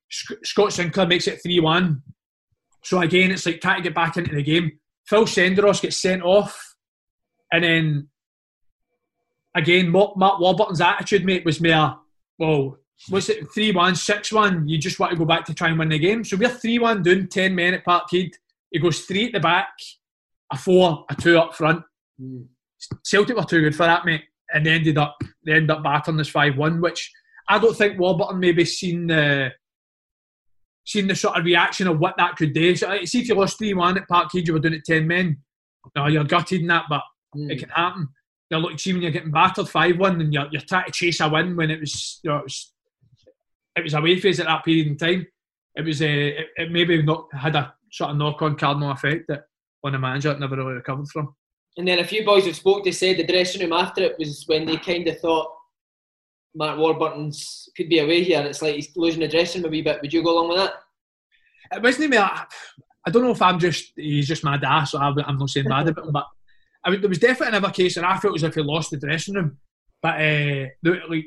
Scott 0.43 0.73
Sinclair 0.73 1.07
makes 1.07 1.27
it 1.27 1.41
3 1.41 1.59
1. 1.59 2.01
So 2.83 2.99
again, 2.99 3.31
it's 3.31 3.45
like 3.45 3.61
trying 3.61 3.77
to 3.77 3.83
get 3.83 3.95
back 3.95 4.17
into 4.17 4.35
the 4.35 4.43
game. 4.43 4.79
Phil 5.07 5.25
Senderos 5.25 5.81
gets 5.81 6.01
sent 6.01 6.23
off, 6.23 6.59
and 7.51 7.63
then 7.63 8.09
again, 9.55 9.89
Mark, 9.89 10.17
Warburton's 10.17 10.81
attitude, 10.81 11.25
mate, 11.25 11.45
was 11.45 11.61
more, 11.61 11.97
well, 12.37 12.77
was 13.09 13.29
it 13.29 13.51
3 13.53 13.71
1, 13.71 13.95
6 13.95 14.31
1? 14.31 14.67
You 14.67 14.77
just 14.77 14.99
want 14.99 15.11
to 15.11 15.17
go 15.17 15.25
back 15.25 15.45
to 15.45 15.53
try 15.53 15.69
and 15.69 15.79
win 15.79 15.89
the 15.89 15.99
game. 15.99 16.23
So 16.23 16.37
we're 16.37 16.49
3 16.49 16.79
1 16.79 17.03
doing 17.03 17.27
10 17.27 17.55
men 17.55 17.73
at 17.73 17.85
Parkhead. 17.85 18.31
He 18.75 18.79
goes 18.79 19.05
three 19.05 19.27
at 19.27 19.31
the 19.31 19.39
back, 19.39 19.69
a 20.51 20.57
four, 20.57 21.05
a 21.09 21.15
two 21.15 21.39
up 21.39 21.55
front. 21.55 21.81
Mm. 22.21 22.47
Celtic 23.05 23.37
were 23.37 23.45
too 23.45 23.61
good 23.61 23.73
for 23.73 23.85
that, 23.85 24.03
mate. 24.03 24.23
And 24.53 24.65
they 24.65 24.71
ended 24.71 24.97
up 24.97 25.15
they 25.45 25.53
ended 25.53 25.71
up 25.71 25.81
battering 25.81 26.17
this 26.17 26.27
5 26.27 26.57
1, 26.57 26.81
which 26.81 27.09
I 27.47 27.57
don't 27.57 27.73
think 27.73 27.97
Warburton 27.97 28.37
maybe 28.37 28.65
seen 28.65 29.07
the 29.07 29.51
seen 30.85 31.07
the 31.07 31.15
sort 31.15 31.37
of 31.37 31.45
reaction 31.45 31.87
of 31.87 31.99
what 31.99 32.15
that 32.17 32.35
could 32.35 32.53
do. 32.53 32.75
So, 32.75 32.93
see 33.05 33.21
if 33.21 33.29
you 33.29 33.35
lost 33.35 33.59
3 33.59 33.73
1 33.73 33.97
at 33.97 34.09
Parkhead, 34.09 34.45
you 34.45 34.51
were 34.51 34.59
doing 34.59 34.73
it 34.73 34.85
10 34.85 35.07
men. 35.07 35.37
No, 35.95 36.07
you're 36.07 36.25
gutted 36.25 36.59
in 36.59 36.67
that, 36.67 36.83
but 36.89 37.01
mm. 37.33 37.49
it 37.49 37.59
can 37.59 37.69
happen. 37.69 38.09
You're 38.49 38.59
looking, 38.59 38.77
see 38.77 38.93
when 38.93 39.01
you're 39.01 39.11
getting 39.11 39.31
battered 39.31 39.67
5 39.67 39.97
1 39.97 40.21
and 40.21 40.33
you're, 40.33 40.47
you're 40.51 40.61
trying 40.61 40.85
to 40.85 40.91
chase 40.91 41.19
a 41.19 41.29
win 41.29 41.55
when 41.55 41.71
it 41.71 41.79
was, 41.79 42.19
you 42.23 42.29
know, 42.29 42.37
it 42.37 42.43
was, 42.43 42.73
it 43.75 43.83
was 43.83 43.93
away 43.93 44.19
phase 44.19 44.39
at 44.39 44.45
that 44.45 44.63
period 44.63 44.87
in 44.87 44.97
time. 44.97 45.25
It 45.75 45.83
was, 45.83 46.01
uh, 46.01 46.05
it, 46.05 46.47
it 46.55 46.71
maybe 46.71 47.01
not 47.01 47.27
had 47.33 47.55
a 47.55 47.73
sort 47.91 48.11
of 48.11 48.17
knock 48.17 48.41
on 48.41 48.55
cardinal 48.55 48.91
effect 48.91 49.25
that 49.27 49.45
on 49.83 49.93
the 49.93 49.99
manager 49.99 50.37
never 50.37 50.55
really 50.55 50.73
recovered 50.73 51.07
from. 51.07 51.35
And 51.77 51.87
then 51.87 51.99
a 51.99 52.05
few 52.05 52.23
boys 52.25 52.45
have 52.45 52.55
spoke 52.55 52.83
to 52.85 52.93
said 52.93 53.17
the 53.17 53.25
dressing 53.25 53.61
room 53.61 53.73
after 53.73 54.01
it 54.03 54.15
was 54.17 54.43
when 54.47 54.65
they 54.65 54.77
kind 54.77 55.07
of 55.07 55.19
thought 55.19 55.51
Mark 56.55 56.77
Warburton's 56.77 57.69
could 57.75 57.89
be 57.89 57.99
away 57.99 58.23
here. 58.23 58.39
And 58.39 58.47
it's 58.47 58.61
like 58.61 58.75
he's 58.75 58.95
losing 58.95 59.21
the 59.21 59.27
dressing 59.27 59.61
room 59.61 59.69
a 59.69 59.71
wee 59.71 59.81
bit. 59.81 60.01
Would 60.01 60.13
you 60.13 60.23
go 60.23 60.37
along 60.37 60.49
with 60.49 60.57
that? 60.57 60.73
It 61.73 61.83
wasn't 61.83 62.11
me. 62.11 62.17
I, 62.17 62.45
I 63.05 63.11
don't 63.11 63.23
know 63.23 63.31
if 63.31 63.41
I'm 63.41 63.59
just 63.59 63.91
he's 63.95 64.27
just 64.27 64.43
my 64.43 64.57
dad, 64.57 64.85
so 64.85 64.99
I'm 64.99 65.37
not 65.37 65.49
saying 65.49 65.67
bad 65.67 65.87
about 65.87 66.05
him, 66.05 66.13
but 66.13 66.27
I 66.85 66.91
mean, 66.91 67.01
there 67.01 67.09
was 67.09 67.19
definitely 67.19 67.57
another 67.57 67.73
case 67.73 67.97
where 67.97 68.05
I 68.05 68.19
felt 68.19 68.35
as 68.35 68.43
if 68.43 68.55
he 68.55 68.61
lost 68.61 68.91
the 68.91 68.97
dressing 68.97 69.33
room. 69.33 69.57
But 70.01 70.21
uh, 70.21 70.65
like, 70.83 71.25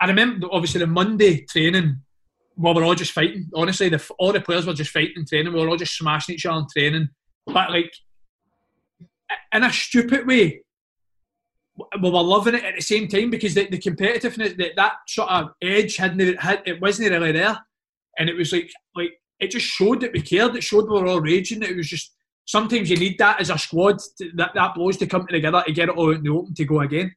I 0.00 0.06
remember 0.06 0.48
obviously 0.50 0.80
the 0.80 0.88
Monday 0.88 1.46
training, 1.48 2.00
where 2.56 2.74
we 2.74 2.80
were 2.80 2.86
all 2.86 2.94
just 2.94 3.12
fighting. 3.12 3.48
Honestly, 3.54 3.88
the, 3.88 4.04
all 4.18 4.32
the 4.32 4.40
players 4.40 4.66
were 4.66 4.74
just 4.74 4.90
fighting 4.90 5.14
in 5.16 5.26
training. 5.26 5.52
We 5.52 5.60
were 5.60 5.68
all 5.68 5.76
just 5.76 5.96
smashing 5.96 6.34
each 6.34 6.46
other 6.46 6.58
in 6.58 6.66
training. 6.76 7.08
But 7.46 7.70
like, 7.70 7.94
in 9.52 9.62
a 9.62 9.72
stupid 9.72 10.26
way, 10.26 10.62
we 11.76 12.10
were 12.10 12.22
loving 12.22 12.54
it 12.54 12.64
at 12.64 12.74
the 12.76 12.82
same 12.82 13.08
time 13.08 13.30
because 13.30 13.54
the, 13.54 13.66
the 13.68 13.78
competitiveness, 13.78 14.56
that, 14.56 14.76
that 14.76 14.92
sort 15.08 15.30
of 15.30 15.50
edge 15.62 15.96
hadn't 15.96 16.40
had, 16.40 16.62
it 16.66 16.80
wasn't 16.80 17.10
really 17.10 17.32
there, 17.32 17.58
and 18.18 18.28
it 18.28 18.36
was 18.36 18.52
like 18.52 18.70
like 18.94 19.12
it 19.40 19.50
just 19.50 19.66
showed 19.66 20.00
that 20.00 20.12
we 20.12 20.20
cared. 20.20 20.54
It 20.54 20.62
showed 20.62 20.84
we 20.84 21.00
were 21.00 21.06
all 21.06 21.20
raging. 21.20 21.62
It 21.62 21.76
was 21.76 21.88
just 21.88 22.14
sometimes 22.44 22.90
you 22.90 22.96
need 22.96 23.18
that 23.18 23.40
as 23.40 23.50
a 23.50 23.58
squad, 23.58 23.98
to, 24.18 24.30
that 24.36 24.52
that 24.54 24.74
blows 24.74 24.96
to 24.98 25.06
come 25.06 25.26
together 25.26 25.62
to 25.66 25.72
get 25.72 25.88
it 25.88 25.96
all 25.96 26.10
out 26.10 26.16
in 26.16 26.22
the 26.22 26.30
open 26.30 26.54
to 26.54 26.64
go 26.64 26.80
again. 26.80 27.14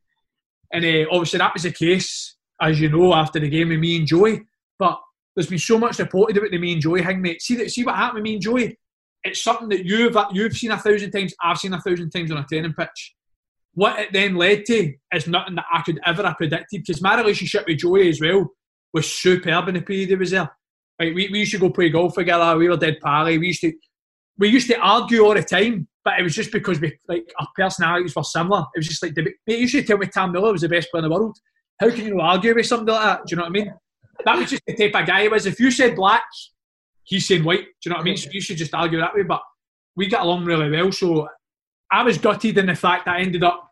And 0.71 0.85
uh, 0.85 1.09
obviously 1.11 1.39
that 1.39 1.53
was 1.53 1.63
the 1.63 1.71
case, 1.71 2.35
as 2.61 2.79
you 2.79 2.89
know, 2.89 3.13
after 3.13 3.39
the 3.39 3.49
game 3.49 3.69
with 3.69 3.79
me 3.79 3.97
and 3.97 4.07
Joey. 4.07 4.41
But 4.77 4.99
there's 5.35 5.47
been 5.47 5.59
so 5.59 5.77
much 5.77 5.99
reported 5.99 6.37
about 6.37 6.51
the 6.51 6.57
me 6.57 6.73
and 6.73 6.81
Joey 6.81 7.03
thing, 7.03 7.21
mate. 7.21 7.41
See 7.41 7.55
that, 7.55 7.69
see 7.69 7.83
what 7.83 7.95
happened 7.95 8.15
with 8.15 8.23
me 8.23 8.33
and 8.33 8.41
Joey. 8.41 8.77
It's 9.23 9.41
something 9.41 9.69
that 9.69 9.85
you've 9.85 10.15
you've 10.31 10.53
seen 10.53 10.71
a 10.71 10.77
thousand 10.77 11.11
times. 11.11 11.33
I've 11.41 11.57
seen 11.57 11.73
a 11.73 11.81
thousand 11.81 12.11
times 12.11 12.31
on 12.31 12.37
a 12.37 12.45
training 12.45 12.73
pitch 12.73 13.15
what 13.75 13.99
it 13.99 14.13
then 14.13 14.35
led 14.35 14.65
to 14.65 14.93
is 15.13 15.27
nothing 15.27 15.55
that 15.55 15.65
I 15.71 15.81
could 15.81 15.99
ever 16.05 16.23
have 16.23 16.37
predicted 16.37 16.81
because 16.81 17.01
my 17.01 17.15
relationship 17.17 17.65
with 17.67 17.79
Joey 17.79 18.09
as 18.09 18.21
well 18.21 18.47
was 18.93 19.13
superb 19.13 19.67
in 19.67 19.75
the 19.75 19.81
period 19.81 20.09
he 20.09 20.15
was 20.15 20.31
there. 20.31 20.49
Like 20.97 21.13
we, 21.13 21.29
we 21.29 21.39
used 21.39 21.51
to 21.51 21.59
go 21.59 21.69
play 21.69 21.89
golf 21.89 22.15
together, 22.15 22.57
we 22.57 22.69
were 22.69 22.77
dead 22.77 22.99
pally, 23.03 23.37
we 23.37 23.47
used 23.47 23.61
to 23.61 23.73
we 24.37 24.49
used 24.49 24.67
to 24.69 24.77
argue 24.79 25.25
all 25.25 25.33
the 25.33 25.43
time, 25.43 25.87
but 26.03 26.19
it 26.19 26.23
was 26.23 26.35
just 26.35 26.51
because 26.51 26.79
we 26.79 26.97
like 27.07 27.31
our 27.39 27.47
personalities 27.55 28.15
were 28.15 28.23
similar. 28.23 28.65
It 28.75 28.79
was 28.79 28.87
just 28.87 29.01
like 29.01 29.15
you 29.17 29.33
used 29.47 29.75
to 29.75 29.83
tell 29.83 29.97
me 29.97 30.07
Tam 30.07 30.31
Miller 30.31 30.51
was 30.51 30.61
the 30.61 30.69
best 30.69 30.89
player 30.91 31.03
in 31.03 31.09
the 31.09 31.15
world. 31.15 31.37
How 31.79 31.89
can 31.89 32.05
you 32.05 32.19
argue 32.19 32.55
with 32.55 32.65
something 32.65 32.87
like 32.87 33.03
that? 33.03 33.25
Do 33.25 33.31
you 33.31 33.37
know 33.37 33.43
what 33.43 33.49
I 33.49 33.51
mean? 33.51 33.73
That 34.23 34.37
was 34.37 34.49
just 34.49 34.61
the 34.65 34.75
type 34.75 34.95
of 34.95 35.07
guy 35.07 35.23
he 35.23 35.27
was. 35.27 35.45
If 35.45 35.59
you 35.59 35.71
said 35.71 35.95
black, 35.95 36.23
he's 37.03 37.27
saying 37.27 37.43
white. 37.43 37.65
Do 37.65 37.65
you 37.85 37.89
know 37.89 37.97
what 37.97 38.01
I 38.01 38.05
mean? 38.05 38.17
So 38.17 38.29
you 38.31 38.41
should 38.41 38.57
just 38.57 38.73
argue 38.73 38.99
that 38.99 39.13
way. 39.13 39.23
But 39.23 39.41
we 39.95 40.07
got 40.07 40.23
along 40.23 40.45
really 40.45 40.69
well. 40.69 40.91
So 40.91 41.27
I 41.91 42.03
was 42.03 42.17
gutted 42.17 42.57
in 42.57 42.67
the 42.67 42.75
fact 42.75 43.05
that 43.05 43.15
I 43.15 43.21
ended 43.21 43.43
up 43.43 43.71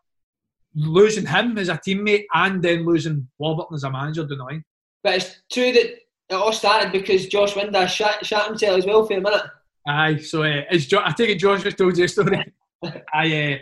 losing 0.74 1.26
him 1.26 1.56
as 1.56 1.68
a 1.68 1.74
teammate 1.74 2.24
and 2.34 2.62
then 2.62 2.84
losing 2.84 3.28
Warburton 3.38 3.76
as 3.76 3.84
a 3.84 3.90
manager 3.90 4.26
down 4.26 4.38
the 4.38 4.44
line. 4.44 4.64
But 5.02 5.14
it's 5.14 5.42
true 5.52 5.72
that 5.72 5.84
it 6.28 6.34
all 6.34 6.52
started 6.52 6.92
because 6.92 7.26
Josh 7.26 7.52
Windass 7.54 7.88
shot, 7.88 8.24
shot 8.24 8.48
himself 8.48 8.78
as 8.78 8.86
well 8.86 9.06
for 9.06 9.16
a 9.16 9.20
minute. 9.20 9.42
Aye, 9.86 10.16
so 10.16 10.42
uh, 10.42 10.62
is 10.70 10.86
jo- 10.86 11.02
I 11.04 11.12
take 11.12 11.30
it 11.30 11.38
Josh 11.38 11.62
just 11.62 11.76
told 11.76 11.96
you 11.96 12.04
a 12.04 12.08
story. 12.08 12.52
I 13.14 13.52
uh, 13.54 13.58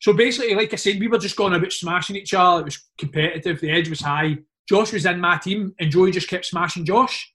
so 0.00 0.14
basically, 0.14 0.54
like 0.54 0.72
I 0.72 0.76
said, 0.76 0.98
we 0.98 1.08
were 1.08 1.18
just 1.18 1.36
going 1.36 1.52
about 1.52 1.72
smashing 1.72 2.16
each 2.16 2.34
other. 2.34 2.62
It 2.62 2.64
was 2.64 2.88
competitive. 2.98 3.60
The 3.60 3.70
edge 3.70 3.90
was 3.90 4.00
high. 4.00 4.38
Josh 4.68 4.92
was 4.92 5.04
in 5.04 5.20
my 5.20 5.36
team, 5.36 5.74
and 5.78 5.90
Joey 5.90 6.10
just 6.10 6.28
kept 6.28 6.46
smashing 6.46 6.84
Josh. 6.84 7.32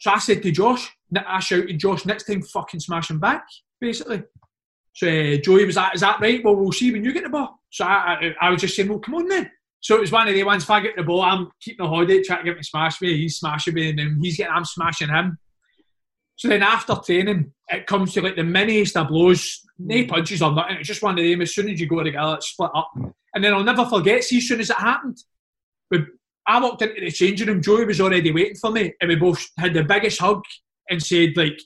So 0.00 0.10
I 0.10 0.18
said 0.18 0.42
to 0.42 0.50
Josh, 0.50 0.90
I 1.26 1.40
shouted, 1.40 1.78
Josh, 1.78 2.04
next 2.04 2.24
time 2.24 2.42
fucking 2.42 2.80
smash 2.80 3.10
him 3.10 3.20
back, 3.20 3.44
basically. 3.80 4.22
So 4.94 5.08
uh, 5.08 5.36
Joey 5.36 5.66
was 5.66 5.76
like, 5.76 5.94
is 5.94 6.00
that 6.00 6.20
right? 6.20 6.42
Well, 6.44 6.56
we'll 6.56 6.72
see 6.72 6.92
when 6.92 7.04
you 7.04 7.12
get 7.12 7.24
the 7.24 7.28
ball. 7.28 7.60
So 7.70 7.84
I, 7.84 8.34
I, 8.40 8.46
I 8.46 8.50
was 8.50 8.60
just 8.60 8.76
saying, 8.76 8.88
well, 8.88 8.98
come 8.98 9.16
on 9.16 9.28
then. 9.28 9.50
So 9.80 9.96
it 9.96 10.00
was 10.00 10.12
one 10.12 10.28
of 10.28 10.34
the 10.34 10.44
ones, 10.44 10.62
if 10.62 10.70
I 10.70 10.80
get 10.80 10.96
the 10.96 11.02
ball, 11.02 11.22
I'm 11.22 11.50
keeping 11.60 11.84
a 11.84 11.88
holiday, 11.88 12.22
trying 12.22 12.38
to 12.40 12.44
get 12.44 12.56
me 12.56 12.62
smash 12.62 13.00
me. 13.02 13.16
He's 13.18 13.36
smashing 13.36 13.74
me, 13.74 13.90
and 13.90 13.98
then 13.98 14.18
he's 14.22 14.36
getting, 14.36 14.52
I'm 14.54 14.64
smashing 14.64 15.08
him. 15.08 15.38
So 16.36 16.48
then 16.48 16.62
after 16.62 16.96
training, 16.96 17.52
it 17.68 17.86
comes 17.86 18.12
to 18.14 18.22
like 18.22 18.36
the 18.36 18.42
miniest 18.42 18.96
of 18.96 19.08
blows, 19.08 19.60
no 19.78 20.04
punches 20.06 20.42
or 20.42 20.52
nothing. 20.52 20.76
It's 20.78 20.88
just 20.88 21.02
one 21.02 21.18
of 21.18 21.24
them. 21.24 21.40
As 21.42 21.54
soon 21.54 21.68
as 21.70 21.80
you 21.80 21.88
go 21.88 22.02
together, 22.02 22.34
it's 22.34 22.48
split 22.48 22.70
up. 22.74 22.90
And 23.34 23.42
then 23.42 23.54
I'll 23.54 23.64
never 23.64 23.84
forget, 23.86 24.24
see, 24.24 24.38
as 24.38 24.48
soon 24.48 24.60
as 24.60 24.70
it 24.70 24.76
happened, 24.76 25.18
we, 25.90 26.04
I 26.46 26.60
walked 26.60 26.82
into 26.82 27.00
the 27.00 27.10
changing 27.10 27.48
room, 27.48 27.62
Joey 27.62 27.84
was 27.84 28.00
already 28.00 28.30
waiting 28.30 28.56
for 28.56 28.70
me, 28.70 28.92
and 29.00 29.08
we 29.08 29.16
both 29.16 29.44
had 29.58 29.74
the 29.74 29.82
biggest 29.82 30.20
hug 30.20 30.42
and 30.90 31.02
said, 31.02 31.36
like, 31.36 31.58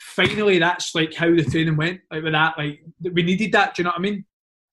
finally, 0.00 0.58
that's 0.58 0.94
like 0.94 1.14
how 1.14 1.34
the 1.34 1.44
training 1.44 1.76
went. 1.76 2.00
Like 2.10 2.22
with 2.22 2.32
that, 2.32 2.58
like 2.58 2.80
we 3.00 3.22
needed 3.22 3.52
that. 3.52 3.74
Do 3.74 3.82
you 3.82 3.84
know 3.84 3.90
what 3.90 3.98
I 3.98 4.02
mean? 4.02 4.24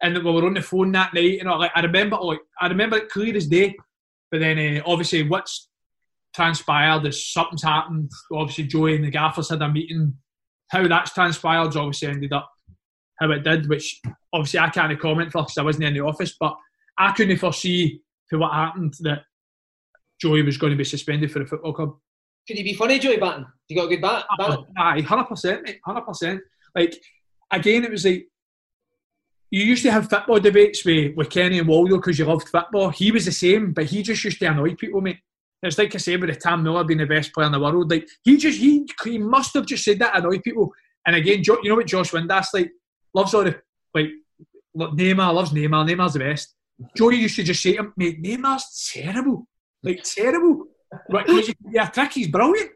And 0.01 0.17
we 0.17 0.31
were 0.31 0.45
on 0.45 0.53
the 0.53 0.61
phone 0.61 0.91
that 0.93 1.13
night. 1.13 1.23
You 1.23 1.43
know, 1.43 1.57
like 1.57 1.71
I 1.75 1.81
remember, 1.81 2.17
like 2.17 2.39
I 2.59 2.67
remember 2.67 2.97
it 2.97 3.09
clear 3.09 3.35
as 3.35 3.47
day. 3.47 3.75
But 4.29 4.41
then, 4.41 4.59
uh, 4.59 4.81
obviously, 4.85 5.23
what's 5.23 5.66
transpired 6.37 7.05
is 7.05 7.33
something's 7.33 7.63
happened. 7.63 8.11
Obviously, 8.31 8.65
Joey 8.65 8.95
and 8.95 9.03
the 9.03 9.11
gaffers 9.11 9.49
had 9.49 9.61
a 9.61 9.69
meeting. 9.69 10.13
How 10.69 10.87
that's 10.87 11.13
transpired 11.13 11.75
obviously 11.75 12.09
ended 12.09 12.33
up 12.33 12.49
how 13.19 13.31
it 13.31 13.43
did, 13.43 13.67
which 13.67 13.99
obviously 14.31 14.59
I 14.59 14.69
can't 14.69 14.99
comment 14.99 15.31
for 15.31 15.41
because 15.41 15.57
I 15.57 15.63
wasn't 15.63 15.85
in 15.85 15.95
the 15.95 16.01
office. 16.01 16.35
But 16.39 16.55
I 16.97 17.11
couldn't 17.13 17.37
foresee 17.37 18.01
for 18.29 18.37
what 18.37 18.53
happened 18.53 18.93
that 18.99 19.23
Joey 20.21 20.43
was 20.43 20.57
going 20.57 20.71
to 20.71 20.77
be 20.77 20.83
suspended 20.83 21.31
for 21.31 21.39
the 21.39 21.45
football 21.45 21.73
club. 21.73 21.95
Could 22.47 22.57
he 22.57 22.63
be 22.63 22.75
funny, 22.75 22.99
Joey 22.99 23.17
Barton? 23.17 23.45
You 23.67 23.75
got 23.75 23.85
a 23.85 23.89
good 23.89 24.01
bat? 24.01 24.25
Oh, 24.39 24.65
aye, 24.77 25.01
hundred 25.01 25.25
percent, 25.25 25.63
mate, 25.63 25.79
hundred 25.83 26.05
percent. 26.05 26.41
Like 26.75 26.95
again, 27.51 27.83
it 27.83 27.91
was 27.91 28.05
like 28.05 28.27
you 29.49 29.63
used 29.63 29.83
to 29.83 29.91
have 29.91 30.09
football 30.09 30.39
debates 30.39 30.85
with, 30.85 31.15
with 31.15 31.29
Kenny 31.29 31.59
and 31.59 31.67
Waldo 31.67 31.97
because 31.97 32.19
you 32.19 32.25
loved 32.25 32.49
football. 32.49 32.89
He 32.89 33.11
was 33.11 33.25
the 33.25 33.31
same, 33.31 33.73
but 33.73 33.85
he 33.85 34.03
just 34.03 34.23
used 34.23 34.39
to 34.39 34.45
annoy 34.45 34.75
people, 34.75 35.01
mate. 35.01 35.19
It's 35.63 35.77
like 35.77 35.93
I 35.95 35.97
say 35.97 36.15
with 36.17 36.29
the 36.29 36.35
Tam 36.35 36.63
Miller 36.63 36.83
being 36.83 36.99
the 36.99 37.05
best 37.05 37.33
player 37.33 37.47
in 37.47 37.51
the 37.51 37.59
world. 37.59 37.89
Like 37.89 38.07
he 38.23 38.37
just 38.37 38.59
he 38.59 38.87
he 39.03 39.17
must 39.17 39.53
have 39.55 39.65
just 39.65 39.83
said 39.83 39.99
that 39.99 40.11
to 40.11 40.19
annoy 40.19 40.39
people. 40.39 40.71
And 41.05 41.15
again, 41.15 41.41
you 41.43 41.69
know 41.69 41.75
what 41.75 41.87
Josh 41.87 42.11
Windass 42.11 42.47
like 42.53 42.71
loves 43.13 43.33
all 43.33 43.43
the 43.43 43.59
like 43.93 44.09
look, 44.75 44.91
Neymar 44.91 45.33
loves 45.33 45.51
Neymar. 45.51 45.89
Neymar's 45.89 46.13
the 46.13 46.19
best. 46.19 46.53
Joey 46.95 47.15
used 47.15 47.35
to 47.37 47.43
just 47.43 47.61
say 47.61 47.73
to 47.73 47.79
him, 47.79 47.93
mate, 47.97 48.21
Neymar's 48.21 48.91
terrible, 48.93 49.47
like 49.81 50.03
terrible. 50.03 50.65
But 51.09 51.27
yeah, 51.71 51.87
trick, 51.87 52.13
he's 52.13 52.27
brilliant. 52.27 52.71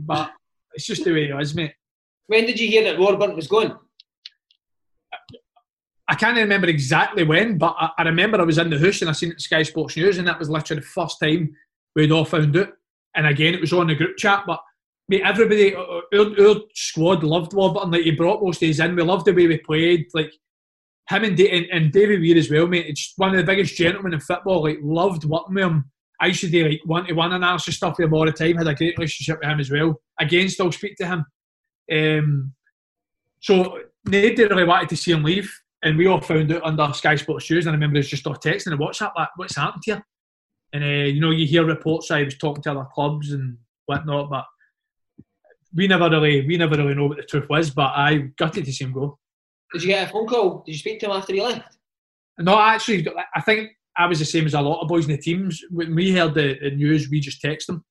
but 0.00 0.30
it's 0.72 0.86
just 0.86 1.04
the 1.04 1.12
way 1.12 1.30
it 1.30 1.40
is, 1.40 1.54
mate. 1.54 1.72
When 2.28 2.46
did 2.46 2.60
you 2.60 2.68
hear 2.68 2.84
that 2.84 2.98
Warburton 2.98 3.34
was 3.34 3.48
going? 3.48 3.74
I 6.10 6.14
can't 6.14 6.38
remember 6.38 6.68
exactly 6.68 7.24
when, 7.24 7.58
but 7.58 7.74
I, 7.78 7.90
I, 7.98 8.02
remember 8.04 8.40
I 8.40 8.44
was 8.44 8.56
in 8.56 8.70
the 8.70 8.78
house 8.78 9.02
and 9.02 9.10
I 9.10 9.12
seen 9.12 9.32
it 9.32 9.40
Sky 9.40 9.62
Sports 9.62 9.96
News, 9.96 10.18
and 10.18 10.26
that 10.26 10.38
was 10.38 10.48
literally 10.48 10.80
the 10.80 10.86
first 10.86 11.18
time 11.20 11.54
we'd 11.98 12.12
all 12.12 12.24
found 12.24 12.56
out. 12.56 12.68
And 13.14 13.26
again, 13.26 13.54
it 13.54 13.60
was 13.60 13.72
on 13.72 13.88
the 13.88 13.94
group 13.94 14.16
chat, 14.16 14.44
but 14.46 14.60
mate, 15.08 15.22
everybody, 15.24 15.74
our, 15.74 16.02
our 16.14 16.56
squad 16.74 17.24
loved 17.24 17.52
Warburton. 17.52 17.90
Like 17.90 18.02
he 18.02 18.12
brought 18.12 18.42
most 18.42 18.60
days 18.60 18.80
in. 18.80 18.94
We 18.94 19.02
loved 19.02 19.26
the 19.26 19.34
way 19.34 19.46
we 19.46 19.58
played. 19.58 20.06
Like 20.14 20.32
him 21.10 21.24
and, 21.24 21.40
and, 21.40 21.66
and 21.66 21.92
David 21.92 22.20
Weir 22.20 22.38
as 22.38 22.50
well, 22.50 22.66
mate. 22.66 22.86
It's 22.86 23.14
one 23.16 23.30
of 23.30 23.36
the 23.36 23.44
biggest 23.44 23.76
gentlemen 23.76 24.14
in 24.14 24.20
football. 24.20 24.62
Like 24.62 24.78
loved 24.82 25.24
working 25.24 25.54
with 25.54 25.64
him. 25.64 25.90
I 26.20 26.26
used 26.26 26.40
to 26.40 26.50
do 26.50 26.68
like 26.68 26.80
one 26.84 27.06
to 27.06 27.12
one 27.14 27.32
analysis 27.32 27.76
stuff 27.76 27.96
with 27.98 28.06
him 28.06 28.14
all 28.14 28.26
the 28.26 28.32
time. 28.32 28.56
Had 28.56 28.68
a 28.68 28.74
great 28.74 28.96
relationship 28.96 29.38
with 29.40 29.48
him 29.48 29.60
as 29.60 29.70
well. 29.70 30.00
Again, 30.20 30.48
still 30.48 30.72
speak 30.72 30.96
to 30.96 31.06
him. 31.06 31.24
Um, 31.90 32.52
so 33.40 33.80
nobody 34.04 34.44
really 34.44 34.64
wanted 34.64 34.88
to 34.90 34.96
see 34.96 35.12
him 35.12 35.22
leave, 35.22 35.52
and 35.82 35.96
we 35.96 36.06
all 36.06 36.20
found 36.20 36.52
out 36.52 36.64
under 36.64 36.92
Sky 36.92 37.14
Sports 37.16 37.50
News. 37.50 37.66
And 37.66 37.72
I 37.72 37.76
remember 37.76 37.98
was 37.98 38.08
just 38.08 38.26
all 38.26 38.34
texting 38.34 38.72
and 38.72 38.80
WhatsApp 38.80 39.12
like, 39.16 39.28
"What's 39.36 39.56
happened 39.56 39.82
here?" 39.86 40.04
And 40.72 40.84
uh, 40.84 40.86
you 40.86 41.20
know, 41.20 41.30
you 41.30 41.46
hear 41.46 41.64
reports. 41.64 42.10
I 42.10 42.24
was 42.24 42.36
talking 42.36 42.62
to 42.64 42.72
other 42.72 42.88
clubs 42.92 43.32
and 43.32 43.56
whatnot, 43.86 44.30
but 44.30 44.44
we 45.74 45.86
never 45.86 46.10
really, 46.10 46.46
we 46.46 46.56
never 46.56 46.76
really 46.76 46.94
know 46.94 47.06
what 47.06 47.16
the 47.16 47.24
truth 47.24 47.48
was. 47.48 47.70
But 47.70 47.92
I 47.94 48.30
gutted 48.36 48.64
to 48.64 48.72
see 48.72 48.84
him 48.84 48.92
go. 48.92 49.18
Did 49.72 49.82
you 49.82 49.88
get 49.88 50.08
a 50.08 50.12
phone 50.12 50.26
call? 50.26 50.62
Did 50.64 50.72
you 50.72 50.78
speak 50.78 51.00
to 51.00 51.06
him 51.06 51.12
after 51.12 51.32
he 51.32 51.42
left? 51.42 51.76
No, 52.38 52.58
actually, 52.58 53.06
I 53.34 53.40
think 53.40 53.70
I 53.96 54.06
was 54.06 54.18
the 54.18 54.24
same 54.24 54.46
as 54.46 54.54
a 54.54 54.60
lot 54.60 54.80
of 54.80 54.88
boys 54.88 55.06
in 55.06 55.12
the 55.12 55.18
teams. 55.18 55.62
When 55.70 55.94
we 55.94 56.12
heard 56.12 56.34
the, 56.34 56.58
the 56.60 56.70
news, 56.70 57.10
we 57.10 57.20
just 57.20 57.42
texted 57.42 57.70
him. 57.70 57.84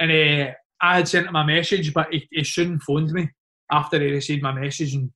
And 0.00 0.10
uh, 0.12 0.52
I 0.80 0.96
had 0.96 1.08
sent 1.08 1.26
him 1.26 1.36
a 1.36 1.44
message, 1.44 1.92
but 1.92 2.12
he, 2.12 2.28
he 2.30 2.44
soon 2.44 2.78
phoned 2.78 3.10
me 3.10 3.28
after 3.70 3.98
he 4.00 4.12
received 4.12 4.42
my 4.42 4.52
message. 4.52 4.94
And 4.94 5.10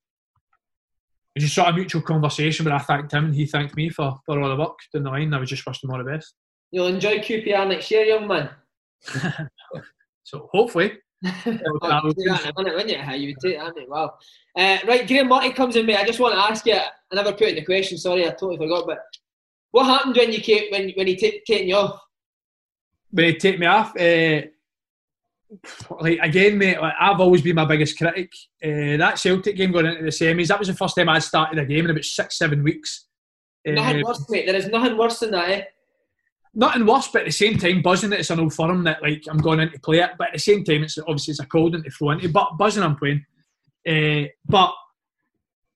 it 1.34 1.40
was 1.40 1.44
just 1.44 1.54
sort 1.54 1.68
of 1.68 1.76
mutual 1.76 2.02
conversation 2.02 2.64
But 2.64 2.74
I 2.74 2.78
thanked 2.78 3.12
him 3.12 3.26
and 3.26 3.34
he 3.34 3.46
thanked 3.46 3.76
me 3.76 3.88
for, 3.88 4.18
for 4.26 4.40
all 4.40 4.48
the 4.48 4.56
work 4.56 4.78
down 4.92 5.04
the 5.04 5.10
line. 5.10 5.32
I 5.32 5.38
was 5.38 5.48
just 5.48 5.64
wishing 5.64 5.88
him 5.88 5.94
all 5.94 6.04
the 6.04 6.10
best. 6.10 6.34
You'll 6.72 6.86
enjoy 6.86 7.18
QPR 7.18 7.68
next 7.68 7.90
year, 7.90 8.04
young 8.04 8.26
man. 8.26 8.50
so 10.24 10.48
hopefully. 10.50 10.92
oh, 11.24 11.28
you 11.36 12.24
that 12.24 12.44
in 12.44 12.50
a 12.50 12.52
minute, 12.56 12.74
wouldn't 12.74 12.90
you? 12.90 13.14
You 13.14 13.28
would 13.28 13.40
take 13.40 13.58
that, 13.58 13.76
mate. 13.76 13.88
Wow. 13.88 14.14
Uh, 14.56 14.78
right, 14.88 15.06
Graeme 15.06 15.28
Murty 15.28 15.52
comes 15.52 15.76
in, 15.76 15.86
mate. 15.86 15.98
I 15.98 16.06
just 16.06 16.18
want 16.18 16.34
to 16.34 16.40
ask 16.40 16.66
you. 16.66 16.74
I 16.74 17.14
never 17.14 17.32
put 17.32 17.48
in 17.48 17.54
the 17.56 17.64
question. 17.64 17.98
Sorry, 17.98 18.26
I 18.26 18.30
totally 18.30 18.56
forgot. 18.56 18.86
But 18.86 18.98
what 19.70 19.84
happened 19.84 20.16
when 20.16 20.32
you 20.32 20.40
came 20.40 20.64
when 20.72 20.90
when 20.96 21.06
he 21.06 21.14
t- 21.14 21.42
taken 21.46 21.68
you 21.68 21.76
off? 21.76 22.00
When 23.10 23.26
he 23.26 23.36
take 23.36 23.58
me 23.58 23.66
off, 23.66 23.94
uh, 23.96 24.40
like 26.00 26.18
again, 26.22 26.58
mate. 26.58 26.80
Like, 26.80 26.94
I've 26.98 27.20
always 27.20 27.42
been 27.42 27.56
my 27.56 27.66
biggest 27.66 27.98
critic. 27.98 28.32
Uh, 28.64 28.96
that 28.96 29.18
Celtic 29.18 29.56
game 29.56 29.72
going 29.72 29.86
into 29.86 30.02
the 30.02 30.08
semis, 30.08 30.48
that 30.48 30.58
was 30.58 30.68
the 30.68 30.74
first 30.74 30.96
time 30.96 31.08
I 31.08 31.18
started 31.18 31.58
a 31.58 31.66
game 31.66 31.84
in 31.84 31.90
about 31.90 32.04
six, 32.04 32.38
seven 32.38 32.62
weeks. 32.62 33.06
Nothing 33.64 34.04
uh, 34.04 34.08
worse, 34.08 34.28
mate. 34.28 34.46
There 34.46 34.56
is 34.56 34.68
nothing 34.68 34.96
worse 34.96 35.20
than 35.20 35.30
that. 35.32 35.50
Eh? 35.50 35.64
Nothing 36.54 36.86
worse, 36.86 37.08
but 37.08 37.22
at 37.22 37.26
the 37.26 37.32
same 37.32 37.56
time, 37.56 37.80
buzzing 37.80 38.10
that 38.10 38.20
it's 38.20 38.30
an 38.30 38.40
old 38.40 38.52
firm 38.52 38.84
that 38.84 39.02
like 39.02 39.24
I'm 39.28 39.38
going 39.38 39.60
in 39.60 39.72
to 39.72 39.80
play 39.80 40.00
it. 40.00 40.10
But 40.18 40.28
at 40.28 40.34
the 40.34 40.38
same 40.38 40.64
time, 40.64 40.82
it's 40.82 40.98
obviously 40.98 41.32
it's 41.32 41.40
a 41.40 41.46
cold 41.46 41.72
one 41.72 41.82
to 41.82 41.90
throw 41.90 42.10
into. 42.10 42.28
But 42.28 42.58
buzzing, 42.58 42.82
I'm 42.82 42.96
playing. 42.96 43.24
Uh, 43.88 44.28
but 44.46 44.74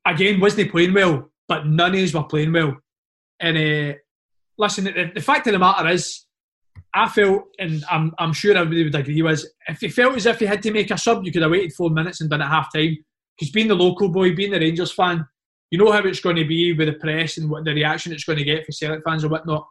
again, 0.06 0.40
wasn't 0.40 0.70
playing 0.70 0.92
well. 0.92 1.30
But 1.48 1.66
none 1.66 1.94
of 1.94 2.00
us 2.00 2.12
were 2.12 2.24
playing 2.24 2.52
well. 2.52 2.76
And 3.40 3.56
uh, 3.56 3.96
listen, 4.58 4.84
the, 4.84 5.12
the, 5.14 5.20
fact 5.20 5.46
of 5.46 5.52
the 5.52 5.58
matter 5.58 5.88
is, 5.88 6.24
I 6.92 7.08
felt, 7.08 7.44
and 7.58 7.84
I'm, 7.90 8.12
I'm 8.18 8.32
sure 8.32 8.56
everybody 8.56 8.84
would 8.84 8.94
agree, 8.94 9.22
was 9.22 9.48
if 9.68 9.82
you 9.82 9.90
felt 9.90 10.16
as 10.16 10.26
if 10.26 10.40
you 10.40 10.46
had 10.46 10.62
to 10.62 10.72
make 10.72 10.90
a 10.90 10.98
sub, 10.98 11.24
you 11.24 11.32
could 11.32 11.42
have 11.42 11.50
waited 11.50 11.74
four 11.74 11.90
minutes 11.90 12.20
and 12.20 12.30
done 12.30 12.40
it 12.40 12.46
half 12.46 12.72
time. 12.72 12.96
Because 13.38 13.52
being 13.52 13.68
the 13.68 13.74
local 13.74 14.08
boy, 14.08 14.34
being 14.34 14.50
the 14.50 14.60
Rangers 14.60 14.92
fan, 14.92 15.26
you 15.70 15.78
know 15.78 15.92
how 15.92 15.98
it's 15.98 16.20
going 16.20 16.36
to 16.36 16.44
be 16.44 16.72
with 16.72 16.88
the 16.88 16.94
press 16.94 17.38
and 17.38 17.50
what 17.50 17.64
the 17.64 17.74
reaction 17.74 18.12
it's 18.12 18.24
going 18.24 18.38
to 18.38 18.44
get 18.44 18.64
for 18.64 18.72
Celtic 18.72 19.04
fans 19.04 19.24
or 19.24 19.28
whatnot. 19.28 19.66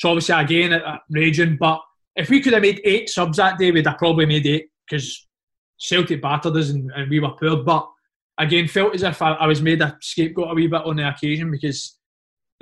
So 0.00 0.08
obviously, 0.08 0.34
again, 0.34 0.72
uh, 0.72 0.96
raging. 1.10 1.58
But 1.60 1.82
if 2.16 2.30
we 2.30 2.40
could 2.40 2.54
have 2.54 2.62
made 2.62 2.80
eight 2.84 3.10
subs 3.10 3.36
that 3.36 3.58
day, 3.58 3.70
we'd 3.70 3.86
have 3.86 3.98
probably 3.98 4.24
made 4.24 4.46
eight 4.46 4.70
because 4.88 5.28
Celtic 5.76 6.22
battered 6.22 6.56
us 6.56 6.70
and, 6.70 6.90
and, 6.96 7.10
we 7.10 7.20
were 7.20 7.32
poor. 7.32 7.62
But 7.62 7.86
again, 8.38 8.66
felt 8.66 8.94
as 8.94 9.02
if 9.02 9.20
I, 9.20 9.32
I 9.32 9.46
was 9.46 9.60
made 9.60 9.82
a 9.82 9.98
scapegoat 10.00 10.52
a 10.52 10.54
wee 10.54 10.68
bit 10.68 10.86
on 10.86 10.96
the 10.96 11.06
occasion 11.06 11.50
because 11.50 11.98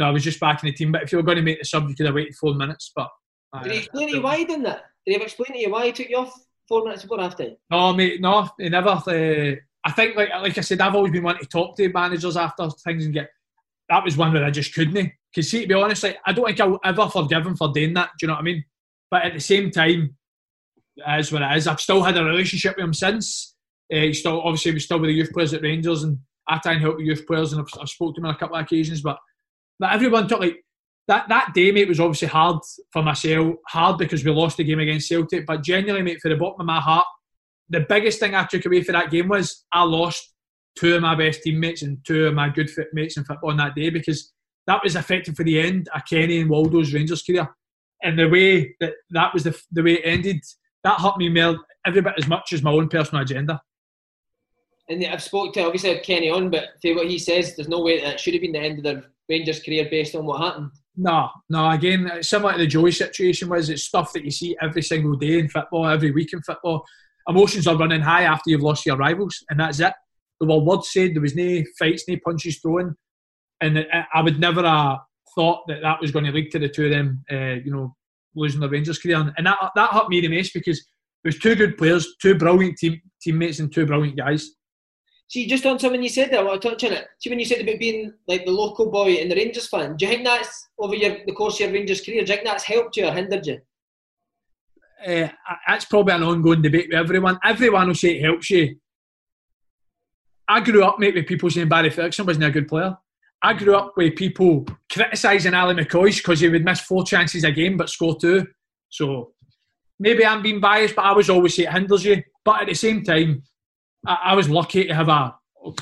no, 0.01 0.07
I 0.07 0.11
was 0.11 0.25
just 0.25 0.41
back 0.41 0.65
in 0.65 0.67
the 0.67 0.73
team. 0.73 0.91
But 0.91 1.05
if 1.05 1.13
you 1.13 1.19
were 1.19 1.23
going 1.23 1.37
to 1.37 1.43
make 1.43 1.61
the 1.61 1.65
sub, 1.65 1.89
you 1.89 1.95
could 1.95 2.07
have 2.07 2.17
waited 2.17 2.35
four 2.35 2.55
minutes. 2.55 2.91
But 2.95 3.09
uh, 3.53 3.63
did 3.63 3.71
he 3.73 3.79
explain 3.79 4.09
to 4.09 4.17
you 4.17 4.23
why 4.23 4.39
he 4.39 4.45
did 4.45 4.65
that? 4.65 4.87
Did 5.07 5.19
he 5.19 5.23
explain 5.23 5.53
to 5.53 5.59
you 5.61 5.71
why 5.71 5.87
he 5.87 5.93
took 5.93 6.09
you 6.09 6.17
off 6.17 6.37
four 6.67 6.83
minutes 6.83 7.03
before 7.03 7.21
half 7.21 7.37
time? 7.37 7.57
No, 7.71 7.93
mate, 7.93 8.21
no, 8.21 8.49
he 8.59 8.69
never. 8.69 8.89
Uh, 8.89 9.55
I 9.85 9.93
think, 9.93 10.17
like 10.17 10.31
like 10.31 10.59
I 10.59 10.61
said, 10.61 10.81
I've 10.81 10.97
always 10.97 11.13
been 11.13 11.23
wanting 11.23 11.43
to 11.43 11.49
talk 11.49 11.77
to 11.77 11.89
managers 11.89 12.37
after 12.37 12.69
things 12.85 13.05
and 13.05 13.15
get. 13.15 13.31
That 13.89 14.05
was 14.05 14.17
one 14.17 14.33
where 14.33 14.45
I 14.45 14.51
just 14.51 14.75
couldn't. 14.75 15.13
Because 15.33 15.51
see, 15.51 15.63
to 15.63 15.69
be 15.69 15.75
honest, 15.75 16.03
like, 16.03 16.19
I 16.27 16.33
don't 16.33 16.47
think 16.47 16.61
I'll 16.61 16.81
ever 16.85 17.09
forgive 17.09 17.47
him 17.47 17.57
for 17.57 17.73
doing 17.73 17.95
that. 17.95 18.11
Do 18.19 18.25
you 18.25 18.29
know 18.29 18.35
what 18.35 18.41
I 18.41 18.45
mean? 18.45 18.65
But 19.11 19.25
at 19.25 19.35
the 19.35 19.41
same 19.41 19.71
time, 19.71 20.17
is 21.19 21.33
what 21.33 21.43
it 21.43 21.57
is. 21.57 21.67
I've 21.67 21.81
still 21.81 22.03
had 22.03 22.17
a 22.17 22.25
relationship 22.25 22.77
with 22.77 22.85
him 22.85 22.95
since. 22.95 23.55
Uh, 23.93 24.01
he 24.01 24.13
still 24.13 24.41
obviously 24.43 24.73
was 24.73 24.85
still 24.85 25.01
with 25.01 25.09
the 25.09 25.15
youth 25.15 25.33
players 25.33 25.55
at 25.55 25.63
Rangers, 25.63 26.03
and 26.03 26.19
I 26.49 26.59
try 26.59 26.73
and 26.73 26.81
help 26.81 26.99
the 26.99 27.05
youth 27.05 27.27
players, 27.27 27.53
and 27.53 27.63
I've, 27.63 27.81
I've 27.81 27.89
spoken 27.89 28.15
to 28.15 28.21
him 28.21 28.27
on 28.27 28.35
a 28.35 28.39
couple 28.39 28.57
of 28.57 28.63
occasions. 28.63 29.01
But 29.01 29.19
that 29.81 29.95
everyone 29.95 30.29
took 30.29 30.41
like 30.41 30.63
that 31.07 31.29
that 31.29 31.53
day, 31.55 31.73
mate, 31.73 31.89
was 31.89 32.01
obviously 32.01 32.29
hard 32.29 32.59
for 32.93 33.03
myself. 33.03 33.55
Hard 33.69 33.99
because 33.99 34.25
we 34.25 34.31
lost 34.31 34.59
the 34.59 34.65
game 34.65 34.81
against 34.81 35.09
Celtic, 35.09 35.47
but 35.47 35.63
genuinely, 35.63 36.03
mate, 36.03 36.21
for 36.21 36.29
the 36.29 36.37
bottom 36.37 36.61
of 36.61 36.67
my 36.67 36.81
heart, 36.81 37.07
the 37.71 37.87
biggest 37.89 38.21
thing 38.21 38.35
I 38.35 38.45
took 38.45 38.67
away 38.67 38.83
for 38.83 38.93
that 38.93 39.11
game 39.11 39.29
was 39.29 39.65
I 39.73 39.83
lost 39.85 40.35
two 40.79 40.95
of 40.95 41.03
my 41.03 41.15
best 41.15 41.43
teammates 41.43 41.83
and 41.83 41.99
two 42.05 42.27
of 42.27 42.35
my 42.35 42.49
good 42.49 42.71
fit 42.71 42.89
mates 42.93 43.17
in 43.17 43.25
football 43.25 43.51
on 43.51 43.57
that 43.57 43.75
day 43.75 43.91
because 43.91 44.33
that 44.67 44.83
was 44.85 44.97
effective 44.97 45.35
for 45.35 45.45
the 45.45 45.61
end 45.61 45.89
of 45.95 46.03
Kenny 46.09 46.41
and 46.41 46.51
Waldo's 46.51 46.93
Rangers 46.93 47.23
career. 47.23 47.49
And 48.03 48.19
the 48.19 48.29
way 48.29 48.75
that 48.81 48.95
that 49.11 49.35
was 49.35 49.45
the, 49.45 49.61
the 49.73 49.83
way 49.83 49.95
it 49.95 50.03
ended, 50.05 50.43
that 50.85 51.01
hurt 51.01 51.17
me 51.17 51.29
more, 51.29 51.57
every 51.87 52.03
bit 52.03 52.15
as 52.17 52.29
much 52.29 52.53
as 52.53 52.63
my 52.63 52.71
own 52.71 52.89
personal 52.89 53.23
agenda. 53.23 53.61
And 54.89 55.05
I've 55.05 55.23
spoke 55.23 55.53
to 55.55 55.65
obviously 55.65 55.95
have 55.95 56.03
Kenny 56.03 56.31
on, 56.31 56.51
but 56.51 56.65
for 56.81 56.95
what 56.95 57.09
he 57.09 57.19
says, 57.19 57.57
there's 57.57 57.69
no 57.69 57.81
way 57.81 58.01
that 58.01 58.15
it 58.15 58.21
should 58.21 58.35
have 58.35 58.41
been 58.41 58.53
the 58.53 58.61
end 58.61 58.79
of 58.79 58.85
their 58.85 59.05
Rangers' 59.29 59.63
career 59.63 59.89
based 59.91 60.15
on 60.15 60.25
what 60.25 60.41
happened. 60.41 60.71
No, 60.97 61.29
no. 61.49 61.71
Again, 61.71 62.11
similar 62.23 62.53
to 62.53 62.59
the 62.59 62.67
Joey 62.67 62.93
situation 62.93 63.49
was 63.49 63.69
it's 63.69 63.85
stuff 63.85 64.13
that 64.13 64.25
you 64.25 64.31
see 64.31 64.57
every 64.61 64.83
single 64.83 65.15
day 65.15 65.39
in 65.39 65.49
football, 65.49 65.87
every 65.87 66.11
week 66.11 66.33
in 66.33 66.43
football. 66.43 66.85
Emotions 67.29 67.67
are 67.67 67.77
running 67.77 68.01
high 68.01 68.23
after 68.23 68.51
you've 68.51 68.63
lost 68.63 68.87
your 68.87 68.97
rivals, 68.97 69.45
and 69.51 69.61
that's 69.61 69.81
it. 69.81 69.93
There 70.41 70.49
were 70.49 70.63
words 70.63 70.91
said, 70.91 71.15
there 71.15 71.23
was 71.23 71.35
no 71.35 71.63
fights, 71.79 72.05
no 72.09 72.17
punches 72.25 72.59
thrown, 72.59 72.97
and 73.61 73.87
I 74.15 74.23
would 74.23 74.39
never 74.39 74.63
have 74.63 74.99
thought 75.35 75.63
that 75.69 75.83
that 75.83 76.01
was 76.01 76.11
going 76.11 76.25
to 76.25 76.33
lead 76.33 76.51
to 76.51 76.59
the 76.59 76.69
two 76.69 76.87
of 76.87 76.91
them, 76.91 77.25
uh, 77.31 77.57
you 77.65 77.71
know, 77.71 77.95
losing 78.35 78.61
the 78.61 78.69
Rangers 78.69 78.99
career, 78.99 79.33
and 79.37 79.47
that 79.47 79.59
that 79.75 79.91
hurt 79.91 80.09
me 80.09 80.21
the 80.21 80.29
most 80.29 80.55
because 80.55 80.79
it 80.79 81.29
was 81.29 81.39
two 81.39 81.55
good 81.55 81.77
players, 81.77 82.15
two 82.23 82.37
brilliant 82.37 82.79
team 82.79 83.01
teammates, 83.21 83.59
and 83.59 83.73
two 83.73 83.87
brilliant 83.87 84.17
guys. 84.17 84.51
See, 85.29 85.47
just 85.47 85.67
on 85.67 85.79
something 85.79 86.03
you 86.03 86.09
said 86.09 86.31
there, 86.31 86.41
I 86.41 86.43
want 86.43 86.63
to 86.63 86.71
touch 86.71 86.85
on 86.85 86.93
it. 86.93 87.07
See, 87.19 87.29
when 87.29 87.39
you 87.39 87.45
said 87.45 87.61
about 87.61 87.79
being 87.79 88.15
like 88.27 88.47
the 88.47 88.51
local 88.51 88.91
boy 88.91 89.17
and 89.17 89.31
the 89.31 89.37
Rangers 89.37 89.69
fan, 89.69 89.97
do 89.97 90.07
you 90.07 90.13
think 90.13 90.25
that's 90.25 90.69
over 90.79 90.95
your 90.95 91.19
the 91.27 91.33
course 91.33 91.55
of 91.57 91.61
your 91.61 91.73
Rangers 91.73 92.01
career? 92.01 92.25
Do 92.25 92.31
you 92.31 92.37
think 92.37 92.47
that's 92.47 92.65
helped 92.65 92.97
you 92.97 93.07
or 93.07 93.13
hindered 93.13 93.47
you? 93.47 93.59
Uh, 95.07 95.29
that's 95.67 95.85
probably 95.85 96.15
an 96.15 96.23
ongoing 96.23 96.63
debate 96.63 96.89
with 96.89 96.99
everyone. 96.99 97.39
Everyone 97.45 97.89
will 97.89 97.95
say 97.95 98.17
it 98.17 98.25
helps 98.25 98.51
you. 98.51 98.77
I 100.49 100.61
grew 100.61 100.85
up, 100.85 100.99
mate, 100.99 101.15
with 101.15 101.27
people 101.27 101.51
saying 101.51 101.69
Barry 101.69 101.91
Ferguson 101.91 102.27
wasn't 102.27 102.47
a 102.47 102.51
good 102.51 102.69
player. 102.69 102.97
I 103.43 103.53
grew 103.53 103.77
up 103.77 103.93
with 103.97 104.17
people 104.17 104.67
criticising 104.91 105.55
Ali 105.55 105.75
McCoist 105.75 106.19
because 106.19 106.41
he 106.41 106.49
would 106.49 106.65
miss 106.65 106.81
four 106.81 107.05
chances 107.05 107.45
a 107.45 107.53
game 107.53 107.77
but 107.77 107.89
score 107.89 108.19
two. 108.19 108.47
So 108.89 109.33
maybe 110.01 110.25
I'm 110.25 110.43
being 110.43 110.61
biased, 110.61 110.97
but 110.97 111.05
I 111.05 111.13
was 111.13 111.31
always 111.31 111.55
say 111.55 111.65
it 111.65 111.73
hinders 111.73 112.05
you. 112.05 112.23
But 112.45 112.63
at 112.63 112.69
the 112.69 112.75
same 112.75 113.05
time, 113.05 113.43
I, 114.07 114.19
I 114.25 114.35
was 114.35 114.49
lucky 114.49 114.87
to 114.87 114.95
have 114.95 115.09
a 115.09 115.35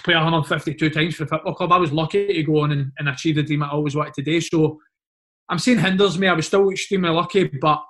play 0.03 0.15
152 0.15 0.91
times 0.91 1.15
for 1.15 1.25
the 1.25 1.29
football 1.29 1.55
club. 1.55 1.73
I 1.73 1.79
was 1.79 1.93
lucky 1.93 2.27
to 2.27 2.43
go 2.43 2.61
on 2.61 2.73
and, 2.73 2.93
and 2.99 3.09
achieve 3.09 3.37
the 3.37 3.43
dream 3.43 3.63
I 3.63 3.71
always 3.71 3.95
wanted 3.95 4.15
to 4.15 4.23
do. 4.23 4.41
So 4.41 4.79
I'm 5.49 5.59
saying 5.59 5.79
hinders 5.79 6.19
me. 6.19 6.29
I 6.29 6.35
was 6.35 6.47
still 6.47 6.69
extremely 6.71 7.11
lucky, 7.11 7.45
but 7.45 7.83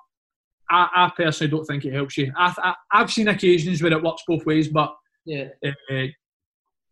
I, 0.69 0.87
I 0.95 1.11
personally 1.15 1.51
don't 1.51 1.65
think 1.65 1.85
it 1.85 1.93
helps 1.93 2.17
you. 2.17 2.31
I, 2.37 2.75
have 2.91 3.11
seen 3.11 3.27
occasions 3.29 3.81
where 3.81 3.91
it 3.91 4.03
works 4.03 4.23
both 4.27 4.45
ways, 4.45 4.67
but 4.67 4.95
yeah. 5.25 5.47
Uh, 5.65 6.05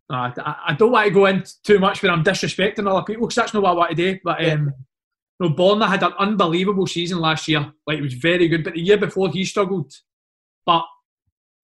I, 0.10 0.56
I, 0.68 0.74
don't 0.74 0.92
want 0.92 1.08
to 1.08 1.14
go 1.14 1.26
into 1.26 1.52
too 1.64 1.80
much 1.80 2.02
when 2.02 2.12
I'm 2.12 2.24
disrespecting 2.24 2.90
other 2.90 3.04
people 3.04 3.26
because 3.26 3.36
that's 3.36 3.54
not 3.54 3.64
what 3.64 3.72
I 3.72 3.74
want 3.74 3.90
to 3.90 3.96
do. 3.96 4.20
But 4.24 4.46
um, 4.46 4.72
you 5.40 5.50
know, 5.50 5.56
Borna 5.56 5.88
had 5.88 6.04
an 6.04 6.14
unbelievable 6.20 6.86
season 6.86 7.20
last 7.20 7.48
year. 7.48 7.72
Like 7.88 7.98
it 7.98 8.04
was 8.04 8.14
very 8.14 8.48
good, 8.48 8.64
but 8.64 8.74
the 8.74 8.82
year 8.82 8.98
before 8.98 9.30
he 9.30 9.44
struggled. 9.46 9.92
But 10.66 10.84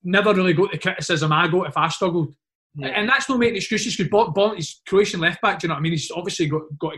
never 0.03 0.34
really 0.34 0.53
got 0.53 0.72
the 0.72 0.80
criticism 0.80 1.31
I 1.31 1.47
got 1.47 1.68
if 1.68 1.77
I 1.77 1.88
struggled. 1.89 2.34
Yeah. 2.76 2.88
And 2.88 3.09
that's 3.09 3.30
not 3.30 3.38
making 3.38 3.57
excuses 3.57 3.95
because 3.95 4.11
Borna 4.11 4.57
is 4.57 4.81
Croatian 4.88 5.19
left 5.19 5.41
back. 5.41 5.59
Do 5.59 5.65
you 5.65 5.69
know 5.69 5.76
what 5.76 5.80
I 5.80 5.84
mean? 5.84 5.91
He's 5.91 6.11
obviously 6.11 6.47
got, 6.47 6.63
got 6.80 6.95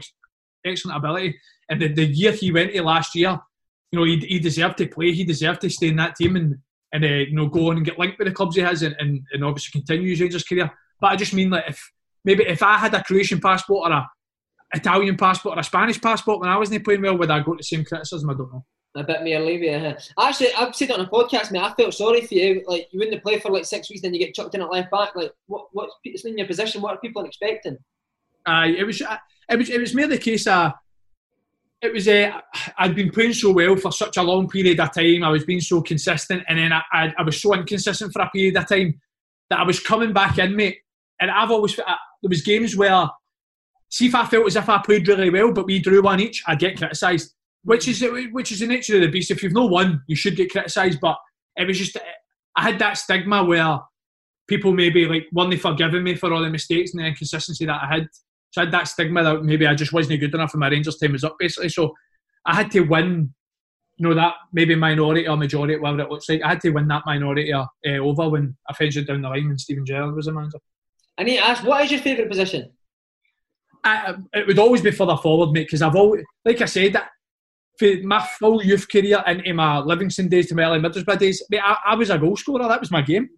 excellent 0.65 0.97
ability. 0.97 1.37
And 1.69 1.81
the, 1.81 1.89
the 1.89 2.05
year 2.05 2.31
he 2.31 2.51
went 2.51 2.71
to 2.71 2.83
last 2.83 3.15
year, 3.15 3.37
you 3.91 3.99
know, 3.99 4.05
he, 4.05 4.17
he 4.17 4.39
deserved 4.39 4.77
to 4.77 4.87
play. 4.87 5.11
He 5.11 5.23
deserved 5.23 5.61
to 5.61 5.69
stay 5.69 5.89
in 5.89 5.97
that 5.97 6.15
team 6.15 6.35
and 6.35 6.55
and 6.93 7.03
uh, 7.03 7.07
you 7.07 7.33
know 7.35 7.47
go 7.47 7.69
on 7.69 7.77
and 7.77 7.85
get 7.85 7.99
linked 7.99 8.19
with 8.19 8.27
the 8.27 8.33
clubs 8.33 8.55
he 8.55 8.61
has 8.61 8.83
and, 8.83 8.95
and, 8.99 9.25
and 9.33 9.43
obviously 9.43 9.79
continue 9.79 10.11
his 10.11 10.21
Rangers 10.21 10.43
career. 10.43 10.71
But 11.03 11.11
I 11.11 11.15
just 11.17 11.33
mean 11.33 11.49
like 11.49 11.65
if 11.67 11.91
maybe 12.23 12.45
if 12.47 12.63
I 12.63 12.77
had 12.77 12.93
a 12.93 13.03
Croatian 13.03 13.41
passport 13.41 13.91
or 13.91 13.93
a 13.93 14.09
Italian 14.73 15.17
passport 15.17 15.57
or 15.57 15.59
a 15.59 15.63
Spanish 15.63 15.99
passport 15.99 16.39
when 16.39 16.49
I 16.49 16.57
wasn't 16.57 16.85
playing 16.85 17.01
well, 17.01 17.17
would 17.17 17.29
I 17.29 17.41
go 17.41 17.51
to 17.51 17.57
the 17.57 17.63
same 17.63 17.83
criticism? 17.83 18.29
I 18.29 18.33
don't 18.35 18.53
know. 18.53 18.65
A 18.95 19.03
bit 19.03 19.21
more 19.21 19.41
lenient. 19.41 19.99
Huh? 20.17 20.27
Actually, 20.29 20.53
I've 20.53 20.73
said 20.73 20.91
it 20.91 20.97
on 20.97 21.05
a 21.05 21.09
podcast, 21.09 21.51
mate. 21.51 21.61
I 21.61 21.73
felt 21.73 21.93
sorry 21.93 22.21
for 22.21 22.35
you. 22.35 22.63
Like 22.65 22.87
you 22.91 22.99
wouldn't 22.99 23.21
play 23.21 23.37
for 23.37 23.51
like 23.51 23.65
six 23.65 23.89
weeks, 23.89 24.01
then 24.01 24.13
you 24.13 24.19
get 24.21 24.33
chucked 24.33 24.55
in 24.55 24.61
at 24.61 24.71
left 24.71 24.91
back. 24.91 25.13
Like 25.13 25.33
what? 25.47 25.67
What's 25.73 26.23
in 26.23 26.37
your 26.37 26.47
position? 26.47 26.81
What 26.81 26.93
are 26.93 26.99
people 27.01 27.25
expecting? 27.25 27.77
Uh, 28.45 28.67
it 28.67 28.85
was. 28.85 29.01
It 29.01 29.57
was. 29.57 29.69
It 29.69 29.81
was 29.81 29.93
more 29.93 30.07
the 30.07 30.17
case. 30.17 30.47
Uh, 30.47 30.71
it 31.81 31.91
was. 31.91 32.07
Uh, 32.07 32.39
I'd 32.77 32.95
been 32.95 33.11
playing 33.11 33.33
so 33.33 33.51
well 33.51 33.75
for 33.75 33.91
such 33.91 34.15
a 34.15 34.23
long 34.23 34.47
period 34.47 34.79
of 34.79 34.93
time. 34.93 35.25
I 35.25 35.29
was 35.31 35.43
being 35.43 35.59
so 35.59 35.81
consistent, 35.81 36.43
and 36.47 36.57
then 36.57 36.71
I, 36.71 36.81
I, 36.93 37.13
I 37.17 37.23
was 37.23 37.41
so 37.41 37.53
inconsistent 37.53 38.13
for 38.13 38.21
a 38.21 38.29
period 38.29 38.55
of 38.55 38.69
time 38.69 39.01
that 39.49 39.59
I 39.59 39.63
was 39.63 39.81
coming 39.81 40.13
back 40.13 40.37
in, 40.37 40.55
mate. 40.55 40.77
And 41.23 41.31
I've 41.31 41.51
always 41.51 41.77
uh, 41.79 41.83
there 42.21 42.29
was 42.29 42.41
games 42.41 42.75
where 42.75 43.07
see 43.89 44.07
if 44.07 44.15
I 44.15 44.25
felt 44.25 44.47
as 44.47 44.55
if 44.55 44.69
I 44.69 44.81
played 44.85 45.07
really 45.07 45.29
well, 45.29 45.51
but 45.51 45.65
we 45.65 45.79
drew 45.79 46.01
one 46.01 46.19
each, 46.19 46.43
I'd 46.47 46.59
get 46.59 46.77
criticised 46.77 47.33
which 47.63 47.87
is 47.87 48.05
which 48.31 48.51
is 48.51 48.59
the 48.59 48.67
nature 48.67 48.95
of 48.95 49.01
the 49.01 49.07
beast. 49.07 49.31
If 49.31 49.41
you've 49.41 49.53
no 49.53 49.65
won, 49.65 50.03
you 50.07 50.15
should 50.15 50.35
get 50.35 50.51
criticised. 50.51 50.99
But 51.01 51.17
it 51.55 51.67
was 51.67 51.77
just 51.77 51.97
I 52.55 52.61
had 52.61 52.79
that 52.79 52.97
stigma 52.97 53.43
where 53.43 53.79
people 54.47 54.73
maybe 54.73 55.05
like 55.05 55.27
weren't 55.31 55.59
forgiving 55.59 56.03
me 56.03 56.15
for 56.15 56.33
all 56.33 56.41
the 56.41 56.49
mistakes 56.49 56.93
and 56.93 57.01
the 57.01 57.07
inconsistency 57.07 57.65
that 57.65 57.81
I 57.81 57.87
had. 57.87 58.07
So 58.51 58.61
I 58.61 58.65
had 58.65 58.73
that 58.73 58.87
stigma 58.87 59.23
that 59.23 59.43
maybe 59.43 59.65
I 59.65 59.73
just 59.73 59.93
wasn't 59.93 60.19
good 60.19 60.35
enough 60.35 60.53
and 60.53 60.59
my 60.59 60.69
Rangers 60.69 60.97
time 60.97 61.13
was 61.13 61.23
up 61.23 61.37
basically. 61.39 61.69
So 61.69 61.93
I 62.45 62.53
had 62.53 62.69
to 62.71 62.81
win, 62.81 63.33
you 63.97 64.07
know, 64.07 64.13
that 64.13 64.33
maybe 64.51 64.75
minority 64.75 65.27
or 65.27 65.37
majority, 65.37 65.77
whatever 65.77 66.01
it 66.01 66.11
looks 66.11 66.29
like. 66.29 66.41
I 66.43 66.49
had 66.49 66.61
to 66.61 66.69
win 66.71 66.87
that 66.89 67.03
minority 67.05 67.51
uh, 67.53 67.65
over 67.85 68.29
when 68.29 68.55
I 68.69 68.73
finished 68.73 69.07
down 69.07 69.21
the 69.21 69.29
line 69.29 69.47
when 69.47 69.57
Steven 69.57 69.85
Gerrard 69.85 70.13
was 70.13 70.25
the 70.25 70.33
manager. 70.33 70.59
I 71.17 71.23
need 71.23 71.37
to 71.37 71.45
ask, 71.45 71.63
what 71.63 71.83
is 71.83 71.91
your 71.91 72.01
favourite 72.01 72.29
position? 72.29 72.71
I, 73.83 74.15
it 74.33 74.47
would 74.47 74.59
always 74.59 74.81
be 74.81 74.91
further 74.91 75.17
forward, 75.17 75.51
mate, 75.51 75.67
because 75.67 75.81
I've 75.81 75.95
always, 75.95 76.23
like 76.45 76.61
I 76.61 76.65
said, 76.65 76.95
for 77.77 77.87
my 78.03 78.25
full 78.39 78.63
youth 78.63 78.89
career 78.89 79.23
into 79.27 79.53
my 79.53 79.79
Livingston 79.79 80.29
days 80.29 80.47
to 80.47 80.55
my 80.55 80.63
early 80.63 80.79
Middlesbrough 80.79 81.19
days, 81.19 81.43
mate, 81.49 81.61
I, 81.63 81.77
I, 81.87 81.95
was 81.95 82.09
a 82.09 82.17
goal 82.17 82.37
scorer. 82.37 82.67
That 82.67 82.79
was 82.79 82.91
my 82.91 83.01
game. 83.01 83.29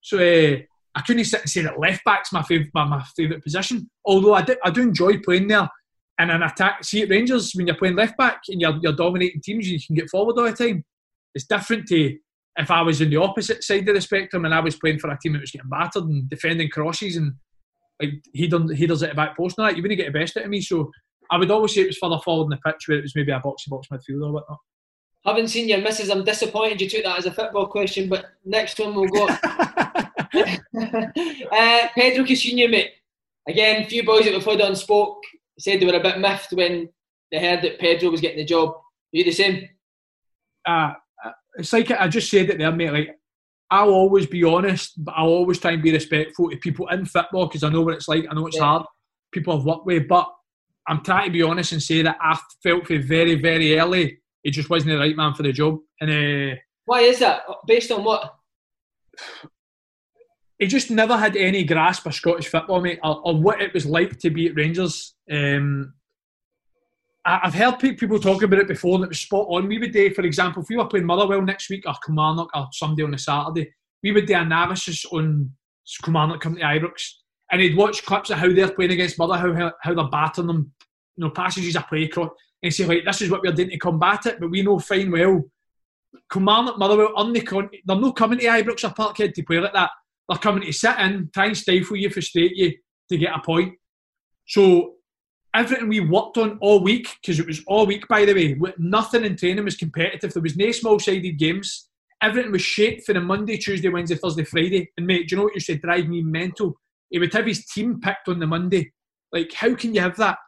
So 0.00 0.18
uh, 0.18 0.58
I 0.94 1.00
couldn't 1.00 1.24
sit 1.24 1.40
and 1.40 1.50
say 1.50 1.62
that 1.62 1.78
left 1.78 2.04
back's 2.04 2.32
my 2.32 2.42
favourite 2.42 2.70
my, 2.74 2.84
my 2.84 3.02
favourite 3.16 3.42
position. 3.42 3.88
Although 4.04 4.34
I 4.34 4.42
do, 4.42 4.56
I 4.64 4.70
do 4.70 4.82
enjoy 4.82 5.18
playing 5.20 5.48
there. 5.48 5.68
And 6.18 6.30
an 6.30 6.42
attack, 6.42 6.84
see 6.84 7.02
at 7.02 7.08
Rangers 7.08 7.52
when 7.54 7.66
you're 7.66 7.76
playing 7.76 7.96
left 7.96 8.16
back 8.16 8.42
and 8.48 8.60
you're, 8.60 8.78
you're 8.82 8.92
dominating 8.92 9.40
teams, 9.42 9.68
you 9.68 9.80
can 9.84 9.96
get 9.96 10.10
forward 10.10 10.38
all 10.38 10.44
the 10.44 10.52
time. 10.52 10.84
It's 11.34 11.46
different 11.46 11.88
to 11.88 12.16
if 12.56 12.70
I 12.70 12.82
was 12.82 13.00
in 13.00 13.10
the 13.10 13.16
opposite 13.16 13.64
side 13.64 13.88
of 13.88 13.94
the 13.94 14.00
spectrum 14.00 14.44
and 14.44 14.54
I 14.54 14.60
was 14.60 14.76
playing 14.76 14.98
for 14.98 15.10
a 15.10 15.18
team 15.18 15.32
that 15.32 15.40
was 15.40 15.50
getting 15.50 15.68
battered 15.68 16.04
and 16.04 16.28
defending 16.28 16.68
crosses 16.68 17.16
and 17.16 17.34
like 18.00 18.14
he 18.32 18.46
done 18.48 18.72
he 18.74 18.86
does 18.86 19.02
it 19.02 19.10
at 19.10 19.16
back 19.16 19.36
post 19.36 19.58
and 19.58 19.66
that, 19.66 19.76
you 19.76 19.82
wouldn't 19.82 19.98
get 19.98 20.12
the 20.12 20.18
best 20.18 20.36
out 20.36 20.44
of 20.44 20.50
me. 20.50 20.60
So 20.60 20.90
I 21.30 21.38
would 21.38 21.50
always 21.50 21.74
say 21.74 21.82
it 21.82 21.88
was 21.88 21.98
further 21.98 22.18
forward 22.24 22.44
in 22.44 22.50
the 22.50 22.70
pitch 22.70 22.86
where 22.86 22.98
it 22.98 23.02
was 23.02 23.16
maybe 23.16 23.32
a 23.32 23.40
boxy 23.40 23.68
box 23.68 23.88
midfield 23.92 24.26
or 24.26 24.32
whatnot. 24.32 24.58
Haven't 25.24 25.48
seen 25.48 25.68
your 25.68 25.78
misses. 25.78 26.10
I'm 26.10 26.22
disappointed 26.22 26.80
you 26.80 26.88
took 26.88 27.04
that 27.04 27.18
as 27.18 27.26
a 27.26 27.32
football 27.32 27.66
question, 27.66 28.08
but 28.08 28.26
next 28.44 28.78
one 28.78 28.94
we'll 28.94 29.08
go. 29.08 29.26
uh, 30.34 31.88
Pedro 31.94 32.24
Caixinha, 32.24 32.70
mate. 32.70 32.92
Again, 33.48 33.82
a 33.82 33.86
few 33.86 34.04
boys 34.04 34.24
that 34.24 34.34
we've 34.34 34.44
had 34.44 34.60
on 34.60 34.76
spoke 34.76 35.22
said 35.58 35.80
they 35.80 35.86
were 35.86 35.94
a 35.94 36.02
bit 36.02 36.18
miffed 36.18 36.52
when 36.52 36.88
they 37.30 37.38
heard 37.38 37.62
that 37.62 37.78
Pedro 37.78 38.10
was 38.10 38.20
getting 38.20 38.38
the 38.38 38.44
job. 38.44 38.70
Are 38.70 38.82
you 39.12 39.24
the 39.24 39.32
same? 39.32 39.68
Uh, 40.66 40.94
it's 41.56 41.72
like 41.72 41.90
I 41.90 42.08
just 42.08 42.30
said 42.30 42.50
it 42.50 42.58
there, 42.58 42.72
mate. 42.72 42.92
Like 42.92 43.18
I'll 43.70 43.90
always 43.90 44.26
be 44.26 44.44
honest, 44.44 44.92
but 44.96 45.14
I'll 45.16 45.28
always 45.28 45.58
try 45.58 45.72
and 45.72 45.82
be 45.82 45.92
respectful 45.92 46.50
to 46.50 46.56
people 46.56 46.88
in 46.88 47.06
football 47.06 47.46
because 47.46 47.62
I 47.62 47.70
know 47.70 47.82
what 47.82 47.94
it's 47.94 48.08
like. 48.08 48.24
I 48.30 48.34
know 48.34 48.46
it's 48.46 48.56
yeah. 48.56 48.64
hard. 48.64 48.86
People 49.32 49.58
I've 49.58 49.64
worked 49.64 49.86
with, 49.86 50.06
but 50.08 50.28
I'm 50.86 51.02
trying 51.02 51.26
to 51.26 51.32
be 51.32 51.42
honest 51.42 51.72
and 51.72 51.82
say 51.82 52.02
that 52.02 52.18
I 52.20 52.38
felt 52.62 52.86
for 52.86 52.98
very, 52.98 53.36
very 53.36 53.78
early 53.78 54.18
he 54.44 54.50
just 54.50 54.70
wasn't 54.70 54.92
the 54.92 54.98
right 54.98 55.16
man 55.16 55.34
for 55.34 55.42
the 55.42 55.52
job. 55.52 55.78
And 56.00 56.10
uh, 56.10 56.56
why 56.84 57.00
is 57.00 57.18
that? 57.18 57.42
Based 57.66 57.90
on 57.90 58.04
what? 58.04 58.34
He 60.58 60.66
just 60.66 60.90
never 60.90 61.16
had 61.16 61.34
any 61.34 61.64
grasp 61.64 62.06
of 62.06 62.14
Scottish 62.14 62.48
football, 62.48 62.80
mate, 62.80 63.00
or, 63.02 63.20
or 63.24 63.40
what 63.40 63.60
it 63.60 63.74
was 63.74 63.86
like 63.86 64.18
to 64.20 64.30
be 64.30 64.48
at 64.48 64.54
Rangers. 64.54 65.14
Um, 65.30 65.94
I, 67.24 67.40
have 67.44 67.54
heard 67.54 67.78
people 67.78 68.18
talk 68.18 68.42
about 68.42 68.60
it 68.60 68.68
before, 68.68 68.96
and 68.96 69.04
it 69.04 69.08
was 69.08 69.20
spot 69.20 69.46
on. 69.48 69.68
We 69.68 69.78
would 69.78 69.92
do, 69.92 70.12
for 70.12 70.22
example, 70.22 70.62
if 70.62 70.68
we 70.68 70.76
were 70.76 70.86
playing 70.86 71.06
Motherwell 71.06 71.42
next 71.42 71.70
week 71.70 71.84
or 71.86 71.94
Kilmarnock 72.04 72.50
or 72.54 72.68
Sunday 72.72 73.02
on 73.02 73.14
a 73.14 73.18
Saturday, 73.18 73.72
we 74.02 74.12
would 74.12 74.26
do 74.26 74.34
analysis 74.34 75.04
on 75.06 75.50
Kilmarnock 76.04 76.40
coming 76.40 76.58
to 76.58 76.64
Ibrox 76.64 77.00
and 77.50 77.62
he'd 77.62 77.76
watch 77.76 78.04
clips 78.04 78.30
of 78.30 78.38
how 78.38 78.52
they're 78.52 78.72
playing 78.72 78.92
against 78.92 79.18
Mother, 79.18 79.36
how, 79.36 79.72
how 79.80 79.94
they're 79.94 80.08
battering 80.08 80.48
them, 80.48 80.72
you 81.16 81.24
know, 81.24 81.30
passages 81.30 81.76
of 81.76 81.86
play 81.86 82.04
across, 82.04 82.30
and 82.62 82.72
say, 82.72 82.84
like, 82.84 83.04
this 83.04 83.22
is 83.22 83.30
what 83.30 83.42
we're 83.42 83.52
doing 83.52 83.70
to 83.70 83.78
combat 83.78 84.26
it, 84.26 84.40
but 84.40 84.50
we 84.50 84.62
know 84.62 84.78
fine 84.78 85.10
well, 85.10 85.42
Kilmarnock, 86.32 86.78
Motherwell, 86.78 87.12
on 87.16 87.32
the 87.32 87.40
con- 87.40 87.70
they're 87.84 87.96
not 87.96 88.16
coming 88.16 88.38
to 88.38 88.46
Ibrox 88.46 88.84
or 88.84 88.94
Parkhead 88.94 89.34
to 89.34 89.42
play 89.42 89.60
like 89.60 89.72
that. 89.72 89.90
They're 90.28 90.38
coming 90.38 90.64
to 90.64 90.72
sit 90.72 90.98
in, 90.98 91.30
try 91.32 91.46
and 91.46 91.56
stifle 91.56 91.96
you, 91.96 92.10
frustrate 92.10 92.56
you 92.56 92.72
to 93.10 93.18
get 93.18 93.36
a 93.36 93.40
point. 93.40 93.74
So 94.46 94.94
everything 95.54 95.88
we 95.88 96.00
worked 96.00 96.36
on 96.36 96.58
all 96.60 96.82
week, 96.82 97.08
because 97.20 97.38
it 97.38 97.46
was 97.46 97.62
all 97.66 97.86
week, 97.86 98.06
by 98.08 98.24
the 98.24 98.34
way, 98.34 98.72
nothing 98.78 99.24
in 99.24 99.36
training 99.36 99.64
was 99.64 99.76
competitive. 99.76 100.32
There 100.32 100.42
was 100.42 100.56
no 100.56 100.70
small-sided 100.72 101.38
games. 101.38 101.88
Everything 102.20 102.52
was 102.52 102.62
shaped 102.62 103.04
for 103.04 103.12
the 103.12 103.20
Monday, 103.20 103.56
Tuesday, 103.56 103.88
Wednesday, 103.88 104.16
Thursday, 104.16 104.44
Friday. 104.44 104.90
And 104.96 105.06
mate, 105.06 105.28
do 105.28 105.34
you 105.34 105.36
know 105.38 105.44
what 105.44 105.54
you 105.54 105.60
said? 105.60 105.80
Drive 105.80 106.08
me 106.08 106.22
mental. 106.22 106.74
He 107.10 107.18
would 107.18 107.32
have 107.32 107.46
his 107.46 107.66
team 107.66 108.00
picked 108.00 108.28
on 108.28 108.40
the 108.40 108.46
Monday. 108.46 108.92
Like, 109.32 109.52
how 109.52 109.74
can 109.74 109.94
you 109.94 110.00
have 110.00 110.16
that? 110.16 110.38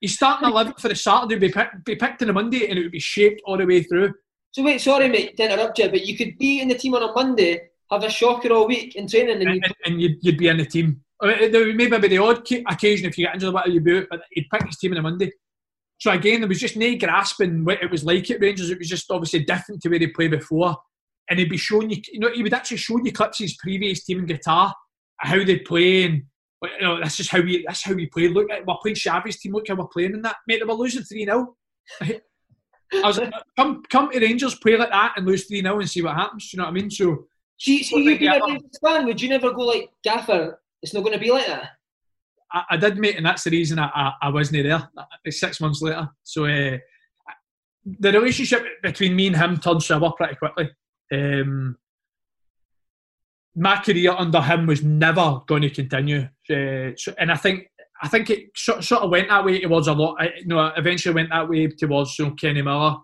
He's 0.00 0.14
starting 0.14 0.48
11 0.48 0.74
for 0.78 0.88
the 0.88 0.94
Saturday, 0.94 1.36
be 1.36 1.50
picked, 1.50 1.84
be 1.84 1.96
picked 1.96 2.22
on 2.22 2.28
the 2.28 2.34
Monday, 2.34 2.68
and 2.68 2.78
it 2.78 2.82
would 2.82 2.92
be 2.92 3.00
shaped 3.00 3.42
all 3.44 3.58
the 3.58 3.66
way 3.66 3.82
through. 3.82 4.14
So 4.52 4.62
wait, 4.62 4.80
sorry, 4.80 5.08
mate, 5.08 5.36
to 5.36 5.44
interrupt 5.44 5.78
you, 5.78 5.88
but 5.88 6.06
you 6.06 6.16
could 6.16 6.36
be 6.38 6.60
in 6.60 6.68
the 6.68 6.74
team 6.74 6.94
on 6.94 7.02
a 7.02 7.12
Monday, 7.12 7.68
have 7.90 8.02
a 8.02 8.10
shocker 8.10 8.52
all 8.52 8.66
week 8.66 8.96
in 8.96 9.06
training, 9.06 9.42
and, 9.42 9.48
and, 9.48 9.54
you'd, 9.54 9.74
and 9.84 10.00
you'd, 10.00 10.16
you'd, 10.22 10.38
be 10.38 10.48
in 10.48 10.56
the 10.56 10.64
team. 10.64 11.02
I 11.22 11.26
mean, 11.26 11.52
there 11.52 11.66
would 11.66 11.76
maybe 11.76 11.98
be 11.98 12.08
the 12.08 12.18
odd 12.18 12.38
occasion 12.38 13.08
if 13.08 13.18
you 13.18 13.26
get 13.26 13.34
injured, 13.34 13.52
what 13.52 13.70
you 13.70 13.80
do, 13.80 14.06
but 14.10 14.22
he'd 14.30 14.48
pick 14.50 14.66
his 14.66 14.78
team 14.78 14.92
on 14.92 14.98
a 14.98 15.02
Monday. 15.02 15.32
So 15.98 16.10
again, 16.12 16.40
there 16.40 16.48
was 16.48 16.60
just 16.60 16.76
no 16.76 16.96
grasping 16.96 17.64
what 17.64 17.82
it 17.82 17.90
was 17.90 18.04
like 18.04 18.30
at 18.30 18.40
Rangers. 18.40 18.70
It 18.70 18.78
was 18.78 18.88
just 18.88 19.10
obviously 19.10 19.44
different 19.44 19.82
to 19.82 19.90
where 19.90 19.98
they 19.98 20.06
played 20.06 20.30
before, 20.30 20.76
and 21.28 21.38
he'd 21.38 21.50
be 21.50 21.58
showing 21.58 21.90
you, 21.90 22.00
you 22.10 22.20
know, 22.20 22.32
he 22.32 22.42
would 22.42 22.54
actually 22.54 22.78
show 22.78 22.98
you 22.98 23.12
clips 23.12 23.40
of 23.40 23.44
his 23.44 23.56
previous 23.56 24.04
team 24.04 24.20
in 24.20 24.26
Qatar, 24.26 24.72
how 25.18 25.44
they 25.44 25.58
play 25.58 26.04
and 26.04 26.22
you 26.62 26.86
know, 26.86 27.00
that's 27.00 27.16
just 27.16 27.30
how 27.30 27.40
we 27.40 27.64
that's 27.66 27.82
how 27.82 27.94
we 27.94 28.06
play. 28.06 28.28
Look 28.28 28.50
at 28.50 28.66
we're 28.66 28.76
playing 28.82 28.96
Xavi's 28.96 29.38
team. 29.38 29.52
Look 29.52 29.68
how 29.68 29.74
we're 29.74 29.86
playing 29.86 30.14
in 30.14 30.22
that. 30.22 30.36
Mate, 30.46 30.60
they 30.60 30.64
were 30.64 30.74
losing 30.74 31.02
three 31.02 31.24
0 31.24 31.56
I 32.02 33.06
was 33.06 33.18
like, 33.18 33.32
come 33.56 33.82
come 33.88 34.10
to 34.10 34.20
Rangers, 34.20 34.56
play 34.56 34.76
like 34.76 34.90
that, 34.90 35.14
and 35.16 35.26
lose 35.26 35.46
three 35.46 35.62
0 35.62 35.78
and 35.78 35.88
see 35.88 36.02
what 36.02 36.16
happens. 36.16 36.50
Do 36.50 36.56
you 36.56 36.58
know 36.58 36.64
what 36.64 36.70
I 36.70 36.80
mean? 36.80 36.90
So, 36.90 37.26
see, 37.58 37.82
so 37.82 37.98
you 37.98 38.18
being 38.18 38.30
a 38.30 38.40
Rangers 38.44 38.78
fan, 38.84 39.06
would 39.06 39.20
you 39.20 39.28
never 39.28 39.52
go 39.52 39.62
like 39.62 39.90
Gaffer? 40.04 40.60
It's 40.82 40.94
not 40.94 41.00
going 41.00 41.12
to 41.12 41.18
be 41.18 41.30
like 41.30 41.46
that. 41.46 41.70
I, 42.52 42.64
I 42.70 42.76
did, 42.76 42.98
mate, 42.98 43.16
and 43.16 43.26
that's 43.26 43.44
the 43.44 43.50
reason 43.50 43.78
I, 43.78 43.90
I, 43.94 44.12
I 44.22 44.28
wasn't 44.30 44.62
there. 44.64 44.88
Six 45.28 45.60
months 45.60 45.82
later, 45.82 46.08
so 46.22 46.44
uh, 46.46 46.78
the 47.84 48.12
relationship 48.12 48.64
between 48.82 49.16
me 49.16 49.28
and 49.28 49.36
him 49.36 49.58
turned 49.58 49.82
sour 49.82 50.12
pretty 50.12 50.36
quickly. 50.36 50.70
Um, 51.12 51.76
my 53.56 53.76
career 53.80 54.12
under 54.12 54.40
him 54.40 54.66
was 54.66 54.82
never 54.82 55.40
going 55.46 55.62
to 55.62 55.70
continue, 55.70 56.28
uh, 56.50 56.96
so, 56.96 57.14
and 57.18 57.30
I 57.30 57.36
think 57.36 57.68
I 58.02 58.08
think 58.08 58.30
it 58.30 58.50
sort, 58.56 58.82
sort 58.82 59.02
of 59.02 59.10
went 59.10 59.28
that 59.28 59.44
way 59.44 59.60
towards 59.60 59.88
a 59.88 59.92
lot. 59.92 60.16
You 60.38 60.46
know, 60.46 60.72
eventually 60.76 61.14
went 61.14 61.30
that 61.30 61.48
way 61.48 61.66
towards 61.68 62.18
you 62.18 62.26
know, 62.26 62.32
Kenny 62.32 62.62
Miller. 62.62 62.96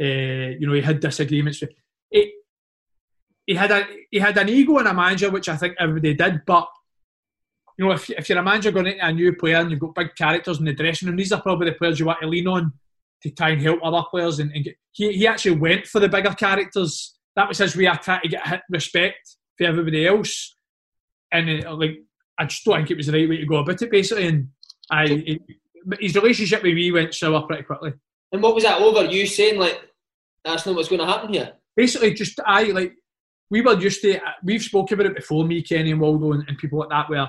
Uh, 0.00 0.56
you 0.58 0.66
know, 0.66 0.72
he 0.72 0.80
had 0.80 1.00
disagreements. 1.00 1.60
With, 1.60 1.70
it, 2.10 2.32
he 3.46 3.54
had 3.54 3.70
a 3.70 3.86
he 4.10 4.18
had 4.18 4.36
an 4.36 4.48
ego 4.48 4.78
and 4.78 4.88
a 4.88 4.94
manager, 4.94 5.30
which 5.30 5.48
I 5.48 5.56
think 5.56 5.76
everybody 5.78 6.14
did. 6.14 6.42
But 6.44 6.68
you 7.78 7.84
know, 7.84 7.92
if, 7.92 8.08
if 8.10 8.28
you're 8.28 8.38
a 8.38 8.42
manager 8.42 8.70
going 8.70 8.86
into 8.86 9.04
a 9.04 9.12
new 9.12 9.34
player 9.34 9.56
and 9.56 9.70
you've 9.70 9.80
got 9.80 9.94
big 9.94 10.14
characters 10.14 10.58
in 10.58 10.64
the 10.64 10.72
dressing 10.72 11.08
room, 11.08 11.16
these 11.16 11.32
are 11.32 11.42
probably 11.42 11.70
the 11.70 11.76
players 11.76 11.98
you 11.98 12.06
want 12.06 12.20
to 12.20 12.26
lean 12.26 12.48
on 12.48 12.72
to 13.22 13.30
try 13.30 13.50
and 13.50 13.62
help 13.62 13.80
other 13.82 14.02
players. 14.10 14.38
And, 14.38 14.50
and 14.52 14.64
get, 14.64 14.76
he 14.92 15.12
he 15.12 15.26
actually 15.26 15.56
went 15.56 15.86
for 15.86 16.00
the 16.00 16.08
bigger 16.08 16.32
characters. 16.32 17.14
That 17.34 17.48
was 17.48 17.58
his 17.58 17.76
way 17.76 17.86
of 17.86 18.00
trying 18.00 18.22
to 18.22 18.28
get 18.28 18.62
respect 18.70 19.36
for 19.58 19.64
everybody 19.64 20.06
else. 20.06 20.56
And 21.32 21.64
uh, 21.66 21.74
like, 21.74 21.98
I 22.38 22.46
just 22.46 22.64
don't 22.64 22.76
think 22.76 22.90
it 22.90 22.96
was 22.96 23.06
the 23.06 23.12
right 23.12 23.28
way 23.28 23.38
to 23.38 23.46
go 23.46 23.56
about 23.56 23.82
it, 23.82 23.90
basically. 23.90 24.26
And 24.26 24.48
I, 24.90 25.04
it, 25.04 25.42
his 26.00 26.14
relationship 26.14 26.62
with 26.62 26.74
me 26.74 26.92
went 26.92 27.14
sour 27.14 27.42
pretty 27.42 27.64
quickly. 27.64 27.92
And 28.32 28.42
what 28.42 28.54
was 28.54 28.64
that 28.64 28.80
over? 28.80 29.04
You 29.04 29.26
saying 29.26 29.58
like, 29.58 29.80
that's 30.44 30.64
not 30.64 30.74
what's 30.74 30.88
going 30.88 31.00
to 31.00 31.06
happen 31.06 31.32
here? 31.32 31.52
Basically, 31.76 32.14
just 32.14 32.40
I 32.46 32.64
like 32.64 32.94
we 33.50 33.60
were 33.60 33.78
used 33.78 34.00
to. 34.02 34.18
We've 34.42 34.62
spoken 34.62 34.94
about 34.94 35.10
it 35.10 35.16
before, 35.16 35.44
me, 35.44 35.62
Kenny, 35.62 35.90
and 35.90 36.00
Waldo, 36.00 36.32
and, 36.32 36.44
and 36.48 36.58
people 36.58 36.78
like 36.78 36.88
that. 36.88 37.10
Where 37.10 37.28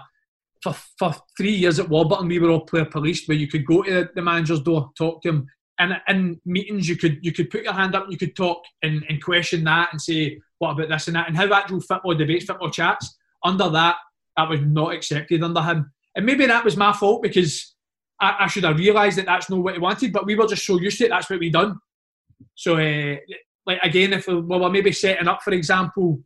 for 0.73 0.75
for 0.97 1.15
three 1.37 1.53
years 1.55 1.79
at 1.79 1.89
Warburton, 1.89 2.27
we 2.27 2.39
were 2.39 2.49
all 2.49 2.61
player 2.61 2.85
policed, 2.85 3.27
where 3.27 3.37
you 3.37 3.47
could 3.47 3.65
go 3.65 3.83
to 3.83 4.09
the 4.13 4.21
manager's 4.21 4.61
door, 4.61 4.91
talk 4.97 5.21
to 5.23 5.29
him, 5.29 5.47
and 5.79 5.93
in 6.07 6.41
meetings 6.45 6.89
you 6.89 6.95
could 6.95 7.19
you 7.21 7.31
could 7.31 7.49
put 7.49 7.63
your 7.63 7.73
hand 7.73 7.95
up, 7.95 8.07
you 8.09 8.17
could 8.17 8.35
talk 8.35 8.63
and, 8.81 9.03
and 9.09 9.23
question 9.23 9.63
that 9.63 9.89
and 9.91 10.01
say 10.01 10.39
what 10.59 10.71
about 10.71 10.89
this 10.89 11.07
and 11.07 11.15
that, 11.15 11.27
and 11.27 11.37
how 11.37 11.51
actual 11.53 11.81
football 11.81 12.15
debates, 12.15 12.45
football 12.45 12.71
chats. 12.71 13.15
Under 13.43 13.69
that, 13.69 13.97
that 14.35 14.49
was 14.49 14.61
not 14.61 14.93
accepted 14.93 15.43
under 15.43 15.61
him, 15.61 15.91
and 16.15 16.25
maybe 16.25 16.45
that 16.45 16.65
was 16.65 16.75
my 16.75 16.93
fault 16.93 17.21
because 17.21 17.75
I, 18.19 18.35
I 18.41 18.47
should 18.47 18.63
have 18.63 18.77
realised 18.77 19.17
that 19.17 19.27
that's 19.27 19.49
not 19.49 19.59
what 19.59 19.75
he 19.75 19.79
wanted. 19.79 20.11
But 20.11 20.25
we 20.25 20.35
were 20.35 20.47
just 20.47 20.65
so 20.65 20.79
used 20.79 20.97
to 20.99 21.05
it. 21.05 21.09
That's 21.09 21.29
what 21.29 21.39
we 21.39 21.49
done. 21.49 21.77
So, 22.55 22.77
uh, 22.77 23.17
like 23.65 23.79
again, 23.83 24.13
if 24.13 24.27
we 24.27 24.39
were 24.41 24.69
maybe 24.69 24.91
setting 24.91 25.27
up, 25.27 25.43
for 25.43 25.53
example, 25.53 26.21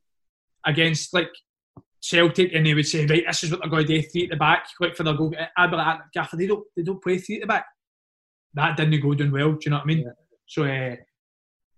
against 0.65 1.13
like 1.13 1.29
Celtic, 2.01 2.53
and 2.53 2.65
they 2.65 2.73
would 2.73 2.85
say, 2.85 3.05
right, 3.05 3.23
this 3.25 3.43
is 3.43 3.51
what 3.51 3.61
they're 3.61 3.69
going 3.69 3.87
to 3.87 4.01
do, 4.01 4.07
three 4.09 4.23
at 4.23 4.31
the 4.31 4.35
back, 4.35 4.67
quick 4.75 4.97
for 4.97 5.03
their 5.03 5.13
goal. 5.13 5.33
I'd 5.55 5.71
be 5.71 5.77
like, 5.77 5.99
Gaffer, 6.13 6.35
they 6.35 6.47
don't, 6.47 6.65
they 6.75 6.83
don't 6.83 7.01
play 7.01 7.17
three 7.17 7.35
at 7.35 7.41
the 7.41 7.47
back. 7.47 7.65
That 8.53 8.75
didn't 8.75 9.01
go 9.01 9.13
down 9.13 9.31
well. 9.31 9.53
Do 9.53 9.59
you 9.63 9.71
know 9.71 9.77
what 9.77 9.83
I 9.83 9.87
mean? 9.87 9.99
Yeah. 9.99 10.11
So. 10.47 10.63
Uh, 10.63 10.95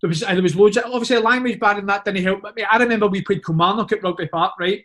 there 0.04 0.10
was 0.10 0.20
there 0.20 0.42
was 0.42 0.56
loads. 0.56 0.76
Of, 0.76 0.84
obviously, 0.86 1.18
language 1.20 1.62
barrier 1.62 1.80
and 1.80 1.88
that 1.88 2.04
didn't 2.04 2.24
help. 2.24 2.42
But 2.42 2.60
I 2.70 2.76
remember 2.76 3.08
we 3.08 3.22
played 3.22 3.46
Kilmarnock 3.46 3.94
at 3.94 4.04
Rugby 4.04 4.28
Park, 4.28 4.56
right? 4.60 4.84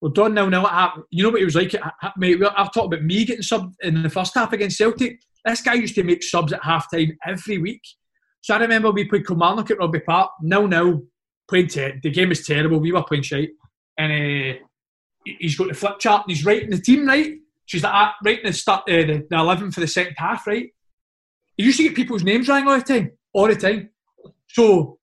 Well, 0.00 0.12
Don 0.12 0.32
now 0.32 0.48
now 0.48 1.04
you 1.10 1.22
know 1.22 1.30
what 1.30 1.42
it 1.42 1.44
was 1.44 1.56
like, 1.56 1.74
mate. 2.16 2.40
I've 2.42 2.72
talked 2.72 2.86
about 2.86 3.04
me 3.04 3.26
getting 3.26 3.42
sub 3.42 3.74
in 3.82 4.02
the 4.02 4.08
first 4.08 4.34
half 4.34 4.54
against 4.54 4.78
Celtic. 4.78 5.20
This 5.44 5.60
guy 5.60 5.74
used 5.74 5.94
to 5.96 6.04
make 6.04 6.22
subs 6.22 6.54
at 6.54 6.64
half 6.64 6.90
time 6.90 7.18
every 7.26 7.58
week. 7.58 7.82
So 8.40 8.54
I 8.54 8.58
remember 8.58 8.90
we 8.90 9.04
played 9.04 9.26
Kilmarnock 9.26 9.70
at 9.70 9.78
Rugby 9.78 10.00
Park. 10.00 10.30
No, 10.40 10.66
no, 10.66 11.02
playing 11.48 11.68
ter- 11.68 12.00
the 12.02 12.10
game 12.10 12.30
was 12.30 12.46
terrible. 12.46 12.80
We 12.80 12.92
were 12.92 13.04
playing 13.04 13.24
shite, 13.24 13.50
and 13.98 14.12
uh, 14.12 14.58
he's 15.24 15.56
got 15.56 15.68
the 15.68 15.74
flip 15.74 15.98
chart 15.98 16.24
and 16.26 16.36
he's 16.36 16.44
writing 16.44 16.70
the 16.70 16.78
team 16.80 17.06
right. 17.06 17.34
She's 17.64 17.82
like 17.82 17.92
ah, 17.92 18.14
writing 18.24 18.46
the 18.46 18.52
start 18.52 18.82
uh, 18.88 18.92
the, 18.92 19.26
the 19.28 19.36
eleven 19.36 19.70
for 19.70 19.80
the 19.80 19.88
second 19.88 20.14
half, 20.16 20.46
right? 20.46 20.68
He 21.56 21.64
used 21.64 21.78
to 21.78 21.84
get 21.84 21.96
people's 21.96 22.22
names 22.22 22.48
wrong 22.48 22.68
all 22.68 22.78
the 22.78 22.84
time, 22.84 23.12
all 23.32 23.48
the 23.48 23.56
time. 23.56 23.90
So, 24.48 24.98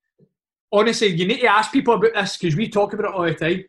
honestly, 0.71 1.07
you 1.07 1.27
need 1.27 1.41
to 1.41 1.47
ask 1.47 1.71
people 1.71 1.95
about 1.95 2.13
this 2.13 2.37
because 2.37 2.55
we 2.55 2.69
talk 2.69 2.93
about 2.93 3.09
it 3.09 3.15
all 3.15 3.25
the 3.25 3.33
time. 3.33 3.63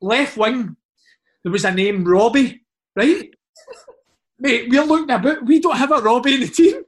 Left 0.00 0.36
wing, 0.36 0.76
there 1.42 1.52
was 1.52 1.64
a 1.64 1.72
name 1.72 2.04
Robbie, 2.04 2.64
right? 2.94 3.30
Mate, 4.38 4.68
we're 4.68 4.84
looking 4.84 5.10
about. 5.10 5.44
We 5.44 5.60
don't 5.60 5.76
have 5.76 5.92
a 5.92 6.00
Robbie 6.00 6.34
in 6.34 6.40
the 6.40 6.48
team, 6.48 6.82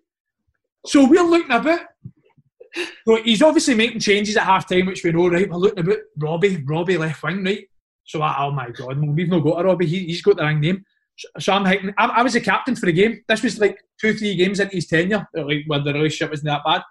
so 0.86 1.08
we're 1.08 1.22
looking 1.22 1.50
about. 1.50 1.80
So 3.06 3.22
he's 3.22 3.42
obviously 3.42 3.74
making 3.74 4.00
changes 4.00 4.36
at 4.36 4.44
half 4.44 4.68
time, 4.68 4.86
which 4.86 5.04
we 5.04 5.12
know, 5.12 5.28
right? 5.28 5.48
We're 5.48 5.56
looking 5.56 5.80
about 5.80 5.98
Robbie, 6.16 6.62
Robbie 6.66 6.98
left 6.98 7.22
wing, 7.22 7.44
right? 7.44 7.64
So, 8.04 8.22
oh 8.22 8.50
my 8.50 8.70
God, 8.70 8.98
we've 8.98 9.28
not 9.28 9.40
got 9.40 9.60
a 9.60 9.64
Robbie. 9.64 9.86
He, 9.86 10.10
has 10.10 10.22
got 10.22 10.36
the 10.36 10.42
wrong 10.42 10.60
name. 10.60 10.84
So 11.38 11.52
I'm 11.52 11.66
I, 11.66 12.06
I 12.06 12.22
was 12.22 12.36
a 12.36 12.40
captain 12.40 12.76
for 12.76 12.86
the 12.86 12.92
game. 12.92 13.22
This 13.28 13.42
was 13.42 13.58
like 13.58 13.78
two, 14.00 14.14
three 14.14 14.36
games 14.36 14.60
into 14.60 14.76
his 14.76 14.86
tenure, 14.86 15.26
like 15.34 15.64
where 15.66 15.80
the 15.80 15.92
relationship 15.92 16.30
wasn't 16.30 16.46
that 16.46 16.62
bad. 16.64 16.82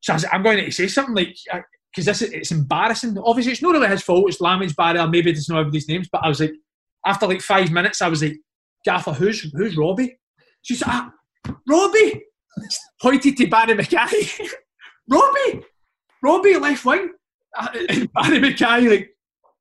So 0.00 0.14
I 0.14 0.34
am 0.34 0.42
going 0.42 0.64
to 0.64 0.72
say 0.72 0.88
something 0.88 1.14
like, 1.14 1.36
because 1.92 2.06
this 2.06 2.22
is, 2.22 2.32
it's 2.32 2.52
embarrassing. 2.52 3.16
Obviously, 3.18 3.52
it's 3.52 3.62
not 3.62 3.72
really 3.72 3.88
his 3.88 4.02
fault. 4.02 4.28
It's 4.28 4.40
language 4.40 4.74
barrier. 4.74 5.06
Maybe 5.06 5.32
doesn't 5.32 5.52
know 5.52 5.60
everybody's 5.60 5.88
names. 5.88 6.08
But 6.10 6.24
I 6.24 6.28
was 6.28 6.40
like, 6.40 6.54
after 7.04 7.26
like 7.26 7.42
five 7.42 7.70
minutes, 7.70 8.00
I 8.00 8.08
was 8.08 8.22
like, 8.22 8.38
Gaffer, 8.84 9.12
who's 9.12 9.42
who's 9.52 9.76
Robbie? 9.76 10.18
She's 10.62 10.80
like, 10.80 10.90
ah, 10.90 11.12
Robbie. 11.68 12.24
Pointed 13.02 13.36
to 13.36 13.46
Barry 13.46 13.74
McKay. 13.74 14.48
Robbie, 15.10 15.64
Robbie 16.22 16.56
left 16.56 16.84
wing. 16.84 17.10
And 17.88 18.12
Barry 18.12 18.38
McKay 18.38 18.88
like 18.88 19.10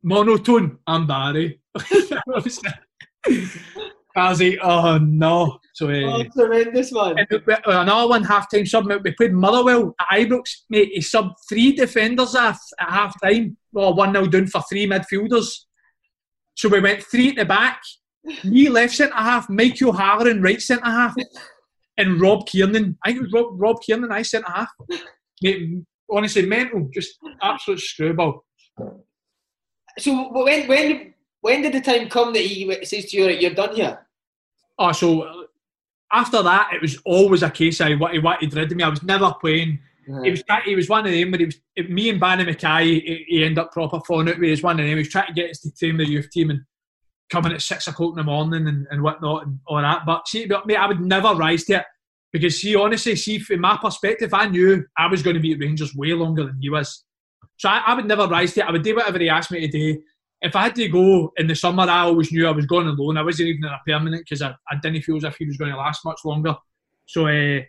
monotone. 0.04 0.78
I'm 0.86 1.08
Barry. 1.08 1.60
I 4.16 4.30
was 4.30 4.42
like, 4.42 4.60
oh 4.62 4.98
no. 5.00 5.60
So, 5.74 5.90
uh, 5.90 5.94
oh, 5.94 6.24
tremendous 6.36 6.92
one. 6.92 7.16
Another 7.66 8.08
one 8.08 8.24
half 8.24 8.50
time 8.52 8.66
sub. 8.66 8.86
We 9.04 9.12
played 9.14 9.34
Motherwell 9.34 9.96
at 10.00 10.20
Ibrox, 10.20 10.50
mate. 10.70 10.90
He 10.94 11.00
subbed 11.00 11.34
three 11.48 11.72
defenders 11.74 12.36
at, 12.36 12.58
at 12.80 12.90
half 12.90 13.16
time. 13.22 13.58
Well, 13.72 13.96
1 13.96 14.14
0 14.14 14.28
down 14.28 14.48
for 14.48 14.62
three 14.70 14.88
midfielders. 14.88 15.66
So 16.56 16.70
we 16.70 16.82
went 16.82 17.04
three 17.04 17.30
at 17.30 17.36
the 17.38 17.46
back. 17.46 17.82
Me 18.44 18.68
left 18.68 18.96
centre 18.96 19.16
half, 19.16 19.50
Mike 19.50 19.82
O'Halloran 19.82 20.42
right 20.42 20.62
centre 20.62 20.86
half, 20.86 21.16
and 21.98 22.20
Rob 22.20 22.46
Kiernan. 22.48 22.98
I 23.04 23.10
think 23.10 23.20
it 23.20 23.24
was 23.24 23.34
Rob, 23.34 23.62
Rob 23.62 23.82
Kiernan, 23.82 24.12
I 24.12 24.24
centre 24.24 24.52
half. 24.52 24.70
Mate, 25.42 25.84
honestly, 26.10 26.46
mental, 26.46 26.90
just 26.94 27.18
absolute 27.42 27.80
screwball. 27.80 28.46
So 29.98 30.32
when 30.32 30.68
when 30.68 31.14
when 31.42 31.62
did 31.62 31.74
the 31.74 31.82
time 31.82 32.10
come 32.10 32.34
that 32.34 32.44
he 32.44 32.86
says 32.86 33.06
to 33.06 33.18
you, 33.18 33.24
that 33.26 33.42
"You're 33.42 33.54
done 33.54 33.76
here"? 33.76 34.00
Oh, 34.78 34.92
so 34.92 35.48
after 36.12 36.42
that, 36.42 36.72
it 36.74 36.82
was 36.82 36.98
always 37.06 37.44
a 37.44 37.50
case 37.50 37.80
of 37.80 38.00
what 38.00 38.14
he 38.14 38.20
wanted 38.20 38.54
rid 38.54 38.72
of 38.72 38.78
me. 38.78 38.84
I 38.84 38.90
was 38.90 39.04
never 39.04 39.34
playing. 39.40 39.80
Mm-hmm. 40.10 40.24
He 40.24 40.32
was 40.32 40.44
he 40.66 40.76
was 40.76 40.90
one 40.90 41.06
of 41.06 41.12
them, 41.12 41.32
but 41.32 41.42
was 41.42 41.60
me 41.90 42.10
and 42.10 42.20
Barry 42.20 42.44
McKay. 42.44 42.84
He, 42.84 43.26
he 43.28 43.44
ended 43.44 43.60
up 43.60 43.72
proper 43.72 44.00
falling 44.02 44.30
out 44.30 44.36
with. 44.36 44.46
He 44.46 44.52
was 44.52 44.64
one 44.64 44.80
of 44.80 44.86
them. 44.86 44.88
He 44.88 44.96
was 44.96 45.10
trying 45.10 45.28
to 45.28 45.34
get 45.34 45.52
us 45.52 45.60
to 45.60 45.72
train 45.72 45.98
the 45.98 46.08
youth 46.08 46.30
team 46.32 46.50
and 46.50 46.62
coming 47.30 47.52
at 47.52 47.62
six 47.62 47.88
o'clock 47.88 48.12
in 48.12 48.16
the 48.18 48.24
morning 48.24 48.68
and, 48.68 48.88
and 48.90 49.04
whatnot 49.04 49.46
and 49.46 49.60
all 49.68 49.82
that. 49.82 50.06
But 50.06 50.28
see, 50.28 50.48
but 50.48 50.66
mate, 50.66 50.78
I 50.78 50.88
would 50.88 51.02
never 51.02 51.36
rise 51.36 51.66
to 51.66 51.74
it 51.76 51.86
because 52.32 52.62
see, 52.62 52.76
honestly, 52.76 53.16
see, 53.16 53.40
from 53.40 53.62
my 53.62 53.78
perspective, 53.82 54.34
I 54.34 54.48
knew 54.48 54.86
I 54.98 55.08
was 55.08 55.24
going 55.24 55.36
to 55.36 55.40
be 55.40 55.54
at 55.54 55.60
Rangers 55.60 55.96
way 55.96 56.14
longer 56.14 56.46
than 56.46 56.58
he 56.62 56.70
was. 56.70 57.04
So 57.58 57.70
I, 57.70 57.82
I 57.88 57.94
would 57.96 58.06
never 58.06 58.28
rise 58.28 58.54
to 58.54 58.62
it. 58.62 58.68
I 58.68 58.72
would 58.72 58.84
do 58.84 58.96
whatever 58.96 59.20
he 59.20 59.30
asked 59.30 59.52
me 59.52 59.62
to 59.62 59.68
do 59.68 60.02
if 60.42 60.56
I 60.56 60.64
had 60.64 60.76
to 60.76 60.88
go 60.88 61.34
in 61.38 61.48
the 61.48 61.56
summer, 61.56 61.84
I 61.84 62.02
always 62.02 62.32
knew 62.32 62.48
I 62.48 62.52
was 62.52 62.66
going 62.66 62.88
alone. 62.88 63.18
I 63.18 63.24
wasn't 63.24 63.50
even 63.50 63.66
in 63.66 63.72
a 63.72 63.80
permanent 63.86 64.24
because 64.26 64.42
I, 64.42 64.56
I 64.70 64.78
didn't 64.82 65.02
feel 65.02 65.18
as 65.18 65.24
if 65.24 65.36
he 65.36 65.46
was 65.46 65.58
going 65.58 65.72
to 65.72 65.78
last 65.78 66.06
much 66.06 66.22
longer. 66.24 66.56
So 67.06 67.28
uh, 67.28 67.62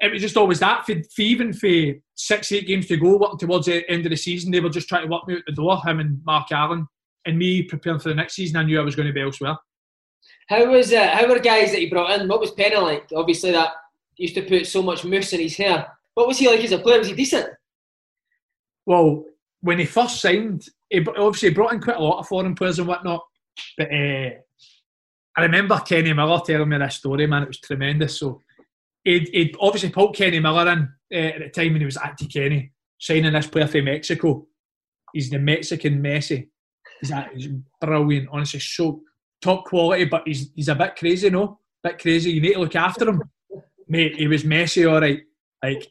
it 0.00 0.12
was 0.12 0.20
just 0.20 0.36
always 0.36 0.60
that. 0.60 0.84
For, 0.84 0.94
for 0.94 1.22
even 1.22 1.52
for 1.52 1.94
six, 2.14 2.52
eight 2.52 2.66
games 2.66 2.88
to 2.88 2.96
go, 2.98 3.16
working 3.16 3.38
towards 3.38 3.66
the 3.66 3.88
end 3.90 4.04
of 4.04 4.10
the 4.10 4.16
season, 4.16 4.50
they 4.50 4.60
were 4.60 4.68
just 4.68 4.88
trying 4.88 5.06
to 5.06 5.10
work 5.10 5.26
me 5.26 5.36
out 5.36 5.42
the 5.46 5.52
door, 5.52 5.80
him 5.84 6.00
and 6.00 6.20
Mark 6.26 6.52
Allen, 6.52 6.86
and 7.24 7.38
me 7.38 7.62
preparing 7.62 8.00
for 8.00 8.10
the 8.10 8.14
next 8.14 8.34
season. 8.34 8.58
I 8.58 8.64
knew 8.64 8.78
I 8.78 8.84
was 8.84 8.96
going 8.96 9.08
to 9.08 9.14
be 9.14 9.22
elsewhere. 9.22 9.56
How 10.48 10.64
was 10.70 10.92
uh, 10.92 11.08
how 11.08 11.28
were 11.28 11.38
guys 11.38 11.72
that 11.72 11.80
he 11.80 11.90
brought 11.90 12.18
in? 12.18 12.28
What 12.28 12.40
was 12.40 12.52
Penny 12.52 12.76
like? 12.76 13.08
Obviously, 13.14 13.52
that 13.52 13.72
used 14.16 14.34
to 14.34 14.42
put 14.42 14.66
so 14.66 14.82
much 14.82 15.04
mousse 15.04 15.32
in 15.34 15.40
his 15.40 15.56
hair. 15.56 15.86
What 16.14 16.26
was 16.26 16.38
he 16.38 16.48
like 16.48 16.60
as 16.60 16.72
a 16.72 16.78
player? 16.78 16.98
Was 16.98 17.08
he 17.08 17.14
decent? 17.14 17.48
Well, 18.86 19.24
when 19.60 19.78
he 19.78 19.84
first 19.84 20.20
signed, 20.20 20.66
he 20.88 21.04
obviously 21.16 21.50
brought 21.50 21.74
in 21.74 21.80
quite 21.80 21.98
a 21.98 22.02
lot 22.02 22.18
of 22.18 22.28
foreign 22.28 22.54
players 22.54 22.78
and 22.78 22.88
whatnot. 22.88 23.24
But 23.76 23.92
uh, 23.92 24.30
I 25.36 25.42
remember 25.42 25.78
Kenny 25.80 26.12
Miller 26.14 26.40
telling 26.44 26.68
me 26.68 26.78
this 26.78 26.96
story, 26.96 27.26
man. 27.26 27.42
It 27.42 27.48
was 27.48 27.60
tremendous. 27.60 28.18
So 28.18 28.42
he'd, 29.04 29.28
he'd 29.28 29.56
obviously 29.60 29.90
pulled 29.90 30.16
Kenny 30.16 30.40
Miller 30.40 30.70
in 30.72 30.88
uh, 31.14 31.16
at 31.16 31.38
the 31.40 31.48
time 31.50 31.72
when 31.72 31.82
he 31.82 31.86
was 31.86 31.98
at 31.98 32.18
Kenny, 32.32 32.72
signing 32.98 33.32
this 33.32 33.46
player 33.46 33.66
from 33.66 33.84
Mexico. 33.84 34.46
He's 35.12 35.30
the 35.30 35.38
Mexican 35.38 36.02
Messi. 36.02 36.48
He's, 37.00 37.12
he's 37.34 37.48
brilliant, 37.80 38.28
honestly, 38.32 38.60
so 38.60 39.02
top 39.40 39.64
quality, 39.64 40.04
but 40.04 40.22
he's 40.26 40.50
he's 40.54 40.68
a 40.68 40.74
bit 40.74 40.96
crazy, 40.96 41.30
no? 41.30 41.60
Bit 41.82 41.98
crazy. 41.98 42.32
You 42.32 42.40
need 42.40 42.54
to 42.54 42.60
look 42.60 42.76
after 42.76 43.08
him, 43.08 43.22
mate. 43.88 44.16
He 44.16 44.26
was 44.26 44.44
messy, 44.44 44.84
all 44.84 45.00
right. 45.00 45.20
Like 45.62 45.90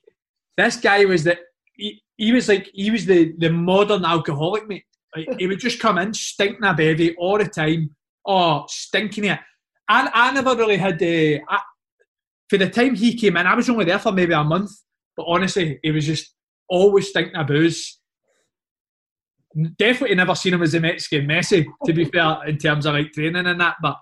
this 0.58 0.78
guy 0.78 1.06
was 1.06 1.24
the 1.24 1.38
he, 1.76 2.02
he 2.16 2.32
was 2.32 2.48
like 2.48 2.70
he 2.74 2.92
was 2.92 3.06
the 3.06 3.34
the 3.38 3.50
modern 3.50 4.06
alcoholic, 4.06 4.68
mate. 4.68 4.84
Like, 5.16 5.40
he 5.40 5.48
would 5.48 5.60
just 5.60 5.80
come 5.80 5.98
in 5.98 6.14
stinking 6.14 6.64
a 6.64 6.74
bevy 6.74 7.16
all 7.16 7.38
the 7.38 7.48
time. 7.48 7.96
Oh, 8.26 8.66
stinking 8.68 9.26
it. 9.26 9.40
I, 9.88 10.10
I 10.14 10.32
never 10.32 10.56
really 10.56 10.78
had 10.78 11.00
the. 11.00 11.42
Uh, 11.50 11.60
for 12.50 12.58
the 12.58 12.70
time 12.70 12.96
he 12.96 13.16
came 13.18 13.38
in, 13.38 13.48
I 13.48 13.56
was 13.56 13.70
only 13.70 13.86
there 13.86 14.00
for 14.00 14.12
maybe 14.12 14.34
a 14.34 14.44
month, 14.44 14.72
but 15.16 15.26
honestly, 15.28 15.80
he 15.82 15.92
was 15.92 16.06
just 16.06 16.34
always 16.70 17.10
stinking 17.10 17.36
of 17.36 17.48
booze 17.48 17.97
definitely 19.78 20.16
never 20.16 20.36
seen 20.36 20.54
him 20.54 20.64
as 20.64 20.74
a 20.74 20.80
Mexican 20.80 21.28
Messi, 21.28 21.66
to 21.86 21.94
be 21.94 22.06
fair, 22.06 22.40
in 22.48 22.58
terms 22.58 22.86
of 22.86 22.94
like 22.94 23.12
training 23.12 23.46
and 23.46 23.60
that. 23.60 23.76
But 23.82 23.98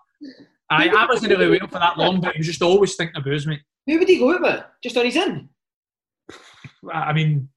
I, 0.69 0.89
I 0.89 1.05
wasn't 1.07 1.31
really 1.31 1.49
waiting 1.49 1.67
for 1.67 1.79
that 1.79 1.97
long, 1.97 2.21
but 2.21 2.33
he 2.33 2.39
was 2.39 2.47
just 2.47 2.61
always 2.61 2.95
thinking 2.95 3.21
about 3.21 3.45
me. 3.45 3.59
Who 3.87 3.99
would 3.99 4.09
he 4.09 4.19
go 4.19 4.39
with? 4.39 4.63
Just 4.83 4.97
on 4.97 5.05
his 5.05 5.17
own? 5.17 5.49
I 6.91 7.13
mean, 7.13 7.49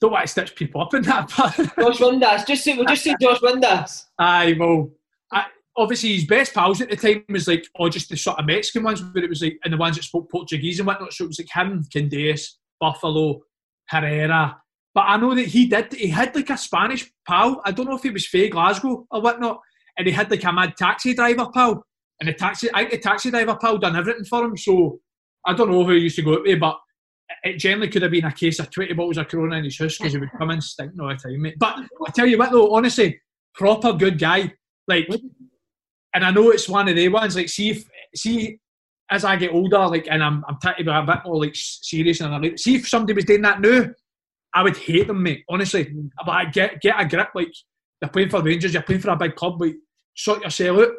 don't 0.00 0.12
want 0.12 0.24
to 0.24 0.28
stitch 0.28 0.54
people 0.54 0.80
up 0.80 0.94
in 0.94 1.02
that. 1.02 1.30
But 1.36 1.56
Josh 1.56 1.98
Windass. 1.98 2.46
Just 2.46 2.64
say, 2.64 2.76
we'll 2.76 2.86
just 2.86 3.04
say 3.04 3.14
Josh 3.20 3.40
Windass. 3.40 4.04
Aye, 4.18 4.56
well, 4.58 4.90
I, 5.32 5.46
obviously 5.76 6.14
his 6.14 6.26
best 6.26 6.54
pals 6.54 6.80
at 6.80 6.90
the 6.90 6.96
time 6.96 7.24
was 7.28 7.48
like, 7.48 7.66
oh, 7.78 7.88
just 7.88 8.08
the 8.08 8.16
sort 8.16 8.38
of 8.38 8.46
Mexican 8.46 8.82
ones, 8.82 9.00
but 9.00 9.22
it 9.22 9.30
was 9.30 9.42
like, 9.42 9.58
and 9.64 9.72
the 9.72 9.78
ones 9.78 9.96
that 9.96 10.02
spoke 10.04 10.30
Portuguese 10.30 10.78
and 10.78 10.86
whatnot. 10.86 11.12
So 11.12 11.24
it 11.24 11.28
was 11.28 11.38
like 11.38 11.48
him, 11.52 11.84
Candeias, 11.94 12.54
Buffalo, 12.80 13.42
Herrera, 13.88 14.56
but 14.94 15.02
I 15.08 15.16
know 15.16 15.34
that 15.34 15.46
he 15.46 15.66
did. 15.66 15.92
He 15.92 16.08
had 16.08 16.34
like 16.36 16.50
a 16.50 16.56
Spanish 16.56 17.10
pal. 17.26 17.60
I 17.64 17.72
don't 17.72 17.86
know 17.86 17.96
if 17.96 18.02
he 18.04 18.10
was 18.10 18.26
Faye 18.26 18.48
Glasgow 18.48 19.06
or 19.10 19.20
whatnot, 19.20 19.60
and 19.98 20.06
he 20.06 20.12
had 20.12 20.30
like 20.30 20.44
a 20.44 20.52
mad 20.52 20.76
taxi 20.76 21.14
driver 21.14 21.48
pal. 21.52 21.84
And 22.20 22.28
the 22.28 22.34
taxi, 22.34 22.68
I 22.72 22.84
the 22.84 22.98
taxi 22.98 23.30
driver 23.30 23.56
pal 23.60 23.78
done 23.78 23.96
everything 23.96 24.24
for 24.24 24.44
him. 24.44 24.56
So 24.56 25.00
I 25.44 25.52
don't 25.52 25.70
know 25.70 25.84
who 25.84 25.92
he 25.92 26.02
used 26.02 26.16
to 26.16 26.22
go 26.22 26.34
up 26.34 26.42
with, 26.44 26.60
but 26.60 26.78
it 27.42 27.58
generally 27.58 27.88
could 27.88 28.02
have 28.02 28.12
been 28.12 28.24
a 28.24 28.32
case 28.32 28.60
of 28.60 28.70
20 28.70 28.94
bottles 28.94 29.18
of 29.18 29.26
Corona 29.26 29.56
in 29.56 29.64
his 29.64 29.78
house 29.78 29.98
because 29.98 30.12
he 30.12 30.18
would 30.18 30.30
come 30.38 30.50
in 30.50 30.60
stinking 30.60 31.00
all 31.00 31.08
the 31.08 31.16
time, 31.16 31.42
mate. 31.42 31.58
But 31.58 31.76
I 32.06 32.10
tell 32.14 32.26
you 32.26 32.38
what, 32.38 32.52
though, 32.52 32.72
honestly, 32.72 33.20
proper 33.54 33.92
good 33.92 34.18
guy. 34.18 34.52
Like, 34.86 35.08
and 36.14 36.24
I 36.24 36.30
know 36.30 36.50
it's 36.50 36.68
one 36.68 36.88
of 36.88 36.94
the 36.94 37.08
ones. 37.08 37.34
Like, 37.34 37.48
see 37.48 37.70
if 37.70 37.84
see 38.14 38.60
as 39.10 39.24
I 39.24 39.34
get 39.34 39.52
older, 39.52 39.88
like, 39.88 40.06
and 40.08 40.22
I'm 40.22 40.44
I'm 40.48 40.58
trying 40.62 40.76
to 40.76 40.84
be 40.84 40.90
a 40.90 41.02
bit 41.02 41.24
more 41.24 41.40
like 41.40 41.56
serious 41.56 42.20
and 42.20 42.32
I 42.32 42.38
like, 42.38 42.58
see 42.58 42.76
if 42.76 42.88
somebody 42.88 43.14
was 43.14 43.24
doing 43.24 43.42
that 43.42 43.60
now 43.60 43.86
I 44.54 44.62
would 44.62 44.76
hate 44.76 45.08
them, 45.08 45.22
mate. 45.22 45.44
Honestly, 45.48 45.94
but 46.24 46.32
I 46.32 46.44
get 46.46 46.80
get 46.80 47.00
a 47.00 47.06
grip. 47.06 47.30
Like 47.34 47.52
you're 48.00 48.10
playing 48.10 48.30
for 48.30 48.42
Rangers, 48.42 48.72
you're 48.72 48.82
playing 48.82 49.02
for 49.02 49.10
a 49.10 49.16
big 49.16 49.34
club. 49.34 49.60
Like 49.60 49.76
sort 50.16 50.42
yourself 50.42 50.78
out. 50.78 50.92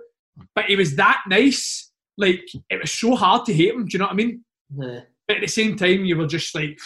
But 0.53 0.65
he 0.65 0.75
was 0.75 0.95
that 0.95 1.23
nice. 1.27 1.91
Like 2.17 2.45
it 2.69 2.81
was 2.81 2.91
so 2.91 3.15
hard 3.15 3.45
to 3.45 3.53
hate 3.53 3.73
him. 3.73 3.85
Do 3.85 3.93
you 3.93 3.99
know 3.99 4.05
what 4.05 4.13
I 4.13 4.15
mean? 4.15 4.43
Yeah. 4.77 4.99
But 5.27 5.37
at 5.37 5.41
the 5.41 5.47
same 5.47 5.75
time, 5.75 6.05
you 6.05 6.17
were 6.17 6.27
just 6.27 6.53
like, 6.53 6.77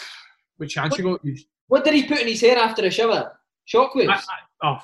which 0.57 0.75
chance 0.75 0.91
what, 0.91 0.99
you 1.23 1.33
got? 1.33 1.43
What 1.67 1.83
did 1.83 1.93
he 1.93 2.07
put 2.07 2.19
in 2.19 2.27
his 2.27 2.41
hair 2.41 2.57
after 2.57 2.85
a 2.85 2.89
shower? 2.89 3.37
Shockwaves. 3.67 4.09
I, 4.09 4.21
I, 4.63 4.71
oh, 4.71 4.77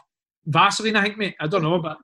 Vaseline, 0.46 0.96
I 0.96 1.04
think, 1.04 1.18
mate. 1.18 1.36
I 1.40 1.48
don't 1.48 1.64
know, 1.64 1.80
but 1.80 1.98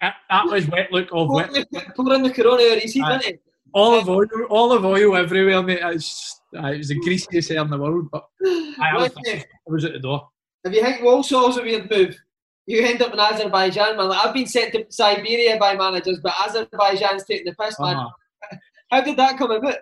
that, 0.00 0.16
that 0.30 0.46
was 0.46 0.68
wet 0.68 0.92
look 0.92 1.08
of 1.12 1.28
wet. 1.30 1.50
Pour 1.96 2.14
in 2.14 2.22
the 2.22 2.30
Corona 2.30 2.76
he's 2.76 2.94
didn't 2.94 3.40
Olive 3.74 4.08
oil, 4.08 4.26
olive 4.50 4.84
oil 4.84 5.16
everywhere, 5.16 5.62
mate. 5.62 5.80
It's, 5.82 6.37
uh, 6.56 6.68
it 6.68 6.78
was 6.78 6.88
the 6.88 7.00
greasiest 7.00 7.50
hair 7.50 7.62
in 7.62 7.70
the 7.70 7.78
world, 7.78 8.08
but 8.10 8.26
I, 8.44 8.94
was, 8.94 9.10
I 9.26 9.44
was 9.66 9.84
at 9.84 9.92
the 9.92 9.98
door. 9.98 10.28
If 10.64 10.72
you 10.72 10.82
think 10.82 11.02
Walsall's 11.02 11.58
a 11.58 11.62
weird 11.62 11.90
move, 11.90 12.18
you 12.66 12.84
end 12.84 13.00
up 13.00 13.12
in 13.12 13.20
Azerbaijan, 13.20 13.96
man. 13.96 14.08
Like, 14.08 14.26
I've 14.26 14.34
been 14.34 14.46
sent 14.46 14.72
to 14.74 14.86
Siberia 14.90 15.56
by 15.58 15.74
managers, 15.74 16.20
but 16.22 16.34
Azerbaijan's 16.46 17.24
taking 17.24 17.46
the 17.46 17.54
piss, 17.54 17.78
man. 17.80 17.96
Uh-huh. 17.96 18.56
How 18.90 19.00
did 19.02 19.16
that 19.16 19.38
come 19.38 19.50
about? 19.50 19.78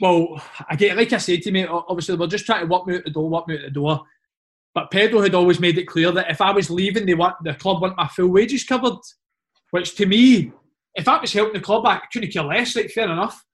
Well, 0.00 0.42
I 0.68 0.74
get 0.74 0.96
like 0.96 1.12
I 1.12 1.18
said 1.18 1.42
to 1.42 1.52
me, 1.52 1.64
obviously 1.64 2.16
we're 2.16 2.26
just 2.26 2.46
trying 2.46 2.60
to 2.62 2.66
walk 2.66 2.86
me 2.86 2.96
out 2.96 3.04
the 3.04 3.10
door, 3.10 3.28
walk 3.28 3.46
me 3.46 3.56
out 3.56 3.62
the 3.62 3.70
door. 3.70 4.02
But 4.74 4.90
Pedro 4.90 5.20
had 5.20 5.34
always 5.34 5.60
made 5.60 5.78
it 5.78 5.86
clear 5.86 6.10
that 6.12 6.30
if 6.30 6.40
I 6.40 6.50
was 6.50 6.70
leaving, 6.70 7.06
they 7.06 7.14
want 7.14 7.36
the 7.44 7.54
club 7.54 7.82
want 7.82 7.96
my 7.96 8.08
full 8.08 8.28
wages 8.28 8.64
covered, 8.64 8.98
which 9.70 9.94
to 9.96 10.06
me 10.06 10.52
if 10.94 11.04
that 11.04 11.20
was 11.20 11.32
helping 11.32 11.54
the 11.54 11.60
club, 11.60 11.84
back, 11.84 12.02
I 12.04 12.06
couldn't 12.12 12.32
care 12.32 12.42
less. 12.42 12.74
Like 12.74 12.90
fair 12.90 13.10
enough. 13.10 13.44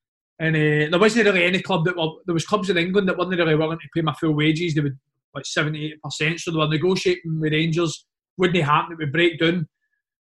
And 0.40 0.55
uh, 0.55 0.90
there 0.90 1.01
wasn't 1.01 1.27
really 1.27 1.44
any 1.44 1.60
club 1.60 1.85
that 1.85 1.97
well, 1.97 2.20
there 2.27 2.35
was 2.35 2.47
clubs 2.47 2.70
in 2.70 2.78
England 2.78 3.09
that 3.09 3.19
weren't 3.19 3.31
really 3.31 3.56
willing 3.56 3.78
to 3.78 3.89
pay 3.94 4.02
my 4.02 4.15
full 4.15 4.35
wages. 4.35 4.74
They 4.74 4.81
would 4.81 4.98
like 5.35 5.47
70 5.47 5.97
percent, 6.02 6.40
so 6.40 6.51
they 6.51 6.59
were 6.59 6.69
negotiating 6.69 7.40
with 7.40 7.52
Rangers. 7.52 8.06
Wouldn't 8.36 8.65
happen. 8.65 8.93
It 8.93 8.98
would 8.98 9.12
break 9.12 9.39
down. 9.39 9.69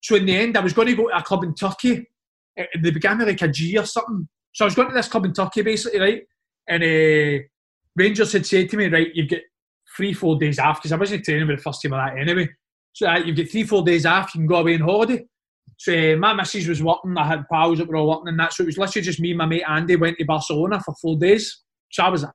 So 0.02 0.15
in 0.15 0.26
the 0.26 0.36
end, 0.36 0.57
I 0.57 0.61
was 0.61 0.73
going 0.73 0.88
to 0.88 0.95
go 0.95 1.10
to 1.10 1.18
a 1.18 1.22
club 1.22 1.44
in 1.44 1.53
Turkey. 1.53 2.07
Uh, 2.60 2.64
they 2.81 2.91
began 2.91 3.19
with 3.19 3.27
like 3.27 3.41
a 3.41 3.48
G 3.48 3.77
or 3.77 3.86
something. 3.86 4.27
So 4.52 4.65
I 4.65 4.68
was 4.68 4.76
going 4.76 4.88
to 4.88 4.94
this 4.94 5.07
club 5.07 5.26
in 5.26 5.34
Turkey 5.34 5.61
basically, 5.61 5.99
right? 5.99 6.23
And 6.68 6.84
uh, 6.84 7.44
Rangers 7.95 8.34
had 8.34 8.45
said 8.45 8.69
to 8.69 8.77
me, 8.77 8.88
right, 8.88 9.14
you've 9.14 9.30
got 9.30 9.41
three, 9.95 10.14
four 10.14 10.38
days 10.40 10.60
off 10.60 10.80
because 10.80 10.91
I 10.91 10.98
wasn't 10.98 11.23
training 11.23 11.48
with 11.48 11.57
the 11.57 11.64
first 11.64 11.81
team 11.81 11.94
of 11.94 11.99
that 11.99 12.18
anyway. 12.18 12.49
So 12.94 13.07
uh, 13.07 13.18
you've 13.18 13.38
got 13.38 13.49
three, 13.49 13.64
four 13.64 13.84
days 13.84 14.06
off. 14.06 14.34
You 14.34 14.41
can 14.41 14.48
go 14.48 14.57
away 14.57 14.76
on 14.76 14.81
holiday. 14.81 15.26
So 15.80 15.93
uh, 15.93 16.18
my 16.18 16.34
missus 16.34 16.68
was 16.68 16.84
working, 16.84 17.18
I 17.18 17.26
had 17.26 17.47
pals 17.49 17.77
that 17.77 17.88
were 17.88 17.95
all 17.95 18.10
working 18.10 18.27
and 18.27 18.39
that. 18.39 18.51
So 18.51 18.64
it 18.64 18.65
was 18.65 18.77
literally 18.77 19.06
just 19.06 19.22
me 19.22 19.31
and 19.31 19.38
my 19.38 19.45
mate 19.45 19.64
Andy 19.65 19.95
went 19.95 20.18
to 20.18 20.26
Barcelona 20.26 20.81
for 20.81 20.93
four 21.01 21.18
days. 21.18 21.61
So 21.91 22.03
I 22.03 22.10
was 22.10 22.23
like, 22.23 22.34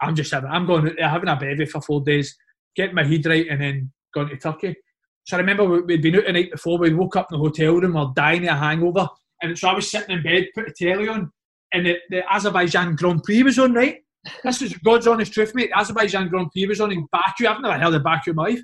I'm 0.00 0.14
just 0.14 0.32
having, 0.32 0.50
I'm 0.50 0.66
going 0.66 0.94
there 0.96 1.08
having 1.08 1.28
a 1.28 1.34
bevy 1.34 1.66
for 1.66 1.80
four 1.80 2.00
days, 2.02 2.36
getting 2.76 2.94
my 2.94 3.02
head 3.02 3.26
right 3.26 3.48
and 3.50 3.60
then 3.60 3.92
going 4.14 4.28
to 4.28 4.36
Turkey. 4.36 4.76
So 5.24 5.36
I 5.36 5.40
remember 5.40 5.82
we'd 5.82 6.00
been 6.00 6.14
out 6.14 6.26
the 6.26 6.32
night 6.32 6.52
before, 6.52 6.78
we 6.78 6.94
woke 6.94 7.16
up 7.16 7.32
in 7.32 7.38
the 7.38 7.44
hotel 7.44 7.74
room, 7.74 7.94
we 7.94 7.98
are 7.98 8.12
dying 8.14 8.46
of 8.46 8.56
a 8.56 8.60
hangover. 8.60 9.08
And 9.42 9.58
so 9.58 9.68
I 9.68 9.74
was 9.74 9.90
sitting 9.90 10.16
in 10.16 10.22
bed, 10.22 10.46
put 10.54 10.66
the 10.68 10.86
telly 10.86 11.08
on, 11.08 11.32
and 11.72 11.86
the, 11.86 11.96
the 12.10 12.32
Azerbaijan 12.32 12.94
Grand 12.94 13.24
Prix 13.24 13.42
was 13.42 13.58
on, 13.58 13.74
right? 13.74 13.98
This 14.44 14.62
is 14.62 14.74
God's 14.74 15.08
honest 15.08 15.32
truth, 15.32 15.56
mate. 15.56 15.70
The 15.72 15.80
Azerbaijan 15.80 16.28
Grand 16.28 16.52
Prix 16.52 16.66
was 16.68 16.80
on 16.80 16.92
in 16.92 17.08
Baku. 17.10 17.48
I've 17.48 17.60
never 17.60 17.76
heard 17.76 17.94
of 17.94 18.04
Baku 18.04 18.30
in 18.30 18.36
my 18.36 18.44
life. 18.44 18.60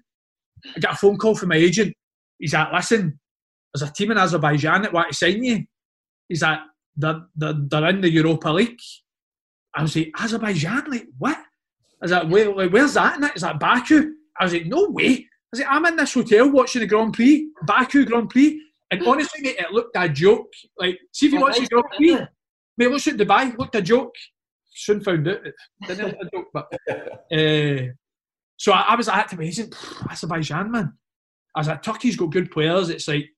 I 0.76 0.78
got 0.78 0.94
a 0.94 0.96
phone 0.96 1.18
call 1.18 1.34
from 1.34 1.48
my 1.48 1.56
agent. 1.56 1.92
He's 2.38 2.54
like, 2.54 2.72
listen, 2.72 3.18
there's 3.72 3.88
a 3.88 3.92
team 3.92 4.10
in 4.10 4.18
Azerbaijan 4.18 4.82
that 4.82 4.92
want 4.92 5.08
to 5.10 5.16
sign 5.16 5.42
you. 5.42 5.64
He's 6.28 6.42
like, 6.42 6.60
they're, 6.96 7.22
they're, 7.36 7.54
they're 7.56 7.88
in 7.88 8.00
the 8.00 8.10
Europa 8.10 8.50
League. 8.50 8.80
I 9.74 9.82
was 9.82 9.96
like, 9.96 10.12
Azerbaijan? 10.18 10.84
Like, 10.90 11.06
what? 11.18 11.36
I 11.36 11.42
was 12.02 12.12
like, 12.12 12.28
Where, 12.28 12.54
like, 12.54 12.72
where's 12.72 12.94
that 12.94 13.16
in 13.16 13.24
it? 13.24 13.36
Is 13.36 13.42
that 13.42 13.60
Baku? 13.60 14.12
I 14.38 14.44
was 14.44 14.52
like, 14.52 14.66
no 14.66 14.88
way. 14.88 15.06
I 15.08 15.26
was 15.52 15.60
like, 15.60 15.68
I'm 15.70 15.86
in 15.86 15.96
this 15.96 16.14
hotel 16.14 16.50
watching 16.50 16.80
the 16.80 16.86
Grand 16.86 17.14
Prix, 17.14 17.48
Baku 17.66 18.04
Grand 18.04 18.30
Prix. 18.30 18.60
And 18.90 19.06
honestly, 19.06 19.42
mate, 19.42 19.56
it 19.58 19.72
looked 19.72 19.96
a 19.96 20.08
joke. 20.08 20.52
Like, 20.78 20.98
see 21.12 21.26
if 21.26 21.32
you 21.32 21.40
watch 21.40 21.58
the 21.58 21.66
Grand 21.66 21.86
Prix, 21.96 22.18
mate, 22.76 22.90
looks 22.90 23.06
at 23.08 23.16
Dubai, 23.16 23.56
looked 23.56 23.74
a 23.74 23.82
joke. 23.82 24.14
Soon 24.74 25.00
found 25.00 25.28
out 25.28 25.46
it 25.46 25.54
didn't 25.86 26.06
look 26.06 26.16
a 26.20 26.36
joke, 26.36 26.46
but. 26.52 26.66
Uh, 27.32 27.92
so 28.56 28.72
I, 28.72 28.80
I 28.88 28.96
was 28.96 29.08
like, 29.08 29.32
amazing. 29.32 29.72
Azerbaijan, 30.10 30.70
man. 30.70 30.92
I 31.54 31.60
was 31.60 31.68
like, 31.68 31.82
Turkey's 31.82 32.16
got 32.16 32.32
good 32.32 32.50
players. 32.50 32.88
It's 32.88 33.08
like, 33.08 33.28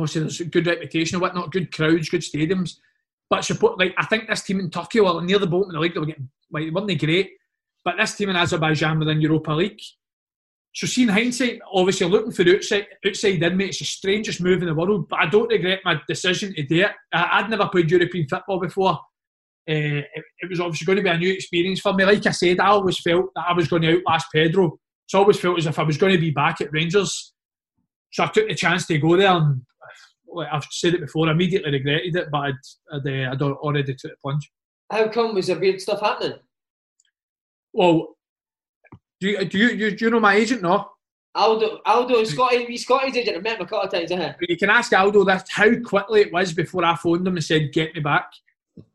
obviously 0.00 0.22
there's 0.22 0.40
a 0.40 0.44
good 0.44 0.66
reputation 0.66 1.16
and 1.16 1.22
whatnot, 1.22 1.52
good 1.52 1.74
crowds, 1.74 2.08
good 2.08 2.22
stadiums. 2.22 2.76
But 3.28 3.44
support, 3.44 3.78
like 3.78 3.94
I 3.96 4.06
think 4.06 4.28
this 4.28 4.42
team 4.42 4.60
in 4.60 4.70
Turkey 4.70 5.00
were 5.00 5.22
near 5.22 5.38
the 5.38 5.46
bottom 5.46 5.68
of 5.68 5.74
the 5.74 5.80
league. 5.80 5.94
They 5.94 6.00
were 6.00 6.06
getting 6.06 6.30
like 6.50 6.64
they 6.64 6.70
weren't 6.70 7.00
great, 7.00 7.30
but 7.84 7.96
this 7.96 8.16
team 8.16 8.30
in 8.30 8.36
Azerbaijan 8.36 8.98
within 8.98 9.20
Europa 9.20 9.52
League. 9.52 9.80
So, 10.72 10.86
seeing 10.86 11.08
hindsight, 11.08 11.60
obviously 11.72 12.08
looking 12.08 12.32
for 12.32 12.48
outside 12.48 12.86
outside 13.04 13.42
in, 13.42 13.56
mate, 13.56 13.70
it's 13.70 13.80
the 13.80 13.84
strangest 13.84 14.40
move 14.40 14.62
in 14.62 14.68
the 14.68 14.74
world. 14.74 15.08
But 15.08 15.20
I 15.20 15.26
don't 15.26 15.50
regret 15.50 15.80
my 15.84 16.00
decision 16.06 16.54
to 16.54 16.62
do 16.62 16.82
it. 16.82 16.92
I, 17.12 17.42
would 17.42 17.50
never 17.50 17.68
played 17.68 17.90
European 17.90 18.28
football 18.28 18.60
before. 18.60 18.92
Uh, 19.68 20.02
it, 20.14 20.24
it, 20.38 20.50
was 20.50 20.60
obviously 20.60 20.86
going 20.86 20.96
to 20.96 21.02
be 21.02 21.08
a 21.08 21.18
new 21.18 21.32
experience 21.32 21.80
for 21.80 21.92
me. 21.92 22.04
Like 22.04 22.24
I 22.26 22.30
said, 22.30 22.60
I 22.60 22.68
always 22.68 23.00
felt 23.00 23.26
that 23.34 23.46
I 23.48 23.52
was 23.52 23.68
going 23.68 23.82
to 23.82 23.98
outlast 23.98 24.26
Pedro. 24.32 24.78
So 25.06 25.18
I 25.18 25.22
always 25.22 25.40
felt 25.40 25.58
as 25.58 25.66
if 25.66 25.78
I 25.78 25.82
was 25.82 25.98
going 25.98 26.12
to 26.12 26.20
be 26.20 26.30
back 26.30 26.60
at 26.60 26.72
Rangers. 26.72 27.32
So 28.12 28.24
I 28.24 28.28
took 28.28 28.48
the 28.48 28.54
chance 28.54 28.86
to 28.86 28.98
go 28.98 29.16
there 29.16 29.30
and 29.30 29.62
I've 30.50 30.64
said 30.70 30.94
it 30.94 31.00
before, 31.00 31.28
I 31.28 31.32
immediately 31.32 31.72
regretted 31.72 32.16
it, 32.16 32.28
but 32.30 32.38
I'd, 32.38 32.54
I'd, 32.92 33.06
uh, 33.06 33.32
I'd 33.32 33.42
already 33.42 33.94
took 33.94 34.12
the 34.12 34.16
plunge. 34.22 34.50
How 34.90 35.08
come 35.08 35.34
was 35.34 35.46
there 35.46 35.58
weird 35.58 35.80
stuff 35.80 36.00
happening? 36.00 36.38
Well, 37.72 38.16
do 39.20 39.28
you, 39.28 39.44
do 39.44 39.58
you, 39.58 39.90
do 39.90 40.04
you 40.04 40.10
know 40.10 40.20
my 40.20 40.34
agent? 40.34 40.62
No. 40.62 40.90
Aldo, 41.34 41.80
Aldo, 41.86 42.24
Scotty, 42.24 42.76
Scotty's 42.76 43.16
agent. 43.16 43.36
I've 43.36 43.42
met 43.42 43.60
him 43.60 43.66
a 43.66 43.68
couple 43.68 43.82
of 43.82 43.92
times. 43.92 44.10
Uh-huh. 44.10 44.32
You 44.40 44.56
can 44.56 44.70
ask 44.70 44.92
Aldo 44.92 45.24
that 45.24 45.46
how 45.48 45.78
quickly 45.80 46.22
it 46.22 46.32
was 46.32 46.52
before 46.52 46.84
I 46.84 46.96
phoned 46.96 47.26
him 47.26 47.36
and 47.36 47.44
said, 47.44 47.72
"Get 47.72 47.94
me 47.94 48.00
back." 48.00 48.32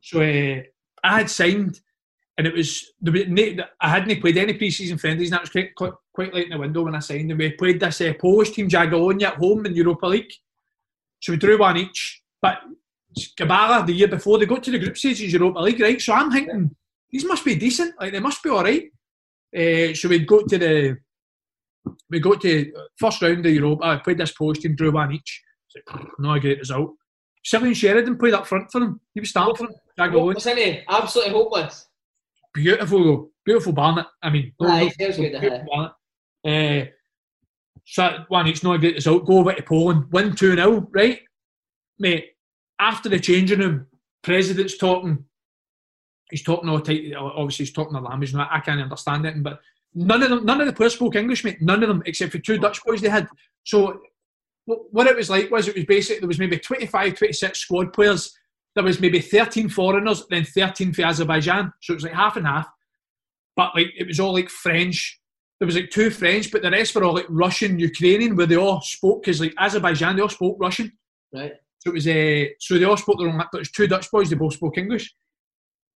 So 0.02 0.20
uh, 0.20 0.62
I 1.04 1.20
had 1.20 1.30
signed, 1.30 1.80
and 2.38 2.46
it 2.46 2.54
was 2.54 2.92
I 3.08 3.90
hadn't 3.90 4.20
played 4.20 4.38
any 4.38 4.54
pre-season 4.54 4.98
friendlies, 4.98 5.30
and 5.30 5.36
that 5.36 5.42
was 5.42 5.50
quite, 5.50 5.76
quite, 5.76 5.94
quite 6.12 6.34
late 6.34 6.46
in 6.46 6.52
the 6.52 6.58
window 6.58 6.84
when 6.84 6.96
I 6.96 7.00
signed. 7.00 7.32
And 7.32 7.40
we 7.40 7.52
played 7.52 7.80
this 7.80 8.02
uh, 8.02 8.14
Polish 8.20 8.52
team 8.52 8.68
Jagiellonia 8.68 9.28
at 9.28 9.36
home 9.36 9.66
in 9.66 9.76
Europa 9.76 10.08
League. 10.08 10.34
So 11.20 11.34
we 11.34 11.38
drew 11.38 11.58
one 11.58 11.78
each. 11.78 12.22
But 12.42 12.60
Gabala, 13.40 13.86
the 13.86 13.94
year 13.94 14.08
before, 14.08 14.38
they 14.38 14.46
got 14.46 14.64
to 14.64 14.72
the 14.72 14.80
group 14.80 14.98
stages 14.98 15.34
Europa 15.34 15.60
League, 15.60 15.80
right? 15.80 16.02
So 16.02 16.14
I'm 16.14 16.32
thinking, 16.32 16.76
these 17.12 17.26
must 17.26 17.46
be 17.46 17.56
decent. 17.56 17.96
Like, 18.00 18.12
they 18.12 18.20
must 18.20 18.44
be 18.44 18.50
all 18.50 18.64
right. 18.64 18.84
Uh, 19.56 19.94
so 19.94 20.10
we'd 20.10 20.28
go 20.28 20.42
to 20.44 20.58
the 20.58 20.98
we 22.10 22.20
got 22.20 22.42
to 22.42 22.72
first 22.98 23.22
round 23.22 23.46
of 23.46 23.54
Europe. 23.54 23.80
I 23.84 23.98
played 23.98 24.18
this 24.18 24.32
post 24.32 24.62
team, 24.62 24.76
drew 24.76 24.92
one 24.92 25.14
each. 25.14 25.44
Like, 25.76 26.06
not 26.20 26.38
a 26.38 26.40
great 26.40 26.60
result. 26.60 26.96
Cillian 27.46 27.76
Sheridan 27.76 28.18
played 28.18 28.34
up 28.34 28.48
front 28.48 28.72
for 28.72 28.80
them. 28.80 29.00
He 29.14 29.20
was 29.20 29.30
starting 29.30 29.56
for 29.56 29.68
them. 29.68 30.12
Hopeless, 30.12 30.46
isn't? 30.46 30.80
Absolutely 30.90 31.34
hopeless. 31.34 31.88
Beautiful 32.54 33.04
though. 33.04 33.30
Beautiful 33.46 33.74
Barnett. 33.74 34.08
I 34.22 34.30
mean, 34.30 34.54
no, 34.60 34.90
good 34.98 34.98
beautiful 34.98 35.66
Barnett. 35.72 35.92
Uh, 36.44 36.90
so 37.86 38.26
one 38.28 38.48
it's 38.48 38.64
not 38.64 38.76
a 38.76 38.80
great 38.80 38.96
result. 38.96 39.26
Go 39.26 39.40
over 39.40 39.54
to 39.54 39.64
Poland, 39.64 40.12
win 40.12 40.36
2 40.36 40.56
0, 40.56 40.88
right? 40.92 41.20
Mate, 42.00 42.32
after 42.80 43.10
the 43.10 43.20
changing 43.20 43.60
room, 43.60 43.88
president's 44.24 44.78
talking. 44.78 45.24
He's 46.32 46.44
talking 46.44 46.68
all 46.68 46.82
tight. 46.82 47.14
Obviously, 47.16 47.66
he's 47.66 47.74
talking 47.74 47.94
the 47.94 48.02
language. 48.02 48.34
I 48.36 48.60
can't 48.60 48.82
understand 48.82 49.26
it, 49.28 49.42
but 49.44 49.60
none 49.94 50.24
of 50.24 50.30
them, 50.30 50.46
none 50.46 50.60
of 50.60 50.68
the 50.68 50.74
players 50.74 50.96
spoke 50.96 51.16
English, 51.16 51.44
mate. 51.44 51.62
None 51.62 51.84
of 51.84 51.88
them, 51.88 52.02
except 52.06 52.32
for 52.32 52.40
two 52.40 52.58
Dutch 52.58 52.84
boys 52.84 53.02
they 53.02 53.10
had. 53.10 53.28
So 53.64 54.02
what 54.66 55.06
it 55.06 55.16
was 55.16 55.30
like 55.30 55.52
was 55.52 55.68
it 55.68 55.76
was 55.76 55.86
basically 55.86 56.20
there 56.20 56.28
was 56.28 56.40
maybe 56.40 56.58
25, 56.58 57.18
26 57.18 57.60
squad 57.60 57.94
players. 57.94 58.36
There 58.74 58.84
was 58.84 59.00
maybe 59.00 59.22
13 59.22 59.70
foreigners, 59.70 60.26
then 60.30 60.44
13 60.44 60.92
for 60.92 61.04
Azerbaijan. 61.04 61.72
So 61.82 61.94
it 61.94 61.98
was 61.98 62.04
like 62.04 62.14
half 62.14 62.36
and 62.36 62.48
half. 62.48 62.68
But 63.56 63.76
like 63.76 63.94
it 63.96 64.08
was 64.08 64.20
all 64.20 64.34
like 64.34 64.50
French. 64.50 65.22
There 65.66 65.74
was 65.74 65.82
like 65.82 65.90
two 65.90 66.12
French, 66.12 66.52
but 66.52 66.62
the 66.62 66.70
rest 66.70 66.94
were 66.94 67.04
all 67.04 67.16
like 67.16 67.26
Russian, 67.28 67.80
Ukrainian, 67.80 68.36
where 68.36 68.46
they 68.46 68.56
all 68.56 68.82
spoke 68.82 69.24
because 69.24 69.42
like 69.42 69.56
Azerbaijan 69.58 70.16
they 70.16 70.22
all 70.22 70.30
spoke 70.30 70.58
Russian. 70.60 70.92
Right. 71.34 71.54
So 71.80 71.90
it 71.90 71.94
was 71.96 72.08
uh, 72.08 72.46
so 72.60 72.78
they 72.78 72.86
all 72.86 72.98
spoke 72.98 73.18
their 73.18 73.30
own. 73.30 73.38
But 73.38 73.58
it 73.58 73.60
was 73.62 73.72
two 73.72 73.88
Dutch 73.88 74.12
boys. 74.12 74.30
They 74.30 74.36
both 74.36 74.54
spoke 74.54 74.78
English. 74.78 75.12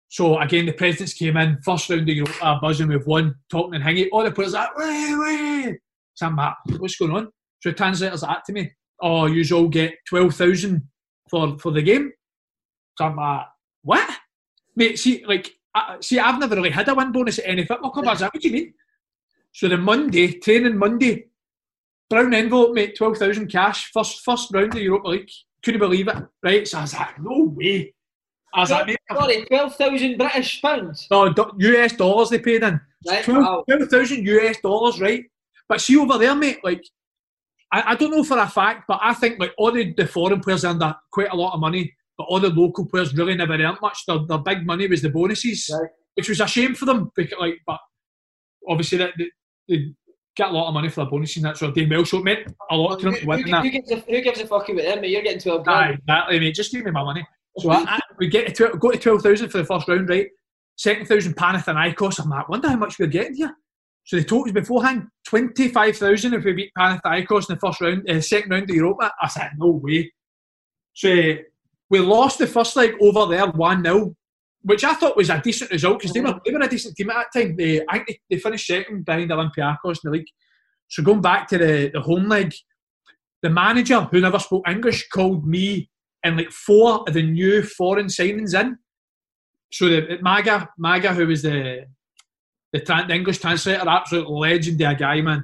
So 0.08 0.40
again, 0.40 0.66
the 0.66 0.74
presidents 0.74 1.14
came 1.14 1.38
in 1.38 1.60
first 1.64 1.88
round 1.88 2.10
of 2.10 2.16
Europa, 2.16 2.44
uh, 2.44 2.60
buzzing 2.60 2.88
with 2.88 3.06
one 3.06 3.36
talking 3.52 3.76
and 3.76 3.84
hanging. 3.84 4.10
All 4.12 4.24
the 4.24 4.32
players 4.32 4.54
like, 4.54 4.76
wait, 4.76 5.16
wait. 5.20 5.78
So 6.16 6.26
I'm 6.26 6.36
like, 6.36 6.56
what's 6.80 6.96
going 6.96 7.12
on? 7.12 7.26
So 7.62 7.70
the 7.70 7.76
translator's 7.76 8.24
like 8.24 8.44
to 8.46 8.54
me, 8.54 8.72
oh, 9.04 9.28
you 9.28 9.56
all 9.56 9.68
get 9.68 9.94
twelve 10.08 10.34
thousand 10.34 10.82
for 11.30 11.60
for 11.60 11.72
the 11.72 11.84
game. 11.84 12.12
So 12.98 13.06
I'm 13.06 13.16
like, 13.18 13.46
what? 13.84 14.18
Mate, 14.76 14.98
see, 14.98 15.24
like, 15.26 15.52
I, 15.76 15.98
see, 16.02 16.18
I've 16.18 16.40
never 16.40 16.56
really 16.56 16.72
had 16.72 16.90
a 16.90 16.96
win 16.96 17.12
bonus 17.12 17.38
at 17.38 17.46
any 17.48 17.66
football 17.66 17.92
club. 17.92 18.08
I 18.08 18.12
was 18.12 18.22
like, 18.22 18.34
what 18.34 18.42
do 18.42 18.50
you 18.50 18.54
mean? 18.56 18.74
So 19.52 19.68
the 19.68 19.78
Monday, 19.78 20.40
training 20.40 20.78
Monday, 20.78 21.26
brown 22.10 22.34
envelope, 22.34 22.74
mate, 22.74 22.96
12,000 22.98 23.48
cash, 23.48 23.92
first 23.92 24.22
first 24.24 24.54
round 24.54 24.74
of 24.74 24.82
Europa 24.82 25.08
League. 25.08 25.30
Couldn't 25.64 25.80
believe 25.80 26.08
it, 26.08 26.18
right? 26.44 26.68
So 26.68 26.80
I 26.80 26.82
was 26.82 26.94
like, 26.94 27.20
no 27.20 27.54
way. 27.56 27.94
I 28.54 28.62
was 28.62 28.70
12, 28.70 28.88
like, 28.88 29.00
sorry, 29.12 29.46
12,000 29.46 30.18
British 30.18 30.62
pounds? 30.62 31.08
No, 31.12 31.34
US 31.58 31.94
dollars 31.94 32.30
they 32.30 32.40
paid 32.40 32.64
in. 32.64 32.80
Right, 33.08 33.24
12,000 33.24 34.26
US 34.26 34.58
dollars, 34.62 35.00
right? 35.00 35.24
But 35.68 35.82
see 35.82 35.98
over 35.98 36.18
there, 36.18 36.34
mate, 36.36 36.60
like, 36.64 36.84
I, 37.72 37.92
I 37.92 37.96
don't 37.96 38.12
know 38.12 38.24
for 38.24 38.40
a 38.40 38.48
fact, 38.48 38.86
but 38.88 39.00
I 39.02 39.14
think 39.14 39.40
like 39.40 39.54
all 39.58 39.72
the, 39.72 39.94
the 39.94 40.08
foreign 40.08 40.40
players 40.40 40.66
earned 40.66 40.82
a, 40.82 40.98
quite 41.12 41.32
a 41.32 41.36
lot 41.36 41.54
of 41.54 41.60
money, 41.60 41.94
but 42.18 42.24
all 42.24 42.40
the 42.40 42.50
local 42.50 42.86
players 42.86 43.14
really 43.14 43.36
never 43.36 43.54
earned 43.54 43.78
much. 43.82 44.06
Their, 44.08 44.20
their 44.28 44.40
big 44.40 44.66
money 44.66 44.88
was 44.88 45.02
the 45.02 45.10
bonuses, 45.10 45.70
right. 45.72 45.90
which 46.16 46.30
was 46.30 46.40
a 46.40 46.48
shame 46.48 46.74
for 46.74 46.86
them. 46.86 47.12
Because, 47.16 47.40
like, 47.40 47.60
but 47.68 47.80
obviously 48.68 48.98
that 48.98 49.14
they, 49.18 49.30
they, 49.70 49.94
get 50.40 50.50
a 50.50 50.52
lot 50.52 50.70
of 50.70 50.74
money 50.74 50.88
for 50.88 51.04
the 51.04 51.10
bonuses 51.10 51.38
and 51.38 51.46
that's 51.46 51.62
what 51.62 51.76
they 51.76 51.86
well 51.86 52.06
so 52.06 52.22
meant 52.22 52.48
a 52.72 52.76
lot 52.76 52.98
to 52.98 53.06
them 53.06 53.16
to 53.16 53.26
win 53.26 53.42
who, 53.42 53.52
that. 53.52 53.64
Who 53.64 53.72
gives, 53.72 53.92
a, 53.92 53.96
who 53.96 54.22
gives 54.22 54.40
a 54.40 54.48
fuck 54.48 54.70
about 54.70 54.84
them? 54.84 55.04
You're 55.04 55.22
getting 55.22 55.40
12 55.40 55.66
grand. 55.66 55.80
Aye, 55.80 55.94
exactly, 55.96 56.40
mate. 56.40 56.56
Just 56.56 56.72
give 56.72 56.86
me 56.86 56.92
my 56.92 57.04
money. 57.04 57.28
So 57.58 57.72
I, 57.72 57.80
I, 57.80 58.00
we 58.18 58.28
get 58.30 58.56
to 58.56 58.70
go 58.80 58.92
to 58.92 58.98
12,000 58.98 59.50
for 59.50 59.58
the 59.58 59.66
first 59.66 59.88
round, 59.90 60.08
right? 60.08 60.28
Second 60.78 61.08
thousand 61.08 61.36
Panathinaikos. 61.36 62.24
I'm 62.24 62.30
like, 62.30 62.48
wonder 62.48 62.70
how 62.70 62.78
much 62.78 62.98
we're 63.00 63.08
getting 63.08 63.36
here. 63.36 63.54
So 64.06 64.16
the 64.16 64.24
told 64.24 64.48
us 64.48 64.54
beforehand 64.54 65.08
25,000 65.28 66.34
if 66.34 66.46
we 66.46 66.54
beat 66.54 66.72
Panathinaikos 66.78 67.50
in 67.50 67.56
the 67.56 67.60
first 67.60 67.82
round, 67.82 68.10
uh, 68.10 68.22
second 68.22 68.52
round 68.52 68.70
of 68.70 68.76
Europa. 68.76 69.12
I 69.22 69.28
said, 69.28 69.52
no 69.58 69.72
way. 69.72 70.12
So 70.94 71.36
we 71.90 72.00
lost 72.00 72.40
the 72.40 72.48
first 72.48 72.78
leg 72.78 72.96
over 73.02 73.26
there 73.26 73.48
1 73.48 73.84
0, 73.84 74.16
which 74.62 74.84
I 74.84 74.94
thought 74.94 75.18
was 75.18 75.30
a 75.30 75.42
decent 75.42 75.72
result 75.72 76.00
because 76.00 76.14
they 76.14 76.22
were, 76.22 76.40
they 76.46 76.52
were 76.52 76.60
a 76.60 76.68
decent 76.68 76.96
team 76.96 77.10
at 77.10 77.28
that 77.34 77.40
time. 77.40 77.56
They, 77.56 77.82
I 77.88 78.00
think 78.00 78.08
they, 78.08 78.20
they 78.36 78.40
finished 78.40 78.68
second 78.68 79.06
behind 79.06 79.32
Olympiacos 79.32 79.76
in 79.86 80.00
the 80.04 80.12
league. 80.12 80.28
So 80.88 81.04
going 81.04 81.22
back 81.22 81.48
to 81.50 81.58
the, 81.58 81.92
the 81.94 82.02
home 82.02 82.28
leg, 82.28 82.54
the 83.42 83.50
manager 83.50 84.02
who 84.02 84.20
never 84.20 84.40
spoke 84.40 84.68
English 84.68 85.08
called 85.10 85.48
me 85.48 85.90
and 86.24 86.38
like 86.38 86.52
four 86.52 87.04
of 87.08 87.14
the 87.14 87.24
new 87.24 87.64
foreign 87.64 88.08
signings 88.08 88.60
in. 88.60 88.78
So 89.72 89.88
the 89.88 90.18
Maga, 90.22 90.68
Maga, 90.78 91.14
who 91.14 91.28
was 91.28 91.44
the 91.44 91.86
the, 92.74 92.80
tra- 92.82 93.06
the 93.08 93.16
English 93.16 93.40
translator, 93.40 93.88
absolute 93.88 94.30
legendary 94.30 94.96
guy, 94.96 95.22
man. 95.22 95.44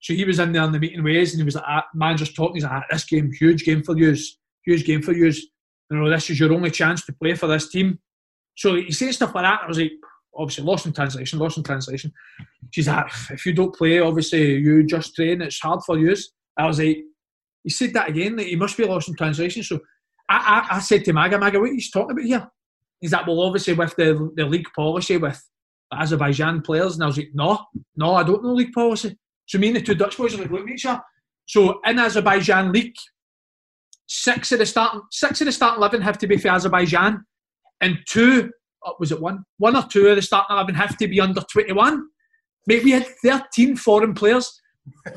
So 0.00 0.12
he 0.12 0.24
was 0.24 0.38
in 0.38 0.52
there 0.52 0.64
in 0.64 0.72
the 0.72 0.78
meeting 0.78 1.02
with 1.02 1.16
us, 1.16 1.32
and 1.32 1.40
he 1.40 1.44
was 1.44 1.54
like, 1.54 1.64
ah, 1.66 1.84
"Man, 1.94 2.16
just 2.16 2.36
talking." 2.36 2.56
He's 2.56 2.64
like, 2.64 2.72
ah, 2.72 2.84
"This 2.90 3.04
game, 3.04 3.32
huge 3.32 3.64
game 3.64 3.82
for 3.82 3.96
you, 3.96 4.14
huge 4.64 4.84
game 4.84 5.02
for 5.02 5.12
you. 5.12 5.26
You 5.26 5.96
know, 5.96 6.10
this 6.10 6.28
is 6.28 6.38
your 6.38 6.52
only 6.52 6.70
chance 6.70 7.04
to 7.06 7.12
play 7.14 7.34
for 7.34 7.46
this 7.46 7.70
team." 7.70 7.98
So 8.56 8.74
he 8.74 8.90
said 8.90 9.14
stuff 9.14 9.34
like 9.34 9.44
that. 9.44 9.60
I 9.62 9.68
was 9.68 9.78
like, 9.78 9.92
obviously 10.34 10.64
lost 10.64 10.86
in 10.86 10.92
translation, 10.92 11.38
lost 11.38 11.56
in 11.56 11.62
translation. 11.62 12.12
She's 12.70 12.88
like, 12.88 13.06
ah, 13.08 13.26
if 13.30 13.46
you 13.46 13.52
don't 13.52 13.74
play, 13.74 14.00
obviously 14.00 14.56
you 14.56 14.84
just 14.84 15.14
train. 15.14 15.42
It's 15.42 15.60
hard 15.60 15.80
for 15.84 15.98
you. 15.98 16.16
I 16.58 16.66
was 16.66 16.78
like, 16.78 16.98
he 17.62 17.70
said 17.70 17.94
that 17.94 18.08
again. 18.08 18.36
That 18.36 18.46
he 18.46 18.56
must 18.56 18.76
be 18.76 18.84
lost 18.84 19.08
in 19.08 19.16
translation. 19.16 19.62
So 19.62 19.80
I, 20.28 20.66
I, 20.70 20.76
I 20.76 20.80
said 20.80 21.04
to 21.04 21.12
Maga, 21.12 21.38
Maga, 21.38 21.60
what 21.60 21.70
are 21.70 21.74
you 21.74 21.80
talking 21.92 22.12
about 22.12 22.24
here? 22.24 22.50
He's 23.00 23.12
like, 23.12 23.26
well, 23.26 23.40
obviously 23.42 23.74
with 23.74 23.94
the 23.96 24.30
the 24.36 24.46
league 24.46 24.68
policy 24.74 25.16
with 25.16 25.40
Azerbaijan 25.92 26.62
players, 26.62 26.94
and 26.94 27.04
I 27.04 27.06
was 27.06 27.16
like, 27.16 27.30
no, 27.34 27.58
no, 27.96 28.14
I 28.14 28.22
don't 28.22 28.42
know 28.42 28.52
league 28.52 28.72
policy. 28.72 29.16
So 29.46 29.58
me 29.58 29.68
and 29.68 29.76
the 29.76 29.82
two 29.82 29.94
Dutch 29.94 30.16
boys 30.16 30.34
are 30.34 30.38
like, 30.38 30.50
look 30.50 30.62
at 30.62 30.74
each 30.74 30.86
other. 30.86 31.02
So 31.46 31.80
in 31.84 31.98
Azerbaijan 31.98 32.72
league, 32.72 32.94
six 34.06 34.50
of 34.52 34.58
the 34.58 34.66
starting 34.66 35.02
six 35.10 35.40
of 35.40 35.46
the 35.46 35.52
starting 35.52 35.78
eleven 35.78 36.00
have 36.00 36.18
to 36.18 36.26
be 36.26 36.36
for 36.36 36.48
Azerbaijan, 36.48 37.24
and 37.80 37.98
two 38.08 38.50
uh, 38.86 38.92
was 38.98 39.12
it 39.12 39.20
one 39.20 39.44
one 39.58 39.76
or 39.76 39.84
two 39.90 40.06
of 40.08 40.16
the 40.16 40.22
starting 40.22 40.54
eleven 40.54 40.74
have 40.74 40.96
to 40.96 41.08
be 41.08 41.20
under 41.20 41.42
twenty 41.52 41.72
one. 41.72 42.06
Mate, 42.66 42.84
we 42.84 42.90
had 42.92 43.06
thirteen 43.22 43.76
foreign 43.76 44.14
players. 44.14 44.60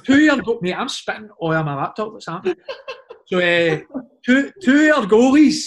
Two 0.04 0.20
year 0.20 0.42
go- 0.42 0.60
mate, 0.62 0.74
I'm 0.74 0.90
spitting 0.90 1.30
oil 1.42 1.58
on 1.58 1.66
my 1.66 1.76
laptop. 1.76 2.14
What's 2.14 2.28
happening? 2.28 2.56
So 3.28 3.38
uh, 3.38 3.80
two 4.26 4.52
two 4.64 4.84
year 4.84 4.94
goalies 4.96 5.66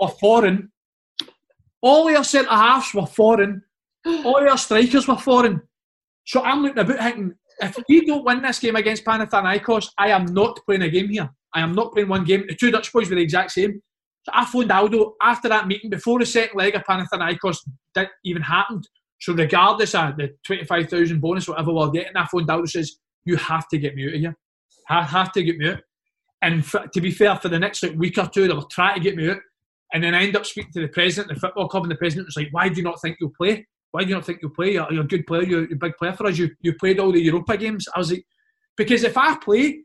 were 0.00 0.08
foreign. 0.08 0.70
All 1.80 2.10
your 2.10 2.24
centre 2.24 2.50
halves 2.50 2.94
were 2.94 3.06
foreign. 3.06 3.62
All 4.06 4.40
your 4.42 4.56
strikers 4.56 5.06
were 5.06 5.16
foreign. 5.16 5.60
So 6.26 6.42
I'm 6.42 6.62
looking 6.62 6.78
about 6.78 6.98
thinking, 6.98 7.34
if 7.60 7.78
we 7.88 8.06
don't 8.06 8.24
win 8.24 8.42
this 8.42 8.58
game 8.58 8.76
against 8.76 9.04
Panathinaikos, 9.04 9.88
I 9.98 10.08
am 10.08 10.24
not 10.26 10.58
playing 10.66 10.82
a 10.82 10.88
game 10.88 11.08
here. 11.10 11.28
I 11.54 11.60
am 11.60 11.72
not 11.72 11.92
playing 11.92 12.08
one 12.08 12.24
game. 12.24 12.44
The 12.48 12.54
two 12.54 12.70
Dutch 12.70 12.92
boys 12.92 13.08
were 13.10 13.16
the 13.16 13.22
exact 13.22 13.52
same. 13.52 13.82
So 14.24 14.32
I 14.34 14.44
phoned 14.46 14.72
Aldo 14.72 15.14
after 15.22 15.48
that 15.48 15.66
meeting, 15.68 15.90
before 15.90 16.18
the 16.18 16.26
second 16.26 16.56
leg 16.56 16.74
of 16.74 16.82
Panathinaikos 16.84 17.58
didn't 17.94 18.10
even 18.24 18.42
happened. 18.42 18.88
So 19.20 19.34
regardless 19.34 19.94
of 19.94 20.16
the 20.16 20.30
25,000 20.46 21.20
bonus, 21.20 21.48
whatever 21.48 21.72
we're 21.72 21.90
getting, 21.90 22.16
I 22.16 22.26
phoned 22.26 22.50
Aldo 22.50 22.66
says, 22.66 22.96
you 23.24 23.36
have 23.36 23.68
to 23.68 23.78
get 23.78 23.94
me 23.94 24.08
out 24.08 24.14
of 24.14 24.20
here. 24.20 24.36
I 24.88 25.02
have 25.02 25.32
to 25.32 25.42
get 25.42 25.58
me 25.58 25.70
out. 25.70 25.80
And 26.42 26.64
for, 26.64 26.86
to 26.86 27.00
be 27.00 27.10
fair, 27.10 27.36
for 27.36 27.48
the 27.48 27.58
next 27.58 27.82
like, 27.82 27.96
week 27.96 28.18
or 28.18 28.26
two, 28.26 28.48
they 28.48 28.54
were 28.54 28.62
trying 28.70 28.94
to 28.94 29.00
get 29.00 29.16
me 29.16 29.30
out. 29.30 29.38
And 29.92 30.02
then 30.02 30.14
I 30.14 30.24
end 30.24 30.36
up 30.36 30.44
speaking 30.44 30.72
to 30.72 30.80
the 30.80 30.88
president 30.88 31.30
of 31.30 31.36
the 31.36 31.40
football 31.40 31.68
club, 31.68 31.84
and 31.84 31.92
the 31.92 31.96
president 31.96 32.26
was 32.26 32.36
like, 32.36 32.48
why 32.50 32.68
do 32.68 32.76
you 32.76 32.82
not 32.82 33.00
think 33.00 33.16
you'll 33.20 33.32
play? 33.36 33.66
Why 33.92 34.02
do 34.02 34.08
you 34.08 34.14
not 34.16 34.26
think 34.26 34.40
you'll 34.42 34.50
play? 34.50 34.72
You're, 34.72 34.92
you're 34.92 35.04
a 35.04 35.06
good 35.06 35.26
player. 35.26 35.44
You're, 35.44 35.72
a 35.72 35.76
big 35.76 35.96
player 35.96 36.12
for 36.12 36.26
us. 36.26 36.36
You, 36.36 36.50
you 36.60 36.74
played 36.74 36.98
all 36.98 37.12
the 37.12 37.22
Europa 37.22 37.56
games. 37.56 37.86
I 37.94 37.98
was 37.98 38.10
like, 38.10 38.24
because 38.76 39.04
if 39.04 39.16
I 39.16 39.36
play, 39.36 39.84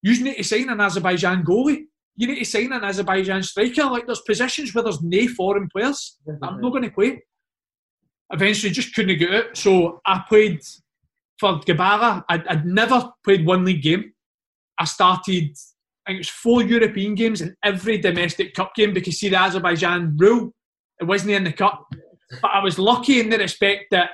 you 0.00 0.22
need 0.22 0.36
to 0.36 0.44
sign 0.44 0.68
an 0.68 0.80
Azerbaijan 0.80 1.44
goalie. 1.44 1.86
You 2.16 2.26
need 2.26 2.38
to 2.38 2.44
sign 2.44 2.72
an 2.72 2.84
Azerbaijan 2.84 3.42
striker. 3.42 3.84
Like 3.84 4.06
there's 4.06 4.20
positions 4.20 4.74
where 4.74 4.84
there's 4.84 5.02
no 5.02 5.26
foreign 5.28 5.68
players. 5.68 6.18
I'm 6.42 6.60
not 6.60 6.70
going 6.70 6.84
to 6.84 6.90
play. 6.90 7.22
Eventually, 8.30 8.72
just 8.72 8.94
couldn't 8.94 9.18
get 9.18 9.32
it. 9.32 9.56
So 9.56 10.00
I 10.06 10.22
played 10.28 10.60
for 11.38 11.60
Gabala. 11.60 12.24
I'd, 12.28 12.46
I'd 12.46 12.66
never 12.66 13.10
played 13.24 13.46
one 13.46 13.64
league 13.64 13.82
game. 13.82 14.12
I 14.78 14.84
started. 14.84 15.50
I 16.06 16.10
think 16.10 16.16
it 16.16 16.18
was 16.18 16.28
four 16.28 16.62
European 16.62 17.14
games 17.14 17.40
and 17.40 17.54
every 17.62 17.98
domestic 17.98 18.54
cup 18.54 18.74
game 18.74 18.92
because 18.92 19.18
see 19.18 19.28
the 19.28 19.40
Azerbaijan 19.40 20.16
rule, 20.16 20.52
it 21.00 21.04
wasn't 21.04 21.32
in 21.32 21.44
the 21.44 21.52
cup. 21.52 21.86
But 22.40 22.50
I 22.52 22.62
was 22.62 22.78
lucky 22.78 23.20
in 23.20 23.30
the 23.30 23.38
respect 23.38 23.86
that 23.90 24.10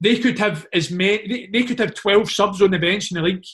they 0.00 0.18
could 0.18 0.38
have 0.38 0.66
as 0.72 0.90
many, 0.90 1.26
they, 1.26 1.48
they 1.52 1.66
could 1.66 1.78
have 1.78 1.94
12 1.94 2.30
subs 2.30 2.62
on 2.62 2.70
the 2.70 2.78
bench 2.78 3.10
in 3.10 3.16
the 3.16 3.22
league, 3.22 3.44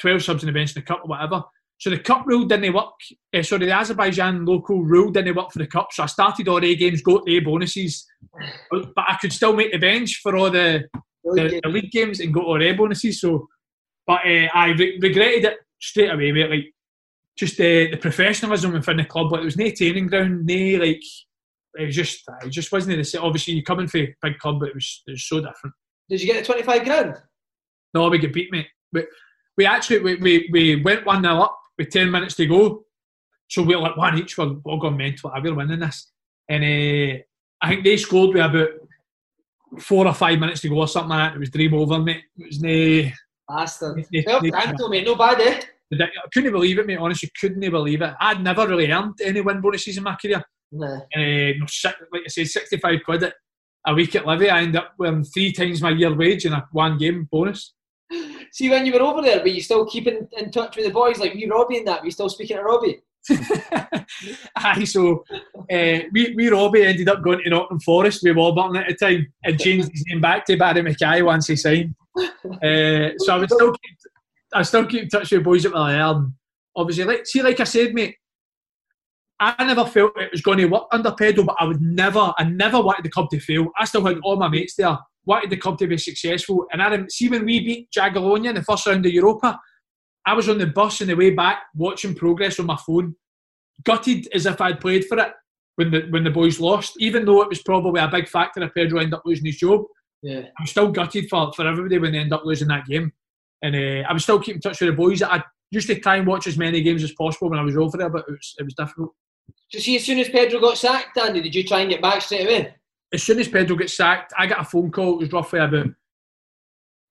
12 0.00 0.22
subs 0.22 0.42
on 0.42 0.46
the 0.46 0.52
bench 0.52 0.74
in 0.74 0.80
the 0.80 0.86
cup 0.86 1.02
or 1.04 1.08
whatever. 1.08 1.42
So 1.78 1.90
the 1.90 1.98
cup 1.98 2.26
rule 2.26 2.44
didn't 2.44 2.74
work. 2.74 2.92
Uh, 3.32 3.42
sorry, 3.42 3.66
the 3.66 3.72
Azerbaijan 3.72 4.44
local 4.44 4.82
rule 4.82 5.12
didn't 5.12 5.36
work 5.36 5.52
for 5.52 5.60
the 5.60 5.66
cup. 5.66 5.88
So 5.92 6.02
I 6.02 6.06
started 6.06 6.48
all 6.48 6.64
A 6.64 6.74
games, 6.74 7.02
got 7.02 7.28
A 7.28 7.38
bonuses, 7.38 8.04
but 8.70 8.92
I 8.96 9.16
could 9.20 9.32
still 9.32 9.54
make 9.54 9.70
the 9.70 9.78
bench 9.78 10.20
for 10.20 10.36
all 10.36 10.50
the, 10.50 10.84
the, 11.22 11.60
the 11.62 11.68
league 11.68 11.92
games 11.92 12.18
and 12.18 12.34
got 12.34 12.44
all 12.44 12.60
A 12.60 12.72
bonuses. 12.72 13.20
So, 13.20 13.46
but 14.06 14.20
uh, 14.26 14.48
I 14.52 14.74
re- 14.76 14.98
regretted 15.00 15.44
it 15.44 15.58
straight 15.80 16.10
away, 16.10 16.32
mate. 16.32 16.50
Like 16.50 16.74
just 17.38 17.60
uh, 17.60 17.86
the 17.92 17.98
professionalism 18.00 18.72
within 18.72 18.96
the 18.96 19.04
club. 19.04 19.30
Like 19.30 19.40
there 19.40 19.44
was 19.44 19.56
no 19.56 19.70
training 19.70 20.08
ground, 20.08 20.46
no 20.46 20.78
like 20.78 21.02
it 21.74 21.86
was 21.86 21.94
just 21.94 22.24
it 22.44 22.50
just 22.50 22.72
wasn't 22.72 22.96
the 22.96 23.04
same. 23.04 23.22
Obviously, 23.22 23.54
you're 23.54 23.62
coming 23.62 23.86
for 23.86 23.98
a 23.98 24.14
big 24.20 24.38
club, 24.38 24.58
but 24.58 24.70
it 24.70 24.74
was 24.74 25.02
it 25.06 25.12
was 25.12 25.28
so 25.28 25.36
different. 25.36 25.74
Did 26.08 26.20
you 26.20 26.26
get 26.26 26.40
the 26.40 26.44
twenty 26.44 26.64
five 26.64 26.84
grand? 26.84 27.14
No, 27.94 28.08
we 28.08 28.18
get 28.18 28.32
beat, 28.32 28.50
mate. 28.50 28.66
We, 28.92 29.06
we 29.56 29.66
actually 29.66 30.00
we, 30.00 30.16
we, 30.16 30.48
we 30.52 30.82
went 30.82 31.06
one 31.06 31.22
0 31.22 31.34
up 31.40 31.57
with 31.78 31.90
ten 31.90 32.10
minutes 32.10 32.34
to 32.36 32.46
go, 32.46 32.84
so 33.48 33.62
we 33.62 33.74
are 33.74 33.80
like 33.80 33.96
one 33.96 34.18
each. 34.18 34.36
We're 34.36 34.56
all 34.64 34.78
gone 34.78 34.96
mental. 34.96 35.32
We're 35.42 35.54
winning 35.54 35.80
this, 35.80 36.10
and 36.48 36.64
uh, 36.64 37.22
I 37.62 37.68
think 37.68 37.84
they 37.84 37.96
scored 37.96 38.34
with 38.34 38.44
about 38.44 38.68
four 39.80 40.06
or 40.06 40.14
five 40.14 40.38
minutes 40.38 40.60
to 40.62 40.68
go 40.68 40.78
or 40.78 40.88
something 40.88 41.10
like 41.10 41.30
that. 41.30 41.36
It 41.36 41.40
was 41.40 41.50
dream 41.50 41.74
over, 41.74 41.98
mate. 41.98 42.24
It 42.36 42.46
was 42.46 42.60
no. 42.60 43.10
Bastard. 43.48 44.06
Well, 44.26 44.42
Anto, 44.54 44.88
mate, 44.88 45.06
no 45.06 45.14
bad, 45.14 45.40
eh? 45.40 45.60
I 45.94 46.08
couldn't 46.32 46.52
believe 46.52 46.78
it, 46.78 46.86
mate. 46.86 46.98
Honestly, 46.98 47.30
couldn't 47.40 47.60
believe 47.60 48.02
it. 48.02 48.14
I'd 48.20 48.42
never 48.42 48.66
really 48.66 48.90
earned 48.92 49.18
any 49.24 49.40
win 49.40 49.62
bonuses 49.62 49.96
in 49.96 50.02
my 50.02 50.16
career. 50.16 50.42
Nah. 50.70 51.00
Uh, 51.16 51.52
like 52.12 52.22
I 52.26 52.28
said, 52.28 52.46
65 52.46 53.00
quid 53.04 53.32
a 53.86 53.94
week 53.94 54.14
at 54.16 54.24
Livi. 54.24 54.50
I 54.50 54.62
end 54.62 54.76
up 54.76 54.92
with 54.98 55.32
three 55.32 55.52
times 55.52 55.80
my 55.80 55.90
year 55.90 56.14
wage 56.14 56.44
in 56.44 56.52
a 56.52 56.68
one 56.72 56.98
game 56.98 57.26
bonus. 57.30 57.74
See, 58.52 58.68
when 58.68 58.86
you 58.86 58.92
were 58.92 59.02
over 59.02 59.22
there, 59.22 59.40
were 59.40 59.48
you 59.48 59.60
still 59.60 59.86
keeping 59.86 60.28
in 60.36 60.50
touch 60.50 60.76
with 60.76 60.86
the 60.86 60.92
boys? 60.92 61.18
Like, 61.18 61.34
you 61.34 61.50
Robbie 61.50 61.78
and 61.78 61.86
that? 61.86 62.00
Were 62.00 62.06
you 62.06 62.12
still 62.12 62.28
speaking 62.28 62.56
to 62.56 62.62
Robbie? 62.62 63.00
Aye, 64.56 64.84
so 64.84 65.24
uh, 65.70 65.98
we, 66.12 66.34
we 66.36 66.48
Robbie 66.48 66.84
ended 66.84 67.08
up 67.08 67.22
going 67.22 67.42
to 67.42 67.50
Nottingham 67.50 67.80
Forest 67.80 68.22
with 68.22 68.36
Warburton 68.36 68.76
at 68.76 68.88
the 68.88 68.94
time 68.94 69.32
and 69.44 69.60
changed 69.60 69.90
his 69.92 70.04
name 70.08 70.20
back 70.20 70.46
to 70.46 70.56
Barrie 70.56 70.82
McKay 70.82 71.24
once 71.24 71.46
he 71.46 71.56
signed. 71.56 71.94
Uh, 72.18 73.10
so 73.18 73.34
I 73.34 73.38
would 73.38 73.50
still 73.50 73.72
keep, 73.72 73.98
I 74.54 74.62
still 74.62 74.86
keep 74.86 75.02
in 75.02 75.08
touch 75.08 75.30
with 75.30 75.40
the 75.40 75.44
boys 75.44 75.66
at 75.66 75.72
Malayalam. 75.72 76.32
Obviously, 76.74 77.04
like 77.04 77.26
see, 77.26 77.42
like 77.42 77.60
I 77.60 77.64
said, 77.64 77.92
mate, 77.92 78.16
I 79.40 79.64
never 79.64 79.84
felt 79.84 80.12
it 80.16 80.32
was 80.32 80.40
going 80.40 80.58
to 80.58 80.66
work 80.66 80.84
under 80.90 81.12
Pedro, 81.12 81.44
but 81.44 81.56
I 81.60 81.64
would 81.64 81.80
never, 81.80 82.32
I 82.38 82.44
never 82.44 82.80
wanted 82.80 83.04
the 83.04 83.10
club 83.10 83.30
to 83.30 83.40
fail. 83.40 83.68
I 83.78 83.84
still 83.84 84.04
had 84.04 84.18
all 84.24 84.36
my 84.36 84.48
mates 84.48 84.74
there, 84.74 84.98
wanted 85.28 85.50
the 85.50 85.56
club 85.56 85.78
to 85.78 85.86
be 85.86 85.98
successful. 85.98 86.66
And 86.72 86.82
I 86.82 87.04
see 87.10 87.28
when 87.28 87.44
we 87.44 87.60
beat 87.60 87.90
Jagiellonia 87.96 88.48
in 88.48 88.54
the 88.56 88.62
first 88.62 88.86
round 88.86 89.04
of 89.04 89.12
Europa, 89.12 89.60
I 90.26 90.32
was 90.32 90.48
on 90.48 90.58
the 90.58 90.66
bus 90.66 91.00
on 91.00 91.08
the 91.08 91.14
way 91.14 91.30
back 91.30 91.58
watching 91.74 92.14
progress 92.14 92.58
on 92.58 92.66
my 92.66 92.78
phone, 92.84 93.14
gutted 93.84 94.26
as 94.34 94.46
if 94.46 94.60
I'd 94.60 94.80
played 94.80 95.04
for 95.04 95.18
it 95.18 95.32
when 95.76 95.90
the 95.90 96.00
when 96.10 96.24
the 96.24 96.30
boys 96.30 96.58
lost, 96.58 96.94
even 96.98 97.24
though 97.24 97.42
it 97.42 97.48
was 97.48 97.62
probably 97.62 98.00
a 98.00 98.08
big 98.08 98.26
factor 98.26 98.62
if 98.62 98.74
Pedro 98.74 98.98
ended 98.98 99.14
up 99.14 99.22
losing 99.24 99.46
his 99.46 99.58
job. 99.58 99.82
Yeah. 100.22 100.42
I'm 100.58 100.66
still 100.66 100.90
gutted 100.90 101.28
for, 101.28 101.52
for 101.52 101.66
everybody 101.66 101.98
when 101.98 102.12
they 102.12 102.18
end 102.18 102.32
up 102.32 102.44
losing 102.44 102.68
that 102.68 102.86
game. 102.86 103.12
And 103.62 103.76
uh, 103.76 104.08
I 104.08 104.12
was 104.12 104.24
still 104.24 104.40
keeping 104.40 104.60
touch 104.60 104.80
with 104.80 104.90
the 104.90 104.96
boys. 104.96 105.22
I 105.22 105.42
used 105.70 105.86
to 105.88 106.00
try 106.00 106.16
and 106.16 106.26
watch 106.26 106.46
as 106.46 106.58
many 106.58 106.82
games 106.82 107.04
as 107.04 107.12
possible 107.12 107.50
when 107.50 107.58
I 107.58 107.62
was 107.62 107.76
over 107.76 107.96
there, 107.96 108.10
but 108.10 108.24
it 108.26 108.32
was, 108.32 108.54
it 108.58 108.64
was 108.64 108.74
difficult. 108.74 109.14
So 109.70 109.78
see, 109.78 109.96
as 109.96 110.04
soon 110.04 110.18
as 110.18 110.28
Pedro 110.28 110.60
got 110.60 110.78
sacked, 110.78 111.18
Andy, 111.18 111.42
did 111.42 111.54
you 111.54 111.64
try 111.64 111.80
and 111.80 111.90
get 111.90 112.02
back 112.02 112.22
straight 112.22 112.46
away? 112.46 112.74
As 113.12 113.22
soon 113.22 113.38
as 113.38 113.48
Pedro 113.48 113.76
got 113.76 113.90
sacked, 113.90 114.32
I 114.36 114.46
got 114.46 114.60
a 114.60 114.64
phone 114.64 114.90
call. 114.90 115.14
It 115.14 115.20
was 115.20 115.32
roughly 115.32 115.60
about 115.60 115.86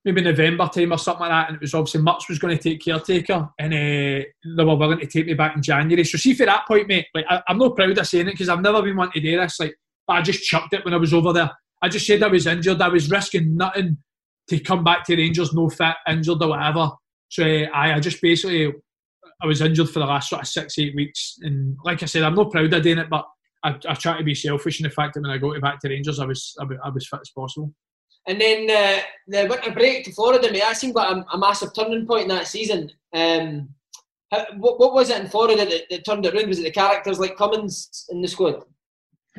maybe 0.05 0.21
November 0.21 0.69
time 0.73 0.93
or 0.93 0.97
something 0.97 1.21
like 1.21 1.31
that, 1.31 1.47
and 1.49 1.55
it 1.55 1.61
was 1.61 1.73
obviously 1.73 2.01
Muts 2.01 2.29
was 2.29 2.39
going 2.39 2.57
to 2.57 2.63
take 2.63 2.83
caretaker, 2.83 3.49
and 3.59 3.73
uh, 3.73 4.23
they 4.55 4.63
were 4.63 4.75
willing 4.75 4.99
to 4.99 5.07
take 5.07 5.25
me 5.25 5.33
back 5.33 5.55
in 5.55 5.61
January. 5.61 6.03
So 6.05 6.17
see, 6.17 6.33
for 6.33 6.45
that 6.45 6.65
point, 6.67 6.87
mate, 6.87 7.07
like 7.13 7.25
I, 7.29 7.41
am 7.49 7.57
not 7.57 7.75
proud 7.75 7.97
of 7.97 8.07
saying 8.07 8.27
it 8.27 8.31
because 8.31 8.49
I've 8.49 8.61
never 8.61 8.81
been 8.81 8.95
one 8.95 9.11
to 9.11 9.19
do 9.19 9.37
this. 9.37 9.59
Like, 9.59 9.75
but 10.07 10.13
I 10.13 10.21
just 10.21 10.43
chucked 10.43 10.73
it 10.73 10.85
when 10.85 10.93
I 10.93 10.97
was 10.97 11.13
over 11.13 11.33
there. 11.33 11.51
I 11.81 11.89
just 11.89 12.07
said 12.07 12.23
I 12.23 12.27
was 12.27 12.47
injured. 12.47 12.81
I 12.81 12.87
was 12.87 13.11
risking 13.11 13.57
nothing 13.57 13.97
to 14.49 14.59
come 14.59 14.83
back 14.83 15.03
to 15.05 15.15
Rangers, 15.15 15.53
no 15.53 15.67
fit, 15.69 15.95
injured 16.07 16.41
or 16.41 16.49
whatever. 16.49 16.91
So 17.27 17.43
uh, 17.43 17.67
I, 17.73 17.95
I 17.95 17.99
just 17.99 18.21
basically 18.21 18.71
I 19.41 19.45
was 19.45 19.61
injured 19.61 19.89
for 19.89 19.99
the 19.99 20.05
last 20.05 20.29
sort 20.29 20.41
of 20.41 20.47
six, 20.47 20.79
eight 20.79 20.95
weeks, 20.95 21.35
and 21.41 21.75
like 21.83 22.01
I 22.01 22.05
said, 22.05 22.23
I'm 22.23 22.35
not 22.35 22.51
proud 22.51 22.73
of 22.73 22.83
doing 22.83 22.97
it, 22.97 23.09
but 23.09 23.25
I, 23.63 23.75
I 23.87 23.93
try 23.95 24.17
to 24.17 24.23
be 24.23 24.35
selfish 24.35 24.79
in 24.79 24.83
the 24.83 24.89
fact 24.89 25.13
that 25.13 25.21
when 25.21 25.31
I 25.31 25.37
go 25.37 25.53
to 25.53 25.59
back 25.59 25.79
to 25.81 25.89
Rangers, 25.89 26.19
I 26.19 26.25
was 26.25 26.55
I, 26.59 26.65
I 26.83 26.89
was 26.89 27.07
fit 27.07 27.19
as 27.21 27.29
possible. 27.29 27.73
And 28.27 28.41
then 28.41 28.69
uh, 28.69 29.01
the 29.27 29.47
winter 29.49 29.71
break 29.71 30.03
to 30.03 30.11
Florida, 30.11 30.51
mate, 30.51 30.59
that 30.59 30.75
seemed 30.75 30.95
like 30.95 31.15
a, 31.15 31.25
a 31.33 31.37
massive 31.37 31.73
turning 31.73 32.05
point 32.05 32.23
in 32.23 32.27
that 32.29 32.47
season. 32.47 32.91
Um, 33.13 33.69
how, 34.31 34.45
what, 34.57 34.79
what, 34.79 34.93
was 34.93 35.09
it 35.09 35.21
in 35.21 35.29
Florida 35.29 35.65
that, 35.65 35.83
that, 35.89 36.05
turned 36.05 36.25
it 36.25 36.35
around? 36.35 36.49
Was 36.49 36.59
it 36.59 36.63
the 36.63 36.71
characters 36.71 37.19
like 37.19 37.37
Cummings 37.37 38.05
in 38.09 38.21
the 38.21 38.27
squad? 38.27 38.63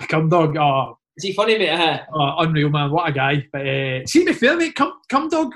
Cumdog, 0.01 0.57
oh, 0.57 0.99
is 1.19 1.25
he 1.25 1.35
funny, 1.35 1.59
mate? 1.59 1.69
Uh-huh. 1.69 1.99
Oh, 2.15 2.35
unreal, 2.39 2.71
man. 2.71 2.91
What 2.91 3.11
a 3.11 3.13
guy. 3.13 3.47
But 3.53 3.67
uh, 3.67 4.07
see, 4.07 4.21
to 4.21 4.27
be 4.27 4.33
fair, 4.33 4.57
mate, 4.57 4.75
Cum, 4.75 4.95
Cumdog, 5.13 5.53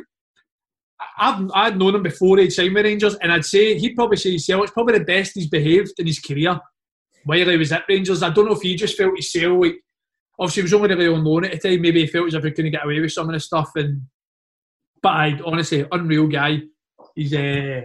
I've 1.18 1.51
I'd 1.55 1.78
known 1.78 1.94
him 1.94 2.02
before 2.02 2.36
he'd 2.39 2.52
signed 2.52 2.74
with 2.74 2.84
Rangers, 2.84 3.16
and 3.16 3.32
I'd 3.32 3.47
say 3.47 3.78
he'd 3.78 3.94
probably 3.94 4.18
say 4.18 4.30
himself 4.30 4.64
it's 4.64 4.72
probably 4.72 4.98
the 4.98 5.05
best 5.05 5.32
he's 5.34 5.48
behaved 5.48 5.93
in 5.98 6.06
his 6.06 6.20
career 6.20 6.60
while 7.24 7.48
he 7.48 7.56
was 7.56 7.72
at 7.72 7.84
Rangers. 7.88 8.22
I 8.22 8.30
don't 8.30 8.46
know 8.46 8.54
if 8.54 8.62
he 8.62 8.74
just 8.74 8.96
felt 8.96 9.12
himself 9.12 9.60
like 9.60 9.76
obviously 10.38 10.62
he 10.62 10.64
was 10.64 10.74
only 10.74 10.94
really 10.94 11.14
on 11.14 11.24
loan 11.24 11.44
at 11.44 11.52
the 11.52 11.68
time. 11.68 11.80
Maybe 11.80 12.00
he 12.00 12.06
felt 12.06 12.28
as 12.28 12.34
if 12.34 12.44
he 12.44 12.50
couldn't 12.50 12.72
get 12.72 12.84
away 12.84 13.00
with 13.00 13.12
some 13.12 13.28
of 13.28 13.32
the 13.32 13.40
stuff. 13.40 13.70
And 13.76 14.02
but 15.02 15.10
I 15.10 15.40
honestly 15.44 15.86
unreal 15.90 16.26
guy. 16.26 16.62
He's 17.14 17.34
uh, 17.34 17.82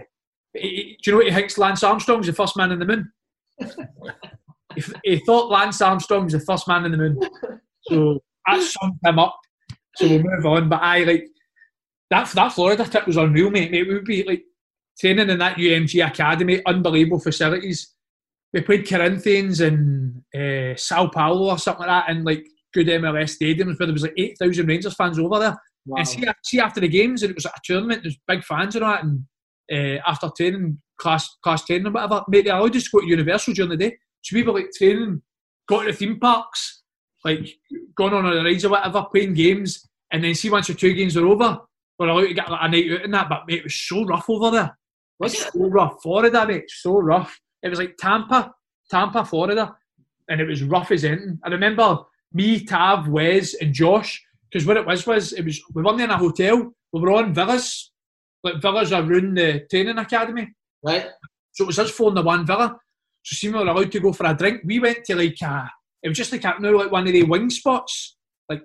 he, 0.54 0.96
do 1.02 1.10
you 1.10 1.12
know 1.12 1.16
what 1.18 1.26
he 1.26 1.34
thinks? 1.34 1.58
Lance 1.58 1.82
Armstrong's 1.82 2.26
the 2.26 2.32
first 2.32 2.56
man 2.56 2.72
in 2.72 2.78
the 2.78 2.86
moon. 2.86 3.12
he, 4.74 4.82
he 5.04 5.16
thought 5.18 5.50
Lance 5.50 5.80
Armstrong 5.80 6.24
was 6.24 6.32
the 6.32 6.40
first 6.40 6.66
man 6.68 6.84
in 6.84 6.92
the 6.92 6.98
moon. 6.98 7.20
So 7.82 8.20
that 8.46 8.62
summed 8.62 8.98
him 9.04 9.18
up. 9.18 9.38
So 9.96 10.08
we'll 10.08 10.22
move 10.22 10.46
on. 10.46 10.68
But 10.68 10.82
I 10.82 11.04
like 11.04 11.28
that 12.10 12.30
that 12.30 12.52
Florida 12.52 12.84
trip 12.84 13.06
was 13.06 13.16
unreal, 13.16 13.50
mate. 13.50 13.74
It 13.74 13.88
would 13.88 14.04
be 14.04 14.22
like 14.24 14.42
training 14.98 15.30
in 15.30 15.38
that 15.38 15.56
IMG 15.56 16.06
academy, 16.06 16.62
unbelievable 16.66 17.20
facilities. 17.20 17.94
We 18.52 18.62
played 18.62 18.88
Corinthians 18.88 19.60
and 19.60 20.22
uh, 20.34 20.74
Sao 20.76 21.08
Paulo 21.08 21.50
or 21.50 21.58
something 21.58 21.86
like 21.86 22.06
that 22.06 22.10
in 22.10 22.24
like 22.24 22.46
good 22.72 22.86
MLS 22.86 23.36
stadiums 23.36 23.78
where 23.78 23.86
there 23.86 23.92
was 23.92 24.02
like 24.02 24.14
eight 24.16 24.36
thousand 24.38 24.66
Rangers 24.66 24.94
fans 24.94 25.18
over 25.18 25.38
there. 25.38 25.56
Wow. 25.86 25.98
And 25.98 26.08
see, 26.08 26.24
see 26.44 26.60
after 26.60 26.80
the 26.80 26.88
games, 26.88 27.22
and 27.22 27.30
it 27.30 27.34
was 27.34 27.44
like 27.44 27.56
a 27.56 27.60
tournament. 27.64 28.02
There's 28.02 28.18
big 28.26 28.44
fans 28.44 28.74
and 28.74 28.84
that, 28.84 29.04
and 29.04 29.24
uh, 29.72 30.00
after 30.06 30.30
training, 30.36 30.78
class 30.98 31.28
class 31.42 31.64
training 31.64 31.86
or 31.86 31.92
whatever, 31.92 32.22
mate, 32.28 32.44
they 32.44 32.50
allowed 32.50 32.76
us 32.76 32.84
to 32.84 32.90
go 32.92 33.00
to 33.00 33.06
Universal 33.06 33.54
during 33.54 33.70
the 33.70 33.76
day. 33.76 33.96
So 34.22 34.34
we 34.34 34.42
were 34.42 34.52
like 34.52 34.70
training, 34.76 35.22
got 35.68 35.82
to 35.82 35.92
the 35.92 35.96
theme 35.96 36.18
parks, 36.18 36.82
like 37.24 37.48
going 37.96 38.14
on 38.14 38.26
a 38.26 38.42
rides 38.42 38.64
or 38.64 38.70
whatever, 38.70 39.06
playing 39.10 39.34
games, 39.34 39.88
and 40.12 40.22
then 40.22 40.34
see 40.34 40.50
once 40.50 40.68
your 40.68 40.76
two 40.76 40.94
games 40.94 41.16
are 41.16 41.26
over, 41.26 41.58
we're 41.98 42.08
allowed 42.08 42.28
to 42.28 42.34
get 42.34 42.50
like, 42.50 42.60
a 42.62 42.68
night 42.68 42.92
out 42.92 43.04
in 43.04 43.10
that. 43.12 43.28
But 43.28 43.42
mate, 43.46 43.58
it 43.58 43.64
was 43.64 43.74
so 43.74 44.04
rough 44.04 44.28
over 44.28 44.50
there. 44.50 44.64
It 44.64 45.24
Was 45.24 45.34
it 45.34 45.52
so 45.52 45.68
rough? 45.68 46.02
Florida, 46.02 46.46
mate, 46.46 46.64
so 46.68 46.98
rough. 46.98 47.38
It 47.62 47.68
was 47.68 47.78
like 47.78 47.96
Tampa, 47.98 48.54
Tampa, 48.90 49.24
Florida, 49.24 49.76
and 50.28 50.40
it 50.40 50.46
was 50.46 50.62
rough 50.62 50.90
as 50.90 51.04
anything. 51.04 51.38
I 51.44 51.48
remember 51.48 51.98
me, 52.32 52.64
Tav, 52.64 53.08
Wes, 53.08 53.54
and 53.54 53.72
Josh, 53.72 54.22
because 54.50 54.66
what 54.66 54.76
it 54.76 54.86
was 54.86 55.06
was 55.06 55.32
it 55.32 55.44
was 55.44 55.60
we 55.74 55.82
weren't 55.82 56.00
in 56.00 56.10
a 56.10 56.16
hotel. 56.16 56.72
We 56.92 57.00
were 57.00 57.12
on 57.12 57.34
villas, 57.34 57.90
like 58.42 58.62
villas 58.62 58.92
around 58.92 59.36
the 59.36 59.66
training 59.70 59.98
academy. 59.98 60.48
Right. 60.82 61.06
So 61.52 61.64
it 61.64 61.66
was 61.66 61.78
us 61.78 61.90
four 61.90 62.10
in 62.10 62.14
the 62.14 62.22
one 62.22 62.46
villa. 62.46 62.78
So 63.22 63.34
see, 63.34 63.48
we 63.48 63.58
were 63.58 63.66
allowed 63.66 63.92
to 63.92 64.00
go 64.00 64.12
for 64.12 64.26
a 64.26 64.34
drink. 64.34 64.62
We 64.64 64.78
went 64.78 65.04
to 65.04 65.16
like 65.16 65.40
a, 65.42 65.70
it 66.02 66.08
was 66.08 66.16
just 66.16 66.32
like 66.32 66.44
a, 66.44 66.54
you 66.58 66.60
know, 66.60 66.78
like 66.78 66.92
one 66.92 67.06
of 67.06 67.12
the 67.12 67.24
wing 67.24 67.50
spots, 67.50 68.16
like 68.48 68.62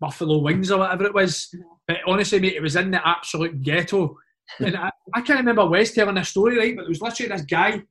Buffalo 0.00 0.38
Wings 0.38 0.70
or 0.70 0.78
whatever 0.78 1.04
it 1.04 1.14
was. 1.14 1.54
But 1.86 1.98
honestly, 2.06 2.40
mate, 2.40 2.54
it 2.54 2.62
was 2.62 2.76
in 2.76 2.90
the 2.90 3.06
absolute 3.06 3.62
ghetto. 3.62 4.16
and 4.60 4.76
I, 4.76 4.90
I 5.14 5.20
can't 5.20 5.40
remember 5.40 5.66
Wes 5.66 5.92
telling 5.92 6.16
a 6.16 6.24
story, 6.24 6.58
right? 6.58 6.76
But 6.76 6.84
it 6.84 6.88
was 6.88 7.02
literally 7.02 7.32
this 7.32 7.42
guy. 7.44 7.82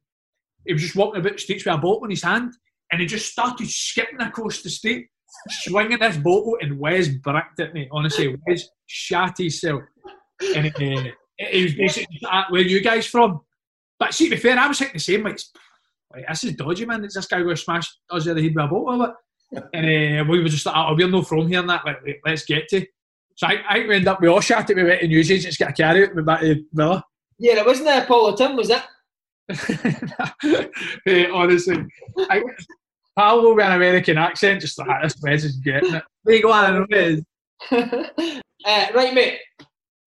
He 0.65 0.73
was 0.73 0.81
just 0.81 0.95
walking 0.95 1.21
about 1.21 1.33
the 1.33 1.39
streets 1.39 1.65
with 1.65 1.75
a 1.75 1.77
bottle 1.77 2.05
in 2.05 2.09
his 2.11 2.23
hand, 2.23 2.53
and 2.91 3.01
he 3.01 3.07
just 3.07 3.31
started 3.31 3.67
skipping 3.69 4.21
across 4.21 4.61
the 4.61 4.69
street, 4.69 5.07
swinging 5.49 5.99
this 5.99 6.17
bottle, 6.17 6.57
and 6.61 6.79
Wes 6.79 7.07
bricked 7.07 7.59
at 7.59 7.73
me. 7.73 7.87
Honestly, 7.91 8.35
Wes 8.47 8.67
shat 8.85 9.37
himself. 9.37 9.81
And 10.55 10.67
uh, 10.67 11.11
it 11.37 11.63
was 11.63 11.73
basically, 11.75 12.19
where 12.49 12.61
you 12.61 12.81
guys 12.81 13.05
from? 13.07 13.41
But 13.99 14.13
see, 14.13 14.29
to 14.29 14.35
be 14.35 14.41
fair, 14.41 14.57
I 14.57 14.67
was 14.67 14.77
thinking 14.77 14.95
the 14.95 14.99
same. 14.99 15.23
Like, 15.23 15.39
like 16.13 16.27
this 16.27 16.43
is 16.43 16.55
dodgy, 16.55 16.85
man. 16.85 17.05
Is 17.05 17.13
this 17.13 17.27
guy 17.27 17.41
going 17.41 17.55
to 17.55 17.61
smash 17.61 17.89
us 18.09 18.25
the 18.25 18.41
head 18.41 18.55
with 18.55 18.65
a 18.65 18.67
bottle 18.67 19.01
of 19.01 19.09
it? 19.09 19.15
And 19.73 20.21
uh, 20.21 20.29
we 20.29 20.41
were 20.41 20.49
just 20.49 20.65
like, 20.65 20.75
oh, 20.75 20.95
we're 20.95 21.07
no 21.07 21.21
from 21.21 21.47
here 21.47 21.59
and 21.59 21.69
that. 21.69 21.85
Like, 21.85 21.99
let's 22.25 22.45
get 22.45 22.67
to. 22.69 22.85
So 23.35 23.47
I, 23.47 23.61
I 23.69 23.79
ended 23.79 24.07
up, 24.07 24.21
we 24.21 24.27
all 24.27 24.41
chatted, 24.41 24.77
we 24.77 24.83
went 24.83 25.01
to 25.01 25.07
agents, 25.07 25.57
get 25.57 25.69
a 25.69 25.73
carry 25.73 26.03
out, 26.03 26.15
went 26.15 26.27
back 26.27 26.39
to 26.41 26.63
Villa. 26.73 27.03
Yeah, 27.37 27.59
it 27.59 27.65
wasn't 27.65 27.87
there 27.87 28.05
Paulo 28.05 28.35
Tim, 28.35 28.55
was 28.55 28.69
it? 28.69 28.81
hey, 31.05 31.29
honestly, 31.29 31.77
I, 32.17 32.41
Paulo 33.17 33.55
with 33.55 33.65
an 33.65 33.73
American 33.73 34.17
accent, 34.17 34.61
just 34.61 34.77
like, 34.77 35.03
this 35.03 35.23
message 35.23 35.61
getting 35.63 35.95
it. 35.95 36.03
There 36.23 36.35
you 36.35 36.41
go, 36.41 36.51
on, 36.51 36.87
uh, 37.71 38.87
Right, 38.93 39.13
mate. 39.13 39.39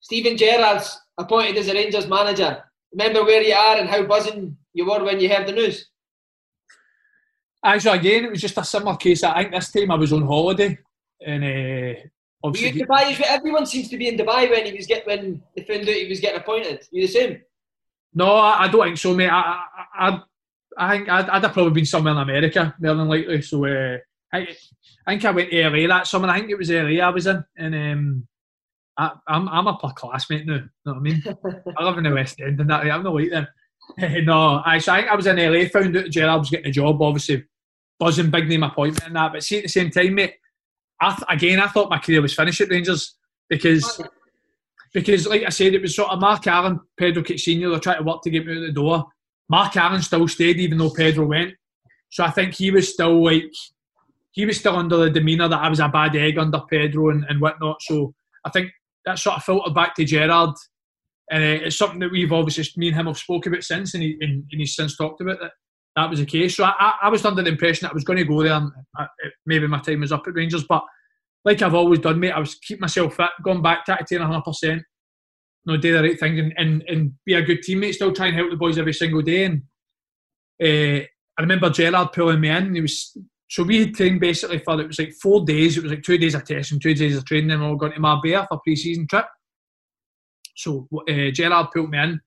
Steven 0.00 0.36
Gerrard's 0.36 1.00
appointed 1.18 1.56
as 1.58 1.68
a 1.68 1.74
Rangers 1.74 2.06
manager. 2.06 2.62
Remember 2.92 3.24
where 3.24 3.42
you 3.42 3.54
are 3.54 3.76
and 3.76 3.88
how 3.88 4.02
buzzing 4.04 4.56
you 4.72 4.86
were 4.86 5.04
when 5.04 5.20
you 5.20 5.28
heard 5.28 5.46
the 5.46 5.52
news? 5.52 5.88
Actually, 7.64 7.98
again, 7.98 8.24
it 8.24 8.30
was 8.30 8.40
just 8.40 8.56
a 8.58 8.64
similar 8.64 8.96
case. 8.96 9.22
I 9.24 9.42
think 9.42 9.54
this 9.54 9.72
time 9.72 9.90
I 9.90 9.96
was 9.96 10.12
on 10.12 10.22
holiday, 10.22 10.78
and 11.26 11.44
uh, 11.44 12.00
obviously, 12.42 12.78
you 12.78 12.86
Dubai. 12.86 13.20
Everyone 13.20 13.66
seems 13.66 13.88
to 13.88 13.96
be 13.96 14.08
in 14.08 14.16
Dubai 14.16 14.48
when 14.48 14.64
he 14.64 14.72
was 14.72 14.86
get 14.86 15.06
when 15.06 15.42
they 15.56 15.64
found 15.64 15.80
out 15.80 15.94
he 15.94 16.08
was 16.08 16.20
getting 16.20 16.40
appointed. 16.40 16.86
You 16.92 17.02
the 17.02 17.12
same? 17.12 17.40
No, 18.18 18.34
I, 18.34 18.64
I 18.64 18.68
don't 18.68 18.84
think 18.84 18.98
so, 18.98 19.14
mate. 19.14 19.30
I, 19.30 19.62
I, 19.96 20.20
I 20.76 20.96
think 20.96 21.08
I'd, 21.08 21.30
I'd, 21.30 21.44
have 21.44 21.52
probably 21.52 21.70
been 21.72 21.86
somewhere 21.86 22.14
in 22.14 22.18
America 22.18 22.74
more 22.80 22.96
than 22.96 23.08
likely. 23.08 23.40
So 23.42 23.64
uh, 23.64 23.98
I, 24.32 24.38
I 25.06 25.12
think 25.12 25.24
I 25.24 25.30
went 25.30 25.50
to 25.52 25.68
LA 25.68 25.86
that 25.86 26.08
summer. 26.08 26.26
I 26.26 26.40
think 26.40 26.50
it 26.50 26.58
was 26.58 26.68
LA 26.68 27.00
I 27.00 27.10
was 27.10 27.28
in, 27.28 27.44
and 27.56 27.74
um, 27.76 28.28
I, 28.96 29.12
am 29.28 29.48
I'm, 29.48 29.66
I'm 29.66 29.66
a 29.68 29.92
classmate 29.94 30.46
now. 30.46 30.54
You 30.54 30.68
know 30.84 30.94
what 30.94 30.96
I 30.96 31.00
mean? 31.00 31.22
I 31.78 31.84
live 31.84 31.98
in 31.98 32.04
the 32.04 32.10
West 32.10 32.40
End 32.40 32.60
and 32.60 32.68
that. 32.68 32.90
I'm 32.90 33.04
not 33.04 33.14
like 33.14 33.30
them. 33.30 33.46
no, 34.24 34.62
I, 34.66 34.78
so 34.78 34.94
I 34.94 34.98
think 34.98 35.12
I 35.12 35.14
was 35.14 35.26
in 35.28 35.36
LA, 35.36 35.68
found 35.68 35.96
out 35.96 36.10
Gerrard 36.10 36.40
was 36.40 36.50
getting 36.50 36.70
a 36.70 36.72
job, 36.72 37.00
obviously 37.00 37.44
buzzing, 38.00 38.30
big 38.30 38.48
name 38.48 38.64
appointment 38.64 39.06
and 39.06 39.14
that. 39.14 39.32
But 39.32 39.44
see, 39.44 39.58
at 39.58 39.62
the 39.62 39.68
same 39.68 39.92
time, 39.92 40.16
mate, 40.16 40.34
I 41.00 41.10
th- 41.10 41.22
again, 41.28 41.60
I 41.60 41.68
thought 41.68 41.88
my 41.88 41.98
career 42.00 42.20
was 42.20 42.34
finished 42.34 42.60
at 42.62 42.68
Rangers 42.68 43.14
because, 43.48 44.02
because 44.92 45.26
like 45.26 45.42
I 45.44 45.50
said, 45.50 45.74
it 45.74 45.82
was 45.82 45.94
sort 45.94 46.10
of 46.10 46.20
Mark 46.20 46.46
Allen, 46.46 46.80
Pedro 46.98 47.22
Caixinha, 47.22 47.70
they're 47.70 47.80
trying 47.80 47.98
to 47.98 48.04
work 48.04 48.22
to 48.22 48.30
get 48.30 48.46
me 48.46 48.56
out 48.56 48.66
the 48.66 48.72
door. 48.72 49.06
Mark 49.48 49.76
Allen 49.76 50.02
still 50.02 50.28
stayed 50.28 50.58
even 50.58 50.78
though 50.78 50.90
Pedro 50.90 51.26
went. 51.26 51.54
So 52.10 52.24
I 52.24 52.30
think 52.30 52.54
he 52.54 52.70
was 52.70 52.92
still 52.92 53.22
like, 53.24 53.52
he 54.32 54.46
was 54.46 54.58
still 54.58 54.76
under 54.76 54.96
the 54.96 55.10
demeanour 55.10 55.48
that 55.48 55.60
I 55.60 55.68
was 55.68 55.80
a 55.80 55.88
bad 55.88 56.16
egg 56.16 56.38
under 56.38 56.60
Pedro 56.60 57.10
and, 57.10 57.24
and 57.28 57.40
whatnot. 57.40 57.82
So 57.82 58.14
I 58.44 58.50
think 58.50 58.70
that 59.04 59.18
sort 59.18 59.36
of 59.36 59.44
filtered 59.44 59.74
back 59.74 59.94
to 59.96 60.04
Gerrard, 60.04 60.54
And 61.30 61.42
uh, 61.42 61.66
it's 61.66 61.76
something 61.76 61.98
that 62.00 62.12
we've 62.12 62.32
obviously, 62.32 62.64
me 62.76 62.88
and 62.88 62.96
him 62.96 63.06
have 63.06 63.18
spoke 63.18 63.46
about 63.46 63.62
since, 63.62 63.94
and, 63.94 64.02
he, 64.02 64.16
and, 64.20 64.44
and 64.50 64.60
he's 64.60 64.74
since 64.74 64.96
talked 64.96 65.20
about 65.20 65.40
that 65.40 65.52
that 65.98 66.10
was 66.10 66.20
the 66.20 66.26
case. 66.26 66.56
So 66.56 66.64
I, 66.64 66.94
I, 67.02 67.08
was 67.08 67.24
under 67.24 67.42
the 67.42 67.50
impression 67.50 67.84
that 67.84 67.90
I 67.90 67.94
was 67.94 68.04
going 68.04 68.18
to 68.18 68.24
go 68.24 68.42
there 68.42 68.52
and 68.52 68.70
I, 68.96 69.06
maybe 69.46 69.66
my 69.66 69.80
time 69.80 70.00
was 70.00 70.12
up 70.12 70.26
at 70.26 70.34
Rangers. 70.34 70.64
But 70.64 70.82
like 71.44 71.62
I've 71.62 71.74
always 71.74 72.00
done, 72.00 72.20
mate, 72.20 72.32
I 72.32 72.40
was 72.40 72.54
keep 72.56 72.80
myself 72.80 73.16
fit, 73.16 73.30
going 73.42 73.62
back 73.62 73.84
to 73.86 73.96
it 74.00 74.08
100%. 74.08 74.82
No, 75.66 75.76
do 75.76 75.92
the 75.92 76.02
right 76.02 76.18
thing 76.18 76.38
and, 76.38 76.54
and, 76.56 76.82
and 76.88 77.12
be 77.26 77.34
a 77.34 77.42
good 77.42 77.58
teammate, 77.58 77.94
still 77.94 78.12
try 78.12 78.28
and 78.28 78.36
help 78.36 78.50
the 78.50 78.56
boys 78.56 78.78
every 78.78 78.94
single 78.94 79.22
day. 79.22 79.44
And 79.44 79.62
uh, 80.62 81.04
I 81.38 81.42
remember 81.42 81.70
Gerrard 81.70 82.12
pulling 82.12 82.40
me 82.40 82.48
in. 82.48 82.74
He 82.74 82.80
was 82.80 83.16
so 83.50 83.62
we 83.62 83.80
had 83.80 83.94
trained 83.94 84.20
basically 84.20 84.58
for 84.58 84.80
it 84.80 84.88
was 84.88 84.98
like 84.98 85.14
four 85.14 85.44
days. 85.44 85.76
It 85.76 85.82
was 85.82 85.92
like 85.92 86.02
two 86.02 86.18
days 86.18 86.34
of 86.34 86.44
testing, 86.44 86.80
two 86.80 86.94
days 86.94 87.16
of 87.16 87.24
training, 87.24 87.50
and 87.50 87.62
we 87.62 87.66
all 87.66 87.76
going 87.76 87.92
to 87.92 88.00
Marbella 88.00 88.46
for 88.48 88.56
a 88.56 88.60
pre-season 88.60 89.06
trip. 89.06 89.24
So 90.56 90.88
uh, 91.08 91.30
Gerrard 91.32 91.68
pulled 91.72 91.90
me 91.90 91.98
in, 91.98 92.20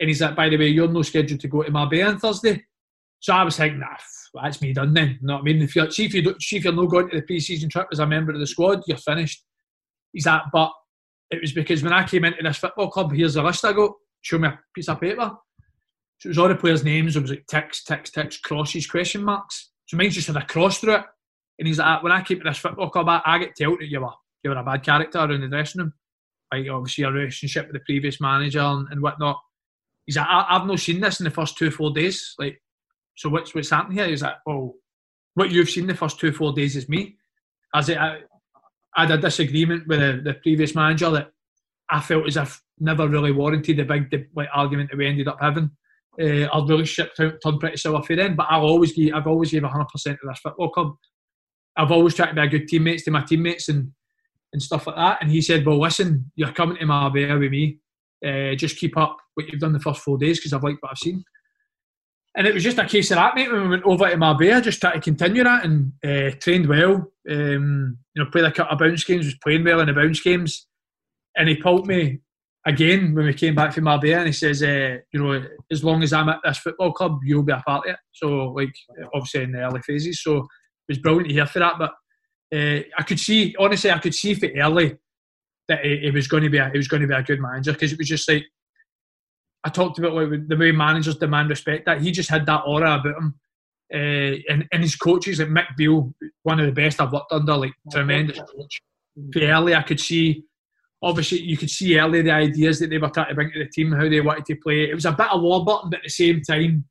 and 0.00 0.08
he's 0.08 0.20
like, 0.20 0.36
"By 0.36 0.50
the 0.50 0.58
way, 0.58 0.68
you're 0.68 0.88
no 0.88 1.02
scheduled 1.02 1.40
to 1.40 1.48
go 1.48 1.62
to 1.62 1.70
Marbella 1.70 2.10
on 2.10 2.18
Thursday." 2.18 2.64
So 3.20 3.32
I 3.32 3.44
was 3.44 3.56
thinking, 3.56 3.78
nah, 3.78 3.96
that's 4.34 4.62
me 4.62 4.72
done 4.72 4.94
then. 4.94 5.18
You 5.20 5.26
know 5.26 5.34
what 5.34 5.40
I 5.40 5.44
mean? 5.44 5.62
If 5.62 5.76
you're, 5.76 5.90
see, 5.90 6.06
if, 6.06 6.14
you 6.14 6.34
see 6.40 6.56
if 6.56 6.64
you're 6.64 6.72
not 6.72 6.86
going 6.86 7.10
to 7.10 7.16
the 7.16 7.22
pre-season 7.22 7.68
trip 7.68 7.88
as 7.92 7.98
a 7.98 8.06
member 8.06 8.32
of 8.32 8.40
the 8.40 8.46
squad, 8.46 8.82
you're 8.86 8.96
finished. 8.96 9.44
He's 10.12 10.24
that, 10.24 10.44
but 10.52 10.72
it 11.30 11.40
was 11.40 11.52
because 11.52 11.82
when 11.82 11.92
I 11.92 12.06
came 12.06 12.24
into 12.24 12.42
this 12.42 12.58
football 12.58 12.90
club, 12.90 13.12
here's 13.12 13.34
the 13.34 13.42
list 13.42 13.64
I 13.64 13.72
got. 13.72 13.92
Show 14.22 14.38
me 14.38 14.48
a 14.48 14.58
piece 14.74 14.88
of 14.88 15.00
paper. 15.00 15.30
So 16.18 16.28
it 16.28 16.30
was 16.30 16.38
all 16.38 16.48
the 16.48 16.54
players' 16.54 16.84
names. 16.84 17.16
It 17.16 17.22
was 17.22 17.30
like 17.30 17.46
ticks, 17.48 17.82
ticks, 17.82 18.10
ticks, 18.10 18.38
crosses, 18.38 18.86
question 18.86 19.24
marks. 19.24 19.70
So 19.86 19.96
mine's 19.96 20.14
just 20.14 20.28
had 20.28 20.36
a 20.36 20.46
cross 20.46 20.78
through 20.78 20.96
it. 20.96 21.04
And 21.58 21.66
he's 21.68 21.78
like, 21.78 22.02
when 22.02 22.12
I 22.12 22.22
came 22.22 22.38
to 22.38 22.44
this 22.44 22.58
football 22.58 22.90
club, 22.90 23.08
I, 23.08 23.20
I 23.24 23.38
get 23.38 23.56
told 23.60 23.80
that 23.80 23.88
you 23.88 24.00
were, 24.00 24.10
you 24.42 24.50
were 24.50 24.56
a 24.56 24.64
bad 24.64 24.82
character 24.82 25.30
in 25.30 25.40
the 25.40 25.48
dressing 25.48 25.80
room. 25.80 25.92
Like, 26.52 26.68
obviously, 26.68 27.04
a 27.04 27.10
relationship 27.10 27.66
with 27.66 27.74
the 27.74 27.84
previous 27.84 28.20
manager 28.20 28.60
and, 28.60 28.86
and 28.90 29.02
whatnot. 29.02 29.40
He's 30.06 30.16
like, 30.16 30.26
I, 30.28 30.58
have 30.58 30.66
not 30.66 30.80
seen 30.80 31.00
this 31.00 31.20
in 31.20 31.24
the 31.24 31.30
first 31.30 31.56
two, 31.56 31.68
or 31.68 31.70
four 31.70 31.92
days. 31.92 32.34
Like, 32.38 32.60
so 33.22 33.28
what's 33.28 33.54
what's 33.54 33.70
happening 33.70 33.98
here 33.98 34.06
is 34.12 34.20
that 34.20 34.38
well, 34.44 34.74
what 35.34 35.52
you've 35.52 35.70
seen 35.70 35.86
the 35.86 35.94
first 35.94 36.18
two 36.18 36.32
four 36.32 36.52
days 36.52 36.74
is 36.74 36.88
me. 36.88 37.16
As 37.72 37.88
it, 37.88 37.96
I, 37.96 38.18
I 38.96 39.02
had 39.02 39.12
a 39.12 39.18
disagreement 39.18 39.86
with 39.86 40.00
the, 40.00 40.20
the 40.24 40.34
previous 40.34 40.74
manager 40.74 41.08
that 41.10 41.30
I 41.88 42.00
felt 42.00 42.26
as 42.26 42.36
if 42.36 42.60
never 42.80 43.08
really 43.08 43.30
warranted 43.30 43.76
the 43.76 43.84
big 43.84 44.10
the, 44.10 44.26
like 44.34 44.48
argument 44.52 44.90
that 44.90 44.96
we 44.96 45.06
ended 45.06 45.28
up 45.28 45.38
having. 45.40 45.70
Uh, 46.20 46.46
our 46.46 46.66
relationship 46.66 47.14
turned 47.16 47.60
pretty 47.60 47.76
sour 47.76 48.02
for 48.02 48.16
then, 48.16 48.34
but 48.34 48.48
I'll 48.50 48.62
always 48.62 48.92
give 48.92 49.14
I've 49.14 49.28
always 49.28 49.52
gave 49.52 49.62
hundred 49.62 49.86
percent 49.86 50.18
to 50.20 50.28
this 50.28 50.40
football 50.40 50.70
club. 50.70 50.96
I've 51.76 51.92
always 51.92 52.16
tried 52.16 52.30
to 52.30 52.34
be 52.34 52.40
a 52.40 52.48
good 52.48 52.66
teammates 52.66 53.04
to 53.04 53.12
my 53.12 53.22
teammates 53.22 53.68
and 53.68 53.92
and 54.52 54.60
stuff 54.60 54.88
like 54.88 54.96
that. 54.96 55.18
And 55.22 55.30
he 55.30 55.42
said, 55.42 55.64
"Well, 55.64 55.80
listen, 55.80 56.32
you're 56.34 56.50
coming 56.50 56.76
to 56.78 56.86
Marbella 56.86 57.38
with 57.38 57.52
me. 57.52 57.78
Uh, 58.26 58.56
just 58.56 58.78
keep 58.78 58.96
up 58.96 59.16
what 59.34 59.46
you've 59.46 59.60
done 59.60 59.72
the 59.72 59.78
first 59.78 60.00
four 60.00 60.18
days 60.18 60.40
because 60.40 60.52
I've 60.52 60.64
liked 60.64 60.78
what 60.82 60.90
I've 60.90 60.98
seen." 60.98 61.22
And 62.34 62.46
it 62.46 62.54
was 62.54 62.62
just 62.62 62.78
a 62.78 62.86
case 62.86 63.10
of 63.10 63.16
that, 63.16 63.34
mate. 63.34 63.52
When 63.52 63.62
we 63.62 63.68
went 63.68 63.84
over 63.84 64.08
to 64.08 64.16
Marbella, 64.16 64.62
just 64.62 64.80
tried 64.80 64.94
to 64.94 65.00
continue 65.00 65.44
that 65.44 65.64
and 65.64 65.92
uh, 66.04 66.34
trained 66.40 66.66
well. 66.66 67.12
Um, 67.30 67.98
you 68.14 68.24
know, 68.24 68.30
played 68.30 68.44
a 68.44 68.52
couple 68.52 68.72
of 68.72 68.78
bounce 68.78 69.04
games, 69.04 69.26
was 69.26 69.36
playing 69.42 69.64
well 69.64 69.80
in 69.80 69.86
the 69.86 69.92
bounce 69.92 70.20
games. 70.20 70.66
And 71.36 71.48
he 71.48 71.56
pulled 71.56 71.86
me 71.86 72.20
again 72.66 73.14
when 73.14 73.26
we 73.26 73.34
came 73.34 73.54
back 73.54 73.74
from 73.74 73.84
Marbella 73.84 74.18
and 74.18 74.26
he 74.28 74.32
says, 74.32 74.62
uh, 74.62 74.96
you 75.12 75.22
know, 75.22 75.44
as 75.70 75.84
long 75.84 76.02
as 76.02 76.12
I'm 76.12 76.28
at 76.30 76.40
this 76.42 76.58
football 76.58 76.92
club, 76.92 77.18
you'll 77.22 77.42
be 77.42 77.52
a 77.52 77.62
part 77.66 77.86
of 77.86 77.92
it. 77.92 77.98
So, 78.12 78.48
like, 78.52 78.74
obviously 79.14 79.42
in 79.42 79.52
the 79.52 79.60
early 79.60 79.82
phases. 79.82 80.22
So 80.22 80.38
it 80.38 80.46
was 80.88 80.98
brilliant 80.98 81.28
to 81.28 81.34
hear 81.34 81.46
for 81.46 81.58
that. 81.58 81.74
But 81.78 81.90
uh, 82.54 82.82
I 82.98 83.02
could 83.02 83.20
see, 83.20 83.54
honestly, 83.58 83.90
I 83.90 83.98
could 83.98 84.14
see 84.14 84.34
for 84.34 84.48
early 84.56 84.96
that 85.68 85.84
it, 85.84 86.12
was 86.12 86.28
going 86.28 86.42
to 86.42 86.50
be 86.50 86.58
a, 86.58 86.70
it 86.72 86.76
was 86.76 86.88
going 86.88 87.02
to 87.02 87.08
be 87.08 87.14
a 87.14 87.22
good 87.22 87.40
manager 87.40 87.72
because 87.72 87.92
it 87.92 87.98
was 87.98 88.08
just 88.08 88.28
like 88.28 88.44
I 89.64 89.68
talked 89.70 89.98
about 89.98 90.14
like, 90.14 90.48
the 90.48 90.56
way 90.56 90.72
managers 90.72 91.16
demand 91.16 91.50
respect. 91.50 91.86
That 91.86 92.00
he 92.00 92.10
just 92.10 92.30
had 92.30 92.46
that 92.46 92.62
aura 92.66 92.98
about 92.98 93.16
him, 93.16 93.34
uh, 93.92 94.52
and 94.52 94.68
and 94.72 94.82
his 94.82 94.96
coaches 94.96 95.38
like 95.38 95.48
Mick 95.48 95.76
Beale, 95.76 96.12
one 96.42 96.60
of 96.60 96.66
the 96.66 96.72
best 96.72 97.00
I've 97.00 97.12
worked 97.12 97.32
under, 97.32 97.56
like 97.56 97.74
tremendous 97.90 98.38
coach. 98.38 98.82
Early, 99.36 99.74
I 99.74 99.82
could 99.82 100.00
see. 100.00 100.44
Obviously, 101.04 101.40
you 101.40 101.56
could 101.56 101.70
see 101.70 101.98
early 101.98 102.22
the 102.22 102.30
ideas 102.30 102.78
that 102.78 102.90
they 102.90 102.98
were 102.98 103.08
trying 103.08 103.28
to 103.28 103.34
bring 103.34 103.50
to 103.50 103.58
the 103.58 103.68
team, 103.68 103.90
how 103.90 104.08
they 104.08 104.20
wanted 104.20 104.46
to 104.46 104.54
play. 104.56 104.88
It 104.88 104.94
was 104.94 105.04
a 105.04 105.10
bit 105.10 105.32
of 105.32 105.42
Warburton, 105.42 105.90
but 105.90 105.96
at 105.98 106.04
the 106.04 106.10
same 106.10 106.42
time, 106.42 106.84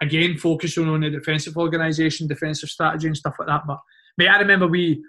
again 0.00 0.36
focusing 0.36 0.88
on 0.88 1.00
the 1.00 1.10
defensive 1.10 1.56
organisation, 1.56 2.26
defensive 2.26 2.68
strategy, 2.68 3.06
and 3.06 3.16
stuff 3.16 3.36
like 3.38 3.48
that. 3.48 3.66
But 3.66 3.78
mate, 4.16 4.28
I 4.28 4.40
remember 4.40 4.66
we 4.66 5.02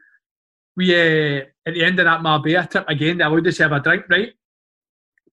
we 0.76 0.94
uh, 0.94 1.44
at 1.66 1.74
the 1.74 1.84
end 1.84 2.00
of 2.00 2.06
that 2.06 2.22
Marbella 2.22 2.68
trip 2.68 2.86
again, 2.88 3.18
they 3.18 3.24
allowed 3.24 3.48
us 3.48 3.58
to 3.58 3.64
have 3.64 3.72
a 3.72 3.80
drink, 3.80 4.06
right? 4.10 4.34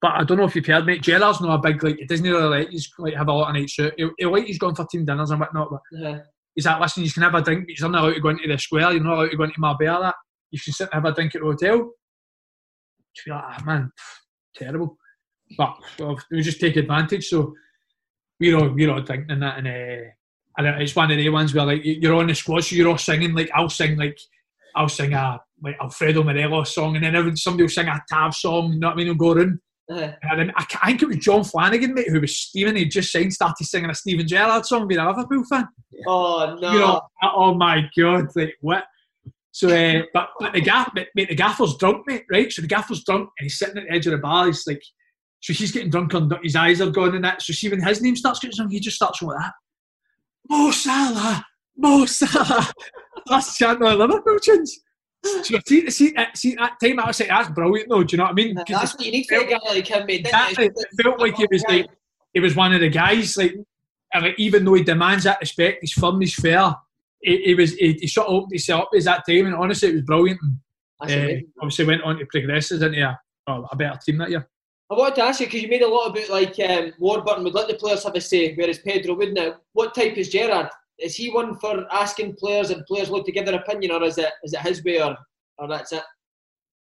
But 0.00 0.12
I 0.12 0.24
don't 0.24 0.38
know 0.38 0.44
if 0.44 0.54
you've 0.54 0.66
heard, 0.66 0.86
mate. 0.86 1.02
Gerrard's 1.02 1.40
not 1.40 1.54
a 1.54 1.58
big 1.58 1.82
like. 1.82 1.96
He 1.96 2.06
doesn't 2.06 2.24
really 2.24 2.58
like 2.58 2.70
he's 2.70 2.88
like 2.98 3.14
have 3.14 3.28
a 3.28 3.32
lot 3.32 3.48
of 3.48 3.54
nights 3.54 3.78
out. 3.80 3.92
He, 3.96 4.08
he 4.16 4.26
like 4.26 4.44
he's 4.44 4.58
gone 4.58 4.74
for 4.74 4.86
team 4.86 5.04
dinners 5.04 5.30
and 5.30 5.40
whatnot. 5.40 5.70
But 5.70 5.80
yeah. 5.92 6.18
he's 6.54 6.66
like, 6.66 6.80
listen, 6.80 7.04
you 7.04 7.10
can 7.10 7.24
have 7.24 7.34
a 7.34 7.42
drink, 7.42 7.66
but 7.66 7.78
you're 7.78 7.88
not 7.88 8.04
allowed 8.04 8.14
to 8.14 8.20
go 8.20 8.28
into 8.28 8.46
the 8.46 8.58
square. 8.58 8.92
You're 8.92 9.02
not 9.02 9.14
allowed 9.14 9.30
to 9.30 9.36
go 9.36 9.44
into 9.44 9.58
Marbella. 9.60 10.00
That 10.00 10.14
you 10.50 10.60
can 10.60 10.72
sit 10.72 10.88
and 10.92 11.02
have 11.02 11.12
a 11.12 11.14
drink 11.14 11.34
at 11.34 11.40
the 11.40 11.46
hotel. 11.46 11.76
You 11.76 13.22
feel 13.24 13.34
like, 13.34 13.44
ah, 13.44 13.62
man, 13.66 13.90
terrible. 14.54 14.96
But 15.56 15.76
well, 15.98 16.18
we 16.30 16.42
just 16.42 16.60
take 16.60 16.76
advantage. 16.76 17.26
So 17.26 17.54
we're 18.38 18.56
all 18.56 18.68
we're 18.68 18.92
all 18.92 19.00
drinking 19.00 19.40
that, 19.40 19.58
and 19.58 19.66
uh, 19.66 20.10
and 20.58 20.82
it's 20.82 20.94
one 20.94 21.10
of 21.10 21.16
the 21.16 21.28
ones 21.28 21.54
where 21.54 21.66
like 21.66 21.80
you're 21.84 22.14
on 22.14 22.28
the 22.28 22.34
squad, 22.34 22.60
so 22.60 22.76
you're 22.76 22.88
all 22.88 22.98
singing. 22.98 23.34
Like 23.34 23.50
I'll 23.54 23.68
sing 23.68 23.96
like 23.96 24.18
I'll 24.76 24.88
sing 24.88 25.12
a 25.12 25.40
like 25.62 25.76
Alfredo 25.80 26.22
Morelos 26.22 26.74
song, 26.74 26.96
and 26.96 27.04
then 27.04 27.36
somebody 27.36 27.64
will 27.64 27.68
sing 27.68 27.88
a 27.88 28.00
Tav 28.08 28.34
song. 28.34 28.74
You 28.74 28.78
know 28.78 28.88
what 28.88 28.94
I 28.94 28.96
mean? 28.96 29.08
And 29.08 29.18
go 29.18 29.32
around. 29.32 29.58
Uh-huh. 29.90 30.12
And 30.22 30.52
I, 30.54 30.66
I, 30.82 30.86
think 30.88 31.02
it 31.02 31.08
was 31.08 31.16
Jon 31.16 31.44
Flanagan, 31.44 31.94
mate, 31.94 32.08
who 32.08 32.20
was 32.20 32.36
Stephen. 32.36 32.76
He 32.76 32.84
just 32.84 33.10
signed, 33.10 33.32
started 33.32 33.64
singing 33.64 33.88
a 33.88 33.94
Steven 33.94 34.28
Gerrard 34.28 34.66
song, 34.66 34.86
being 34.86 35.00
a 35.00 35.08
Liverpool 35.08 35.44
fan. 35.44 35.66
Oh 36.06 36.58
no! 36.60 36.72
You 36.72 36.78
know, 36.78 37.00
oh 37.22 37.54
my 37.54 37.88
god, 37.96 38.26
like 38.36 38.54
what? 38.60 38.84
So, 39.52 39.68
uh, 39.68 40.02
but 40.12 40.28
but 40.38 40.52
the 40.52 40.60
gaff, 40.60 40.92
mate, 40.94 41.28
the 41.28 41.34
gaffer's 41.34 41.76
drunk, 41.78 42.06
mate, 42.06 42.24
right? 42.30 42.52
So 42.52 42.60
the 42.60 42.68
gaffer's 42.68 43.02
drunk, 43.02 43.30
and 43.38 43.44
he's 43.46 43.58
sitting 43.58 43.78
at 43.78 43.84
the 43.84 43.92
edge 43.92 44.06
of 44.06 44.12
the 44.12 44.18
bar. 44.18 44.46
He's 44.46 44.66
like, 44.66 44.82
so 45.40 45.54
he's 45.54 45.72
getting 45.72 45.90
drunk, 45.90 46.12
and 46.12 46.32
his 46.42 46.54
eyes 46.56 46.82
are 46.82 46.90
going 46.90 47.14
and 47.14 47.24
that. 47.24 47.40
So 47.40 47.54
see 47.54 47.70
when 47.70 47.82
his 47.82 48.02
name 48.02 48.16
starts 48.16 48.40
getting 48.40 48.56
sung, 48.56 48.70
he 48.70 48.80
just 48.80 48.96
starts 48.96 49.22
with 49.22 49.38
that. 49.38 49.52
Mo 50.50 50.70
Salah, 50.70 51.44
Mo 51.76 52.04
Salah. 52.04 52.70
That's 53.26 53.56
chanting 53.56 53.86
Liverpool 53.86 54.38
tunes. 54.38 54.80
So 55.44 55.58
see, 55.66 55.90
see, 55.90 56.14
see 56.34 56.54
that 56.56 56.76
time 56.82 57.00
I 57.00 57.06
was 57.06 57.20
like, 57.20 57.28
that's 57.28 57.50
brilliant 57.50 57.88
though. 57.88 58.02
Do 58.02 58.14
you 58.14 58.18
know 58.18 58.24
what 58.24 58.32
I 58.32 58.34
mean? 58.34 58.54
That's 58.54 58.94
what 58.94 59.04
you 59.04 59.12
need 59.12 59.26
for 59.28 59.36
a 59.36 59.46
guy 59.46 59.58
like 59.66 59.86
him, 59.86 60.06
mate. 60.06 60.20
Exactly. 60.20 60.66
It? 60.66 61.02
felt 61.02 61.20
like 61.20 61.36
he 61.36 61.46
was 61.50 61.62
like 61.68 61.86
he 62.34 62.40
was 62.40 62.56
one 62.56 62.74
of 62.74 62.80
the 62.80 62.88
guys. 62.88 63.36
Like, 63.36 63.54
like 64.20 64.34
even 64.38 64.64
though 64.64 64.74
he 64.74 64.84
demands 64.84 65.24
that 65.24 65.40
respect, 65.40 65.78
he's 65.80 65.92
firm, 65.92 66.20
he's 66.20 66.34
fair. 66.34 66.74
He, 67.20 67.42
he 67.44 67.54
was 67.54 67.74
he, 67.74 67.94
he 67.94 68.06
sort 68.06 68.28
of 68.28 68.34
opened 68.34 68.52
himself 68.52 68.82
up 68.82 68.90
as 68.96 69.04
that 69.04 69.24
time, 69.28 69.46
and 69.46 69.54
honestly, 69.54 69.90
it 69.90 69.94
was 69.94 70.04
brilliant. 70.04 70.40
And, 71.00 71.10
uh, 71.10 71.34
obviously, 71.60 71.84
went 71.84 72.02
on 72.02 72.18
to 72.18 72.26
progress 72.26 72.70
into 72.72 73.18
a, 73.46 73.52
a 73.52 73.76
better 73.76 73.98
team 74.04 74.18
that 74.18 74.30
year. 74.30 74.48
I 74.90 74.94
wanted 74.94 75.16
to 75.16 75.22
ask 75.22 75.40
you 75.40 75.46
because 75.46 75.62
you 75.62 75.68
made 75.68 75.82
a 75.82 75.88
lot 75.88 76.06
about 76.06 76.30
like 76.30 76.58
um, 76.60 76.92
Warburton 76.98 77.44
would 77.44 77.54
let 77.54 77.68
the 77.68 77.74
players 77.74 78.04
have 78.04 78.14
a 78.14 78.20
say, 78.20 78.54
whereas 78.54 78.78
Pedro 78.78 79.14
would 79.16 79.34
now. 79.34 79.56
What 79.72 79.94
type 79.94 80.16
is 80.16 80.30
Gerrard? 80.30 80.68
Is 80.98 81.14
he 81.14 81.30
one 81.30 81.58
for 81.58 81.86
asking 81.92 82.34
players 82.36 82.70
and 82.70 82.84
players 82.86 83.10
want 83.10 83.24
to 83.26 83.32
give 83.32 83.46
their 83.46 83.60
opinion, 83.60 83.92
or 83.92 84.02
is 84.04 84.18
it 84.18 84.30
is 84.42 84.52
it 84.52 84.60
his 84.60 84.82
way, 84.84 85.00
or 85.00 85.16
or 85.58 85.68
that's 85.68 85.92
it? 85.92 86.02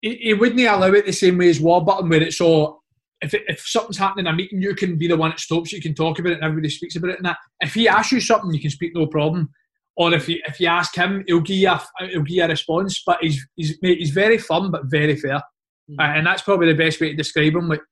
He, 0.01 0.17
he 0.17 0.35
wouldn't 0.35 0.61
allow 0.61 0.93
it 0.93 1.07
the 1.07 1.13
same 1.13 1.39
way 1.39 1.49
as 1.49 1.61
Warburton, 1.61 2.09
where 2.09 2.23
it's 2.23 2.39
so. 2.39 2.81
If, 3.21 3.33
it, 3.33 3.43
if 3.47 3.67
something's 3.67 3.97
happening 3.97 4.27
in 4.27 4.35
a 4.35 4.37
meeting, 4.37 4.61
you 4.61 4.75
can 4.75 4.99
be 4.99 5.09
the 5.09 5.17
one 5.17 5.31
that 5.31 5.41
stops. 5.41 5.73
You 5.73 5.81
can 5.81 5.95
talk 5.95 6.19
about 6.19 6.33
it, 6.33 6.35
and 6.37 6.45
everybody 6.45 6.69
speaks 6.69 6.97
about 6.97 7.11
it. 7.11 7.17
And 7.17 7.25
that, 7.25 7.39
if 7.61 7.73
he 7.73 7.89
asks 7.89 8.13
you 8.13 8.21
something, 8.21 8.53
you 8.53 8.61
can 8.61 8.71
speak 8.71 8.95
no 8.95 9.07
problem. 9.07 9.51
Or 9.97 10.13
if 10.13 10.29
you 10.29 10.41
if 10.47 10.61
you 10.61 10.67
ask 10.67 10.95
him, 10.95 11.25
he'll 11.27 11.41
give 11.41 11.57
you 11.57 11.71
a, 11.71 11.81
he'll 12.09 12.23
give 12.23 12.37
you 12.37 12.45
a 12.45 12.49
response. 12.49 13.03
But 13.07 13.19
he's 13.21 13.47
he's 13.57 13.79
he's 13.81 14.11
very 14.11 14.39
firm, 14.39 14.71
but 14.71 14.83
very 14.87 15.17
fair, 15.17 15.43
mm. 15.91 15.99
uh, 15.99 16.03
and 16.03 16.27
that's 16.27 16.43
probably 16.43 16.67
the 16.67 16.79
best 16.79 17.01
way 17.01 17.11
to 17.11 17.17
describe 17.17 17.55
him. 17.55 17.69
Like 17.69 17.83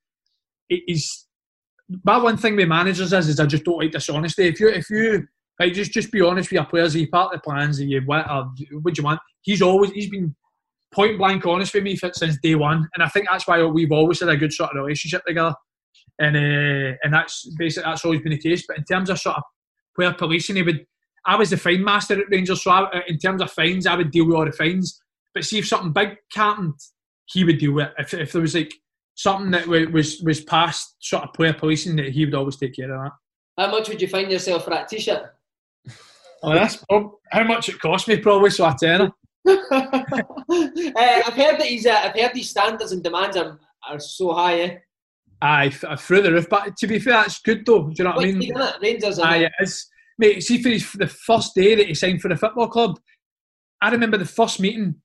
he's. 0.69 1.27
But 1.89 2.23
one 2.23 2.37
thing 2.39 2.57
with 2.57 2.69
managers 2.69 3.13
is, 3.13 3.29
is 3.29 3.41
I 3.41 3.47
just 3.47 3.65
don't 3.65 3.79
like 3.79 3.91
dishonesty. 3.91 4.49
If 4.49 4.61
you 4.61 4.69
if 4.69 4.89
you 4.91 5.27
just 5.71 5.93
just 5.93 6.13
be 6.13 6.21
honest 6.21 6.51
with 6.51 6.57
your 6.57 6.65
players. 6.65 6.95
Are 6.95 6.99
you 6.99 7.09
part 7.09 7.35
of 7.35 7.41
the 7.41 7.43
plans? 7.43 7.81
Are 7.81 7.85
you 7.85 8.01
what? 8.05 8.27
You 8.59 9.03
want? 9.03 9.21
He's 9.43 9.63
always 9.63 9.91
he's 9.91 10.09
been 10.09 10.35
point 10.93 11.19
blank 11.19 11.47
honest 11.47 11.75
with 11.75 11.83
me 11.83 11.97
since 11.97 12.39
day 12.43 12.55
one, 12.55 12.89
and 12.95 13.03
I 13.03 13.09
think 13.09 13.27
that's 13.31 13.47
why 13.47 13.63
we've 13.65 13.93
always 13.93 14.21
had 14.21 14.29
a 14.29 14.37
good 14.37 14.53
sort 14.53 14.71
of 14.71 14.77
relationship 14.77 15.25
together, 15.27 15.55
and 16.19 16.37
uh, 16.37 16.97
and 17.03 17.13
that's 17.13 17.49
basically 17.59 17.91
that's 17.91 18.05
always 18.05 18.21
been 18.21 18.33
the 18.33 18.39
case. 18.39 18.65
But 18.67 18.79
in 18.79 18.85
terms 18.85 19.11
of 19.11 19.19
sort 19.19 19.37
of 19.37 19.43
player 19.97 20.13
policing, 20.13 20.57
he 20.57 20.63
would. 20.63 20.87
I 21.25 21.37
was 21.37 21.51
the 21.51 21.57
fine 21.57 21.85
master 21.85 22.21
at 22.21 22.31
Rangers, 22.31 22.65
so 22.65 22.71
I, 22.73 23.03
in 23.07 23.19
terms 23.19 23.43
of 23.43 23.53
fines, 23.53 23.87
I 23.87 23.97
would 23.97 24.11
deal 24.11 24.27
with 24.27 24.37
all 24.37 24.45
the 24.45 24.53
fines. 24.53 25.01
But 25.35 25.45
see 25.45 25.59
if 25.59 25.69
something 25.69 25.93
big 25.93 26.17
happened, 26.35 26.75
he 27.27 27.45
would 27.45 27.59
deal 27.59 27.73
with. 27.73 27.87
It. 27.87 27.95
If 27.99 28.15
if 28.15 28.33
there 28.33 28.43
was 28.43 28.55
like 28.55 28.73
something 29.15 29.51
that 29.53 29.67
was 29.67 30.21
was 30.21 30.41
past 30.41 30.97
sort 31.01 31.25
of 31.25 31.33
player 31.33 31.53
policing, 31.53 31.97
that 31.97 32.09
he 32.09 32.25
would 32.25 32.35
always 32.35 32.57
take 32.57 32.75
care 32.75 32.93
of 32.93 33.05
that. 33.05 33.13
How 33.59 33.71
much 33.71 33.89
would 33.89 34.01
you 34.01 34.09
find 34.09 34.31
yourself 34.31 34.65
for 34.65 34.71
that 34.71 34.89
t-shirt? 34.89 35.32
Oh, 36.43 36.55
that's 36.55 36.85
how 37.31 37.45
much 37.45 37.69
it 37.69 37.81
cost 37.81 38.09
me 38.09 38.19
probably. 38.19 38.51
So 38.51 38.65
I 38.65 38.75
tell 38.79 39.03
him. 39.05 39.13
uh, 39.49 39.57
I've 39.71 41.35
heard 41.35 41.59
that 41.59 41.67
he's. 41.67 41.87
Uh, 41.87 42.01
I've 42.05 42.19
heard 42.19 42.33
these 42.35 42.51
standards 42.51 42.93
and 42.93 43.03
demands 43.03 43.37
are, 43.37 43.59
are 43.89 43.99
so 44.01 44.33
high. 44.33 44.61
Eh? 44.61 44.77
Aye, 45.41 45.71
through 45.71 46.23
the 46.23 46.33
roof. 46.33 46.49
But 46.49 46.77
to 46.77 46.87
be 46.87 46.99
fair, 46.99 47.15
that's 47.15 47.41
good 47.41 47.67
though. 47.67 47.89
Do 47.89 47.95
you 47.99 48.05
know 48.05 48.11
what, 48.15 48.25
I 48.25 48.33
mean? 48.33 48.57
It? 48.57 48.75
Rangers. 48.81 49.19
Aye, 49.19 49.45
it 49.45 49.53
is. 49.61 49.89
Mate, 50.19 50.43
see 50.43 50.63
for 50.63 50.69
his, 50.69 50.93
the 50.93 51.09
first 51.09 51.55
day 51.55 51.75
that 51.75 51.87
he 51.87 51.95
signed 51.95 52.21
for 52.21 52.29
the 52.29 52.37
football 52.37 52.69
club, 52.69 53.01
I 53.81 53.91
remember 53.91 54.19
the 54.19 54.25
first 54.25 54.61
meeting 54.61 54.97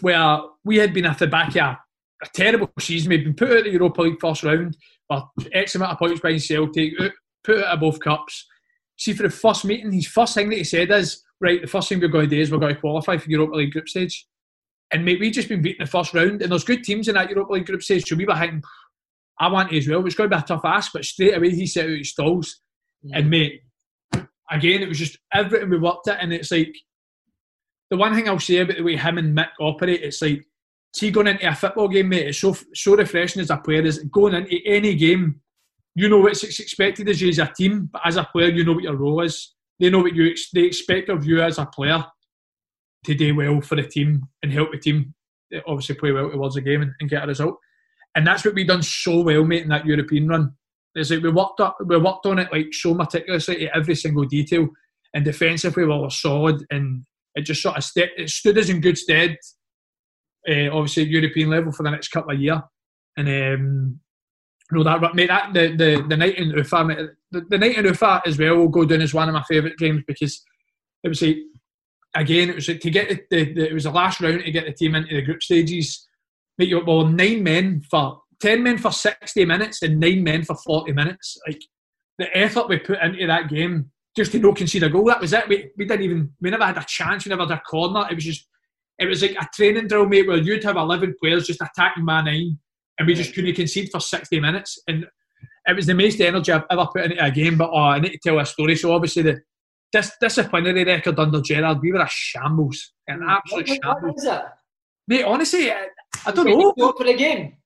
where 0.00 0.38
we 0.64 0.78
had 0.78 0.94
been 0.94 1.06
at 1.06 1.18
the 1.18 1.26
back 1.26 1.50
of 1.50 1.56
a, 1.56 1.78
a 2.22 2.28
terrible 2.32 2.70
season. 2.78 3.10
We'd 3.10 3.24
been 3.24 3.34
put 3.34 3.50
out 3.50 3.58
of 3.58 3.64
the 3.64 3.70
Europa 3.72 4.02
League 4.02 4.20
first 4.20 4.42
round, 4.42 4.76
or 5.10 5.28
X 5.52 5.74
amount 5.74 5.92
of 5.92 5.98
points 5.98 6.20
by 6.20 6.36
Celtic, 6.38 6.94
put 7.42 7.58
out 7.58 7.74
of 7.74 7.80
both 7.80 8.00
cups. 8.00 8.46
See, 8.96 9.12
for 9.12 9.24
the 9.24 9.30
first 9.30 9.64
meeting, 9.64 9.92
his 9.92 10.06
first 10.06 10.34
thing 10.34 10.48
that 10.50 10.58
he 10.58 10.64
said 10.64 10.90
is, 10.90 11.22
right, 11.40 11.60
the 11.60 11.66
first 11.66 11.88
thing 11.88 12.00
we're 12.00 12.08
going 12.08 12.28
to 12.28 12.36
do 12.36 12.40
is 12.40 12.50
we're 12.50 12.58
going 12.58 12.74
to 12.74 12.80
qualify 12.80 13.16
for 13.16 13.30
Europa 13.30 13.56
League 13.56 13.72
group 13.72 13.88
stage. 13.88 14.26
And 14.92 15.04
mate, 15.04 15.18
we've 15.18 15.32
just 15.32 15.48
been 15.48 15.62
beating 15.62 15.84
the 15.84 15.90
first 15.90 16.14
round, 16.14 16.42
and 16.42 16.50
there's 16.52 16.64
good 16.64 16.84
teams 16.84 17.08
in 17.08 17.14
that 17.14 17.30
Europa 17.30 17.54
League 17.54 17.66
group 17.66 17.82
stage, 17.82 18.06
so 18.06 18.14
we 18.14 18.26
were 18.26 18.36
thinking, 18.36 18.62
I 19.40 19.48
want 19.48 19.70
to 19.70 19.78
as 19.78 19.88
well. 19.88 20.06
It's 20.06 20.14
going 20.14 20.30
to 20.30 20.36
be 20.36 20.40
a 20.40 20.44
tough 20.44 20.64
ask, 20.64 20.92
but 20.92 21.04
straight 21.04 21.36
away 21.36 21.50
he 21.50 21.66
set 21.66 21.86
out 21.86 21.98
his 21.98 22.10
stalls. 22.10 22.60
Yeah. 23.02 23.18
And 23.18 23.30
mate, 23.30 23.62
again, 24.50 24.82
it 24.82 24.88
was 24.88 24.98
just 24.98 25.18
everything 25.32 25.70
we 25.70 25.78
worked 25.78 26.08
at, 26.08 26.22
and 26.22 26.32
it's 26.32 26.52
like 26.52 26.74
the 27.90 27.96
one 27.96 28.14
thing 28.14 28.28
I'll 28.28 28.38
say 28.38 28.58
about 28.58 28.76
the 28.76 28.82
way 28.82 28.96
him 28.96 29.18
and 29.18 29.36
Mick 29.36 29.48
operate, 29.60 30.02
it's 30.02 30.22
like 30.22 30.44
see 30.94 31.10
going 31.10 31.26
into 31.26 31.48
a 31.48 31.54
football 31.54 31.88
game, 31.88 32.10
mate, 32.10 32.28
it's 32.28 32.38
so 32.38 32.56
so 32.74 32.96
refreshing 32.96 33.42
as 33.42 33.50
a 33.50 33.56
player. 33.56 33.82
Is 33.82 33.98
going 34.04 34.34
into 34.34 34.58
any 34.64 34.94
game, 34.94 35.40
you 35.94 36.08
know 36.08 36.18
what's 36.18 36.42
expected 36.42 37.08
of 37.08 37.20
you 37.20 37.28
as 37.28 37.38
a 37.38 37.52
team, 37.56 37.88
but 37.92 38.02
as 38.04 38.16
a 38.16 38.24
player, 38.24 38.48
you 38.48 38.64
know 38.64 38.72
what 38.72 38.82
your 38.82 38.96
role 38.96 39.22
is. 39.22 39.54
They 39.78 39.90
know 39.90 40.00
what 40.00 40.14
you 40.14 40.34
they 40.52 40.62
expect 40.62 41.08
of 41.08 41.24
you 41.24 41.42
as 41.42 41.58
a 41.58 41.66
player 41.66 42.04
to 43.04 43.14
do 43.14 43.34
well 43.34 43.60
for 43.60 43.76
the 43.76 43.82
team 43.82 44.26
and 44.42 44.52
help 44.52 44.72
the 44.72 44.78
team 44.78 45.14
eh, 45.52 45.60
obviously 45.66 45.94
play 45.94 46.12
well 46.12 46.30
towards 46.30 46.54
the 46.54 46.60
game 46.60 46.82
and, 46.82 46.92
and 47.00 47.10
get 47.10 47.24
a 47.24 47.26
result. 47.26 47.56
And 48.14 48.26
that's 48.26 48.44
what 48.44 48.54
we've 48.54 48.66
done 48.66 48.82
so 48.82 49.22
well, 49.22 49.44
mate, 49.44 49.62
in 49.62 49.68
that 49.68 49.86
European 49.86 50.28
run. 50.28 50.52
It's 50.94 51.10
like 51.10 51.22
we 51.22 51.30
worked 51.30 51.60
up, 51.60 51.76
we 51.84 51.96
worked 51.96 52.26
on 52.26 52.38
it 52.38 52.52
like 52.52 52.72
so 52.72 52.94
meticulously 52.94 53.56
to 53.56 53.76
every 53.76 53.96
single 53.96 54.24
detail. 54.24 54.68
And 55.12 55.24
defensively, 55.24 55.84
we 55.84 55.96
were 55.96 56.10
solid, 56.10 56.64
and 56.70 57.04
it 57.34 57.42
just 57.42 57.62
sort 57.62 57.76
of 57.76 57.84
st- 57.84 58.10
it 58.16 58.30
stood 58.30 58.58
us 58.58 58.68
in 58.68 58.80
good 58.80 58.98
stead. 58.98 59.36
Uh, 60.48 60.70
obviously, 60.72 61.04
European 61.04 61.50
level 61.50 61.72
for 61.72 61.82
the 61.82 61.90
next 61.90 62.08
couple 62.08 62.32
of 62.32 62.40
years. 62.40 62.60
And 63.16 63.28
um, 63.28 64.00
know 64.74 64.84
that 64.84 65.14
mate, 65.14 65.28
that 65.28 65.52
the 65.52 65.76
the, 65.76 66.06
the 66.08 66.16
night 66.16 66.38
in 66.38 66.50
Ufa, 66.50 66.84
mate, 66.84 66.98
the, 67.30 67.40
the 67.48 67.58
night 67.58 67.76
in 67.76 67.84
Ufa 67.86 68.22
as 68.26 68.38
well 68.38 68.56
will 68.56 68.68
go 68.68 68.84
down 68.84 69.02
as 69.02 69.14
one 69.14 69.28
of 69.28 69.34
my 69.34 69.42
favourite 69.48 69.76
games 69.78 70.02
because 70.06 70.42
it 71.02 71.08
was 71.08 71.22
like 71.22 71.38
again, 72.14 72.50
it 72.50 72.54
was 72.54 72.66
to 72.66 72.90
get 72.90 73.08
the, 73.08 73.20
the, 73.30 73.54
the, 73.54 73.68
it 73.68 73.74
was 73.74 73.84
the 73.84 73.90
last 73.90 74.20
round 74.20 74.44
to 74.44 74.50
get 74.50 74.66
the 74.66 74.72
team 74.72 74.94
into 74.94 75.14
the 75.14 75.22
group 75.22 75.42
stages. 75.42 76.08
Mate, 76.58 76.68
you 76.68 76.84
well 76.84 77.06
nine 77.06 77.42
men 77.42 77.82
for 77.90 78.20
ten 78.40 78.62
men 78.62 78.78
for 78.78 78.92
sixty 78.92 79.44
minutes 79.44 79.82
and 79.82 79.98
nine 79.98 80.22
men 80.22 80.44
for 80.44 80.56
forty 80.56 80.92
minutes. 80.92 81.36
Like 81.46 81.62
the 82.18 82.36
effort 82.36 82.68
we 82.68 82.78
put 82.78 83.02
into 83.02 83.26
that 83.26 83.48
game 83.48 83.90
just 84.16 84.32
to 84.32 84.38
not 84.38 84.56
concede 84.56 84.84
a 84.84 84.88
goal. 84.88 85.06
That 85.06 85.20
was 85.20 85.32
it. 85.32 85.48
We, 85.48 85.70
we 85.76 85.84
didn't 85.84 86.04
even 86.04 86.32
we 86.40 86.50
never 86.50 86.64
had 86.64 86.78
a 86.78 86.84
chance. 86.84 87.24
We 87.24 87.30
never 87.30 87.42
had 87.42 87.58
a 87.58 87.60
corner. 87.60 88.06
It 88.08 88.14
was 88.14 88.24
just 88.24 88.46
it 88.98 89.06
was 89.06 89.22
like 89.22 89.36
a 89.40 89.48
training 89.52 89.88
drill, 89.88 90.06
mate, 90.06 90.28
where 90.28 90.36
you'd 90.36 90.62
have 90.64 90.76
eleven 90.76 91.14
players 91.20 91.48
just 91.48 91.60
attacking 91.60 92.04
my 92.04 92.22
nine, 92.22 92.58
and 92.98 93.06
we 93.06 93.14
just 93.14 93.34
couldn't 93.34 93.54
concede 93.54 93.90
for 93.90 94.00
sixty 94.00 94.40
minutes. 94.40 94.78
And 94.88 95.06
it 95.66 95.76
was 95.76 95.86
the 95.86 95.94
most 95.94 96.20
energy 96.20 96.52
I've 96.52 96.64
ever 96.70 96.86
put 96.86 97.04
into 97.04 97.24
a 97.24 97.30
game. 97.30 97.56
But 97.56 97.70
oh, 97.72 97.76
I 97.76 98.00
need 98.00 98.12
to 98.12 98.18
tell 98.18 98.38
a 98.38 98.46
story. 98.46 98.76
So 98.76 98.92
obviously 98.92 99.22
the 99.22 99.40
this 99.94 100.12
disciplinary 100.20 100.84
record 100.84 101.18
under 101.18 101.40
Gerrard, 101.40 101.80
we 101.80 101.92
were 101.92 102.00
a 102.00 102.08
shambles, 102.08 102.92
an 103.06 103.20
hmm. 103.22 103.28
absolute 103.28 103.68
what, 103.68 103.78
shambles. 103.82 104.02
What 104.02 104.16
is 104.16 104.24
it? 104.24 104.42
Mate, 105.06 105.24
honestly, 105.24 105.70
I, 105.70 105.86
I 106.26 106.32
don't 106.32 106.46
know. 106.46 106.74
You 106.76 106.94
for 106.96 107.04
the 107.04 107.14
game. 107.14 107.56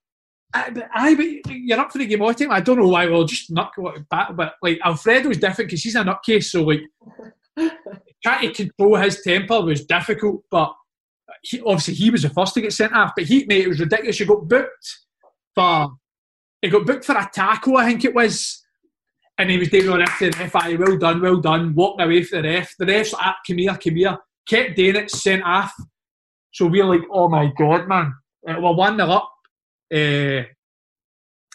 I, 0.54 0.70
but, 0.70 0.88
I, 0.94 1.14
but 1.14 1.54
you're 1.54 1.78
up 1.78 1.92
for 1.92 1.98
the 1.98 2.06
game 2.06 2.22
all 2.22 2.28
the 2.28 2.34
time. 2.34 2.52
I 2.52 2.60
don't 2.60 2.78
know 2.78 2.88
why 2.88 3.06
we'll 3.06 3.24
just 3.24 3.50
knock 3.50 3.74
back, 4.10 4.34
but 4.34 4.54
like 4.62 4.78
Alfredo's 4.84 5.38
different 5.38 5.68
because 5.70 5.82
he's 5.82 5.94
a 5.94 6.02
nutcase. 6.02 6.44
So 6.44 6.62
like 6.62 6.80
trying 8.24 8.52
to 8.52 8.54
control 8.54 8.96
his 8.96 9.22
temper 9.22 9.60
was 9.60 9.84
difficult. 9.84 10.42
But 10.50 10.74
he, 11.42 11.60
obviously 11.60 11.94
he 11.94 12.10
was 12.10 12.22
the 12.22 12.30
first 12.30 12.54
to 12.54 12.62
get 12.62 12.72
sent 12.72 12.94
off. 12.94 13.12
But 13.16 13.26
he, 13.26 13.44
mate, 13.46 13.64
it 13.64 13.68
was 13.68 13.80
ridiculous. 13.80 14.18
You 14.20 14.26
got 14.26 14.48
booked 14.48 14.98
for 15.58 15.98
he 16.62 16.68
got 16.68 16.86
booked 16.86 17.04
for 17.04 17.16
a 17.16 17.28
tackle, 17.32 17.76
I 17.76 17.86
think 17.86 18.04
it 18.04 18.14
was. 18.14 18.62
And 19.36 19.50
he 19.50 19.58
was 19.58 19.68
doing 19.68 19.98
this 19.98 20.18
to 20.18 20.30
the 20.30 20.38
ref, 20.38 20.54
well 20.54 20.98
done, 20.98 21.20
well 21.20 21.40
done, 21.40 21.74
walking 21.74 22.04
away 22.04 22.24
from 22.24 22.42
the 22.42 22.48
ref. 22.48 22.74
The 22.76 22.86
ref's 22.86 23.12
like, 23.12 23.22
ah, 23.24 23.36
come 23.46 23.58
here, 23.58 23.76
come 23.76 23.94
here. 23.94 24.18
Kept 24.48 24.76
doing 24.76 24.96
it, 24.96 25.10
sent 25.10 25.44
off. 25.44 25.72
So 26.52 26.66
we're 26.66 26.84
like, 26.84 27.02
oh 27.12 27.28
my 27.28 27.52
God, 27.56 27.86
man. 27.86 28.14
Uh, 28.48 28.60
we're 28.60 28.74
1 28.74 28.96
0 28.96 29.08
up. 29.08 29.32
Uh, 29.94 30.42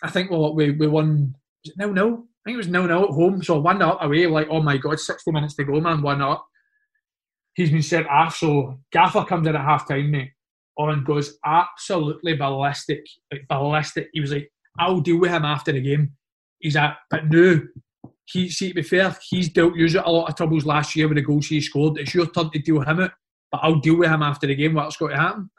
I 0.01 0.09
think 0.09 0.31
well, 0.31 0.55
we, 0.55 0.71
we 0.71 0.87
won, 0.87 1.35
was 1.65 1.73
it 1.73 1.81
0 1.81 1.93
0? 1.93 2.07
I 2.07 2.49
think 2.49 2.55
it 2.55 2.57
was 2.57 2.67
0 2.67 2.87
0 2.87 3.03
at 3.03 3.09
home. 3.09 3.43
So 3.43 3.59
1 3.59 3.77
0 3.77 3.89
up 3.89 4.01
away, 4.01 4.27
like, 4.27 4.47
oh 4.49 4.61
my 4.61 4.77
God, 4.77 4.99
60 4.99 5.31
minutes 5.31 5.55
to 5.55 5.65
go, 5.65 5.81
man, 5.81 6.01
1 6.01 6.21
up. 6.21 6.45
He's 7.55 7.71
been 7.71 7.81
sent 7.81 8.07
off. 8.07 8.37
So 8.37 8.79
Gaffer 8.91 9.25
comes 9.25 9.47
in 9.47 9.55
at 9.55 9.61
half 9.61 9.87
time, 9.87 10.09
mate, 10.11 10.31
and 10.77 11.05
goes 11.05 11.37
absolutely 11.45 12.35
ballistic. 12.35 13.05
Like, 13.31 13.47
ballistic. 13.47 14.09
He 14.13 14.19
was 14.19 14.31
like, 14.31 14.51
I'll 14.79 15.01
deal 15.01 15.19
with 15.19 15.31
him 15.31 15.45
after 15.45 15.71
the 15.71 15.81
game. 15.81 16.13
He's 16.59 16.75
at, 16.75 16.97
but 17.09 17.29
no, 17.29 17.61
he 18.25 18.49
see 18.49 18.69
to 18.69 18.75
be 18.75 18.81
fair, 18.83 19.15
he's 19.29 19.49
dealt 19.49 19.75
you 19.75 19.87
a 19.99 20.09
lot 20.09 20.29
of 20.29 20.35
troubles 20.35 20.65
last 20.65 20.95
year 20.95 21.07
with 21.07 21.17
the 21.17 21.21
goals 21.21 21.47
he 21.47 21.61
scored. 21.61 21.99
It's 21.99 22.13
your 22.13 22.27
turn 22.27 22.49
to 22.51 22.59
deal 22.59 22.79
with 22.79 22.87
him 22.87 23.01
out, 23.01 23.11
but 23.51 23.61
I'll 23.63 23.79
deal 23.79 23.97
with 23.97 24.09
him 24.09 24.23
after 24.23 24.47
the 24.47 24.55
game. 24.55 24.73
What's 24.73 24.97
going 24.97 25.11
to 25.11 25.21
happen? 25.21 25.49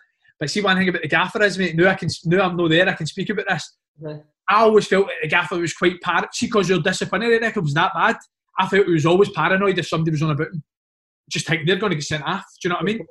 But 0.41 0.51
see 0.51 0.63
one 0.63 0.77
thing 0.77 0.89
about 0.89 1.03
the 1.03 1.09
gaffer 1.09 1.43
is, 1.43 1.59
mate. 1.59 1.77
Now 1.77 1.91
I 1.91 1.95
can, 1.95 2.09
now 2.25 2.43
I'm 2.49 2.57
not 2.57 2.71
there. 2.71 2.89
I 2.89 2.95
can 2.95 3.07
speak 3.07 3.31
about 3.31 3.47
this. 3.49 3.77
I 4.49 4.63
always 4.63 4.87
felt 4.87 5.07
that 5.07 5.15
the 5.23 5.29
gaffer 5.29 5.57
was 5.59 5.75
quite 5.75 6.01
paranoid. 6.01 6.31
Because 6.41 6.69
your 6.69 6.81
disciplinary 6.81 7.39
record 7.39 7.63
was 7.63 7.75
that 7.75 7.93
bad. 7.95 8.17
I 8.59 8.67
felt 8.67 8.87
he 8.87 8.93
was 8.93 9.07
always 9.07 9.31
paranoid 9.31 9.79
if 9.79 9.87
somebody 9.87 10.11
was 10.11 10.23
on 10.23 10.31
about 10.33 10.49
him. 10.49 10.63
Just 11.31 11.47
think 11.47 11.67
they're 11.67 11.77
going 11.77 11.91
to 11.91 11.97
get 11.97 12.05
sent 12.05 12.25
off. 12.25 12.45
Do 12.61 12.69
you 12.69 12.71
know 12.71 12.77
what 12.77 12.83
I 12.83 12.87
mean? 12.87 13.07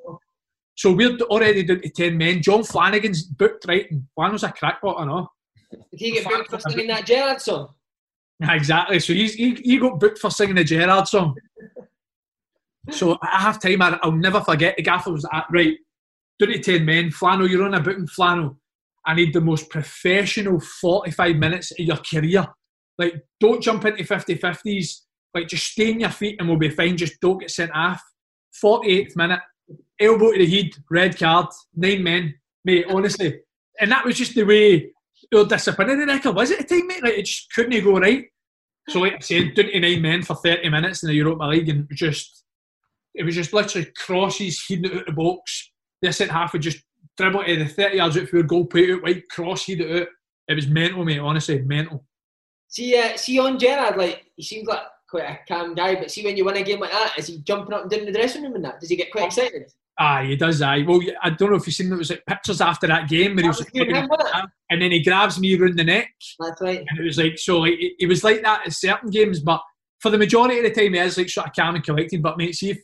So 0.76 0.92
we're 0.92 1.18
already 1.22 1.64
down 1.64 1.82
to 1.82 1.90
ten 1.90 2.18
men. 2.18 2.42
Jon 2.42 2.64
Flanagan's 2.64 3.24
booked 3.24 3.66
right, 3.68 3.90
and 3.92 4.04
Flanagan's 4.16 4.44
a 4.44 4.52
crackpot, 4.52 5.00
I 5.00 5.06
know. 5.06 5.28
Did 5.72 5.82
he 5.92 6.12
get 6.12 6.26
booked 6.26 6.50
for 6.50 6.60
singing 6.60 6.88
that 6.88 7.06
Gerrard 7.06 7.42
song? 7.42 7.70
Exactly. 8.42 9.00
So 9.00 9.14
he's, 9.14 9.36
he, 9.36 9.54
he 9.54 9.78
got 9.78 10.02
booked 10.02 10.18
for 10.18 10.30
singing 10.30 10.56
the 10.56 10.66
Gerrard 10.66 11.08
song. 11.08 11.36
so 12.92 13.14
at 13.14 13.20
half 13.24 13.62
time, 13.62 13.82
I'll 13.82 14.12
never 14.12 14.42
forget 14.42 14.76
the 14.76 14.84
gaffer 14.84 15.12
was 15.12 15.26
at, 15.32 15.46
right, 15.50 15.78
10 16.42 16.84
men, 16.84 17.12
Flannel, 17.12 17.50
you're 17.50 17.64
on 17.64 17.74
a 17.74 17.80
booking 17.80 18.08
Flannel. 18.08 18.58
I 19.06 19.14
need 19.14 19.34
the 19.34 19.42
most 19.42 19.70
professional 19.70 20.60
45 20.60 21.36
minutes 21.36 21.72
of 21.72 21.80
your 21.80 21.98
career. 21.98 22.48
Like, 22.98 23.26
don't 23.40 23.62
jump 23.62 23.86
into 23.86 24.04
50 24.04 24.36
50s. 24.36 25.02
Like, 25.34 25.48
just 25.48 25.72
stay 25.72 25.92
on 25.92 26.00
your 26.00 26.10
feet 26.10 26.38
and 26.40 26.48
we'll 26.48 26.58
be 26.58 26.70
fine. 26.70 26.98
Just 26.98 27.20
don't 27.20 27.40
get 27.40 27.52
sent 27.52 27.72
off. 27.74 28.02
48th 28.64 29.16
minute, 29.16 29.40
elbow 30.00 30.32
to 30.32 30.38
the 30.38 30.50
head, 30.50 30.72
red 30.90 31.18
card, 31.18 31.48
nine 31.76 32.04
men. 32.04 32.36
Mate, 32.66 32.86
honestly. 32.90 33.42
And 33.80 33.92
that 33.92 34.06
was 34.06 34.18
just 34.18 34.36
the 34.36 34.44
way 34.44 34.92
your 35.32 35.46
disciplinary 35.46 36.06
record 36.06 36.36
was 36.36 36.52
at 36.52 36.60
the 36.60 36.64
time, 36.64 36.88
mate. 36.88 37.04
Like, 37.04 37.14
it 37.14 37.26
just 37.26 37.52
couldn't 37.54 37.84
go 37.84 38.00
right. 38.00 38.26
So, 38.90 39.00
like 39.00 39.16
I 39.16 39.20
said, 39.20 39.56
29 39.56 40.02
men 40.02 40.24
for 40.24 40.36
30 40.36 40.70
minutes 40.70 41.04
in 41.04 41.08
the 41.08 41.16
Europa 41.16 41.46
League 41.46 41.70
and 41.70 41.88
just, 41.94 42.44
it 43.14 43.24
was 43.24 43.36
just 43.36 43.54
literally 43.54 43.88
crosses, 43.98 44.64
heading 44.68 44.98
out 44.98 45.06
the 45.06 45.14
box, 45.14 45.72
the 46.02 46.12
centre 46.12 46.34
half 46.34 46.54
would 46.54 46.62
just 46.62 46.84
dribble 47.18 47.44
to 47.44 47.56
the 47.58 47.66
30 47.66 47.98
yards 47.98 48.18
out 48.18 48.28
for 48.28 48.44
goal, 48.44 48.66
put 48.66 48.82
it 48.82 48.94
out 48.96 49.04
wide, 49.04 49.24
cross, 49.30 49.66
head 49.66 49.80
it 49.80 50.02
out. 50.02 50.08
It 50.50 50.56
was 50.56 50.68
mental, 50.68 51.06
mate, 51.06 51.20
honestly, 51.20 51.62
mental. 51.62 52.06
See, 52.68 52.98
uh, 52.98 53.16
see 53.16 53.40
on 53.40 53.58
Gerrard, 53.58 53.98
like, 53.98 54.26
he 54.36 54.44
seems 54.44 54.68
like 54.68 54.82
quite 55.10 55.30
a 55.30 55.40
calm 55.48 55.76
guy, 55.76 55.96
but 55.96 56.12
see 56.12 56.26
when 56.26 56.36
you 56.36 56.44
win 56.44 56.58
a 56.58 56.64
game 56.64 56.80
like 56.80 56.92
that, 56.92 57.14
is 57.18 57.28
he 57.28 57.38
jumping 57.40 57.74
up 57.74 57.84
and 57.84 57.92
down 57.92 58.02
in 58.02 58.06
the 58.08 58.12
dressing 58.12 58.44
room 58.44 58.56
and 58.56 58.66
that? 58.66 58.80
Does 58.80 58.90
he 58.90 58.96
get 58.96 59.12
quite 59.12 59.28
excited? 59.28 59.72
Aye, 60.00 60.26
he 60.26 60.36
does. 60.36 60.62
Aye. 60.62 60.84
Well, 60.88 61.02
I 61.22 61.30
don't 61.30 61.52
know 61.52 61.58
if 61.58 61.68
you've 61.68 61.76
seen 61.76 61.90
there 61.90 61.98
was 61.98 62.10
like 62.10 62.26
pictures 62.26 62.62
after 62.62 62.88
that 62.88 63.08
game 63.08 63.36
where 63.36 63.44
he 63.44 63.48
was, 63.48 63.60
like, 63.60 64.50
and 64.70 64.82
then 64.82 64.92
he 64.92 65.04
grabs 65.04 65.40
me 65.40 65.56
around 65.56 65.78
the 65.78 65.84
neck. 65.84 66.12
That's 66.40 66.62
right. 66.62 66.84
And 66.88 67.00
it 67.00 67.04
was 67.04 67.18
like 67.18 67.38
so, 67.38 67.60
like 67.60 67.80
he 67.98 68.06
was 68.08 68.24
like 68.24 68.42
that 68.42 68.66
at 68.66 68.74
certain 68.74 69.10
games, 69.12 69.40
but 69.40 69.62
for 70.00 70.10
the 70.10 70.18
majority 70.18 70.58
of 70.58 70.64
the 70.64 70.72
time, 70.72 70.94
he 70.94 71.00
is 71.00 71.18
like 71.18 71.30
sort 71.30 71.48
of 71.48 71.54
calm 71.54 71.76
and 71.76 71.84
collected. 71.84 72.24
But 72.24 72.38
mate, 72.38 72.56
see 72.56 72.72
if 72.72 72.80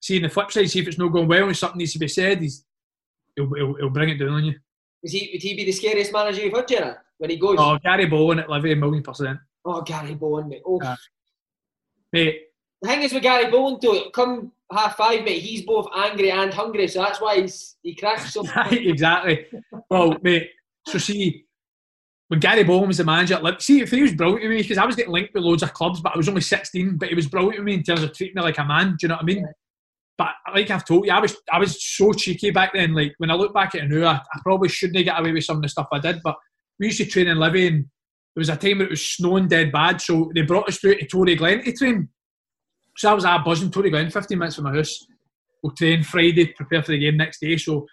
see 0.00 0.16
in 0.16 0.22
the 0.22 0.28
flip 0.28 0.50
side, 0.50 0.68
see 0.68 0.80
if 0.80 0.88
it's 0.88 0.98
not 0.98 1.12
going 1.12 1.28
well 1.28 1.46
and 1.46 1.56
something 1.56 1.78
needs 1.78 1.92
to 1.92 1.98
be 1.98 2.08
said, 2.08 2.42
he's 2.42 2.64
he'll, 3.36 3.52
he'll, 3.54 3.74
he'll 3.74 3.90
bring 3.90 4.10
it 4.10 4.18
down 4.18 4.30
on 4.30 4.44
you. 4.44 4.54
Is 5.02 5.12
he, 5.12 5.30
would 5.32 5.42
he 5.42 5.54
be 5.54 5.64
the 5.64 5.72
scariest 5.72 6.12
manager 6.12 6.42
you've 6.42 6.54
had, 6.54 6.66
Gerrard, 6.66 6.96
when 7.18 7.30
he 7.30 7.36
goes? 7.36 7.56
Oh, 7.58 7.78
Gary 7.78 8.06
Bollan 8.06 8.40
at 8.40 8.48
Livi, 8.48 8.72
a 8.72 8.76
million 8.76 9.02
percent. 9.02 9.38
Oh, 9.64 9.82
Gary 9.82 10.14
Bollan, 10.14 10.48
mate. 10.48 10.62
Oh. 10.66 10.80
Uh, 10.80 10.96
mate. 12.12 12.40
The 12.82 12.88
thing 12.88 13.02
is 13.02 13.12
with 13.12 13.22
Gary 13.22 13.46
Bollan, 13.52 13.80
though, 13.80 14.10
come 14.10 14.52
half 14.74 14.96
five, 14.96 15.24
mate, 15.24 15.42
he's 15.42 15.62
both 15.62 15.88
angry 15.96 16.30
and 16.30 16.52
hungry, 16.52 16.88
so 16.88 17.02
that's 17.02 17.20
why 17.20 17.40
he's, 17.40 17.76
he 17.82 17.94
cracks 17.94 18.32
so 18.34 18.44
exactly. 18.70 19.46
Well, 19.90 20.16
mate, 20.22 20.50
so 20.88 20.98
see, 20.98 21.44
when 22.28 22.40
Gary 22.40 22.64
Bollan 22.64 22.88
was 22.88 22.98
the 22.98 23.04
manager, 23.04 23.38
like, 23.40 23.60
see, 23.60 23.80
if 23.80 23.90
he 23.90 24.02
was 24.02 24.12
brilliant 24.12 24.42
with 24.42 24.50
me, 24.50 24.62
because 24.62 24.78
I 24.78 24.86
was 24.86 24.96
getting 24.96 25.12
linked 25.12 25.34
with 25.34 25.44
loads 25.44 25.62
of 25.62 25.72
clubs, 25.72 26.00
but 26.00 26.14
I 26.14 26.16
was 26.16 26.28
only 26.28 26.40
16, 26.40 26.96
but 26.96 27.08
he 27.08 27.14
was 27.14 27.28
brilliant 27.28 27.58
with 27.58 27.64
me 27.64 27.74
in 27.74 27.82
terms 27.82 28.02
of 28.02 28.12
treating 28.12 28.34
me 28.36 28.42
like 28.42 28.58
a 28.58 28.64
man, 28.64 28.90
do 28.90 28.96
you 29.02 29.08
know 29.08 29.14
what 29.14 29.22
I 29.22 29.26
mean? 29.26 29.46
But 30.16 30.28
like 30.54 30.70
I've 30.70 30.84
told 30.84 31.06
you, 31.06 31.12
I 31.12 31.18
was 31.18 31.36
I 31.52 31.58
was 31.58 31.82
so 31.82 32.12
cheeky 32.12 32.50
back 32.50 32.72
then. 32.72 32.94
Like 32.94 33.14
when 33.18 33.30
I 33.30 33.34
look 33.34 33.52
back 33.52 33.74
at 33.74 33.82
it 33.82 33.88
now, 33.88 34.06
I, 34.08 34.14
I 34.14 34.40
probably 34.42 34.68
shouldn't 34.68 35.04
get 35.04 35.18
away 35.18 35.32
with 35.32 35.44
some 35.44 35.56
of 35.56 35.62
the 35.62 35.68
stuff 35.68 35.88
I 35.92 35.98
did. 35.98 36.20
But 36.22 36.36
we 36.78 36.86
used 36.86 36.98
to 36.98 37.06
train 37.06 37.26
in 37.26 37.38
Livi, 37.38 37.66
and 37.66 37.78
there 38.34 38.40
was 38.40 38.48
a 38.48 38.56
time 38.56 38.78
where 38.78 38.86
it 38.86 38.90
was 38.90 39.04
snowing 39.04 39.48
dead 39.48 39.72
bad, 39.72 40.00
so 40.00 40.30
they 40.34 40.42
brought 40.42 40.68
us 40.68 40.78
through 40.78 40.96
to 40.96 41.06
Toryglen 41.06 41.64
to 41.64 41.72
train. 41.72 42.08
So 42.96 43.10
I 43.10 43.14
was 43.14 43.24
at 43.24 43.44
buzzing 43.44 43.70
Toryglen, 43.70 44.12
15 44.12 44.38
minutes 44.38 44.56
from 44.56 44.64
my 44.64 44.74
house. 44.74 45.06
We'll 45.62 45.74
train 45.74 46.02
Friday, 46.02 46.46
prepare 46.48 46.82
for 46.82 46.92
the 46.92 46.98
game 46.98 47.16
next 47.16 47.40
day. 47.40 47.56
So 47.56 47.86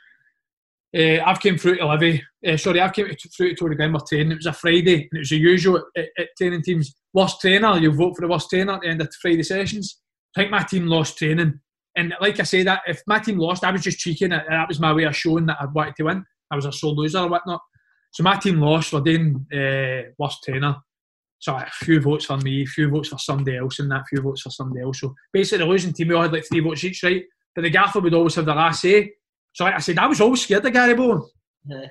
uh, 0.96 1.20
I've 1.26 1.40
came 1.40 1.58
through 1.58 1.78
to 1.78 1.84
Livi. 1.84 2.22
Uh, 2.46 2.58
sorry, 2.58 2.82
I've 2.82 2.94
came 2.94 3.08
through 3.08 3.56
to 3.56 3.64
Toryglen. 3.64 3.94
We're 3.94 4.00
training. 4.08 4.34
It 4.34 4.38
was 4.38 4.46
a 4.46 4.54
Friday, 4.54 5.08
and 5.12 5.14
it 5.14 5.20
was 5.20 5.30
the 5.30 5.38
usual 5.38 5.84
at, 5.96 6.06
at, 6.18 6.28
training 6.38 6.64
teams. 6.64 6.94
Worst 7.14 7.42
trainer, 7.42 7.78
you 7.78 7.92
vote 7.92 8.16
for 8.16 8.22
the 8.22 8.28
worst 8.28 8.50
trainer 8.50 8.74
at 8.74 8.82
the 8.82 8.88
end 8.88 9.02
of 9.02 9.10
Friday 9.22 9.44
sessions. 9.44 10.00
I 10.36 10.42
think 10.42 10.52
my 10.52 10.64
team 10.64 10.88
lost 10.88 11.18
training 11.18 11.60
and 11.96 12.14
like 12.22 12.40
I 12.40 12.44
say, 12.44 12.64
that 12.64 12.82
if 12.88 13.02
my 13.06 13.20
team 13.20 13.38
lost, 13.38 13.64
I 13.64 13.72
was 13.72 13.82
just 13.82 14.00
cheeking 14.00 14.32
it. 14.32 14.44
That 14.48 14.68
was 14.68 14.80
my 14.80 14.94
way 14.94 15.04
of 15.04 15.16
showing 15.16 15.46
that 15.48 15.58
I 15.60 15.66
wanted 15.66 15.96
to 15.98 16.04
win. 16.04 16.26
I 16.50 16.56
was 16.56 16.66
a 16.66 16.72
sore 16.72 16.94
loser 16.94 17.20
or 17.20 17.30
whatnot. 17.30 17.62
So 18.12 18.24
my 18.24 18.38
team 18.38 18.60
lost. 18.60 18.94
We're 18.94 19.02
doing 19.02 19.46
uh, 19.54 20.12
worst 20.18 20.44
trainer. 20.44 20.78
So 21.42 21.56
a 21.56 21.66
few 21.72 22.00
votes 22.00 22.26
for 22.26 22.38
me, 22.38 22.64
a 22.64 22.66
few 22.66 22.90
votes 22.90 23.10
for 23.10 23.18
somebody 23.18 23.58
else, 23.58 23.80
and 23.80 23.92
that 23.92 24.06
few 24.08 24.22
votes 24.22 24.42
for 24.42 24.50
somebody 24.50 24.82
else. 24.82 25.02
So 25.02 25.14
basically, 25.34 25.66
the 25.66 25.70
losing 25.70 25.92
team 25.92 26.08
we 26.08 26.16
all 26.16 26.22
had 26.22 26.32
like 26.32 26.46
three 26.48 26.62
votes 26.62 26.84
each, 26.84 27.04
right? 27.04 27.24
But 27.54 27.64
the 27.64 27.70
gaffer 27.70 28.00
would 28.00 28.14
always 28.14 28.36
have 28.36 28.46
the 28.46 28.56
last 28.56 28.82
say. 28.82 29.12
So 29.54 29.66
like 29.66 29.76
I 29.76 29.80
said, 29.80 30.00
I 30.00 30.08
was 30.08 30.22
always 30.22 30.42
scared 30.42 30.66
of 30.66 30.72
Gary 30.72 30.94
Bollan. 30.94 31.28
Yeah. 31.66 31.88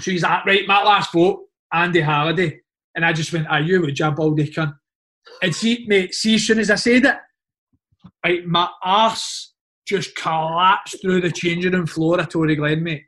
So 0.00 0.10
he's 0.10 0.22
like, 0.22 0.44
right, 0.44 0.66
my 0.66 0.82
last 0.82 1.12
vote, 1.12 1.46
Andy 1.72 2.00
Halliday. 2.00 2.60
And 2.94 3.04
I 3.04 3.12
just 3.12 3.32
went, 3.32 3.46
are 3.46 3.60
you 3.60 3.80
with 3.80 3.94
jump 3.94 4.18
all 4.18 4.32
day, 4.32 4.48
cunt? 4.48 4.74
And 5.42 5.54
see, 5.54 5.86
mate, 5.88 6.14
see, 6.14 6.34
as 6.34 6.46
soon 6.46 6.58
as 6.58 6.70
I 6.70 6.74
said 6.74 7.04
it, 7.04 7.16
Right, 8.24 8.44
my 8.46 8.68
ass 8.84 9.52
just 9.86 10.14
collapsed 10.16 11.00
through 11.00 11.20
the 11.20 11.30
changing 11.30 11.72
room 11.72 11.86
floor 11.86 12.20
at 12.20 12.30
Toryglen, 12.30 12.82
mate. 12.82 13.04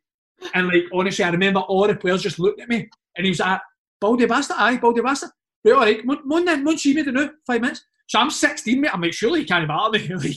And 0.55 0.69
like 0.69 0.85
honestly, 0.93 1.25
I 1.25 1.31
remember 1.31 1.61
all 1.61 1.87
the 1.87 1.95
players 1.95 2.23
just 2.23 2.39
looked 2.39 2.61
at 2.61 2.69
me 2.69 2.89
and 3.17 3.25
he 3.25 3.31
was 3.31 3.41
like, 3.41 3.61
Baldy 4.01 4.27
bastard, 4.27 4.57
aye, 4.59 4.79
Baldy 4.79 5.03
bastard. 5.03 5.31
Right, 5.65 5.75
all 5.75 5.81
right, 5.81 6.07
one 6.27 6.45
then, 6.45 6.65
one 6.65 6.79
see 6.79 6.95
me 6.95 7.03
know, 7.03 7.31
five 7.47 7.61
minutes. 7.61 7.85
So 8.09 8.19
I'm 8.19 8.31
16, 8.31 8.81
mate. 8.81 8.91
I'm 8.93 9.01
like, 9.01 9.13
surely 9.13 9.41
he 9.41 9.47
can't 9.47 9.69
batter 9.69 9.91
me. 9.91 10.09
like, 10.15 10.37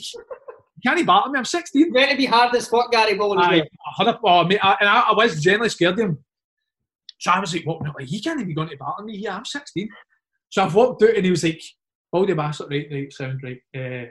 can 0.85 0.97
he 0.97 1.03
batter 1.03 1.29
me? 1.29 1.39
I'm 1.39 1.45
16. 1.45 1.91
Meant 1.91 2.11
to 2.11 2.17
be 2.17 2.25
hard 2.25 2.55
as 2.55 2.67
fuck, 2.67 2.91
Gary 2.91 3.17
Bollan. 3.17 3.39
Aye, 3.39 3.63
well. 3.99 4.19
oh, 4.23 4.43
mate, 4.43 4.59
I, 4.61 4.75
and 4.79 4.89
I, 4.89 4.99
I, 5.09 5.13
was 5.13 5.41
genuinely 5.41 5.69
scared 5.69 5.93
of 5.93 5.99
him. 5.99 6.23
So 7.19 7.31
I 7.31 7.39
was 7.39 7.53
like, 7.53 7.65
what? 7.65 7.81
Like, 7.81 8.07
he 8.07 8.21
can't 8.21 8.39
even 8.39 8.53
going 8.53 8.69
to 8.69 8.77
batter 8.77 9.03
me. 9.03 9.17
Yeah, 9.17 9.37
I'm 9.37 9.45
16. 9.45 9.89
So 10.49 10.63
I've 10.63 10.75
walked 10.75 11.01
out 11.03 11.15
and 11.15 11.25
he 11.25 11.31
was 11.31 11.43
like, 11.43 11.63
Baldy 12.11 12.33
bastard, 12.33 12.69
right, 12.69 12.87
right, 12.91 13.11
sound 13.11 13.41
right. 13.43 13.59
Uh, 13.75 14.05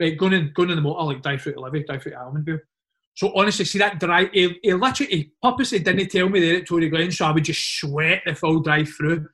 right, 0.00 0.18
going 0.18 0.32
in, 0.32 0.52
going 0.52 0.70
in 0.70 0.76
the 0.76 0.82
motor, 0.82 1.04
like 1.04 1.22
drive 1.22 1.40
through 1.40 1.52
to 1.52 1.60
Livi, 1.60 1.86
drive 1.86 2.02
through 2.02 2.12
to 2.12 2.18
Almondvale. 2.18 2.58
So 3.14 3.32
honestly, 3.36 3.64
see 3.64 3.78
that 3.78 4.00
drive, 4.00 4.30
he, 4.32 4.58
he 4.60 4.74
literally, 4.74 5.12
he 5.12 5.32
purposely 5.40 5.78
didn't 5.78 6.08
tell 6.08 6.28
me 6.28 6.40
there 6.40 6.56
at 6.56 6.66
Toryglen, 6.66 7.12
so 7.12 7.26
I 7.26 7.30
would 7.30 7.44
just 7.44 7.78
sweat 7.78 8.22
the 8.26 8.34
full 8.34 8.58
drive 8.58 8.88
through. 8.88 9.28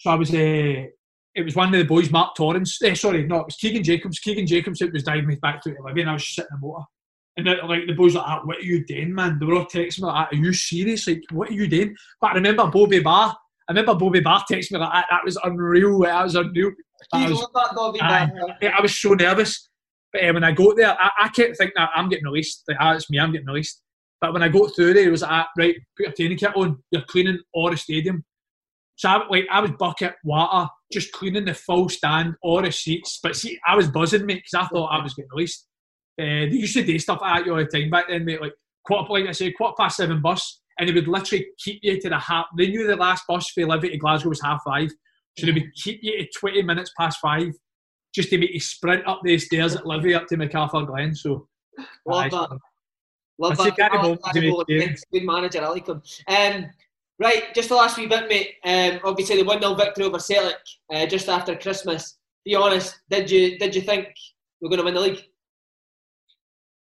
So 0.00 0.10
I 0.10 0.14
was, 0.14 0.32
uh, 0.32 0.86
it 1.34 1.44
was 1.44 1.54
one 1.54 1.74
of 1.74 1.78
the 1.78 1.84
boys, 1.84 2.10
Mark 2.10 2.34
Torrance, 2.34 2.80
eh, 2.82 2.94
sorry, 2.94 3.26
no, 3.26 3.40
it 3.40 3.46
was 3.46 3.56
Keaghan 3.56 3.84
Jacobs. 3.84 4.18
Keaghan 4.18 4.46
Jacobs 4.46 4.80
it 4.80 4.94
was 4.94 5.04
driving 5.04 5.26
me 5.26 5.36
back 5.36 5.62
to 5.62 5.70
Livi 5.70 6.00
and 6.00 6.10
I 6.10 6.14
was 6.14 6.26
sitting 6.26 6.48
in 6.50 6.58
the 6.58 6.66
motor. 6.66 6.84
And 7.36 7.46
the, 7.46 7.66
like 7.66 7.86
the 7.86 7.92
boys 7.92 8.14
were 8.14 8.22
like, 8.22 8.46
what 8.46 8.56
are 8.56 8.62
you 8.62 8.82
doing, 8.86 9.14
man? 9.14 9.38
They 9.38 9.44
were 9.44 9.56
all 9.56 9.66
texting 9.66 10.00
me 10.00 10.06
like, 10.06 10.32
are 10.32 10.36
you 10.36 10.54
serious? 10.54 11.06
Like, 11.06 11.22
what 11.32 11.50
are 11.50 11.52
you 11.52 11.68
doing? 11.68 11.94
But 12.18 12.30
I 12.30 12.34
remember 12.34 12.66
Bobby 12.66 13.00
Barr. 13.00 13.36
I 13.68 13.72
remember 13.72 13.94
Bobby 13.94 14.20
Barr 14.20 14.42
texting 14.50 14.72
me 14.72 14.78
like, 14.78 14.92
that, 14.92 15.06
that 15.10 15.24
was 15.24 15.38
unreal. 15.44 16.00
That 16.00 16.22
was 16.22 16.34
unreal. 16.34 16.72
I 17.12 17.28
was, 17.28 17.46
I, 18.00 18.66
I 18.78 18.80
was 18.80 18.98
so 18.98 19.12
nervous. 19.12 19.68
But 20.14 20.24
uh, 20.24 20.32
when 20.32 20.44
I 20.44 20.52
got 20.52 20.76
there, 20.76 20.96
I, 20.98 21.10
I 21.20 21.28
kept 21.28 21.58
thinking 21.58 21.74
that 21.76 21.90
I'm 21.94 22.08
getting 22.08 22.24
released. 22.24 22.64
Like, 22.66 22.78
ah, 22.80 22.94
it's 22.94 23.10
me, 23.10 23.20
I'm 23.20 23.32
getting 23.32 23.46
released. 23.46 23.82
But 24.20 24.32
when 24.32 24.42
I 24.42 24.48
got 24.48 24.74
through 24.74 24.94
there, 24.94 25.06
it 25.06 25.10
was 25.10 25.22
like, 25.22 25.30
ah, 25.30 25.48
right, 25.58 25.76
put 25.96 26.06
your 26.06 26.12
training 26.12 26.38
kit 26.38 26.56
on. 26.56 26.82
You're 26.90 27.02
cleaning 27.02 27.38
all 27.52 27.70
the 27.70 27.76
stadium. 27.76 28.24
So 29.00 29.08
I, 29.08 29.26
like, 29.28 29.46
I 29.50 29.60
was 29.60 29.70
bucket 29.78 30.12
water, 30.24 30.68
just 30.92 31.10
cleaning 31.12 31.46
the 31.46 31.54
full 31.54 31.88
stand, 31.88 32.34
all 32.42 32.60
the 32.60 32.70
seats. 32.70 33.18
But 33.22 33.34
see, 33.34 33.58
I 33.66 33.74
was 33.74 33.88
buzzing, 33.88 34.26
mate, 34.26 34.42
because 34.44 34.66
I 34.66 34.68
thought 34.68 34.88
I 34.88 35.02
was 35.02 35.14
getting 35.14 35.30
released. 35.32 35.66
Uh, 36.20 36.44
they 36.44 36.50
used 36.50 36.74
to 36.74 36.84
do 36.84 36.98
stuff 36.98 37.22
like 37.22 37.46
that 37.46 37.50
all 37.50 37.56
the 37.56 37.64
time 37.64 37.88
back 37.88 38.08
then, 38.10 38.26
mate. 38.26 38.42
Like 38.42 38.52
quarter, 38.84 39.10
like 39.10 39.26
I 39.26 39.32
said, 39.32 39.54
quarter 39.56 39.72
past 39.78 39.96
seven 39.96 40.20
bus, 40.20 40.60
and 40.78 40.86
they 40.86 40.92
would 40.92 41.08
literally 41.08 41.46
keep 41.58 41.78
you 41.82 41.98
to 41.98 42.10
the 42.10 42.18
half. 42.18 42.44
They 42.58 42.68
knew 42.68 42.86
the 42.86 42.94
last 42.94 43.24
bus 43.26 43.48
for 43.48 43.62
Livi 43.62 43.90
to 43.90 43.96
Glasgow 43.96 44.28
was 44.28 44.42
half 44.42 44.60
five, 44.66 44.90
so 45.38 45.46
they 45.46 45.52
would 45.52 45.74
keep 45.82 46.00
you 46.02 46.18
to 46.18 46.28
twenty 46.38 46.60
minutes 46.62 46.92
past 47.00 47.20
five 47.22 47.54
just 48.14 48.28
to 48.28 48.36
make 48.36 48.52
you 48.52 48.60
sprint 48.60 49.08
up 49.08 49.22
the 49.24 49.38
stairs 49.38 49.76
at 49.76 49.84
Livi 49.84 50.14
up 50.14 50.26
to 50.26 50.36
MacArthur 50.36 50.82
Glen. 50.82 51.14
So 51.14 51.48
love 52.04 52.30
that. 52.32 52.58
Love 53.38 53.56
that. 53.56 53.76
Good 55.10 55.24
manager, 55.24 55.62
I 55.62 55.68
like 55.68 55.88
him. 55.88 56.02
Um, 56.28 56.66
right, 57.20 57.54
just 57.54 57.68
the 57.68 57.74
last 57.74 57.96
wee 57.96 58.06
bit, 58.06 58.28
mate. 58.28 58.54
Um, 58.64 59.00
obviously 59.04 59.36
the 59.36 59.44
one 59.44 59.60
0 59.60 59.74
victory 59.74 60.04
over 60.04 60.18
Celtic 60.18 60.56
uh, 60.92 61.06
just 61.06 61.28
after 61.28 61.56
Christmas. 61.56 62.18
Be 62.44 62.54
honest, 62.54 62.98
did 63.10 63.30
you 63.30 63.58
did 63.58 63.74
you 63.74 63.82
think 63.82 64.08
we 64.60 64.66
are 64.66 64.70
going 64.70 64.78
to 64.78 64.84
win 64.84 64.94
the 64.94 65.00
league? 65.00 65.22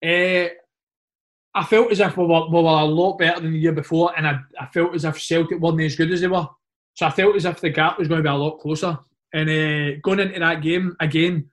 Uh, 0.02 0.54
I 1.52 1.64
felt 1.64 1.90
as 1.90 2.00
if 2.00 2.16
we 2.16 2.24
were, 2.24 2.46
we 2.46 2.62
were 2.62 2.68
a 2.68 2.84
lot 2.84 3.18
better 3.18 3.40
than 3.40 3.52
the 3.52 3.58
year 3.58 3.72
before, 3.72 4.16
and 4.16 4.26
I, 4.26 4.38
I 4.58 4.66
felt 4.66 4.94
as 4.94 5.04
if 5.04 5.20
Celtic 5.20 5.58
weren't 5.58 5.80
as 5.80 5.96
good 5.96 6.12
as 6.12 6.20
they 6.20 6.28
were. 6.28 6.46
So 6.94 7.06
I 7.06 7.10
felt 7.10 7.36
as 7.36 7.44
if 7.44 7.60
the 7.60 7.70
gap 7.70 7.98
was 7.98 8.08
going 8.08 8.20
to 8.20 8.28
be 8.28 8.32
a 8.32 8.34
lot 8.34 8.60
closer. 8.60 8.98
And 9.32 9.48
uh, 9.48 9.98
going 10.02 10.20
into 10.20 10.38
that 10.38 10.62
game 10.62 10.96
again, 11.00 11.50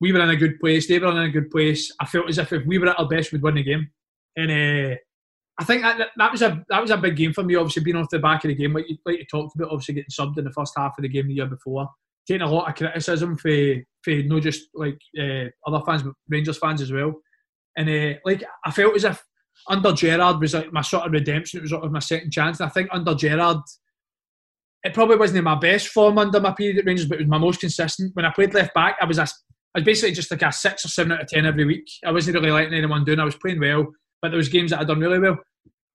we 0.00 0.12
were 0.12 0.20
in 0.20 0.30
a 0.30 0.36
good 0.36 0.58
place. 0.58 0.88
They 0.88 0.98
were 0.98 1.10
in 1.10 1.18
a 1.18 1.30
good 1.30 1.50
place. 1.50 1.92
I 2.00 2.06
felt 2.06 2.28
as 2.28 2.38
if 2.38 2.52
if 2.52 2.66
we 2.66 2.78
were 2.78 2.88
at 2.88 2.98
our 2.98 3.08
best, 3.08 3.32
we'd 3.32 3.42
win 3.42 3.56
the 3.56 3.62
game. 3.62 3.90
And 4.36 4.50
uh, 4.50 4.96
I 5.60 5.64
think 5.64 5.82
that, 5.82 6.08
that 6.16 6.32
was 6.32 6.40
a 6.40 6.64
that 6.70 6.80
was 6.80 6.90
a 6.90 6.96
big 6.96 7.16
game 7.16 7.34
for 7.34 7.44
me. 7.44 7.54
Obviously, 7.54 7.82
being 7.82 7.96
off 7.96 8.08
the 8.10 8.18
back 8.18 8.44
of 8.44 8.48
the 8.48 8.54
game, 8.54 8.72
like 8.72 8.88
you, 8.88 8.96
like 9.04 9.18
you 9.18 9.26
talked 9.30 9.54
about, 9.54 9.70
obviously 9.70 9.94
getting 9.94 10.10
subbed 10.10 10.38
in 10.38 10.44
the 10.44 10.52
first 10.52 10.72
half 10.74 10.94
of 10.96 11.02
the 11.02 11.08
game 11.08 11.28
the 11.28 11.34
year 11.34 11.46
before, 11.46 11.86
taking 12.26 12.40
a 12.40 12.50
lot 12.50 12.68
of 12.68 12.74
criticism 12.74 13.36
for 13.36 13.74
for 14.02 14.14
not 14.22 14.42
just 14.42 14.68
like 14.74 14.98
uh, 15.20 15.44
other 15.66 15.84
fans, 15.84 16.02
but 16.02 16.14
Rangers 16.30 16.56
fans 16.56 16.80
as 16.80 16.90
well. 16.90 17.12
And 17.76 17.90
uh, 17.90 18.18
like 18.24 18.42
I 18.64 18.70
felt 18.70 18.96
as 18.96 19.04
if 19.04 19.22
under 19.68 19.92
Gerrard 19.92 20.40
was 20.40 20.54
like 20.54 20.72
my 20.72 20.80
sort 20.80 21.04
of 21.04 21.12
redemption. 21.12 21.58
It 21.58 21.62
was 21.62 21.70
sort 21.70 21.84
of 21.84 21.92
my 21.92 21.98
second 21.98 22.30
chance. 22.30 22.60
And 22.60 22.66
I 22.66 22.70
think 22.70 22.88
under 22.90 23.14
Gerrard, 23.14 23.58
it 24.82 24.94
probably 24.94 25.16
wasn't 25.16 25.44
my 25.44 25.58
best 25.58 25.88
form 25.88 26.16
under 26.16 26.40
my 26.40 26.52
period 26.52 26.78
at 26.78 26.86
Rangers, 26.86 27.06
but 27.06 27.16
it 27.16 27.22
was 27.22 27.28
my 27.28 27.38
most 27.38 27.60
consistent. 27.60 28.16
When 28.16 28.24
I 28.24 28.32
played 28.32 28.54
left 28.54 28.74
back, 28.74 28.96
I 29.00 29.04
was 29.04 29.18
a, 29.18 29.24
I 29.24 29.26
was 29.76 29.84
basically 29.84 30.12
just 30.12 30.30
like 30.30 30.42
a 30.42 30.52
six 30.52 30.84
or 30.84 30.88
seven 30.88 31.12
out 31.12 31.20
of 31.20 31.28
ten 31.28 31.44
every 31.44 31.66
week. 31.66 31.86
I 32.04 32.12
wasn't 32.12 32.36
really 32.36 32.50
letting 32.50 32.74
anyone 32.74 33.04
down. 33.04 33.20
I 33.20 33.24
was 33.24 33.36
playing 33.36 33.60
well, 33.60 33.86
but 34.22 34.30
there 34.30 34.38
was 34.38 34.48
games 34.48 34.70
that 34.70 34.80
I'd 34.80 34.88
done 34.88 35.00
really 35.00 35.18
well. 35.18 35.38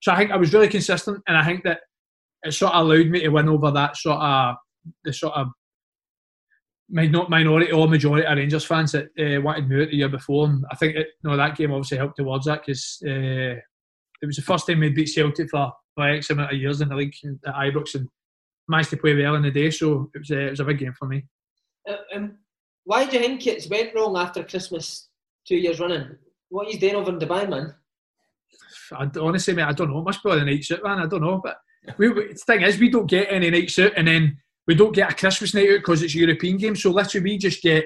So 0.05 0.11
I 0.11 0.17
think 0.17 0.29
I 0.29 0.37
was 0.37 0.53
really 0.53 0.67
consistent, 0.67 1.23
and 1.27 1.35
I 1.35 1.43
think 1.43 1.63
that 1.63 1.79
it 2.43 2.51
sort 2.51 2.73
of 2.75 2.85
allowed 2.85 3.07
me 3.07 3.21
to 3.21 3.29
win 3.29 3.49
over 3.49 3.71
that 3.71 3.97
sort 3.97 4.19
of 4.19 4.55
the 5.03 5.11
sort 5.11 5.33
of 5.33 5.47
not 6.89 7.31
minority 7.31 7.71
or 7.71 7.87
majority 7.87 8.23
of 8.23 8.37
Rangers 8.37 8.65
fans 8.65 8.91
that 8.91 9.05
uh, 9.17 9.41
wanted 9.41 9.67
me 9.67 9.81
out 9.81 9.89
the 9.89 9.95
year 9.95 10.09
before. 10.09 10.45
And 10.45 10.63
I 10.71 10.75
think 10.75 10.95
it, 10.95 11.07
know, 11.23 11.35
that 11.35 11.57
game 11.57 11.71
obviously 11.71 11.97
helped 11.97 12.17
towards 12.17 12.45
that 12.45 12.61
because 12.63 13.01
uh, 13.03 13.57
it 14.21 14.27
was 14.27 14.35
the 14.35 14.43
first 14.43 14.67
time 14.67 14.81
we 14.81 14.89
beat 14.89 15.09
Celtic 15.09 15.49
for, 15.49 15.73
for 15.95 16.07
X 16.07 16.29
amount 16.29 16.53
of 16.53 16.59
years 16.59 16.81
in 16.81 16.89
the 16.89 16.95
league 16.95 17.15
at 17.47 17.55
Ibrox, 17.55 17.95
and 17.95 18.07
managed 18.67 18.91
to 18.91 18.97
play 18.97 19.15
well 19.15 19.33
in 19.33 19.41
the 19.41 19.49
day, 19.49 19.71
so 19.71 20.11
it 20.13 20.19
was 20.19 20.29
a, 20.29 20.39
it 20.39 20.49
was 20.51 20.59
a 20.59 20.65
big 20.65 20.77
game 20.77 20.93
for 20.93 21.07
me. 21.07 21.25
Uh, 21.89 21.95
um, 22.15 22.37
why 22.83 23.07
do 23.07 23.17
you 23.17 23.23
think 23.23 23.47
it's 23.47 23.67
went 23.71 23.95
wrong 23.95 24.15
after 24.17 24.43
Christmas 24.43 25.09
two 25.47 25.57
years 25.57 25.79
running? 25.79 26.15
What 26.49 26.67
are 26.67 26.69
you 26.69 26.79
doing 26.79 26.93
over 26.93 27.09
in 27.09 27.17
Dubai, 27.17 27.49
man? 27.49 27.73
I, 28.91 29.09
honestly, 29.19 29.53
mate, 29.53 29.63
I 29.63 29.73
don't 29.73 29.91
know. 29.91 29.99
It 29.99 30.05
must 30.05 30.23
be 30.23 30.31
the 30.31 30.45
night 30.45 30.63
suit, 30.63 30.83
man. 30.83 30.99
I 30.99 31.05
don't 31.05 31.21
know. 31.21 31.41
But 31.43 31.57
we, 31.97 32.09
we, 32.09 32.27
the 32.27 32.35
thing 32.35 32.61
is, 32.61 32.79
we 32.79 32.89
don't 32.89 33.09
get 33.09 33.27
any 33.29 33.49
night 33.49 33.71
suit, 33.71 33.93
and 33.95 34.07
then 34.07 34.37
we 34.67 34.75
don't 34.75 34.95
get 34.95 35.11
a 35.11 35.15
Christmas 35.15 35.53
night 35.53 35.69
out 35.69 35.77
because 35.77 36.01
it's 36.01 36.15
a 36.15 36.19
European 36.19 36.57
game. 36.57 36.75
So 36.75 36.91
literally, 36.91 37.23
we 37.23 37.37
just 37.37 37.61
get 37.61 37.85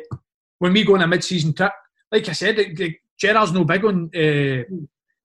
when 0.59 0.73
we 0.73 0.83
go 0.83 0.95
on 0.95 1.01
a 1.01 1.07
mid-season 1.07 1.53
trip. 1.53 1.71
Like 2.11 2.27
I 2.27 2.33
said, 2.33 2.57
the, 2.57 2.73
the, 2.73 2.95
Gerrard's 3.19 3.51
no 3.51 3.65
big 3.65 3.83
on 3.83 4.09
uh, 4.15 4.63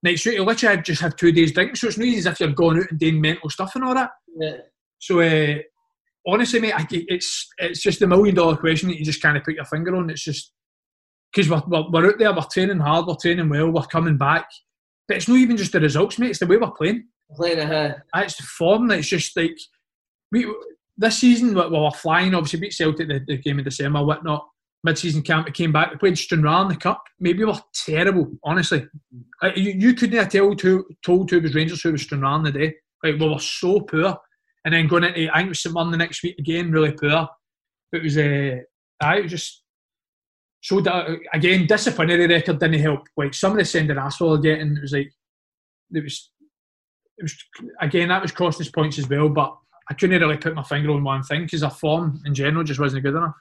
night 0.03 0.19
suit. 0.19 0.33
You 0.33 0.43
literally 0.43 0.81
just 0.81 1.01
have 1.01 1.15
two 1.15 1.31
days 1.31 1.53
drinking, 1.53 1.75
so 1.75 1.87
it's 1.87 1.97
not 1.97 2.07
easy 2.07 2.19
as 2.19 2.25
if 2.25 2.39
you're 2.39 2.49
going 2.49 2.79
out 2.79 2.91
and 2.91 2.99
doing 2.99 3.21
mental 3.21 3.49
stuff 3.49 3.73
and 3.75 3.85
all 3.85 3.93
that. 3.95 4.11
Yeah. 4.37 4.57
So 4.99 5.21
uh, 5.21 5.59
honestly, 6.27 6.59
mate, 6.59 6.75
I, 6.75 6.85
it's 6.89 7.47
it's 7.57 7.81
just 7.81 8.01
a 8.01 8.07
million 8.07 8.35
dollar 8.35 8.57
question 8.57 8.89
that 8.89 8.99
you 8.99 9.05
just 9.05 9.21
kind 9.21 9.37
of 9.37 9.43
put 9.43 9.55
your 9.55 9.65
finger 9.65 9.95
on. 9.95 10.09
It's 10.09 10.23
just 10.23 10.51
because 11.31 11.49
we're, 11.49 11.63
we're, 11.67 11.89
we're 11.89 12.07
out 12.07 12.19
there, 12.19 12.33
we're 12.33 12.41
training 12.51 12.79
hard, 12.79 13.07
we're 13.07 13.15
training 13.15 13.49
well, 13.49 13.71
we're 13.71 13.83
coming 13.83 14.17
back. 14.17 14.47
But 15.07 15.17
it's 15.17 15.27
not 15.27 15.37
even 15.37 15.57
just 15.57 15.71
the 15.71 15.79
results, 15.79 16.17
mate. 16.17 16.31
It's 16.31 16.39
the 16.39 16.47
way 16.47 16.57
we're 16.57 16.71
playing. 16.71 17.07
Playing 17.35 17.59
ahead. 17.59 18.01
It's 18.15 18.37
the 18.37 18.43
form. 18.43 18.89
It's 18.91 19.07
just 19.07 19.35
like 19.37 19.57
we 20.31 20.51
this 20.97 21.19
season. 21.19 21.53
Well, 21.53 21.71
we're 21.71 21.91
flying. 21.91 22.33
Obviously, 22.33 22.59
beat 22.59 22.73
Celtic 22.73 23.07
the, 23.07 23.21
the 23.25 23.37
game 23.37 23.59
in 23.59 23.65
December, 23.65 24.03
whatnot. 24.03 24.47
Mid-season 24.83 25.23
camp, 25.23 25.47
we 25.47 25.51
came 25.51 25.71
back. 25.71 25.91
We 25.91 25.97
played 25.97 26.17
Stranraer 26.17 26.61
in 26.61 26.67
the 26.67 26.75
cup. 26.75 27.01
Maybe 27.19 27.39
we 27.39 27.45
were 27.45 27.59
terrible, 27.73 28.31
honestly. 28.43 28.87
you, 29.55 29.71
you 29.71 29.93
couldn't 29.95 30.19
have 30.19 30.29
told 30.29 30.61
who 30.61 30.85
told 31.03 31.31
who 31.31 31.41
was 31.41 31.55
Rangers, 31.55 31.81
who 31.81 31.91
was 31.91 32.03
Stranraer 32.03 32.35
in 32.35 32.43
the 32.43 32.51
day. 32.51 32.75
Like 33.03 33.19
we 33.19 33.27
were 33.27 33.39
so 33.39 33.81
poor. 33.81 34.15
And 34.63 34.73
then 34.73 34.87
going 34.87 35.03
into 35.03 35.27
I 35.31 35.37
think 35.37 35.47
it 35.47 35.49
was 35.49 35.61
St 35.61 35.73
the 35.73 35.97
next 35.97 36.21
week 36.21 36.37
again, 36.37 36.71
really 36.71 36.91
poor. 36.91 37.27
It 37.93 38.03
was 38.03 38.15
uh, 38.15 38.57
I 39.01 39.21
was 39.21 39.31
just 39.31 39.63
so 40.65 40.81
that 40.81 41.19
again 41.31 41.67
disciplinary 41.67 42.25
record 42.25 42.57
didn't 42.59 42.81
help. 42.81 43.07
Like 43.15 43.35
some 43.35 43.51
of 43.51 43.59
the 43.59 43.65
sending 43.65 43.99
asshole 43.99 44.39
getting, 44.39 44.75
it 44.75 44.81
was 44.81 44.93
like 44.93 45.13
it 45.93 46.03
was 46.03 46.31
it 47.19 47.21
was 47.21 47.35
again 47.81 48.09
that 48.09 48.23
was 48.23 48.31
costing 48.31 48.65
us 48.65 48.71
points 48.71 48.97
as 48.97 49.07
well. 49.07 49.29
But 49.29 49.55
I 49.91 49.93
couldn't 49.93 50.19
really 50.19 50.37
put 50.37 50.55
my 50.55 50.63
finger 50.63 50.89
on 50.89 51.03
one 51.03 51.21
thing 51.21 51.43
because 51.43 51.61
our 51.61 51.69
form 51.69 52.19
in 52.25 52.33
general 52.33 52.63
just 52.63 52.79
wasn't 52.79 53.03
good 53.03 53.13
enough. 53.13 53.35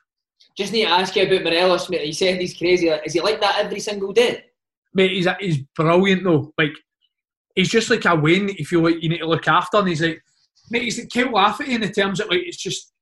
Just 0.54 0.74
need 0.74 0.84
to 0.84 0.90
ask 0.90 1.16
you 1.16 1.22
about 1.22 1.44
Morelos, 1.44 1.88
mate. 1.88 2.06
You 2.06 2.12
said 2.12 2.38
he's 2.38 2.58
crazy. 2.58 2.88
Is 2.88 3.14
he 3.14 3.22
like 3.22 3.40
that 3.40 3.56
every 3.58 3.80
single 3.80 4.12
day? 4.12 4.44
Mate, 4.92 5.12
he's 5.12 5.26
he's 5.40 5.62
brilliant 5.74 6.24
though. 6.24 6.52
Like 6.58 6.74
he's 7.54 7.70
just 7.70 7.88
like 7.88 8.04
a 8.04 8.14
win. 8.14 8.48
that 8.48 8.70
you 8.70 8.82
like 8.82 9.02
you 9.02 9.08
need 9.08 9.20
to 9.20 9.26
look 9.26 9.48
after, 9.48 9.78
and 9.78 9.88
he's 9.88 10.02
like, 10.02 10.22
mate, 10.68 10.82
he's 10.82 10.98
like, 10.98 11.08
can't 11.08 11.32
laugh 11.32 11.58
at 11.58 11.68
you 11.68 11.76
in 11.76 11.80
the 11.80 11.90
terms 11.90 12.20
of 12.20 12.28
like 12.28 12.42
it's 12.44 12.58
just 12.58 12.92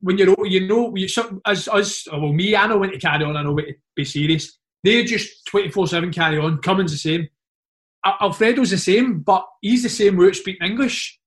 when 0.00 0.18
you're 0.18 0.46
you 0.46 0.66
know 0.66 0.94
you 0.94 1.08
as 1.46 1.68
us 1.68 2.06
well 2.10 2.32
me 2.32 2.54
I 2.54 2.66
know 2.66 2.78
when 2.78 2.90
to 2.90 2.98
carry 2.98 3.24
on, 3.24 3.36
I 3.36 3.42
know 3.42 3.52
when 3.52 3.66
to 3.66 3.74
be 3.96 4.04
serious. 4.04 4.58
they're 4.84 5.04
just 5.04 5.44
twenty 5.46 5.70
four 5.70 5.86
seven 5.86 6.12
carry 6.12 6.38
on. 6.38 6.58
Cummings 6.58 6.92
the 6.92 6.98
same. 6.98 7.28
Alfredo's 8.04 8.70
the 8.70 8.78
same, 8.78 9.20
but 9.20 9.44
he's 9.60 9.82
the 9.82 9.88
same 9.88 10.16
without 10.16 10.36
speaking 10.36 10.66
English. 10.66 11.18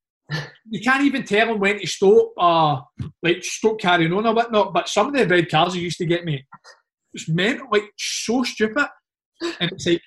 You 0.69 0.79
can't 0.79 1.03
even 1.03 1.23
tell 1.23 1.49
him 1.49 1.59
when 1.59 1.79
to 1.79 1.87
stop, 1.87 2.31
uh, 2.37 2.81
like 3.21 3.43
stop 3.43 3.79
carrying 3.79 4.13
on 4.13 4.25
or 4.25 4.33
whatnot. 4.33 4.73
But 4.73 4.87
some 4.87 5.07
of 5.07 5.13
the 5.13 5.27
red 5.27 5.49
cards 5.49 5.75
used 5.75 5.97
to 5.97 6.05
get 6.05 6.23
me, 6.23 6.45
it's 7.13 7.27
meant 7.27 7.61
like 7.71 7.91
so 7.97 8.43
stupid. 8.43 8.87
And 9.59 9.71
it's 9.71 9.85
like, 9.85 10.01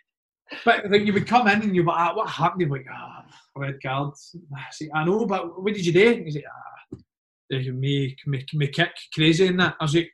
but 0.65 0.91
like 0.91 1.05
you 1.05 1.13
would 1.13 1.27
come 1.27 1.49
in 1.49 1.63
and 1.63 1.77
you'd 1.77 1.83
be 1.83 1.89
like, 1.89 1.99
ah, 1.99 2.15
what 2.15 2.31
happened? 2.31 2.63
You'd 2.63 2.73
be 2.73 2.79
like, 2.79 2.87
ah, 2.91 3.25
red 3.57 3.77
cards. 3.83 4.35
I, 4.57 5.01
I 5.01 5.05
know, 5.05 5.27
but 5.27 5.63
what 5.63 5.75
did 5.75 5.85
you 5.85 5.93
do? 5.93 6.23
He's 6.25 6.37
like, 6.37 6.45
ah, 6.49 6.74
me, 7.51 8.17
me, 8.27 8.47
me 8.55 8.69
kick 8.69 8.91
crazy 9.13 9.47
in 9.47 9.57
that. 9.59 9.77
I 9.81 9.85
was 9.85 9.95
like, 9.95 10.11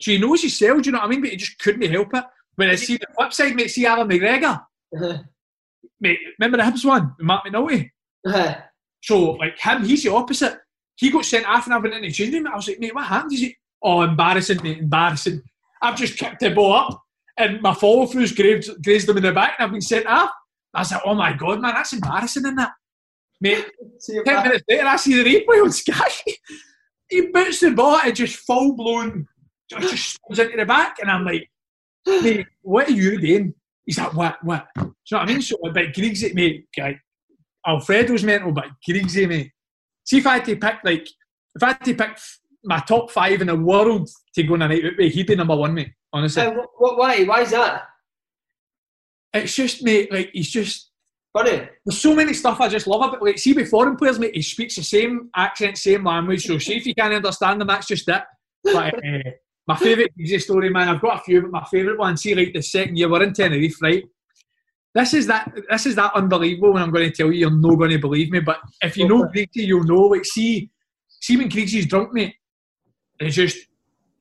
so 0.00 0.10
he 0.10 0.18
knows 0.18 0.42
himself, 0.42 0.82
do 0.82 0.88
you 0.88 0.92
know 0.92 0.98
what 0.98 1.06
I 1.06 1.08
mean? 1.08 1.22
But 1.22 1.30
he 1.30 1.36
just 1.36 1.58
couldn't 1.58 1.90
help 1.90 2.14
it. 2.14 2.24
When 2.56 2.70
I 2.70 2.74
see 2.74 2.96
the 2.96 3.06
flip 3.16 3.32
side, 3.32 3.54
mate, 3.54 3.70
see 3.70 3.86
Allan 3.86 4.08
McGregor. 4.08 4.62
Uh-huh. 4.94 5.18
Mate, 6.00 6.18
remember 6.38 6.58
the 6.58 6.62
Hibs 6.70 6.84
one? 6.84 7.14
Marc 7.20 7.44
McNulty? 7.46 7.90
Uh-huh. 8.26 8.56
So, 9.02 9.32
like 9.34 9.56
him, 9.56 9.84
he's 9.84 10.02
the 10.02 10.12
opposite. 10.12 10.58
He 10.96 11.12
got 11.12 11.24
sent 11.24 11.46
off 11.46 11.66
and 11.66 11.74
I 11.74 11.78
went 11.78 11.94
in 11.94 12.02
the 12.02 12.10
changing 12.10 12.42
room. 12.42 12.52
I 12.52 12.56
was 12.56 12.66
like, 12.66 12.80
mate, 12.80 12.92
what 12.92 13.06
happened? 13.06 13.34
Is 13.34 13.40
he? 13.40 13.56
Oh, 13.80 14.02
embarrassing, 14.02 14.60
mate, 14.64 14.78
embarrassing. 14.78 15.42
I've 15.80 15.96
just 15.96 16.18
kicked 16.18 16.40
the 16.40 16.50
ball 16.50 16.72
up 16.72 17.02
and 17.36 17.62
my 17.62 17.72
follow 17.72 18.06
throughs 18.06 18.34
grazed, 18.34 18.82
grazed 18.82 19.06
them 19.06 19.18
in 19.18 19.22
the 19.22 19.32
back 19.32 19.54
and 19.58 19.66
I've 19.66 19.70
been 19.70 19.80
sent 19.80 20.06
off. 20.06 20.30
I 20.74 20.80
was 20.80 20.90
like, 20.90 21.02
oh 21.04 21.14
my 21.14 21.34
God, 21.34 21.60
man, 21.60 21.74
that's 21.74 21.92
embarrassing, 21.92 22.42
isn't 22.42 22.56
that? 22.56 22.72
Mate, 23.40 23.66
10 24.24 24.42
minutes 24.42 24.64
later, 24.68 24.86
I 24.86 24.96
see 24.96 25.22
the 25.22 25.24
replay 25.24 25.62
on 25.62 25.70
Sky. 25.70 26.08
he 27.08 27.26
boots 27.26 27.60
the 27.60 27.70
ball 27.70 28.00
and 28.02 28.16
just 28.16 28.36
full 28.36 28.74
blown, 28.74 29.26
just 29.70 30.14
spins 30.14 30.38
into 30.38 30.56
the 30.56 30.64
back. 30.64 30.98
And 31.00 31.10
I'm 31.10 31.24
like, 31.24 31.50
mate, 32.06 32.46
what 32.62 32.88
are 32.88 32.92
you 32.92 33.20
doing? 33.20 33.54
He's 33.84 33.98
like, 33.98 34.14
what, 34.14 34.36
what? 34.42 34.66
Do 34.76 34.82
you 34.82 34.94
know 35.12 35.18
what 35.18 35.22
I 35.22 35.26
mean? 35.26 35.42
So, 35.42 35.56
but 35.62 35.92
Griggsy, 35.92 36.34
mate, 36.34 36.66
like, 36.76 37.00
Alfredo's 37.66 38.24
mental, 38.24 38.52
but 38.52 38.66
Griggsy, 38.88 39.28
mate. 39.28 39.52
See 40.04 40.18
if 40.18 40.26
I 40.26 40.34
had 40.34 40.44
to 40.46 40.56
pick, 40.56 40.76
like, 40.84 41.08
if 41.54 41.62
I 41.62 41.68
had 41.68 41.84
to 41.84 41.94
pick 41.94 42.18
my 42.64 42.80
top 42.80 43.10
five 43.10 43.40
in 43.40 43.46
the 43.46 43.56
world 43.56 44.08
to 44.34 44.42
go 44.42 44.54
on 44.54 44.62
a 44.62 44.68
night 44.68 44.84
out 44.84 44.92
with, 44.98 45.12
he'd 45.12 45.26
be 45.26 45.36
number 45.36 45.54
one, 45.54 45.74
mate, 45.74 45.92
honestly. 46.12 46.42
Uh, 46.42 46.52
what, 46.76 46.98
why? 46.98 47.22
Why 47.24 47.42
is 47.42 47.50
that? 47.50 47.84
It's 49.32 49.54
just, 49.54 49.84
mate, 49.84 50.12
like, 50.12 50.30
he's 50.32 50.50
just, 50.50 50.90
There's 51.84 52.00
so 52.00 52.14
many 52.14 52.32
stuff 52.32 52.60
I 52.60 52.68
just 52.68 52.86
love 52.86 53.02
about 53.02 53.22
like 53.22 53.38
see 53.38 53.52
with 53.52 53.68
foreign 53.68 53.96
players, 53.96 54.18
mate, 54.18 54.34
he 54.34 54.42
speaks 54.42 54.76
the 54.76 54.82
same 54.82 55.30
accent, 55.36 55.76
same 55.76 56.04
language. 56.04 56.44
So 56.44 56.58
see 56.58 56.76
if 56.76 56.86
you 56.86 56.94
can't 56.94 57.14
understand 57.14 57.60
them, 57.60 57.68
that's 57.68 57.86
just 57.86 58.08
it. 58.08 58.22
But 58.64 58.94
uh, 58.94 59.30
my 59.66 59.76
favourite 59.76 60.12
easy 60.18 60.38
story, 60.38 60.70
man, 60.70 60.88
I've 60.88 61.00
got 61.00 61.20
a 61.20 61.24
few, 61.24 61.42
but 61.42 61.50
my 61.50 61.64
favourite 61.70 61.98
one, 61.98 62.16
see 62.16 62.34
like 62.34 62.52
the 62.54 62.62
second 62.62 62.96
year 62.96 63.10
we're 63.10 63.22
in 63.22 63.32
Tenerife, 63.32 63.82
right? 63.82 64.04
This 64.94 65.12
is 65.12 65.26
that 65.26 65.52
this 65.68 65.84
is 65.84 65.94
that 65.96 66.14
unbelievable 66.14 66.72
when 66.72 66.82
I'm 66.82 66.90
going 66.90 67.10
to 67.10 67.14
tell 67.14 67.26
you 67.26 67.40
you're 67.40 67.50
not 67.50 67.76
going 67.76 67.90
to 67.90 67.98
believe 67.98 68.30
me. 68.30 68.40
But 68.40 68.60
if 68.82 68.96
you 68.96 69.06
know 69.06 69.24
Griggsy, 69.24 69.66
you'll 69.66 69.84
know. 69.84 70.06
Like 70.06 70.24
see 70.24 70.70
see 71.08 71.36
when 71.36 71.50
Griggsy's 71.50 71.86
drunk, 71.86 72.14
mate, 72.14 72.34
it's 73.20 73.36
just 73.36 73.58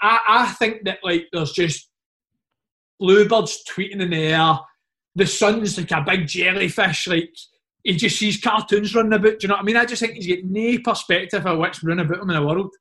I, 0.01 0.19
I 0.27 0.47
think 0.53 0.83
that 0.83 0.99
like 1.01 1.27
there's 1.31 1.53
just 1.53 1.89
bluebirds 2.99 3.63
tweeting 3.69 4.01
in 4.01 4.09
the 4.09 4.17
air 4.17 4.59
the 5.15 5.25
sun's 5.25 5.77
like 5.77 5.91
a 5.91 6.03
big 6.05 6.27
jellyfish, 6.27 7.07
like 7.07 7.33
he 7.83 7.95
just 7.95 8.19
sees 8.19 8.41
cartoons 8.41 8.93
running 8.93 9.13
about. 9.13 9.39
Do 9.39 9.43
you 9.43 9.47
know 9.47 9.55
what 9.55 9.61
I 9.61 9.65
mean? 9.65 9.77
I 9.77 9.85
just 9.85 10.01
think 10.01 10.13
he's 10.13 10.27
got 10.27 10.45
no 10.45 10.77
perspective 10.83 11.45
of 11.45 11.57
what's 11.57 11.83
running 11.83 12.05
about 12.05 12.21
him 12.21 12.29
in 12.29 12.35
the 12.35 12.45
world. 12.45 12.73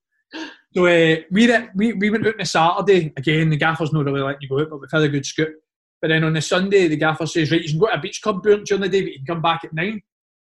So 0.75 0.87
uh, 0.87 1.17
we, 1.31 1.47
we 1.77 1.93
we 1.93 2.11
went 2.11 2.27
out 2.27 2.35
on 2.35 2.41
a 2.41 2.47
Saturday 2.47 3.13
again. 3.17 3.51
The 3.51 3.57
gaffer's 3.57 3.93
not 3.93 4.05
really 4.05 4.21
letting 4.21 4.43
you 4.43 4.49
go 4.49 4.61
out, 4.61 4.71
but 4.71 4.81
we've 4.81 4.91
had 4.91 5.03
a 5.03 5.09
good 5.09 5.27
scoop. 5.27 5.55
But 6.03 6.09
then 6.09 6.25
on 6.25 6.33
the 6.33 6.43
Sunday, 6.43 6.89
the 6.89 6.97
gaffer 6.97 7.27
says, 7.27 7.53
"Right, 7.53 7.63
you 7.63 7.69
can 7.69 7.79
go 7.79 7.87
to 7.87 7.95
a 7.95 8.01
beach 8.01 8.21
club 8.21 8.43
during 8.43 8.83
the 8.83 8.89
day, 8.89 9.03
but 9.03 9.13
you 9.13 9.19
can 9.19 9.27
come 9.27 9.43
back 9.43 9.65
at 9.65 9.73
nine. 9.73 10.03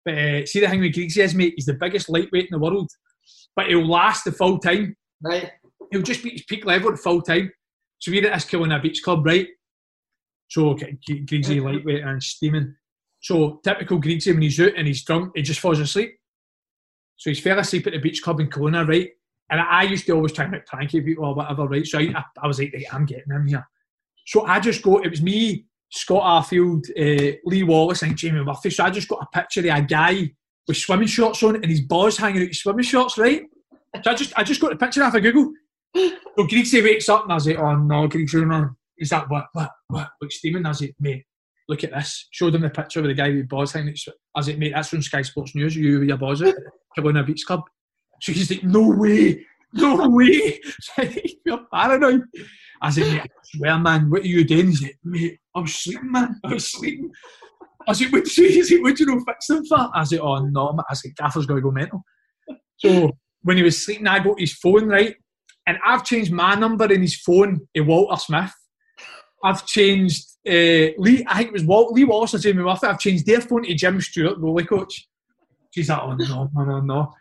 But 0.04 0.18
uh, 0.18 0.46
see 0.46 0.62
the 0.62 0.70
thing 0.70 0.80
with 0.80 0.94
Griggsy 0.94 1.18
is, 1.18 1.36
mate, 1.36 1.54
he's 1.58 1.66
the 1.66 1.74
biggest 1.74 2.10
lightweight 2.10 2.46
in 2.46 2.52
the 2.52 2.60
world, 2.60 2.90
but 3.56 3.68
he'll 3.68 3.86
last 3.86 4.24
the 4.24 4.32
full 4.32 4.58
time. 4.58 4.96
Right. 5.22 5.52
He'll 5.92 6.02
just 6.02 6.24
be 6.24 6.30
his 6.32 6.44
peak 6.44 6.66
level 6.66 6.94
at 6.94 7.00
full 7.00 7.22
time. 7.22 7.52
So 8.00 8.12
we're 8.12 8.26
at 8.26 8.34
this 8.34 8.46
kill 8.46 8.64
in 8.64 8.72
a 8.72 8.80
beach 8.80 9.04
club, 9.04 9.26
right? 9.26 9.48
So 10.48 10.76
Griggsy 10.76 11.62
lightweight 11.62 12.04
and 12.04 12.22
steaming. 12.22 12.76
So 13.20 13.60
typical 13.64 14.02
Griggsy 14.02 14.34
when 14.34 14.42
he's 14.42 14.60
out 14.60 14.76
and 14.78 14.88
he's 14.88 15.04
drunk, 15.04 15.32
he 15.36 15.42
just 15.42 15.60
falls 15.60 15.80
asleep. 15.80 16.18
So 17.18 17.30
he's 17.30 17.40
fell 17.40 17.60
asleep 17.60 17.88
at 17.88 17.94
the 17.94 18.00
beach 18.00 18.22
club 18.22 18.40
in 18.40 18.50
Kelowna, 18.50 18.88
right? 18.88 19.10
And 19.50 19.62
I 19.62 19.84
used 19.84 20.06
to 20.06 20.14
always 20.14 20.34
try 20.34 20.44
and 20.44 20.52
make 20.52 20.66
pranky 20.66 21.02
people 21.02 21.26
or 21.26 21.36
whatever, 21.36 21.68
right? 21.68 21.86
So 21.86 22.00
I, 22.00 22.24
I 22.42 22.48
was 22.48 22.60
like, 22.60 22.74
right, 22.74 22.94
I'm 22.94 23.06
getting 23.06 23.32
him 23.32 23.48
here. 23.48 23.68
So 24.26 24.46
I 24.46 24.60
just 24.60 24.82
go, 24.82 25.02
it 25.02 25.10
was 25.10 25.22
me, 25.22 25.66
Scott 25.90 26.24
Arfield, 26.24 26.90
uh, 26.92 27.38
Lee 27.46 27.64
Wallace, 27.64 28.02
and 28.02 28.16
Jamie 28.18 28.44
Murphy. 28.44 28.70
So 28.70 28.84
I 28.84 28.90
just 28.90 29.08
got 29.08 29.24
a 29.24 29.38
picture 29.38 29.62
of 29.62 29.78
a 29.78 29.82
guy 29.82 30.32
with 30.68 30.78
swimming 30.78 31.08
shorts 31.08 31.42
on 31.44 31.56
and 31.56 31.66
his 31.66 31.82
balls 31.82 32.18
hanging 32.18 32.42
out 32.42 32.50
his 32.50 32.60
swimming 32.60 32.84
shorts, 32.84 33.18
right? 33.18 33.44
So 34.04 34.12
I 34.12 34.14
just 34.14 34.34
I 34.36 34.44
just 34.44 34.60
got 34.60 34.72
the 34.72 34.76
picture 34.76 35.04
off 35.04 35.16
of 35.16 35.24
Google. 35.24 35.54
So 35.96 36.46
Griggsy 36.46 36.84
wakes 36.84 37.10
up 37.10 37.24
and 37.24 37.32
I 37.32 37.36
was 37.36 37.48
like, 37.48 37.58
oh 37.58 37.76
no, 37.78 38.08
Griggsy, 38.08 38.46
no. 38.46 38.76
He's 38.98 39.12
like, 39.12 39.30
what, 39.30 39.46
what, 39.54 39.72
what? 39.88 40.10
Like 40.22 40.32
Stephen, 40.32 40.66
I 40.66 40.70
was 40.70 40.82
like, 40.82 40.96
mate, 41.00 41.24
look 41.70 41.84
at 41.84 41.92
this. 41.92 42.28
Showed 42.32 42.56
him 42.56 42.62
the 42.62 42.70
picture 42.70 43.00
of 43.00 43.06
the 43.06 43.14
guy 43.14 43.30
with 43.30 43.50
balls 43.50 43.74
hanging. 43.74 43.96
I 44.36 44.40
was 44.40 44.48
like, 44.48 44.58
mate, 44.58 44.74
that's 44.74 44.90
from 44.90 45.02
Sky 45.02 45.22
Sports 45.22 45.56
News. 45.56 45.76
You 45.76 46.02
your 46.02 46.18
balls 46.18 46.42
out 46.42 46.54
a 46.98 47.24
Beach 47.24 47.46
Club. 47.46 47.62
So 48.22 48.32
he's 48.32 48.50
like, 48.50 48.64
no 48.64 48.90
way, 48.90 49.46
no 49.74 50.10
way. 50.10 50.60
You're 51.46 51.66
paranoid. 51.72 52.24
I 52.82 52.90
said, 52.90 53.08
mate, 53.08 53.22
I 53.22 53.28
swear, 53.44 53.80
man, 53.80 54.10
what 54.10 54.24
are 54.24 54.28
you 54.28 54.44
doing? 54.44 54.68
He's 54.68 54.82
like, 54.82 54.98
mate, 55.04 55.40
I 55.56 55.60
was 55.60 55.76
sleeping, 55.76 56.12
man. 56.12 56.40
I 56.44 56.54
was 56.54 56.72
sleeping. 56.72 57.12
I 57.88 57.94
said, 57.94 58.12
what, 58.12 58.28
he's 58.28 58.72
like, 58.72 58.96
do 58.96 59.04
you 59.04 59.06
know 59.06 59.24
fix 59.26 59.48
them 59.48 59.66
for? 59.66 59.90
I 59.94 60.04
said, 60.04 60.20
oh, 60.20 60.40
no. 60.40 60.78
I 60.90 60.94
said, 60.94 61.16
Gaffer's 61.16 61.46
got 61.46 61.56
to 61.56 61.62
go 61.62 61.72
mental. 61.72 62.04
So 62.78 63.12
when 63.44 63.58
he 63.58 63.64
was 63.64 63.84
sleeping, 63.84 64.08
I 64.08 64.20
got 64.20 64.40
his 64.40 64.54
phone, 64.54 64.88
right? 64.88 65.16
And 65.68 65.78
I've 65.86 66.04
changed 66.04 66.32
my 66.32 66.56
number 66.56 66.92
in 66.92 67.02
his 67.02 67.20
phone 67.22 67.62
to 67.76 67.82
Walter 67.82 68.20
Smith. 68.20 68.52
I've 69.44 69.66
changed 69.66 70.26
uh, 70.48 70.94
Lee. 70.98 71.24
I 71.28 71.38
think 71.38 71.48
it 71.48 71.54
was 71.54 71.64
Walt, 71.64 71.94
Lee 71.94 72.06
Wallace 72.06 72.34
and 72.34 72.44
Jamie 72.44 72.64
Murphy. 72.64 72.88
I've 72.88 73.00
changed 73.00 73.26
their 73.26 73.42
phone 73.42 73.64
to 73.64 73.74
Jim 73.74 74.02
Stewart, 74.02 74.40
goalie 74.40 74.68
coach. 74.68 75.08
She's 75.72 75.90
like, 75.90 76.02
oh 76.02 76.16
no, 76.16 76.50
no, 76.56 76.64
no, 76.64 76.80
no. 76.80 77.14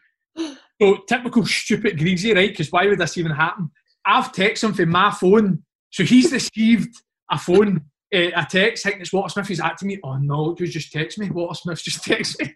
So 0.80 0.98
typical 1.08 1.44
stupid 1.46 1.98
greasy, 1.98 2.34
right? 2.34 2.50
Because 2.50 2.70
why 2.70 2.86
would 2.86 2.98
this 2.98 3.16
even 3.16 3.32
happen? 3.32 3.70
I've 4.04 4.32
texted 4.32 4.64
him 4.64 4.74
from 4.74 4.90
my 4.90 5.10
phone, 5.10 5.62
so 5.90 6.04
he's 6.04 6.32
received 6.32 6.94
a 7.30 7.38
phone, 7.38 7.82
uh, 8.14 8.30
a 8.36 8.46
text 8.48 8.84
thinking 8.84 9.02
it's 9.02 9.12
Walter 9.12 9.30
Smith. 9.30 9.48
He's 9.48 9.60
acting 9.60 9.88
me. 9.88 9.98
Oh 10.04 10.16
no, 10.18 10.54
you 10.58 10.66
just 10.66 10.92
text 10.92 11.18
me. 11.18 11.30
Walter 11.30 11.54
Smith 11.54 11.82
just 11.82 12.04
text 12.04 12.40
me. 12.40 12.54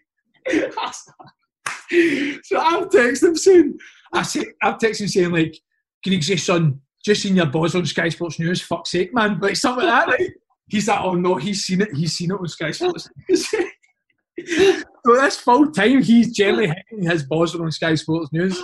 so 2.43 2.59
I've 2.59 2.89
texted 2.89 3.23
him 3.23 3.35
saying, 3.35 3.77
I 4.13 4.21
say, 4.23 4.45
I've 4.61 4.77
texted 4.77 5.01
him 5.01 5.07
saying 5.07 5.31
like, 5.31 5.57
can 6.03 6.13
you 6.13 6.21
say 6.21 6.35
son, 6.37 6.79
just 7.03 7.23
seen 7.23 7.35
your 7.35 7.47
buzz 7.47 7.75
on 7.75 7.85
Sky 7.85 8.09
Sports 8.09 8.39
News, 8.39 8.61
fuck's 8.61 8.91
sake, 8.91 9.13
man. 9.13 9.39
Like 9.39 9.55
something 9.55 9.85
like 9.85 10.05
that, 10.05 10.19
right? 10.19 10.31
He's 10.67 10.87
like, 10.87 11.01
oh 11.01 11.15
no, 11.15 11.35
he's 11.35 11.65
seen 11.65 11.81
it, 11.81 11.93
he's 11.93 12.13
seen 12.13 12.31
it 12.31 12.39
on 12.39 12.47
Sky 12.47 12.71
Sports 12.71 13.09
News. 13.27 13.47
so 14.47 15.15
that's 15.15 15.37
full 15.37 15.71
time, 15.71 16.01
he's 16.01 16.31
generally 16.31 16.67
hitting 16.67 17.09
his 17.09 17.23
buzz 17.23 17.55
on 17.55 17.71
Sky 17.71 17.95
Sports 17.95 18.31
News. 18.31 18.57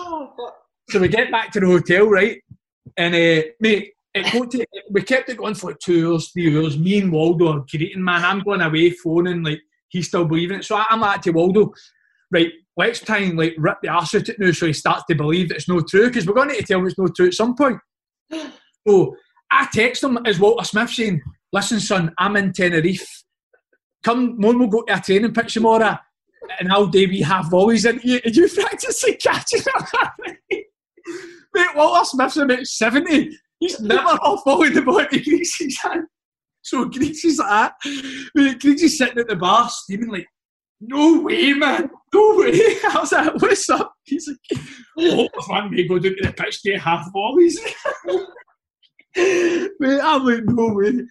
So 0.89 0.99
we 0.99 1.07
get 1.07 1.31
back 1.31 1.51
to 1.51 1.59
the 1.59 1.67
hotel, 1.67 2.07
right? 2.07 2.41
And 2.95 3.13
uh, 3.13 3.47
mate, 3.59 3.93
it 4.13 4.51
to, 4.51 4.65
we 4.89 5.01
kept 5.01 5.29
it 5.29 5.37
going 5.37 5.55
for 5.55 5.71
like 5.71 5.79
two 5.79 6.13
hours, 6.13 6.31
three 6.31 6.57
hours. 6.57 6.77
Me 6.77 6.99
and 6.99 7.11
Waldo 7.11 7.51
are 7.51 7.65
greeting, 7.69 8.03
man. 8.03 8.23
I'm 8.23 8.39
going 8.39 8.61
away 8.61 8.91
phoning, 8.91 9.43
like 9.43 9.59
he's 9.89 10.07
still 10.07 10.25
believing 10.25 10.59
it. 10.59 10.65
So 10.65 10.77
I'm 10.77 11.01
like 11.01 11.21
to 11.23 11.31
Waldo, 11.31 11.73
right, 12.31 12.51
let's 12.75 12.99
try 12.99 13.19
and 13.19 13.37
like 13.37 13.55
rip 13.57 13.77
the 13.81 13.89
arse 13.89 14.15
out 14.15 14.29
it 14.29 14.39
now 14.39 14.51
so 14.51 14.67
he 14.67 14.73
starts 14.73 15.03
to 15.09 15.15
believe 15.15 15.49
that 15.49 15.55
it's 15.55 15.69
no 15.69 15.81
true 15.81 16.07
because 16.07 16.25
we're 16.25 16.33
going 16.33 16.49
to 16.49 16.55
to 16.55 16.63
tell 16.63 16.79
him 16.79 16.87
it's 16.87 16.97
no 16.97 17.07
true 17.07 17.27
at 17.27 17.33
some 17.33 17.55
point. 17.55 17.79
So 18.87 19.15
I 19.51 19.67
text 19.71 20.03
him 20.03 20.17
as 20.25 20.39
Walter 20.39 20.63
Smith 20.63 20.89
saying, 20.89 21.21
listen 21.51 21.79
son, 21.79 22.13
I'm 22.17 22.35
in 22.35 22.53
Tenerife. 22.53 23.23
Come, 24.03 24.39
Mom 24.39 24.59
will 24.59 24.67
go 24.67 24.83
to 24.83 24.97
a 24.97 25.01
training 25.01 25.33
pitch 25.33 25.53
tomorrow 25.55 25.97
and 26.59 26.71
I'll 26.71 26.87
do 26.87 27.07
we 27.07 27.21
half 27.21 27.49
volleys 27.49 27.85
into 27.85 28.07
you 28.07 28.19
and 28.23 28.35
you 28.35 28.47
practicing 28.55 29.15
catching 29.15 29.61
it. 30.49 30.65
Mate, 31.53 31.75
Walter 31.75 32.05
Smith's 32.05 32.37
about 32.37 32.65
70. 32.65 33.37
He's 33.59 33.79
never 33.79 34.01
off 34.07 34.43
volleyed 34.45 34.73
the 34.73 34.81
ball 34.81 34.99
into 34.99 35.21
Greasy's 35.21 35.77
hand. 35.81 36.03
So 36.61 36.85
Greasy's 36.85 37.39
like 37.39 37.73
that. 37.83 38.59
Greasy's 38.59 38.97
sitting 38.97 39.19
at 39.19 39.27
the 39.27 39.35
bar 39.35 39.69
steaming 39.69 40.09
like, 40.09 40.27
no 40.79 41.21
way, 41.21 41.53
man. 41.53 41.89
No 42.13 42.35
way. 42.37 42.51
I 42.83 42.99
was 42.99 43.11
like, 43.11 43.41
what's 43.41 43.69
up? 43.69 43.93
He's 44.03 44.27
like, 44.27 44.61
oh, 44.97 45.27
man, 45.49 45.71
may 45.71 45.87
go 45.87 45.99
down 45.99 46.15
to 46.15 46.27
the 46.27 46.33
pitch 46.33 46.61
to 46.63 46.77
half 46.77 47.11
volleys. 47.11 47.59
Mate, 49.15 49.99
I'm 50.01 50.25
like, 50.25 50.43
no 50.45 50.73
way. 50.73 51.05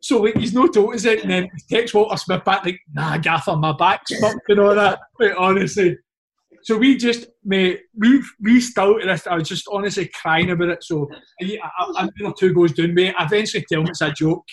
So 0.00 0.22
like, 0.22 0.36
he's 0.36 0.54
no 0.54 0.68
told 0.68 0.94
us 0.94 1.04
it, 1.04 1.22
and 1.22 1.30
then 1.30 1.48
he 1.56 1.76
takes 1.76 1.92
Walter 1.92 2.16
Smith 2.16 2.44
back 2.44 2.64
like, 2.64 2.78
nah, 2.92 3.18
Gaffer, 3.18 3.56
my 3.56 3.74
back's 3.76 4.16
fucked 4.20 4.48
and 4.48 4.60
all 4.60 4.74
that. 4.74 5.00
Mate, 5.18 5.34
honestly. 5.36 5.98
So 6.62 6.76
we 6.76 6.96
just, 6.96 7.26
mate, 7.44 7.80
we 7.96 8.22
we 8.40 8.60
still, 8.60 8.98
I 9.02 9.34
was 9.34 9.48
just 9.48 9.66
honestly 9.72 10.10
crying 10.14 10.50
about 10.50 10.68
it. 10.68 10.84
So 10.84 11.08
I, 11.42 11.58
I, 11.78 12.08
I 12.24 12.32
two 12.38 12.54
goes 12.54 12.72
down, 12.72 12.94
mate. 12.94 13.14
I 13.18 13.24
eventually 13.24 13.64
tell 13.70 13.80
him 13.80 13.88
it's 13.88 14.00
a 14.00 14.12
joke. 14.12 14.44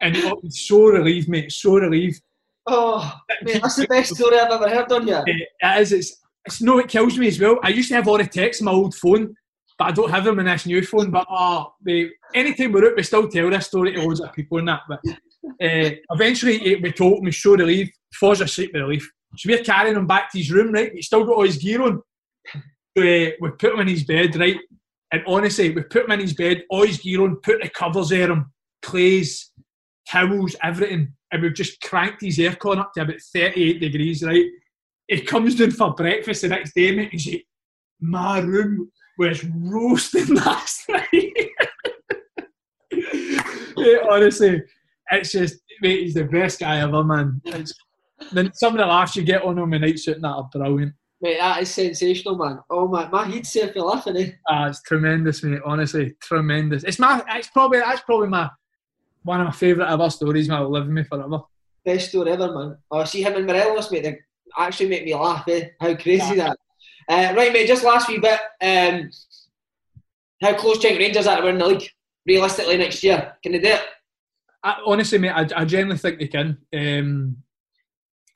And 0.00 0.16
it 0.16 0.24
was 0.24 0.66
so 0.66 0.86
relieved, 0.86 1.28
mate, 1.28 1.52
so 1.52 1.76
relieved. 1.76 2.22
Oh, 2.66 3.20
mate, 3.42 3.60
that's 3.62 3.76
the 3.76 3.86
best 3.86 4.14
story 4.14 4.38
I've 4.38 4.50
ever 4.50 4.68
heard 4.68 4.92
on 4.92 5.08
you. 5.08 5.22
It 5.26 5.48
is. 5.80 5.92
It's, 5.92 6.16
it's 6.44 6.62
no, 6.62 6.78
it 6.78 6.88
kills 6.88 7.18
me 7.18 7.28
as 7.28 7.40
well. 7.40 7.58
I 7.62 7.68
used 7.68 7.88
to 7.88 7.94
have 7.94 8.08
all 8.08 8.18
the 8.18 8.26
texts 8.26 8.62
on 8.62 8.66
my 8.66 8.72
old 8.72 8.94
phone, 8.94 9.34
but 9.78 9.88
I 9.88 9.92
don't 9.92 10.10
have 10.10 10.24
them 10.24 10.38
in 10.38 10.46
this 10.46 10.66
new 10.66 10.84
phone. 10.84 11.10
But 11.10 11.26
oh, 11.30 11.72
mate, 11.82 12.12
anytime 12.34 12.72
we're 12.72 12.86
out, 12.86 12.96
we 12.96 13.02
still 13.02 13.28
tell 13.28 13.50
this 13.50 13.66
story 13.66 13.92
to 13.92 14.02
loads 14.02 14.20
of 14.20 14.32
people 14.32 14.58
and 14.58 14.68
that. 14.68 14.80
But 14.88 15.00
uh, 15.44 15.90
eventually, 16.10 16.76
we 16.82 16.92
told 16.92 17.24
we 17.24 17.32
so 17.32 17.56
relieved, 17.56 17.92
falls 18.14 18.40
asleep 18.40 18.70
with 18.72 18.82
relief. 18.82 19.10
So 19.36 19.48
we're 19.48 19.64
carrying 19.64 19.96
him 19.96 20.06
back 20.06 20.30
to 20.32 20.38
his 20.38 20.50
room, 20.50 20.72
right? 20.72 20.92
He's 20.92 21.06
still 21.06 21.24
got 21.24 21.36
all 21.36 21.44
his 21.44 21.58
gear 21.58 21.82
on. 21.82 22.02
So, 22.96 23.04
uh, 23.04 23.30
we 23.40 23.50
put 23.58 23.74
him 23.74 23.80
in 23.80 23.88
his 23.88 24.04
bed, 24.04 24.34
right? 24.36 24.58
And 25.12 25.22
honestly, 25.26 25.70
we 25.70 25.82
put 25.82 26.04
him 26.04 26.12
in 26.12 26.20
his 26.20 26.34
bed, 26.34 26.64
all 26.70 26.86
his 26.86 26.98
gear 26.98 27.22
on, 27.22 27.36
put 27.36 27.62
the 27.62 27.68
covers 27.68 28.08
there 28.08 28.30
him, 28.30 28.52
clays, 28.82 29.49
towels, 30.10 30.56
everything. 30.62 31.12
And 31.32 31.42
we've 31.42 31.54
just 31.54 31.80
cranked 31.80 32.22
his 32.22 32.38
aircon 32.38 32.78
up 32.78 32.92
to 32.94 33.02
about 33.02 33.20
38 33.32 33.80
degrees, 33.80 34.22
right? 34.22 34.46
He 35.06 35.20
comes 35.20 35.54
down 35.54 35.70
for 35.70 35.94
breakfast 35.94 36.42
the 36.42 36.48
next 36.48 36.74
day, 36.74 36.94
mate, 36.94 37.12
and 37.12 37.20
he's 37.20 37.34
like, 37.34 37.46
my 38.00 38.38
room 38.40 38.90
was 39.18 39.44
roasting 39.44 40.34
last 40.34 40.88
night. 40.88 41.50
honestly, 44.10 44.62
it's 45.10 45.32
just, 45.32 45.56
mate, 45.80 46.02
he's 46.02 46.14
the 46.14 46.24
best 46.24 46.60
guy 46.60 46.80
ever, 46.80 47.04
man. 47.04 47.40
It's, 47.44 47.74
then 48.32 48.52
some 48.54 48.74
of 48.74 48.78
the 48.78 48.86
laughs 48.86 49.16
you 49.16 49.22
get 49.22 49.42
on 49.42 49.58
him 49.58 49.72
in 49.74 49.82
night 49.82 50.06
and 50.06 50.24
that 50.24 50.28
are 50.28 50.48
brilliant. 50.52 50.94
Mate, 51.22 51.38
that 51.38 51.62
is 51.62 51.70
sensational, 51.70 52.36
man. 52.36 52.60
Oh 52.70 52.88
my, 52.88 53.08
my 53.08 53.26
head's 53.26 53.52
set 53.52 53.74
for 53.74 53.80
laughing. 53.80 54.16
Eh? 54.16 54.30
Ah, 54.48 54.68
it's 54.68 54.82
tremendous, 54.82 55.42
mate. 55.42 55.60
Honestly, 55.66 56.14
tremendous. 56.22 56.84
It's 56.84 56.98
my, 56.98 57.22
it's 57.28 57.48
probably 57.48 57.80
that's 57.80 58.00
probably 58.02 58.28
my 58.28 58.48
one 59.22 59.40
of 59.40 59.46
my 59.46 59.52
favourite 59.52 59.92
ever 59.92 60.10
stories. 60.10 60.48
Man, 60.48 60.60
will 60.60 60.70
live 60.70 60.86
with 60.86 60.94
me 60.94 61.04
forever. 61.04 61.40
Best 61.84 62.10
story 62.10 62.32
ever, 62.32 62.52
man. 62.52 62.78
Oh, 62.90 63.04
see 63.04 63.22
him 63.22 63.36
and 63.36 63.46
Morelos, 63.46 63.90
mate. 63.90 64.02
They 64.02 64.18
actually 64.56 64.88
make 64.88 65.04
me 65.04 65.14
laugh. 65.14 65.46
Eh? 65.48 65.68
How 65.80 65.94
crazy 65.94 66.36
yeah. 66.36 66.54
that. 66.54 66.58
Uh, 67.08 67.34
right, 67.34 67.52
mate. 67.52 67.66
Just 67.66 67.84
last 67.84 68.08
wee 68.08 68.18
bit. 68.18 68.40
Um, 68.60 69.10
how 70.42 70.54
close 70.54 70.78
do 70.78 70.88
you 70.88 70.94
think 70.94 71.00
Rangers 71.00 71.26
are 71.26 71.38
to 71.38 71.44
win 71.44 71.58
the 71.58 71.66
league 71.66 71.88
realistically 72.26 72.76
next 72.76 73.02
year? 73.02 73.34
Can 73.42 73.52
they 73.52 73.58
do 73.58 73.68
it? 73.68 73.82
I, 74.62 74.76
honestly, 74.86 75.18
mate, 75.18 75.30
I, 75.30 75.48
I 75.56 75.64
genuinely 75.64 75.98
think 75.98 76.18
they 76.18 76.28
can. 76.28 76.58
Um, 76.74 77.36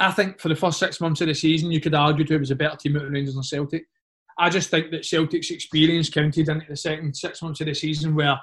I 0.01 0.11
think 0.11 0.41
for 0.41 0.49
the 0.49 0.57
first 0.57 0.79
six 0.79 1.01
months 1.01 1.21
of 1.21 1.29
the 1.29 1.35
season, 1.35 1.71
you 1.71 1.81
could 1.81 1.95
argue 1.95 2.25
to 2.25 2.35
it 2.35 2.41
was 2.41 2.51
a 2.51 2.57
better 2.57 2.77
team 2.77 2.97
out 2.97 3.05
of 3.05 3.13
Rangers 3.13 3.37
and 3.37 3.45
Celtic. 3.45 3.85
I 4.39 4.51
just 4.51 4.71
think 4.71 4.91
that 4.91 5.05
Celtic's 5.05 5.51
experience 5.51 6.11
counted 6.11 6.49
into 6.49 6.67
the 6.69 6.77
second 6.77 7.15
six 7.15 7.41
months 7.41 7.61
of 7.61 7.69
the 7.69 7.75
season 7.75 8.15
where 8.15 8.39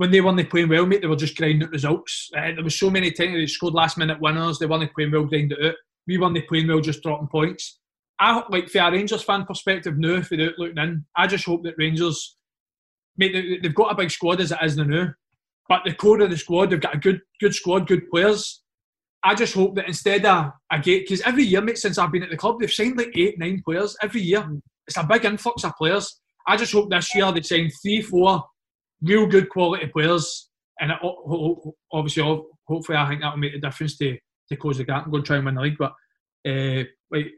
when 0.00 0.10
they 0.10 0.22
weren't 0.22 0.48
playing 0.48 0.70
well, 0.70 0.86
mate, 0.86 1.02
they 1.02 1.06
were 1.06 1.14
just 1.14 1.36
grinding 1.36 1.64
out 1.64 1.72
results. 1.72 2.30
Uh, 2.34 2.52
there 2.54 2.64
was 2.64 2.78
so 2.78 2.88
many 2.88 3.10
times 3.10 3.34
they 3.34 3.44
scored 3.44 3.74
last 3.74 3.98
minute 3.98 4.18
winners, 4.18 4.58
they 4.58 4.64
weren't 4.64 4.90
playing 4.94 5.10
well, 5.12 5.26
grinding 5.26 5.58
it 5.60 5.66
out. 5.66 5.74
We 6.06 6.16
weren't 6.16 6.48
playing 6.48 6.68
well, 6.68 6.80
just 6.80 7.02
dropping 7.02 7.28
points. 7.28 7.80
I 8.18 8.42
like 8.48 8.70
for 8.70 8.78
a 8.78 8.90
Rangers 8.90 9.22
fan 9.22 9.44
perspective 9.44 9.98
now, 9.98 10.22
without 10.30 10.54
looking 10.56 10.78
in, 10.78 11.04
I 11.14 11.26
just 11.26 11.44
hope 11.44 11.64
that 11.64 11.74
Rangers, 11.76 12.38
mate, 13.18 13.60
they've 13.62 13.74
got 13.74 13.92
a 13.92 13.94
big 13.94 14.10
squad 14.10 14.40
as 14.40 14.52
it 14.52 14.58
is 14.62 14.78
now, 14.78 15.12
but 15.68 15.82
the 15.84 15.92
core 15.92 16.22
of 16.22 16.30
the 16.30 16.38
squad, 16.38 16.70
they've 16.70 16.80
got 16.80 16.94
a 16.94 16.98
good, 16.98 17.20
good 17.38 17.54
squad, 17.54 17.86
good 17.86 18.08
players. 18.08 18.62
I 19.22 19.34
just 19.34 19.52
hope 19.52 19.74
that 19.74 19.86
instead 19.86 20.24
of 20.24 20.50
I 20.70 20.78
get 20.78 21.02
because 21.02 21.20
every 21.26 21.44
year, 21.44 21.60
mate, 21.60 21.76
since 21.76 21.98
I've 21.98 22.10
been 22.10 22.22
at 22.22 22.30
the 22.30 22.38
club, 22.38 22.58
they've 22.58 22.72
signed 22.72 22.96
like 22.96 23.14
eight, 23.14 23.38
nine 23.38 23.60
players 23.62 23.98
every 24.00 24.22
year. 24.22 24.48
It's 24.86 24.96
a 24.96 25.04
big 25.04 25.26
influx 25.26 25.62
of 25.62 25.76
players. 25.76 26.22
I 26.46 26.56
just 26.56 26.72
hope 26.72 26.88
this 26.88 27.14
year 27.14 27.30
they 27.30 27.42
sign 27.42 27.70
three, 27.82 28.00
four 28.00 28.42
real 29.02 29.26
good 29.26 29.48
quality 29.48 29.86
players, 29.86 30.48
and 30.80 30.92
it, 30.92 30.98
obviously, 31.92 32.22
hopefully, 32.66 32.98
I 32.98 33.08
think 33.08 33.20
that 33.22 33.32
will 33.32 33.38
make 33.38 33.54
a 33.54 33.58
difference 33.58 33.96
to 33.98 34.18
to 34.48 34.56
close 34.56 34.78
the 34.78 34.84
gap 34.84 35.04
and 35.04 35.12
go 35.12 35.18
and 35.18 35.26
try 35.26 35.36
and 35.36 35.46
win 35.46 35.54
the 35.54 35.60
league. 35.60 35.78
But 35.78 35.92
uh, 36.48 36.84
like 37.10 37.32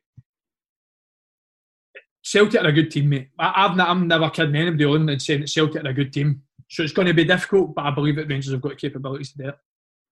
Celtic 2.23 2.61
are 2.61 2.69
a 2.69 2.73
good 2.73 2.91
team, 2.91 3.09
mate. 3.11 3.29
I, 3.39 3.69
have 3.69 3.79
I'm 3.79 4.09
never 4.09 4.31
kidding 4.31 4.57
anybody 4.57 4.85
on 4.85 5.09
and 5.09 5.21
saying 5.21 5.41
that 5.41 5.51
Celtic 5.51 5.85
are 5.85 5.89
a 5.89 5.95
good 5.95 6.13
team. 6.13 6.43
So 6.69 6.83
it's 6.83 6.93
going 6.93 7.09
to 7.09 7.15
be 7.15 7.25
difficult, 7.25 7.75
but 7.75 7.85
I 7.85 7.91
believe 7.91 8.17
that 8.17 8.29
Rangers 8.29 8.53
have 8.53 8.63
got 8.63 8.71
the 8.71 8.77
capabilities 8.77 9.33
to 9.33 9.39
do 9.39 9.49
it. 9.49 9.59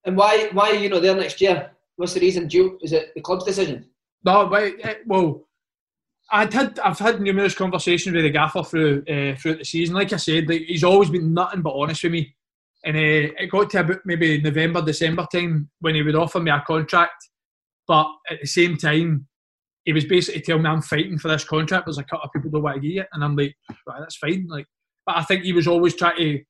And 0.04 0.16
why 0.16 0.50
why 0.52 0.70
are 0.70 0.74
you 0.74 0.88
not 0.88 1.02
there 1.02 1.14
next 1.14 1.40
year? 1.40 1.70
What's 1.96 2.14
the 2.14 2.20
reason? 2.20 2.48
Do 2.48 2.78
is 2.82 2.92
it 2.92 3.14
the 3.14 3.20
club's 3.20 3.44
decision? 3.44 3.86
No, 4.24 4.46
wait, 4.46 4.76
eh, 4.82 4.94
well, 5.06 5.48
I'd 6.32 6.52
had 6.52 6.78
I've 6.78 6.98
had 6.98 7.20
numerous 7.20 7.54
conversations 7.54 8.14
with 8.14 8.24
the 8.24 8.30
gaffer 8.30 8.62
through 8.62 9.02
uh, 9.08 9.36
throughout 9.36 9.58
the 9.58 9.64
season. 9.64 9.94
Like 9.94 10.12
I 10.12 10.16
said, 10.16 10.48
like, 10.48 10.62
he's 10.62 10.84
always 10.84 11.10
been 11.10 11.34
nothing 11.34 11.62
but 11.62 11.74
honest 11.74 12.02
with 12.04 12.12
me. 12.12 12.34
And 12.84 12.96
uh, 12.96 13.34
it 13.38 13.50
got 13.50 13.70
to 13.70 13.80
about 13.80 14.00
maybe 14.04 14.40
November, 14.40 14.80
December 14.80 15.26
time 15.30 15.68
when 15.80 15.94
he 15.94 16.02
would 16.02 16.14
offer 16.14 16.40
me 16.40 16.50
a 16.50 16.62
contract. 16.66 17.28
But 17.86 18.06
at 18.30 18.40
the 18.40 18.46
same 18.46 18.76
time, 18.76 19.26
he 19.84 19.92
was 19.92 20.04
basically 20.04 20.40
telling 20.40 20.62
me 20.62 20.70
I'm 20.70 20.80
fighting 20.80 21.18
for 21.18 21.28
this 21.28 21.44
contract. 21.44 21.86
because 21.86 21.98
a 21.98 22.04
couple 22.04 22.24
of 22.24 22.32
people 22.32 22.50
don't 22.50 22.62
want 22.62 22.80
to 22.80 22.88
get 22.88 23.02
it, 23.02 23.08
and 23.12 23.24
I'm 23.24 23.36
like, 23.36 23.54
right, 23.86 24.00
that's 24.00 24.16
fine. 24.16 24.46
Like, 24.48 24.66
but 25.04 25.16
I 25.16 25.22
think 25.24 25.44
he 25.44 25.52
was 25.52 25.66
always 25.66 25.96
trying 25.96 26.16
to 26.16 26.40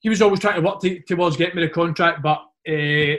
he 0.00 0.08
was 0.08 0.22
always 0.22 0.40
trying 0.40 0.56
to 0.56 0.66
work 0.66 0.80
to, 0.80 1.00
towards 1.02 1.36
getting 1.36 1.56
me 1.56 1.62
the 1.62 1.68
contract. 1.68 2.22
But 2.22 2.38
uh, 2.68 3.18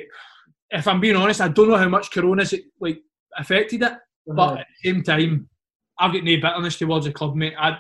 if 0.72 0.88
I'm 0.88 1.00
being 1.00 1.16
honest, 1.16 1.42
I 1.42 1.50
don't 1.50 1.70
know 1.70 1.78
how 1.78 1.90
much 1.90 2.12
Corona's 2.12 2.54
like 2.80 3.02
affected 3.38 3.84
it. 3.84 3.92
Mm-hmm. 3.92 4.36
But 4.36 4.60
at 4.60 4.68
the 4.84 4.90
same 4.90 5.04
time, 5.04 5.50
I've 6.00 6.14
got 6.14 6.24
no 6.24 6.36
bitterness 6.36 6.78
towards 6.78 7.06
the 7.06 7.12
club, 7.12 7.36
mate. 7.36 7.54
I, 7.60 7.78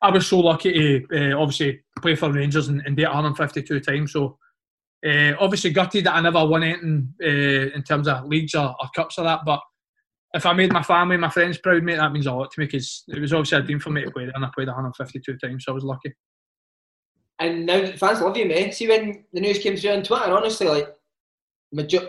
I 0.00 0.10
was 0.10 0.26
so 0.26 0.40
lucky 0.40 0.72
to 0.72 1.34
uh, 1.34 1.40
obviously 1.40 1.82
play 2.00 2.14
for 2.14 2.32
Rangers 2.32 2.68
and, 2.68 2.82
and 2.86 2.96
do 2.96 3.02
it 3.02 3.08
152 3.08 3.80
times. 3.80 4.12
So 4.12 4.38
uh, 5.06 5.32
obviously 5.38 5.70
gutted 5.70 6.04
that 6.04 6.14
I 6.14 6.20
never 6.20 6.46
won 6.46 6.62
anything 6.62 7.14
uh, 7.22 7.74
in 7.74 7.82
terms 7.82 8.08
of 8.08 8.26
leagues 8.26 8.54
or, 8.54 8.74
or, 8.80 8.88
cups 8.94 9.18
or 9.18 9.24
that. 9.24 9.40
But 9.44 9.60
if 10.34 10.46
I 10.46 10.52
made 10.52 10.72
my 10.72 10.82
family, 10.82 11.16
my 11.16 11.28
friends 11.28 11.58
proud, 11.58 11.82
mate, 11.82 11.96
that 11.96 12.12
means 12.12 12.26
a 12.26 12.32
lot 12.32 12.50
to 12.50 12.60
me 12.60 12.66
because 12.66 13.04
it 13.08 13.20
was 13.20 13.32
obviously 13.32 13.58
a 13.58 13.62
dream 13.62 13.80
for 13.80 13.90
me 13.90 14.04
to 14.04 14.10
play 14.10 14.24
there, 14.24 14.32
and 14.34 14.44
I 14.44 14.50
played 14.54 14.68
152 14.68 15.36
times, 15.38 15.64
so 15.64 15.72
I 15.72 15.74
was 15.74 15.84
lucky. 15.84 16.12
And 17.38 17.66
now 17.66 17.84
fans 17.92 18.20
love 18.20 18.36
you, 18.36 18.46
mate. 18.46 18.74
See 18.74 18.88
when 18.88 19.24
the 19.32 19.40
news 19.40 19.58
came 19.58 19.76
through 19.76 19.90
on 19.90 20.02
Twitter, 20.02 20.32
honestly, 20.32 20.68
like 20.68 20.88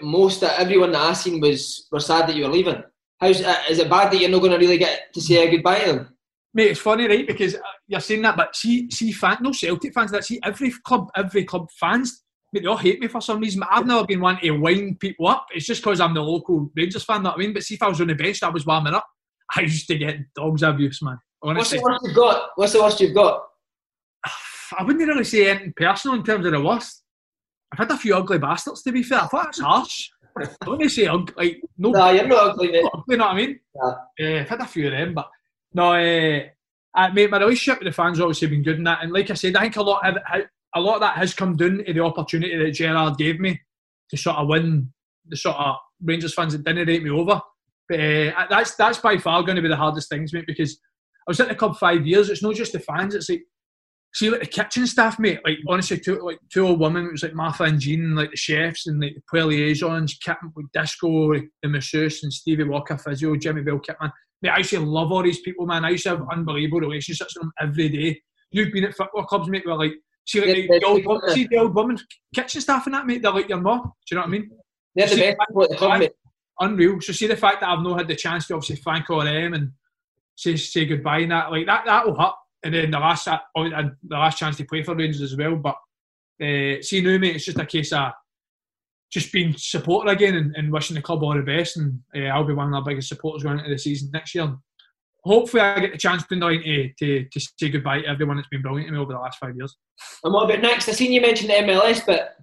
most 0.02 0.44
everyone 0.44 0.92
that 0.92 1.02
I 1.02 1.14
seen 1.14 1.42
was 1.42 1.88
were 1.92 2.00
sad 2.00 2.30
that 2.30 2.36
you 2.36 2.44
were 2.44 2.52
leaving. 2.52 2.84
How's 3.24 3.42
uh, 3.42 3.56
is 3.70 3.80
it 3.80 3.90
bad 3.90 4.12
that 4.12 4.20
you're 4.20 4.30
not 4.30 4.40
going 4.40 4.52
to 4.52 4.58
really 4.58 4.78
get 4.78 5.14
to 5.14 5.22
say 5.22 5.48
a 5.48 5.50
goodbye 5.50 5.80
to 5.80 5.94
them? 5.94 6.18
Mate, 6.54 6.72
it's 6.72 6.82
funny, 6.82 7.08
right? 7.08 7.26
Because 7.26 7.56
uh, 7.56 7.60
you're 7.88 8.02
saying 8.02 8.22
that, 8.24 8.36
but 8.36 8.54
see, 8.54 8.92
see, 8.92 9.14
fan, 9.14 9.38
no 9.40 9.54
Celtic 9.54 9.94
fans 9.94 10.12
that 10.12 10.26
see 10.26 10.42
every 10.44 10.72
club, 10.84 11.10
every 11.16 11.46
club 11.46 11.70
fans. 11.80 12.22
Mate, 12.52 12.64
they 12.64 12.68
all 12.68 12.76
hate 12.76 13.00
me 13.00 13.08
for 13.08 13.22
some 13.22 13.40
reason. 13.40 13.62
But 13.62 13.70
I've 13.72 13.88
never 13.88 14.06
been 14.06 14.20
one 14.20 14.42
to 14.42 14.52
wind 14.52 15.00
people 15.00 15.28
up. 15.28 15.48
It's 15.56 15.66
just 15.66 15.82
because 15.82 16.02
I'm 16.02 16.14
the 16.14 16.22
local 16.22 16.70
Rangers 16.76 17.06
fan. 17.06 17.24
That 17.24 17.36
I 17.36 17.38
mean. 17.38 17.54
But 17.54 17.64
see, 17.64 17.76
if 17.76 17.82
I 17.82 17.88
was 17.88 18.02
on 18.02 18.08
the 18.08 18.14
bench, 18.14 18.42
that 18.42 18.54
was 18.54 18.66
warming 18.66 18.94
up. 18.94 19.08
I 19.56 19.62
used 19.62 19.88
to 19.88 19.98
get 19.98 20.18
dogs 20.36 20.62
abuse, 20.62 21.02
man. 21.02 21.18
Honestly. 21.42 21.80
What's 21.80 21.82
the 21.82 21.92
worst 21.92 22.04
you've 22.04 22.16
got? 22.16 22.50
What's 22.56 22.74
the 22.74 22.82
worst 22.82 23.00
you've 23.00 23.16
got? 23.16 23.42
I 24.78 24.84
wouldn't 24.84 25.08
really 25.08 25.24
say 25.24 25.50
anything 25.50 25.74
personal 25.78 26.18
in 26.18 26.26
terms 26.26 26.46
of 26.46 26.52
the 26.52 26.62
worst. 26.62 27.04
I've 27.72 27.80
had 27.80 27.92
a 27.92 27.98
few 27.98 28.18
ugly 28.18 28.38
bastards 28.38 28.84
to 28.84 28.92
be 28.92 29.02
fair. 29.02 29.22
I 29.22 29.28
thought 29.28 29.46
that's 29.46 29.62
harsh. 29.62 30.10
I 30.40 30.66
don't 30.66 30.80
to 30.80 30.90
say 30.90 31.08
ugly. 31.08 31.34
Like, 31.38 31.62
no, 31.78 31.92
nah, 31.92 32.10
you're 32.10 32.28
not 32.28 32.52
ugly, 32.52 32.72
mate. 32.72 32.86
You 33.08 33.18
know 33.18 33.26
what 33.26 33.34
I 33.34 33.36
mean? 33.36 33.60
Yeah. 33.76 34.38
Uh, 34.38 34.42
I've 34.42 34.50
had 34.50 34.62
a 34.62 34.66
few 34.66 34.88
of 34.88 34.92
them, 34.92 35.14
but 35.14 35.30
no, 35.74 35.94
uh, 35.94 36.40
uh, 36.96 37.10
mate, 37.14 37.30
my 37.30 37.40
relationship 37.40 37.80
with 37.80 37.88
the 37.88 37.96
fans 37.96 38.20
obviously 38.20 38.48
been 38.48 38.64
good 38.64 38.78
in 38.78 38.84
that. 38.84 39.04
And 39.04 39.12
like 39.12 39.30
I 39.30 39.34
said, 39.34 39.56
I 39.56 39.62
think 39.62 39.76
a 39.78 39.84
lot 39.84 40.08
of 40.08 40.18
a 40.76 40.82
lot 40.82 40.96
of 40.96 41.02
that 41.02 41.18
has 41.18 41.34
come 41.34 41.56
down 41.56 41.84
to 41.86 41.94
the 41.94 42.00
opportunity 42.00 42.58
that 42.58 42.72
Gerrard 42.72 43.18
gave 43.18 43.40
me 43.40 43.60
to 44.10 44.18
sort 44.18 44.38
of 44.38 44.48
win 44.48 44.92
the 45.28 45.38
sort 45.38 45.56
of 45.58 45.76
Rangers 46.02 46.34
fans 46.34 46.54
that 46.54 46.64
didn't 46.64 46.88
rate 46.88 47.04
me 47.04 47.10
over. 47.10 47.42
But 47.90 48.00
uh, 48.00 48.46
that's 48.50 48.76
that's 48.76 49.00
by 49.00 49.18
far 49.18 49.44
going 49.44 49.56
to 49.56 49.62
be 49.62 49.68
the 49.68 49.76
hardest 49.76 50.10
things, 50.10 50.34
mate, 50.34 50.46
because 50.48 50.80
I 51.28 51.32
was 51.32 51.40
at 51.40 51.50
the 51.50 51.56
club 51.56 51.78
five 51.78 52.06
years. 52.06 52.30
It's 52.30 52.44
not 52.44 52.56
just 52.56 52.74
the 52.74 52.80
fans. 52.80 53.16
It's 53.16 53.30
like 53.30 53.44
see 54.14 54.30
like 54.30 54.42
the 54.42 54.48
kitchen 54.48 54.88
staff, 54.88 55.20
mate. 55.20 55.40
Like 55.44 55.58
honestly, 55.68 56.00
two 56.00 56.20
like 56.22 56.40
two 56.52 56.68
old 56.68 56.80
women. 56.80 57.08
It 57.08 57.12
was 57.12 57.24
like 57.24 57.34
Martha 57.34 57.64
and 57.64 57.80
Jean, 57.80 58.16
like 58.16 58.32
the 58.32 58.38
chefs 58.38 58.88
and 58.88 59.02
like 59.02 59.16
the 59.16 59.22
player 59.30 59.46
liaisons, 59.46 60.18
Kitten 60.24 60.52
with 60.56 60.72
Disco, 60.72 61.34
the 61.34 61.70
masseuse, 61.70 62.24
and 62.24 62.32
Stevie 62.32 62.64
Walker, 62.64 62.98
physio, 62.98 63.36
Jimmy 63.36 63.62
Bell, 63.64 63.80
Kitman. 63.80 64.12
Mate, 64.42 64.50
I 64.50 64.58
used 64.60 64.72
to 64.72 64.80
love 64.80 65.12
all 65.12 65.24
these 65.24 65.42
people, 65.42 65.66
man. 65.66 65.86
I 65.86 65.92
used 65.92 66.04
to 66.04 66.10
have 66.10 66.28
unbelievable 66.32 66.82
relationships 66.82 67.36
with 67.36 67.44
them 67.44 67.54
every 67.60 67.90
day. 67.90 68.22
You've 68.52 68.72
been 68.72 68.84
at 68.84 68.96
football 68.96 69.24
clubs, 69.24 69.50
mate, 69.50 69.66
where 69.66 69.76
like 69.76 69.94
see 70.26 70.40
like 70.40 70.50
yeah, 70.50 70.54
the, 70.70 70.80
the, 70.80 70.86
old, 70.86 71.24
see 71.32 71.48
the 71.48 71.58
old 71.58 71.76
woman 71.76 71.98
kitchen 72.36 72.62
staff 72.62 72.86
and 72.86 72.94
that, 72.94 73.08
mate. 73.08 73.22
They're 73.22 73.32
like 73.32 73.50
your 73.50 73.62
mom. 73.62 73.82
Do 73.82 73.90
you 74.12 74.16
know 74.16 74.22
what 74.22 74.28
I 74.28 74.32
mean? 74.32 74.50
They're 74.96 75.08
the 75.08 75.16
best 75.16 75.38
people 75.48 75.64
at 75.64 75.70
the 75.72 75.76
club. 75.76 76.04
Unreal. 76.60 77.02
So 77.02 77.14
see 77.14 77.26
the 77.26 77.36
fact 77.36 77.62
that 77.62 77.70
I've 77.70 77.82
not 77.82 77.98
had 77.98 78.08
the 78.08 78.16
chance 78.16 78.46
to 78.48 78.54
obviously 78.54 78.76
thank 78.76 79.10
all 79.10 79.24
them 79.24 79.56
and 79.56 79.72
say 80.36 80.56
say 80.56 80.86
goodbye 80.86 81.20
and 81.20 81.32
that 81.32 81.52
like 81.52 81.66
that 81.66 81.86
that 81.86 82.06
will 82.06 82.16
hurt 82.16 82.34
and 82.64 82.74
then 82.74 82.92
the 82.92 83.00
last 83.00 83.28
uh, 83.28 83.40
the 83.56 83.92
last 84.10 84.38
chance 84.38 84.58
to 84.58 84.66
play 84.66 84.84
for 84.84 84.96
Rangers 84.96 85.22
as 85.22 85.36
well. 85.36 85.56
But 85.56 85.76
uh, 86.42 86.82
see 86.82 87.02
now, 87.02 87.18
mate, 87.18 87.36
it's 87.36 87.46
just 87.46 87.60
a 87.60 87.66
case 87.66 87.92
of 87.94 88.12
just 89.12 89.32
being 89.32 89.54
supported 89.58 90.12
again 90.12 90.36
and, 90.36 90.56
and 90.56 90.72
wishing 90.72 90.96
the 90.96 91.02
club 91.02 91.24
all 91.24 91.36
the 91.36 91.42
best. 91.42 91.78
And 91.78 92.00
uh, 92.16 92.30
I'll 92.30 92.46
be 92.46 92.54
one 92.54 92.74
of 92.74 92.84
the 92.84 92.90
biggest 92.90 93.10
supporters 93.10 93.44
going 93.44 93.60
into 93.60 93.70
the 93.70 93.78
season 93.78 94.10
next 94.12 94.34
year. 94.34 94.56
Hopefully, 95.24 95.62
I 95.62 95.80
get 95.80 95.92
the 95.94 95.98
chance 95.98 96.24
to, 96.24 96.90
to, 97.00 97.26
to 97.26 97.40
say 97.40 97.70
goodbye 97.70 98.02
to 98.02 98.08
everyone 98.08 98.38
that's 98.38 98.50
been 98.50 98.62
brilliant 98.62 98.90
to 98.90 98.94
me 98.94 99.00
over 99.00 99.14
the 99.14 99.20
last 99.20 99.40
five 99.40 99.56
years. 99.56 99.76
And 100.24 100.34
what 100.34 100.50
about 100.50 100.62
next? 100.62 100.90
I 100.90 100.92
seen 100.92 101.14
you 101.14 101.22
mention 101.22 101.48
the 101.48 101.54
MLS, 101.54 102.06
but 102.06 102.36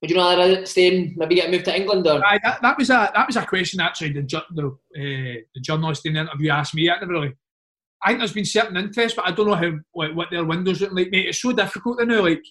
would 0.00 0.10
you 0.10 0.16
rather 0.16 0.64
stay 0.64 0.94
and 0.94 1.16
maybe 1.16 1.34
get 1.34 1.50
moved 1.50 1.64
to 1.66 1.76
England 1.76 2.06
or? 2.06 2.24
Aye, 2.24 2.38
that, 2.44 2.62
that 2.62 2.78
was 2.78 2.90
a 2.90 3.10
that 3.14 3.26
was 3.26 3.36
a 3.36 3.44
question 3.44 3.80
actually. 3.80 4.12
The 4.12 4.22
the, 4.54 4.66
uh, 4.68 5.40
the 5.54 5.60
journalist 5.60 6.06
in 6.06 6.14
the 6.14 6.20
interview 6.20 6.50
asked 6.50 6.74
me. 6.74 6.90
I 6.90 6.98
never 6.98 7.12
really 7.12 7.34
I 8.04 8.08
think 8.08 8.20
there's 8.20 8.32
been 8.32 8.44
certain 8.44 8.76
interest, 8.76 9.16
but 9.16 9.26
I 9.26 9.30
don't 9.30 9.46
know 9.46 9.54
how 9.54 9.72
like, 9.94 10.14
what 10.14 10.28
their 10.30 10.44
windows 10.44 10.80
look 10.80 10.92
like. 10.92 11.10
Mate, 11.10 11.28
it's 11.28 11.40
so 11.40 11.52
difficult 11.52 11.98
to 11.98 12.06
know. 12.06 12.22
Like 12.22 12.42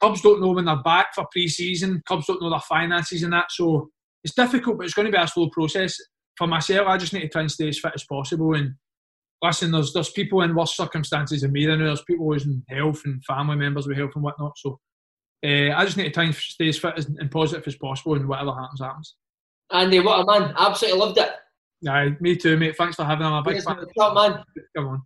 clubs 0.00 0.20
don't 0.20 0.40
know 0.40 0.52
when 0.52 0.66
they're 0.66 0.82
back 0.82 1.14
for 1.14 1.26
pre-season. 1.32 2.02
Clubs 2.06 2.26
don't 2.26 2.42
know 2.42 2.50
their 2.50 2.60
finances 2.60 3.22
and 3.22 3.32
that. 3.32 3.50
So 3.50 3.88
it's 4.22 4.34
difficult, 4.34 4.76
but 4.76 4.84
it's 4.84 4.94
going 4.94 5.06
to 5.06 5.12
be 5.12 5.22
a 5.22 5.26
slow 5.26 5.48
process. 5.50 5.96
For 6.36 6.46
myself, 6.46 6.86
I 6.88 6.98
just 6.98 7.14
need 7.14 7.20
to 7.20 7.28
try 7.28 7.40
and 7.42 7.50
stay 7.50 7.68
as 7.68 7.78
fit 7.78 7.92
as 7.94 8.04
possible. 8.04 8.54
And 8.54 8.74
listen, 9.42 9.70
there's 9.70 9.94
there's 9.94 10.10
people 10.10 10.42
in 10.42 10.54
worse 10.54 10.76
circumstances 10.76 11.40
than 11.40 11.52
me. 11.52 11.64
Then 11.64 11.78
there's 11.78 12.02
people 12.02 12.30
who's 12.30 12.44
in 12.44 12.62
health 12.68 13.00
and 13.06 13.24
family 13.24 13.56
members 13.56 13.86
with 13.86 13.96
health 13.96 14.12
and 14.14 14.24
whatnot. 14.24 14.58
So 14.58 14.78
uh, 15.44 15.72
I 15.74 15.84
just 15.84 15.96
need 15.96 16.04
to 16.04 16.10
try 16.10 16.24
and 16.24 16.34
stay 16.34 16.68
as 16.68 16.78
fit 16.78 16.94
as, 16.98 17.06
and 17.06 17.30
positive 17.30 17.66
as 17.66 17.76
possible, 17.76 18.14
and 18.14 18.28
whatever 18.28 18.52
happens, 18.52 18.80
happens. 18.80 19.14
Andy, 19.72 20.00
what 20.00 20.20
a 20.20 20.26
man! 20.26 20.54
Absolutely 20.58 21.00
loved 21.00 21.18
it. 21.18 21.30
Yeah, 21.80 22.10
me 22.20 22.36
too, 22.36 22.56
mate. 22.56 22.76
Thanks 22.76 22.96
for 22.96 23.04
having 23.04 23.26
me. 23.26 23.32
I'm 23.32 23.34
a 23.34 23.42
big 23.42 23.62
fan. 23.62 23.76
man. 24.14 24.42
Come 24.76 24.88
on. 24.88 25.02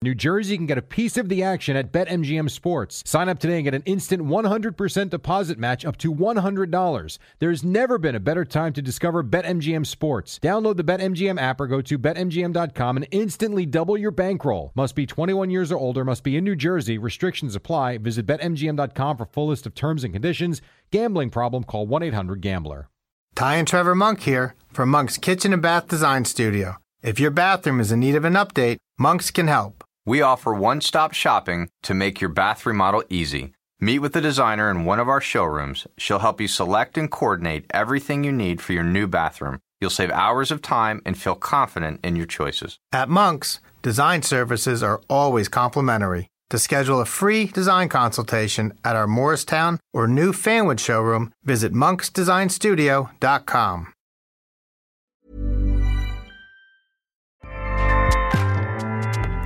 New 0.00 0.14
Jersey 0.14 0.56
can 0.56 0.66
get 0.66 0.78
a 0.78 0.82
piece 0.82 1.16
of 1.16 1.28
the 1.28 1.42
action 1.42 1.76
at 1.76 1.90
BetMGM 1.90 2.48
Sports. 2.50 3.02
Sign 3.04 3.28
up 3.28 3.40
today 3.40 3.56
and 3.56 3.64
get 3.64 3.74
an 3.74 3.82
instant 3.84 4.22
100% 4.22 5.10
deposit 5.10 5.58
match 5.58 5.84
up 5.84 5.96
to 5.96 6.14
$100. 6.14 7.18
There's 7.40 7.64
never 7.64 7.98
been 7.98 8.14
a 8.14 8.20
better 8.20 8.44
time 8.44 8.72
to 8.74 8.82
discover 8.82 9.24
BetMGM 9.24 9.84
Sports. 9.84 10.38
Download 10.38 10.76
the 10.76 10.84
BetMGM 10.84 11.40
app 11.40 11.60
or 11.60 11.66
go 11.66 11.80
to 11.80 11.98
BetMGM.com 11.98 12.96
and 12.96 13.08
instantly 13.10 13.66
double 13.66 13.98
your 13.98 14.12
bankroll. 14.12 14.70
Must 14.76 14.94
be 14.94 15.04
21 15.04 15.50
years 15.50 15.72
or 15.72 15.78
older, 15.78 16.04
must 16.04 16.22
be 16.22 16.36
in 16.36 16.44
New 16.44 16.54
Jersey. 16.54 16.96
Restrictions 16.96 17.56
apply. 17.56 17.98
Visit 17.98 18.24
BetMGM.com 18.24 19.16
for 19.16 19.26
full 19.26 19.48
list 19.48 19.66
of 19.66 19.74
terms 19.74 20.04
and 20.04 20.12
conditions. 20.12 20.62
Gambling 20.92 21.30
problem, 21.30 21.64
call 21.64 21.88
1 21.88 22.04
800 22.04 22.40
Gambler. 22.40 22.88
Ty 23.34 23.56
and 23.56 23.66
Trevor 23.66 23.96
Monk 23.96 24.20
here 24.20 24.54
from 24.72 24.90
Monk's 24.90 25.18
Kitchen 25.18 25.52
and 25.52 25.60
Bath 25.60 25.88
Design 25.88 26.24
Studio. 26.24 26.76
If 27.02 27.18
your 27.18 27.32
bathroom 27.32 27.80
is 27.80 27.90
in 27.90 27.98
need 27.98 28.14
of 28.14 28.24
an 28.24 28.34
update, 28.34 28.76
Monks 29.00 29.30
can 29.30 29.46
help. 29.46 29.77
We 30.08 30.22
offer 30.22 30.54
one 30.54 30.80
stop 30.80 31.12
shopping 31.12 31.68
to 31.82 31.92
make 31.92 32.18
your 32.18 32.30
bath 32.30 32.64
remodel 32.64 33.04
easy. 33.10 33.52
Meet 33.78 33.98
with 33.98 34.14
the 34.14 34.22
designer 34.22 34.70
in 34.70 34.86
one 34.86 35.00
of 35.00 35.06
our 35.06 35.20
showrooms. 35.20 35.86
She'll 35.98 36.20
help 36.20 36.40
you 36.40 36.48
select 36.48 36.96
and 36.96 37.10
coordinate 37.10 37.66
everything 37.74 38.24
you 38.24 38.32
need 38.32 38.62
for 38.62 38.72
your 38.72 38.84
new 38.84 39.06
bathroom. 39.06 39.58
You'll 39.82 39.90
save 39.90 40.10
hours 40.12 40.50
of 40.50 40.62
time 40.62 41.02
and 41.04 41.18
feel 41.18 41.34
confident 41.34 42.00
in 42.02 42.16
your 42.16 42.24
choices. 42.24 42.78
At 42.90 43.10
Monks, 43.10 43.60
design 43.82 44.22
services 44.22 44.82
are 44.82 45.02
always 45.10 45.50
complimentary. 45.50 46.30
To 46.48 46.58
schedule 46.58 47.02
a 47.02 47.04
free 47.04 47.44
design 47.44 47.90
consultation 47.90 48.72
at 48.84 48.96
our 48.96 49.06
Morristown 49.06 49.78
or 49.92 50.08
New 50.08 50.32
Fanwood 50.32 50.80
showroom, 50.80 51.34
visit 51.44 51.74
monksdesignstudio.com. 51.74 53.92